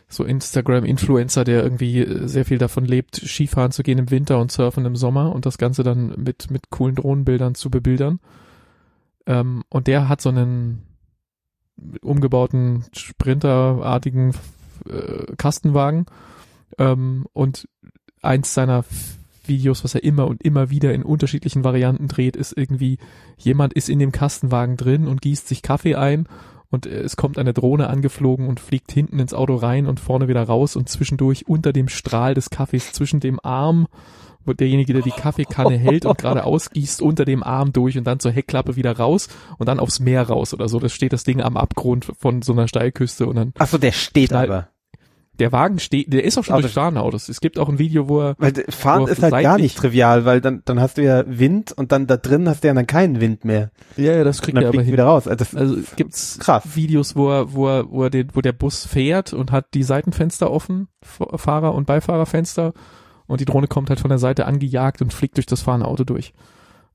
so 0.09 0.25
Instagram-Influencer, 0.25 1.45
der 1.45 1.63
irgendwie 1.63 2.01
äh, 2.01 2.27
sehr 2.27 2.45
viel 2.45 2.59
davon 2.59 2.85
lebt, 2.85 3.17
Skifahren 3.17 3.73
zu 3.73 3.83
gehen 3.83 3.99
im 3.99 4.11
Winter 4.11 4.41
und 4.41 4.51
surfen 4.51 4.87
im 4.87 4.97
Sommer 4.97 5.35
und 5.35 5.47
das 5.47 5.59
Ganze 5.59 5.83
dann 5.83 6.15
mit, 6.17 6.51
mit 6.51 6.71
coolen 6.71 6.97
Drohnenbildern 6.97 7.55
zu 7.55 7.71
bebildern. 7.71 8.21
Ähm, 9.27 9.63
und 9.69 9.87
der 9.87 10.09
hat 10.09 10.21
so 10.23 10.31
einen 10.31 10.83
umgebauten 12.01 12.85
Sprinterartigen 12.93 14.35
äh, 14.89 15.35
Kastenwagen 15.37 16.07
ähm, 16.79 17.27
und 17.33 17.69
eins 18.23 18.55
seiner 18.55 18.85
Videos, 19.45 19.85
was 19.85 19.95
er 19.95 20.05
immer 20.05 20.27
und 20.27 20.43
immer 20.43 20.71
wieder 20.71 20.93
in 20.93 21.03
unterschiedlichen 21.03 21.65
Varianten 21.65 22.09
dreht, 22.09 22.37
ist 22.37 22.57
irgendwie, 22.57 22.99
jemand 23.37 23.75
ist 23.75 23.89
in 23.89 23.99
dem 23.99 24.13
Kastenwagen 24.13 24.77
drin 24.77 25.07
und 25.07 25.23
gießt 25.23 25.49
sich 25.49 25.63
Kaffee 25.63 25.95
ein 25.95 26.29
und 26.71 26.87
äh, 26.87 27.01
es 27.01 27.17
kommt 27.17 27.39
eine 27.39 27.53
Drohne 27.53 27.89
angeflogen 27.89 28.49
und 28.49 28.61
fliegt 28.61 28.93
hinten 28.93 29.19
ins 29.19 29.35
Auto 29.35 29.55
rein 29.55 29.87
und 29.87 30.01
vorne 30.01 30.29
wieder 30.29 30.43
raus 30.43 30.77
und 30.77 30.89
zwischendurch 30.89 31.49
unter 31.49 31.73
dem 31.73 31.89
Strahl 31.89 32.35
des 32.35 32.51
Kaffees, 32.51 32.93
zwischen 32.93 33.21
dem 33.21 33.41
Arm, 33.43 33.87
wo 34.45 34.53
derjenige, 34.53 34.93
der 34.93 35.03
die 35.03 35.11
Kaffeekanne 35.11 35.77
hält 35.77 36.07
und 36.07 36.19
gerade 36.19 36.45
ausgießt, 36.45 37.03
unter 37.03 37.25
dem 37.25 37.43
Arm 37.43 37.73
durch 37.73 37.99
und 37.99 38.05
dann 38.05 38.21
zur 38.21 38.33
Heckklappe 38.33 38.77
wieder 38.77 38.97
raus 38.97 39.29
und 39.59 39.69
dann 39.69 39.81
aufs 39.81 40.01
Meer 40.01 40.23
raus 40.29 40.55
oder 40.55 40.69
so. 40.69 40.79
Das 40.79 40.93
steht 40.93 41.13
das 41.13 41.25
Ding 41.25 41.43
am 41.43 41.57
Abgrund 41.57 42.07
von 42.19 42.43
so 42.43 42.53
einer 42.53 42.69
Steilküste 42.69 43.27
und 43.27 43.37
dann 43.37 43.53
Ach 43.59 43.69
so, 43.69 43.79
der 43.79 43.93
steht 43.93 44.33
aber. 44.33 44.69
Der 45.39 45.53
Wagen 45.53 45.79
steht, 45.79 46.13
der 46.13 46.25
ist 46.25 46.37
auch 46.39 46.45
schon 46.45 46.55
Aber- 46.55 46.63
durchfahren 46.63 46.97
Autos. 46.97 47.29
Es 47.29 47.41
gibt 47.41 47.59
auch 47.59 47.69
ein 47.69 47.79
Video, 47.79 48.09
wo 48.09 48.21
er 48.21 48.35
Weil 48.39 48.53
Fahren 48.69 49.07
ist 49.07 49.23
halt 49.23 49.33
gar 49.43 49.59
nicht 49.59 49.77
trivial, 49.77 50.25
weil 50.25 50.41
dann, 50.41 50.63
dann 50.65 50.81
hast 50.81 50.99
du 50.99 51.03
ja 51.05 51.25
Wind 51.27 51.73
und 51.73 51.93
dann 51.93 52.07
da 52.07 52.17
drin 52.17 52.49
hast 52.49 52.65
du 52.65 52.69
ja 52.69 52.75
dann 52.75 52.87
keinen 52.87 53.21
Wind 53.21 53.45
mehr. 53.45 53.71
ja, 53.97 54.13
ja, 54.15 54.25
das 54.25 54.43
kriegt 54.43 54.59
er 54.59 54.69
aber 54.69 54.83
hin. 54.83 54.93
wieder 54.93 55.05
raus. 55.05 55.29
Also, 55.29 55.45
Also 55.57 55.77
gibt's 55.97 56.39
Krass. 56.41 56.65
Videos, 56.75 57.15
wo 57.17 57.31
er, 57.31 57.53
wo 57.53 57.69
er, 57.69 57.91
wo 57.91 58.03
er 58.05 58.11
den, 58.11 58.29
wo 58.35 58.41
der 58.41 58.53
Bus 58.53 58.87
fährt 58.87 59.33
und 59.33 59.53
hat 59.53 59.75
die 59.75 59.83
Seitenfenster 59.83 60.51
offen, 60.51 60.89
Fahrer- 61.03 61.75
und 61.75 61.87
Beifahrerfenster 61.87 62.73
und 63.27 63.41
die 63.41 63.45
Drohne 63.45 63.69
kommt 63.69 63.91
halt 63.91 64.01
von 64.01 64.09
der 64.09 64.19
Seite 64.19 64.47
angejagt 64.47 65.03
und 65.03 65.13
fliegt 65.13 65.37
durch 65.37 65.47
das 65.47 65.63
fahrende 65.63 65.87
Auto 65.87 66.05
durch. 66.05 66.33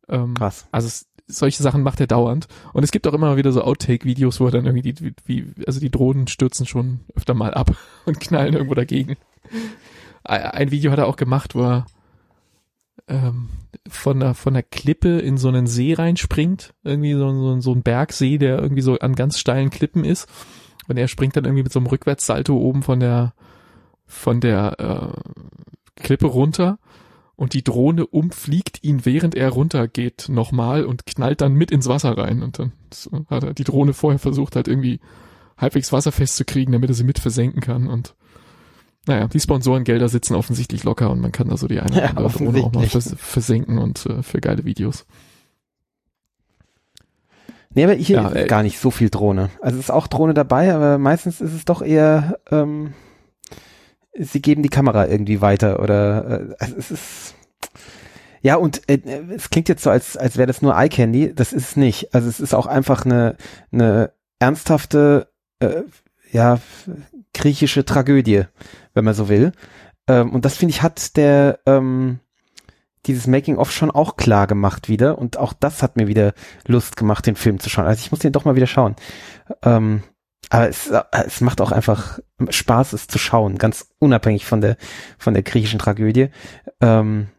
Ähm, 0.10 0.34
krass. 0.34 0.68
also 0.72 0.88
es, 0.88 1.06
solche 1.28 1.64
Sachen 1.64 1.84
macht 1.84 2.00
er 2.00 2.08
dauernd. 2.08 2.48
Und 2.74 2.84
es 2.84 2.92
gibt 2.92 3.08
auch 3.08 3.14
immer 3.14 3.38
wieder 3.38 3.52
so 3.52 3.64
Outtake-Videos, 3.64 4.40
wo 4.40 4.46
er 4.46 4.52
dann 4.52 4.66
irgendwie, 4.66 4.94
die, 4.94 5.14
wie, 5.26 5.54
also 5.66 5.80
die 5.80 5.92
Drohnen 5.92 6.28
stürzen 6.28 6.66
schon 6.66 7.02
öfter 7.16 7.34
mal 7.34 7.54
ab 7.54 7.76
und 8.06 8.20
knallen 8.20 8.54
irgendwo 8.54 8.76
dagegen. 8.76 9.16
Ein 10.24 10.72
Video 10.72 10.92
hat 10.92 11.00
er 11.00 11.08
auch 11.08 11.18
gemacht, 11.18 11.56
wo 11.56 11.64
er 11.64 11.86
ähm, 13.08 13.50
von 13.88 14.20
der, 14.20 14.34
von 14.34 14.54
der 14.54 14.64
Klippe 14.64 15.20
in 15.20 15.38
so 15.38 15.50
einen 15.50 15.68
See 15.68 15.94
reinspringt. 15.94 16.74
Irgendwie 16.84 17.14
so, 17.14 17.32
so, 17.32 17.60
so 17.60 17.72
ein 17.74 17.84
Bergsee, 17.84 18.38
der 18.38 18.60
irgendwie 18.60 18.82
so 18.82 18.98
an 19.00 19.16
ganz 19.16 19.40
steilen 19.40 19.70
Klippen 19.70 20.06
ist. 20.06 20.30
Und 20.88 20.98
er 20.98 21.08
springt 21.08 21.36
dann 21.36 21.46
irgendwie 21.46 21.64
mit 21.64 21.74
so 21.74 21.80
einem 21.80 21.88
Rückwärtssalto 21.88 22.56
oben 22.56 22.84
von 22.84 23.00
der, 23.00 23.34
von 24.06 24.40
der 24.40 24.80
äh, 24.80 26.02
Klippe 26.02 26.28
runter 26.28 26.80
und 27.36 27.54
die 27.54 27.64
Drohne 27.64 28.06
umfliegt 28.06 28.84
ihn, 28.84 29.06
während 29.06 29.36
er 29.36 29.50
runtergeht, 29.50 30.28
nochmal 30.30 30.86
und 30.86 31.06
knallt 31.06 31.42
dann 31.42 31.54
mit 31.54 31.72
ins 31.72 31.88
Wasser 31.88 32.18
rein. 32.18 32.44
Und 32.44 32.60
dann 32.60 32.72
hat 33.30 33.44
er 33.44 33.54
die 33.54 33.64
Drohne 33.64 33.94
vorher 33.94 34.20
versucht, 34.20 34.56
halt 34.56 34.68
irgendwie 34.68 35.00
halbwegs 35.58 35.92
wasserfest 35.92 36.36
zu 36.36 36.46
kriegen, 36.46 36.72
damit 36.72 36.90
er 36.90 36.96
sie 36.96 37.04
mit 37.04 37.20
versenken 37.20 37.62
kann. 37.62 37.88
Und 37.88 38.16
naja, 39.08 39.28
die 39.28 39.40
Sponsorengelder 39.40 40.08
sitzen 40.10 40.36
offensichtlich 40.36 40.84
locker 40.84 41.10
und 41.10 41.20
man 41.20 41.32
kann 41.32 41.50
da 41.50 41.58
so 41.58 41.68
die 41.68 41.80
eine 41.80 41.92
oder 41.92 42.04
Ja, 42.04 42.10
andere 42.10 42.30
Drohne 42.30 42.64
auch 42.64 42.72
mal 42.72 42.88
vers 42.88 43.16
versenken 43.18 43.78
und 43.78 44.06
äh, 44.06 44.24
für 44.24 44.40
geile 44.40 44.64
Videos. 44.66 45.06
Nee, 47.76 47.86
aber 47.86 47.94
hier 47.94 48.18
Ja, 48.18 48.32
äh, 48.32 48.46
gar 48.46 48.64
nicht 48.64 48.80
so 48.80 48.92
viel 48.92 49.10
Drohne. 49.10 49.50
Also 49.60 49.80
es 49.80 49.86
ist 49.86 49.92
auch 49.92 50.08
Drohne 50.08 50.34
dabei, 50.34 50.74
aber 50.74 51.00
meistens 51.00 51.42
ist 51.42 51.54
es 51.54 51.66
doch 51.66 51.82
eher, 51.82 52.40
ähm, 52.52 52.94
sie 54.18 54.42
geben 54.42 54.64
die 54.64 54.70
Kamera 54.70 55.08
irgendwie 55.08 55.42
weiter 55.42 55.80
oder 55.80 56.56
äh, 56.60 56.72
es 56.78 56.92
ist 56.92 57.36
ja 58.42 58.56
und 58.56 58.88
äh, 58.90 59.00
es 59.36 59.50
klingt 59.50 59.70
jetzt 59.70 59.84
so, 59.84 59.90
als, 59.90 60.18
als 60.18 60.38
wäre 60.38 60.48
das 60.48 60.62
nur 60.62 60.76
Eye 60.76 60.90
Candy. 60.90 61.34
Das 61.34 61.54
ist 61.54 61.70
es 61.70 61.76
nicht. 61.76 62.14
Also 62.14 62.28
es 62.28 62.40
ist 62.40 62.54
auch 62.54 62.68
einfach 62.68 63.06
eine, 63.06 63.38
eine 63.72 64.12
ernsthafte, 64.40 65.30
äh, 65.60 65.84
ja, 66.32 66.60
griechische 67.34 67.86
Tragödie, 67.86 68.44
wenn 68.94 69.06
man 69.06 69.14
so 69.14 69.30
will. 69.30 69.54
Ähm, 70.08 70.32
und 70.32 70.46
das 70.46 70.58
finde 70.58 70.72
ich 70.72 70.82
hat 70.82 71.16
der 71.16 71.60
ähm, 71.66 72.20
dieses 73.06 73.28
Making-of 73.28 73.72
schon 73.72 73.92
auch 73.92 74.16
klar 74.18 74.48
gemacht 74.48 74.88
wieder 74.90 75.18
und 75.18 75.38
auch 75.38 75.54
das 75.54 75.84
hat 75.84 75.98
mir 75.98 76.08
wieder 76.08 76.34
Lust 76.68 76.96
gemacht, 76.98 77.26
den 77.26 77.36
Film 77.36 77.60
zu 77.60 77.70
schauen. 77.70 77.86
Also 77.86 78.00
ich 78.00 78.12
muss 78.12 78.20
den 78.20 78.32
doch 78.32 78.46
mal 78.46 78.56
wieder 78.56 78.68
schauen. 78.68 78.96
Ähm, 79.62 80.04
aber 80.54 80.70
es, 80.70 80.92
es 81.26 81.42
macht 81.42 81.62
auch 81.62 81.72
einfach 81.72 82.20
Spaß, 82.48 82.94
es 82.94 83.08
zu 83.08 83.18
schauen, 83.18 83.58
ganz 83.58 83.88
unabhängig 83.98 84.46
von 84.46 84.62
der 84.62 84.78
von 85.18 85.34
der 85.34 85.42
griechischen 85.42 85.80
Tragödie. 85.80 86.30
Ähm, 86.80 87.30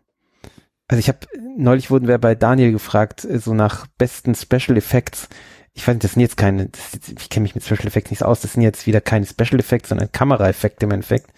also 0.89 0.99
ich 0.99 1.07
habe 1.07 1.21
neulich 1.57 1.93
wurden 1.93 2.09
wir 2.09 2.19
bei 2.19 2.35
Daniel 2.35 2.73
gefragt, 2.73 3.25
äh, 3.25 3.39
so 3.39 3.55
nach 3.55 3.87
besten 3.99 4.35
Special 4.35 4.77
Effects. 4.77 5.29
Ich 5.75 5.87
weiß 5.87 5.95
nicht, 5.95 6.03
das 6.03 6.13
sind 6.15 6.23
jetzt 6.23 6.37
keine, 6.37 6.67
das, 6.71 7.09
ich 7.17 7.31
kenne 7.31 7.45
mich 7.45 7.55
mit 7.55 7.63
Special 7.63 7.87
Effects 7.87 8.11
nicht 8.11 8.25
aus, 8.25 8.41
das 8.41 8.55
sind 8.55 8.63
jetzt 8.63 8.85
wieder 8.89 9.01
keine 9.01 9.27
Special 9.27 9.61
Effects, 9.61 9.91
sondern 9.91 10.11
Kameraeffekte 10.11 10.87
im 10.87 10.91
Endeffekt. 10.91 11.33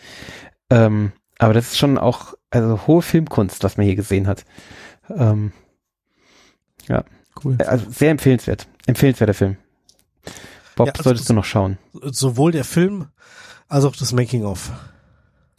Ähm, 0.71 1.13
aber 1.39 1.53
das 1.53 1.73
ist 1.73 1.79
schon 1.79 1.99
auch, 1.99 2.33
also 2.49 2.87
hohe 2.87 3.03
Filmkunst, 3.03 3.65
was 3.65 3.77
man 3.77 3.85
hier 3.85 3.97
gesehen 3.97 4.29
hat. 4.29 4.47
Ähm, 5.15 5.53
Cool. 7.45 7.59
also 7.67 7.91
sehr 7.91 8.13
empfehlenswert. 8.13 8.67
Empfehlenswerter 8.87 9.35
Film. 9.35 9.59
Bob, 10.77 10.87
Ja, 10.87 10.93
also 10.93 11.03
solltest 11.05 11.25
das- 11.25 11.29
du 11.29 11.35
noch 11.35 11.45
schauen. 11.45 11.79
Sowohl 12.05 12.53
der 12.53 12.65
Film 12.65 13.09
als 13.69 13.85
auch 13.85 13.97
das 13.97 14.13
Making-of. 14.13 14.71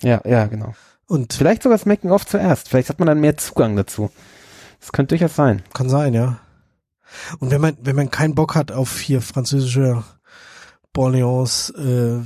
Ja, 0.02 0.22
ja, 0.26 0.46
genau. 0.46 0.74
Und 1.08 1.34
Vielleicht 1.34 1.64
sogar 1.64 1.78
das 1.78 1.86
Making-of 1.86 2.26
zuerst. 2.26 2.70
Vielleicht 2.70 2.88
hat 2.90 3.00
man 3.00 3.08
dann 3.08 3.20
mehr 3.20 3.36
Zugang 3.38 3.76
dazu. 3.76 4.10
Das 4.80 4.92
könnte 4.92 5.18
durchaus 5.18 5.36
sein. 5.36 5.64
kann 5.74 5.90
sein, 5.90 6.14
ja. 6.14 6.40
Und 7.40 7.52
wenn 7.52 7.62
man, 7.62 7.78
wenn 7.82 7.96
man 7.96 8.12
keinen 8.12 8.36
Bock 8.36 8.56
hat 8.56 8.72
auf 8.72 9.00
hier 9.00 9.22
französische 9.22 10.04
Borneos, 10.94 11.70
äh, 11.72 12.20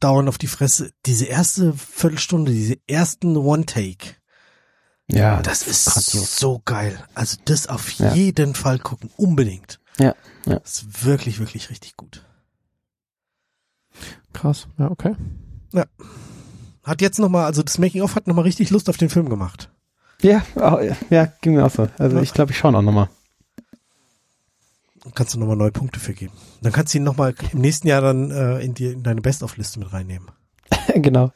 dauernd 0.00 0.28
auf 0.28 0.38
die 0.38 0.46
Fresse, 0.46 0.90
diese 1.06 1.26
erste 1.26 1.72
Viertelstunde, 1.74 2.52
diese 2.52 2.76
ersten 2.86 3.36
One-Take, 3.36 4.16
Ja, 5.10 5.40
das 5.42 5.62
ist 5.66 5.86
grandios. 5.86 6.36
so 6.36 6.60
geil. 6.64 6.98
Also 7.14 7.36
das 7.44 7.66
auf 7.68 7.90
Ja. 7.92 8.12
jeden 8.14 8.54
Fall 8.54 8.78
gucken, 8.78 9.10
unbedingt. 9.16 9.80
Ja, 9.98 10.14
ja. 10.48 10.58
Das 10.60 10.82
ist 10.82 11.04
wirklich, 11.04 11.38
wirklich 11.38 11.70
richtig 11.70 11.96
gut. 11.96 12.24
Krass. 14.32 14.68
Ja, 14.78 14.90
okay. 14.90 15.14
Hat 16.84 17.02
jetzt 17.02 17.18
nochmal, 17.18 17.44
also 17.44 17.62
das 17.62 17.78
Making-of 17.78 18.14
hat 18.14 18.26
nochmal 18.26 18.44
richtig 18.44 18.70
Lust 18.70 18.88
auf 18.88 18.96
den 18.96 19.10
Film 19.10 19.28
gemacht. 19.28 19.70
Ja, 20.22 20.42
auch, 20.56 20.80
ja, 21.10 21.26
ging 21.42 21.54
mir 21.54 21.66
auch 21.66 21.70
so. 21.70 21.88
Also 21.98 22.16
Ja. 22.16 22.22
ich 22.22 22.32
glaube, 22.32 22.52
ich 22.52 22.58
schaue 22.58 22.74
auch 22.76 22.82
nochmal. 22.82 23.08
Dann 25.04 25.14
kannst 25.14 25.34
du 25.34 25.38
nochmal 25.38 25.56
neue 25.56 25.70
Punkte 25.70 26.00
vergeben. 26.00 26.32
Dann 26.62 26.72
kannst 26.72 26.94
du 26.94 26.98
ihn 26.98 27.04
nochmal 27.04 27.34
im 27.52 27.60
nächsten 27.60 27.88
Jahr 27.88 28.00
dann 28.00 28.30
äh, 28.30 28.60
in, 28.60 28.74
die, 28.74 28.86
in 28.86 29.02
deine 29.02 29.20
Best-of-Liste 29.20 29.78
mit 29.80 29.92
reinnehmen. 29.92 30.30
genau. 30.94 31.32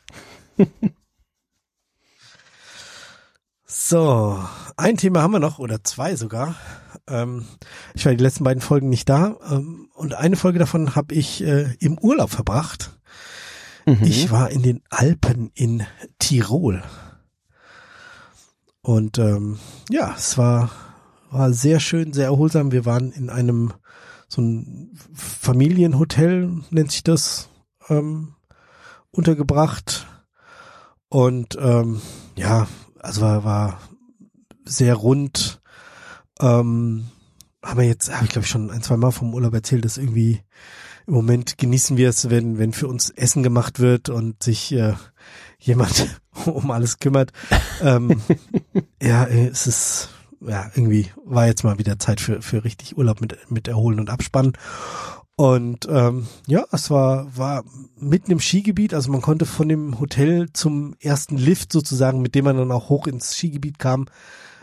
So, 3.74 4.38
ein 4.76 4.98
Thema 4.98 5.22
haben 5.22 5.30
wir 5.32 5.38
noch, 5.38 5.58
oder 5.58 5.82
zwei 5.82 6.14
sogar. 6.14 6.56
Ähm, 7.08 7.46
ich 7.94 8.04
war 8.04 8.14
die 8.14 8.22
letzten 8.22 8.44
beiden 8.44 8.60
Folgen 8.60 8.90
nicht 8.90 9.08
da. 9.08 9.36
Ähm, 9.50 9.88
und 9.94 10.12
eine 10.12 10.36
Folge 10.36 10.58
davon 10.58 10.94
habe 10.94 11.14
ich 11.14 11.42
äh, 11.42 11.74
im 11.80 11.98
Urlaub 11.98 12.28
verbracht. 12.28 12.98
Mhm. 13.86 14.02
Ich 14.02 14.30
war 14.30 14.50
in 14.50 14.60
den 14.60 14.82
Alpen 14.90 15.50
in 15.54 15.84
Tirol. 16.18 16.82
Und 18.82 19.16
ähm, 19.16 19.58
ja, 19.88 20.12
es 20.18 20.36
war, 20.36 20.70
war 21.30 21.54
sehr 21.54 21.80
schön, 21.80 22.12
sehr 22.12 22.26
erholsam. 22.26 22.72
Wir 22.72 22.84
waren 22.84 23.10
in 23.10 23.30
einem 23.30 23.72
so 24.28 24.42
ein 24.42 24.98
Familienhotel, 25.14 26.60
nennt 26.68 26.92
sich 26.92 27.04
das, 27.04 27.48
ähm, 27.88 28.34
untergebracht. 29.12 30.06
Und 31.08 31.56
ähm, 31.58 32.02
ja, 32.36 32.66
also 33.02 33.20
war, 33.20 33.44
war 33.44 33.80
sehr 34.64 34.94
rund. 34.94 35.60
Ähm, 36.40 37.08
haben 37.62 37.80
wir 37.80 37.86
jetzt, 37.86 38.12
habe 38.12 38.24
ich 38.24 38.30
glaube 38.30 38.44
ich 38.44 38.50
schon 38.50 38.70
ein, 38.70 38.82
zwei 38.82 38.96
Mal 38.96 39.12
vom 39.12 39.34
Urlaub 39.34 39.54
erzählt, 39.54 39.84
dass 39.84 39.98
irgendwie 39.98 40.40
im 41.06 41.14
Moment 41.14 41.58
genießen 41.58 41.96
wir 41.96 42.08
es, 42.08 42.30
wenn, 42.30 42.58
wenn 42.58 42.72
für 42.72 42.88
uns 42.88 43.10
Essen 43.10 43.42
gemacht 43.42 43.80
wird 43.80 44.08
und 44.08 44.42
sich 44.42 44.72
äh, 44.72 44.94
jemand 45.58 46.20
um 46.46 46.70
alles 46.70 46.98
kümmert. 46.98 47.32
ähm, 47.80 48.20
ja, 49.02 49.24
äh, 49.24 49.48
es 49.48 49.66
ist, 49.66 50.08
ja, 50.40 50.70
irgendwie 50.74 51.10
war 51.24 51.46
jetzt 51.46 51.64
mal 51.64 51.78
wieder 51.78 51.98
Zeit 51.98 52.20
für, 52.20 52.42
für 52.42 52.64
richtig 52.64 52.96
Urlaub 52.96 53.20
mit, 53.20 53.36
mit 53.50 53.68
Erholen 53.68 54.00
und 54.00 54.10
Abspannen. 54.10 54.52
Und 55.42 55.88
ähm, 55.90 56.28
ja, 56.46 56.64
es 56.70 56.88
war, 56.88 57.36
war 57.36 57.64
mitten 57.96 58.30
im 58.30 58.38
Skigebiet, 58.38 58.94
also 58.94 59.10
man 59.10 59.22
konnte 59.22 59.44
von 59.44 59.68
dem 59.68 59.98
Hotel 59.98 60.52
zum 60.52 60.94
ersten 61.00 61.36
Lift 61.36 61.72
sozusagen, 61.72 62.22
mit 62.22 62.36
dem 62.36 62.44
man 62.44 62.58
dann 62.58 62.70
auch 62.70 62.90
hoch 62.90 63.08
ins 63.08 63.34
Skigebiet 63.34 63.80
kam, 63.80 64.06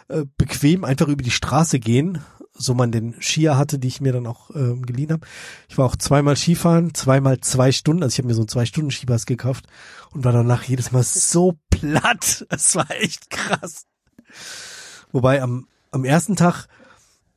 äh, 0.08 0.24
bequem 0.38 0.86
einfach 0.86 1.10
über 1.10 1.22
die 1.22 1.32
Straße 1.32 1.82
gehen, 1.82 2.24
so 2.54 2.76
man 2.76 2.94
den 2.94 3.22
Skier 3.22 3.58
hatte, 3.58 3.78
die 3.78 3.90
ich 3.90 4.00
mir 4.00 4.14
dann 4.14 4.26
auch 4.26 4.52
ähm, 4.56 4.86
geliehen 4.86 5.12
habe. 5.12 5.28
Ich 5.68 5.78
war 5.78 5.86
auch 5.86 5.98
zweimal 5.98 6.38
Skifahren, 6.38 6.94
zweimal 6.94 7.42
zwei 7.42 7.74
Stunden, 7.74 8.02
also 8.02 8.14
ich 8.14 8.20
habe 8.20 8.30
mir 8.30 8.36
so 8.36 8.44
einen 8.44 8.48
zwei 8.48 8.66
Stunden 8.66 8.92
Skipass 8.92 9.26
gekauft 9.26 9.66
und 10.12 10.24
war 10.24 10.32
danach 10.32 10.64
jedes 10.64 10.94
Mal 10.94 11.04
so 11.04 11.60
platt. 11.72 12.48
Es 12.52 12.74
war 12.78 12.90
echt 12.92 13.30
krass. 13.30 13.86
Wobei 15.12 15.42
am, 15.42 15.68
am 15.92 16.06
ersten 16.06 16.38
Tag 16.38 16.68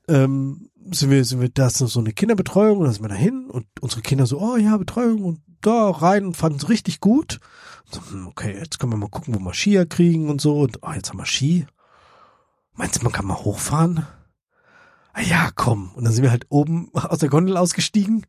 ähm, 0.07 0.71
sind 0.91 1.11
wir, 1.11 1.25
sind 1.25 1.41
wir, 1.41 1.49
da 1.49 1.67
ist 1.67 1.79
so 1.79 2.01
eine 2.01 2.13
Kinderbetreuung 2.13 2.79
und 2.79 2.87
da 2.87 2.93
sind 2.93 3.03
wir 3.03 3.09
da 3.09 3.15
hin 3.15 3.49
und 3.51 3.67
unsere 3.81 4.03
Kinder 4.03 4.27
so, 4.27 4.41
oh 4.41 4.57
ja, 4.57 4.77
Betreuung 4.77 5.25
und 5.25 5.41
da 5.61 5.91
rein 5.91 6.27
und 6.27 6.37
fanden 6.37 6.59
es 6.59 6.69
richtig 6.69 7.01
gut. 7.01 7.41
So, 7.91 8.01
hm, 8.11 8.27
okay, 8.27 8.57
jetzt 8.57 8.79
können 8.79 8.93
wir 8.93 8.97
mal 8.97 9.09
gucken, 9.09 9.35
wo 9.35 9.39
wir 9.41 9.55
Skier 9.55 9.87
kriegen 9.87 10.29
und 10.29 10.41
so 10.41 10.61
und 10.61 10.79
oh, 10.83 10.93
jetzt 10.93 11.11
haben 11.11 11.19
wir 11.19 11.27
Ski. 11.27 11.67
Meinst 12.75 12.99
du, 12.99 13.05
man 13.05 13.13
kann 13.13 13.27
mal 13.27 13.37
hochfahren? 13.37 14.07
Ah 15.13 15.21
ja, 15.21 15.51
komm. 15.55 15.93
Und 15.95 16.05
dann 16.05 16.13
sind 16.13 16.23
wir 16.23 16.31
halt 16.31 16.47
oben 16.49 16.91
aus 16.95 17.19
der 17.19 17.29
Gondel 17.29 17.57
ausgestiegen. 17.57 18.27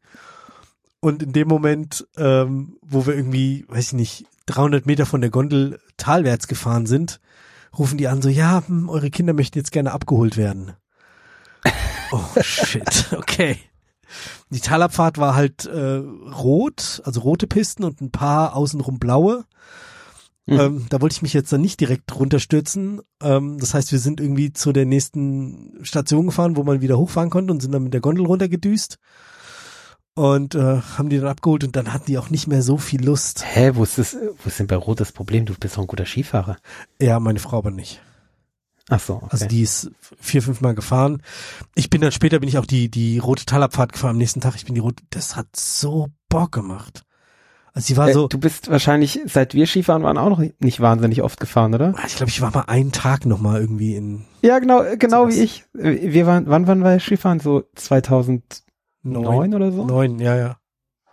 Und 1.00 1.24
in 1.24 1.34
dem 1.34 1.48
Moment, 1.48 2.08
ähm, 2.18 2.78
wo 2.82 3.06
wir 3.06 3.16
irgendwie, 3.16 3.66
weiß 3.68 3.88
ich 3.88 3.94
nicht, 3.94 4.26
300 4.46 4.86
Meter 4.86 5.06
von 5.06 5.22
der 5.22 5.30
Gondel 5.30 5.80
talwärts 5.98 6.48
gefahren 6.48 6.86
sind, 6.86 7.20
rufen 7.78 7.98
die 7.98 8.08
an 8.08 8.22
so, 8.22 8.30
ja, 8.30 8.64
hm, 8.66 8.90
eure 8.90 9.10
Kinder 9.10 9.34
möchten 9.34 9.58
jetzt 9.58 9.72
gerne 9.72 9.92
abgeholt 9.92 10.38
werden. 10.38 10.74
Oh 12.12 12.42
shit, 12.42 13.14
okay. 13.18 13.58
Die 14.52 14.60
Talabfahrt 14.60 15.18
war 15.18 15.36
halt 15.36 15.66
äh, 15.66 15.98
rot, 15.98 17.02
also 17.06 17.22
rote 17.22 17.48
Pisten 17.48 17.84
und 17.84 18.02
ein 18.02 18.12
paar 18.12 18.56
außenrum 18.56 19.00
blaue. 19.00 19.46
Mhm. 20.46 20.60
Ähm, 20.60 20.86
da 20.90 21.02
wollte 21.02 21.14
ich 21.14 21.22
mich 21.22 21.34
jetzt 21.34 21.52
dann 21.52 21.62
nicht 21.62 21.80
direkt 21.80 22.16
runterstürzen. 22.16 23.02
Ähm, 23.22 23.58
das 23.60 23.74
heißt, 23.74 23.92
wir 23.92 24.00
sind 24.00 24.20
irgendwie 24.20 24.54
zu 24.54 24.74
der 24.74 24.86
nächsten 24.86 25.80
Station 25.84 26.28
gefahren, 26.28 26.58
wo 26.58 26.64
man 26.64 26.82
wieder 26.82 26.98
hochfahren 26.98 27.30
konnte 27.30 27.54
und 27.54 27.62
sind 27.62 27.72
dann 27.72 27.84
mit 27.84 27.94
der 27.94 28.02
Gondel 28.02 28.26
runtergedüst 28.26 29.00
und 30.16 30.54
äh, 30.56 30.82
haben 30.98 31.10
die 31.10 31.18
dann 31.18 31.30
abgeholt 31.30 31.64
und 31.64 31.76
dann 31.76 31.92
hatten 31.92 32.06
die 32.06 32.18
auch 32.18 32.30
nicht 32.30 32.48
mehr 32.48 32.62
so 32.62 32.78
viel 32.78 33.04
Lust. 33.04 33.44
Hä, 33.46 33.72
wo 33.74 33.84
ist 33.84 33.98
das, 33.98 34.16
wo 34.16 34.48
ist 34.48 34.60
denn 34.60 34.68
bei 34.68 34.76
Rot 34.76 35.00
das 35.00 35.12
Problem? 35.12 35.46
Du 35.46 35.54
bist 35.60 35.78
doch 35.78 35.82
ein 35.82 35.88
guter 35.88 36.06
Skifahrer. 36.06 36.58
Ja, 37.02 37.20
meine 37.20 37.40
Frau 37.40 37.58
aber 37.58 37.72
nicht. 37.72 38.02
Ach 38.90 39.00
so, 39.00 39.16
okay. 39.16 39.28
Also 39.30 39.46
die 39.48 39.62
ist 39.62 39.92
vier, 40.20 40.42
fünf 40.42 40.62
Mal 40.62 40.76
gefahren. 40.76 41.22
Ich 41.74 41.90
bin 41.90 42.02
dann 42.02 42.12
später 42.12 42.40
bin 42.40 42.50
ich 42.50 42.58
auch 42.58 42.66
die 42.66 42.90
die 42.90 43.18
rote 43.18 43.46
Talabfahrt 43.46 43.94
gefahren 43.94 44.12
am 44.12 44.18
nächsten 44.18 44.42
Tag. 44.42 44.56
Ich 44.56 44.66
bin 44.66 44.76
die 44.76 44.82
rote. 44.82 45.04
Das 45.10 45.36
hat 45.36 45.48
so 45.56 46.10
Bock 46.30 46.52
gemacht. 46.52 47.04
Also 47.74 47.88
sie 47.88 47.98
war 47.98 48.10
äh, 48.10 48.14
so. 48.14 48.28
du 48.28 48.38
bist 48.38 48.70
wahrscheinlich, 48.70 49.20
seit 49.26 49.56
wir 49.56 49.66
Skifahren 49.66 50.04
waren, 50.04 50.18
auch 50.18 50.30
noch 50.30 50.44
nicht 50.60 50.80
wahnsinnig 50.80 51.24
oft 51.24 51.40
gefahren, 51.40 51.74
oder? 51.74 51.96
Ich 52.06 52.18
glaube, 52.18 52.30
ich 52.30 52.40
war 52.42 52.52
mal 52.52 52.66
einen 52.68 52.92
Tag 52.92 53.26
noch 53.26 53.40
mal 53.40 53.60
irgendwie 53.60 53.96
in 53.96 54.26
Ja, 54.42 54.60
genau, 54.60 54.84
genau 55.00 55.24
Sowas. 55.24 55.36
wie 55.36 55.40
ich. 55.40 55.66
Wir 55.74 56.28
waren, 56.28 56.46
wann 56.48 56.68
waren 56.68 56.84
wir 56.84 57.00
Skifahren? 57.00 57.40
So 57.40 57.64
2009 57.76 58.52
neun, 59.04 59.54
oder 59.56 59.72
so? 59.72 59.86
neun, 59.86 60.20
ja 60.20 60.36
ja. 60.36 60.58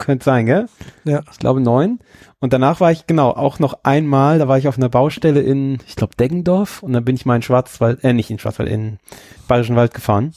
Könnte 0.00 0.24
sein, 0.24 0.46
gell? 0.46 0.66
Ja. 1.04 1.20
Ich 1.30 1.38
glaube 1.38 1.60
neun. 1.60 2.00
Und 2.40 2.54
danach 2.54 2.80
war 2.80 2.90
ich, 2.90 3.06
genau, 3.06 3.30
auch 3.30 3.58
noch 3.58 3.80
einmal, 3.82 4.38
da 4.38 4.48
war 4.48 4.56
ich 4.56 4.66
auf 4.66 4.78
einer 4.78 4.88
Baustelle 4.88 5.42
in, 5.42 5.78
ich 5.86 5.94
glaube, 5.94 6.16
Deggendorf. 6.16 6.82
Und 6.82 6.94
dann 6.94 7.04
bin 7.04 7.14
ich 7.14 7.26
mal 7.26 7.36
in 7.36 7.42
Schwarzwald, 7.42 8.02
äh, 8.02 8.14
nicht 8.14 8.30
in 8.30 8.38
Schwarzwald, 8.38 8.70
in 8.70 8.98
Bayerischen 9.46 9.76
Wald 9.76 9.92
gefahren. 9.92 10.32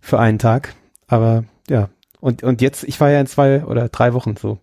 Für 0.00 0.18
einen 0.18 0.40
Tag. 0.40 0.74
Aber, 1.06 1.44
ja. 1.70 1.88
Und, 2.18 2.42
und 2.42 2.60
jetzt, 2.60 2.82
ich 2.82 3.00
war 3.00 3.10
ja 3.10 3.20
in 3.20 3.28
zwei 3.28 3.64
oder 3.64 3.88
drei 3.88 4.12
Wochen 4.12 4.36
so. 4.36 4.58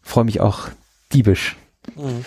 Freue 0.00 0.24
mich 0.24 0.40
auch 0.40 0.68
diebisch. 1.12 1.56
Mhm. 1.96 2.24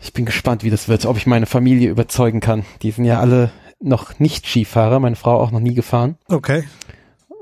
Ich 0.00 0.12
bin 0.12 0.24
gespannt, 0.24 0.64
wie 0.64 0.70
das 0.70 0.88
wird, 0.88 1.06
ob 1.06 1.16
ich 1.16 1.26
meine 1.26 1.46
Familie 1.46 1.90
überzeugen 1.90 2.40
kann. 2.40 2.64
Die 2.82 2.90
sind 2.90 3.04
ja 3.04 3.20
alle 3.20 3.50
noch 3.78 4.18
nicht 4.18 4.46
Skifahrer, 4.46 4.98
meine 4.98 5.16
Frau 5.16 5.40
auch 5.40 5.52
noch 5.52 5.60
nie 5.60 5.74
gefahren. 5.74 6.16
Okay. 6.28 6.64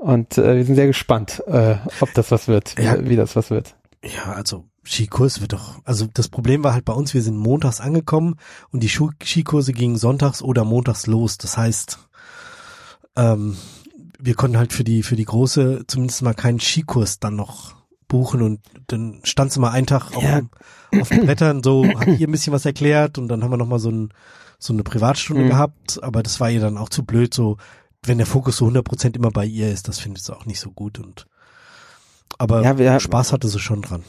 Und 0.05 0.37
äh, 0.37 0.55
wir 0.57 0.63
sind 0.65 0.75
sehr 0.75 0.85
gespannt, 0.85 1.41
äh, 1.47 1.77
ob 1.99 2.13
das 2.13 2.29
was 2.29 2.47
wird, 2.47 2.77
wie, 2.77 2.83
Ja. 2.83 2.95
wie 3.09 3.15
das 3.15 3.35
was 3.35 3.49
wird. 3.49 3.75
Ja, 4.03 4.33
also 4.33 4.65
Skikurs 4.85 5.41
wird 5.41 5.53
doch, 5.53 5.79
also 5.83 6.05
das 6.13 6.27
Problem 6.29 6.63
war 6.63 6.73
halt 6.73 6.85
bei 6.85 6.93
uns, 6.93 7.15
wir 7.15 7.23
sind 7.23 7.37
montags 7.37 7.81
angekommen 7.81 8.35
und 8.71 8.83
die 8.83 8.89
Schu 8.89 9.09
Skikurse 9.23 9.73
gingen 9.73 9.95
sonntags 9.97 10.43
oder 10.43 10.63
montags 10.63 11.07
los. 11.07 11.39
Das 11.39 11.57
heißt, 11.57 11.97
ähm, 13.15 13.57
wir 14.19 14.35
konnten 14.35 14.57
halt 14.57 14.73
für 14.73 14.83
die, 14.83 15.01
für 15.01 15.15
die 15.15 15.25
große 15.25 15.85
zumindest 15.87 16.21
mal 16.21 16.35
keinen 16.35 16.59
Skikurs 16.59 17.19
dann 17.19 17.35
noch 17.35 17.73
buchen 18.07 18.43
und 18.43 18.59
dann 18.87 19.21
stand 19.23 19.51
sie 19.51 19.59
mal 19.59 19.71
einen 19.71 19.87
Tag 19.87 20.15
auf, 20.15 20.21
Ja. 20.23 20.41
dem- 20.41 21.01
auf 21.01 21.09
den 21.09 21.25
Brettern, 21.25 21.63
so 21.63 21.83
hat 21.85 22.07
ihr 22.07 22.27
ein 22.27 22.31
bisschen 22.31 22.53
was 22.53 22.65
erklärt 22.65 23.17
und 23.17 23.27
dann 23.27 23.43
haben 23.43 23.49
wir 23.51 23.57
noch 23.57 23.65
mal 23.67 23.79
so, 23.79 23.89
ein, 23.89 24.09
so 24.59 24.71
eine 24.71 24.83
Privatstunde 24.83 25.45
Mhm. 25.45 25.49
gehabt, 25.49 26.03
aber 26.03 26.21
das 26.21 26.39
war 26.39 26.51
ihr 26.51 26.59
dann 26.61 26.77
auch 26.77 26.89
zu 26.89 27.03
blöd, 27.03 27.33
so 27.33 27.57
wenn 28.07 28.17
der 28.17 28.27
Fokus 28.27 28.57
so 28.57 28.65
100% 28.67 29.15
immer 29.15 29.31
bei 29.31 29.45
ihr 29.45 29.71
ist, 29.71 29.87
das 29.87 29.99
findet 29.99 30.23
sie 30.23 30.35
auch 30.35 30.45
nicht 30.45 30.59
so 30.59 30.71
gut 30.71 30.99
und 30.99 31.27
aber 32.37 32.63
Ja, 32.63 32.77
wir- 32.77 32.99
Spaß 32.99 33.31
hatte 33.31 33.47
sie 33.47 33.59
schon 33.59 33.81
dran. 33.81 34.03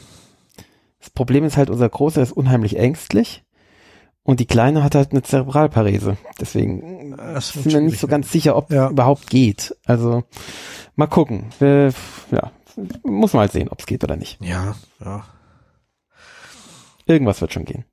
Das 0.99 1.09
Problem 1.11 1.43
ist 1.45 1.55
halt, 1.57 1.69
unser 1.69 1.87
Großer 1.89 2.21
ist 2.21 2.31
unheimlich 2.33 2.77
ängstlich 2.77 3.43
und 4.23 4.39
die 4.39 4.45
Kleine 4.47 4.83
hat 4.83 4.95
halt 4.95 5.11
eine 5.11 5.21
Zerebralparese. 5.21 6.17
Deswegen 6.39 7.15
Das 7.15 7.49
sind 7.53 7.65
wir 7.71 7.79
nicht 7.81 7.99
so 7.99 8.07
ganz 8.07 8.31
sicher, 8.31 8.55
ob 8.57 8.71
Ja. 8.71 8.85
es 8.87 8.91
überhaupt 8.91 9.29
geht. 9.29 9.75
Also 9.85 10.23
mal 10.95 11.07
gucken. 11.07 11.49
Wir, 11.59 11.93
ja, 12.31 12.51
muss 13.03 13.33
mal 13.33 13.49
sehen, 13.49 13.69
ob 13.69 13.79
es 13.79 13.85
geht 13.85 14.03
oder 14.03 14.17
nicht. 14.17 14.41
Ja, 14.41 14.75
ja. 14.99 15.23
Irgendwas 17.05 17.39
wird 17.39 17.53
schon 17.53 17.65
gehen. 17.65 17.85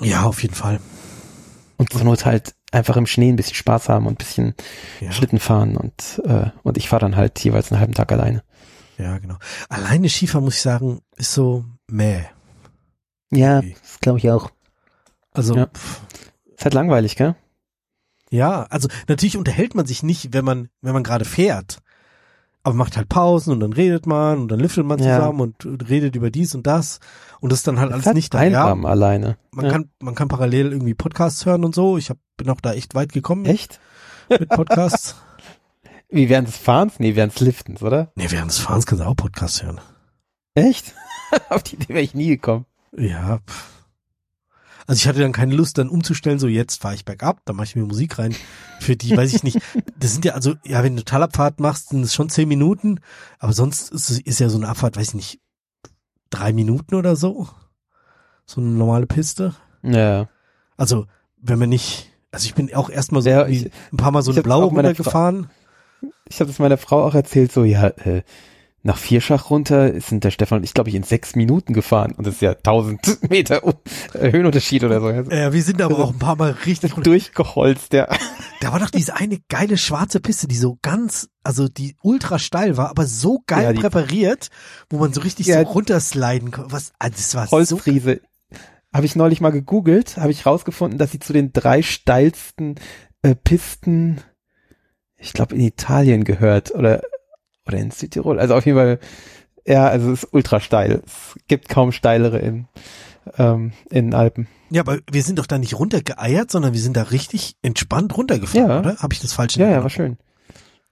Ja, 0.00 0.24
auf 0.24 0.42
jeden 0.42 0.54
Fall. 0.54 0.78
Und 1.78 1.92
zur 1.92 2.04
Not 2.04 2.24
halt 2.24 2.54
einfach 2.72 2.96
im 2.96 3.06
Schnee 3.06 3.30
ein 3.30 3.36
bisschen 3.36 3.54
Spaß 3.54 3.88
haben 3.88 4.06
und 4.06 4.14
ein 4.14 4.16
bisschen 4.24 4.54
Ja, 5.00 5.12
Schlitten 5.12 5.38
fahren 5.38 5.76
und, 5.76 6.20
äh, 6.24 6.50
und 6.62 6.76
ich 6.76 6.88
fahre 6.88 7.00
dann 7.00 7.16
halt 7.16 7.38
jeweils 7.40 7.70
einen 7.72 7.80
halben 7.80 7.94
Tag 7.94 8.12
alleine. 8.12 8.42
ja, 8.98 9.18
genau. 9.18 9.36
Alleine 9.68 10.08
Skifahren, 10.08 10.44
muss 10.44 10.56
ich 10.56 10.62
sagen, 10.62 11.00
ist 11.16 11.32
so 11.32 11.64
meh. 11.86 12.22
Ja, 13.30 13.58
Okay. 13.58 13.76
das 13.82 14.00
glaube 14.00 14.18
ich 14.18 14.30
auch. 14.30 14.50
Also, 15.32 15.56
Ja. 15.56 15.68
Ist 16.56 16.64
halt 16.64 16.74
langweilig, 16.74 17.14
gell? 17.16 17.36
ja, 18.30 18.64
also 18.64 18.88
natürlich 19.06 19.36
unterhält 19.36 19.74
man 19.74 19.86
sich 19.86 20.02
nicht, 20.02 20.32
wenn 20.34 20.44
man, 20.44 20.68
wenn 20.82 20.92
man 20.92 21.04
gerade 21.04 21.24
fährt. 21.24 21.78
Aber 22.68 22.76
macht 22.76 22.96
halt 22.96 23.08
Pausen 23.08 23.52
und 23.52 23.60
dann 23.60 23.72
redet 23.72 24.06
man 24.06 24.38
und 24.40 24.48
dann 24.48 24.60
lüftet 24.60 24.84
man 24.84 24.98
Ja. 24.98 25.16
zusammen 25.18 25.40
und 25.40 25.88
redet 25.88 26.14
über 26.16 26.30
dies 26.30 26.54
und 26.54 26.66
das. 26.66 27.00
Und 27.40 27.50
das 27.50 27.60
ist 27.60 27.66
dann 27.68 27.80
halt 27.80 27.92
Das 27.92 28.04
alles 28.06 28.14
nicht 28.14 28.34
da. 28.34 28.42
Ja, 28.44 28.72
alleine. 28.74 29.38
man 29.52 29.64
ja. 29.66 29.72
kann, 29.72 29.90
man 30.00 30.14
kann 30.14 30.28
parallel 30.28 30.72
irgendwie 30.72 30.94
Podcasts 30.94 31.46
hören 31.46 31.64
und 31.64 31.74
so. 31.74 31.96
Ich 31.96 32.10
hab, 32.10 32.18
bin 32.36 32.50
auch 32.50 32.60
da 32.60 32.72
echt 32.74 32.94
weit 32.94 33.12
gekommen 33.12 33.46
Echt? 33.46 33.80
mit 34.28 34.48
Podcasts. 34.50 35.16
Wie 36.10 36.28
während 36.28 36.48
des 36.48 36.56
Fahrens? 36.56 36.98
Nee, 36.98 37.14
während 37.16 37.34
des 37.34 37.40
Liftens, 37.40 37.82
oder? 37.82 38.12
nee, 38.16 38.26
während 38.30 38.50
des 38.50 38.58
Fahrens 38.58 38.86
kannst 38.86 39.02
du 39.02 39.08
auch 39.08 39.16
Podcasts 39.16 39.62
hören. 39.62 39.80
Echt? 40.54 40.94
Auf 41.48 41.62
die 41.62 41.76
Idee 41.76 41.88
wäre 41.88 42.00
ich 42.02 42.14
nie 42.14 42.28
gekommen. 42.28 42.66
Ja. 42.96 43.38
pff. 43.46 43.77
Also 44.88 44.98
ich 45.00 45.06
hatte 45.06 45.20
dann 45.20 45.32
keine 45.32 45.54
Lust, 45.54 45.78
dann 45.78 45.88
umzustellen, 45.90 46.38
so 46.40 46.48
jetzt 46.48 46.80
fahre 46.80 46.94
ich 46.94 47.04
bergab, 47.04 47.42
dann 47.44 47.54
mache 47.56 47.66
ich 47.66 47.76
mir 47.76 47.84
Musik 47.84 48.18
rein. 48.18 48.34
Für 48.80 48.96
die, 48.96 49.16
weiß 49.16 49.32
ich 49.34 49.42
nicht. 49.44 49.58
Das 50.00 50.12
sind 50.12 50.24
ja, 50.24 50.32
also, 50.32 50.54
ja, 50.64 50.82
wenn 50.82 50.96
du 50.96 51.04
Talabfahrt 51.04 51.60
machst, 51.60 51.90
sind 51.90 52.02
es 52.02 52.14
schon 52.14 52.28
zehn 52.30 52.48
Minuten, 52.48 53.00
aber 53.38 53.52
sonst 53.52 53.92
ist, 53.92 54.10
ist 54.10 54.38
ja 54.40 54.48
so 54.48 54.56
eine 54.56 54.68
Abfahrt, 54.68 54.96
weiß 54.96 55.08
ich 55.08 55.14
nicht, 55.14 55.40
drei 56.30 56.52
Minuten 56.52 56.94
oder 56.94 57.16
so. 57.16 57.48
So 58.46 58.60
eine 58.60 58.70
normale 58.70 59.06
Piste. 59.06 59.54
Ja. 59.82 60.28
Also, 60.76 61.06
wenn 61.36 61.58
man 61.58 61.68
nicht, 61.68 62.10
also 62.30 62.46
ich 62.46 62.54
bin 62.54 62.72
auch 62.74 62.88
erstmal 62.90 63.20
so 63.22 63.28
Ja, 63.28 63.46
ich- 63.46 63.70
ein 63.92 63.96
paar 63.98 64.10
Mal 64.12 64.22
so 64.22 64.30
eine 64.32 64.42
blaue 64.42 64.64
runtergefahren. 64.66 65.50
Ich 66.28 66.40
habe 66.40 66.48
das 66.50 66.58
meiner 66.60 66.78
Frau 66.78 67.04
auch 67.04 67.14
erzählt, 67.14 67.52
so, 67.52 67.64
ja, 67.64 67.88
äh, 67.88 68.22
nach 68.82 68.96
Vierschach 68.96 69.50
runter 69.50 70.00
sind 70.00 70.22
der 70.24 70.30
Stefan 70.30 70.58
und 70.58 70.64
ich, 70.64 70.72
glaube 70.72 70.88
ich, 70.88 70.94
in 70.94 71.02
sechs 71.02 71.34
Minuten 71.34 71.72
gefahren. 71.72 72.12
Und 72.12 72.26
das 72.26 72.34
ist 72.36 72.42
ja 72.42 72.52
1000 72.52 73.22
Meter 73.30 73.60
äh, 74.14 74.30
Höhenunterschied 74.32 74.84
oder 74.84 75.00
so. 75.00 75.06
Also, 75.08 75.30
Ja, 75.30 75.52
wir 75.52 75.62
sind 75.62 75.82
aber 75.82 75.98
auch 75.98 76.12
ein 76.12 76.18
paar 76.18 76.36
Mal 76.36 76.52
richtig 76.64 76.94
durchgeholzt, 77.02 77.92
ja. 77.92 78.06
Da 78.60 78.72
war 78.72 78.78
doch 78.80 78.90
diese 78.90 79.16
eine 79.16 79.38
geile 79.48 79.76
schwarze 79.78 80.20
Piste, 80.20 80.46
die 80.48 80.56
so 80.56 80.78
ganz, 80.80 81.28
also 81.42 81.68
die 81.68 81.96
ultra 82.02 82.38
steil 82.38 82.76
war, 82.76 82.88
aber 82.90 83.04
so 83.06 83.40
geil 83.46 83.64
Ja, 83.64 83.72
die- 83.72 83.80
präpariert, 83.80 84.48
wo 84.90 84.98
man 84.98 85.12
so 85.12 85.20
richtig 85.22 85.46
Ja. 85.48 85.60
so 85.62 85.68
runtersliden 85.70 86.50
konnte. 86.52 86.72
Was, 86.72 86.92
ah, 86.98 87.10
das 87.10 87.34
war 87.34 87.46
so, 87.46 87.52
Holzfriese. 87.56 88.20
Habe 88.94 89.06
ich 89.06 89.16
neulich 89.16 89.40
mal 89.40 89.50
gegoogelt, 89.50 90.16
habe 90.16 90.30
ich 90.30 90.46
rausgefunden, 90.46 90.98
dass 90.98 91.10
sie 91.12 91.18
zu 91.18 91.32
den 91.32 91.52
drei 91.52 91.82
steilsten 91.82 92.76
äh, 93.22 93.34
Pisten, 93.34 94.20
ich 95.16 95.32
glaube 95.32 95.56
in 95.56 95.60
Italien 95.60 96.24
gehört 96.24 96.72
oder 96.74 97.02
in 97.76 97.90
Südtirol. 97.90 98.38
Also 98.38 98.54
auf 98.54 98.64
jeden 98.64 98.78
Fall, 98.78 98.98
ja, 99.66 99.86
also 99.88 100.12
es 100.12 100.22
ist 100.24 100.32
ultra 100.32 100.60
steil. 100.60 101.02
Es 101.04 101.34
gibt 101.48 101.68
kaum 101.68 101.92
steilere 101.92 102.38
in 102.38 102.66
ähm, 103.36 103.72
in 103.90 104.06
den 104.06 104.14
Alpen. 104.14 104.48
ja, 104.70 104.80
aber 104.80 104.98
wir 105.10 105.22
sind 105.22 105.38
doch 105.38 105.46
da 105.46 105.58
nicht 105.58 105.78
runtergeeiert, 105.78 106.50
sondern 106.50 106.72
wir 106.72 106.80
sind 106.80 106.96
da 106.96 107.02
richtig 107.02 107.56
entspannt 107.60 108.16
runtergefahren, 108.16 108.68
Ja. 108.70 108.78
oder? 108.80 108.96
Habe 108.98 109.12
ich 109.12 109.20
das 109.20 109.34
falsch 109.34 109.56
Ja, 109.58 109.68
ja, 109.68 109.82
war 109.82 109.90
schön. 109.90 110.16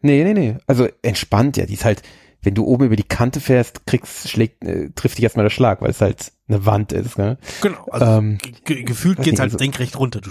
Nee, 0.02 0.22
nee, 0.22 0.34
nee. 0.34 0.58
Also 0.66 0.86
entspannt, 1.00 1.56
ja. 1.56 1.64
Die 1.64 1.72
ist 1.72 1.86
halt, 1.86 2.02
wenn 2.42 2.55
du 2.55 2.66
oben 2.66 2.84
über 2.84 2.96
die 2.96 3.05
Kante 3.05 3.40
fährst, 3.40 3.86
kriegst, 3.86 4.28
schlägt, 4.28 4.62
äh, 4.64 4.90
trifft 4.94 5.16
dich 5.16 5.24
erstmal 5.24 5.44
der 5.46 5.50
Schlag, 5.50 5.80
weil 5.80 5.88
es 5.90 6.02
halt 6.02 6.30
eine 6.46 6.66
Wand 6.66 6.92
ist, 6.92 7.16
ne? 7.16 7.38
Genau, 7.62 7.86
also 7.90 8.05
Ähm, 8.05 8.36
ge 8.66 8.82
gefühlt 8.82 9.22
geht's 9.22 9.40
halt 9.40 9.52
also- 9.52 9.58
senkrecht 9.58 9.98
runter. 9.98 10.20
Du, 10.20 10.28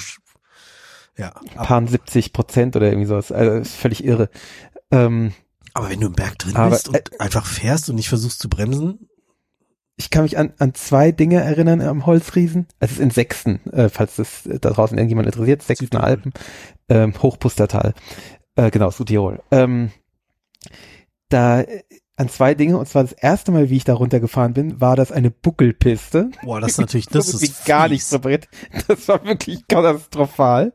ja, 1.18 1.32
Paar 1.56 1.88
70 1.88 2.34
Prozent 2.34 2.76
oder 2.76 2.88
irgendwie 2.88 3.08
sowas. 3.08 3.32
Also 3.32 3.54
ist 3.58 3.74
völlig 3.76 4.04
irre. 4.06 4.30
Ähm, 4.92 5.32
aber 5.76 5.90
wenn 5.90 6.00
du 6.00 6.08
im 6.08 6.14
Berg 6.14 6.40
drin 6.40 6.56
Aber, 6.56 6.72
bist 6.72 6.88
und 6.88 7.20
einfach 7.20 7.46
fährst 7.46 7.90
und 7.90 7.98
nicht 7.98 8.08
versuchst 8.08 8.40
zu 8.40 8.48
bremsen, 8.50 9.10
ich 9.98 10.10
kann 10.10 10.24
mich 10.24 10.38
an, 10.38 10.54
an 10.58 10.74
zwei 10.74 11.12
Dinge 11.12 11.42
erinnern 11.42 11.82
am 11.82 12.06
Holzriesen. 12.06 12.68
Es 12.80 12.94
ist 12.94 13.00
in 13.00 13.12
Sechsten, 13.12 13.60
äh, 13.72 13.90
falls 13.90 14.16
das 14.16 14.46
äh, 14.46 14.58
da 14.60 14.70
draußen 14.70 14.98
irgendjemand 14.98 15.28
interessiert, 15.28 15.62
Sechsten 15.64 15.86
Südtirol. 15.86 16.06
Alpen, 16.06 16.34
ähm, 16.90 17.14
Hochpustertal. 17.22 17.94
Äh, 18.56 18.72
genau, 18.72 18.90
Südtirol. 18.90 19.42
Ähm, 19.52 19.92
da 21.28 21.62
äh, 21.62 21.84
an 22.16 22.30
zwei 22.30 22.56
Dinge, 22.56 22.78
und 22.78 22.88
zwar 22.88 23.04
das 23.04 23.12
erste 23.12 23.52
Mal, 23.52 23.70
wie 23.70 23.76
ich 23.76 23.84
da 23.84 23.96
runtergefahren 23.96 24.54
bin, 24.54 24.80
war 24.80 24.96
das 24.96 25.12
eine 25.12 25.30
Buckelpiste. 25.30 26.32
boah, 26.42 26.62
das 26.62 26.72
ist 26.72 26.78
natürlich, 26.78 27.08
das 27.08 27.28
so 27.32 27.38
ist 27.38 27.66
gar 27.66 27.90
nicht 27.90 28.02
fies. 28.04 28.12
präpariert. 28.12 28.48
Das 28.88 29.10
war 29.10 29.26
wirklich 29.26 29.68
katastrophal. 29.68 30.72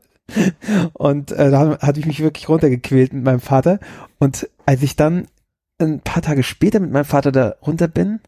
Und 0.93 1.31
äh, 1.31 1.51
da 1.51 1.79
hatte 1.79 1.99
ich 1.99 2.05
mich 2.05 2.21
wirklich 2.21 2.47
runtergequält 2.49 3.13
mit 3.13 3.23
meinem 3.23 3.39
Vater. 3.39 3.79
Und 4.19 4.49
als 4.65 4.81
ich 4.83 4.95
dann 4.95 5.27
ein 5.79 5.99
paar 6.01 6.21
Tage 6.21 6.43
später 6.43 6.79
mit 6.79 6.91
meinem 6.91 7.05
Vater 7.05 7.31
da 7.31 7.55
runter 7.65 7.87
bin, 7.87 8.19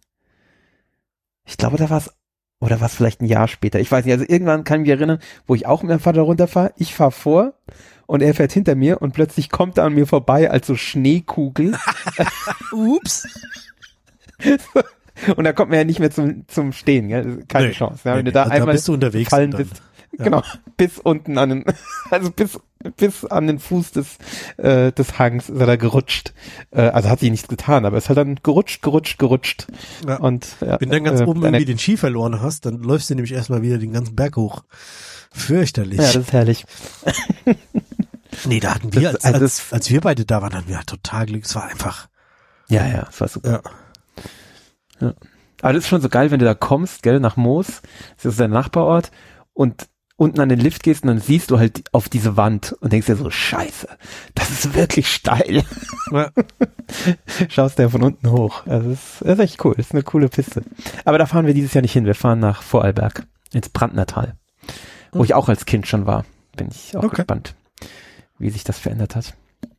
ich 1.46 1.58
glaube, 1.58 1.78
da 1.78 1.90
war 1.90 1.98
es, 2.00 2.12
oder 2.60 2.80
war 2.80 2.88
es 2.88 2.96
vielleicht 2.96 3.22
ein 3.22 3.26
Jahr 3.26 3.48
später, 3.48 3.80
ich 3.80 3.92
weiß 3.92 4.06
nicht, 4.06 4.14
also 4.14 4.26
irgendwann 4.28 4.64
kann 4.64 4.80
ich 4.82 4.88
mich 4.88 4.98
erinnern, 4.98 5.20
wo 5.46 5.54
ich 5.56 5.66
auch 5.66 5.82
mit 5.84 5.90
meinem 5.90 6.00
Vater 6.00 6.22
runterfahre, 6.22 6.74
ich 6.78 6.96
fahre 6.96 7.12
vor 7.12 7.54
und 8.08 8.22
er 8.22 8.34
fährt 8.34 8.54
hinter 8.54 8.76
mir 8.76 9.02
und 9.02 9.14
plötzlich 9.14 9.50
kommt 9.50 9.78
er 9.78 9.84
an 9.84 9.94
mir 9.94 10.08
vorbei 10.08 10.50
als 10.50 10.68
so 10.68 10.76
Schneekugel 10.76 11.78
Ups. 12.72 13.28
und 15.36 15.44
da 15.44 15.54
kommt 15.54 15.70
man 15.70 15.80
ja 15.80 15.86
nicht 15.86 16.00
mehr 16.00 16.12
zum, 16.12 16.48
zum 16.48 16.72
Stehen, 16.72 17.08
gell? 17.10 17.44
keine 17.48 17.68
Nee. 17.68 17.74
Chance. 17.74 18.02
Ja, 18.06 18.16
wenn 18.16 18.24
Nee, 18.24 18.32
du 18.32 18.34
da 18.34 18.44
also 18.44 18.54
einmal 18.54 18.74
bist 18.76 18.88
du 18.88 18.94
unterwegs 18.94 19.30
dann- 19.30 19.52
bist, 19.52 19.82
ja. 20.18 20.26
genau, 20.26 20.44
bis 20.78 21.00
unten 21.00 21.38
an 21.38 21.50
den, 21.50 21.66
also 22.12 22.30
bis, 22.32 22.60
bis 22.98 23.26
an 23.26 23.48
den 23.48 23.60
Fuß 23.60 23.92
des, 23.92 24.18
äh, 24.58 24.92
des 24.92 25.18
Hangs 25.18 25.50
ist 25.50 25.60
er 25.60 25.66
da 25.66 25.76
gerutscht. 25.76 26.34
Äh, 26.72 26.82
also 26.82 27.10
hat 27.10 27.20
sich 27.20 27.32
nichts 27.32 27.48
getan, 27.48 27.86
aber 27.86 27.98
ist 27.98 28.10
halt 28.10 28.18
dann 28.18 28.40
gerutscht, 28.44 28.82
gerutscht, 28.82 29.18
gerutscht. 29.18 29.68
Ja. 30.08 30.18
Und 30.18 30.48
ja, 30.62 30.80
Wenn 30.80 30.90
du 30.90 30.96
dann 30.96 31.04
ganz 31.04 31.22
äh, 31.22 31.26
oben 31.26 31.44
irgendwie 31.44 31.66
den 31.66 31.80
Ski 31.80 31.98
verloren 31.98 32.42
hast, 32.42 32.66
dann 32.66 32.82
läufst 32.82 33.10
du 33.10 33.16
nämlich 33.16 33.34
erstmal 33.34 33.62
wieder 33.62 33.78
den 33.78 33.94
ganzen 33.94 34.16
Berg 34.16 34.36
hoch. 34.36 34.64
Fürchterlich. 35.32 35.98
Ja, 36.00 36.06
das 36.06 36.16
ist 36.16 36.34
herrlich. 36.34 36.66
nee, 38.46 38.60
da 38.60 38.76
hatten 38.76 38.94
wir, 38.94 39.10
als, 39.10 39.24
also 39.24 39.40
als, 39.40 39.74
als 39.74 39.90
wir 39.90 40.02
beide 40.02 40.26
da 40.26 40.42
waren, 40.44 40.54
hatten 40.54 40.68
wir 40.68 40.80
total 40.86 41.26
Glück. 41.26 41.46
Es 41.46 41.56
war 41.56 41.66
einfach, 41.66 42.08
Ja, 42.68 42.86
ja, 42.88 43.02
das 43.06 43.20
war 43.20 43.28
super. 43.28 43.62
ja. 45.00 45.14
Aber 45.62 45.74
das 45.74 45.86
ist 45.86 45.90
schon 45.90 46.02
so 46.02 46.10
geil, 46.10 46.30
wenn 46.30 46.40
du 46.40 46.46
da 46.46 46.54
kommst, 46.54 47.04
gell, 47.04 47.22
nach 47.22 47.38
Moos, 47.38 47.82
das 48.18 48.34
ist 48.34 48.40
dein 48.40 48.52
Nachbarort, 48.52 49.12
und 49.54 49.88
unten 50.16 50.40
an 50.42 50.50
den 50.50 50.60
Lift 50.60 50.84
gehst 50.84 51.04
und 51.04 51.08
dann 51.08 51.20
siehst 51.20 51.50
du 51.52 51.58
halt 51.60 51.84
auf 51.92 52.08
diese 52.08 52.38
Wand 52.38 52.74
und 52.82 52.94
denkst 52.94 53.08
dir 53.08 53.16
so, 53.16 53.30
scheiße, 53.30 53.88
das 54.36 54.52
ist 54.52 54.74
wirklich 54.76 55.08
steil. 55.12 55.64
ja. 56.12 56.30
Schaust 57.50 57.80
dir 57.80 57.90
von 57.90 58.04
unten 58.04 58.30
hoch. 58.30 58.66
Also 58.68 58.90
das 58.92 59.00
ist, 59.00 59.22
das 59.22 59.34
ist 59.34 59.40
echt 59.40 59.66
cool, 59.66 59.74
das 59.76 59.88
ist 59.88 59.92
eine 59.94 60.04
coole 60.04 60.30
Piste. 60.30 60.64
Aber 61.06 61.18
da 61.18 61.26
fahren 61.26 61.46
wir 61.48 61.54
dieses 61.54 61.74
Jahr 61.74 61.82
nicht 61.82 61.94
hin, 61.94 62.06
wir 62.06 62.16
fahren 62.16 62.40
nach 62.40 62.62
Vorarlberg, 62.62 63.26
ins 63.52 63.70
Brandnertal, 63.70 64.36
wo 65.12 65.20
Hm. 65.20 65.26
ich 65.26 65.34
auch 65.34 65.50
als 65.50 65.66
Kind 65.66 65.88
schon 65.88 66.06
war. 66.06 66.26
Bin 66.56 66.68
ich 66.70 66.96
auch 66.96 67.04
Okay. 67.04 67.16
gespannt, 67.18 67.56
wie 68.38 68.50
sich 68.52 68.64
das 68.64 68.78
verändert 68.80 69.16
hat. 69.16 69.34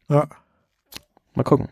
ja. 0.09 0.27
Mal 1.37 1.43
gucken. 1.45 1.69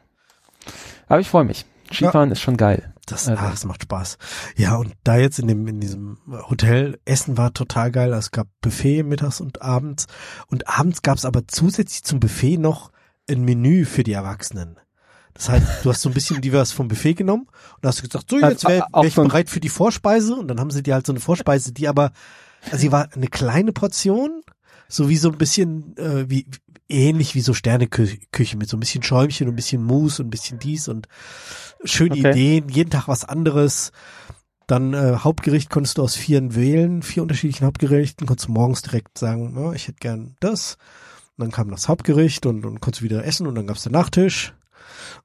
Aber 1.09 1.21
ich 1.21 1.29
freue 1.29 1.45
mich. 1.45 1.65
Skifahren 1.93 2.31
ist 2.31 2.41
schon 2.41 2.57
geil. 2.57 2.93
Das, 3.07 3.29
Also- 3.29 3.43
ah, 3.43 3.51
das 3.51 3.65
macht 3.65 3.83
Spaß. 3.83 4.19
Ja, 4.57 4.77
und 4.77 4.93
da 5.05 5.17
jetzt 5.17 5.39
in 5.39 5.49
dem, 5.49 5.67
in 5.67 5.81
diesem 5.81 6.19
Hotel, 6.49 6.99
Essen 7.05 7.37
war 7.37 7.53
total 7.53 7.91
geil. 7.91 8.13
Es 8.13 8.31
gab 8.31 8.49
Buffet 8.61 9.03
mittags 9.03 9.41
und 9.41 9.63
abends. 9.63 10.07
Und 10.47 10.69
abends 10.69 11.03
gab 11.03 11.17
es 11.19 11.25
aber 11.25 11.47
zusätzlich 11.49 12.05
zum 12.05 12.21
Buffet 12.21 12.59
noch 12.59 12.93
ein 13.29 13.45
Menü 13.45 13.85
für 13.85 14.03
die 14.03 14.13
Erwachsenen. 14.13 14.79
Das 15.35 15.49
heißt, 15.49 15.67
du 15.85 15.91
hast 15.91 16.03
so 16.03 16.11
ein 16.11 16.15
bisschen 16.15 16.41
die 16.43 16.53
was 16.53 16.73
vom 16.73 16.89
Buffet 16.89 17.15
genommen 17.15 17.47
und 17.81 17.87
hast 17.89 18.03
gesagt, 18.03 18.29
so, 18.31 18.39
jetzt 18.39 18.65
wäre 18.69 18.87
wär 18.93 19.05
ich 19.05 19.15
bereit 19.15 19.49
für 19.49 19.61
die 19.61 19.71
Vorspeise. 19.71 20.35
Und 20.37 20.49
dann 20.49 20.61
haben 20.61 20.71
sie 20.71 20.83
dir 20.83 20.95
halt 20.95 21.07
so 21.07 21.13
eine 21.13 21.21
Vorspeise, 21.21 21.73
die 21.73 21.89
aber, 21.89 22.13
also 22.67 22.77
sie 22.77 22.93
war 22.93 23.09
eine 23.15 23.29
kleine 23.29 23.73
Portion, 23.73 24.43
so 24.89 25.09
wie 25.09 25.17
so 25.17 25.31
ein 25.31 25.39
bisschen, 25.39 25.97
äh, 25.97 26.29
wie, 26.29 26.47
ähnlich 26.93 27.35
wie 27.35 27.41
so 27.41 27.55
Sterneküche 27.55 28.57
mit 28.57 28.69
so 28.69 28.77
ein 28.77 28.81
bisschen 28.81 29.03
Schäumchen 29.03 29.49
und 29.49 29.55
ein 29.55 29.57
bisschen 29.57 29.83
Mousse 29.83 30.23
und 30.23 30.29
ein 30.29 30.31
bisschen 30.31 30.59
dies 30.59 30.89
und 30.89 31.09
schöne 31.85 32.13
Okay. 32.13 32.31
Ideen, 32.31 32.69
jeden 32.69 32.91
Tag 32.91 33.09
was 33.09 33.25
anderes. 33.25 33.93
Dann 34.67 34.95
äh, 34.95 35.17
Hauptgericht 35.19 35.71
konntest 35.71 35.99
du 35.99 36.03
aus 36.03 36.15
vier 36.15 36.55
wählen, 36.55 37.03
vier 37.03 37.23
unterschiedlichen 37.23 37.67
Hauptgerichten, 37.67 38.27
konntest 38.27 38.49
du 38.49 38.53
morgens 38.53 38.83
direkt 38.83 39.19
sagen, 39.19 39.55
ja, 39.57 39.73
ich 39.73 39.89
hätte 39.89 39.99
gern 39.99 40.37
das. 40.41 40.77
Und 41.37 41.45
dann 41.45 41.51
kam 41.51 41.71
das 41.71 41.89
Hauptgericht 41.89 42.47
und, 42.47 42.65
und 42.65 42.81
konntest 42.81 43.01
du 43.01 43.05
wieder 43.05 43.25
essen 43.25 43.47
und 43.47 43.55
dann 43.55 43.67
gab's 43.67 43.83
den 43.83 43.93
Nachtisch. 43.93 44.55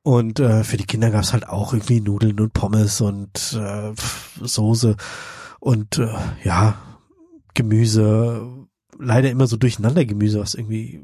Und 0.04 0.40
äh, 0.40 0.64
für 0.64 0.78
die 0.78 0.86
Kinder 0.86 1.12
gab's 1.12 1.34
halt 1.34 1.48
auch 1.48 1.74
irgendwie 1.74 2.02
Nudeln 2.02 2.40
und 2.40 2.54
Pommes 2.54 3.02
und 3.02 3.54
äh, 3.54 3.94
Soße 4.42 4.96
und 5.60 5.98
äh, 5.98 6.14
ja, 6.44 6.76
Gemüse. 7.54 8.68
Leider 9.00 9.30
immer 9.30 9.48
so 9.48 9.58
durcheinander 9.58 10.06
Gemüse, 10.06 10.40
was 10.40 10.56
irgendwie 10.56 11.02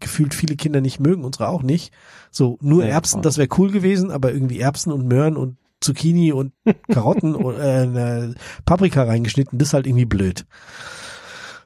gefühlt 0.00 0.34
viele 0.34 0.56
Kinder 0.56 0.80
nicht 0.80 1.00
mögen, 1.00 1.24
unsere 1.24 1.48
auch 1.48 1.62
nicht. 1.62 1.92
So 2.30 2.58
nur 2.60 2.84
Nee, 2.84 2.90
Erbsen, 2.90 3.22
das 3.22 3.38
wäre 3.38 3.48
cool 3.58 3.70
gewesen, 3.70 4.10
aber 4.10 4.32
irgendwie 4.32 4.60
Erbsen 4.60 4.92
und 4.92 5.06
Möhren 5.06 5.36
und 5.36 5.56
Zucchini 5.80 6.32
und 6.32 6.52
Karotten 6.92 7.34
und 7.34 7.56
äh, 7.56 7.84
äh, 7.84 8.34
Paprika 8.64 9.04
reingeschnitten, 9.04 9.58
das 9.58 9.68
ist 9.68 9.74
halt 9.74 9.86
irgendwie 9.86 10.04
blöd. 10.04 10.46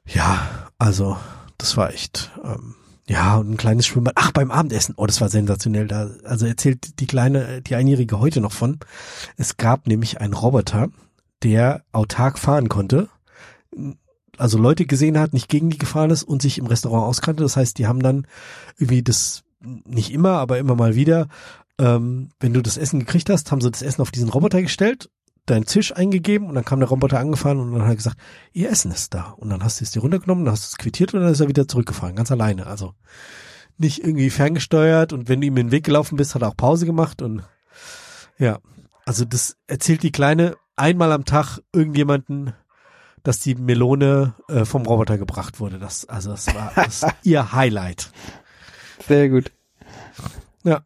Ja, 0.07 0.69
also 0.79 1.17
das 1.59 1.77
war 1.77 1.93
echt 1.93 2.31
ähm, 2.45 2.75
ja 3.09 3.37
und 3.37 3.51
ein 3.51 3.57
kleines 3.57 3.87
Schwimmbad. 3.87 4.15
Ach 4.17 4.33
beim 4.33 4.51
Abendessen, 4.51 4.95
oh 4.97 5.07
das 5.07 5.21
war 5.21 5.29
sensationell. 5.29 5.87
Da 5.87 6.11
also 6.25 6.47
erzählt 6.47 7.01
die 7.01 7.07
kleine, 7.07 7.63
die 7.63 7.75
einjährige 7.75 8.19
heute 8.19 8.41
noch 8.41 8.53
von. 8.53 8.79
Es 9.37 9.57
gab 9.57 9.87
nämlich 9.87 10.21
einen 10.21 10.35
Roboter, 10.35 10.89
der 11.43 11.85
autark 11.93 12.39
fahren 12.39 12.69
konnte. 12.69 13.09
Also 14.41 14.59
Leute 14.59 14.87
gesehen 14.87 15.19
hat, 15.19 15.33
nicht 15.33 15.49
gegen 15.49 15.71
die 15.71 15.79
gefahren 15.79 16.11
ist 16.11 16.23
und 16.23 16.41
sich 16.43 16.59
im 16.59 16.67
Restaurant 16.67 17.05
auskannte. 17.05 17.43
Das 17.43 17.57
heißt, 17.57 17.79
die 17.79 17.87
haben 17.87 18.01
dann 18.01 18.27
irgendwie 18.79 19.03
das 19.03 19.43
nicht 19.61 20.13
immer, 20.13 20.39
aber 20.39 20.59
immer 20.59 20.75
mal 20.75 20.95
wieder, 20.95 21.29
ähm, 21.79 22.31
wenn 22.41 22.55
du 22.55 22.63
das 22.63 22.77
Essen 22.77 23.01
gekriegt 23.01 23.29
hast, 23.29 23.51
haben 23.51 23.61
sie 23.61 23.71
das 23.71 23.83
Essen 23.83 24.03
auf 24.03 24.11
diesen 24.11 24.31
Roboter 24.31 24.63
gestellt, 24.63 25.11
deinen 25.47 25.67
Tisch 25.67 25.95
eingegeben 25.95 26.49
und 26.49 26.55
dann 26.55 26.65
kam 26.65 26.81
der 26.81 26.89
Roboter 26.89 27.19
angefahren 27.19 27.59
und 27.59 27.73
dann 27.73 27.83
hat 27.83 27.91
er 27.91 27.97
gesagt, 27.97 28.17
ihr 28.53 28.71
Essen 28.71 28.91
ist 28.91 29.15
da. 29.15 29.31
Und 29.37 29.51
dann 29.51 29.63
hast 29.63 29.81
du 29.81 29.85
es 29.85 29.91
dir 29.91 30.01
runtergenommen, 30.01 30.45
dann 30.45 30.53
hast 30.53 30.65
du 30.65 30.75
es 30.75 30.79
quittiert 30.79 31.13
und 31.13 31.21
dann 31.21 31.33
ist 31.33 31.41
er 31.41 31.49
wieder 31.49 31.69
zurückgefahren, 31.69 32.17
ganz 32.17 32.31
alleine. 32.31 32.67
Also 32.67 32.95
nicht 33.77 34.03
irgendwie 34.05 34.31
ferngesteuert 34.31 35.13
und 35.13 35.29
wenn 35.29 35.41
du 35.41 35.47
ihm 35.47 35.57
in 35.57 35.67
den 35.67 35.73
Weg 35.73 35.85
gelaufen 35.85 36.17
bist, 36.17 36.35
hat 36.35 36.43
er 36.43 36.49
auch 36.49 36.57
Pause 36.57 36.87
gemacht 36.87 37.23
und 37.23 37.43
ja, 38.39 38.59
also 39.05 39.25
das 39.25 39.57
erzählt 39.67 40.03
die 40.03 40.13
Kleine 40.13 40.57
einmal 40.77 41.13
am 41.13 41.25
Tag 41.25 41.59
irgendjemanden, 41.75 42.55
dass 43.23 43.41
die 43.41 43.55
Melone 43.55 44.35
äh, 44.49 44.65
vom 44.65 44.87
Roboter 44.87 45.19
gebracht 45.19 45.61
wurde. 45.61 45.79
Das, 45.79 46.09
also 46.09 46.31
das 46.31 46.47
war 46.55 46.73
das 46.77 47.05
ihr 47.23 47.53
Highlight. 47.53 48.11
Sehr 49.07 49.29
gut. 49.29 49.51
Ja. 50.65 50.83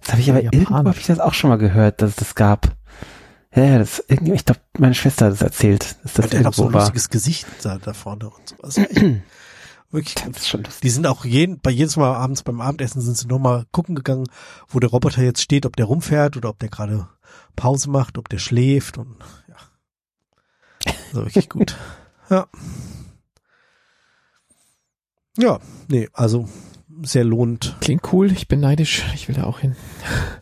Das 0.00 0.12
habe 0.12 0.20
ich 0.20 0.30
aber 0.30 0.42
irgendwo 0.42 0.74
habe 0.74 0.90
ich 0.96 1.06
das 1.06 1.20
auch 1.20 1.34
schon 1.34 1.50
mal 1.50 1.58
gehört, 1.58 2.02
dass 2.02 2.10
es 2.10 2.16
das 2.16 2.34
gab. 2.34 2.72
Ja, 3.54 3.64
ja, 3.64 3.78
das 3.78 4.02
irgendwie, 4.08 4.32
ich 4.32 4.44
glaube, 4.46 4.60
meine 4.78 4.94
Schwester 4.94 5.26
hat 5.26 5.34
es 5.34 5.42
erzählt, 5.42 5.96
dass 6.02 6.14
das 6.14 6.28
der 6.30 6.40
hat 6.40 6.46
auch 6.46 6.54
so 6.54 6.66
ein 6.66 6.72
war. 6.72 6.80
lustiges 6.80 7.10
Gesicht 7.10 7.46
da, 7.62 7.78
da 7.78 7.92
vorne 7.92 8.30
und 8.30 8.48
so. 8.48 8.56
Also 8.62 8.82
Wirklich 9.90 10.14
Das 10.14 10.24
gut. 10.24 10.36
ist 10.38 10.48
schon 10.48 10.62
lustig. 10.62 10.80
Die 10.80 10.88
sind 10.90 11.06
auch 11.06 11.26
jeden, 11.26 11.60
bei 11.60 11.70
jedes 11.70 11.96
Mal 11.98 12.14
abends 12.14 12.42
beim 12.42 12.62
Abendessen 12.62 13.02
sind 13.02 13.18
sie 13.18 13.26
nochmal 13.26 13.66
gucken 13.72 13.94
gegangen, 13.94 14.26
wo 14.68 14.80
der 14.80 14.88
Roboter 14.88 15.22
jetzt 15.22 15.42
steht, 15.42 15.66
ob 15.66 15.76
der 15.76 15.84
rumfährt 15.84 16.38
oder 16.38 16.48
ob 16.48 16.58
der 16.60 16.70
gerade 16.70 17.08
Pause 17.56 17.90
macht, 17.90 18.16
ob 18.16 18.30
der 18.30 18.38
schläft 18.38 18.96
und 18.96 19.16
ja. 19.20 19.26
Also 20.86 21.24
wirklich 21.26 21.48
gut. 21.48 21.76
Ja. 22.30 22.46
Ja, 25.36 25.60
nee, 25.88 26.08
also 26.14 26.48
sehr 27.02 27.24
lohnend. 27.24 27.76
Klingt 27.80 28.10
cool, 28.12 28.32
ich 28.32 28.48
bin 28.48 28.60
neidisch, 28.60 29.04
ich 29.14 29.28
will 29.28 29.34
da 29.34 29.44
auch 29.44 29.58
hin. 29.58 29.76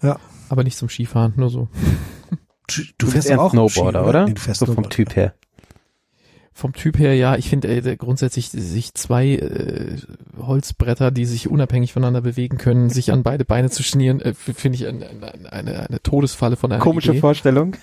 Ja. 0.03 0.19
Aber 0.49 0.63
nicht 0.63 0.77
zum 0.77 0.89
Skifahren, 0.89 1.33
nur 1.37 1.51
so. 1.51 1.69
Du, 2.69 2.83
Du 2.99 3.07
fährst 3.09 3.31
doch 3.31 3.39
auch 3.39 3.51
Snowboarder, 3.53 4.01
Ski, 4.01 4.09
oder? 4.09 4.27
Nee, 4.27 4.35
du 4.35 4.41
fährst 4.41 4.61
so 4.61 4.73
vom. 4.73 4.89
Typ 4.91 5.17
her. 5.17 5.35
Vom 6.53 6.73
Typ 6.75 6.99
her, 6.99 7.15
ja, 7.17 7.37
ich 7.37 7.49
finde 7.49 7.69
äh, 7.69 7.97
grundsätzlich 7.97 8.51
sich 8.51 8.95
zwei 8.95 9.29
äh, 9.31 9.97
Holzbretter, 10.39 11.11
die 11.11 11.25
sich 11.25 11.49
unabhängig 11.49 11.93
voneinander 11.93 12.21
bewegen 12.21 12.59
können, 12.59 12.91
sich 12.91 13.11
an 13.13 13.23
beide 13.23 13.45
Beine 13.45 13.71
zu 13.71 13.83
schnieren, 13.83 14.21
äh, 14.21 14.35
finde 14.35 14.77
ich 14.77 14.87
eine, 14.87 15.09
eine, 15.09 15.53
eine, 15.53 15.89
eine 15.89 16.03
Todesfalle 16.03 16.57
von 16.57 16.71
einer 16.71 16.83
Komische 16.83 17.13
Idee. 17.13 17.21
Vorstellung. 17.21 17.77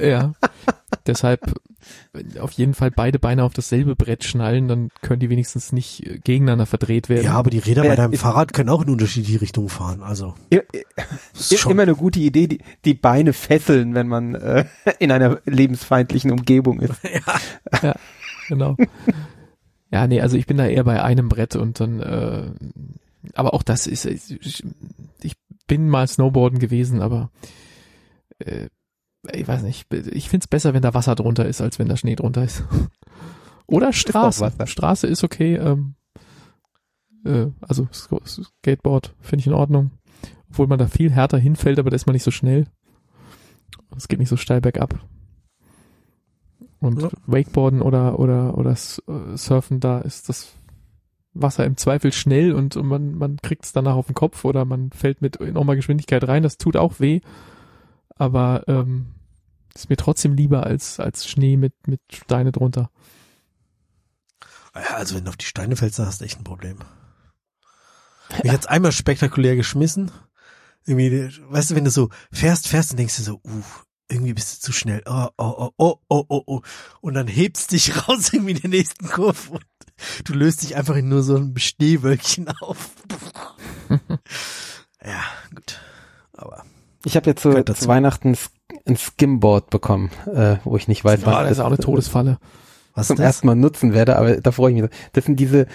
Ja. 0.00 0.32
Deshalb 1.06 1.46
äh, 1.48 1.52
auf 2.40 2.52
jeden 2.52 2.74
Fall 2.74 2.90
beide 2.90 3.18
Beine 3.18 3.44
auf 3.44 3.54
dasselbe 3.54 3.96
Brett 3.96 4.24
schnallen, 4.24 4.68
dann 4.68 4.90
können 5.02 5.20
die 5.20 5.30
wenigstens 5.30 5.72
nicht 5.72 6.06
äh, 6.06 6.18
gegeneinander 6.18 6.66
verdreht 6.66 7.08
werden. 7.08 7.24
Ja, 7.24 7.34
aber 7.34 7.50
die 7.50 7.58
Räder 7.58 7.82
bei 7.82 7.96
deinem 7.96 8.14
Fahrrad 8.14 8.52
können 8.52 8.68
auch 8.68 8.82
in 8.82 8.88
unterschiedliche 8.90 9.40
Richtungen 9.40 9.68
fahren. 9.68 10.02
Also 10.02 10.34
Ja, 10.52 10.60
das 10.72 11.06
ist 11.34 11.52
Ist 11.52 11.60
schon, 11.60 11.72
immer 11.72 11.82
eine 11.82 11.94
gute 11.94 12.20
Idee, 12.20 12.46
die, 12.46 12.60
die 12.84 12.94
Beine 12.94 13.32
fesseln, 13.32 13.94
wenn 13.94 14.08
man 14.08 14.34
äh, 14.34 14.64
in 14.98 15.12
einer 15.12 15.40
lebensfeindlichen 15.44 16.30
Umgebung 16.30 16.80
ist. 16.80 16.94
genau. 18.48 18.76
Ja, 19.90 20.06
nee, 20.06 20.20
also 20.20 20.36
ich 20.36 20.46
bin 20.46 20.56
da 20.56 20.66
eher 20.66 20.84
bei 20.84 21.02
einem 21.02 21.28
Brett 21.28 21.56
und 21.56 21.80
dann, 21.80 22.00
äh, 22.00 22.50
aber 23.34 23.54
auch 23.54 23.62
das 23.62 23.86
ist, 23.86 24.04
ich, 24.04 24.64
ich 25.22 25.36
bin 25.66 25.88
mal 25.88 26.06
Snowboarden 26.06 26.58
gewesen, 26.58 27.00
aber 27.00 27.30
äh, 28.38 28.68
ich 29.32 29.46
weiß 29.48 29.62
nicht, 29.62 29.92
ich 29.92 30.28
find's 30.28 30.46
besser, 30.48 30.74
wenn 30.74 30.82
da 30.82 30.94
Wasser 30.94 31.14
drunter 31.14 31.46
ist, 31.46 31.60
als 31.60 31.78
wenn 31.78 31.88
da 31.88 31.96
Schnee 31.96 32.16
drunter 32.16 32.44
ist. 32.44 32.64
Oder 33.66 33.92
Straße. 33.92 34.40
Wasser. 34.42 34.66
Straße 34.66 35.06
ist 35.06 35.24
okay, 35.24 35.56
ähm, 35.56 35.94
äh, 37.24 37.46
also 37.60 37.84
Sk- 37.92 38.24
Skateboard 38.60 39.14
finde 39.20 39.40
ich 39.40 39.46
in 39.46 39.52
Ordnung. 39.54 39.90
Obwohl 40.50 40.68
man 40.68 40.78
da 40.78 40.86
viel 40.86 41.10
härter 41.10 41.38
hinfällt, 41.38 41.78
aber 41.78 41.90
da 41.90 41.96
ist 41.96 42.06
man 42.06 42.12
nicht 42.14 42.22
so 42.22 42.30
schnell. 42.30 42.66
Es 43.96 44.08
geht 44.08 44.18
nicht 44.18 44.28
so 44.28 44.36
steil 44.36 44.60
bergab. 44.60 45.00
Und 46.80 47.02
Ja. 47.02 47.08
Wakeboarden 47.26 47.82
oder, 47.82 48.18
oder, 48.18 48.56
oder 48.56 48.70
äh, 48.72 49.36
Surfen, 49.36 49.80
da 49.80 49.98
ist 50.00 50.28
das 50.28 50.52
Wasser 51.34 51.64
im 51.66 51.76
Zweifel 51.76 52.12
schnell 52.12 52.52
und, 52.52 52.76
und 52.76 52.86
man, 52.86 53.14
man 53.16 53.36
kriegt's 53.42 53.72
danach 53.72 53.96
auf 53.96 54.06
den 54.06 54.14
Kopf 54.14 54.44
oder 54.44 54.64
man 54.64 54.90
fällt 54.92 55.20
mit 55.20 55.40
enormer 55.40 55.76
Geschwindigkeit 55.76 56.26
rein. 56.28 56.42
Das 56.42 56.56
tut 56.58 56.76
auch 56.76 57.00
weh. 57.00 57.20
Aber 58.16 58.64
ähm, 58.66 59.14
ist 59.74 59.90
mir 59.90 59.96
trotzdem 59.96 60.34
lieber 60.34 60.64
als, 60.64 61.00
als 61.00 61.28
Schnee 61.28 61.56
mit, 61.56 61.74
mit 61.86 62.00
Steine 62.12 62.50
drunter. 62.50 62.90
ja, 64.74 64.96
also 64.96 65.14
wenn 65.14 65.24
du 65.24 65.30
auf 65.30 65.36
die 65.36 65.46
Steine 65.46 65.76
fällst, 65.76 65.98
dann 65.98 66.06
hast 66.06 66.20
du 66.20 66.24
echt 66.24 66.38
ein 66.38 66.44
Problem. 66.44 66.78
Mich 68.42 68.52
hat's 68.52 68.66
einmal 68.66 68.92
spektakulär 68.92 69.56
geschmissen. 69.56 70.10
Irgendwie, 70.84 71.30
weißt 71.50 71.70
du, 71.70 71.74
wenn 71.74 71.84
du 71.84 71.90
so 71.90 72.10
fährst, 72.32 72.68
fährst 72.68 72.92
und 72.92 72.98
denkst 72.98 73.16
du 73.16 73.22
so, 73.22 73.40
uh, 73.44 73.62
irgendwie 74.08 74.34
bist 74.34 74.56
du 74.56 74.66
zu 74.66 74.72
schnell. 74.72 75.02
Oh, 75.06 75.28
oh, 75.36 75.54
oh, 75.58 75.72
oh, 75.76 75.96
oh, 76.08 76.24
oh, 76.28 76.42
oh. 76.46 76.62
Und 77.00 77.14
dann 77.14 77.26
hebst 77.26 77.72
dich 77.72 77.96
raus 78.08 78.32
irgendwie 78.32 78.52
in 78.52 78.60
der 78.60 78.70
nächsten 78.70 79.08
Kurve 79.08 79.50
und 79.50 79.66
du 80.24 80.32
löst 80.34 80.62
dich 80.62 80.76
einfach 80.76 80.96
in 80.96 81.08
nur 81.08 81.22
so 81.22 81.36
ein 81.36 81.56
Schneewölkchen 81.56 82.48
auf. 82.60 82.90
ja, 85.04 85.24
gut. 85.54 85.80
Aber 86.32 86.64
Ich 87.06 87.14
habe 87.16 87.30
jetzt 87.30 87.44
dazu. 87.44 87.62
zu 87.72 87.86
Weihnachten 87.88 88.36
ein 88.84 88.96
Skimboard 88.96 89.70
bekommen, 89.70 90.10
äh, 90.26 90.56
wo 90.64 90.76
ich 90.76 90.88
nicht 90.88 91.04
weiß, 91.04 91.20
Ja, 91.20 91.26
was 91.26 91.42
das 91.44 91.50
ist 91.52 91.60
auch 91.60 91.66
eine 91.68 91.78
Todesfalle. 91.78 92.38
was 92.94 93.06
zum 93.06 93.14
ist 93.14 93.18
das? 93.20 93.26
ersten 93.26 93.46
Mal 93.46 93.54
nutzen 93.54 93.92
werde, 93.94 94.16
aber 94.16 94.40
da 94.40 94.50
freue 94.50 94.72
ich 94.72 94.80
mich. 94.82 94.90
so. 94.90 94.98
Das 95.12 95.24
sind 95.24 95.38
diese, 95.38 95.66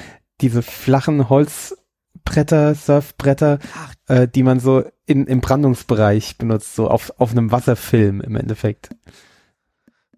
diese 0.41 0.61
flachen 0.61 1.29
Holzbretter, 1.29 2.75
Surfbretter, 2.75 3.59
äh, 4.07 4.27
die 4.27 4.43
man 4.43 4.59
so 4.59 4.83
in, 5.05 5.25
im 5.25 5.39
Brandungsbereich 5.39 6.37
benutzt, 6.37 6.75
so 6.75 6.89
auf, 6.89 7.13
auf 7.17 7.31
einem 7.31 7.51
Wasserfilm 7.51 8.19
im 8.21 8.35
Endeffekt. 8.35 8.89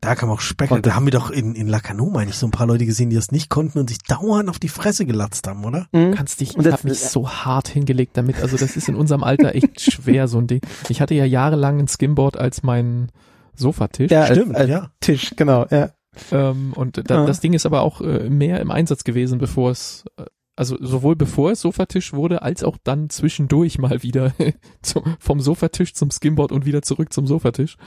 Da 0.03 0.15
kann 0.15 0.27
man 0.29 0.37
auch 0.37 0.41
Specker. 0.41 0.75
Und- 0.75 0.85
Da 0.85 0.95
haben 0.95 1.05
wir 1.05 1.11
doch 1.11 1.29
in, 1.31 1.55
in 1.55 1.67
Lacano, 1.67 2.09
meine 2.09 2.29
ich, 2.31 2.37
so 2.37 2.45
ein 2.47 2.51
paar 2.51 2.67
Leute 2.67 2.85
gesehen, 2.85 3.09
die 3.09 3.15
das 3.15 3.31
nicht 3.31 3.49
konnten 3.49 3.79
und 3.79 3.89
sich 3.89 3.99
dauernd 3.99 4.49
auf 4.49 4.59
die 4.59 4.69
Fresse 4.69 5.05
gelatzt 5.05 5.47
haben, 5.47 5.63
oder? 5.65 5.87
Du 5.91 6.11
kannst 6.11 6.41
dich, 6.41 6.55
Und 6.55 6.61
ich 6.61 6.71
das- 6.71 6.79
habe 6.79 6.89
mich 6.89 6.99
so 6.99 7.29
hart 7.29 7.67
hingelegt 7.69 8.17
damit. 8.17 8.41
Also 8.41 8.57
das 8.57 8.75
ist 8.75 8.87
in 8.89 8.95
unserem 8.95 9.23
Alter 9.23 9.55
echt 9.55 9.81
schwer, 9.93 10.27
so 10.27 10.37
ein 10.39 10.47
Ding. 10.47 10.61
Ich 10.89 11.01
hatte 11.01 11.15
ja 11.15 11.25
jahrelang 11.25 11.79
ein 11.79 11.87
Skimboard 11.87 12.37
als 12.37 12.63
mein 12.63 13.11
Sofatisch. 13.55 14.11
Ja, 14.11 14.21
als- 14.23 14.37
Stimmt, 14.37 14.55
als 14.55 14.69
ja. 14.69 14.91
Tisch, 14.99 15.33
genau, 15.35 15.65
ja. 15.69 15.91
Ähm, 16.31 16.73
und 16.75 17.09
da, 17.09 17.21
Ja. 17.21 17.25
das 17.25 17.39
Ding 17.39 17.53
ist 17.53 17.65
aber 17.65 17.81
auch 17.81 18.01
äh, 18.01 18.29
mehr 18.29 18.59
im 18.59 18.69
Einsatz 18.71 19.03
gewesen, 19.03 19.39
bevor 19.39 19.71
es, 19.71 20.05
äh, 20.17 20.25
also 20.55 20.77
sowohl 20.79 21.15
bevor 21.15 21.51
es 21.51 21.61
Sofatisch 21.61 22.13
wurde, 22.13 22.43
als 22.43 22.63
auch 22.63 22.77
dann 22.83 23.09
zwischendurch 23.09 23.79
mal 23.79 24.03
wieder 24.03 24.33
zum, 24.83 25.03
vom 25.19 25.39
Sofatisch 25.39 25.93
zum 25.95 26.11
Skimboard 26.11 26.51
und 26.51 26.65
wieder 26.65 26.81
zurück 26.83 27.11
zum 27.13 27.25
Sofatisch. 27.25 27.77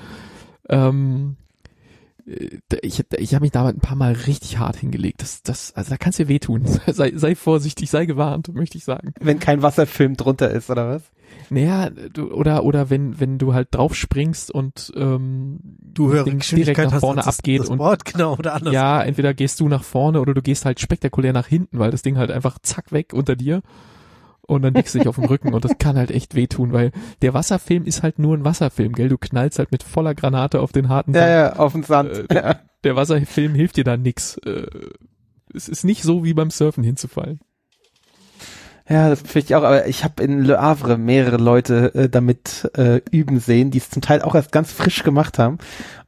Ähm, 0.68 1.36
äh, 1.38 1.45
ich, 2.82 3.04
ich 3.18 3.34
habe 3.34 3.44
mich 3.44 3.52
da 3.52 3.66
ein 3.66 3.78
paar 3.78 3.96
Mal 3.96 4.12
richtig 4.12 4.58
hart 4.58 4.76
hingelegt. 4.76 5.22
Das, 5.22 5.42
das, 5.42 5.72
also 5.74 5.90
da 5.90 5.96
kannst 5.96 6.18
du 6.18 6.24
dir 6.24 6.28
wehtun. 6.28 6.64
Sei, 6.86 7.12
sei 7.14 7.34
vorsichtig, 7.34 7.90
sei 7.90 8.06
gewarnt, 8.06 8.52
möchte 8.52 8.78
ich 8.78 8.84
sagen. 8.84 9.12
Wenn 9.20 9.38
kein 9.38 9.62
Wasserfilm 9.62 10.16
drunter 10.16 10.50
ist, 10.50 10.70
oder 10.70 10.88
was? 10.88 11.02
Naja, 11.50 11.90
du, 11.90 12.32
oder, 12.32 12.64
oder 12.64 12.90
wenn, 12.90 13.20
wenn 13.20 13.38
du 13.38 13.54
halt 13.54 13.68
drauf 13.72 13.94
springst 13.94 14.50
und 14.50 14.92
ähm, 14.96 15.58
Du 15.62 16.10
höhere 16.10 16.30
Geschwindigkeit 16.30 16.76
direkt 16.76 16.86
nach 16.86 16.92
hast 16.94 17.00
vorne 17.00 17.22
das, 17.22 17.38
abgeht 17.38 17.60
das 17.60 17.68
und 17.68 17.78
Board, 17.78 18.04
genau, 18.04 18.36
oder 18.36 18.54
anders. 18.54 18.72
ja, 18.72 19.02
entweder 19.02 19.34
gehst 19.34 19.60
du 19.60 19.68
nach 19.68 19.84
vorne 19.84 20.20
oder 20.20 20.34
du 20.34 20.42
gehst 20.42 20.64
halt 20.64 20.80
spektakulär 20.80 21.32
nach 21.32 21.46
hinten, 21.46 21.78
weil 21.78 21.90
das 21.90 22.02
Ding 22.02 22.16
halt 22.16 22.30
einfach 22.30 22.58
zack 22.60 22.92
weg 22.92 23.12
unter 23.12 23.36
dir 23.36 23.62
und 24.46 24.62
dann 24.62 24.74
liegst 24.74 24.94
du 24.94 24.98
dich 24.98 25.08
auf 25.08 25.16
dem 25.16 25.24
Rücken 25.24 25.54
und 25.54 25.64
das 25.64 25.78
kann 25.78 25.96
halt 25.96 26.10
echt 26.10 26.34
wehtun, 26.34 26.72
weil 26.72 26.92
der 27.22 27.34
Wasserfilm 27.34 27.84
ist 27.84 28.02
halt 28.02 28.18
nur 28.18 28.36
ein 28.36 28.44
Wasserfilm, 28.44 28.92
gell? 28.92 29.08
Du 29.08 29.18
knallst 29.18 29.58
halt 29.58 29.72
mit 29.72 29.82
voller 29.82 30.14
Granate 30.14 30.60
auf 30.60 30.72
den 30.72 30.88
harten 30.88 31.14
Ja, 31.14 31.20
Sand. 31.20 31.30
ja, 31.32 31.52
auf 31.56 31.72
dem 31.72 31.82
Sand. 31.82 32.30
Äh, 32.30 32.34
ja. 32.34 32.60
Der 32.84 32.96
Wasserfilm 32.96 33.54
hilft 33.54 33.76
dir 33.76 33.84
da 33.84 33.96
nix. 33.96 34.36
Äh, 34.38 34.66
es 35.54 35.68
ist 35.68 35.84
nicht 35.84 36.02
so 36.02 36.24
wie 36.24 36.34
beim 36.34 36.50
Surfen 36.50 36.84
hinzufallen. 36.84 37.40
Ja, 38.88 39.08
das 39.08 39.20
fürchte 39.22 39.52
ich 39.52 39.54
auch, 39.56 39.64
aber 39.64 39.88
ich 39.88 40.04
habe 40.04 40.22
in 40.22 40.42
Le 40.44 40.60
Havre 40.60 40.96
mehrere 40.96 41.38
Leute 41.38 41.92
äh, 41.94 42.08
damit 42.08 42.70
äh, 42.76 43.00
üben 43.10 43.40
sehen, 43.40 43.72
die 43.72 43.78
es 43.78 43.90
zum 43.90 44.00
Teil 44.00 44.22
auch 44.22 44.36
erst 44.36 44.52
ganz 44.52 44.70
frisch 44.70 45.02
gemacht 45.02 45.40
haben. 45.40 45.58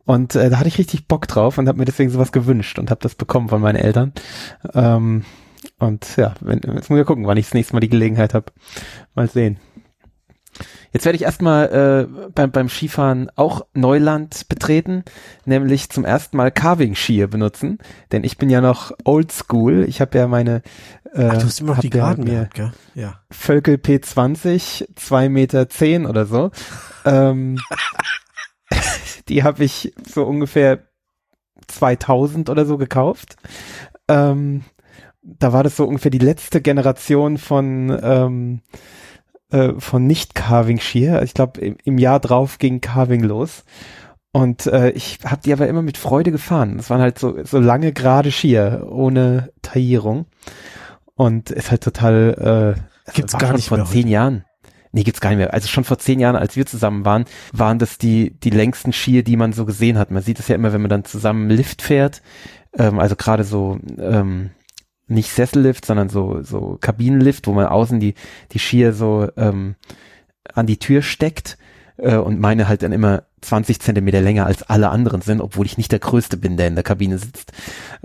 Und 0.04 0.36
äh, 0.36 0.48
da 0.48 0.58
hatte 0.58 0.68
ich 0.68 0.78
richtig 0.78 1.08
Bock 1.08 1.26
drauf 1.26 1.58
und 1.58 1.66
habe 1.66 1.78
mir 1.78 1.84
deswegen 1.86 2.10
sowas 2.10 2.30
gewünscht 2.30 2.78
und 2.78 2.90
habe 2.90 3.00
das 3.02 3.16
bekommen 3.16 3.48
von 3.48 3.60
meinen 3.60 3.76
Eltern. 3.76 4.12
Ähm, 4.74 5.24
und 5.78 6.16
ja, 6.16 6.34
wenn, 6.40 6.60
jetzt 6.74 6.90
muss 6.90 7.00
ich 7.00 7.06
gucken, 7.06 7.26
wann 7.26 7.36
ich 7.36 7.46
das 7.46 7.54
nächste 7.54 7.74
Mal 7.74 7.80
die 7.80 7.88
Gelegenheit 7.88 8.34
habe. 8.34 8.52
Mal 9.14 9.28
sehen. 9.28 9.58
Jetzt 10.92 11.04
werde 11.04 11.16
ich 11.16 11.22
erstmal 11.22 12.08
äh, 12.08 12.28
beim, 12.34 12.50
beim 12.50 12.68
Skifahren 12.68 13.30
auch 13.36 13.66
Neuland 13.74 14.48
betreten, 14.48 15.04
nämlich 15.44 15.90
zum 15.90 16.04
ersten 16.04 16.36
Mal 16.36 16.50
Carving-Skier 16.50 17.28
benutzen, 17.28 17.78
denn 18.10 18.24
ich 18.24 18.38
bin 18.38 18.50
ja 18.50 18.60
noch 18.60 18.92
Oldschool. 19.04 19.84
Ich 19.86 20.00
habe 20.00 20.16
ja 20.18 20.26
meine 20.26 20.62
äh, 21.12 21.28
Ach, 21.30 21.38
du 21.38 21.44
hast 21.44 21.60
immer 21.60 21.74
noch 21.74 21.80
die 21.80 21.88
ja 21.88 21.92
Geraden 21.92 22.24
mir 22.24 22.32
gehabt, 22.32 22.54
gell? 22.54 22.72
Ja. 22.94 23.20
Völkel 23.30 23.76
P20, 23.76 24.88
zwei 24.96 25.28
Meter 25.28 25.68
zehn 25.68 26.06
oder 26.06 26.26
so. 26.26 26.50
ähm, 27.04 27.58
die 29.28 29.42
habe 29.42 29.64
ich 29.64 29.92
so 30.06 30.24
ungefähr 30.24 30.84
2000 31.66 32.48
oder 32.50 32.64
so 32.64 32.78
gekauft. 32.78 33.36
Ähm, 34.08 34.64
da 35.38 35.52
war 35.52 35.62
das 35.62 35.76
so 35.76 35.84
ungefähr 35.84 36.10
die 36.10 36.18
letzte 36.18 36.60
Generation 36.60 37.38
von 37.38 37.98
ähm, 38.02 38.60
äh, 39.50 39.72
von 39.78 40.06
nicht 40.06 40.34
Carving 40.34 40.80
Skier. 40.80 41.22
Ich 41.22 41.34
glaube 41.34 41.60
im, 41.60 41.76
im 41.84 41.98
Jahr 41.98 42.20
drauf 42.20 42.58
ging 42.58 42.80
Carving 42.80 43.22
los. 43.22 43.64
Und 44.32 44.66
äh, 44.66 44.90
ich 44.90 45.18
habe 45.24 45.40
die 45.44 45.52
aber 45.52 45.68
immer 45.68 45.82
mit 45.82 45.96
Freude 45.96 46.30
gefahren. 46.30 46.78
Es 46.78 46.90
waren 46.90 47.00
halt 47.00 47.18
so 47.18 47.42
so 47.44 47.58
lange 47.58 47.92
gerade 47.92 48.30
Skier 48.30 48.86
ohne 48.90 49.52
Taillierung 49.62 50.26
und 51.14 51.50
ist 51.50 51.70
halt 51.70 51.82
total 51.82 52.76
äh, 52.76 53.12
Gibt's 53.12 53.36
gar 53.36 53.52
nicht 53.52 53.68
vor 53.68 53.78
mehr 53.78 53.86
zehn 53.86 54.08
Jahren. 54.08 54.44
Nee, 54.92 55.02
gibt's 55.02 55.20
gar 55.20 55.30
nicht 55.30 55.38
mehr. 55.38 55.52
Also 55.52 55.68
schon 55.68 55.84
vor 55.84 55.98
zehn 55.98 56.18
Jahren, 56.18 56.36
als 56.36 56.56
wir 56.56 56.66
zusammen 56.66 57.04
waren, 57.04 57.26
waren 57.52 57.78
das 57.78 57.98
die, 57.98 58.38
die 58.40 58.50
längsten 58.50 58.92
Skier, 58.92 59.22
die 59.22 59.36
man 59.36 59.52
so 59.52 59.64
gesehen 59.64 59.98
hat. 59.98 60.10
Man 60.10 60.22
sieht 60.22 60.38
es 60.38 60.48
ja 60.48 60.54
immer, 60.54 60.72
wenn 60.72 60.80
man 60.80 60.90
dann 60.90 61.04
zusammen 61.04 61.50
Lift 61.50 61.82
fährt. 61.82 62.22
Ähm, 62.76 62.98
also 62.98 63.14
gerade 63.16 63.44
so, 63.44 63.78
ähm, 63.98 64.50
nicht 65.08 65.30
Sessellift, 65.30 65.84
sondern 65.84 66.08
so, 66.08 66.42
so 66.42 66.78
Kabinenlift, 66.80 67.46
wo 67.46 67.52
man 67.52 67.66
außen 67.66 68.00
die, 68.00 68.14
die 68.52 68.58
Skier 68.58 68.92
so 68.92 69.28
ähm, 69.36 69.74
an 70.54 70.66
die 70.66 70.78
Tür 70.78 71.02
steckt. 71.02 71.58
Äh, 71.96 72.16
und 72.16 72.40
meine 72.40 72.68
halt 72.68 72.82
dann 72.82 72.92
immer 72.92 73.24
20 73.40 73.80
Zentimeter 73.80 74.20
länger 74.20 74.46
als 74.46 74.62
alle 74.62 74.90
anderen 74.90 75.20
sind, 75.20 75.40
obwohl 75.40 75.66
ich 75.66 75.78
nicht 75.78 75.92
der 75.92 75.98
Größte 75.98 76.36
bin, 76.36 76.56
der 76.56 76.68
in 76.68 76.74
der 76.74 76.84
Kabine 76.84 77.18
sitzt. 77.18 77.52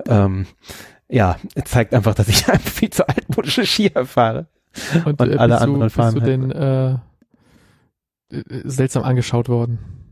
Ähm, 0.07 0.48
ja, 1.09 1.38
zeigt 1.65 1.93
einfach, 1.93 2.15
dass 2.15 2.27
ich 2.27 2.48
einfach 2.49 2.72
viel 2.72 2.90
zu 2.90 3.07
altmodische 3.07 3.65
Skier 3.65 4.06
fahre. 4.06 4.48
Und, 5.06 5.19
Und 5.22 5.30
äh, 5.30 5.38
alle 5.38 5.59
anderen 5.61 5.83
du, 5.83 5.90
fahren 5.90 6.15
bist 6.15 6.25
du 6.25 6.32
halt. 6.32 6.51
denn 6.51 7.01
äh, 8.32 8.61
seltsam 8.64 9.03
angeschaut 9.03 9.49
worden? 9.49 10.02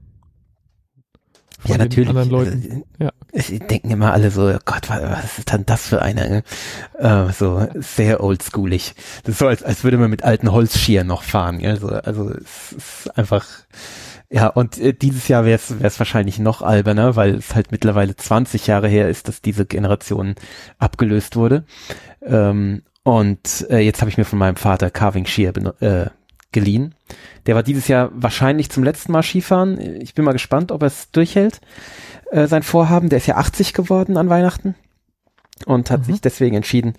Ja, 1.66 1.78
natürlich. 1.78 2.10
anderen 2.10 2.30
Leuten. 2.30 2.52
Also, 2.64 2.84
Ja. 3.00 3.12
Sie 3.34 3.60
denken 3.60 3.92
immer 3.92 4.12
alle 4.14 4.30
so, 4.32 4.48
oh 4.50 4.58
Gott, 4.66 4.90
was, 4.90 5.38
ist 5.40 5.52
denn 5.54 5.66
das 5.66 5.88
für 5.88 6.02
eine? 6.02 6.30
ne? 6.30 6.44
Äh, 6.98 7.32
so 7.32 7.68
sehr 7.76 8.24
oldschoolig. 8.24 8.94
Das 9.24 9.34
ist 9.34 9.40
so, 9.40 9.48
als, 9.48 9.64
als 9.64 9.84
würde 9.84 9.98
man 9.98 10.10
mit 10.10 10.24
alten 10.24 10.52
Holzschieren 10.52 11.08
noch 11.08 11.24
fahren. 11.24 11.60
Ja? 11.60 11.70
Also, 11.72 11.88
also 11.88 12.32
es 12.32 12.74
ist 12.74 13.18
einfach, 13.18 13.46
ja, 14.30 14.48
und 14.48 14.78
äh, 14.80 14.94
dieses 14.94 15.28
Jahr 15.28 15.46
wäre 15.46 15.60
es 15.82 16.00
wahrscheinlich 16.00 16.40
noch 16.40 16.62
alberner, 16.62 17.16
weil 17.16 17.36
es 17.36 17.56
halt 17.56 17.72
mittlerweile 17.72 18.16
20 18.16 18.68
Jahre 18.68 18.88
her 18.88 19.08
ist, 19.10 19.28
dass 19.28 19.42
diese 19.42 19.66
Generation 19.66 20.36
abgelöst 20.78 21.36
wurde. 21.36 21.64
Ähm, 22.26 22.82
und 23.04 23.66
äh, 23.70 23.80
jetzt 23.80 24.02
habe 24.02 24.10
ich 24.10 24.18
mir 24.18 24.26
von 24.26 24.40
meinem 24.40 24.58
Vater 24.58 24.90
Carving 24.92 25.26
beno- 25.26 25.82
äh, 25.82 26.10
geliehen. 26.52 26.96
Der 27.46 27.56
war 27.56 27.64
dieses 27.64 27.88
Jahr 27.88 28.10
wahrscheinlich 28.14 28.70
zum 28.70 28.84
letzten 28.84 29.12
Mal 29.12 29.24
Skifahren. 29.24 29.80
Ich 30.02 30.14
bin 30.14 30.26
mal 30.26 30.34
gespannt, 30.34 30.72
ob 30.72 30.82
er 30.84 30.88
es 30.88 31.12
durchhält, 31.12 31.62
äh, 32.32 32.48
sein 32.48 32.64
Vorhaben. 32.64 33.10
Der 33.10 33.18
ist 33.18 33.28
ja 33.28 33.38
80 33.38 33.74
geworden 33.74 34.18
an 34.18 34.30
Weihnachten 34.30 34.76
und 35.66 35.90
hat 35.90 36.02
Mhm. 36.02 36.12
sich 36.12 36.22
deswegen 36.22 36.56
entschieden, 36.56 36.94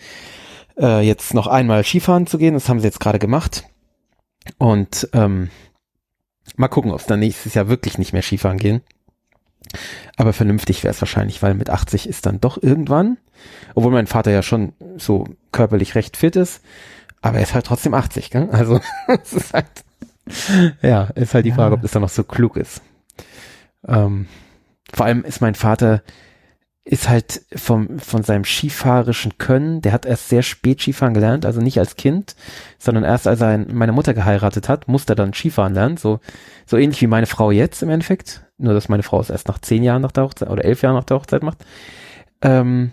äh, 0.79 1.01
jetzt 1.07 1.35
noch 1.35 1.47
einmal 1.47 1.85
Skifahren 1.85 2.27
zu 2.27 2.39
gehen. 2.39 2.55
Das 2.55 2.69
haben 2.69 2.81
sie 2.81 2.87
jetzt 2.87 3.01
gerade 3.01 3.19
gemacht. 3.19 3.65
Und 4.59 5.09
ähm, 5.13 5.51
mal 6.57 6.69
gucken, 6.69 6.91
ob 6.91 7.01
es 7.01 7.07
dann 7.07 7.21
nächstes 7.21 7.55
Jahr 7.55 7.69
wirklich 7.69 7.99
nicht 7.99 8.13
mehr 8.13 8.23
Skifahren 8.23 8.59
gehen. 8.59 8.81
Aber 10.17 10.33
vernünftig 10.33 10.83
wäre 10.83 10.93
es 10.93 11.01
wahrscheinlich, 11.01 11.43
weil 11.43 11.55
mit 11.55 11.71
80 11.71 12.09
ist 12.09 12.27
dann 12.27 12.41
doch 12.41 12.61
irgendwann, 12.63 13.17
obwohl 13.75 13.93
mein 13.93 14.07
Vater 14.09 14.31
ja 14.31 14.43
schon 14.43 14.73
so 14.99 15.27
körperlich 15.53 15.95
recht 15.95 16.17
fit 16.17 16.37
ist, 16.37 16.63
aber 17.23 17.37
er 17.39 17.43
ist 17.45 17.55
halt 17.55 17.67
trotzdem 17.67 17.95
80, 17.95 18.31
gell? 18.31 18.49
Also 18.53 18.81
es 19.23 19.33
ist 19.33 19.55
halt, 19.55 19.67
ja, 20.83 21.05
ist 21.15 21.35
halt 21.35 21.45
die 21.47 21.51
Ja. 21.51 21.55
Frage, 21.57 21.75
ob 21.75 21.83
das 21.83 21.93
dann 21.93 22.03
noch 22.03 22.09
so 22.09 22.25
klug 22.25 22.57
ist. 22.57 22.83
Ähm, 23.87 24.27
vor 24.93 25.07
allem 25.07 25.25
ist 25.25 25.41
mein 25.41 25.55
Vater 25.55 26.03
ist 26.85 27.09
halt 27.09 27.43
vom, 27.55 28.01
von 28.01 28.25
seinem 28.25 28.45
skifahrischen 28.45 29.39
Können, 29.39 29.83
der 29.83 29.93
hat 29.93 30.05
erst 30.05 30.29
sehr 30.29 30.43
spät 30.43 30.81
Skifahren 30.81 31.15
gelernt, 31.15 31.47
also 31.47 31.61
nicht 31.61 31.79
als 31.79 31.95
Kind, 31.95 32.35
sondern 32.77 33.05
erst 33.05 33.29
als 33.29 33.41
er 33.41 33.59
meine 33.73 33.93
Mutter 33.93 34.15
geheiratet 34.15 34.69
hat, 34.69 34.89
musste 34.89 35.13
er 35.13 35.17
dann 35.17 35.33
Skifahren 35.33 35.75
lernen, 35.75 35.97
so, 35.97 36.19
so 36.67 36.77
ähnlich 36.77 37.01
wie 37.01 37.07
meine 37.07 37.27
Frau 37.27 37.53
jetzt 37.53 37.85
im 37.85 37.91
Endeffekt, 37.91 38.45
nur 38.59 38.75
dass 38.75 38.89
meine 38.89 39.05
Frau 39.05 39.21
es 39.21 39.31
erst 39.31 39.47
nach 39.47 39.61
zehn 39.61 39.85
Jahren 39.85 40.03
nach 40.03 40.11
der 40.11 40.25
Hochzeit 40.25 40.51
oder 40.51 40.65
elf 40.65 40.83
Jahren 40.83 40.97
nach 40.97 41.05
der 41.05 41.19
Hochzeit 41.19 41.45
macht. 41.45 41.65
Ähm, 42.43 42.91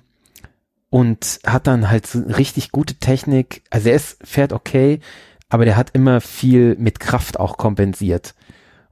und 0.89 1.39
hat 1.45 1.67
dann 1.67 1.89
halt 1.89 2.07
so 2.07 2.19
richtig 2.19 2.71
gute 2.71 2.95
Technik, 2.95 3.63
also 3.69 3.89
er 3.89 3.95
ist, 3.95 4.17
fährt 4.23 4.53
okay, 4.53 4.99
aber 5.49 5.65
der 5.65 5.77
hat 5.77 5.91
immer 5.93 6.21
viel 6.21 6.75
mit 6.77 6.99
Kraft 6.99 7.39
auch 7.39 7.57
kompensiert. 7.57 8.35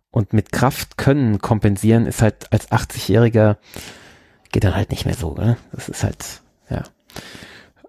Und 0.09 0.33
mit 0.33 0.51
Kraft 0.51 0.97
können 0.97 1.39
kompensieren 1.39 2.05
ist 2.07 2.21
halt 2.21 2.51
als 2.51 2.71
80-Jähriger 2.71 3.57
geht 4.51 4.63
dann 4.63 4.75
halt 4.75 4.89
nicht 4.89 5.05
mehr 5.05 5.13
so, 5.15 5.33
ne? 5.33 5.57
Das 5.71 5.89
ist 5.89 6.03
halt, 6.03 6.41
ja. 6.69 6.83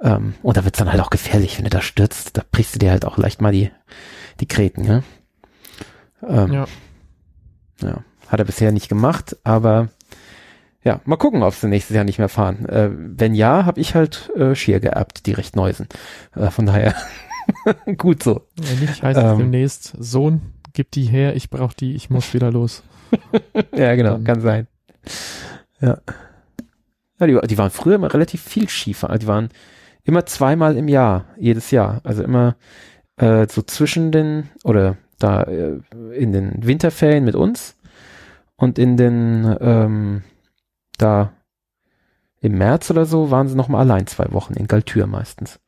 Ähm, 0.02 0.34
und 0.42 0.56
da 0.56 0.64
wird's 0.64 0.78
dann 0.78 0.90
halt 0.90 1.00
auch 1.00 1.10
gefährlich, 1.10 1.56
wenn 1.56 1.64
du 1.64 1.70
da 1.70 1.80
stürzt, 1.80 2.36
da 2.36 2.42
brichst 2.50 2.74
du 2.74 2.78
dir 2.78 2.90
halt 2.90 3.04
auch 3.04 3.16
leicht 3.16 3.40
mal 3.40 3.52
die, 3.52 3.70
die 4.40 4.48
Kreten, 4.48 4.82
ne? 4.82 5.02
Ähm, 6.26 6.52
Ja. 6.52 6.66
ja. 7.82 8.04
Hat 8.28 8.40
er 8.40 8.44
bisher 8.44 8.72
nicht 8.72 8.88
gemacht, 8.88 9.36
aber 9.44 9.88
ja, 10.84 11.00
mal 11.04 11.16
gucken, 11.16 11.42
ob 11.42 11.54
sie 11.54 11.68
nächstes 11.68 11.94
Jahr 11.96 12.04
nicht 12.04 12.18
mehr 12.18 12.28
fahren. 12.28 12.66
Äh, 12.68 12.90
wenn 12.92 13.34
ja, 13.34 13.64
habe 13.66 13.80
ich 13.80 13.94
halt 13.94 14.30
äh, 14.36 14.54
Skier 14.54 14.80
geerbt, 14.80 15.26
die 15.26 15.32
recht 15.32 15.56
neu 15.56 15.72
sind. 15.72 15.94
Äh, 16.34 16.50
von 16.50 16.66
daher 16.66 16.94
gut 17.96 18.22
so. 18.22 18.46
Wenn 18.56 18.78
nicht, 18.80 19.02
heißt 19.02 19.18
es 19.18 19.32
Ähm. 19.32 19.38
demnächst, 19.38 19.94
Sohn, 19.98 20.40
gib 20.72 20.90
die 20.92 21.04
her, 21.04 21.34
ich 21.36 21.50
brauch 21.50 21.72
die, 21.72 21.94
ich 21.94 22.10
muss 22.10 22.32
wieder 22.34 22.50
los. 22.50 22.82
Ja, 23.74 23.94
genau, 23.94 24.12
Dann- 24.12 24.24
kann 24.24 24.40
sein. 24.40 24.66
Ja. 25.80 25.98
Ja, 27.20 27.26
die, 27.26 27.38
die 27.48 27.58
waren 27.58 27.70
früher 27.70 27.96
immer 27.96 28.12
relativ 28.12 28.42
viel 28.42 28.68
Skifahren. 28.68 29.18
Die 29.18 29.26
waren 29.26 29.48
immer 30.04 30.24
zweimal 30.26 30.76
im 30.76 30.88
Jahr, 30.88 31.24
jedes 31.38 31.70
Jahr. 31.70 32.00
Also 32.04 32.22
immer 32.22 32.56
äh, 33.16 33.46
so 33.48 33.62
zwischen 33.62 34.12
den, 34.12 34.50
oder 34.62 34.96
da 35.18 35.42
äh, 35.42 35.80
in 36.14 36.32
den 36.32 36.64
Winterferien 36.66 37.24
mit 37.24 37.34
uns 37.34 37.76
und 38.56 38.78
in 38.78 38.96
den, 38.96 39.56
ähm, 39.60 40.22
da 40.98 41.32
im 42.40 42.52
März 42.58 42.90
oder 42.90 43.04
so 43.06 43.30
waren 43.30 43.48
sie 43.48 43.56
noch 43.56 43.68
mal 43.68 43.80
allein 43.80 44.06
zwei 44.06 44.30
Wochen 44.32 44.54
in 44.54 44.66
Galtür 44.68 45.06
meistens. 45.06 45.58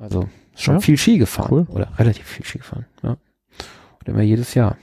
Also 0.00 0.28
schon 0.56 0.74
Ja, 0.76 0.80
viel 0.80 0.96
Ski 0.98 1.18
gefahren. 1.18 1.48
cool. 1.50 1.66
Oder 1.68 1.92
relativ 1.98 2.26
viel 2.26 2.44
Ski 2.44 2.58
gefahren, 2.58 2.86
ja. 3.02 3.10
Und 3.10 4.08
immer 4.08 4.22
jedes 4.22 4.54
Jahr. 4.54 4.76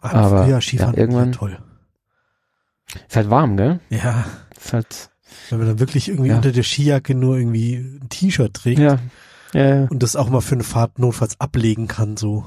Ah, 0.00 0.26
Aber, 0.26 0.44
früher 0.44 0.60
Skifahren 0.60 0.94
ja, 0.94 1.00
irgendwann- 1.00 1.32
war 1.32 1.38
toll. 1.38 1.58
Ist 3.08 3.16
halt 3.16 3.30
warm, 3.30 3.56
gell? 3.56 3.80
Ja, 3.90 4.24
Ist 4.56 4.72
halt, 4.72 5.10
wenn 5.50 5.58
man 5.58 5.68
dann 5.68 5.78
wirklich 5.80 6.08
irgendwie 6.08 6.30
Ja. 6.30 6.36
unter 6.36 6.52
der 6.52 6.62
Skijacke 6.62 7.14
nur 7.14 7.36
irgendwie 7.38 7.74
ein 7.76 8.08
T-Shirt 8.08 8.54
trägt 8.54 8.80
ja. 8.80 8.98
Ja, 9.54 9.84
und 9.86 10.02
das 10.02 10.14
auch 10.16 10.28
mal 10.28 10.40
für 10.42 10.54
eine 10.56 10.64
Fahrt 10.64 10.98
notfalls 10.98 11.40
ablegen 11.40 11.86
kann, 11.88 12.16
so. 12.18 12.46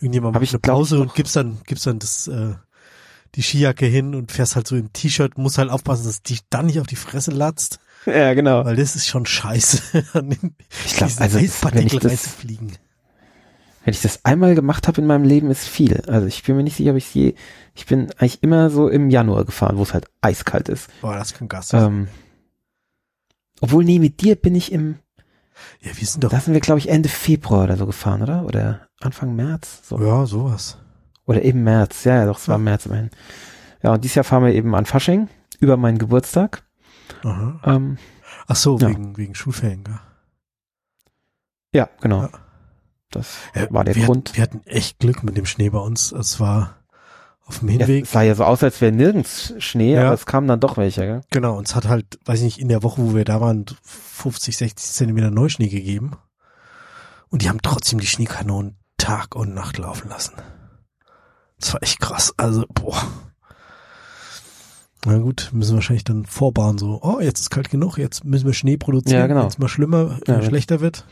Irgendjemand 0.00 0.34
Hab 0.34 0.40
macht 0.42 0.48
ich, 0.48 0.54
eine 0.54 0.60
Pause 0.60 1.00
und 1.00 1.14
gibst 1.14 1.34
dann, 1.36 1.58
gibst 1.66 1.86
dann 1.86 1.98
das, 1.98 2.28
äh, 2.28 2.54
die 3.34 3.42
Skijacke 3.42 3.86
hin 3.86 4.14
und 4.14 4.32
fährst 4.32 4.56
halt 4.56 4.66
so 4.66 4.76
im 4.76 4.92
T-Shirt, 4.92 5.38
musst 5.38 5.58
halt 5.58 5.70
aufpassen, 5.70 6.04
dass 6.04 6.22
die 6.22 6.38
dann 6.50 6.66
nicht 6.66 6.80
auf 6.80 6.86
die 6.86 6.96
Fresse 6.96 7.30
latzt, 7.30 7.80
ja, 8.06 8.34
genau. 8.34 8.64
weil 8.64 8.76
das 8.76 8.96
ist 8.96 9.06
schon 9.06 9.26
scheiße, 9.26 10.04
an 10.14 10.30
den, 10.30 10.54
Ich 10.86 10.96
glaube, 10.96 11.12
diese 11.12 11.22
also 11.22 11.38
wenn 11.38 11.86
ich, 11.86 11.92
das, 11.98 12.10
reinzufliegen. 12.10 12.72
wenn 13.84 13.94
ich 13.94 14.02
das 14.02 14.24
einmal 14.24 14.54
gemacht 14.54 14.88
habe 14.88 15.00
in 15.00 15.06
meinem 15.06 15.24
Leben, 15.24 15.50
ist 15.50 15.66
viel. 15.66 16.00
Also 16.06 16.26
ich 16.26 16.42
bin 16.42 16.56
mir 16.56 16.62
nicht 16.62 16.76
sicher, 16.76 16.90
ob 16.90 16.96
ich 16.96 17.14
je, 17.14 17.34
ich 17.74 17.86
bin 17.86 18.10
eigentlich 18.18 18.42
immer 18.42 18.70
so 18.70 18.88
im 18.88 19.08
Januar 19.08 19.44
gefahren, 19.44 19.78
wo 19.78 19.82
es 19.82 19.94
halt 19.94 20.06
eiskalt 20.20 20.68
ist. 20.68 20.88
Boah, 21.00 21.16
das 21.16 21.34
kann 21.34 21.48
Gas 21.48 21.68
sein. 21.68 21.84
Ähm, 21.84 22.08
obwohl, 23.60 23.84
nee, 23.84 24.00
mit 24.00 24.20
dir 24.20 24.34
bin 24.34 24.56
ich 24.56 24.72
im, 24.72 24.98
ja, 25.80 25.90
wir 25.94 26.06
sind 26.06 26.24
doch, 26.24 26.30
da 26.30 26.40
sind 26.40 26.54
wir, 26.54 26.60
glaube 26.60 26.80
ich, 26.80 26.88
Ende 26.88 27.08
Februar 27.08 27.64
oder 27.64 27.76
so 27.76 27.86
gefahren, 27.86 28.22
oder? 28.22 28.44
Oder 28.44 28.88
Anfang 29.00 29.36
März? 29.36 29.82
So. 29.84 30.00
ja, 30.00 30.26
sowas. 30.26 30.78
Oder 31.26 31.42
eben 31.42 31.62
März. 31.62 32.04
Ja, 32.04 32.16
ja, 32.16 32.26
doch, 32.26 32.38
es 32.38 32.48
war. 32.48 32.58
März 32.58 32.86
immerhin. 32.86 33.10
Ja, 33.82 33.92
und 33.92 34.02
dieses 34.04 34.14
Jahr 34.16 34.24
fahren 34.24 34.44
wir 34.44 34.52
eben 34.54 34.74
an 34.74 34.86
Fasching 34.86 35.28
über 35.60 35.76
meinen 35.76 35.98
Geburtstag. 35.98 36.64
Aha. 37.24 37.60
Ähm, 37.64 37.98
Ach 38.48 38.56
so, 38.56 38.78
Ja. 38.78 38.88
wegen, 38.88 39.16
wegen 39.16 39.34
Schulferien, 39.34 39.84
gell? 39.84 39.98
ja, 41.74 41.88
genau. 42.00 42.22
Ja. 42.22 42.30
Das 43.10 43.36
Ja, 43.54 43.66
war 43.70 43.84
der 43.84 43.94
wir 43.94 44.06
Grund. 44.06 44.30
Hatten, 44.30 44.36
wir 44.36 44.42
hatten 44.42 44.62
echt 44.66 44.98
Glück 44.98 45.22
mit 45.22 45.36
dem 45.36 45.46
Schnee 45.46 45.70
bei 45.70 45.78
uns. 45.78 46.12
Es 46.12 46.40
war 46.40 46.76
auf 47.44 47.58
dem 47.58 47.68
Hinweg. 47.68 48.04
es 48.04 48.12
sah 48.12 48.22
ja 48.22 48.34
so 48.34 48.44
aus, 48.44 48.62
als 48.62 48.80
wäre 48.80 48.92
nirgends 48.92 49.52
Schnee, 49.58 49.98
aber 49.98 50.14
es 50.14 50.26
kamen 50.26 50.48
dann 50.48 50.60
doch 50.60 50.76
welche, 50.76 51.02
gell? 51.02 51.20
Genau, 51.30 51.56
uns 51.58 51.74
hat 51.74 51.86
halt, 51.88 52.18
weiß 52.24 52.38
ich 52.38 52.44
nicht, 52.44 52.58
in 52.58 52.68
der 52.68 52.82
Woche, 52.82 53.02
wo 53.02 53.14
wir 53.14 53.24
da 53.24 53.40
waren, 53.40 53.66
50, 53.82 54.56
60 54.56 54.92
Zentimeter 54.92 55.30
Neuschnee 55.30 55.68
gegeben. 55.68 56.12
Und 57.28 57.42
die 57.42 57.48
haben 57.48 57.60
trotzdem 57.62 58.00
die 58.00 58.06
Schneekanonen 58.06 58.76
Tag 58.96 59.34
und 59.34 59.52
Nacht 59.54 59.78
laufen 59.78 60.08
lassen. 60.08 60.34
Das 61.62 61.72
war 61.74 61.82
echt 61.82 62.00
krass. 62.00 62.34
Also, 62.36 62.64
boah. 62.74 63.00
Na 65.04 65.18
gut, 65.18 65.50
müssen 65.52 65.72
wir 65.72 65.76
wahrscheinlich 65.76 66.04
dann 66.04 66.26
vorbauen, 66.26 66.76
so, 66.78 67.00
oh, 67.02 67.20
jetzt 67.20 67.40
ist 67.40 67.50
kalt 67.50 67.70
genug, 67.70 67.98
jetzt 67.98 68.24
müssen 68.24 68.46
wir 68.46 68.52
Schnee 68.52 68.76
produzieren, 68.76 69.20
Ja, 69.20 69.26
genau. 69.26 69.42
wenn 69.42 69.48
es 69.48 69.58
mal 69.58 69.68
schlimmer, 69.68 70.18
Ja, 70.26 70.38
äh, 70.38 70.44
schlechter 70.44 70.80
wird. 70.80 71.04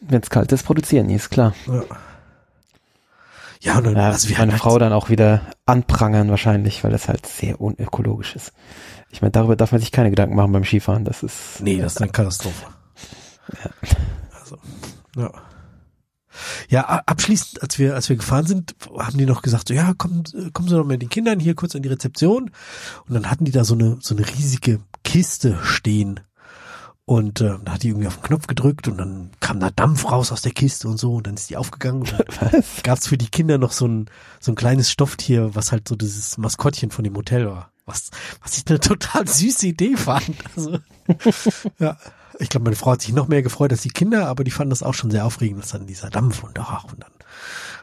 Wenn 0.00 0.22
es 0.22 0.30
kalt 0.30 0.50
ist, 0.52 0.64
produzieren 0.64 1.10
ist 1.10 1.30
klar. 1.30 1.54
Ja. 1.66 1.82
Ja, 3.60 3.78
und 3.78 3.84
dann, 3.84 3.96
Ja, 3.96 4.08
also 4.10 4.28
wir 4.28 4.38
meine 4.38 4.52
hatten 4.52 4.60
Frau 4.60 4.72
halt, 4.72 4.82
dann 4.82 4.92
auch 4.92 5.08
wieder 5.08 5.42
anprangern 5.66 6.30
wahrscheinlich, 6.30 6.84
weil 6.84 6.92
das 6.92 7.08
halt 7.08 7.26
sehr 7.26 7.60
unökologisch 7.60 8.36
ist. 8.36 8.52
Ich 9.10 9.22
meine, 9.22 9.32
darüber 9.32 9.56
darf 9.56 9.72
man 9.72 9.80
sich 9.80 9.92
keine 9.92 10.10
Gedanken 10.10 10.34
machen 10.36 10.52
beim 10.52 10.64
Skifahren. 10.64 11.04
Das 11.04 11.22
ist 11.22 11.60
Nee, 11.60 11.78
das 11.78 11.94
ist 11.94 12.02
eine 12.02 12.10
Katastrophe. 12.10 12.66
Also, 14.40 14.58
ja. 15.16 15.30
Ja, 16.68 16.82
abschließend, 16.82 17.62
als 17.62 17.78
wir, 17.78 17.94
als 17.94 18.08
wir 18.08 18.16
gefahren 18.16 18.46
sind, 18.46 18.74
haben 18.98 19.18
die 19.18 19.26
noch 19.26 19.42
gesagt, 19.42 19.68
so, 19.68 19.74
ja, 19.74 19.94
kommen, 19.94 20.24
kommen 20.52 20.68
Sie 20.68 20.74
doch 20.74 20.84
mit 20.84 21.02
den 21.02 21.08
Kindern 21.08 21.40
hier 21.40 21.54
kurz 21.54 21.74
an 21.74 21.82
die 21.82 21.88
Rezeption. 21.88 22.50
Und 23.06 23.14
dann 23.14 23.30
hatten 23.30 23.44
die 23.44 23.52
da 23.52 23.64
so 23.64 23.74
eine, 23.74 23.98
so 24.00 24.14
eine 24.14 24.26
riesige 24.26 24.80
Kiste 25.04 25.58
stehen. 25.62 26.20
Und 27.08 27.40
äh, 27.40 27.54
da 27.64 27.72
hat 27.72 27.84
die 27.84 27.88
irgendwie 27.88 28.08
auf 28.08 28.16
den 28.16 28.24
Knopf 28.24 28.48
gedrückt 28.48 28.88
und 28.88 28.98
dann 28.98 29.30
kam 29.38 29.60
da 29.60 29.70
Dampf 29.70 30.10
raus 30.10 30.32
aus 30.32 30.42
der 30.42 30.50
Kiste 30.50 30.88
und 30.88 30.98
so 30.98 31.14
und 31.14 31.28
dann 31.28 31.34
ist 31.34 31.48
die 31.48 31.56
aufgegangen 31.56 32.00
und 32.00 32.12
dann 32.12 32.64
gab's 32.82 33.06
für 33.06 33.16
die 33.16 33.28
Kinder 33.28 33.58
noch 33.58 33.70
so 33.70 33.86
ein, 33.86 34.06
so 34.40 34.50
ein 34.50 34.56
kleines 34.56 34.90
Stofftier, 34.90 35.54
was 35.54 35.70
halt 35.70 35.86
so 35.86 35.94
dieses 35.94 36.36
Maskottchen 36.36 36.90
von 36.90 37.04
dem 37.04 37.14
Hotel 37.14 37.46
war. 37.46 37.70
Was, 37.84 38.10
was 38.42 38.58
ich 38.58 38.64
eine 38.66 38.80
total 38.80 39.28
süße 39.28 39.68
Idee 39.68 39.96
fand. 39.96 40.34
Also, 40.56 40.80
ja. 41.78 41.96
Ich 42.38 42.48
glaube, 42.48 42.64
meine 42.64 42.76
Frau 42.76 42.92
hat 42.92 43.02
sich 43.02 43.12
noch 43.12 43.28
mehr 43.28 43.42
gefreut 43.42 43.72
als 43.72 43.82
die 43.82 43.90
Kinder, 43.90 44.28
aber 44.28 44.44
die 44.44 44.50
fanden 44.50 44.70
das 44.70 44.82
auch 44.82 44.94
schon 44.94 45.10
sehr 45.10 45.24
aufregend, 45.24 45.62
dass 45.62 45.70
dann 45.70 45.86
dieser 45.86 46.10
Dampf 46.10 46.42
und 46.42 46.58
ach, 46.58 46.84
und 46.84 47.02
dann 47.02 47.12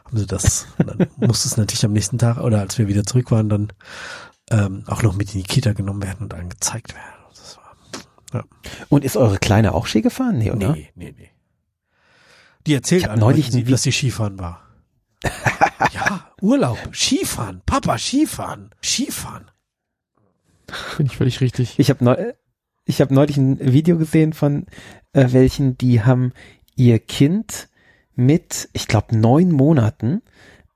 haben 0.04 0.18
sie 0.18 0.26
das, 0.26 0.66
und 0.78 0.88
dann 0.88 1.08
musste 1.16 1.48
es 1.48 1.56
natürlich 1.56 1.84
am 1.84 1.92
nächsten 1.92 2.18
Tag 2.18 2.38
oder 2.38 2.60
als 2.60 2.78
wir 2.78 2.88
wieder 2.88 3.04
zurück 3.04 3.30
waren, 3.30 3.48
dann 3.48 3.72
ähm, 4.50 4.84
auch 4.86 5.02
noch 5.02 5.14
mit 5.14 5.34
in 5.34 5.40
die 5.40 5.46
Kita 5.46 5.72
genommen 5.72 6.02
werden 6.02 6.20
und 6.20 6.32
dann 6.32 6.48
gezeigt 6.48 6.94
werden. 6.94 7.14
Das 7.30 7.58
war, 8.32 8.44
Und 8.88 9.04
ist 9.04 9.16
eure 9.16 9.38
Kleine 9.38 9.74
auch 9.74 9.86
Ski 9.86 10.02
gefahren? 10.02 10.38
Nee, 10.38 10.50
oder? 10.50 10.72
Nee, 10.72 10.90
nee, 10.94 11.14
nee. 11.16 11.30
Die 12.66 12.74
erzählt 12.74 13.08
alle 13.08 13.20
neulich 13.20 13.54
ein 13.54 13.64
dass 13.66 13.82
sie 13.82 13.92
Skifahren 13.92 14.38
war. 14.38 14.62
ja, 15.92 16.30
Urlaub, 16.40 16.78
Skifahren, 16.94 17.62
Papa, 17.66 17.98
Skifahren, 17.98 18.74
Skifahren. 18.82 19.50
Finde 20.96 21.12
ich 21.12 21.18
völlig 21.18 21.40
richtig. 21.40 21.78
Ich 21.78 21.90
habe 21.90 22.04
neu, 22.04 22.32
ich 22.84 23.00
hab 23.00 23.10
neulich 23.10 23.36
ein 23.36 23.58
Video 23.60 23.98
gesehen 23.98 24.32
von 24.32 24.66
äh, 25.12 25.28
welchen, 25.30 25.78
die 25.78 26.02
haben 26.02 26.32
ihr 26.76 26.98
Kind 26.98 27.68
mit, 28.14 28.68
ich 28.72 28.88
glaube, 28.88 29.16
neun 29.16 29.50
Monaten 29.50 30.22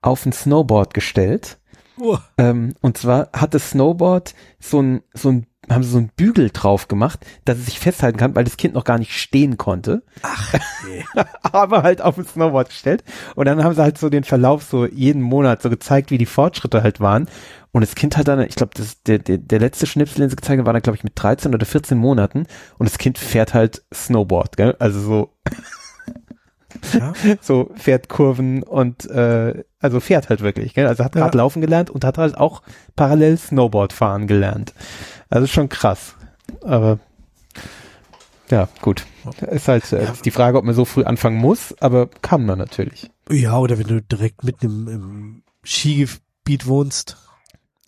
auf 0.01 0.25
ein 0.27 0.33
Snowboard 0.33 0.95
gestellt. 0.95 1.59
Oh, 2.01 2.19
Ähm, 2.37 2.75
und 2.81 2.97
zwar 2.97 3.31
hat 3.33 3.55
das 3.55 3.71
Snowboard 3.71 4.35
so 4.61 4.81
ein, 4.81 5.03
so 5.13 5.31
ein, 5.31 5.47
haben 5.69 5.83
sie 5.83 5.91
so 5.91 5.99
ein 5.99 6.11
Bügel 6.17 6.51
drauf 6.51 6.89
gemacht, 6.89 7.27
dass 7.45 7.59
es 7.59 7.67
sich 7.67 7.81
festhalten 7.81 8.19
kann, 8.19 8.35
weil 8.35 8.45
das 8.45 8.57
Kind 8.57 8.75
noch 8.75 8.85
gar 8.85 8.99
nicht 8.99 9.13
stehen 9.13 9.59
konnte. 9.59 10.03
ach, 10.23 10.55
nee. 10.87 11.05
aber 11.43 11.83
halt 11.83 12.01
auf 12.01 12.17
ein 12.17 12.25
Snowboard 12.25 12.69
gestellt. 12.69 13.05
Und 13.35 13.47
dann 13.47 13.63
haben 13.63 13.75
sie 13.75 13.83
halt 13.83 13.99
so 13.99 14.09
den 14.09 14.25
Verlauf 14.25 14.63
so 14.63 14.87
jeden 14.87 15.21
Monat 15.21 15.61
so 15.61 15.69
gezeigt, 15.69 16.11
wie 16.11 16.19
die 16.19 16.27
Fortschritte 16.27 16.83
halt 16.83 17.01
waren. 17.01 17.29
Und 17.73 17.83
das 17.83 17.95
Kind 17.95 18.17
hat 18.17 18.29
dann, 18.29 18.41
ich 18.41 18.55
glaube, 18.57 18.73
der, 19.07 19.19
der, 19.19 19.39
der 19.39 19.59
letzte 19.61 19.87
Schnipsel, 19.87 20.21
den 20.21 20.31
sie 20.31 20.37
gezeigt 20.37 20.59
haben, 20.59 20.67
war 20.67 20.73
dann, 20.73 20.83
glaube 20.83 20.97
ich, 20.97 21.05
mit 21.05 21.13
13 21.17 21.55
oder 21.55 21.67
14 21.67 21.99
Monaten. 21.99 22.47
Und 22.79 22.89
das 22.89 22.99
Kind 22.99 23.19
fährt 23.19 23.53
halt 23.55 23.85
Snowboard, 23.93 24.57
gell? 24.57 24.75
Also 24.79 25.01
so, 25.01 25.31
Ja. 26.99 27.13
so 27.41 27.71
fährt 27.77 28.09
Kurven 28.09 28.63
und 28.63 29.09
äh, 29.11 29.65
also 29.81 30.01
fährt 30.01 30.29
halt 30.29 30.41
wirklich, 30.41 30.75
gell? 30.75 30.87
Also 30.87 31.05
hat 31.05 31.15
Ja. 31.15 31.23
gerade 31.23 31.39
laufen 31.39 31.61
gelernt 31.61 31.91
und 31.91 32.05
hat 32.05 32.19
halt 32.19 32.37
auch 32.39 32.63
parallel 32.97 33.37
Snowboard 33.37 33.93
fahren 33.93 34.27
gelernt. 34.27 34.73
Also 35.29 35.47
schon 35.47 35.69
krass. 35.69 36.15
Aber 36.63 36.99
ja, 38.51 38.69
gut. 38.81 39.05
Ist 39.51 39.69
halt 39.69 39.93
äh, 39.93 40.05
Ja. 40.05 40.13
die 40.25 40.31
Frage, 40.31 40.57
ob 40.57 40.65
man 40.65 40.75
so 40.75 40.87
früh 40.87 41.05
anfangen 41.05 41.37
muss, 41.37 41.75
aber 41.81 42.07
kann 42.23 42.47
man 42.47 42.59
natürlich. 42.59 43.11
ja, 43.31 43.59
oder 43.59 43.79
wenn 43.79 43.87
du 43.87 44.01
direkt 44.01 44.43
mitten 44.43 44.67
im, 44.67 44.89
im 44.89 45.43
Skigebiet 45.65 46.67
wohnst. 46.67 47.19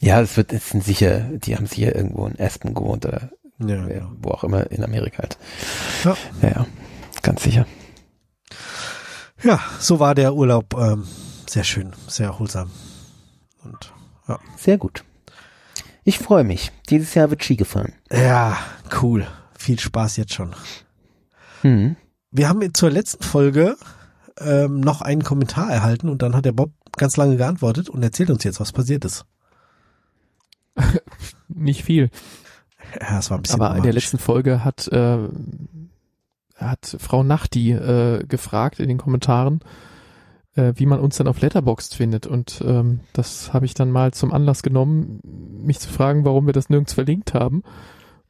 Ja, 0.00 0.20
es 0.20 0.36
wird, 0.36 0.52
es 0.52 0.70
sind 0.70 0.82
sicher, 0.82 1.20
die 1.20 1.56
haben 1.56 1.66
sicher 1.66 1.94
irgendwo 1.94 2.26
in 2.26 2.40
Aspen 2.40 2.74
gewohnt 2.74 3.04
oder 3.06 3.30
Ja, 3.58 3.86
äh, 3.86 3.94
genau. 3.94 4.12
wo 4.20 4.30
auch 4.30 4.44
immer 4.44 4.70
in 4.70 4.82
Amerika 4.82 5.18
halt. 5.18 5.38
Ja. 6.04 6.16
ja, 6.42 6.48
ja 6.48 6.66
ganz 7.22 7.42
sicher. 7.42 7.66
ja, 9.42 9.60
so 9.78 10.00
war 10.00 10.14
der 10.14 10.34
Urlaub 10.34 10.74
ähm, 10.78 11.06
sehr 11.48 11.64
schön, 11.64 11.92
sehr 12.06 12.26
erholsam. 12.28 12.70
Und 13.62 13.92
Sehr 14.56 14.78
gut. 14.78 15.04
Ich 16.04 16.18
freue 16.18 16.44
mich. 16.44 16.72
Dieses 16.88 17.14
Jahr 17.14 17.28
wird 17.30 17.44
Ski 17.44 17.56
gefahren. 17.56 17.92
ja, 18.10 18.56
cool. 19.02 19.26
Viel 19.58 19.78
Spaß 19.78 20.16
jetzt 20.16 20.32
schon. 20.32 20.54
Hm. 21.60 21.96
Wir 22.30 22.48
haben 22.48 22.72
zur 22.72 22.90
letzten 22.90 23.22
Folge 23.22 23.76
ähm, 24.38 24.80
noch 24.80 25.02
einen 25.02 25.22
Kommentar 25.24 25.70
erhalten 25.70 26.08
und 26.08 26.22
dann 26.22 26.34
hat 26.34 26.46
der 26.46 26.52
Bob 26.52 26.72
ganz 26.96 27.18
lange 27.18 27.36
geantwortet 27.36 27.90
und 27.90 28.02
erzählt 28.02 28.30
uns 28.30 28.44
jetzt, 28.44 28.60
was 28.60 28.72
passiert 28.72 29.04
ist. 29.04 29.26
Nicht 31.48 31.84
viel. 31.84 32.10
Ja, 33.00 33.18
es 33.18 33.30
war 33.30 33.38
ein 33.38 33.42
bisschen 33.42 33.60
Aber 33.60 33.76
in 33.76 33.82
der 33.82 33.92
letzten 33.92 34.18
Folge 34.18 34.64
hat, 34.64 34.88
äh, 34.88 35.18
hat 36.56 36.96
Frau 36.98 37.22
Nachti 37.22 37.72
äh, 37.72 38.24
gefragt 38.26 38.80
in 38.80 38.88
den 38.88 38.98
Kommentaren, 38.98 39.60
äh, 40.54 40.72
wie 40.76 40.86
man 40.86 41.00
uns 41.00 41.16
denn 41.16 41.28
auf 41.28 41.40
Letterboxd 41.40 41.94
findet. 41.94 42.26
Und 42.26 42.62
ähm, 42.66 43.00
das 43.12 43.52
habe 43.52 43.66
ich 43.66 43.74
dann 43.74 43.90
mal 43.90 44.12
zum 44.12 44.32
Anlass 44.32 44.62
genommen, 44.62 45.20
mich 45.62 45.78
zu 45.78 45.90
fragen, 45.90 46.24
warum 46.24 46.46
wir 46.46 46.52
das 46.52 46.68
nirgends 46.68 46.94
verlinkt 46.94 47.34
haben. 47.34 47.62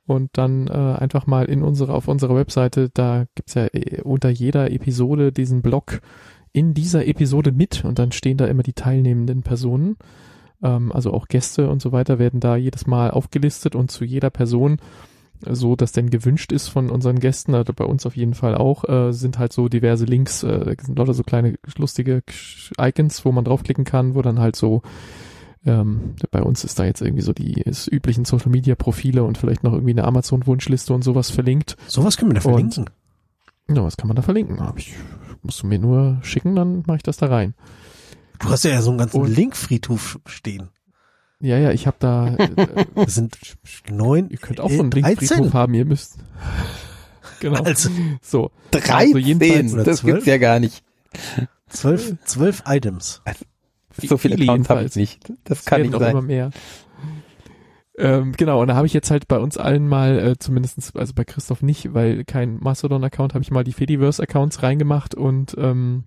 Und 0.06 0.30
dann 0.32 0.66
äh, 0.66 0.72
einfach 0.72 1.26
mal 1.26 1.44
in 1.44 1.62
unsere, 1.62 1.94
auf 1.94 2.08
unserer 2.08 2.34
Webseite, 2.34 2.90
da 2.92 3.26
gibt's 3.34 3.54
ja 3.54 3.66
äh, 3.66 4.02
unter 4.02 4.28
jeder 4.28 4.70
Episode 4.72 5.30
diesen 5.30 5.62
Blog 5.62 6.00
in 6.52 6.74
dieser 6.74 7.06
Episode 7.06 7.52
mit 7.52 7.84
und 7.84 7.98
dann 8.00 8.10
stehen 8.10 8.36
da 8.36 8.46
immer 8.46 8.64
die 8.64 8.72
teilnehmenden 8.72 9.42
Personen. 9.42 9.96
Ähm, 10.62 10.92
also 10.92 11.12
auch 11.12 11.28
Gäste 11.28 11.68
und 11.68 11.80
so 11.82 11.92
weiter 11.92 12.18
werden 12.18 12.40
da 12.40 12.56
jedes 12.56 12.86
Mal 12.86 13.10
aufgelistet 13.10 13.74
und 13.74 13.90
zu 13.90 14.04
jeder 14.04 14.30
Person 14.30 14.78
so 15.48 15.74
dass 15.74 15.92
denn 15.92 16.10
gewünscht 16.10 16.52
ist 16.52 16.68
von 16.68 16.90
unseren 16.90 17.18
Gästen, 17.18 17.54
also 17.54 17.72
bei 17.72 17.84
uns 17.86 18.04
auf 18.04 18.14
jeden 18.14 18.34
Fall 18.34 18.54
auch, 18.54 18.84
äh, 18.86 19.12
sind 19.12 19.38
halt 19.38 19.54
so 19.54 19.70
diverse 19.70 20.04
Links, 20.04 20.42
äh, 20.42 20.76
sind 20.82 20.98
lauter 20.98 21.14
so 21.14 21.22
kleine 21.22 21.58
lustige 21.78 22.22
Icons, 22.78 23.24
wo 23.24 23.32
man 23.32 23.44
draufklicken 23.44 23.84
kann, 23.84 24.14
wo 24.14 24.20
dann 24.20 24.38
halt 24.38 24.54
so 24.54 24.82
ähm, 25.64 26.14
bei 26.30 26.42
uns 26.42 26.64
ist 26.64 26.78
da 26.78 26.84
jetzt 26.84 27.00
irgendwie 27.00 27.22
so 27.22 27.32
die 27.32 27.64
üblichen 27.90 28.24
Social 28.26 28.50
Media 28.50 28.74
Profile 28.74 29.24
und 29.24 29.38
vielleicht 29.38 29.62
noch 29.64 29.72
irgendwie 29.72 29.92
eine 29.92 30.04
Amazon 30.04 30.46
Wunschliste 30.46 30.92
und 30.92 31.04
sowas 31.04 31.30
verlinkt. 31.30 31.76
Sowas 31.86 32.16
können 32.18 32.32
wir 32.32 32.40
da 32.40 32.46
Und- 32.46 32.52
verlinken. 32.74 32.84
Ja, 33.68 33.84
was 33.84 33.96
kann 33.96 34.08
man 34.08 34.16
da 34.16 34.22
verlinken? 34.22 34.58
Ich, 34.76 34.94
musst 35.42 35.62
du 35.62 35.66
mir 35.66 35.78
nur 35.78 36.18
schicken, 36.22 36.54
dann 36.54 36.82
mache 36.86 36.96
ich 36.98 37.02
das 37.02 37.16
da 37.18 37.26
rein. 37.26 37.54
Du 38.40 38.48
hast 38.48 38.64
ja 38.64 38.80
so 38.82 38.90
einen 38.90 38.98
ganzen 38.98 39.24
Linkfriedhof 39.24 40.18
stehen. 40.26 40.70
Ja, 41.40 41.56
ja, 41.58 41.70
ich 41.70 41.86
habe 41.86 41.96
da, 42.00 42.34
äh, 42.36 42.84
Das 42.94 43.14
sind 43.14 43.38
neun, 43.90 44.28
ihr 44.30 44.38
könnt 44.38 44.60
auch 44.60 44.70
so 44.70 44.80
einen 44.82 44.92
äh, 44.92 44.96
Linkfriedhof 44.96 45.36
13. 45.38 45.52
haben, 45.54 45.74
ihr 45.74 45.84
müsst. 45.86 46.18
genau. 47.40 47.62
Also 47.62 47.90
So. 48.22 48.50
13, 48.72 48.92
Also 48.94 49.18
jedenfalls- 49.18 49.72
oder 49.72 49.84
das 49.84 49.98
12? 50.00 50.14
gibt's 50.14 50.26
ja 50.26 50.38
gar 50.38 50.58
nicht. 50.60 50.82
zwölf, 51.68 52.14
zwölf 52.24 52.62
Items. 52.66 53.22
So 53.96 54.16
viele 54.18 54.34
Accounts 54.36 54.68
habe 54.68 54.80
ich 54.84 54.94
jedenfalls. 54.94 54.96
nicht. 54.96 55.32
Das 55.44 55.60
Es 55.60 55.64
kann 55.64 55.82
nicht 55.82 55.94
auch 55.94 56.00
immer 56.00 56.12
sein. 56.20 56.26
mehr. 56.26 56.50
Ähm, 57.98 58.32
genau, 58.32 58.62
und 58.62 58.68
da 58.68 58.76
habe 58.76 58.86
ich 58.86 58.94
jetzt 58.94 59.10
halt 59.10 59.28
bei 59.28 59.38
uns 59.38 59.58
allen 59.58 59.86
mal, 59.86 60.18
äh, 60.18 60.38
zumindestens 60.38 60.94
also 60.96 61.12
bei 61.14 61.24
Christoph 61.24 61.60
nicht, 61.62 61.92
weil 61.92 62.24
kein 62.24 62.58
Mastodon-Account, 62.60 63.34
habe 63.34 63.42
ich 63.42 63.50
mal 63.50 63.64
die 63.64 63.72
Fediverse-Accounts 63.74 64.62
reingemacht 64.62 65.14
und 65.14 65.54
ähm, 65.58 66.04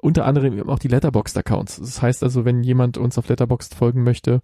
unter 0.00 0.24
anderem 0.24 0.56
eben 0.56 0.68
auch 0.68 0.78
die 0.78 0.88
Letterboxd-Accounts. 0.88 1.78
Das 1.80 2.02
heißt 2.02 2.22
also, 2.22 2.44
wenn 2.44 2.62
jemand 2.62 2.98
uns 2.98 3.18
auf 3.18 3.28
Letterboxd 3.28 3.74
folgen 3.74 4.04
möchte, 4.04 4.40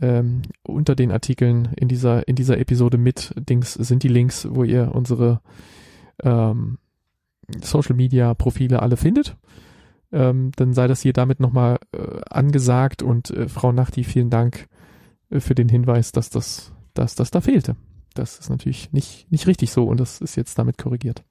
ähm, 0.00 0.42
unter 0.62 0.94
den 0.94 1.12
Artikeln 1.12 1.70
in 1.76 1.88
dieser, 1.88 2.26
in 2.28 2.36
dieser 2.36 2.58
Episode 2.58 2.98
mit 2.98 3.32
Dings 3.36 3.74
sind 3.74 4.02
die 4.02 4.08
Links, 4.08 4.46
wo 4.50 4.64
ihr 4.64 4.94
unsere 4.94 5.40
ähm, 6.22 6.78
Social 7.62 7.94
Media 7.94 8.34
Profile 8.34 8.82
alle 8.82 8.96
findet. 8.96 9.36
Ähm, 10.12 10.52
dann 10.56 10.74
sei 10.74 10.86
das 10.86 11.00
hier 11.00 11.12
damit 11.12 11.40
nochmal 11.40 11.78
äh, 11.92 12.20
angesagt 12.30 13.02
und 13.02 13.30
äh, 13.30 13.48
Frau 13.48 13.72
Nachti, 13.72 14.04
vielen 14.04 14.30
Dank 14.30 14.68
äh, 15.30 15.40
für 15.40 15.54
den 15.54 15.68
Hinweis, 15.68 16.12
dass 16.12 16.30
das, 16.30 16.72
dass 16.94 17.14
das 17.14 17.30
da 17.30 17.40
fehlte. 17.40 17.76
Das 18.14 18.38
ist 18.38 18.48
natürlich 18.48 18.92
nicht, 18.92 19.30
nicht 19.32 19.46
richtig 19.46 19.72
so 19.72 19.84
und 19.84 19.98
das 19.98 20.20
ist 20.20 20.36
jetzt 20.36 20.58
damit 20.58 20.78
korrigiert. 20.78 21.24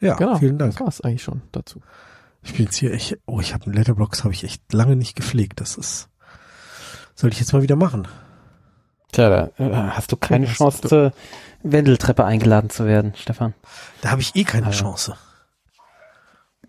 Ja, 0.00 0.14
Genau. 0.14 0.36
vielen 0.38 0.58
Dank. 0.58 0.72
Das 0.72 0.80
war's 0.80 1.00
eigentlich 1.00 1.22
schon 1.22 1.42
dazu. 1.52 1.80
Ich 2.42 2.54
bin 2.54 2.64
jetzt 2.66 2.76
hier, 2.76 2.92
ich, 2.94 3.16
oh, 3.26 3.40
ich 3.40 3.52
habe 3.52 3.66
einen 3.66 3.74
Letterbox, 3.74 4.24
habe 4.24 4.32
ich 4.32 4.44
echt 4.44 4.72
lange 4.72 4.96
nicht 4.96 5.14
gepflegt. 5.14 5.60
Das 5.60 5.76
ist, 5.76 6.08
sollte 7.14 7.34
ich 7.34 7.40
jetzt 7.40 7.52
mal 7.52 7.62
wieder 7.62 7.76
machen. 7.76 8.08
Tja, 9.12 9.28
da 9.28 9.64
äh, 9.64 9.72
hast 9.90 10.10
du 10.12 10.16
keine 10.16 10.46
Ja, 10.46 10.50
hast 10.52 10.58
Chance, 10.58 10.80
du- 10.82 10.88
zur 10.88 11.12
Wendeltreppe 11.62 12.24
eingeladen 12.24 12.70
zu 12.70 12.86
werden, 12.86 13.12
Stefan. 13.16 13.52
Da 14.00 14.10
habe 14.10 14.22
ich 14.22 14.34
eh 14.36 14.44
keine 14.44 14.66
ja. 14.66 14.72
Chance. 14.72 15.16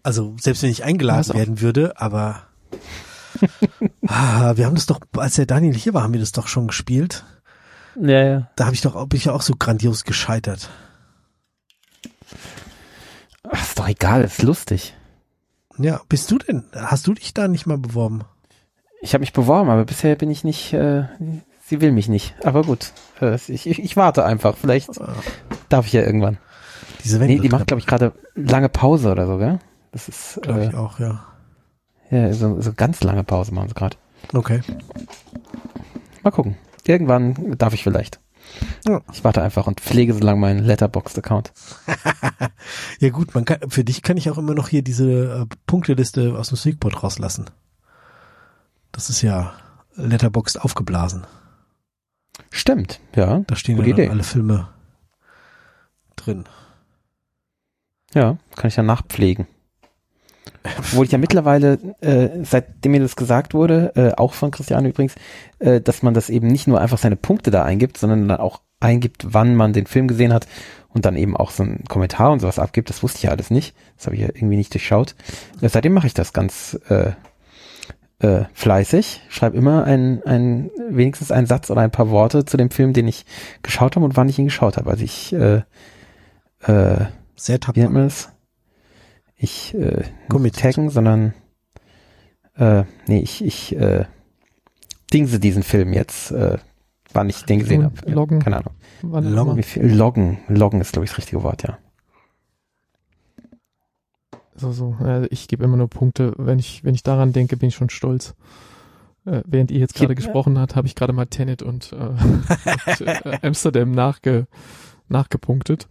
Also 0.03 0.35
selbst 0.40 0.64
wenn 0.64 0.72
ich 0.72 0.84
eingeladen 0.84 1.32
auf. 1.32 1.38
werden 1.38 1.61
würde, 1.61 1.93
aber 2.01 2.42
ah, 4.08 4.53
wir 4.58 4.66
haben 4.66 4.76
das 4.76 4.88
doch, 4.88 5.00
als 5.18 5.35
der 5.35 5.45
Daniel 5.45 5.76
hier 5.76 5.93
war, 5.93 6.03
haben 6.03 6.14
wir 6.14 6.19
das 6.19 6.32
doch 6.32 6.48
schon 6.48 6.68
gespielt. 6.68 7.24
Ja, 7.95 8.24
ja. 8.24 8.50
Da 8.56 8.66
habe 8.66 8.74
ich 8.76 8.82
doch, 8.82 8.93
bin 9.08 9.18
ich 9.18 9.26
ja 9.26 9.34
auch 9.34 9.42
so 9.42 9.53
grandios 9.58 10.03
gescheitert. 10.03 10.69
Ach, 13.51 13.61
ist 13.61 13.77
doch 13.77 13.88
egal, 13.88 14.23
ist 14.23 14.41
lustig. 14.41 14.95
Ja, 15.77 16.01
bist 16.09 16.31
du 16.31 16.38
denn? 16.38 16.63
Hast 16.73 17.07
du 17.07 17.13
dich 17.13 17.33
da 17.33 17.47
nicht 17.47 17.67
mal 17.67 17.77
beworben? 17.77 18.23
Ich 19.01 19.13
habe 19.13 19.21
mich 19.21 19.33
beworben, 19.33 19.69
aber 19.69 19.85
bisher 19.85 20.15
bin 20.15 20.30
ich 20.30 20.43
nicht, 20.43 20.73
äh, 20.73 21.05
sie 21.65 21.81
will 21.81 21.91
mich 21.91 22.07
nicht. 22.07 22.35
Aber 22.43 22.63
gut, 22.63 22.93
äh, 23.19 23.35
ich, 23.35 23.67
ich, 23.67 23.97
warte 23.97 24.23
einfach. 24.23 24.57
Vielleicht 24.57 24.89
darf 25.69 25.88
ich 25.88 25.93
ja 25.93 26.01
irgendwann. 26.01 26.38
Diese 27.03 27.19
Nee, 27.19 27.39
die 27.39 27.49
macht, 27.49 27.67
glaube 27.67 27.80
ich, 27.80 27.88
gerade 27.88 28.13
lange 28.35 28.69
Pause 28.69 29.11
oder 29.11 29.27
so, 29.27 29.38
gell? 29.38 29.59
Das 29.91 30.07
ist, 30.07 30.39
glaube 30.41 30.61
äh, 30.61 30.67
ich 30.69 30.75
auch, 30.75 30.99
ja. 30.99 31.25
ja, 32.09 32.31
so, 32.33 32.61
so 32.61 32.73
ganz 32.73 33.03
lange 33.03 33.23
Pause 33.23 33.53
machen 33.53 33.69
sie 33.69 33.75
gerade. 33.75 33.97
Okay. 34.33 34.61
Mal 36.23 36.31
gucken. 36.31 36.55
Irgendwann 36.85 37.57
darf 37.57 37.73
ich 37.73 37.83
vielleicht. 37.83 38.20
Ja. 38.88 39.01
Ich 39.11 39.23
warte 39.23 39.41
einfach 39.41 39.67
und 39.67 39.80
pflege 39.80 40.13
so 40.13 40.19
lange 40.19 40.39
meinen 40.39 40.63
Letterboxd-Account. 40.65 41.51
Ja 42.99 43.09
gut, 43.09 43.33
man 43.33 43.45
kann, 43.45 43.69
für 43.69 43.83
dich 43.83 44.03
kann 44.03 44.17
ich 44.17 44.30
auch 44.30 44.38
immer 44.38 44.53
noch 44.53 44.67
hier 44.67 44.83
diese 44.83 45.41
äh, 45.41 45.55
Punkteliste 45.65 46.38
aus 46.38 46.49
dem 46.49 46.57
Sneakpot 46.57 47.01
rauslassen. 47.01 47.49
Das 48.91 49.09
ist 49.09 49.21
ja 49.23 49.53
Letterboxd 49.95 50.61
aufgeblasen. 50.61 51.25
Stimmt, 52.51 52.99
ja. 53.15 53.39
Da 53.47 53.55
stehen 53.55 53.77
ja 53.77 53.81
dann 53.83 53.91
Idee. 53.91 54.09
alle 54.09 54.23
Filme 54.23 54.69
drin. 56.15 56.45
Ja, 58.13 58.38
kann 58.55 58.67
ich 58.67 58.75
ja 58.75 58.83
nachpflegen. 58.83 59.47
Obwohl 60.64 61.06
ich 61.06 61.11
ja 61.11 61.17
mittlerweile, 61.17 61.80
äh, 62.01 62.30
seitdem 62.43 62.91
mir 62.91 63.01
das 63.01 63.15
gesagt 63.15 63.53
wurde, 63.53 63.91
äh, 63.95 64.11
auch 64.15 64.33
von 64.33 64.51
Christian 64.51 64.85
übrigens, 64.85 65.15
äh, 65.59 65.81
dass 65.81 66.03
man 66.03 66.14
das 66.14 66.30
eben 66.30 66.48
nicht 66.48 66.67
nur 66.67 66.80
einfach 66.80 66.98
seine 66.98 67.15
Punkte 67.15 67.51
da 67.51 67.64
eingibt, 67.64 67.98
sondern 67.98 68.27
dann 68.27 68.40
auch 68.40 68.61
eingibt, 68.80 69.33
wann 69.33 69.56
man 69.56 69.73
den 69.73 69.88
Film 69.88 70.07
gesehen 70.07 70.33
hat 70.33 70.48
und 70.90 71.06
dann 71.06 71.15
eben 71.15 71.35
auch 71.35 71.51
so 71.51 71.64
einen 71.64 71.83
Kommentar 71.88 72.31
und 72.31 72.40
sowas 72.41 72.59
abgibt. 72.59 72.90
Das 72.90 73.01
wusste 73.01 73.17
ich 73.17 73.23
ja 73.23 73.31
alles 73.31 73.49
nicht. 73.49 73.75
Das 73.98 74.07
habe 74.07 74.15
ich 74.15 74.22
ja 74.22 74.27
irgendwie 74.27 74.57
nicht 74.57 74.73
durchschaut. 74.73 75.15
Äh, 75.61 75.69
seitdem 75.69 75.93
mache 75.93 76.07
ich 76.07 76.14
das 76.14 76.33
ganz 76.33 76.80
äh, 76.90 77.11
äh, 78.19 78.45
fleißig. 78.53 79.22
Schreibe 79.30 79.57
immer 79.57 79.85
ein, 79.85 80.22
ein, 80.25 80.69
wenigstens 80.90 81.31
einen 81.31 81.48
Satz 81.48 81.72
oder 81.72 81.81
ein 81.81 81.91
paar 81.91 82.09
Worte 82.09 82.45
zu 82.45 82.57
dem 82.57 82.69
Film, 82.69 82.93
den 82.93 83.07
ich 83.07 83.25
geschaut 83.64 83.95
habe 83.95 84.06
und 84.06 84.15
wann 84.15 84.30
ich 84.30 84.38
ihn 84.38 84.45
geschaut 84.45 84.77
habe. 84.77 84.90
Also 84.91 85.03
ich 85.03 85.33
äh, 85.33 85.61
äh, 86.64 87.06
Sehr 87.35 87.56
wie 87.56 87.59
tapfer. 87.59 87.81
nennt 87.81 87.93
man 87.93 88.03
das? 88.03 88.30
Ich 89.43 89.73
äh, 89.73 90.03
nicht 90.37 90.59
taggen, 90.59 90.91
sondern 90.91 91.33
äh, 92.55 92.83
nee, 93.07 93.21
ich, 93.21 93.43
ich 93.43 93.75
äh, 93.75 94.05
dingse 95.11 95.39
diesen 95.39 95.63
Film 95.63 95.93
jetzt, 95.93 96.29
äh, 96.29 96.59
wann 97.11 97.27
ich 97.27 97.43
den 97.45 97.57
gesehen 97.57 97.83
habe. 97.83 97.95
Ja, 98.05 98.13
Loggen. 98.13 98.39
keine 98.39 98.57
Ahnung. 98.57 98.75
Loggen. 99.01 99.33
immer. 99.33 99.57
Wie 99.57 99.63
viel? 99.63 99.91
Loggen. 99.91 100.37
Loggen 100.47 100.79
ist, 100.79 100.93
glaube 100.93 101.05
ich, 101.05 101.09
das 101.09 101.17
richtige 101.17 101.41
Wort, 101.41 101.63
ja. 101.63 101.79
So, 104.53 104.73
so. 104.73 104.95
Äh, 105.03 105.25
ich 105.31 105.47
gebe 105.47 105.63
immer 105.63 105.77
nur 105.77 105.89
Punkte. 105.89 106.33
Wenn 106.37 106.59
ich, 106.59 106.83
wenn 106.83 106.93
ich 106.93 107.01
daran 107.01 107.33
denke, 107.33 107.57
bin 107.57 107.69
ich 107.69 107.75
schon 107.75 107.89
stolz. 107.89 108.35
Äh, 109.25 109.41
während 109.47 109.71
ihr 109.71 109.79
jetzt 109.79 109.95
gerade 109.95 110.13
gesprochen 110.13 110.59
habt, 110.59 110.75
habe 110.75 110.85
ich 110.85 110.93
gerade 110.93 111.13
mal 111.13 111.25
Tenet 111.25 111.63
und, 111.63 111.93
äh, 111.93 111.95
und 112.99 113.01
äh, 113.07 113.39
Amsterdam 113.41 113.89
nachge, 113.89 114.45
nachgepunktet. 115.09 115.87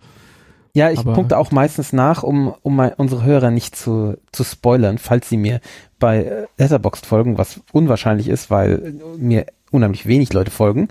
Ja, 0.73 0.91
ich 0.91 1.01
Aber- 1.01 1.15
punkte 1.15 1.37
auch 1.39 1.51
meistens 1.51 1.93
nach, 1.93 2.23
um, 2.23 2.55
um 2.63 2.77
mal 2.77 2.95
unsere 2.97 3.25
Hörer 3.25 3.51
nicht 3.51 3.75
zu, 3.77 4.17
zu 4.33 4.45
spoilern, 4.45 4.99
falls 4.99 5.29
sie 5.29 5.37
mir 5.37 5.61
bei 5.99 6.25
äh, 6.25 6.47
Letterboxd 6.59 7.07
folgen, 7.07 7.39
was 7.39 7.61
unwahrscheinlich 7.73 8.29
ist, 8.29 8.51
weil 8.51 8.95
mir 9.19 9.47
unheimlich 9.71 10.07
wenig 10.07 10.33
Leute 10.33 10.51
folgen. 10.51 10.89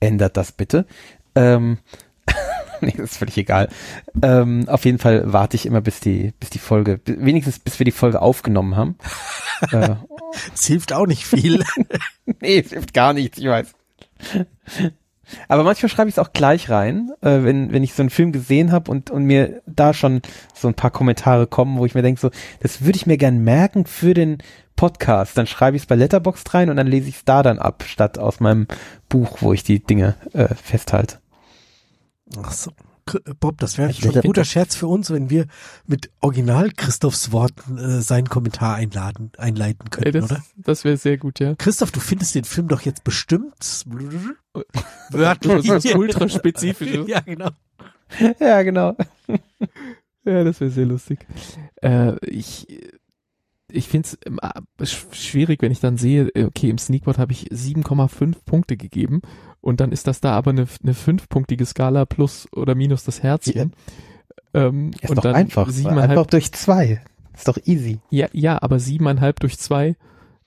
Ändert 0.00 0.36
das 0.36 0.52
bitte. 0.52 0.86
Ähm, 1.34 1.78
nee, 2.82 2.92
das 2.96 3.12
ist 3.12 3.16
völlig 3.16 3.38
egal. 3.38 3.68
Ähm, 4.22 4.68
auf 4.68 4.84
jeden 4.84 4.98
Fall 4.98 5.32
warte 5.32 5.56
ich 5.56 5.64
immer, 5.66 5.80
bis 5.80 6.00
die, 6.00 6.32
bis 6.38 6.50
die 6.50 6.58
Folge, 6.58 7.00
wenigstens 7.06 7.58
bis 7.58 7.78
wir 7.78 7.84
die 7.84 7.92
Folge 7.92 8.20
aufgenommen 8.20 8.76
haben. 8.76 8.96
äh, 9.72 9.96
Es 10.54 10.66
hilft 10.66 10.92
auch 10.92 11.06
nicht 11.06 11.24
viel. 11.24 11.64
nee, 12.40 12.58
es 12.58 12.70
hilft 12.70 12.92
gar 12.92 13.14
nichts, 13.14 13.38
ich 13.38 13.46
weiß. 13.46 13.72
Aber 15.48 15.64
manchmal 15.64 15.88
schreibe 15.88 16.08
ich 16.08 16.14
es 16.14 16.18
auch 16.18 16.32
gleich 16.32 16.70
rein, 16.70 17.10
äh, 17.20 17.42
wenn, 17.42 17.72
wenn 17.72 17.82
ich 17.82 17.94
so 17.94 18.02
einen 18.02 18.10
Film 18.10 18.32
gesehen 18.32 18.72
habe 18.72 18.90
und, 18.90 19.10
und 19.10 19.24
mir 19.24 19.62
da 19.66 19.92
schon 19.92 20.22
so 20.54 20.68
ein 20.68 20.74
paar 20.74 20.90
Kommentare 20.90 21.46
kommen, 21.46 21.78
wo 21.78 21.86
ich 21.86 21.94
mir 21.94 22.02
denke, 22.02 22.20
so, 22.20 22.30
das 22.60 22.82
würde 22.84 22.96
ich 22.96 23.06
mir 23.06 23.16
gern 23.16 23.38
merken 23.38 23.86
für 23.86 24.14
den 24.14 24.38
Podcast. 24.76 25.36
Dann 25.36 25.46
schreibe 25.46 25.76
ich 25.76 25.82
es 25.82 25.86
bei 25.86 25.94
Letterboxd 25.94 26.54
rein 26.54 26.70
und 26.70 26.76
dann 26.76 26.86
lese 26.86 27.08
ich 27.08 27.16
es 27.16 27.24
da 27.24 27.42
dann 27.42 27.58
ab, 27.58 27.84
statt 27.86 28.18
aus 28.18 28.40
meinem 28.40 28.66
Buch, 29.08 29.38
wo 29.40 29.52
ich 29.52 29.64
die 29.64 29.82
Dinge 29.82 30.14
äh, 30.32 30.54
festhalte. 30.54 31.18
Ach 32.42 32.52
so. 32.52 32.70
Bob, 33.40 33.58
das 33.58 33.78
wäre 33.78 33.92
schon 33.92 34.14
ein 34.14 34.22
guter 34.22 34.44
Scherz 34.44 34.74
für 34.74 34.88
uns, 34.88 35.10
wenn 35.10 35.30
wir 35.30 35.46
mit 35.86 36.10
Original 36.20 36.70
Christophs 36.70 37.32
Worten 37.32 37.78
äh, 37.78 38.00
seinen 38.00 38.28
Kommentar 38.28 38.74
einladen, 38.74 39.30
einleiten 39.38 39.86
Ey, 39.86 39.90
könnten, 39.90 40.20
das 40.20 40.30
oder? 40.30 40.44
das 40.56 40.84
wäre 40.84 40.96
sehr 40.96 41.16
gut, 41.16 41.38
ja. 41.38 41.54
Christoph, 41.54 41.92
du 41.92 42.00
findest 42.00 42.34
den 42.34 42.44
Film 42.44 42.68
doch 42.68 42.82
jetzt 42.82 43.04
bestimmt 43.04 43.54
Das 45.10 45.84
ist 45.84 45.94
ultra 45.94 46.28
spezifisch. 46.28 46.98
ja, 47.06 47.20
genau. 47.20 47.50
ja, 48.40 48.62
genau. 48.62 48.96
Ja, 50.24 50.44
das 50.44 50.60
wäre 50.60 50.70
sehr 50.70 50.86
lustig. 50.86 51.24
Äh, 51.82 52.16
ich 52.26 52.66
ich 53.70 53.88
finde 53.88 54.08
es 54.78 55.06
schwierig, 55.12 55.60
wenn 55.60 55.72
ich 55.72 55.80
dann 55.80 55.96
sehe, 55.96 56.28
äh, 56.34 56.44
okay, 56.44 56.70
im 56.70 56.78
Sneakbot 56.78 57.18
habe 57.18 57.32
ich 57.32 57.48
7,5 57.50 58.36
Punkte 58.44 58.76
gegeben 58.76 59.22
und 59.66 59.80
dann 59.80 59.92
ist 59.92 60.06
das 60.06 60.20
da 60.20 60.32
aber 60.32 60.50
eine, 60.52 60.66
eine 60.82 60.94
fünfpunktige 60.94 61.66
Skala 61.66 62.04
plus 62.06 62.48
oder 62.52 62.74
minus 62.74 63.04
das 63.04 63.22
Herzchen. 63.22 63.72
Ähm, 64.54 64.92
Ist 65.00 65.10
und 65.10 65.16
doch 65.16 65.22
dann 65.24 65.34
einfach. 65.34 65.68
siebeneinhalb, 65.68 66.10
Einfach 66.12 66.26
durch 66.26 66.52
zwei. 66.52 67.02
Ist 67.34 67.48
doch 67.48 67.58
easy. 67.64 67.98
ja, 68.10 68.28
ja, 68.32 68.62
aber 68.62 68.78
siebeneinhalb 68.78 69.40
durch 69.40 69.58
zwei 69.58 69.96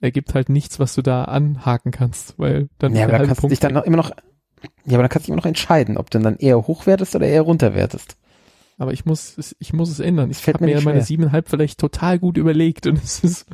ergibt 0.02 0.34
halt 0.34 0.50
nichts, 0.50 0.80
was 0.80 0.96
du 0.96 1.02
da 1.02 1.26
anhaken 1.26 1.92
kannst, 1.92 2.40
weil 2.40 2.70
dann 2.80 2.96
Ja, 2.96 3.04
aber 3.04 3.12
da 3.12 3.18
halbe 3.20 3.28
kannst 3.28 3.40
du 3.40 3.42
Punkt 3.42 3.52
dich 3.52 3.60
dann 3.60 3.74
noch 3.74 3.84
immer 3.84 3.98
noch, 3.98 4.10
ja, 4.86 4.94
aber 4.94 5.04
dann 5.04 5.10
kannst 5.10 5.28
du 5.28 5.32
immer 5.34 5.42
noch 5.42 5.46
entscheiden, 5.46 5.98
ob 5.98 6.10
du 6.10 6.18
dann 6.20 6.38
eher 6.38 6.66
hochwertest 6.66 7.16
oder 7.16 7.28
eher 7.28 7.42
runterwertest. 7.42 8.16
Aber 8.78 8.94
ich 8.94 9.06
muss, 9.06 9.38
es- 9.38 9.56
ich 9.60 9.74
muss 9.74 9.90
es 9.92 10.00
ändern. 10.00 10.32
Ich 10.32 10.48
habe 10.48 10.64
mir 10.64 10.76
mir 10.78 10.82
meine 10.82 11.02
siebeneinhalb 11.02 11.50
vielleicht 11.50 11.80
total 11.80 12.18
gut 12.18 12.38
überlegt 12.38 12.88
und 12.88 12.98
es 13.04 13.20
ist, 13.24 13.46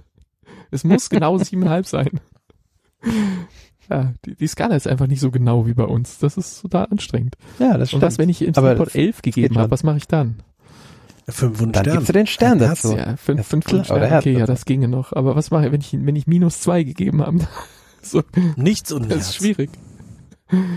es 0.70 0.84
muss 0.84 1.10
genau 1.10 1.38
siebeneinhalb 1.40 1.88
sein. 1.88 2.20
Ja, 3.90 4.14
die, 4.26 4.36
die 4.36 4.48
Skala 4.48 4.76
ist 4.76 4.88
einfach 4.88 5.08
nicht 5.08 5.20
so 5.20 5.32
genau 5.32 5.68
wie 5.68 5.74
bei 5.74 5.84
uns. 5.84 6.18
Das 6.20 6.38
ist 6.38 6.62
total 6.62 6.88
anstrengend. 6.88 7.36
Ja, 7.60 7.78
das 7.78 7.94
Und 7.94 8.02
was, 8.02 8.18
wenn 8.18 8.30
ich 8.30 8.40
das 8.52 8.96
11 8.96 9.22
gegeben 9.22 9.58
habe, 9.58 9.72
was 9.72 9.84
mache 9.84 9.98
ich 9.98 10.08
dann? 10.08 10.38
Fünf 11.28 11.60
und 11.62 11.76
Dann 11.76 11.84
Stern. 11.86 11.94
gibst 11.96 12.10
du 12.10 12.14
den 12.14 12.28
Stern 12.28 12.60
Herz. 12.60 12.82
dazu. 12.82 12.90
So. 12.90 12.98
Ja, 12.98 13.16
fünf, 13.18 13.40
ist 13.42 13.48
fünf 13.50 13.68
Herz 13.72 13.90
Okay, 13.90 14.38
ja, 14.38 14.46
das 14.46 14.66
ginge 14.66 14.88
noch. 14.88 15.12
Aber 15.14 15.36
was 15.36 15.50
mache 15.50 15.66
ich, 15.66 15.72
wenn 15.72 15.82
ich, 15.82 15.94
wenn 15.94 16.16
ich 16.16 16.28
minus 16.28 16.62
zwei 16.62 16.84
gegeben 16.84 17.22
habe? 17.22 17.40
so, 18.02 18.22
Nichts 18.56 18.92
und 18.92 19.04
das 19.06 19.12
Herz. 19.18 19.30
ist 19.30 19.36
schwierig. 19.38 19.72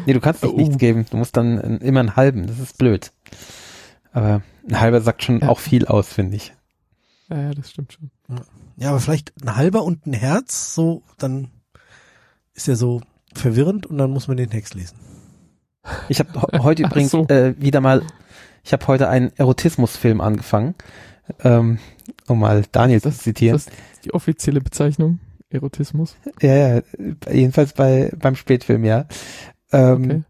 Nee, 0.07 0.15
du 0.15 0.21
kannst 0.21 0.43
nicht 0.43 0.55
Oh. 0.55 0.57
nichts 0.57 0.79
geben. 0.79 1.05
Du 1.11 1.19
musst 1.19 1.37
dann 1.37 1.59
äh, 1.59 1.77
immer 1.87 2.01
einen 2.01 2.17
halben. 2.17 2.47
Das 2.47 2.59
ist 2.59 2.79
blöd. 2.79 3.13
Aber 4.13 4.41
ein 4.67 4.81
halber 4.81 5.03
sagt 5.03 5.23
schon 5.23 5.41
Ja. 5.41 5.49
auch 5.51 5.59
viel 5.59 5.85
aus, 5.85 6.11
finde 6.11 6.37
ich. 6.37 6.55
Ja, 7.29 7.43
ja, 7.43 7.51
das 7.53 7.71
stimmt 7.71 7.93
schon. 7.93 8.11
Ja, 8.79 8.89
aber 8.91 9.01
vielleicht 9.01 9.35
ein 9.43 9.55
halber 9.55 9.83
und 9.85 10.07
ein 10.07 10.15
Herz, 10.15 10.75
so, 10.75 11.03
dann 11.19 11.49
ist 12.59 12.69
er 12.69 12.77
so 12.77 13.01
verwirrend 13.35 13.87
und 13.87 13.99
dann 13.99 14.11
muss 14.11 14.27
man 14.29 14.37
den 14.37 14.51
Text 14.51 14.75
lesen. 14.75 14.97
Ich 16.09 16.19
habe 16.19 16.31
heute 16.63 16.83
übrigens 16.87 17.13
so. 17.13 17.27
äh, 17.29 17.55
wieder 17.59 17.81
mal, 17.81 18.03
ich 18.65 18.73
habe 18.73 18.87
heute 18.89 19.09
einen 19.09 19.31
Erotismusfilm 19.37 20.21
angefangen, 20.21 20.75
ähm, 21.45 21.79
um 22.27 22.41
mal 22.41 22.65
Daniel 22.73 23.01
Das- 23.01 23.19
zu 23.19 23.23
zitieren. 23.25 23.55
Das 23.57 23.67
ist 23.69 24.05
die 24.05 24.13
offizielle 24.15 24.61
Bezeichnung. 24.61 25.21
Erotismus. 25.51 26.17
ja, 26.43 26.55
ja, 26.77 26.83
jedenfalls 27.33 27.73
bei 27.73 28.13
beim 28.19 28.37
Spätfilm, 28.37 28.85
ja. 28.85 29.07
Ähm, 29.73 30.03
Okay. 30.05 30.23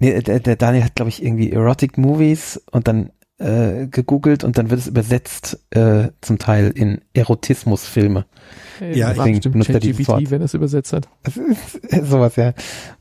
Nee, 0.00 0.20
der, 0.22 0.38
der 0.40 0.54
Daniel 0.56 0.84
hat, 0.84 0.94
glaube 0.94 1.08
ich, 1.08 1.22
irgendwie 1.24 1.50
Erotic 1.52 1.98
Movies 1.98 2.60
und 2.70 2.86
dann 2.88 3.10
äh, 3.38 3.86
gegoogelt 3.86 4.42
und 4.42 4.58
dann 4.58 4.70
wird 4.70 4.80
es 4.80 4.88
übersetzt 4.88 5.60
äh, 5.70 6.08
zum 6.20 6.38
Teil 6.38 6.70
in 6.74 7.00
Erotismusfilme. 7.14 8.26
Hey, 8.78 8.98
Ja, 8.98 9.08
das 9.08 9.18
war 9.18 9.24
deswegen 9.24 9.36
bestimmt 9.38 9.52
benutzt 9.52 9.70
er 9.70 9.80
dieses 9.80 10.06
ChatGPT, 10.06 10.08
Wort. 10.08 10.30
wenn 10.30 10.40
er 10.40 10.44
es 10.44 10.54
übersetzt 10.54 10.92
hat. 10.92 11.08
Ist 11.24 12.10
sowas, 12.10 12.36
ja. 12.36 12.52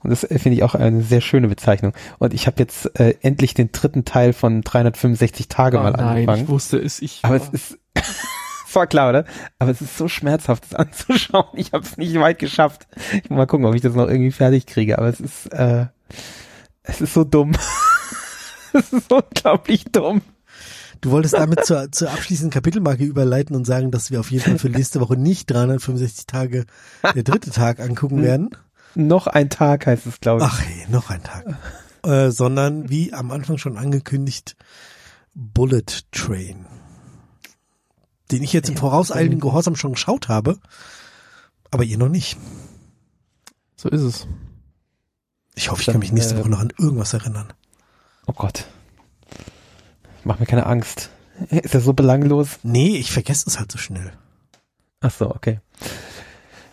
Und 0.03 0.11
das 0.11 0.23
äh, 0.23 0.37
finde 0.37 0.57
ich 0.57 0.63
auch 0.63 0.75
eine 0.75 1.01
sehr 1.01 1.21
schöne 1.21 1.47
Bezeichnung. 1.47 1.93
Und 2.19 2.33
ich 2.33 2.45
habe 2.47 2.57
jetzt 2.59 2.99
äh, 2.99 3.15
endlich 3.21 3.55
den 3.55 3.71
dritten 3.71 4.05
Teil 4.05 4.33
von 4.33 4.61
365 4.61 5.47
Tage 5.47 5.77
mal 5.77 5.93
oh, 5.93 5.97
nein, 5.97 6.05
angefangen. 6.05 6.43
ich 6.43 6.49
wusste 6.49 6.77
es. 6.77 7.01
Ich, 7.01 7.19
Aber 7.23 7.35
es 7.35 7.49
ist, 7.49 7.79
war 8.73 8.85
klar, 8.85 9.09
oder? 9.09 9.25
Aber 9.57 9.71
es 9.71 9.81
ist 9.81 9.97
so 9.97 10.07
schmerzhaft, 10.07 10.65
das 10.65 10.75
anzuschauen. 10.75 11.47
Ich 11.53 11.73
habe 11.73 11.83
es 11.83 11.97
nicht 11.97 12.13
weit 12.19 12.37
geschafft. 12.37 12.87
Ich 13.23 13.29
muss 13.29 13.37
mal 13.37 13.47
gucken, 13.47 13.65
ob 13.65 13.73
ich 13.73 13.81
das 13.81 13.95
noch 13.95 14.07
irgendwie 14.07 14.31
fertig 14.31 14.67
kriege. 14.67 14.99
Aber 14.99 15.07
es 15.07 15.19
ist, 15.19 15.47
äh, 15.47 15.87
es 16.83 17.01
ist 17.01 17.13
so 17.15 17.23
dumm. 17.23 17.53
es 18.73 18.93
ist 18.93 19.11
unglaublich 19.11 19.85
dumm. 19.85 20.21
Du 21.01 21.11
wolltest 21.11 21.35
damit 21.35 21.65
zur, 21.65 21.91
zur 21.91 22.09
abschließenden 22.09 22.51
Kapitelmarke 22.51 23.03
überleiten 23.03 23.55
und 23.55 23.65
sagen, 23.65 23.91
dass 23.91 24.09
wir 24.09 24.19
auf 24.19 24.31
jeden 24.31 24.43
Fall 24.43 24.59
für 24.59 24.69
nächste 24.69 24.99
Woche 24.99 25.15
nicht 25.15 25.49
365 25.51 26.25
Tage 26.25 26.65
der 27.03 27.23
dritte 27.23 27.51
Tag 27.51 27.79
angucken 27.79 28.23
werden. 28.23 28.49
Noch 28.95 29.27
ein 29.27 29.49
Tag 29.49 29.85
heißt 29.85 30.07
es, 30.07 30.19
glaube 30.19 30.41
ich. 30.41 30.49
Ach 30.49 30.61
hey, 30.61 30.87
noch 30.89 31.09
ein 31.09 31.21
Tag. 31.21 31.45
Äh, 32.03 32.31
sondern 32.31 32.89
wie 32.89 33.13
am 33.13 33.31
Anfang 33.31 33.57
schon 33.57 33.77
angekündigt, 33.77 34.55
Bullet 35.35 35.85
Train. 36.11 36.65
Den 38.31 38.43
ich 38.43 38.53
jetzt 38.53 38.69
im 38.69 38.77
vorauseilenden 38.77 39.39
Gehorsam 39.39 39.75
schon 39.75 39.93
geschaut 39.93 40.29
habe, 40.29 40.57
aber 41.69 41.83
ihr 41.83 41.97
noch 41.97 42.09
nicht. 42.09 42.37
so 43.75 43.89
ist 43.89 44.01
es. 44.01 44.27
Ich 45.55 45.71
hoffe, 45.71 45.81
ich 45.81 45.87
kann 45.87 45.99
mich 45.99 46.11
nächste 46.11 46.35
äh, 46.35 46.39
Woche 46.39 46.49
noch 46.49 46.59
an 46.59 46.73
irgendwas 46.77 47.13
erinnern. 47.13 47.53
Oh 48.27 48.33
Gott. 48.35 48.65
Mach 50.23 50.39
mir 50.39 50.45
keine 50.45 50.65
Angst. 50.65 51.09
Ist 51.49 51.73
er 51.73 51.81
so 51.81 51.93
belanglos? 51.93 52.59
Nee, 52.63 52.97
ich 52.97 53.11
vergesse 53.11 53.45
es 53.47 53.59
halt 53.59 53.71
so 53.71 53.77
schnell. 53.77 54.11
Ach 55.01 55.11
so, 55.11 55.29
okay. 55.33 55.59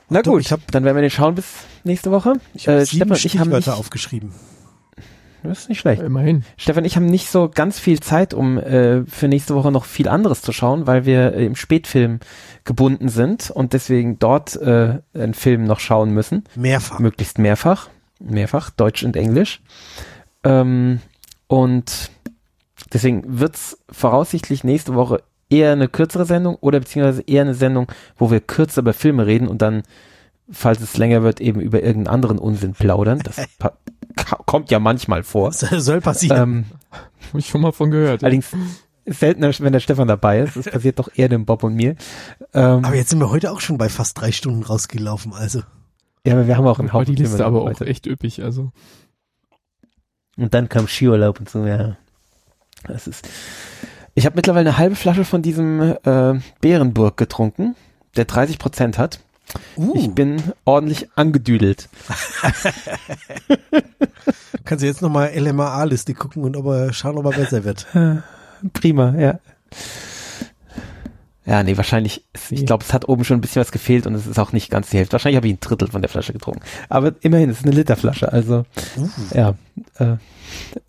Na 0.08 0.23
Doch, 0.23 0.33
gut, 0.33 0.41
ich 0.42 0.52
hab- 0.52 0.70
dann 0.73 0.84
werden 0.84 0.97
wir 0.97 1.02
den 1.02 1.10
schauen 1.10 1.34
bis 1.34 1.47
nächste 1.84 2.10
Woche. 2.10 2.34
Ich 2.55 2.68
habe 2.68 2.78
Äh, 2.81 2.84
sieben 2.86 3.15
Stefan 3.15 3.26
ich 3.33 3.39
haben 3.39 3.50
nicht, 3.50 3.68
aufgeschrieben. 3.68 4.33
das 5.42 5.60
ist 5.60 5.68
nicht 5.68 5.81
schlecht. 5.81 6.02
Immerhin. 6.02 6.44
Stefan 6.57 6.84
ich 6.84 6.97
haben 6.97 7.07
nicht 7.07 7.28
so 7.31 7.49
ganz 7.49 7.78
viel 7.78 8.00
Zeit, 8.00 8.33
um 8.34 8.58
äh, 8.58 9.05
für 9.07 9.28
nächste 9.28 9.55
Woche 9.55 9.70
noch 9.70 9.84
viel 9.84 10.08
anderes 10.08 10.42
zu 10.42 10.52
schauen, 10.52 10.86
weil 10.86 11.05
wir 11.07 11.34
äh, 11.34 11.44
im 11.44 11.57
Spätfilm 11.57 12.20
gebunden 12.65 13.08
sind 13.08 13.50
und 13.50 13.73
deswegen 13.74 14.18
dort 14.18 14.57
äh, 14.57 15.00
einen 15.15 15.34
Film 15.34 15.65
noch 15.65 15.81
schauen 15.81 16.10
müssen. 16.10 16.44
Mehrfach. 16.55 16.99
Möglichst 16.99 17.39
mehrfach. 17.39 17.89
Mehrfach, 18.20 18.70
Deutsch 18.70 19.02
und 19.05 19.16
Englisch. 19.16 19.60
Ähm, 20.44 21.00
und 21.55 22.10
deswegen 22.92 23.23
wird's 23.39 23.78
voraussichtlich 23.89 24.65
nächste 24.65 24.97
Woche 24.97 25.23
eher 25.49 25.70
eine 25.70 25.86
kürzere 25.86 26.24
Sendung 26.24 26.57
oder 26.57 26.81
beziehungsweise 26.81 27.23
eher 27.23 27.42
eine 27.42 27.55
Sendung, 27.55 27.86
wo 28.16 28.33
wir 28.33 28.41
kürzer 28.41 28.81
über 28.81 28.92
Filme 28.92 29.24
reden 29.24 29.47
und 29.47 29.62
dann, 29.62 29.84
falls 30.50 30.81
es 30.81 30.97
länger 30.97 31.23
wird, 31.23 31.41
eben 31.41 31.60
über 31.60 31.81
irgendeinen 31.81 32.12
anderen 32.12 32.39
Unsinn 32.39 32.73
plaudern. 32.73 33.20
Das 33.20 33.36
kommt 34.47 34.73
ja 34.73 34.81
manchmal 34.81 35.23
vor. 35.23 35.50
Das 35.50 35.60
soll 35.60 36.00
passieren. 36.00 36.42
Ähm, 36.42 36.65
Habe 37.28 37.39
ich 37.39 37.47
schon 37.47 37.60
mal 37.60 37.70
von 37.70 37.92
gehört. 37.92 38.24
Allerdings 38.24 38.50
seltener, 39.07 39.52
wenn 39.60 39.73
der 39.73 39.81
Stefan 39.81 40.08
dabei 40.08 40.41
ist. 40.41 40.57
Das 40.57 40.65
passiert 40.65 40.99
doch 40.99 41.08
eher 41.15 41.28
dem 41.28 41.44
Bob 41.47 41.62
und 41.62 41.74
mir. 41.74 41.94
Ähm, 42.52 42.84
aber 42.84 42.97
jetzt 42.97 43.10
sind 43.10 43.20
wir 43.20 43.31
heute 43.31 43.52
auch 43.52 43.60
schon 43.60 43.78
bei 43.78 43.89
fast 43.89 44.20
drei 44.20 44.33
Stunden 44.33 44.65
rausgelaufen, 44.65 45.33
also. 45.34 45.62
Ja, 46.26 46.33
aber 46.33 46.49
wir 46.49 46.57
haben 46.57 46.66
auch 46.66 46.81
ein 46.81 46.92
Haupt. 46.92 47.07
Die 47.07 47.15
Liste 47.15 47.47
aber 47.47 47.62
auch 47.62 47.81
echt 47.81 48.07
üppig, 48.07 48.42
also. 48.42 48.73
Und 50.36 50.54
dann 50.54 50.68
kam 50.68 50.88
Skiurlaub 50.88 51.40
und 51.40 51.48
so, 51.48 51.66
ja. 51.66 51.96
Das 52.86 53.06
ist. 53.06 53.28
Ich 54.14 54.26
habe 54.26 54.36
mittlerweile 54.36 54.70
eine 54.70 54.78
halbe 54.78 54.96
Flasche 54.96 55.24
von 55.24 55.42
diesem 55.42 55.96
äh, 56.04 56.34
Bärenburg 56.60 57.16
getrunken, 57.16 57.74
der 58.16 58.26
30 58.26 58.58
Prozent 58.58 58.98
hat. 58.98 59.20
Uh. 59.76 59.94
Ich 59.96 60.10
bin 60.10 60.42
ordentlich 60.64 61.08
angedüdelt. 61.16 61.88
Kannst 64.64 64.82
du 64.82 64.86
jetzt 64.86 65.02
nochmal 65.02 65.32
LMAA-Liste 65.34 66.14
gucken 66.14 66.44
und 66.44 66.56
ob 66.56 66.66
er 66.66 66.92
schauen, 66.92 67.18
ob 67.18 67.26
er 67.26 67.32
besser 67.32 67.64
wird. 67.64 67.86
Prima, 68.72 69.14
ja. 69.18 69.40
Ja, 71.47 71.62
nee, 71.62 71.76
wahrscheinlich, 71.76 72.24
ich 72.48 72.64
glaube, 72.64 72.84
es 72.84 72.94
hat 72.94 73.06
oben 73.06 73.24
schon 73.24 73.36
ein 73.36 73.40
bisschen 73.42 73.60
was 73.60 73.70
gefehlt 73.70 74.06
und 74.06 74.14
es 74.14 74.26
ist 74.26 74.39
auch 74.39 74.52
nicht 74.52 74.70
ganz 74.70 74.89
die 74.89 74.97
Hälfte. 74.97 75.12
Wahrscheinlich 75.12 75.36
habe 75.36 75.47
ich 75.47 75.52
ein 75.52 75.60
Drittel 75.60 75.89
von 75.89 76.00
der 76.00 76.08
Flasche 76.08 76.32
getrunken. 76.32 76.62
Aber 76.89 77.14
immerhin, 77.20 77.50
es 77.50 77.58
ist 77.58 77.66
eine 77.66 77.74
Literflasche, 77.74 78.32
also 78.32 78.64
uh. 78.97 79.08
ja, 79.34 79.55
äh, 79.98 80.16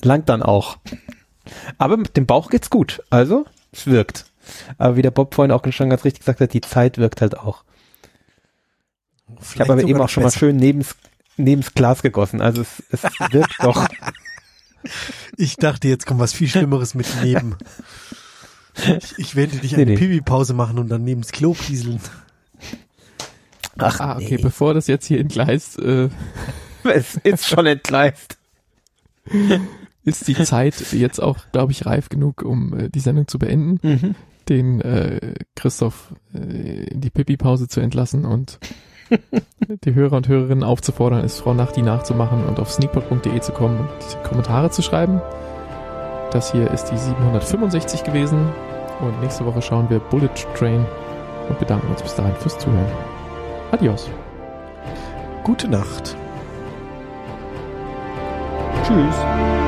langt 0.01 0.30
dann 0.30 0.42
auch. 0.42 0.77
Aber 1.77 1.98
mit 1.98 2.16
dem 2.16 2.25
Bauch 2.25 2.50
geht's 2.50 2.69
gut, 2.69 3.03
also 3.09 3.45
es 3.74 3.85
wirkt. 3.85 4.25
Aber 4.77 4.95
wie 4.95 5.01
der 5.01 5.11
Bob 5.11 5.35
vorhin 5.35 5.51
auch 5.51 5.64
schon 5.72 5.90
ganz 5.90 6.06
richtig 6.06 6.22
gesagt 6.22 6.40
hat, 6.40 6.53
die 6.53 6.61
Zeit 6.61 6.98
wirkt 6.98 7.19
halt 7.19 7.38
auch. 7.38 7.64
Vielleicht 9.40 9.56
ich 9.56 9.59
habe 9.61 9.74
aber 9.74 9.84
eben 9.84 10.01
auch 10.01 10.09
schon 10.09 10.24
besser. 10.24 10.38
mal 10.38 10.40
schön 10.40 10.56
nebens, 10.56 10.95
nebens 11.35 11.74
Glas 11.74 12.01
gegossen, 12.01 12.40
also 12.40 12.61
es, 12.61 12.84
es 12.92 13.03
wirkt 13.32 13.56
doch. 13.61 13.88
Ich 15.35 15.56
dachte, 15.56 15.88
jetzt 15.88 16.06
kommt 16.06 16.19
was 16.19 16.32
viel 16.32 16.48
Schlimmeres 16.48 16.93
mit 16.93 17.08
neben. 17.24 17.56
Ich, 18.77 19.17
ich 19.17 19.35
werde 19.35 19.57
dich 19.57 19.73
eine 19.73 19.85
nee, 19.85 19.95
Pipi-Pause 19.95 20.53
machen 20.53 20.79
und 20.79 20.89
dann 20.89 21.03
neben 21.03 21.21
das 21.21 21.31
Klo 21.31 21.53
pieseln. 21.53 21.99
Ach, 23.77 23.99
ah, 23.99 24.15
okay, 24.15 24.35
nee. 24.35 24.41
bevor 24.41 24.73
das 24.73 24.87
jetzt 24.87 25.05
hier 25.05 25.19
entgleist. 25.19 25.79
Äh, 25.79 26.09
es 26.83 27.15
ist 27.23 27.47
schon 27.47 27.65
entgleist. 27.65 28.37
ist 30.03 30.27
die 30.27 30.35
Zeit 30.35 30.93
jetzt 30.93 31.21
auch, 31.21 31.37
glaube 31.51 31.71
ich, 31.71 31.85
reif 31.85 32.09
genug, 32.09 32.43
um 32.43 32.77
äh, 32.77 32.89
die 32.89 32.99
Sendung 32.99 33.27
zu 33.27 33.39
beenden, 33.39 33.79
mhm. 33.81 34.15
den 34.47 34.81
äh, 34.81 35.33
Christoph 35.55 36.13
äh, 36.33 36.85
in 36.85 37.01
die 37.01 37.09
Pipi-Pause 37.09 37.67
zu 37.67 37.79
entlassen 37.79 38.25
und 38.25 38.59
die 39.83 39.93
Hörer 39.93 40.17
und 40.17 40.27
Hörerinnen 40.27 40.63
aufzufordern, 40.63 41.23
es 41.23 41.39
Frau 41.39 41.53
Nachti 41.53 41.81
nachzumachen 41.81 42.43
und 42.45 42.59
auf 42.59 42.71
sneakpot.de 42.71 43.39
zu 43.39 43.51
kommen 43.51 43.79
und 43.79 43.89
die 44.11 44.27
Kommentare 44.27 44.69
zu 44.69 44.81
schreiben. 44.81 45.21
Das 46.35 46.51
hier 46.51 46.69
ist 46.72 46.91
die 46.91 46.97
765 46.97 48.03
gewesen 48.03 48.49
und 48.99 49.22
nächste 49.22 49.45
Woche 49.45 49.61
schauen 49.61 49.89
wir 49.89 49.99
Bullet 49.99 50.27
Train 50.53 50.85
und 51.47 51.57
bedanken 51.59 51.88
uns 51.88 52.01
bis 52.01 52.14
dahin 52.14 52.35
fürs 52.35 52.59
Zuhören. 52.59 52.91
Adios. 53.72 54.09
Gute 55.45 55.69
Nacht. 55.69 56.17
Tschüss. 58.83 59.65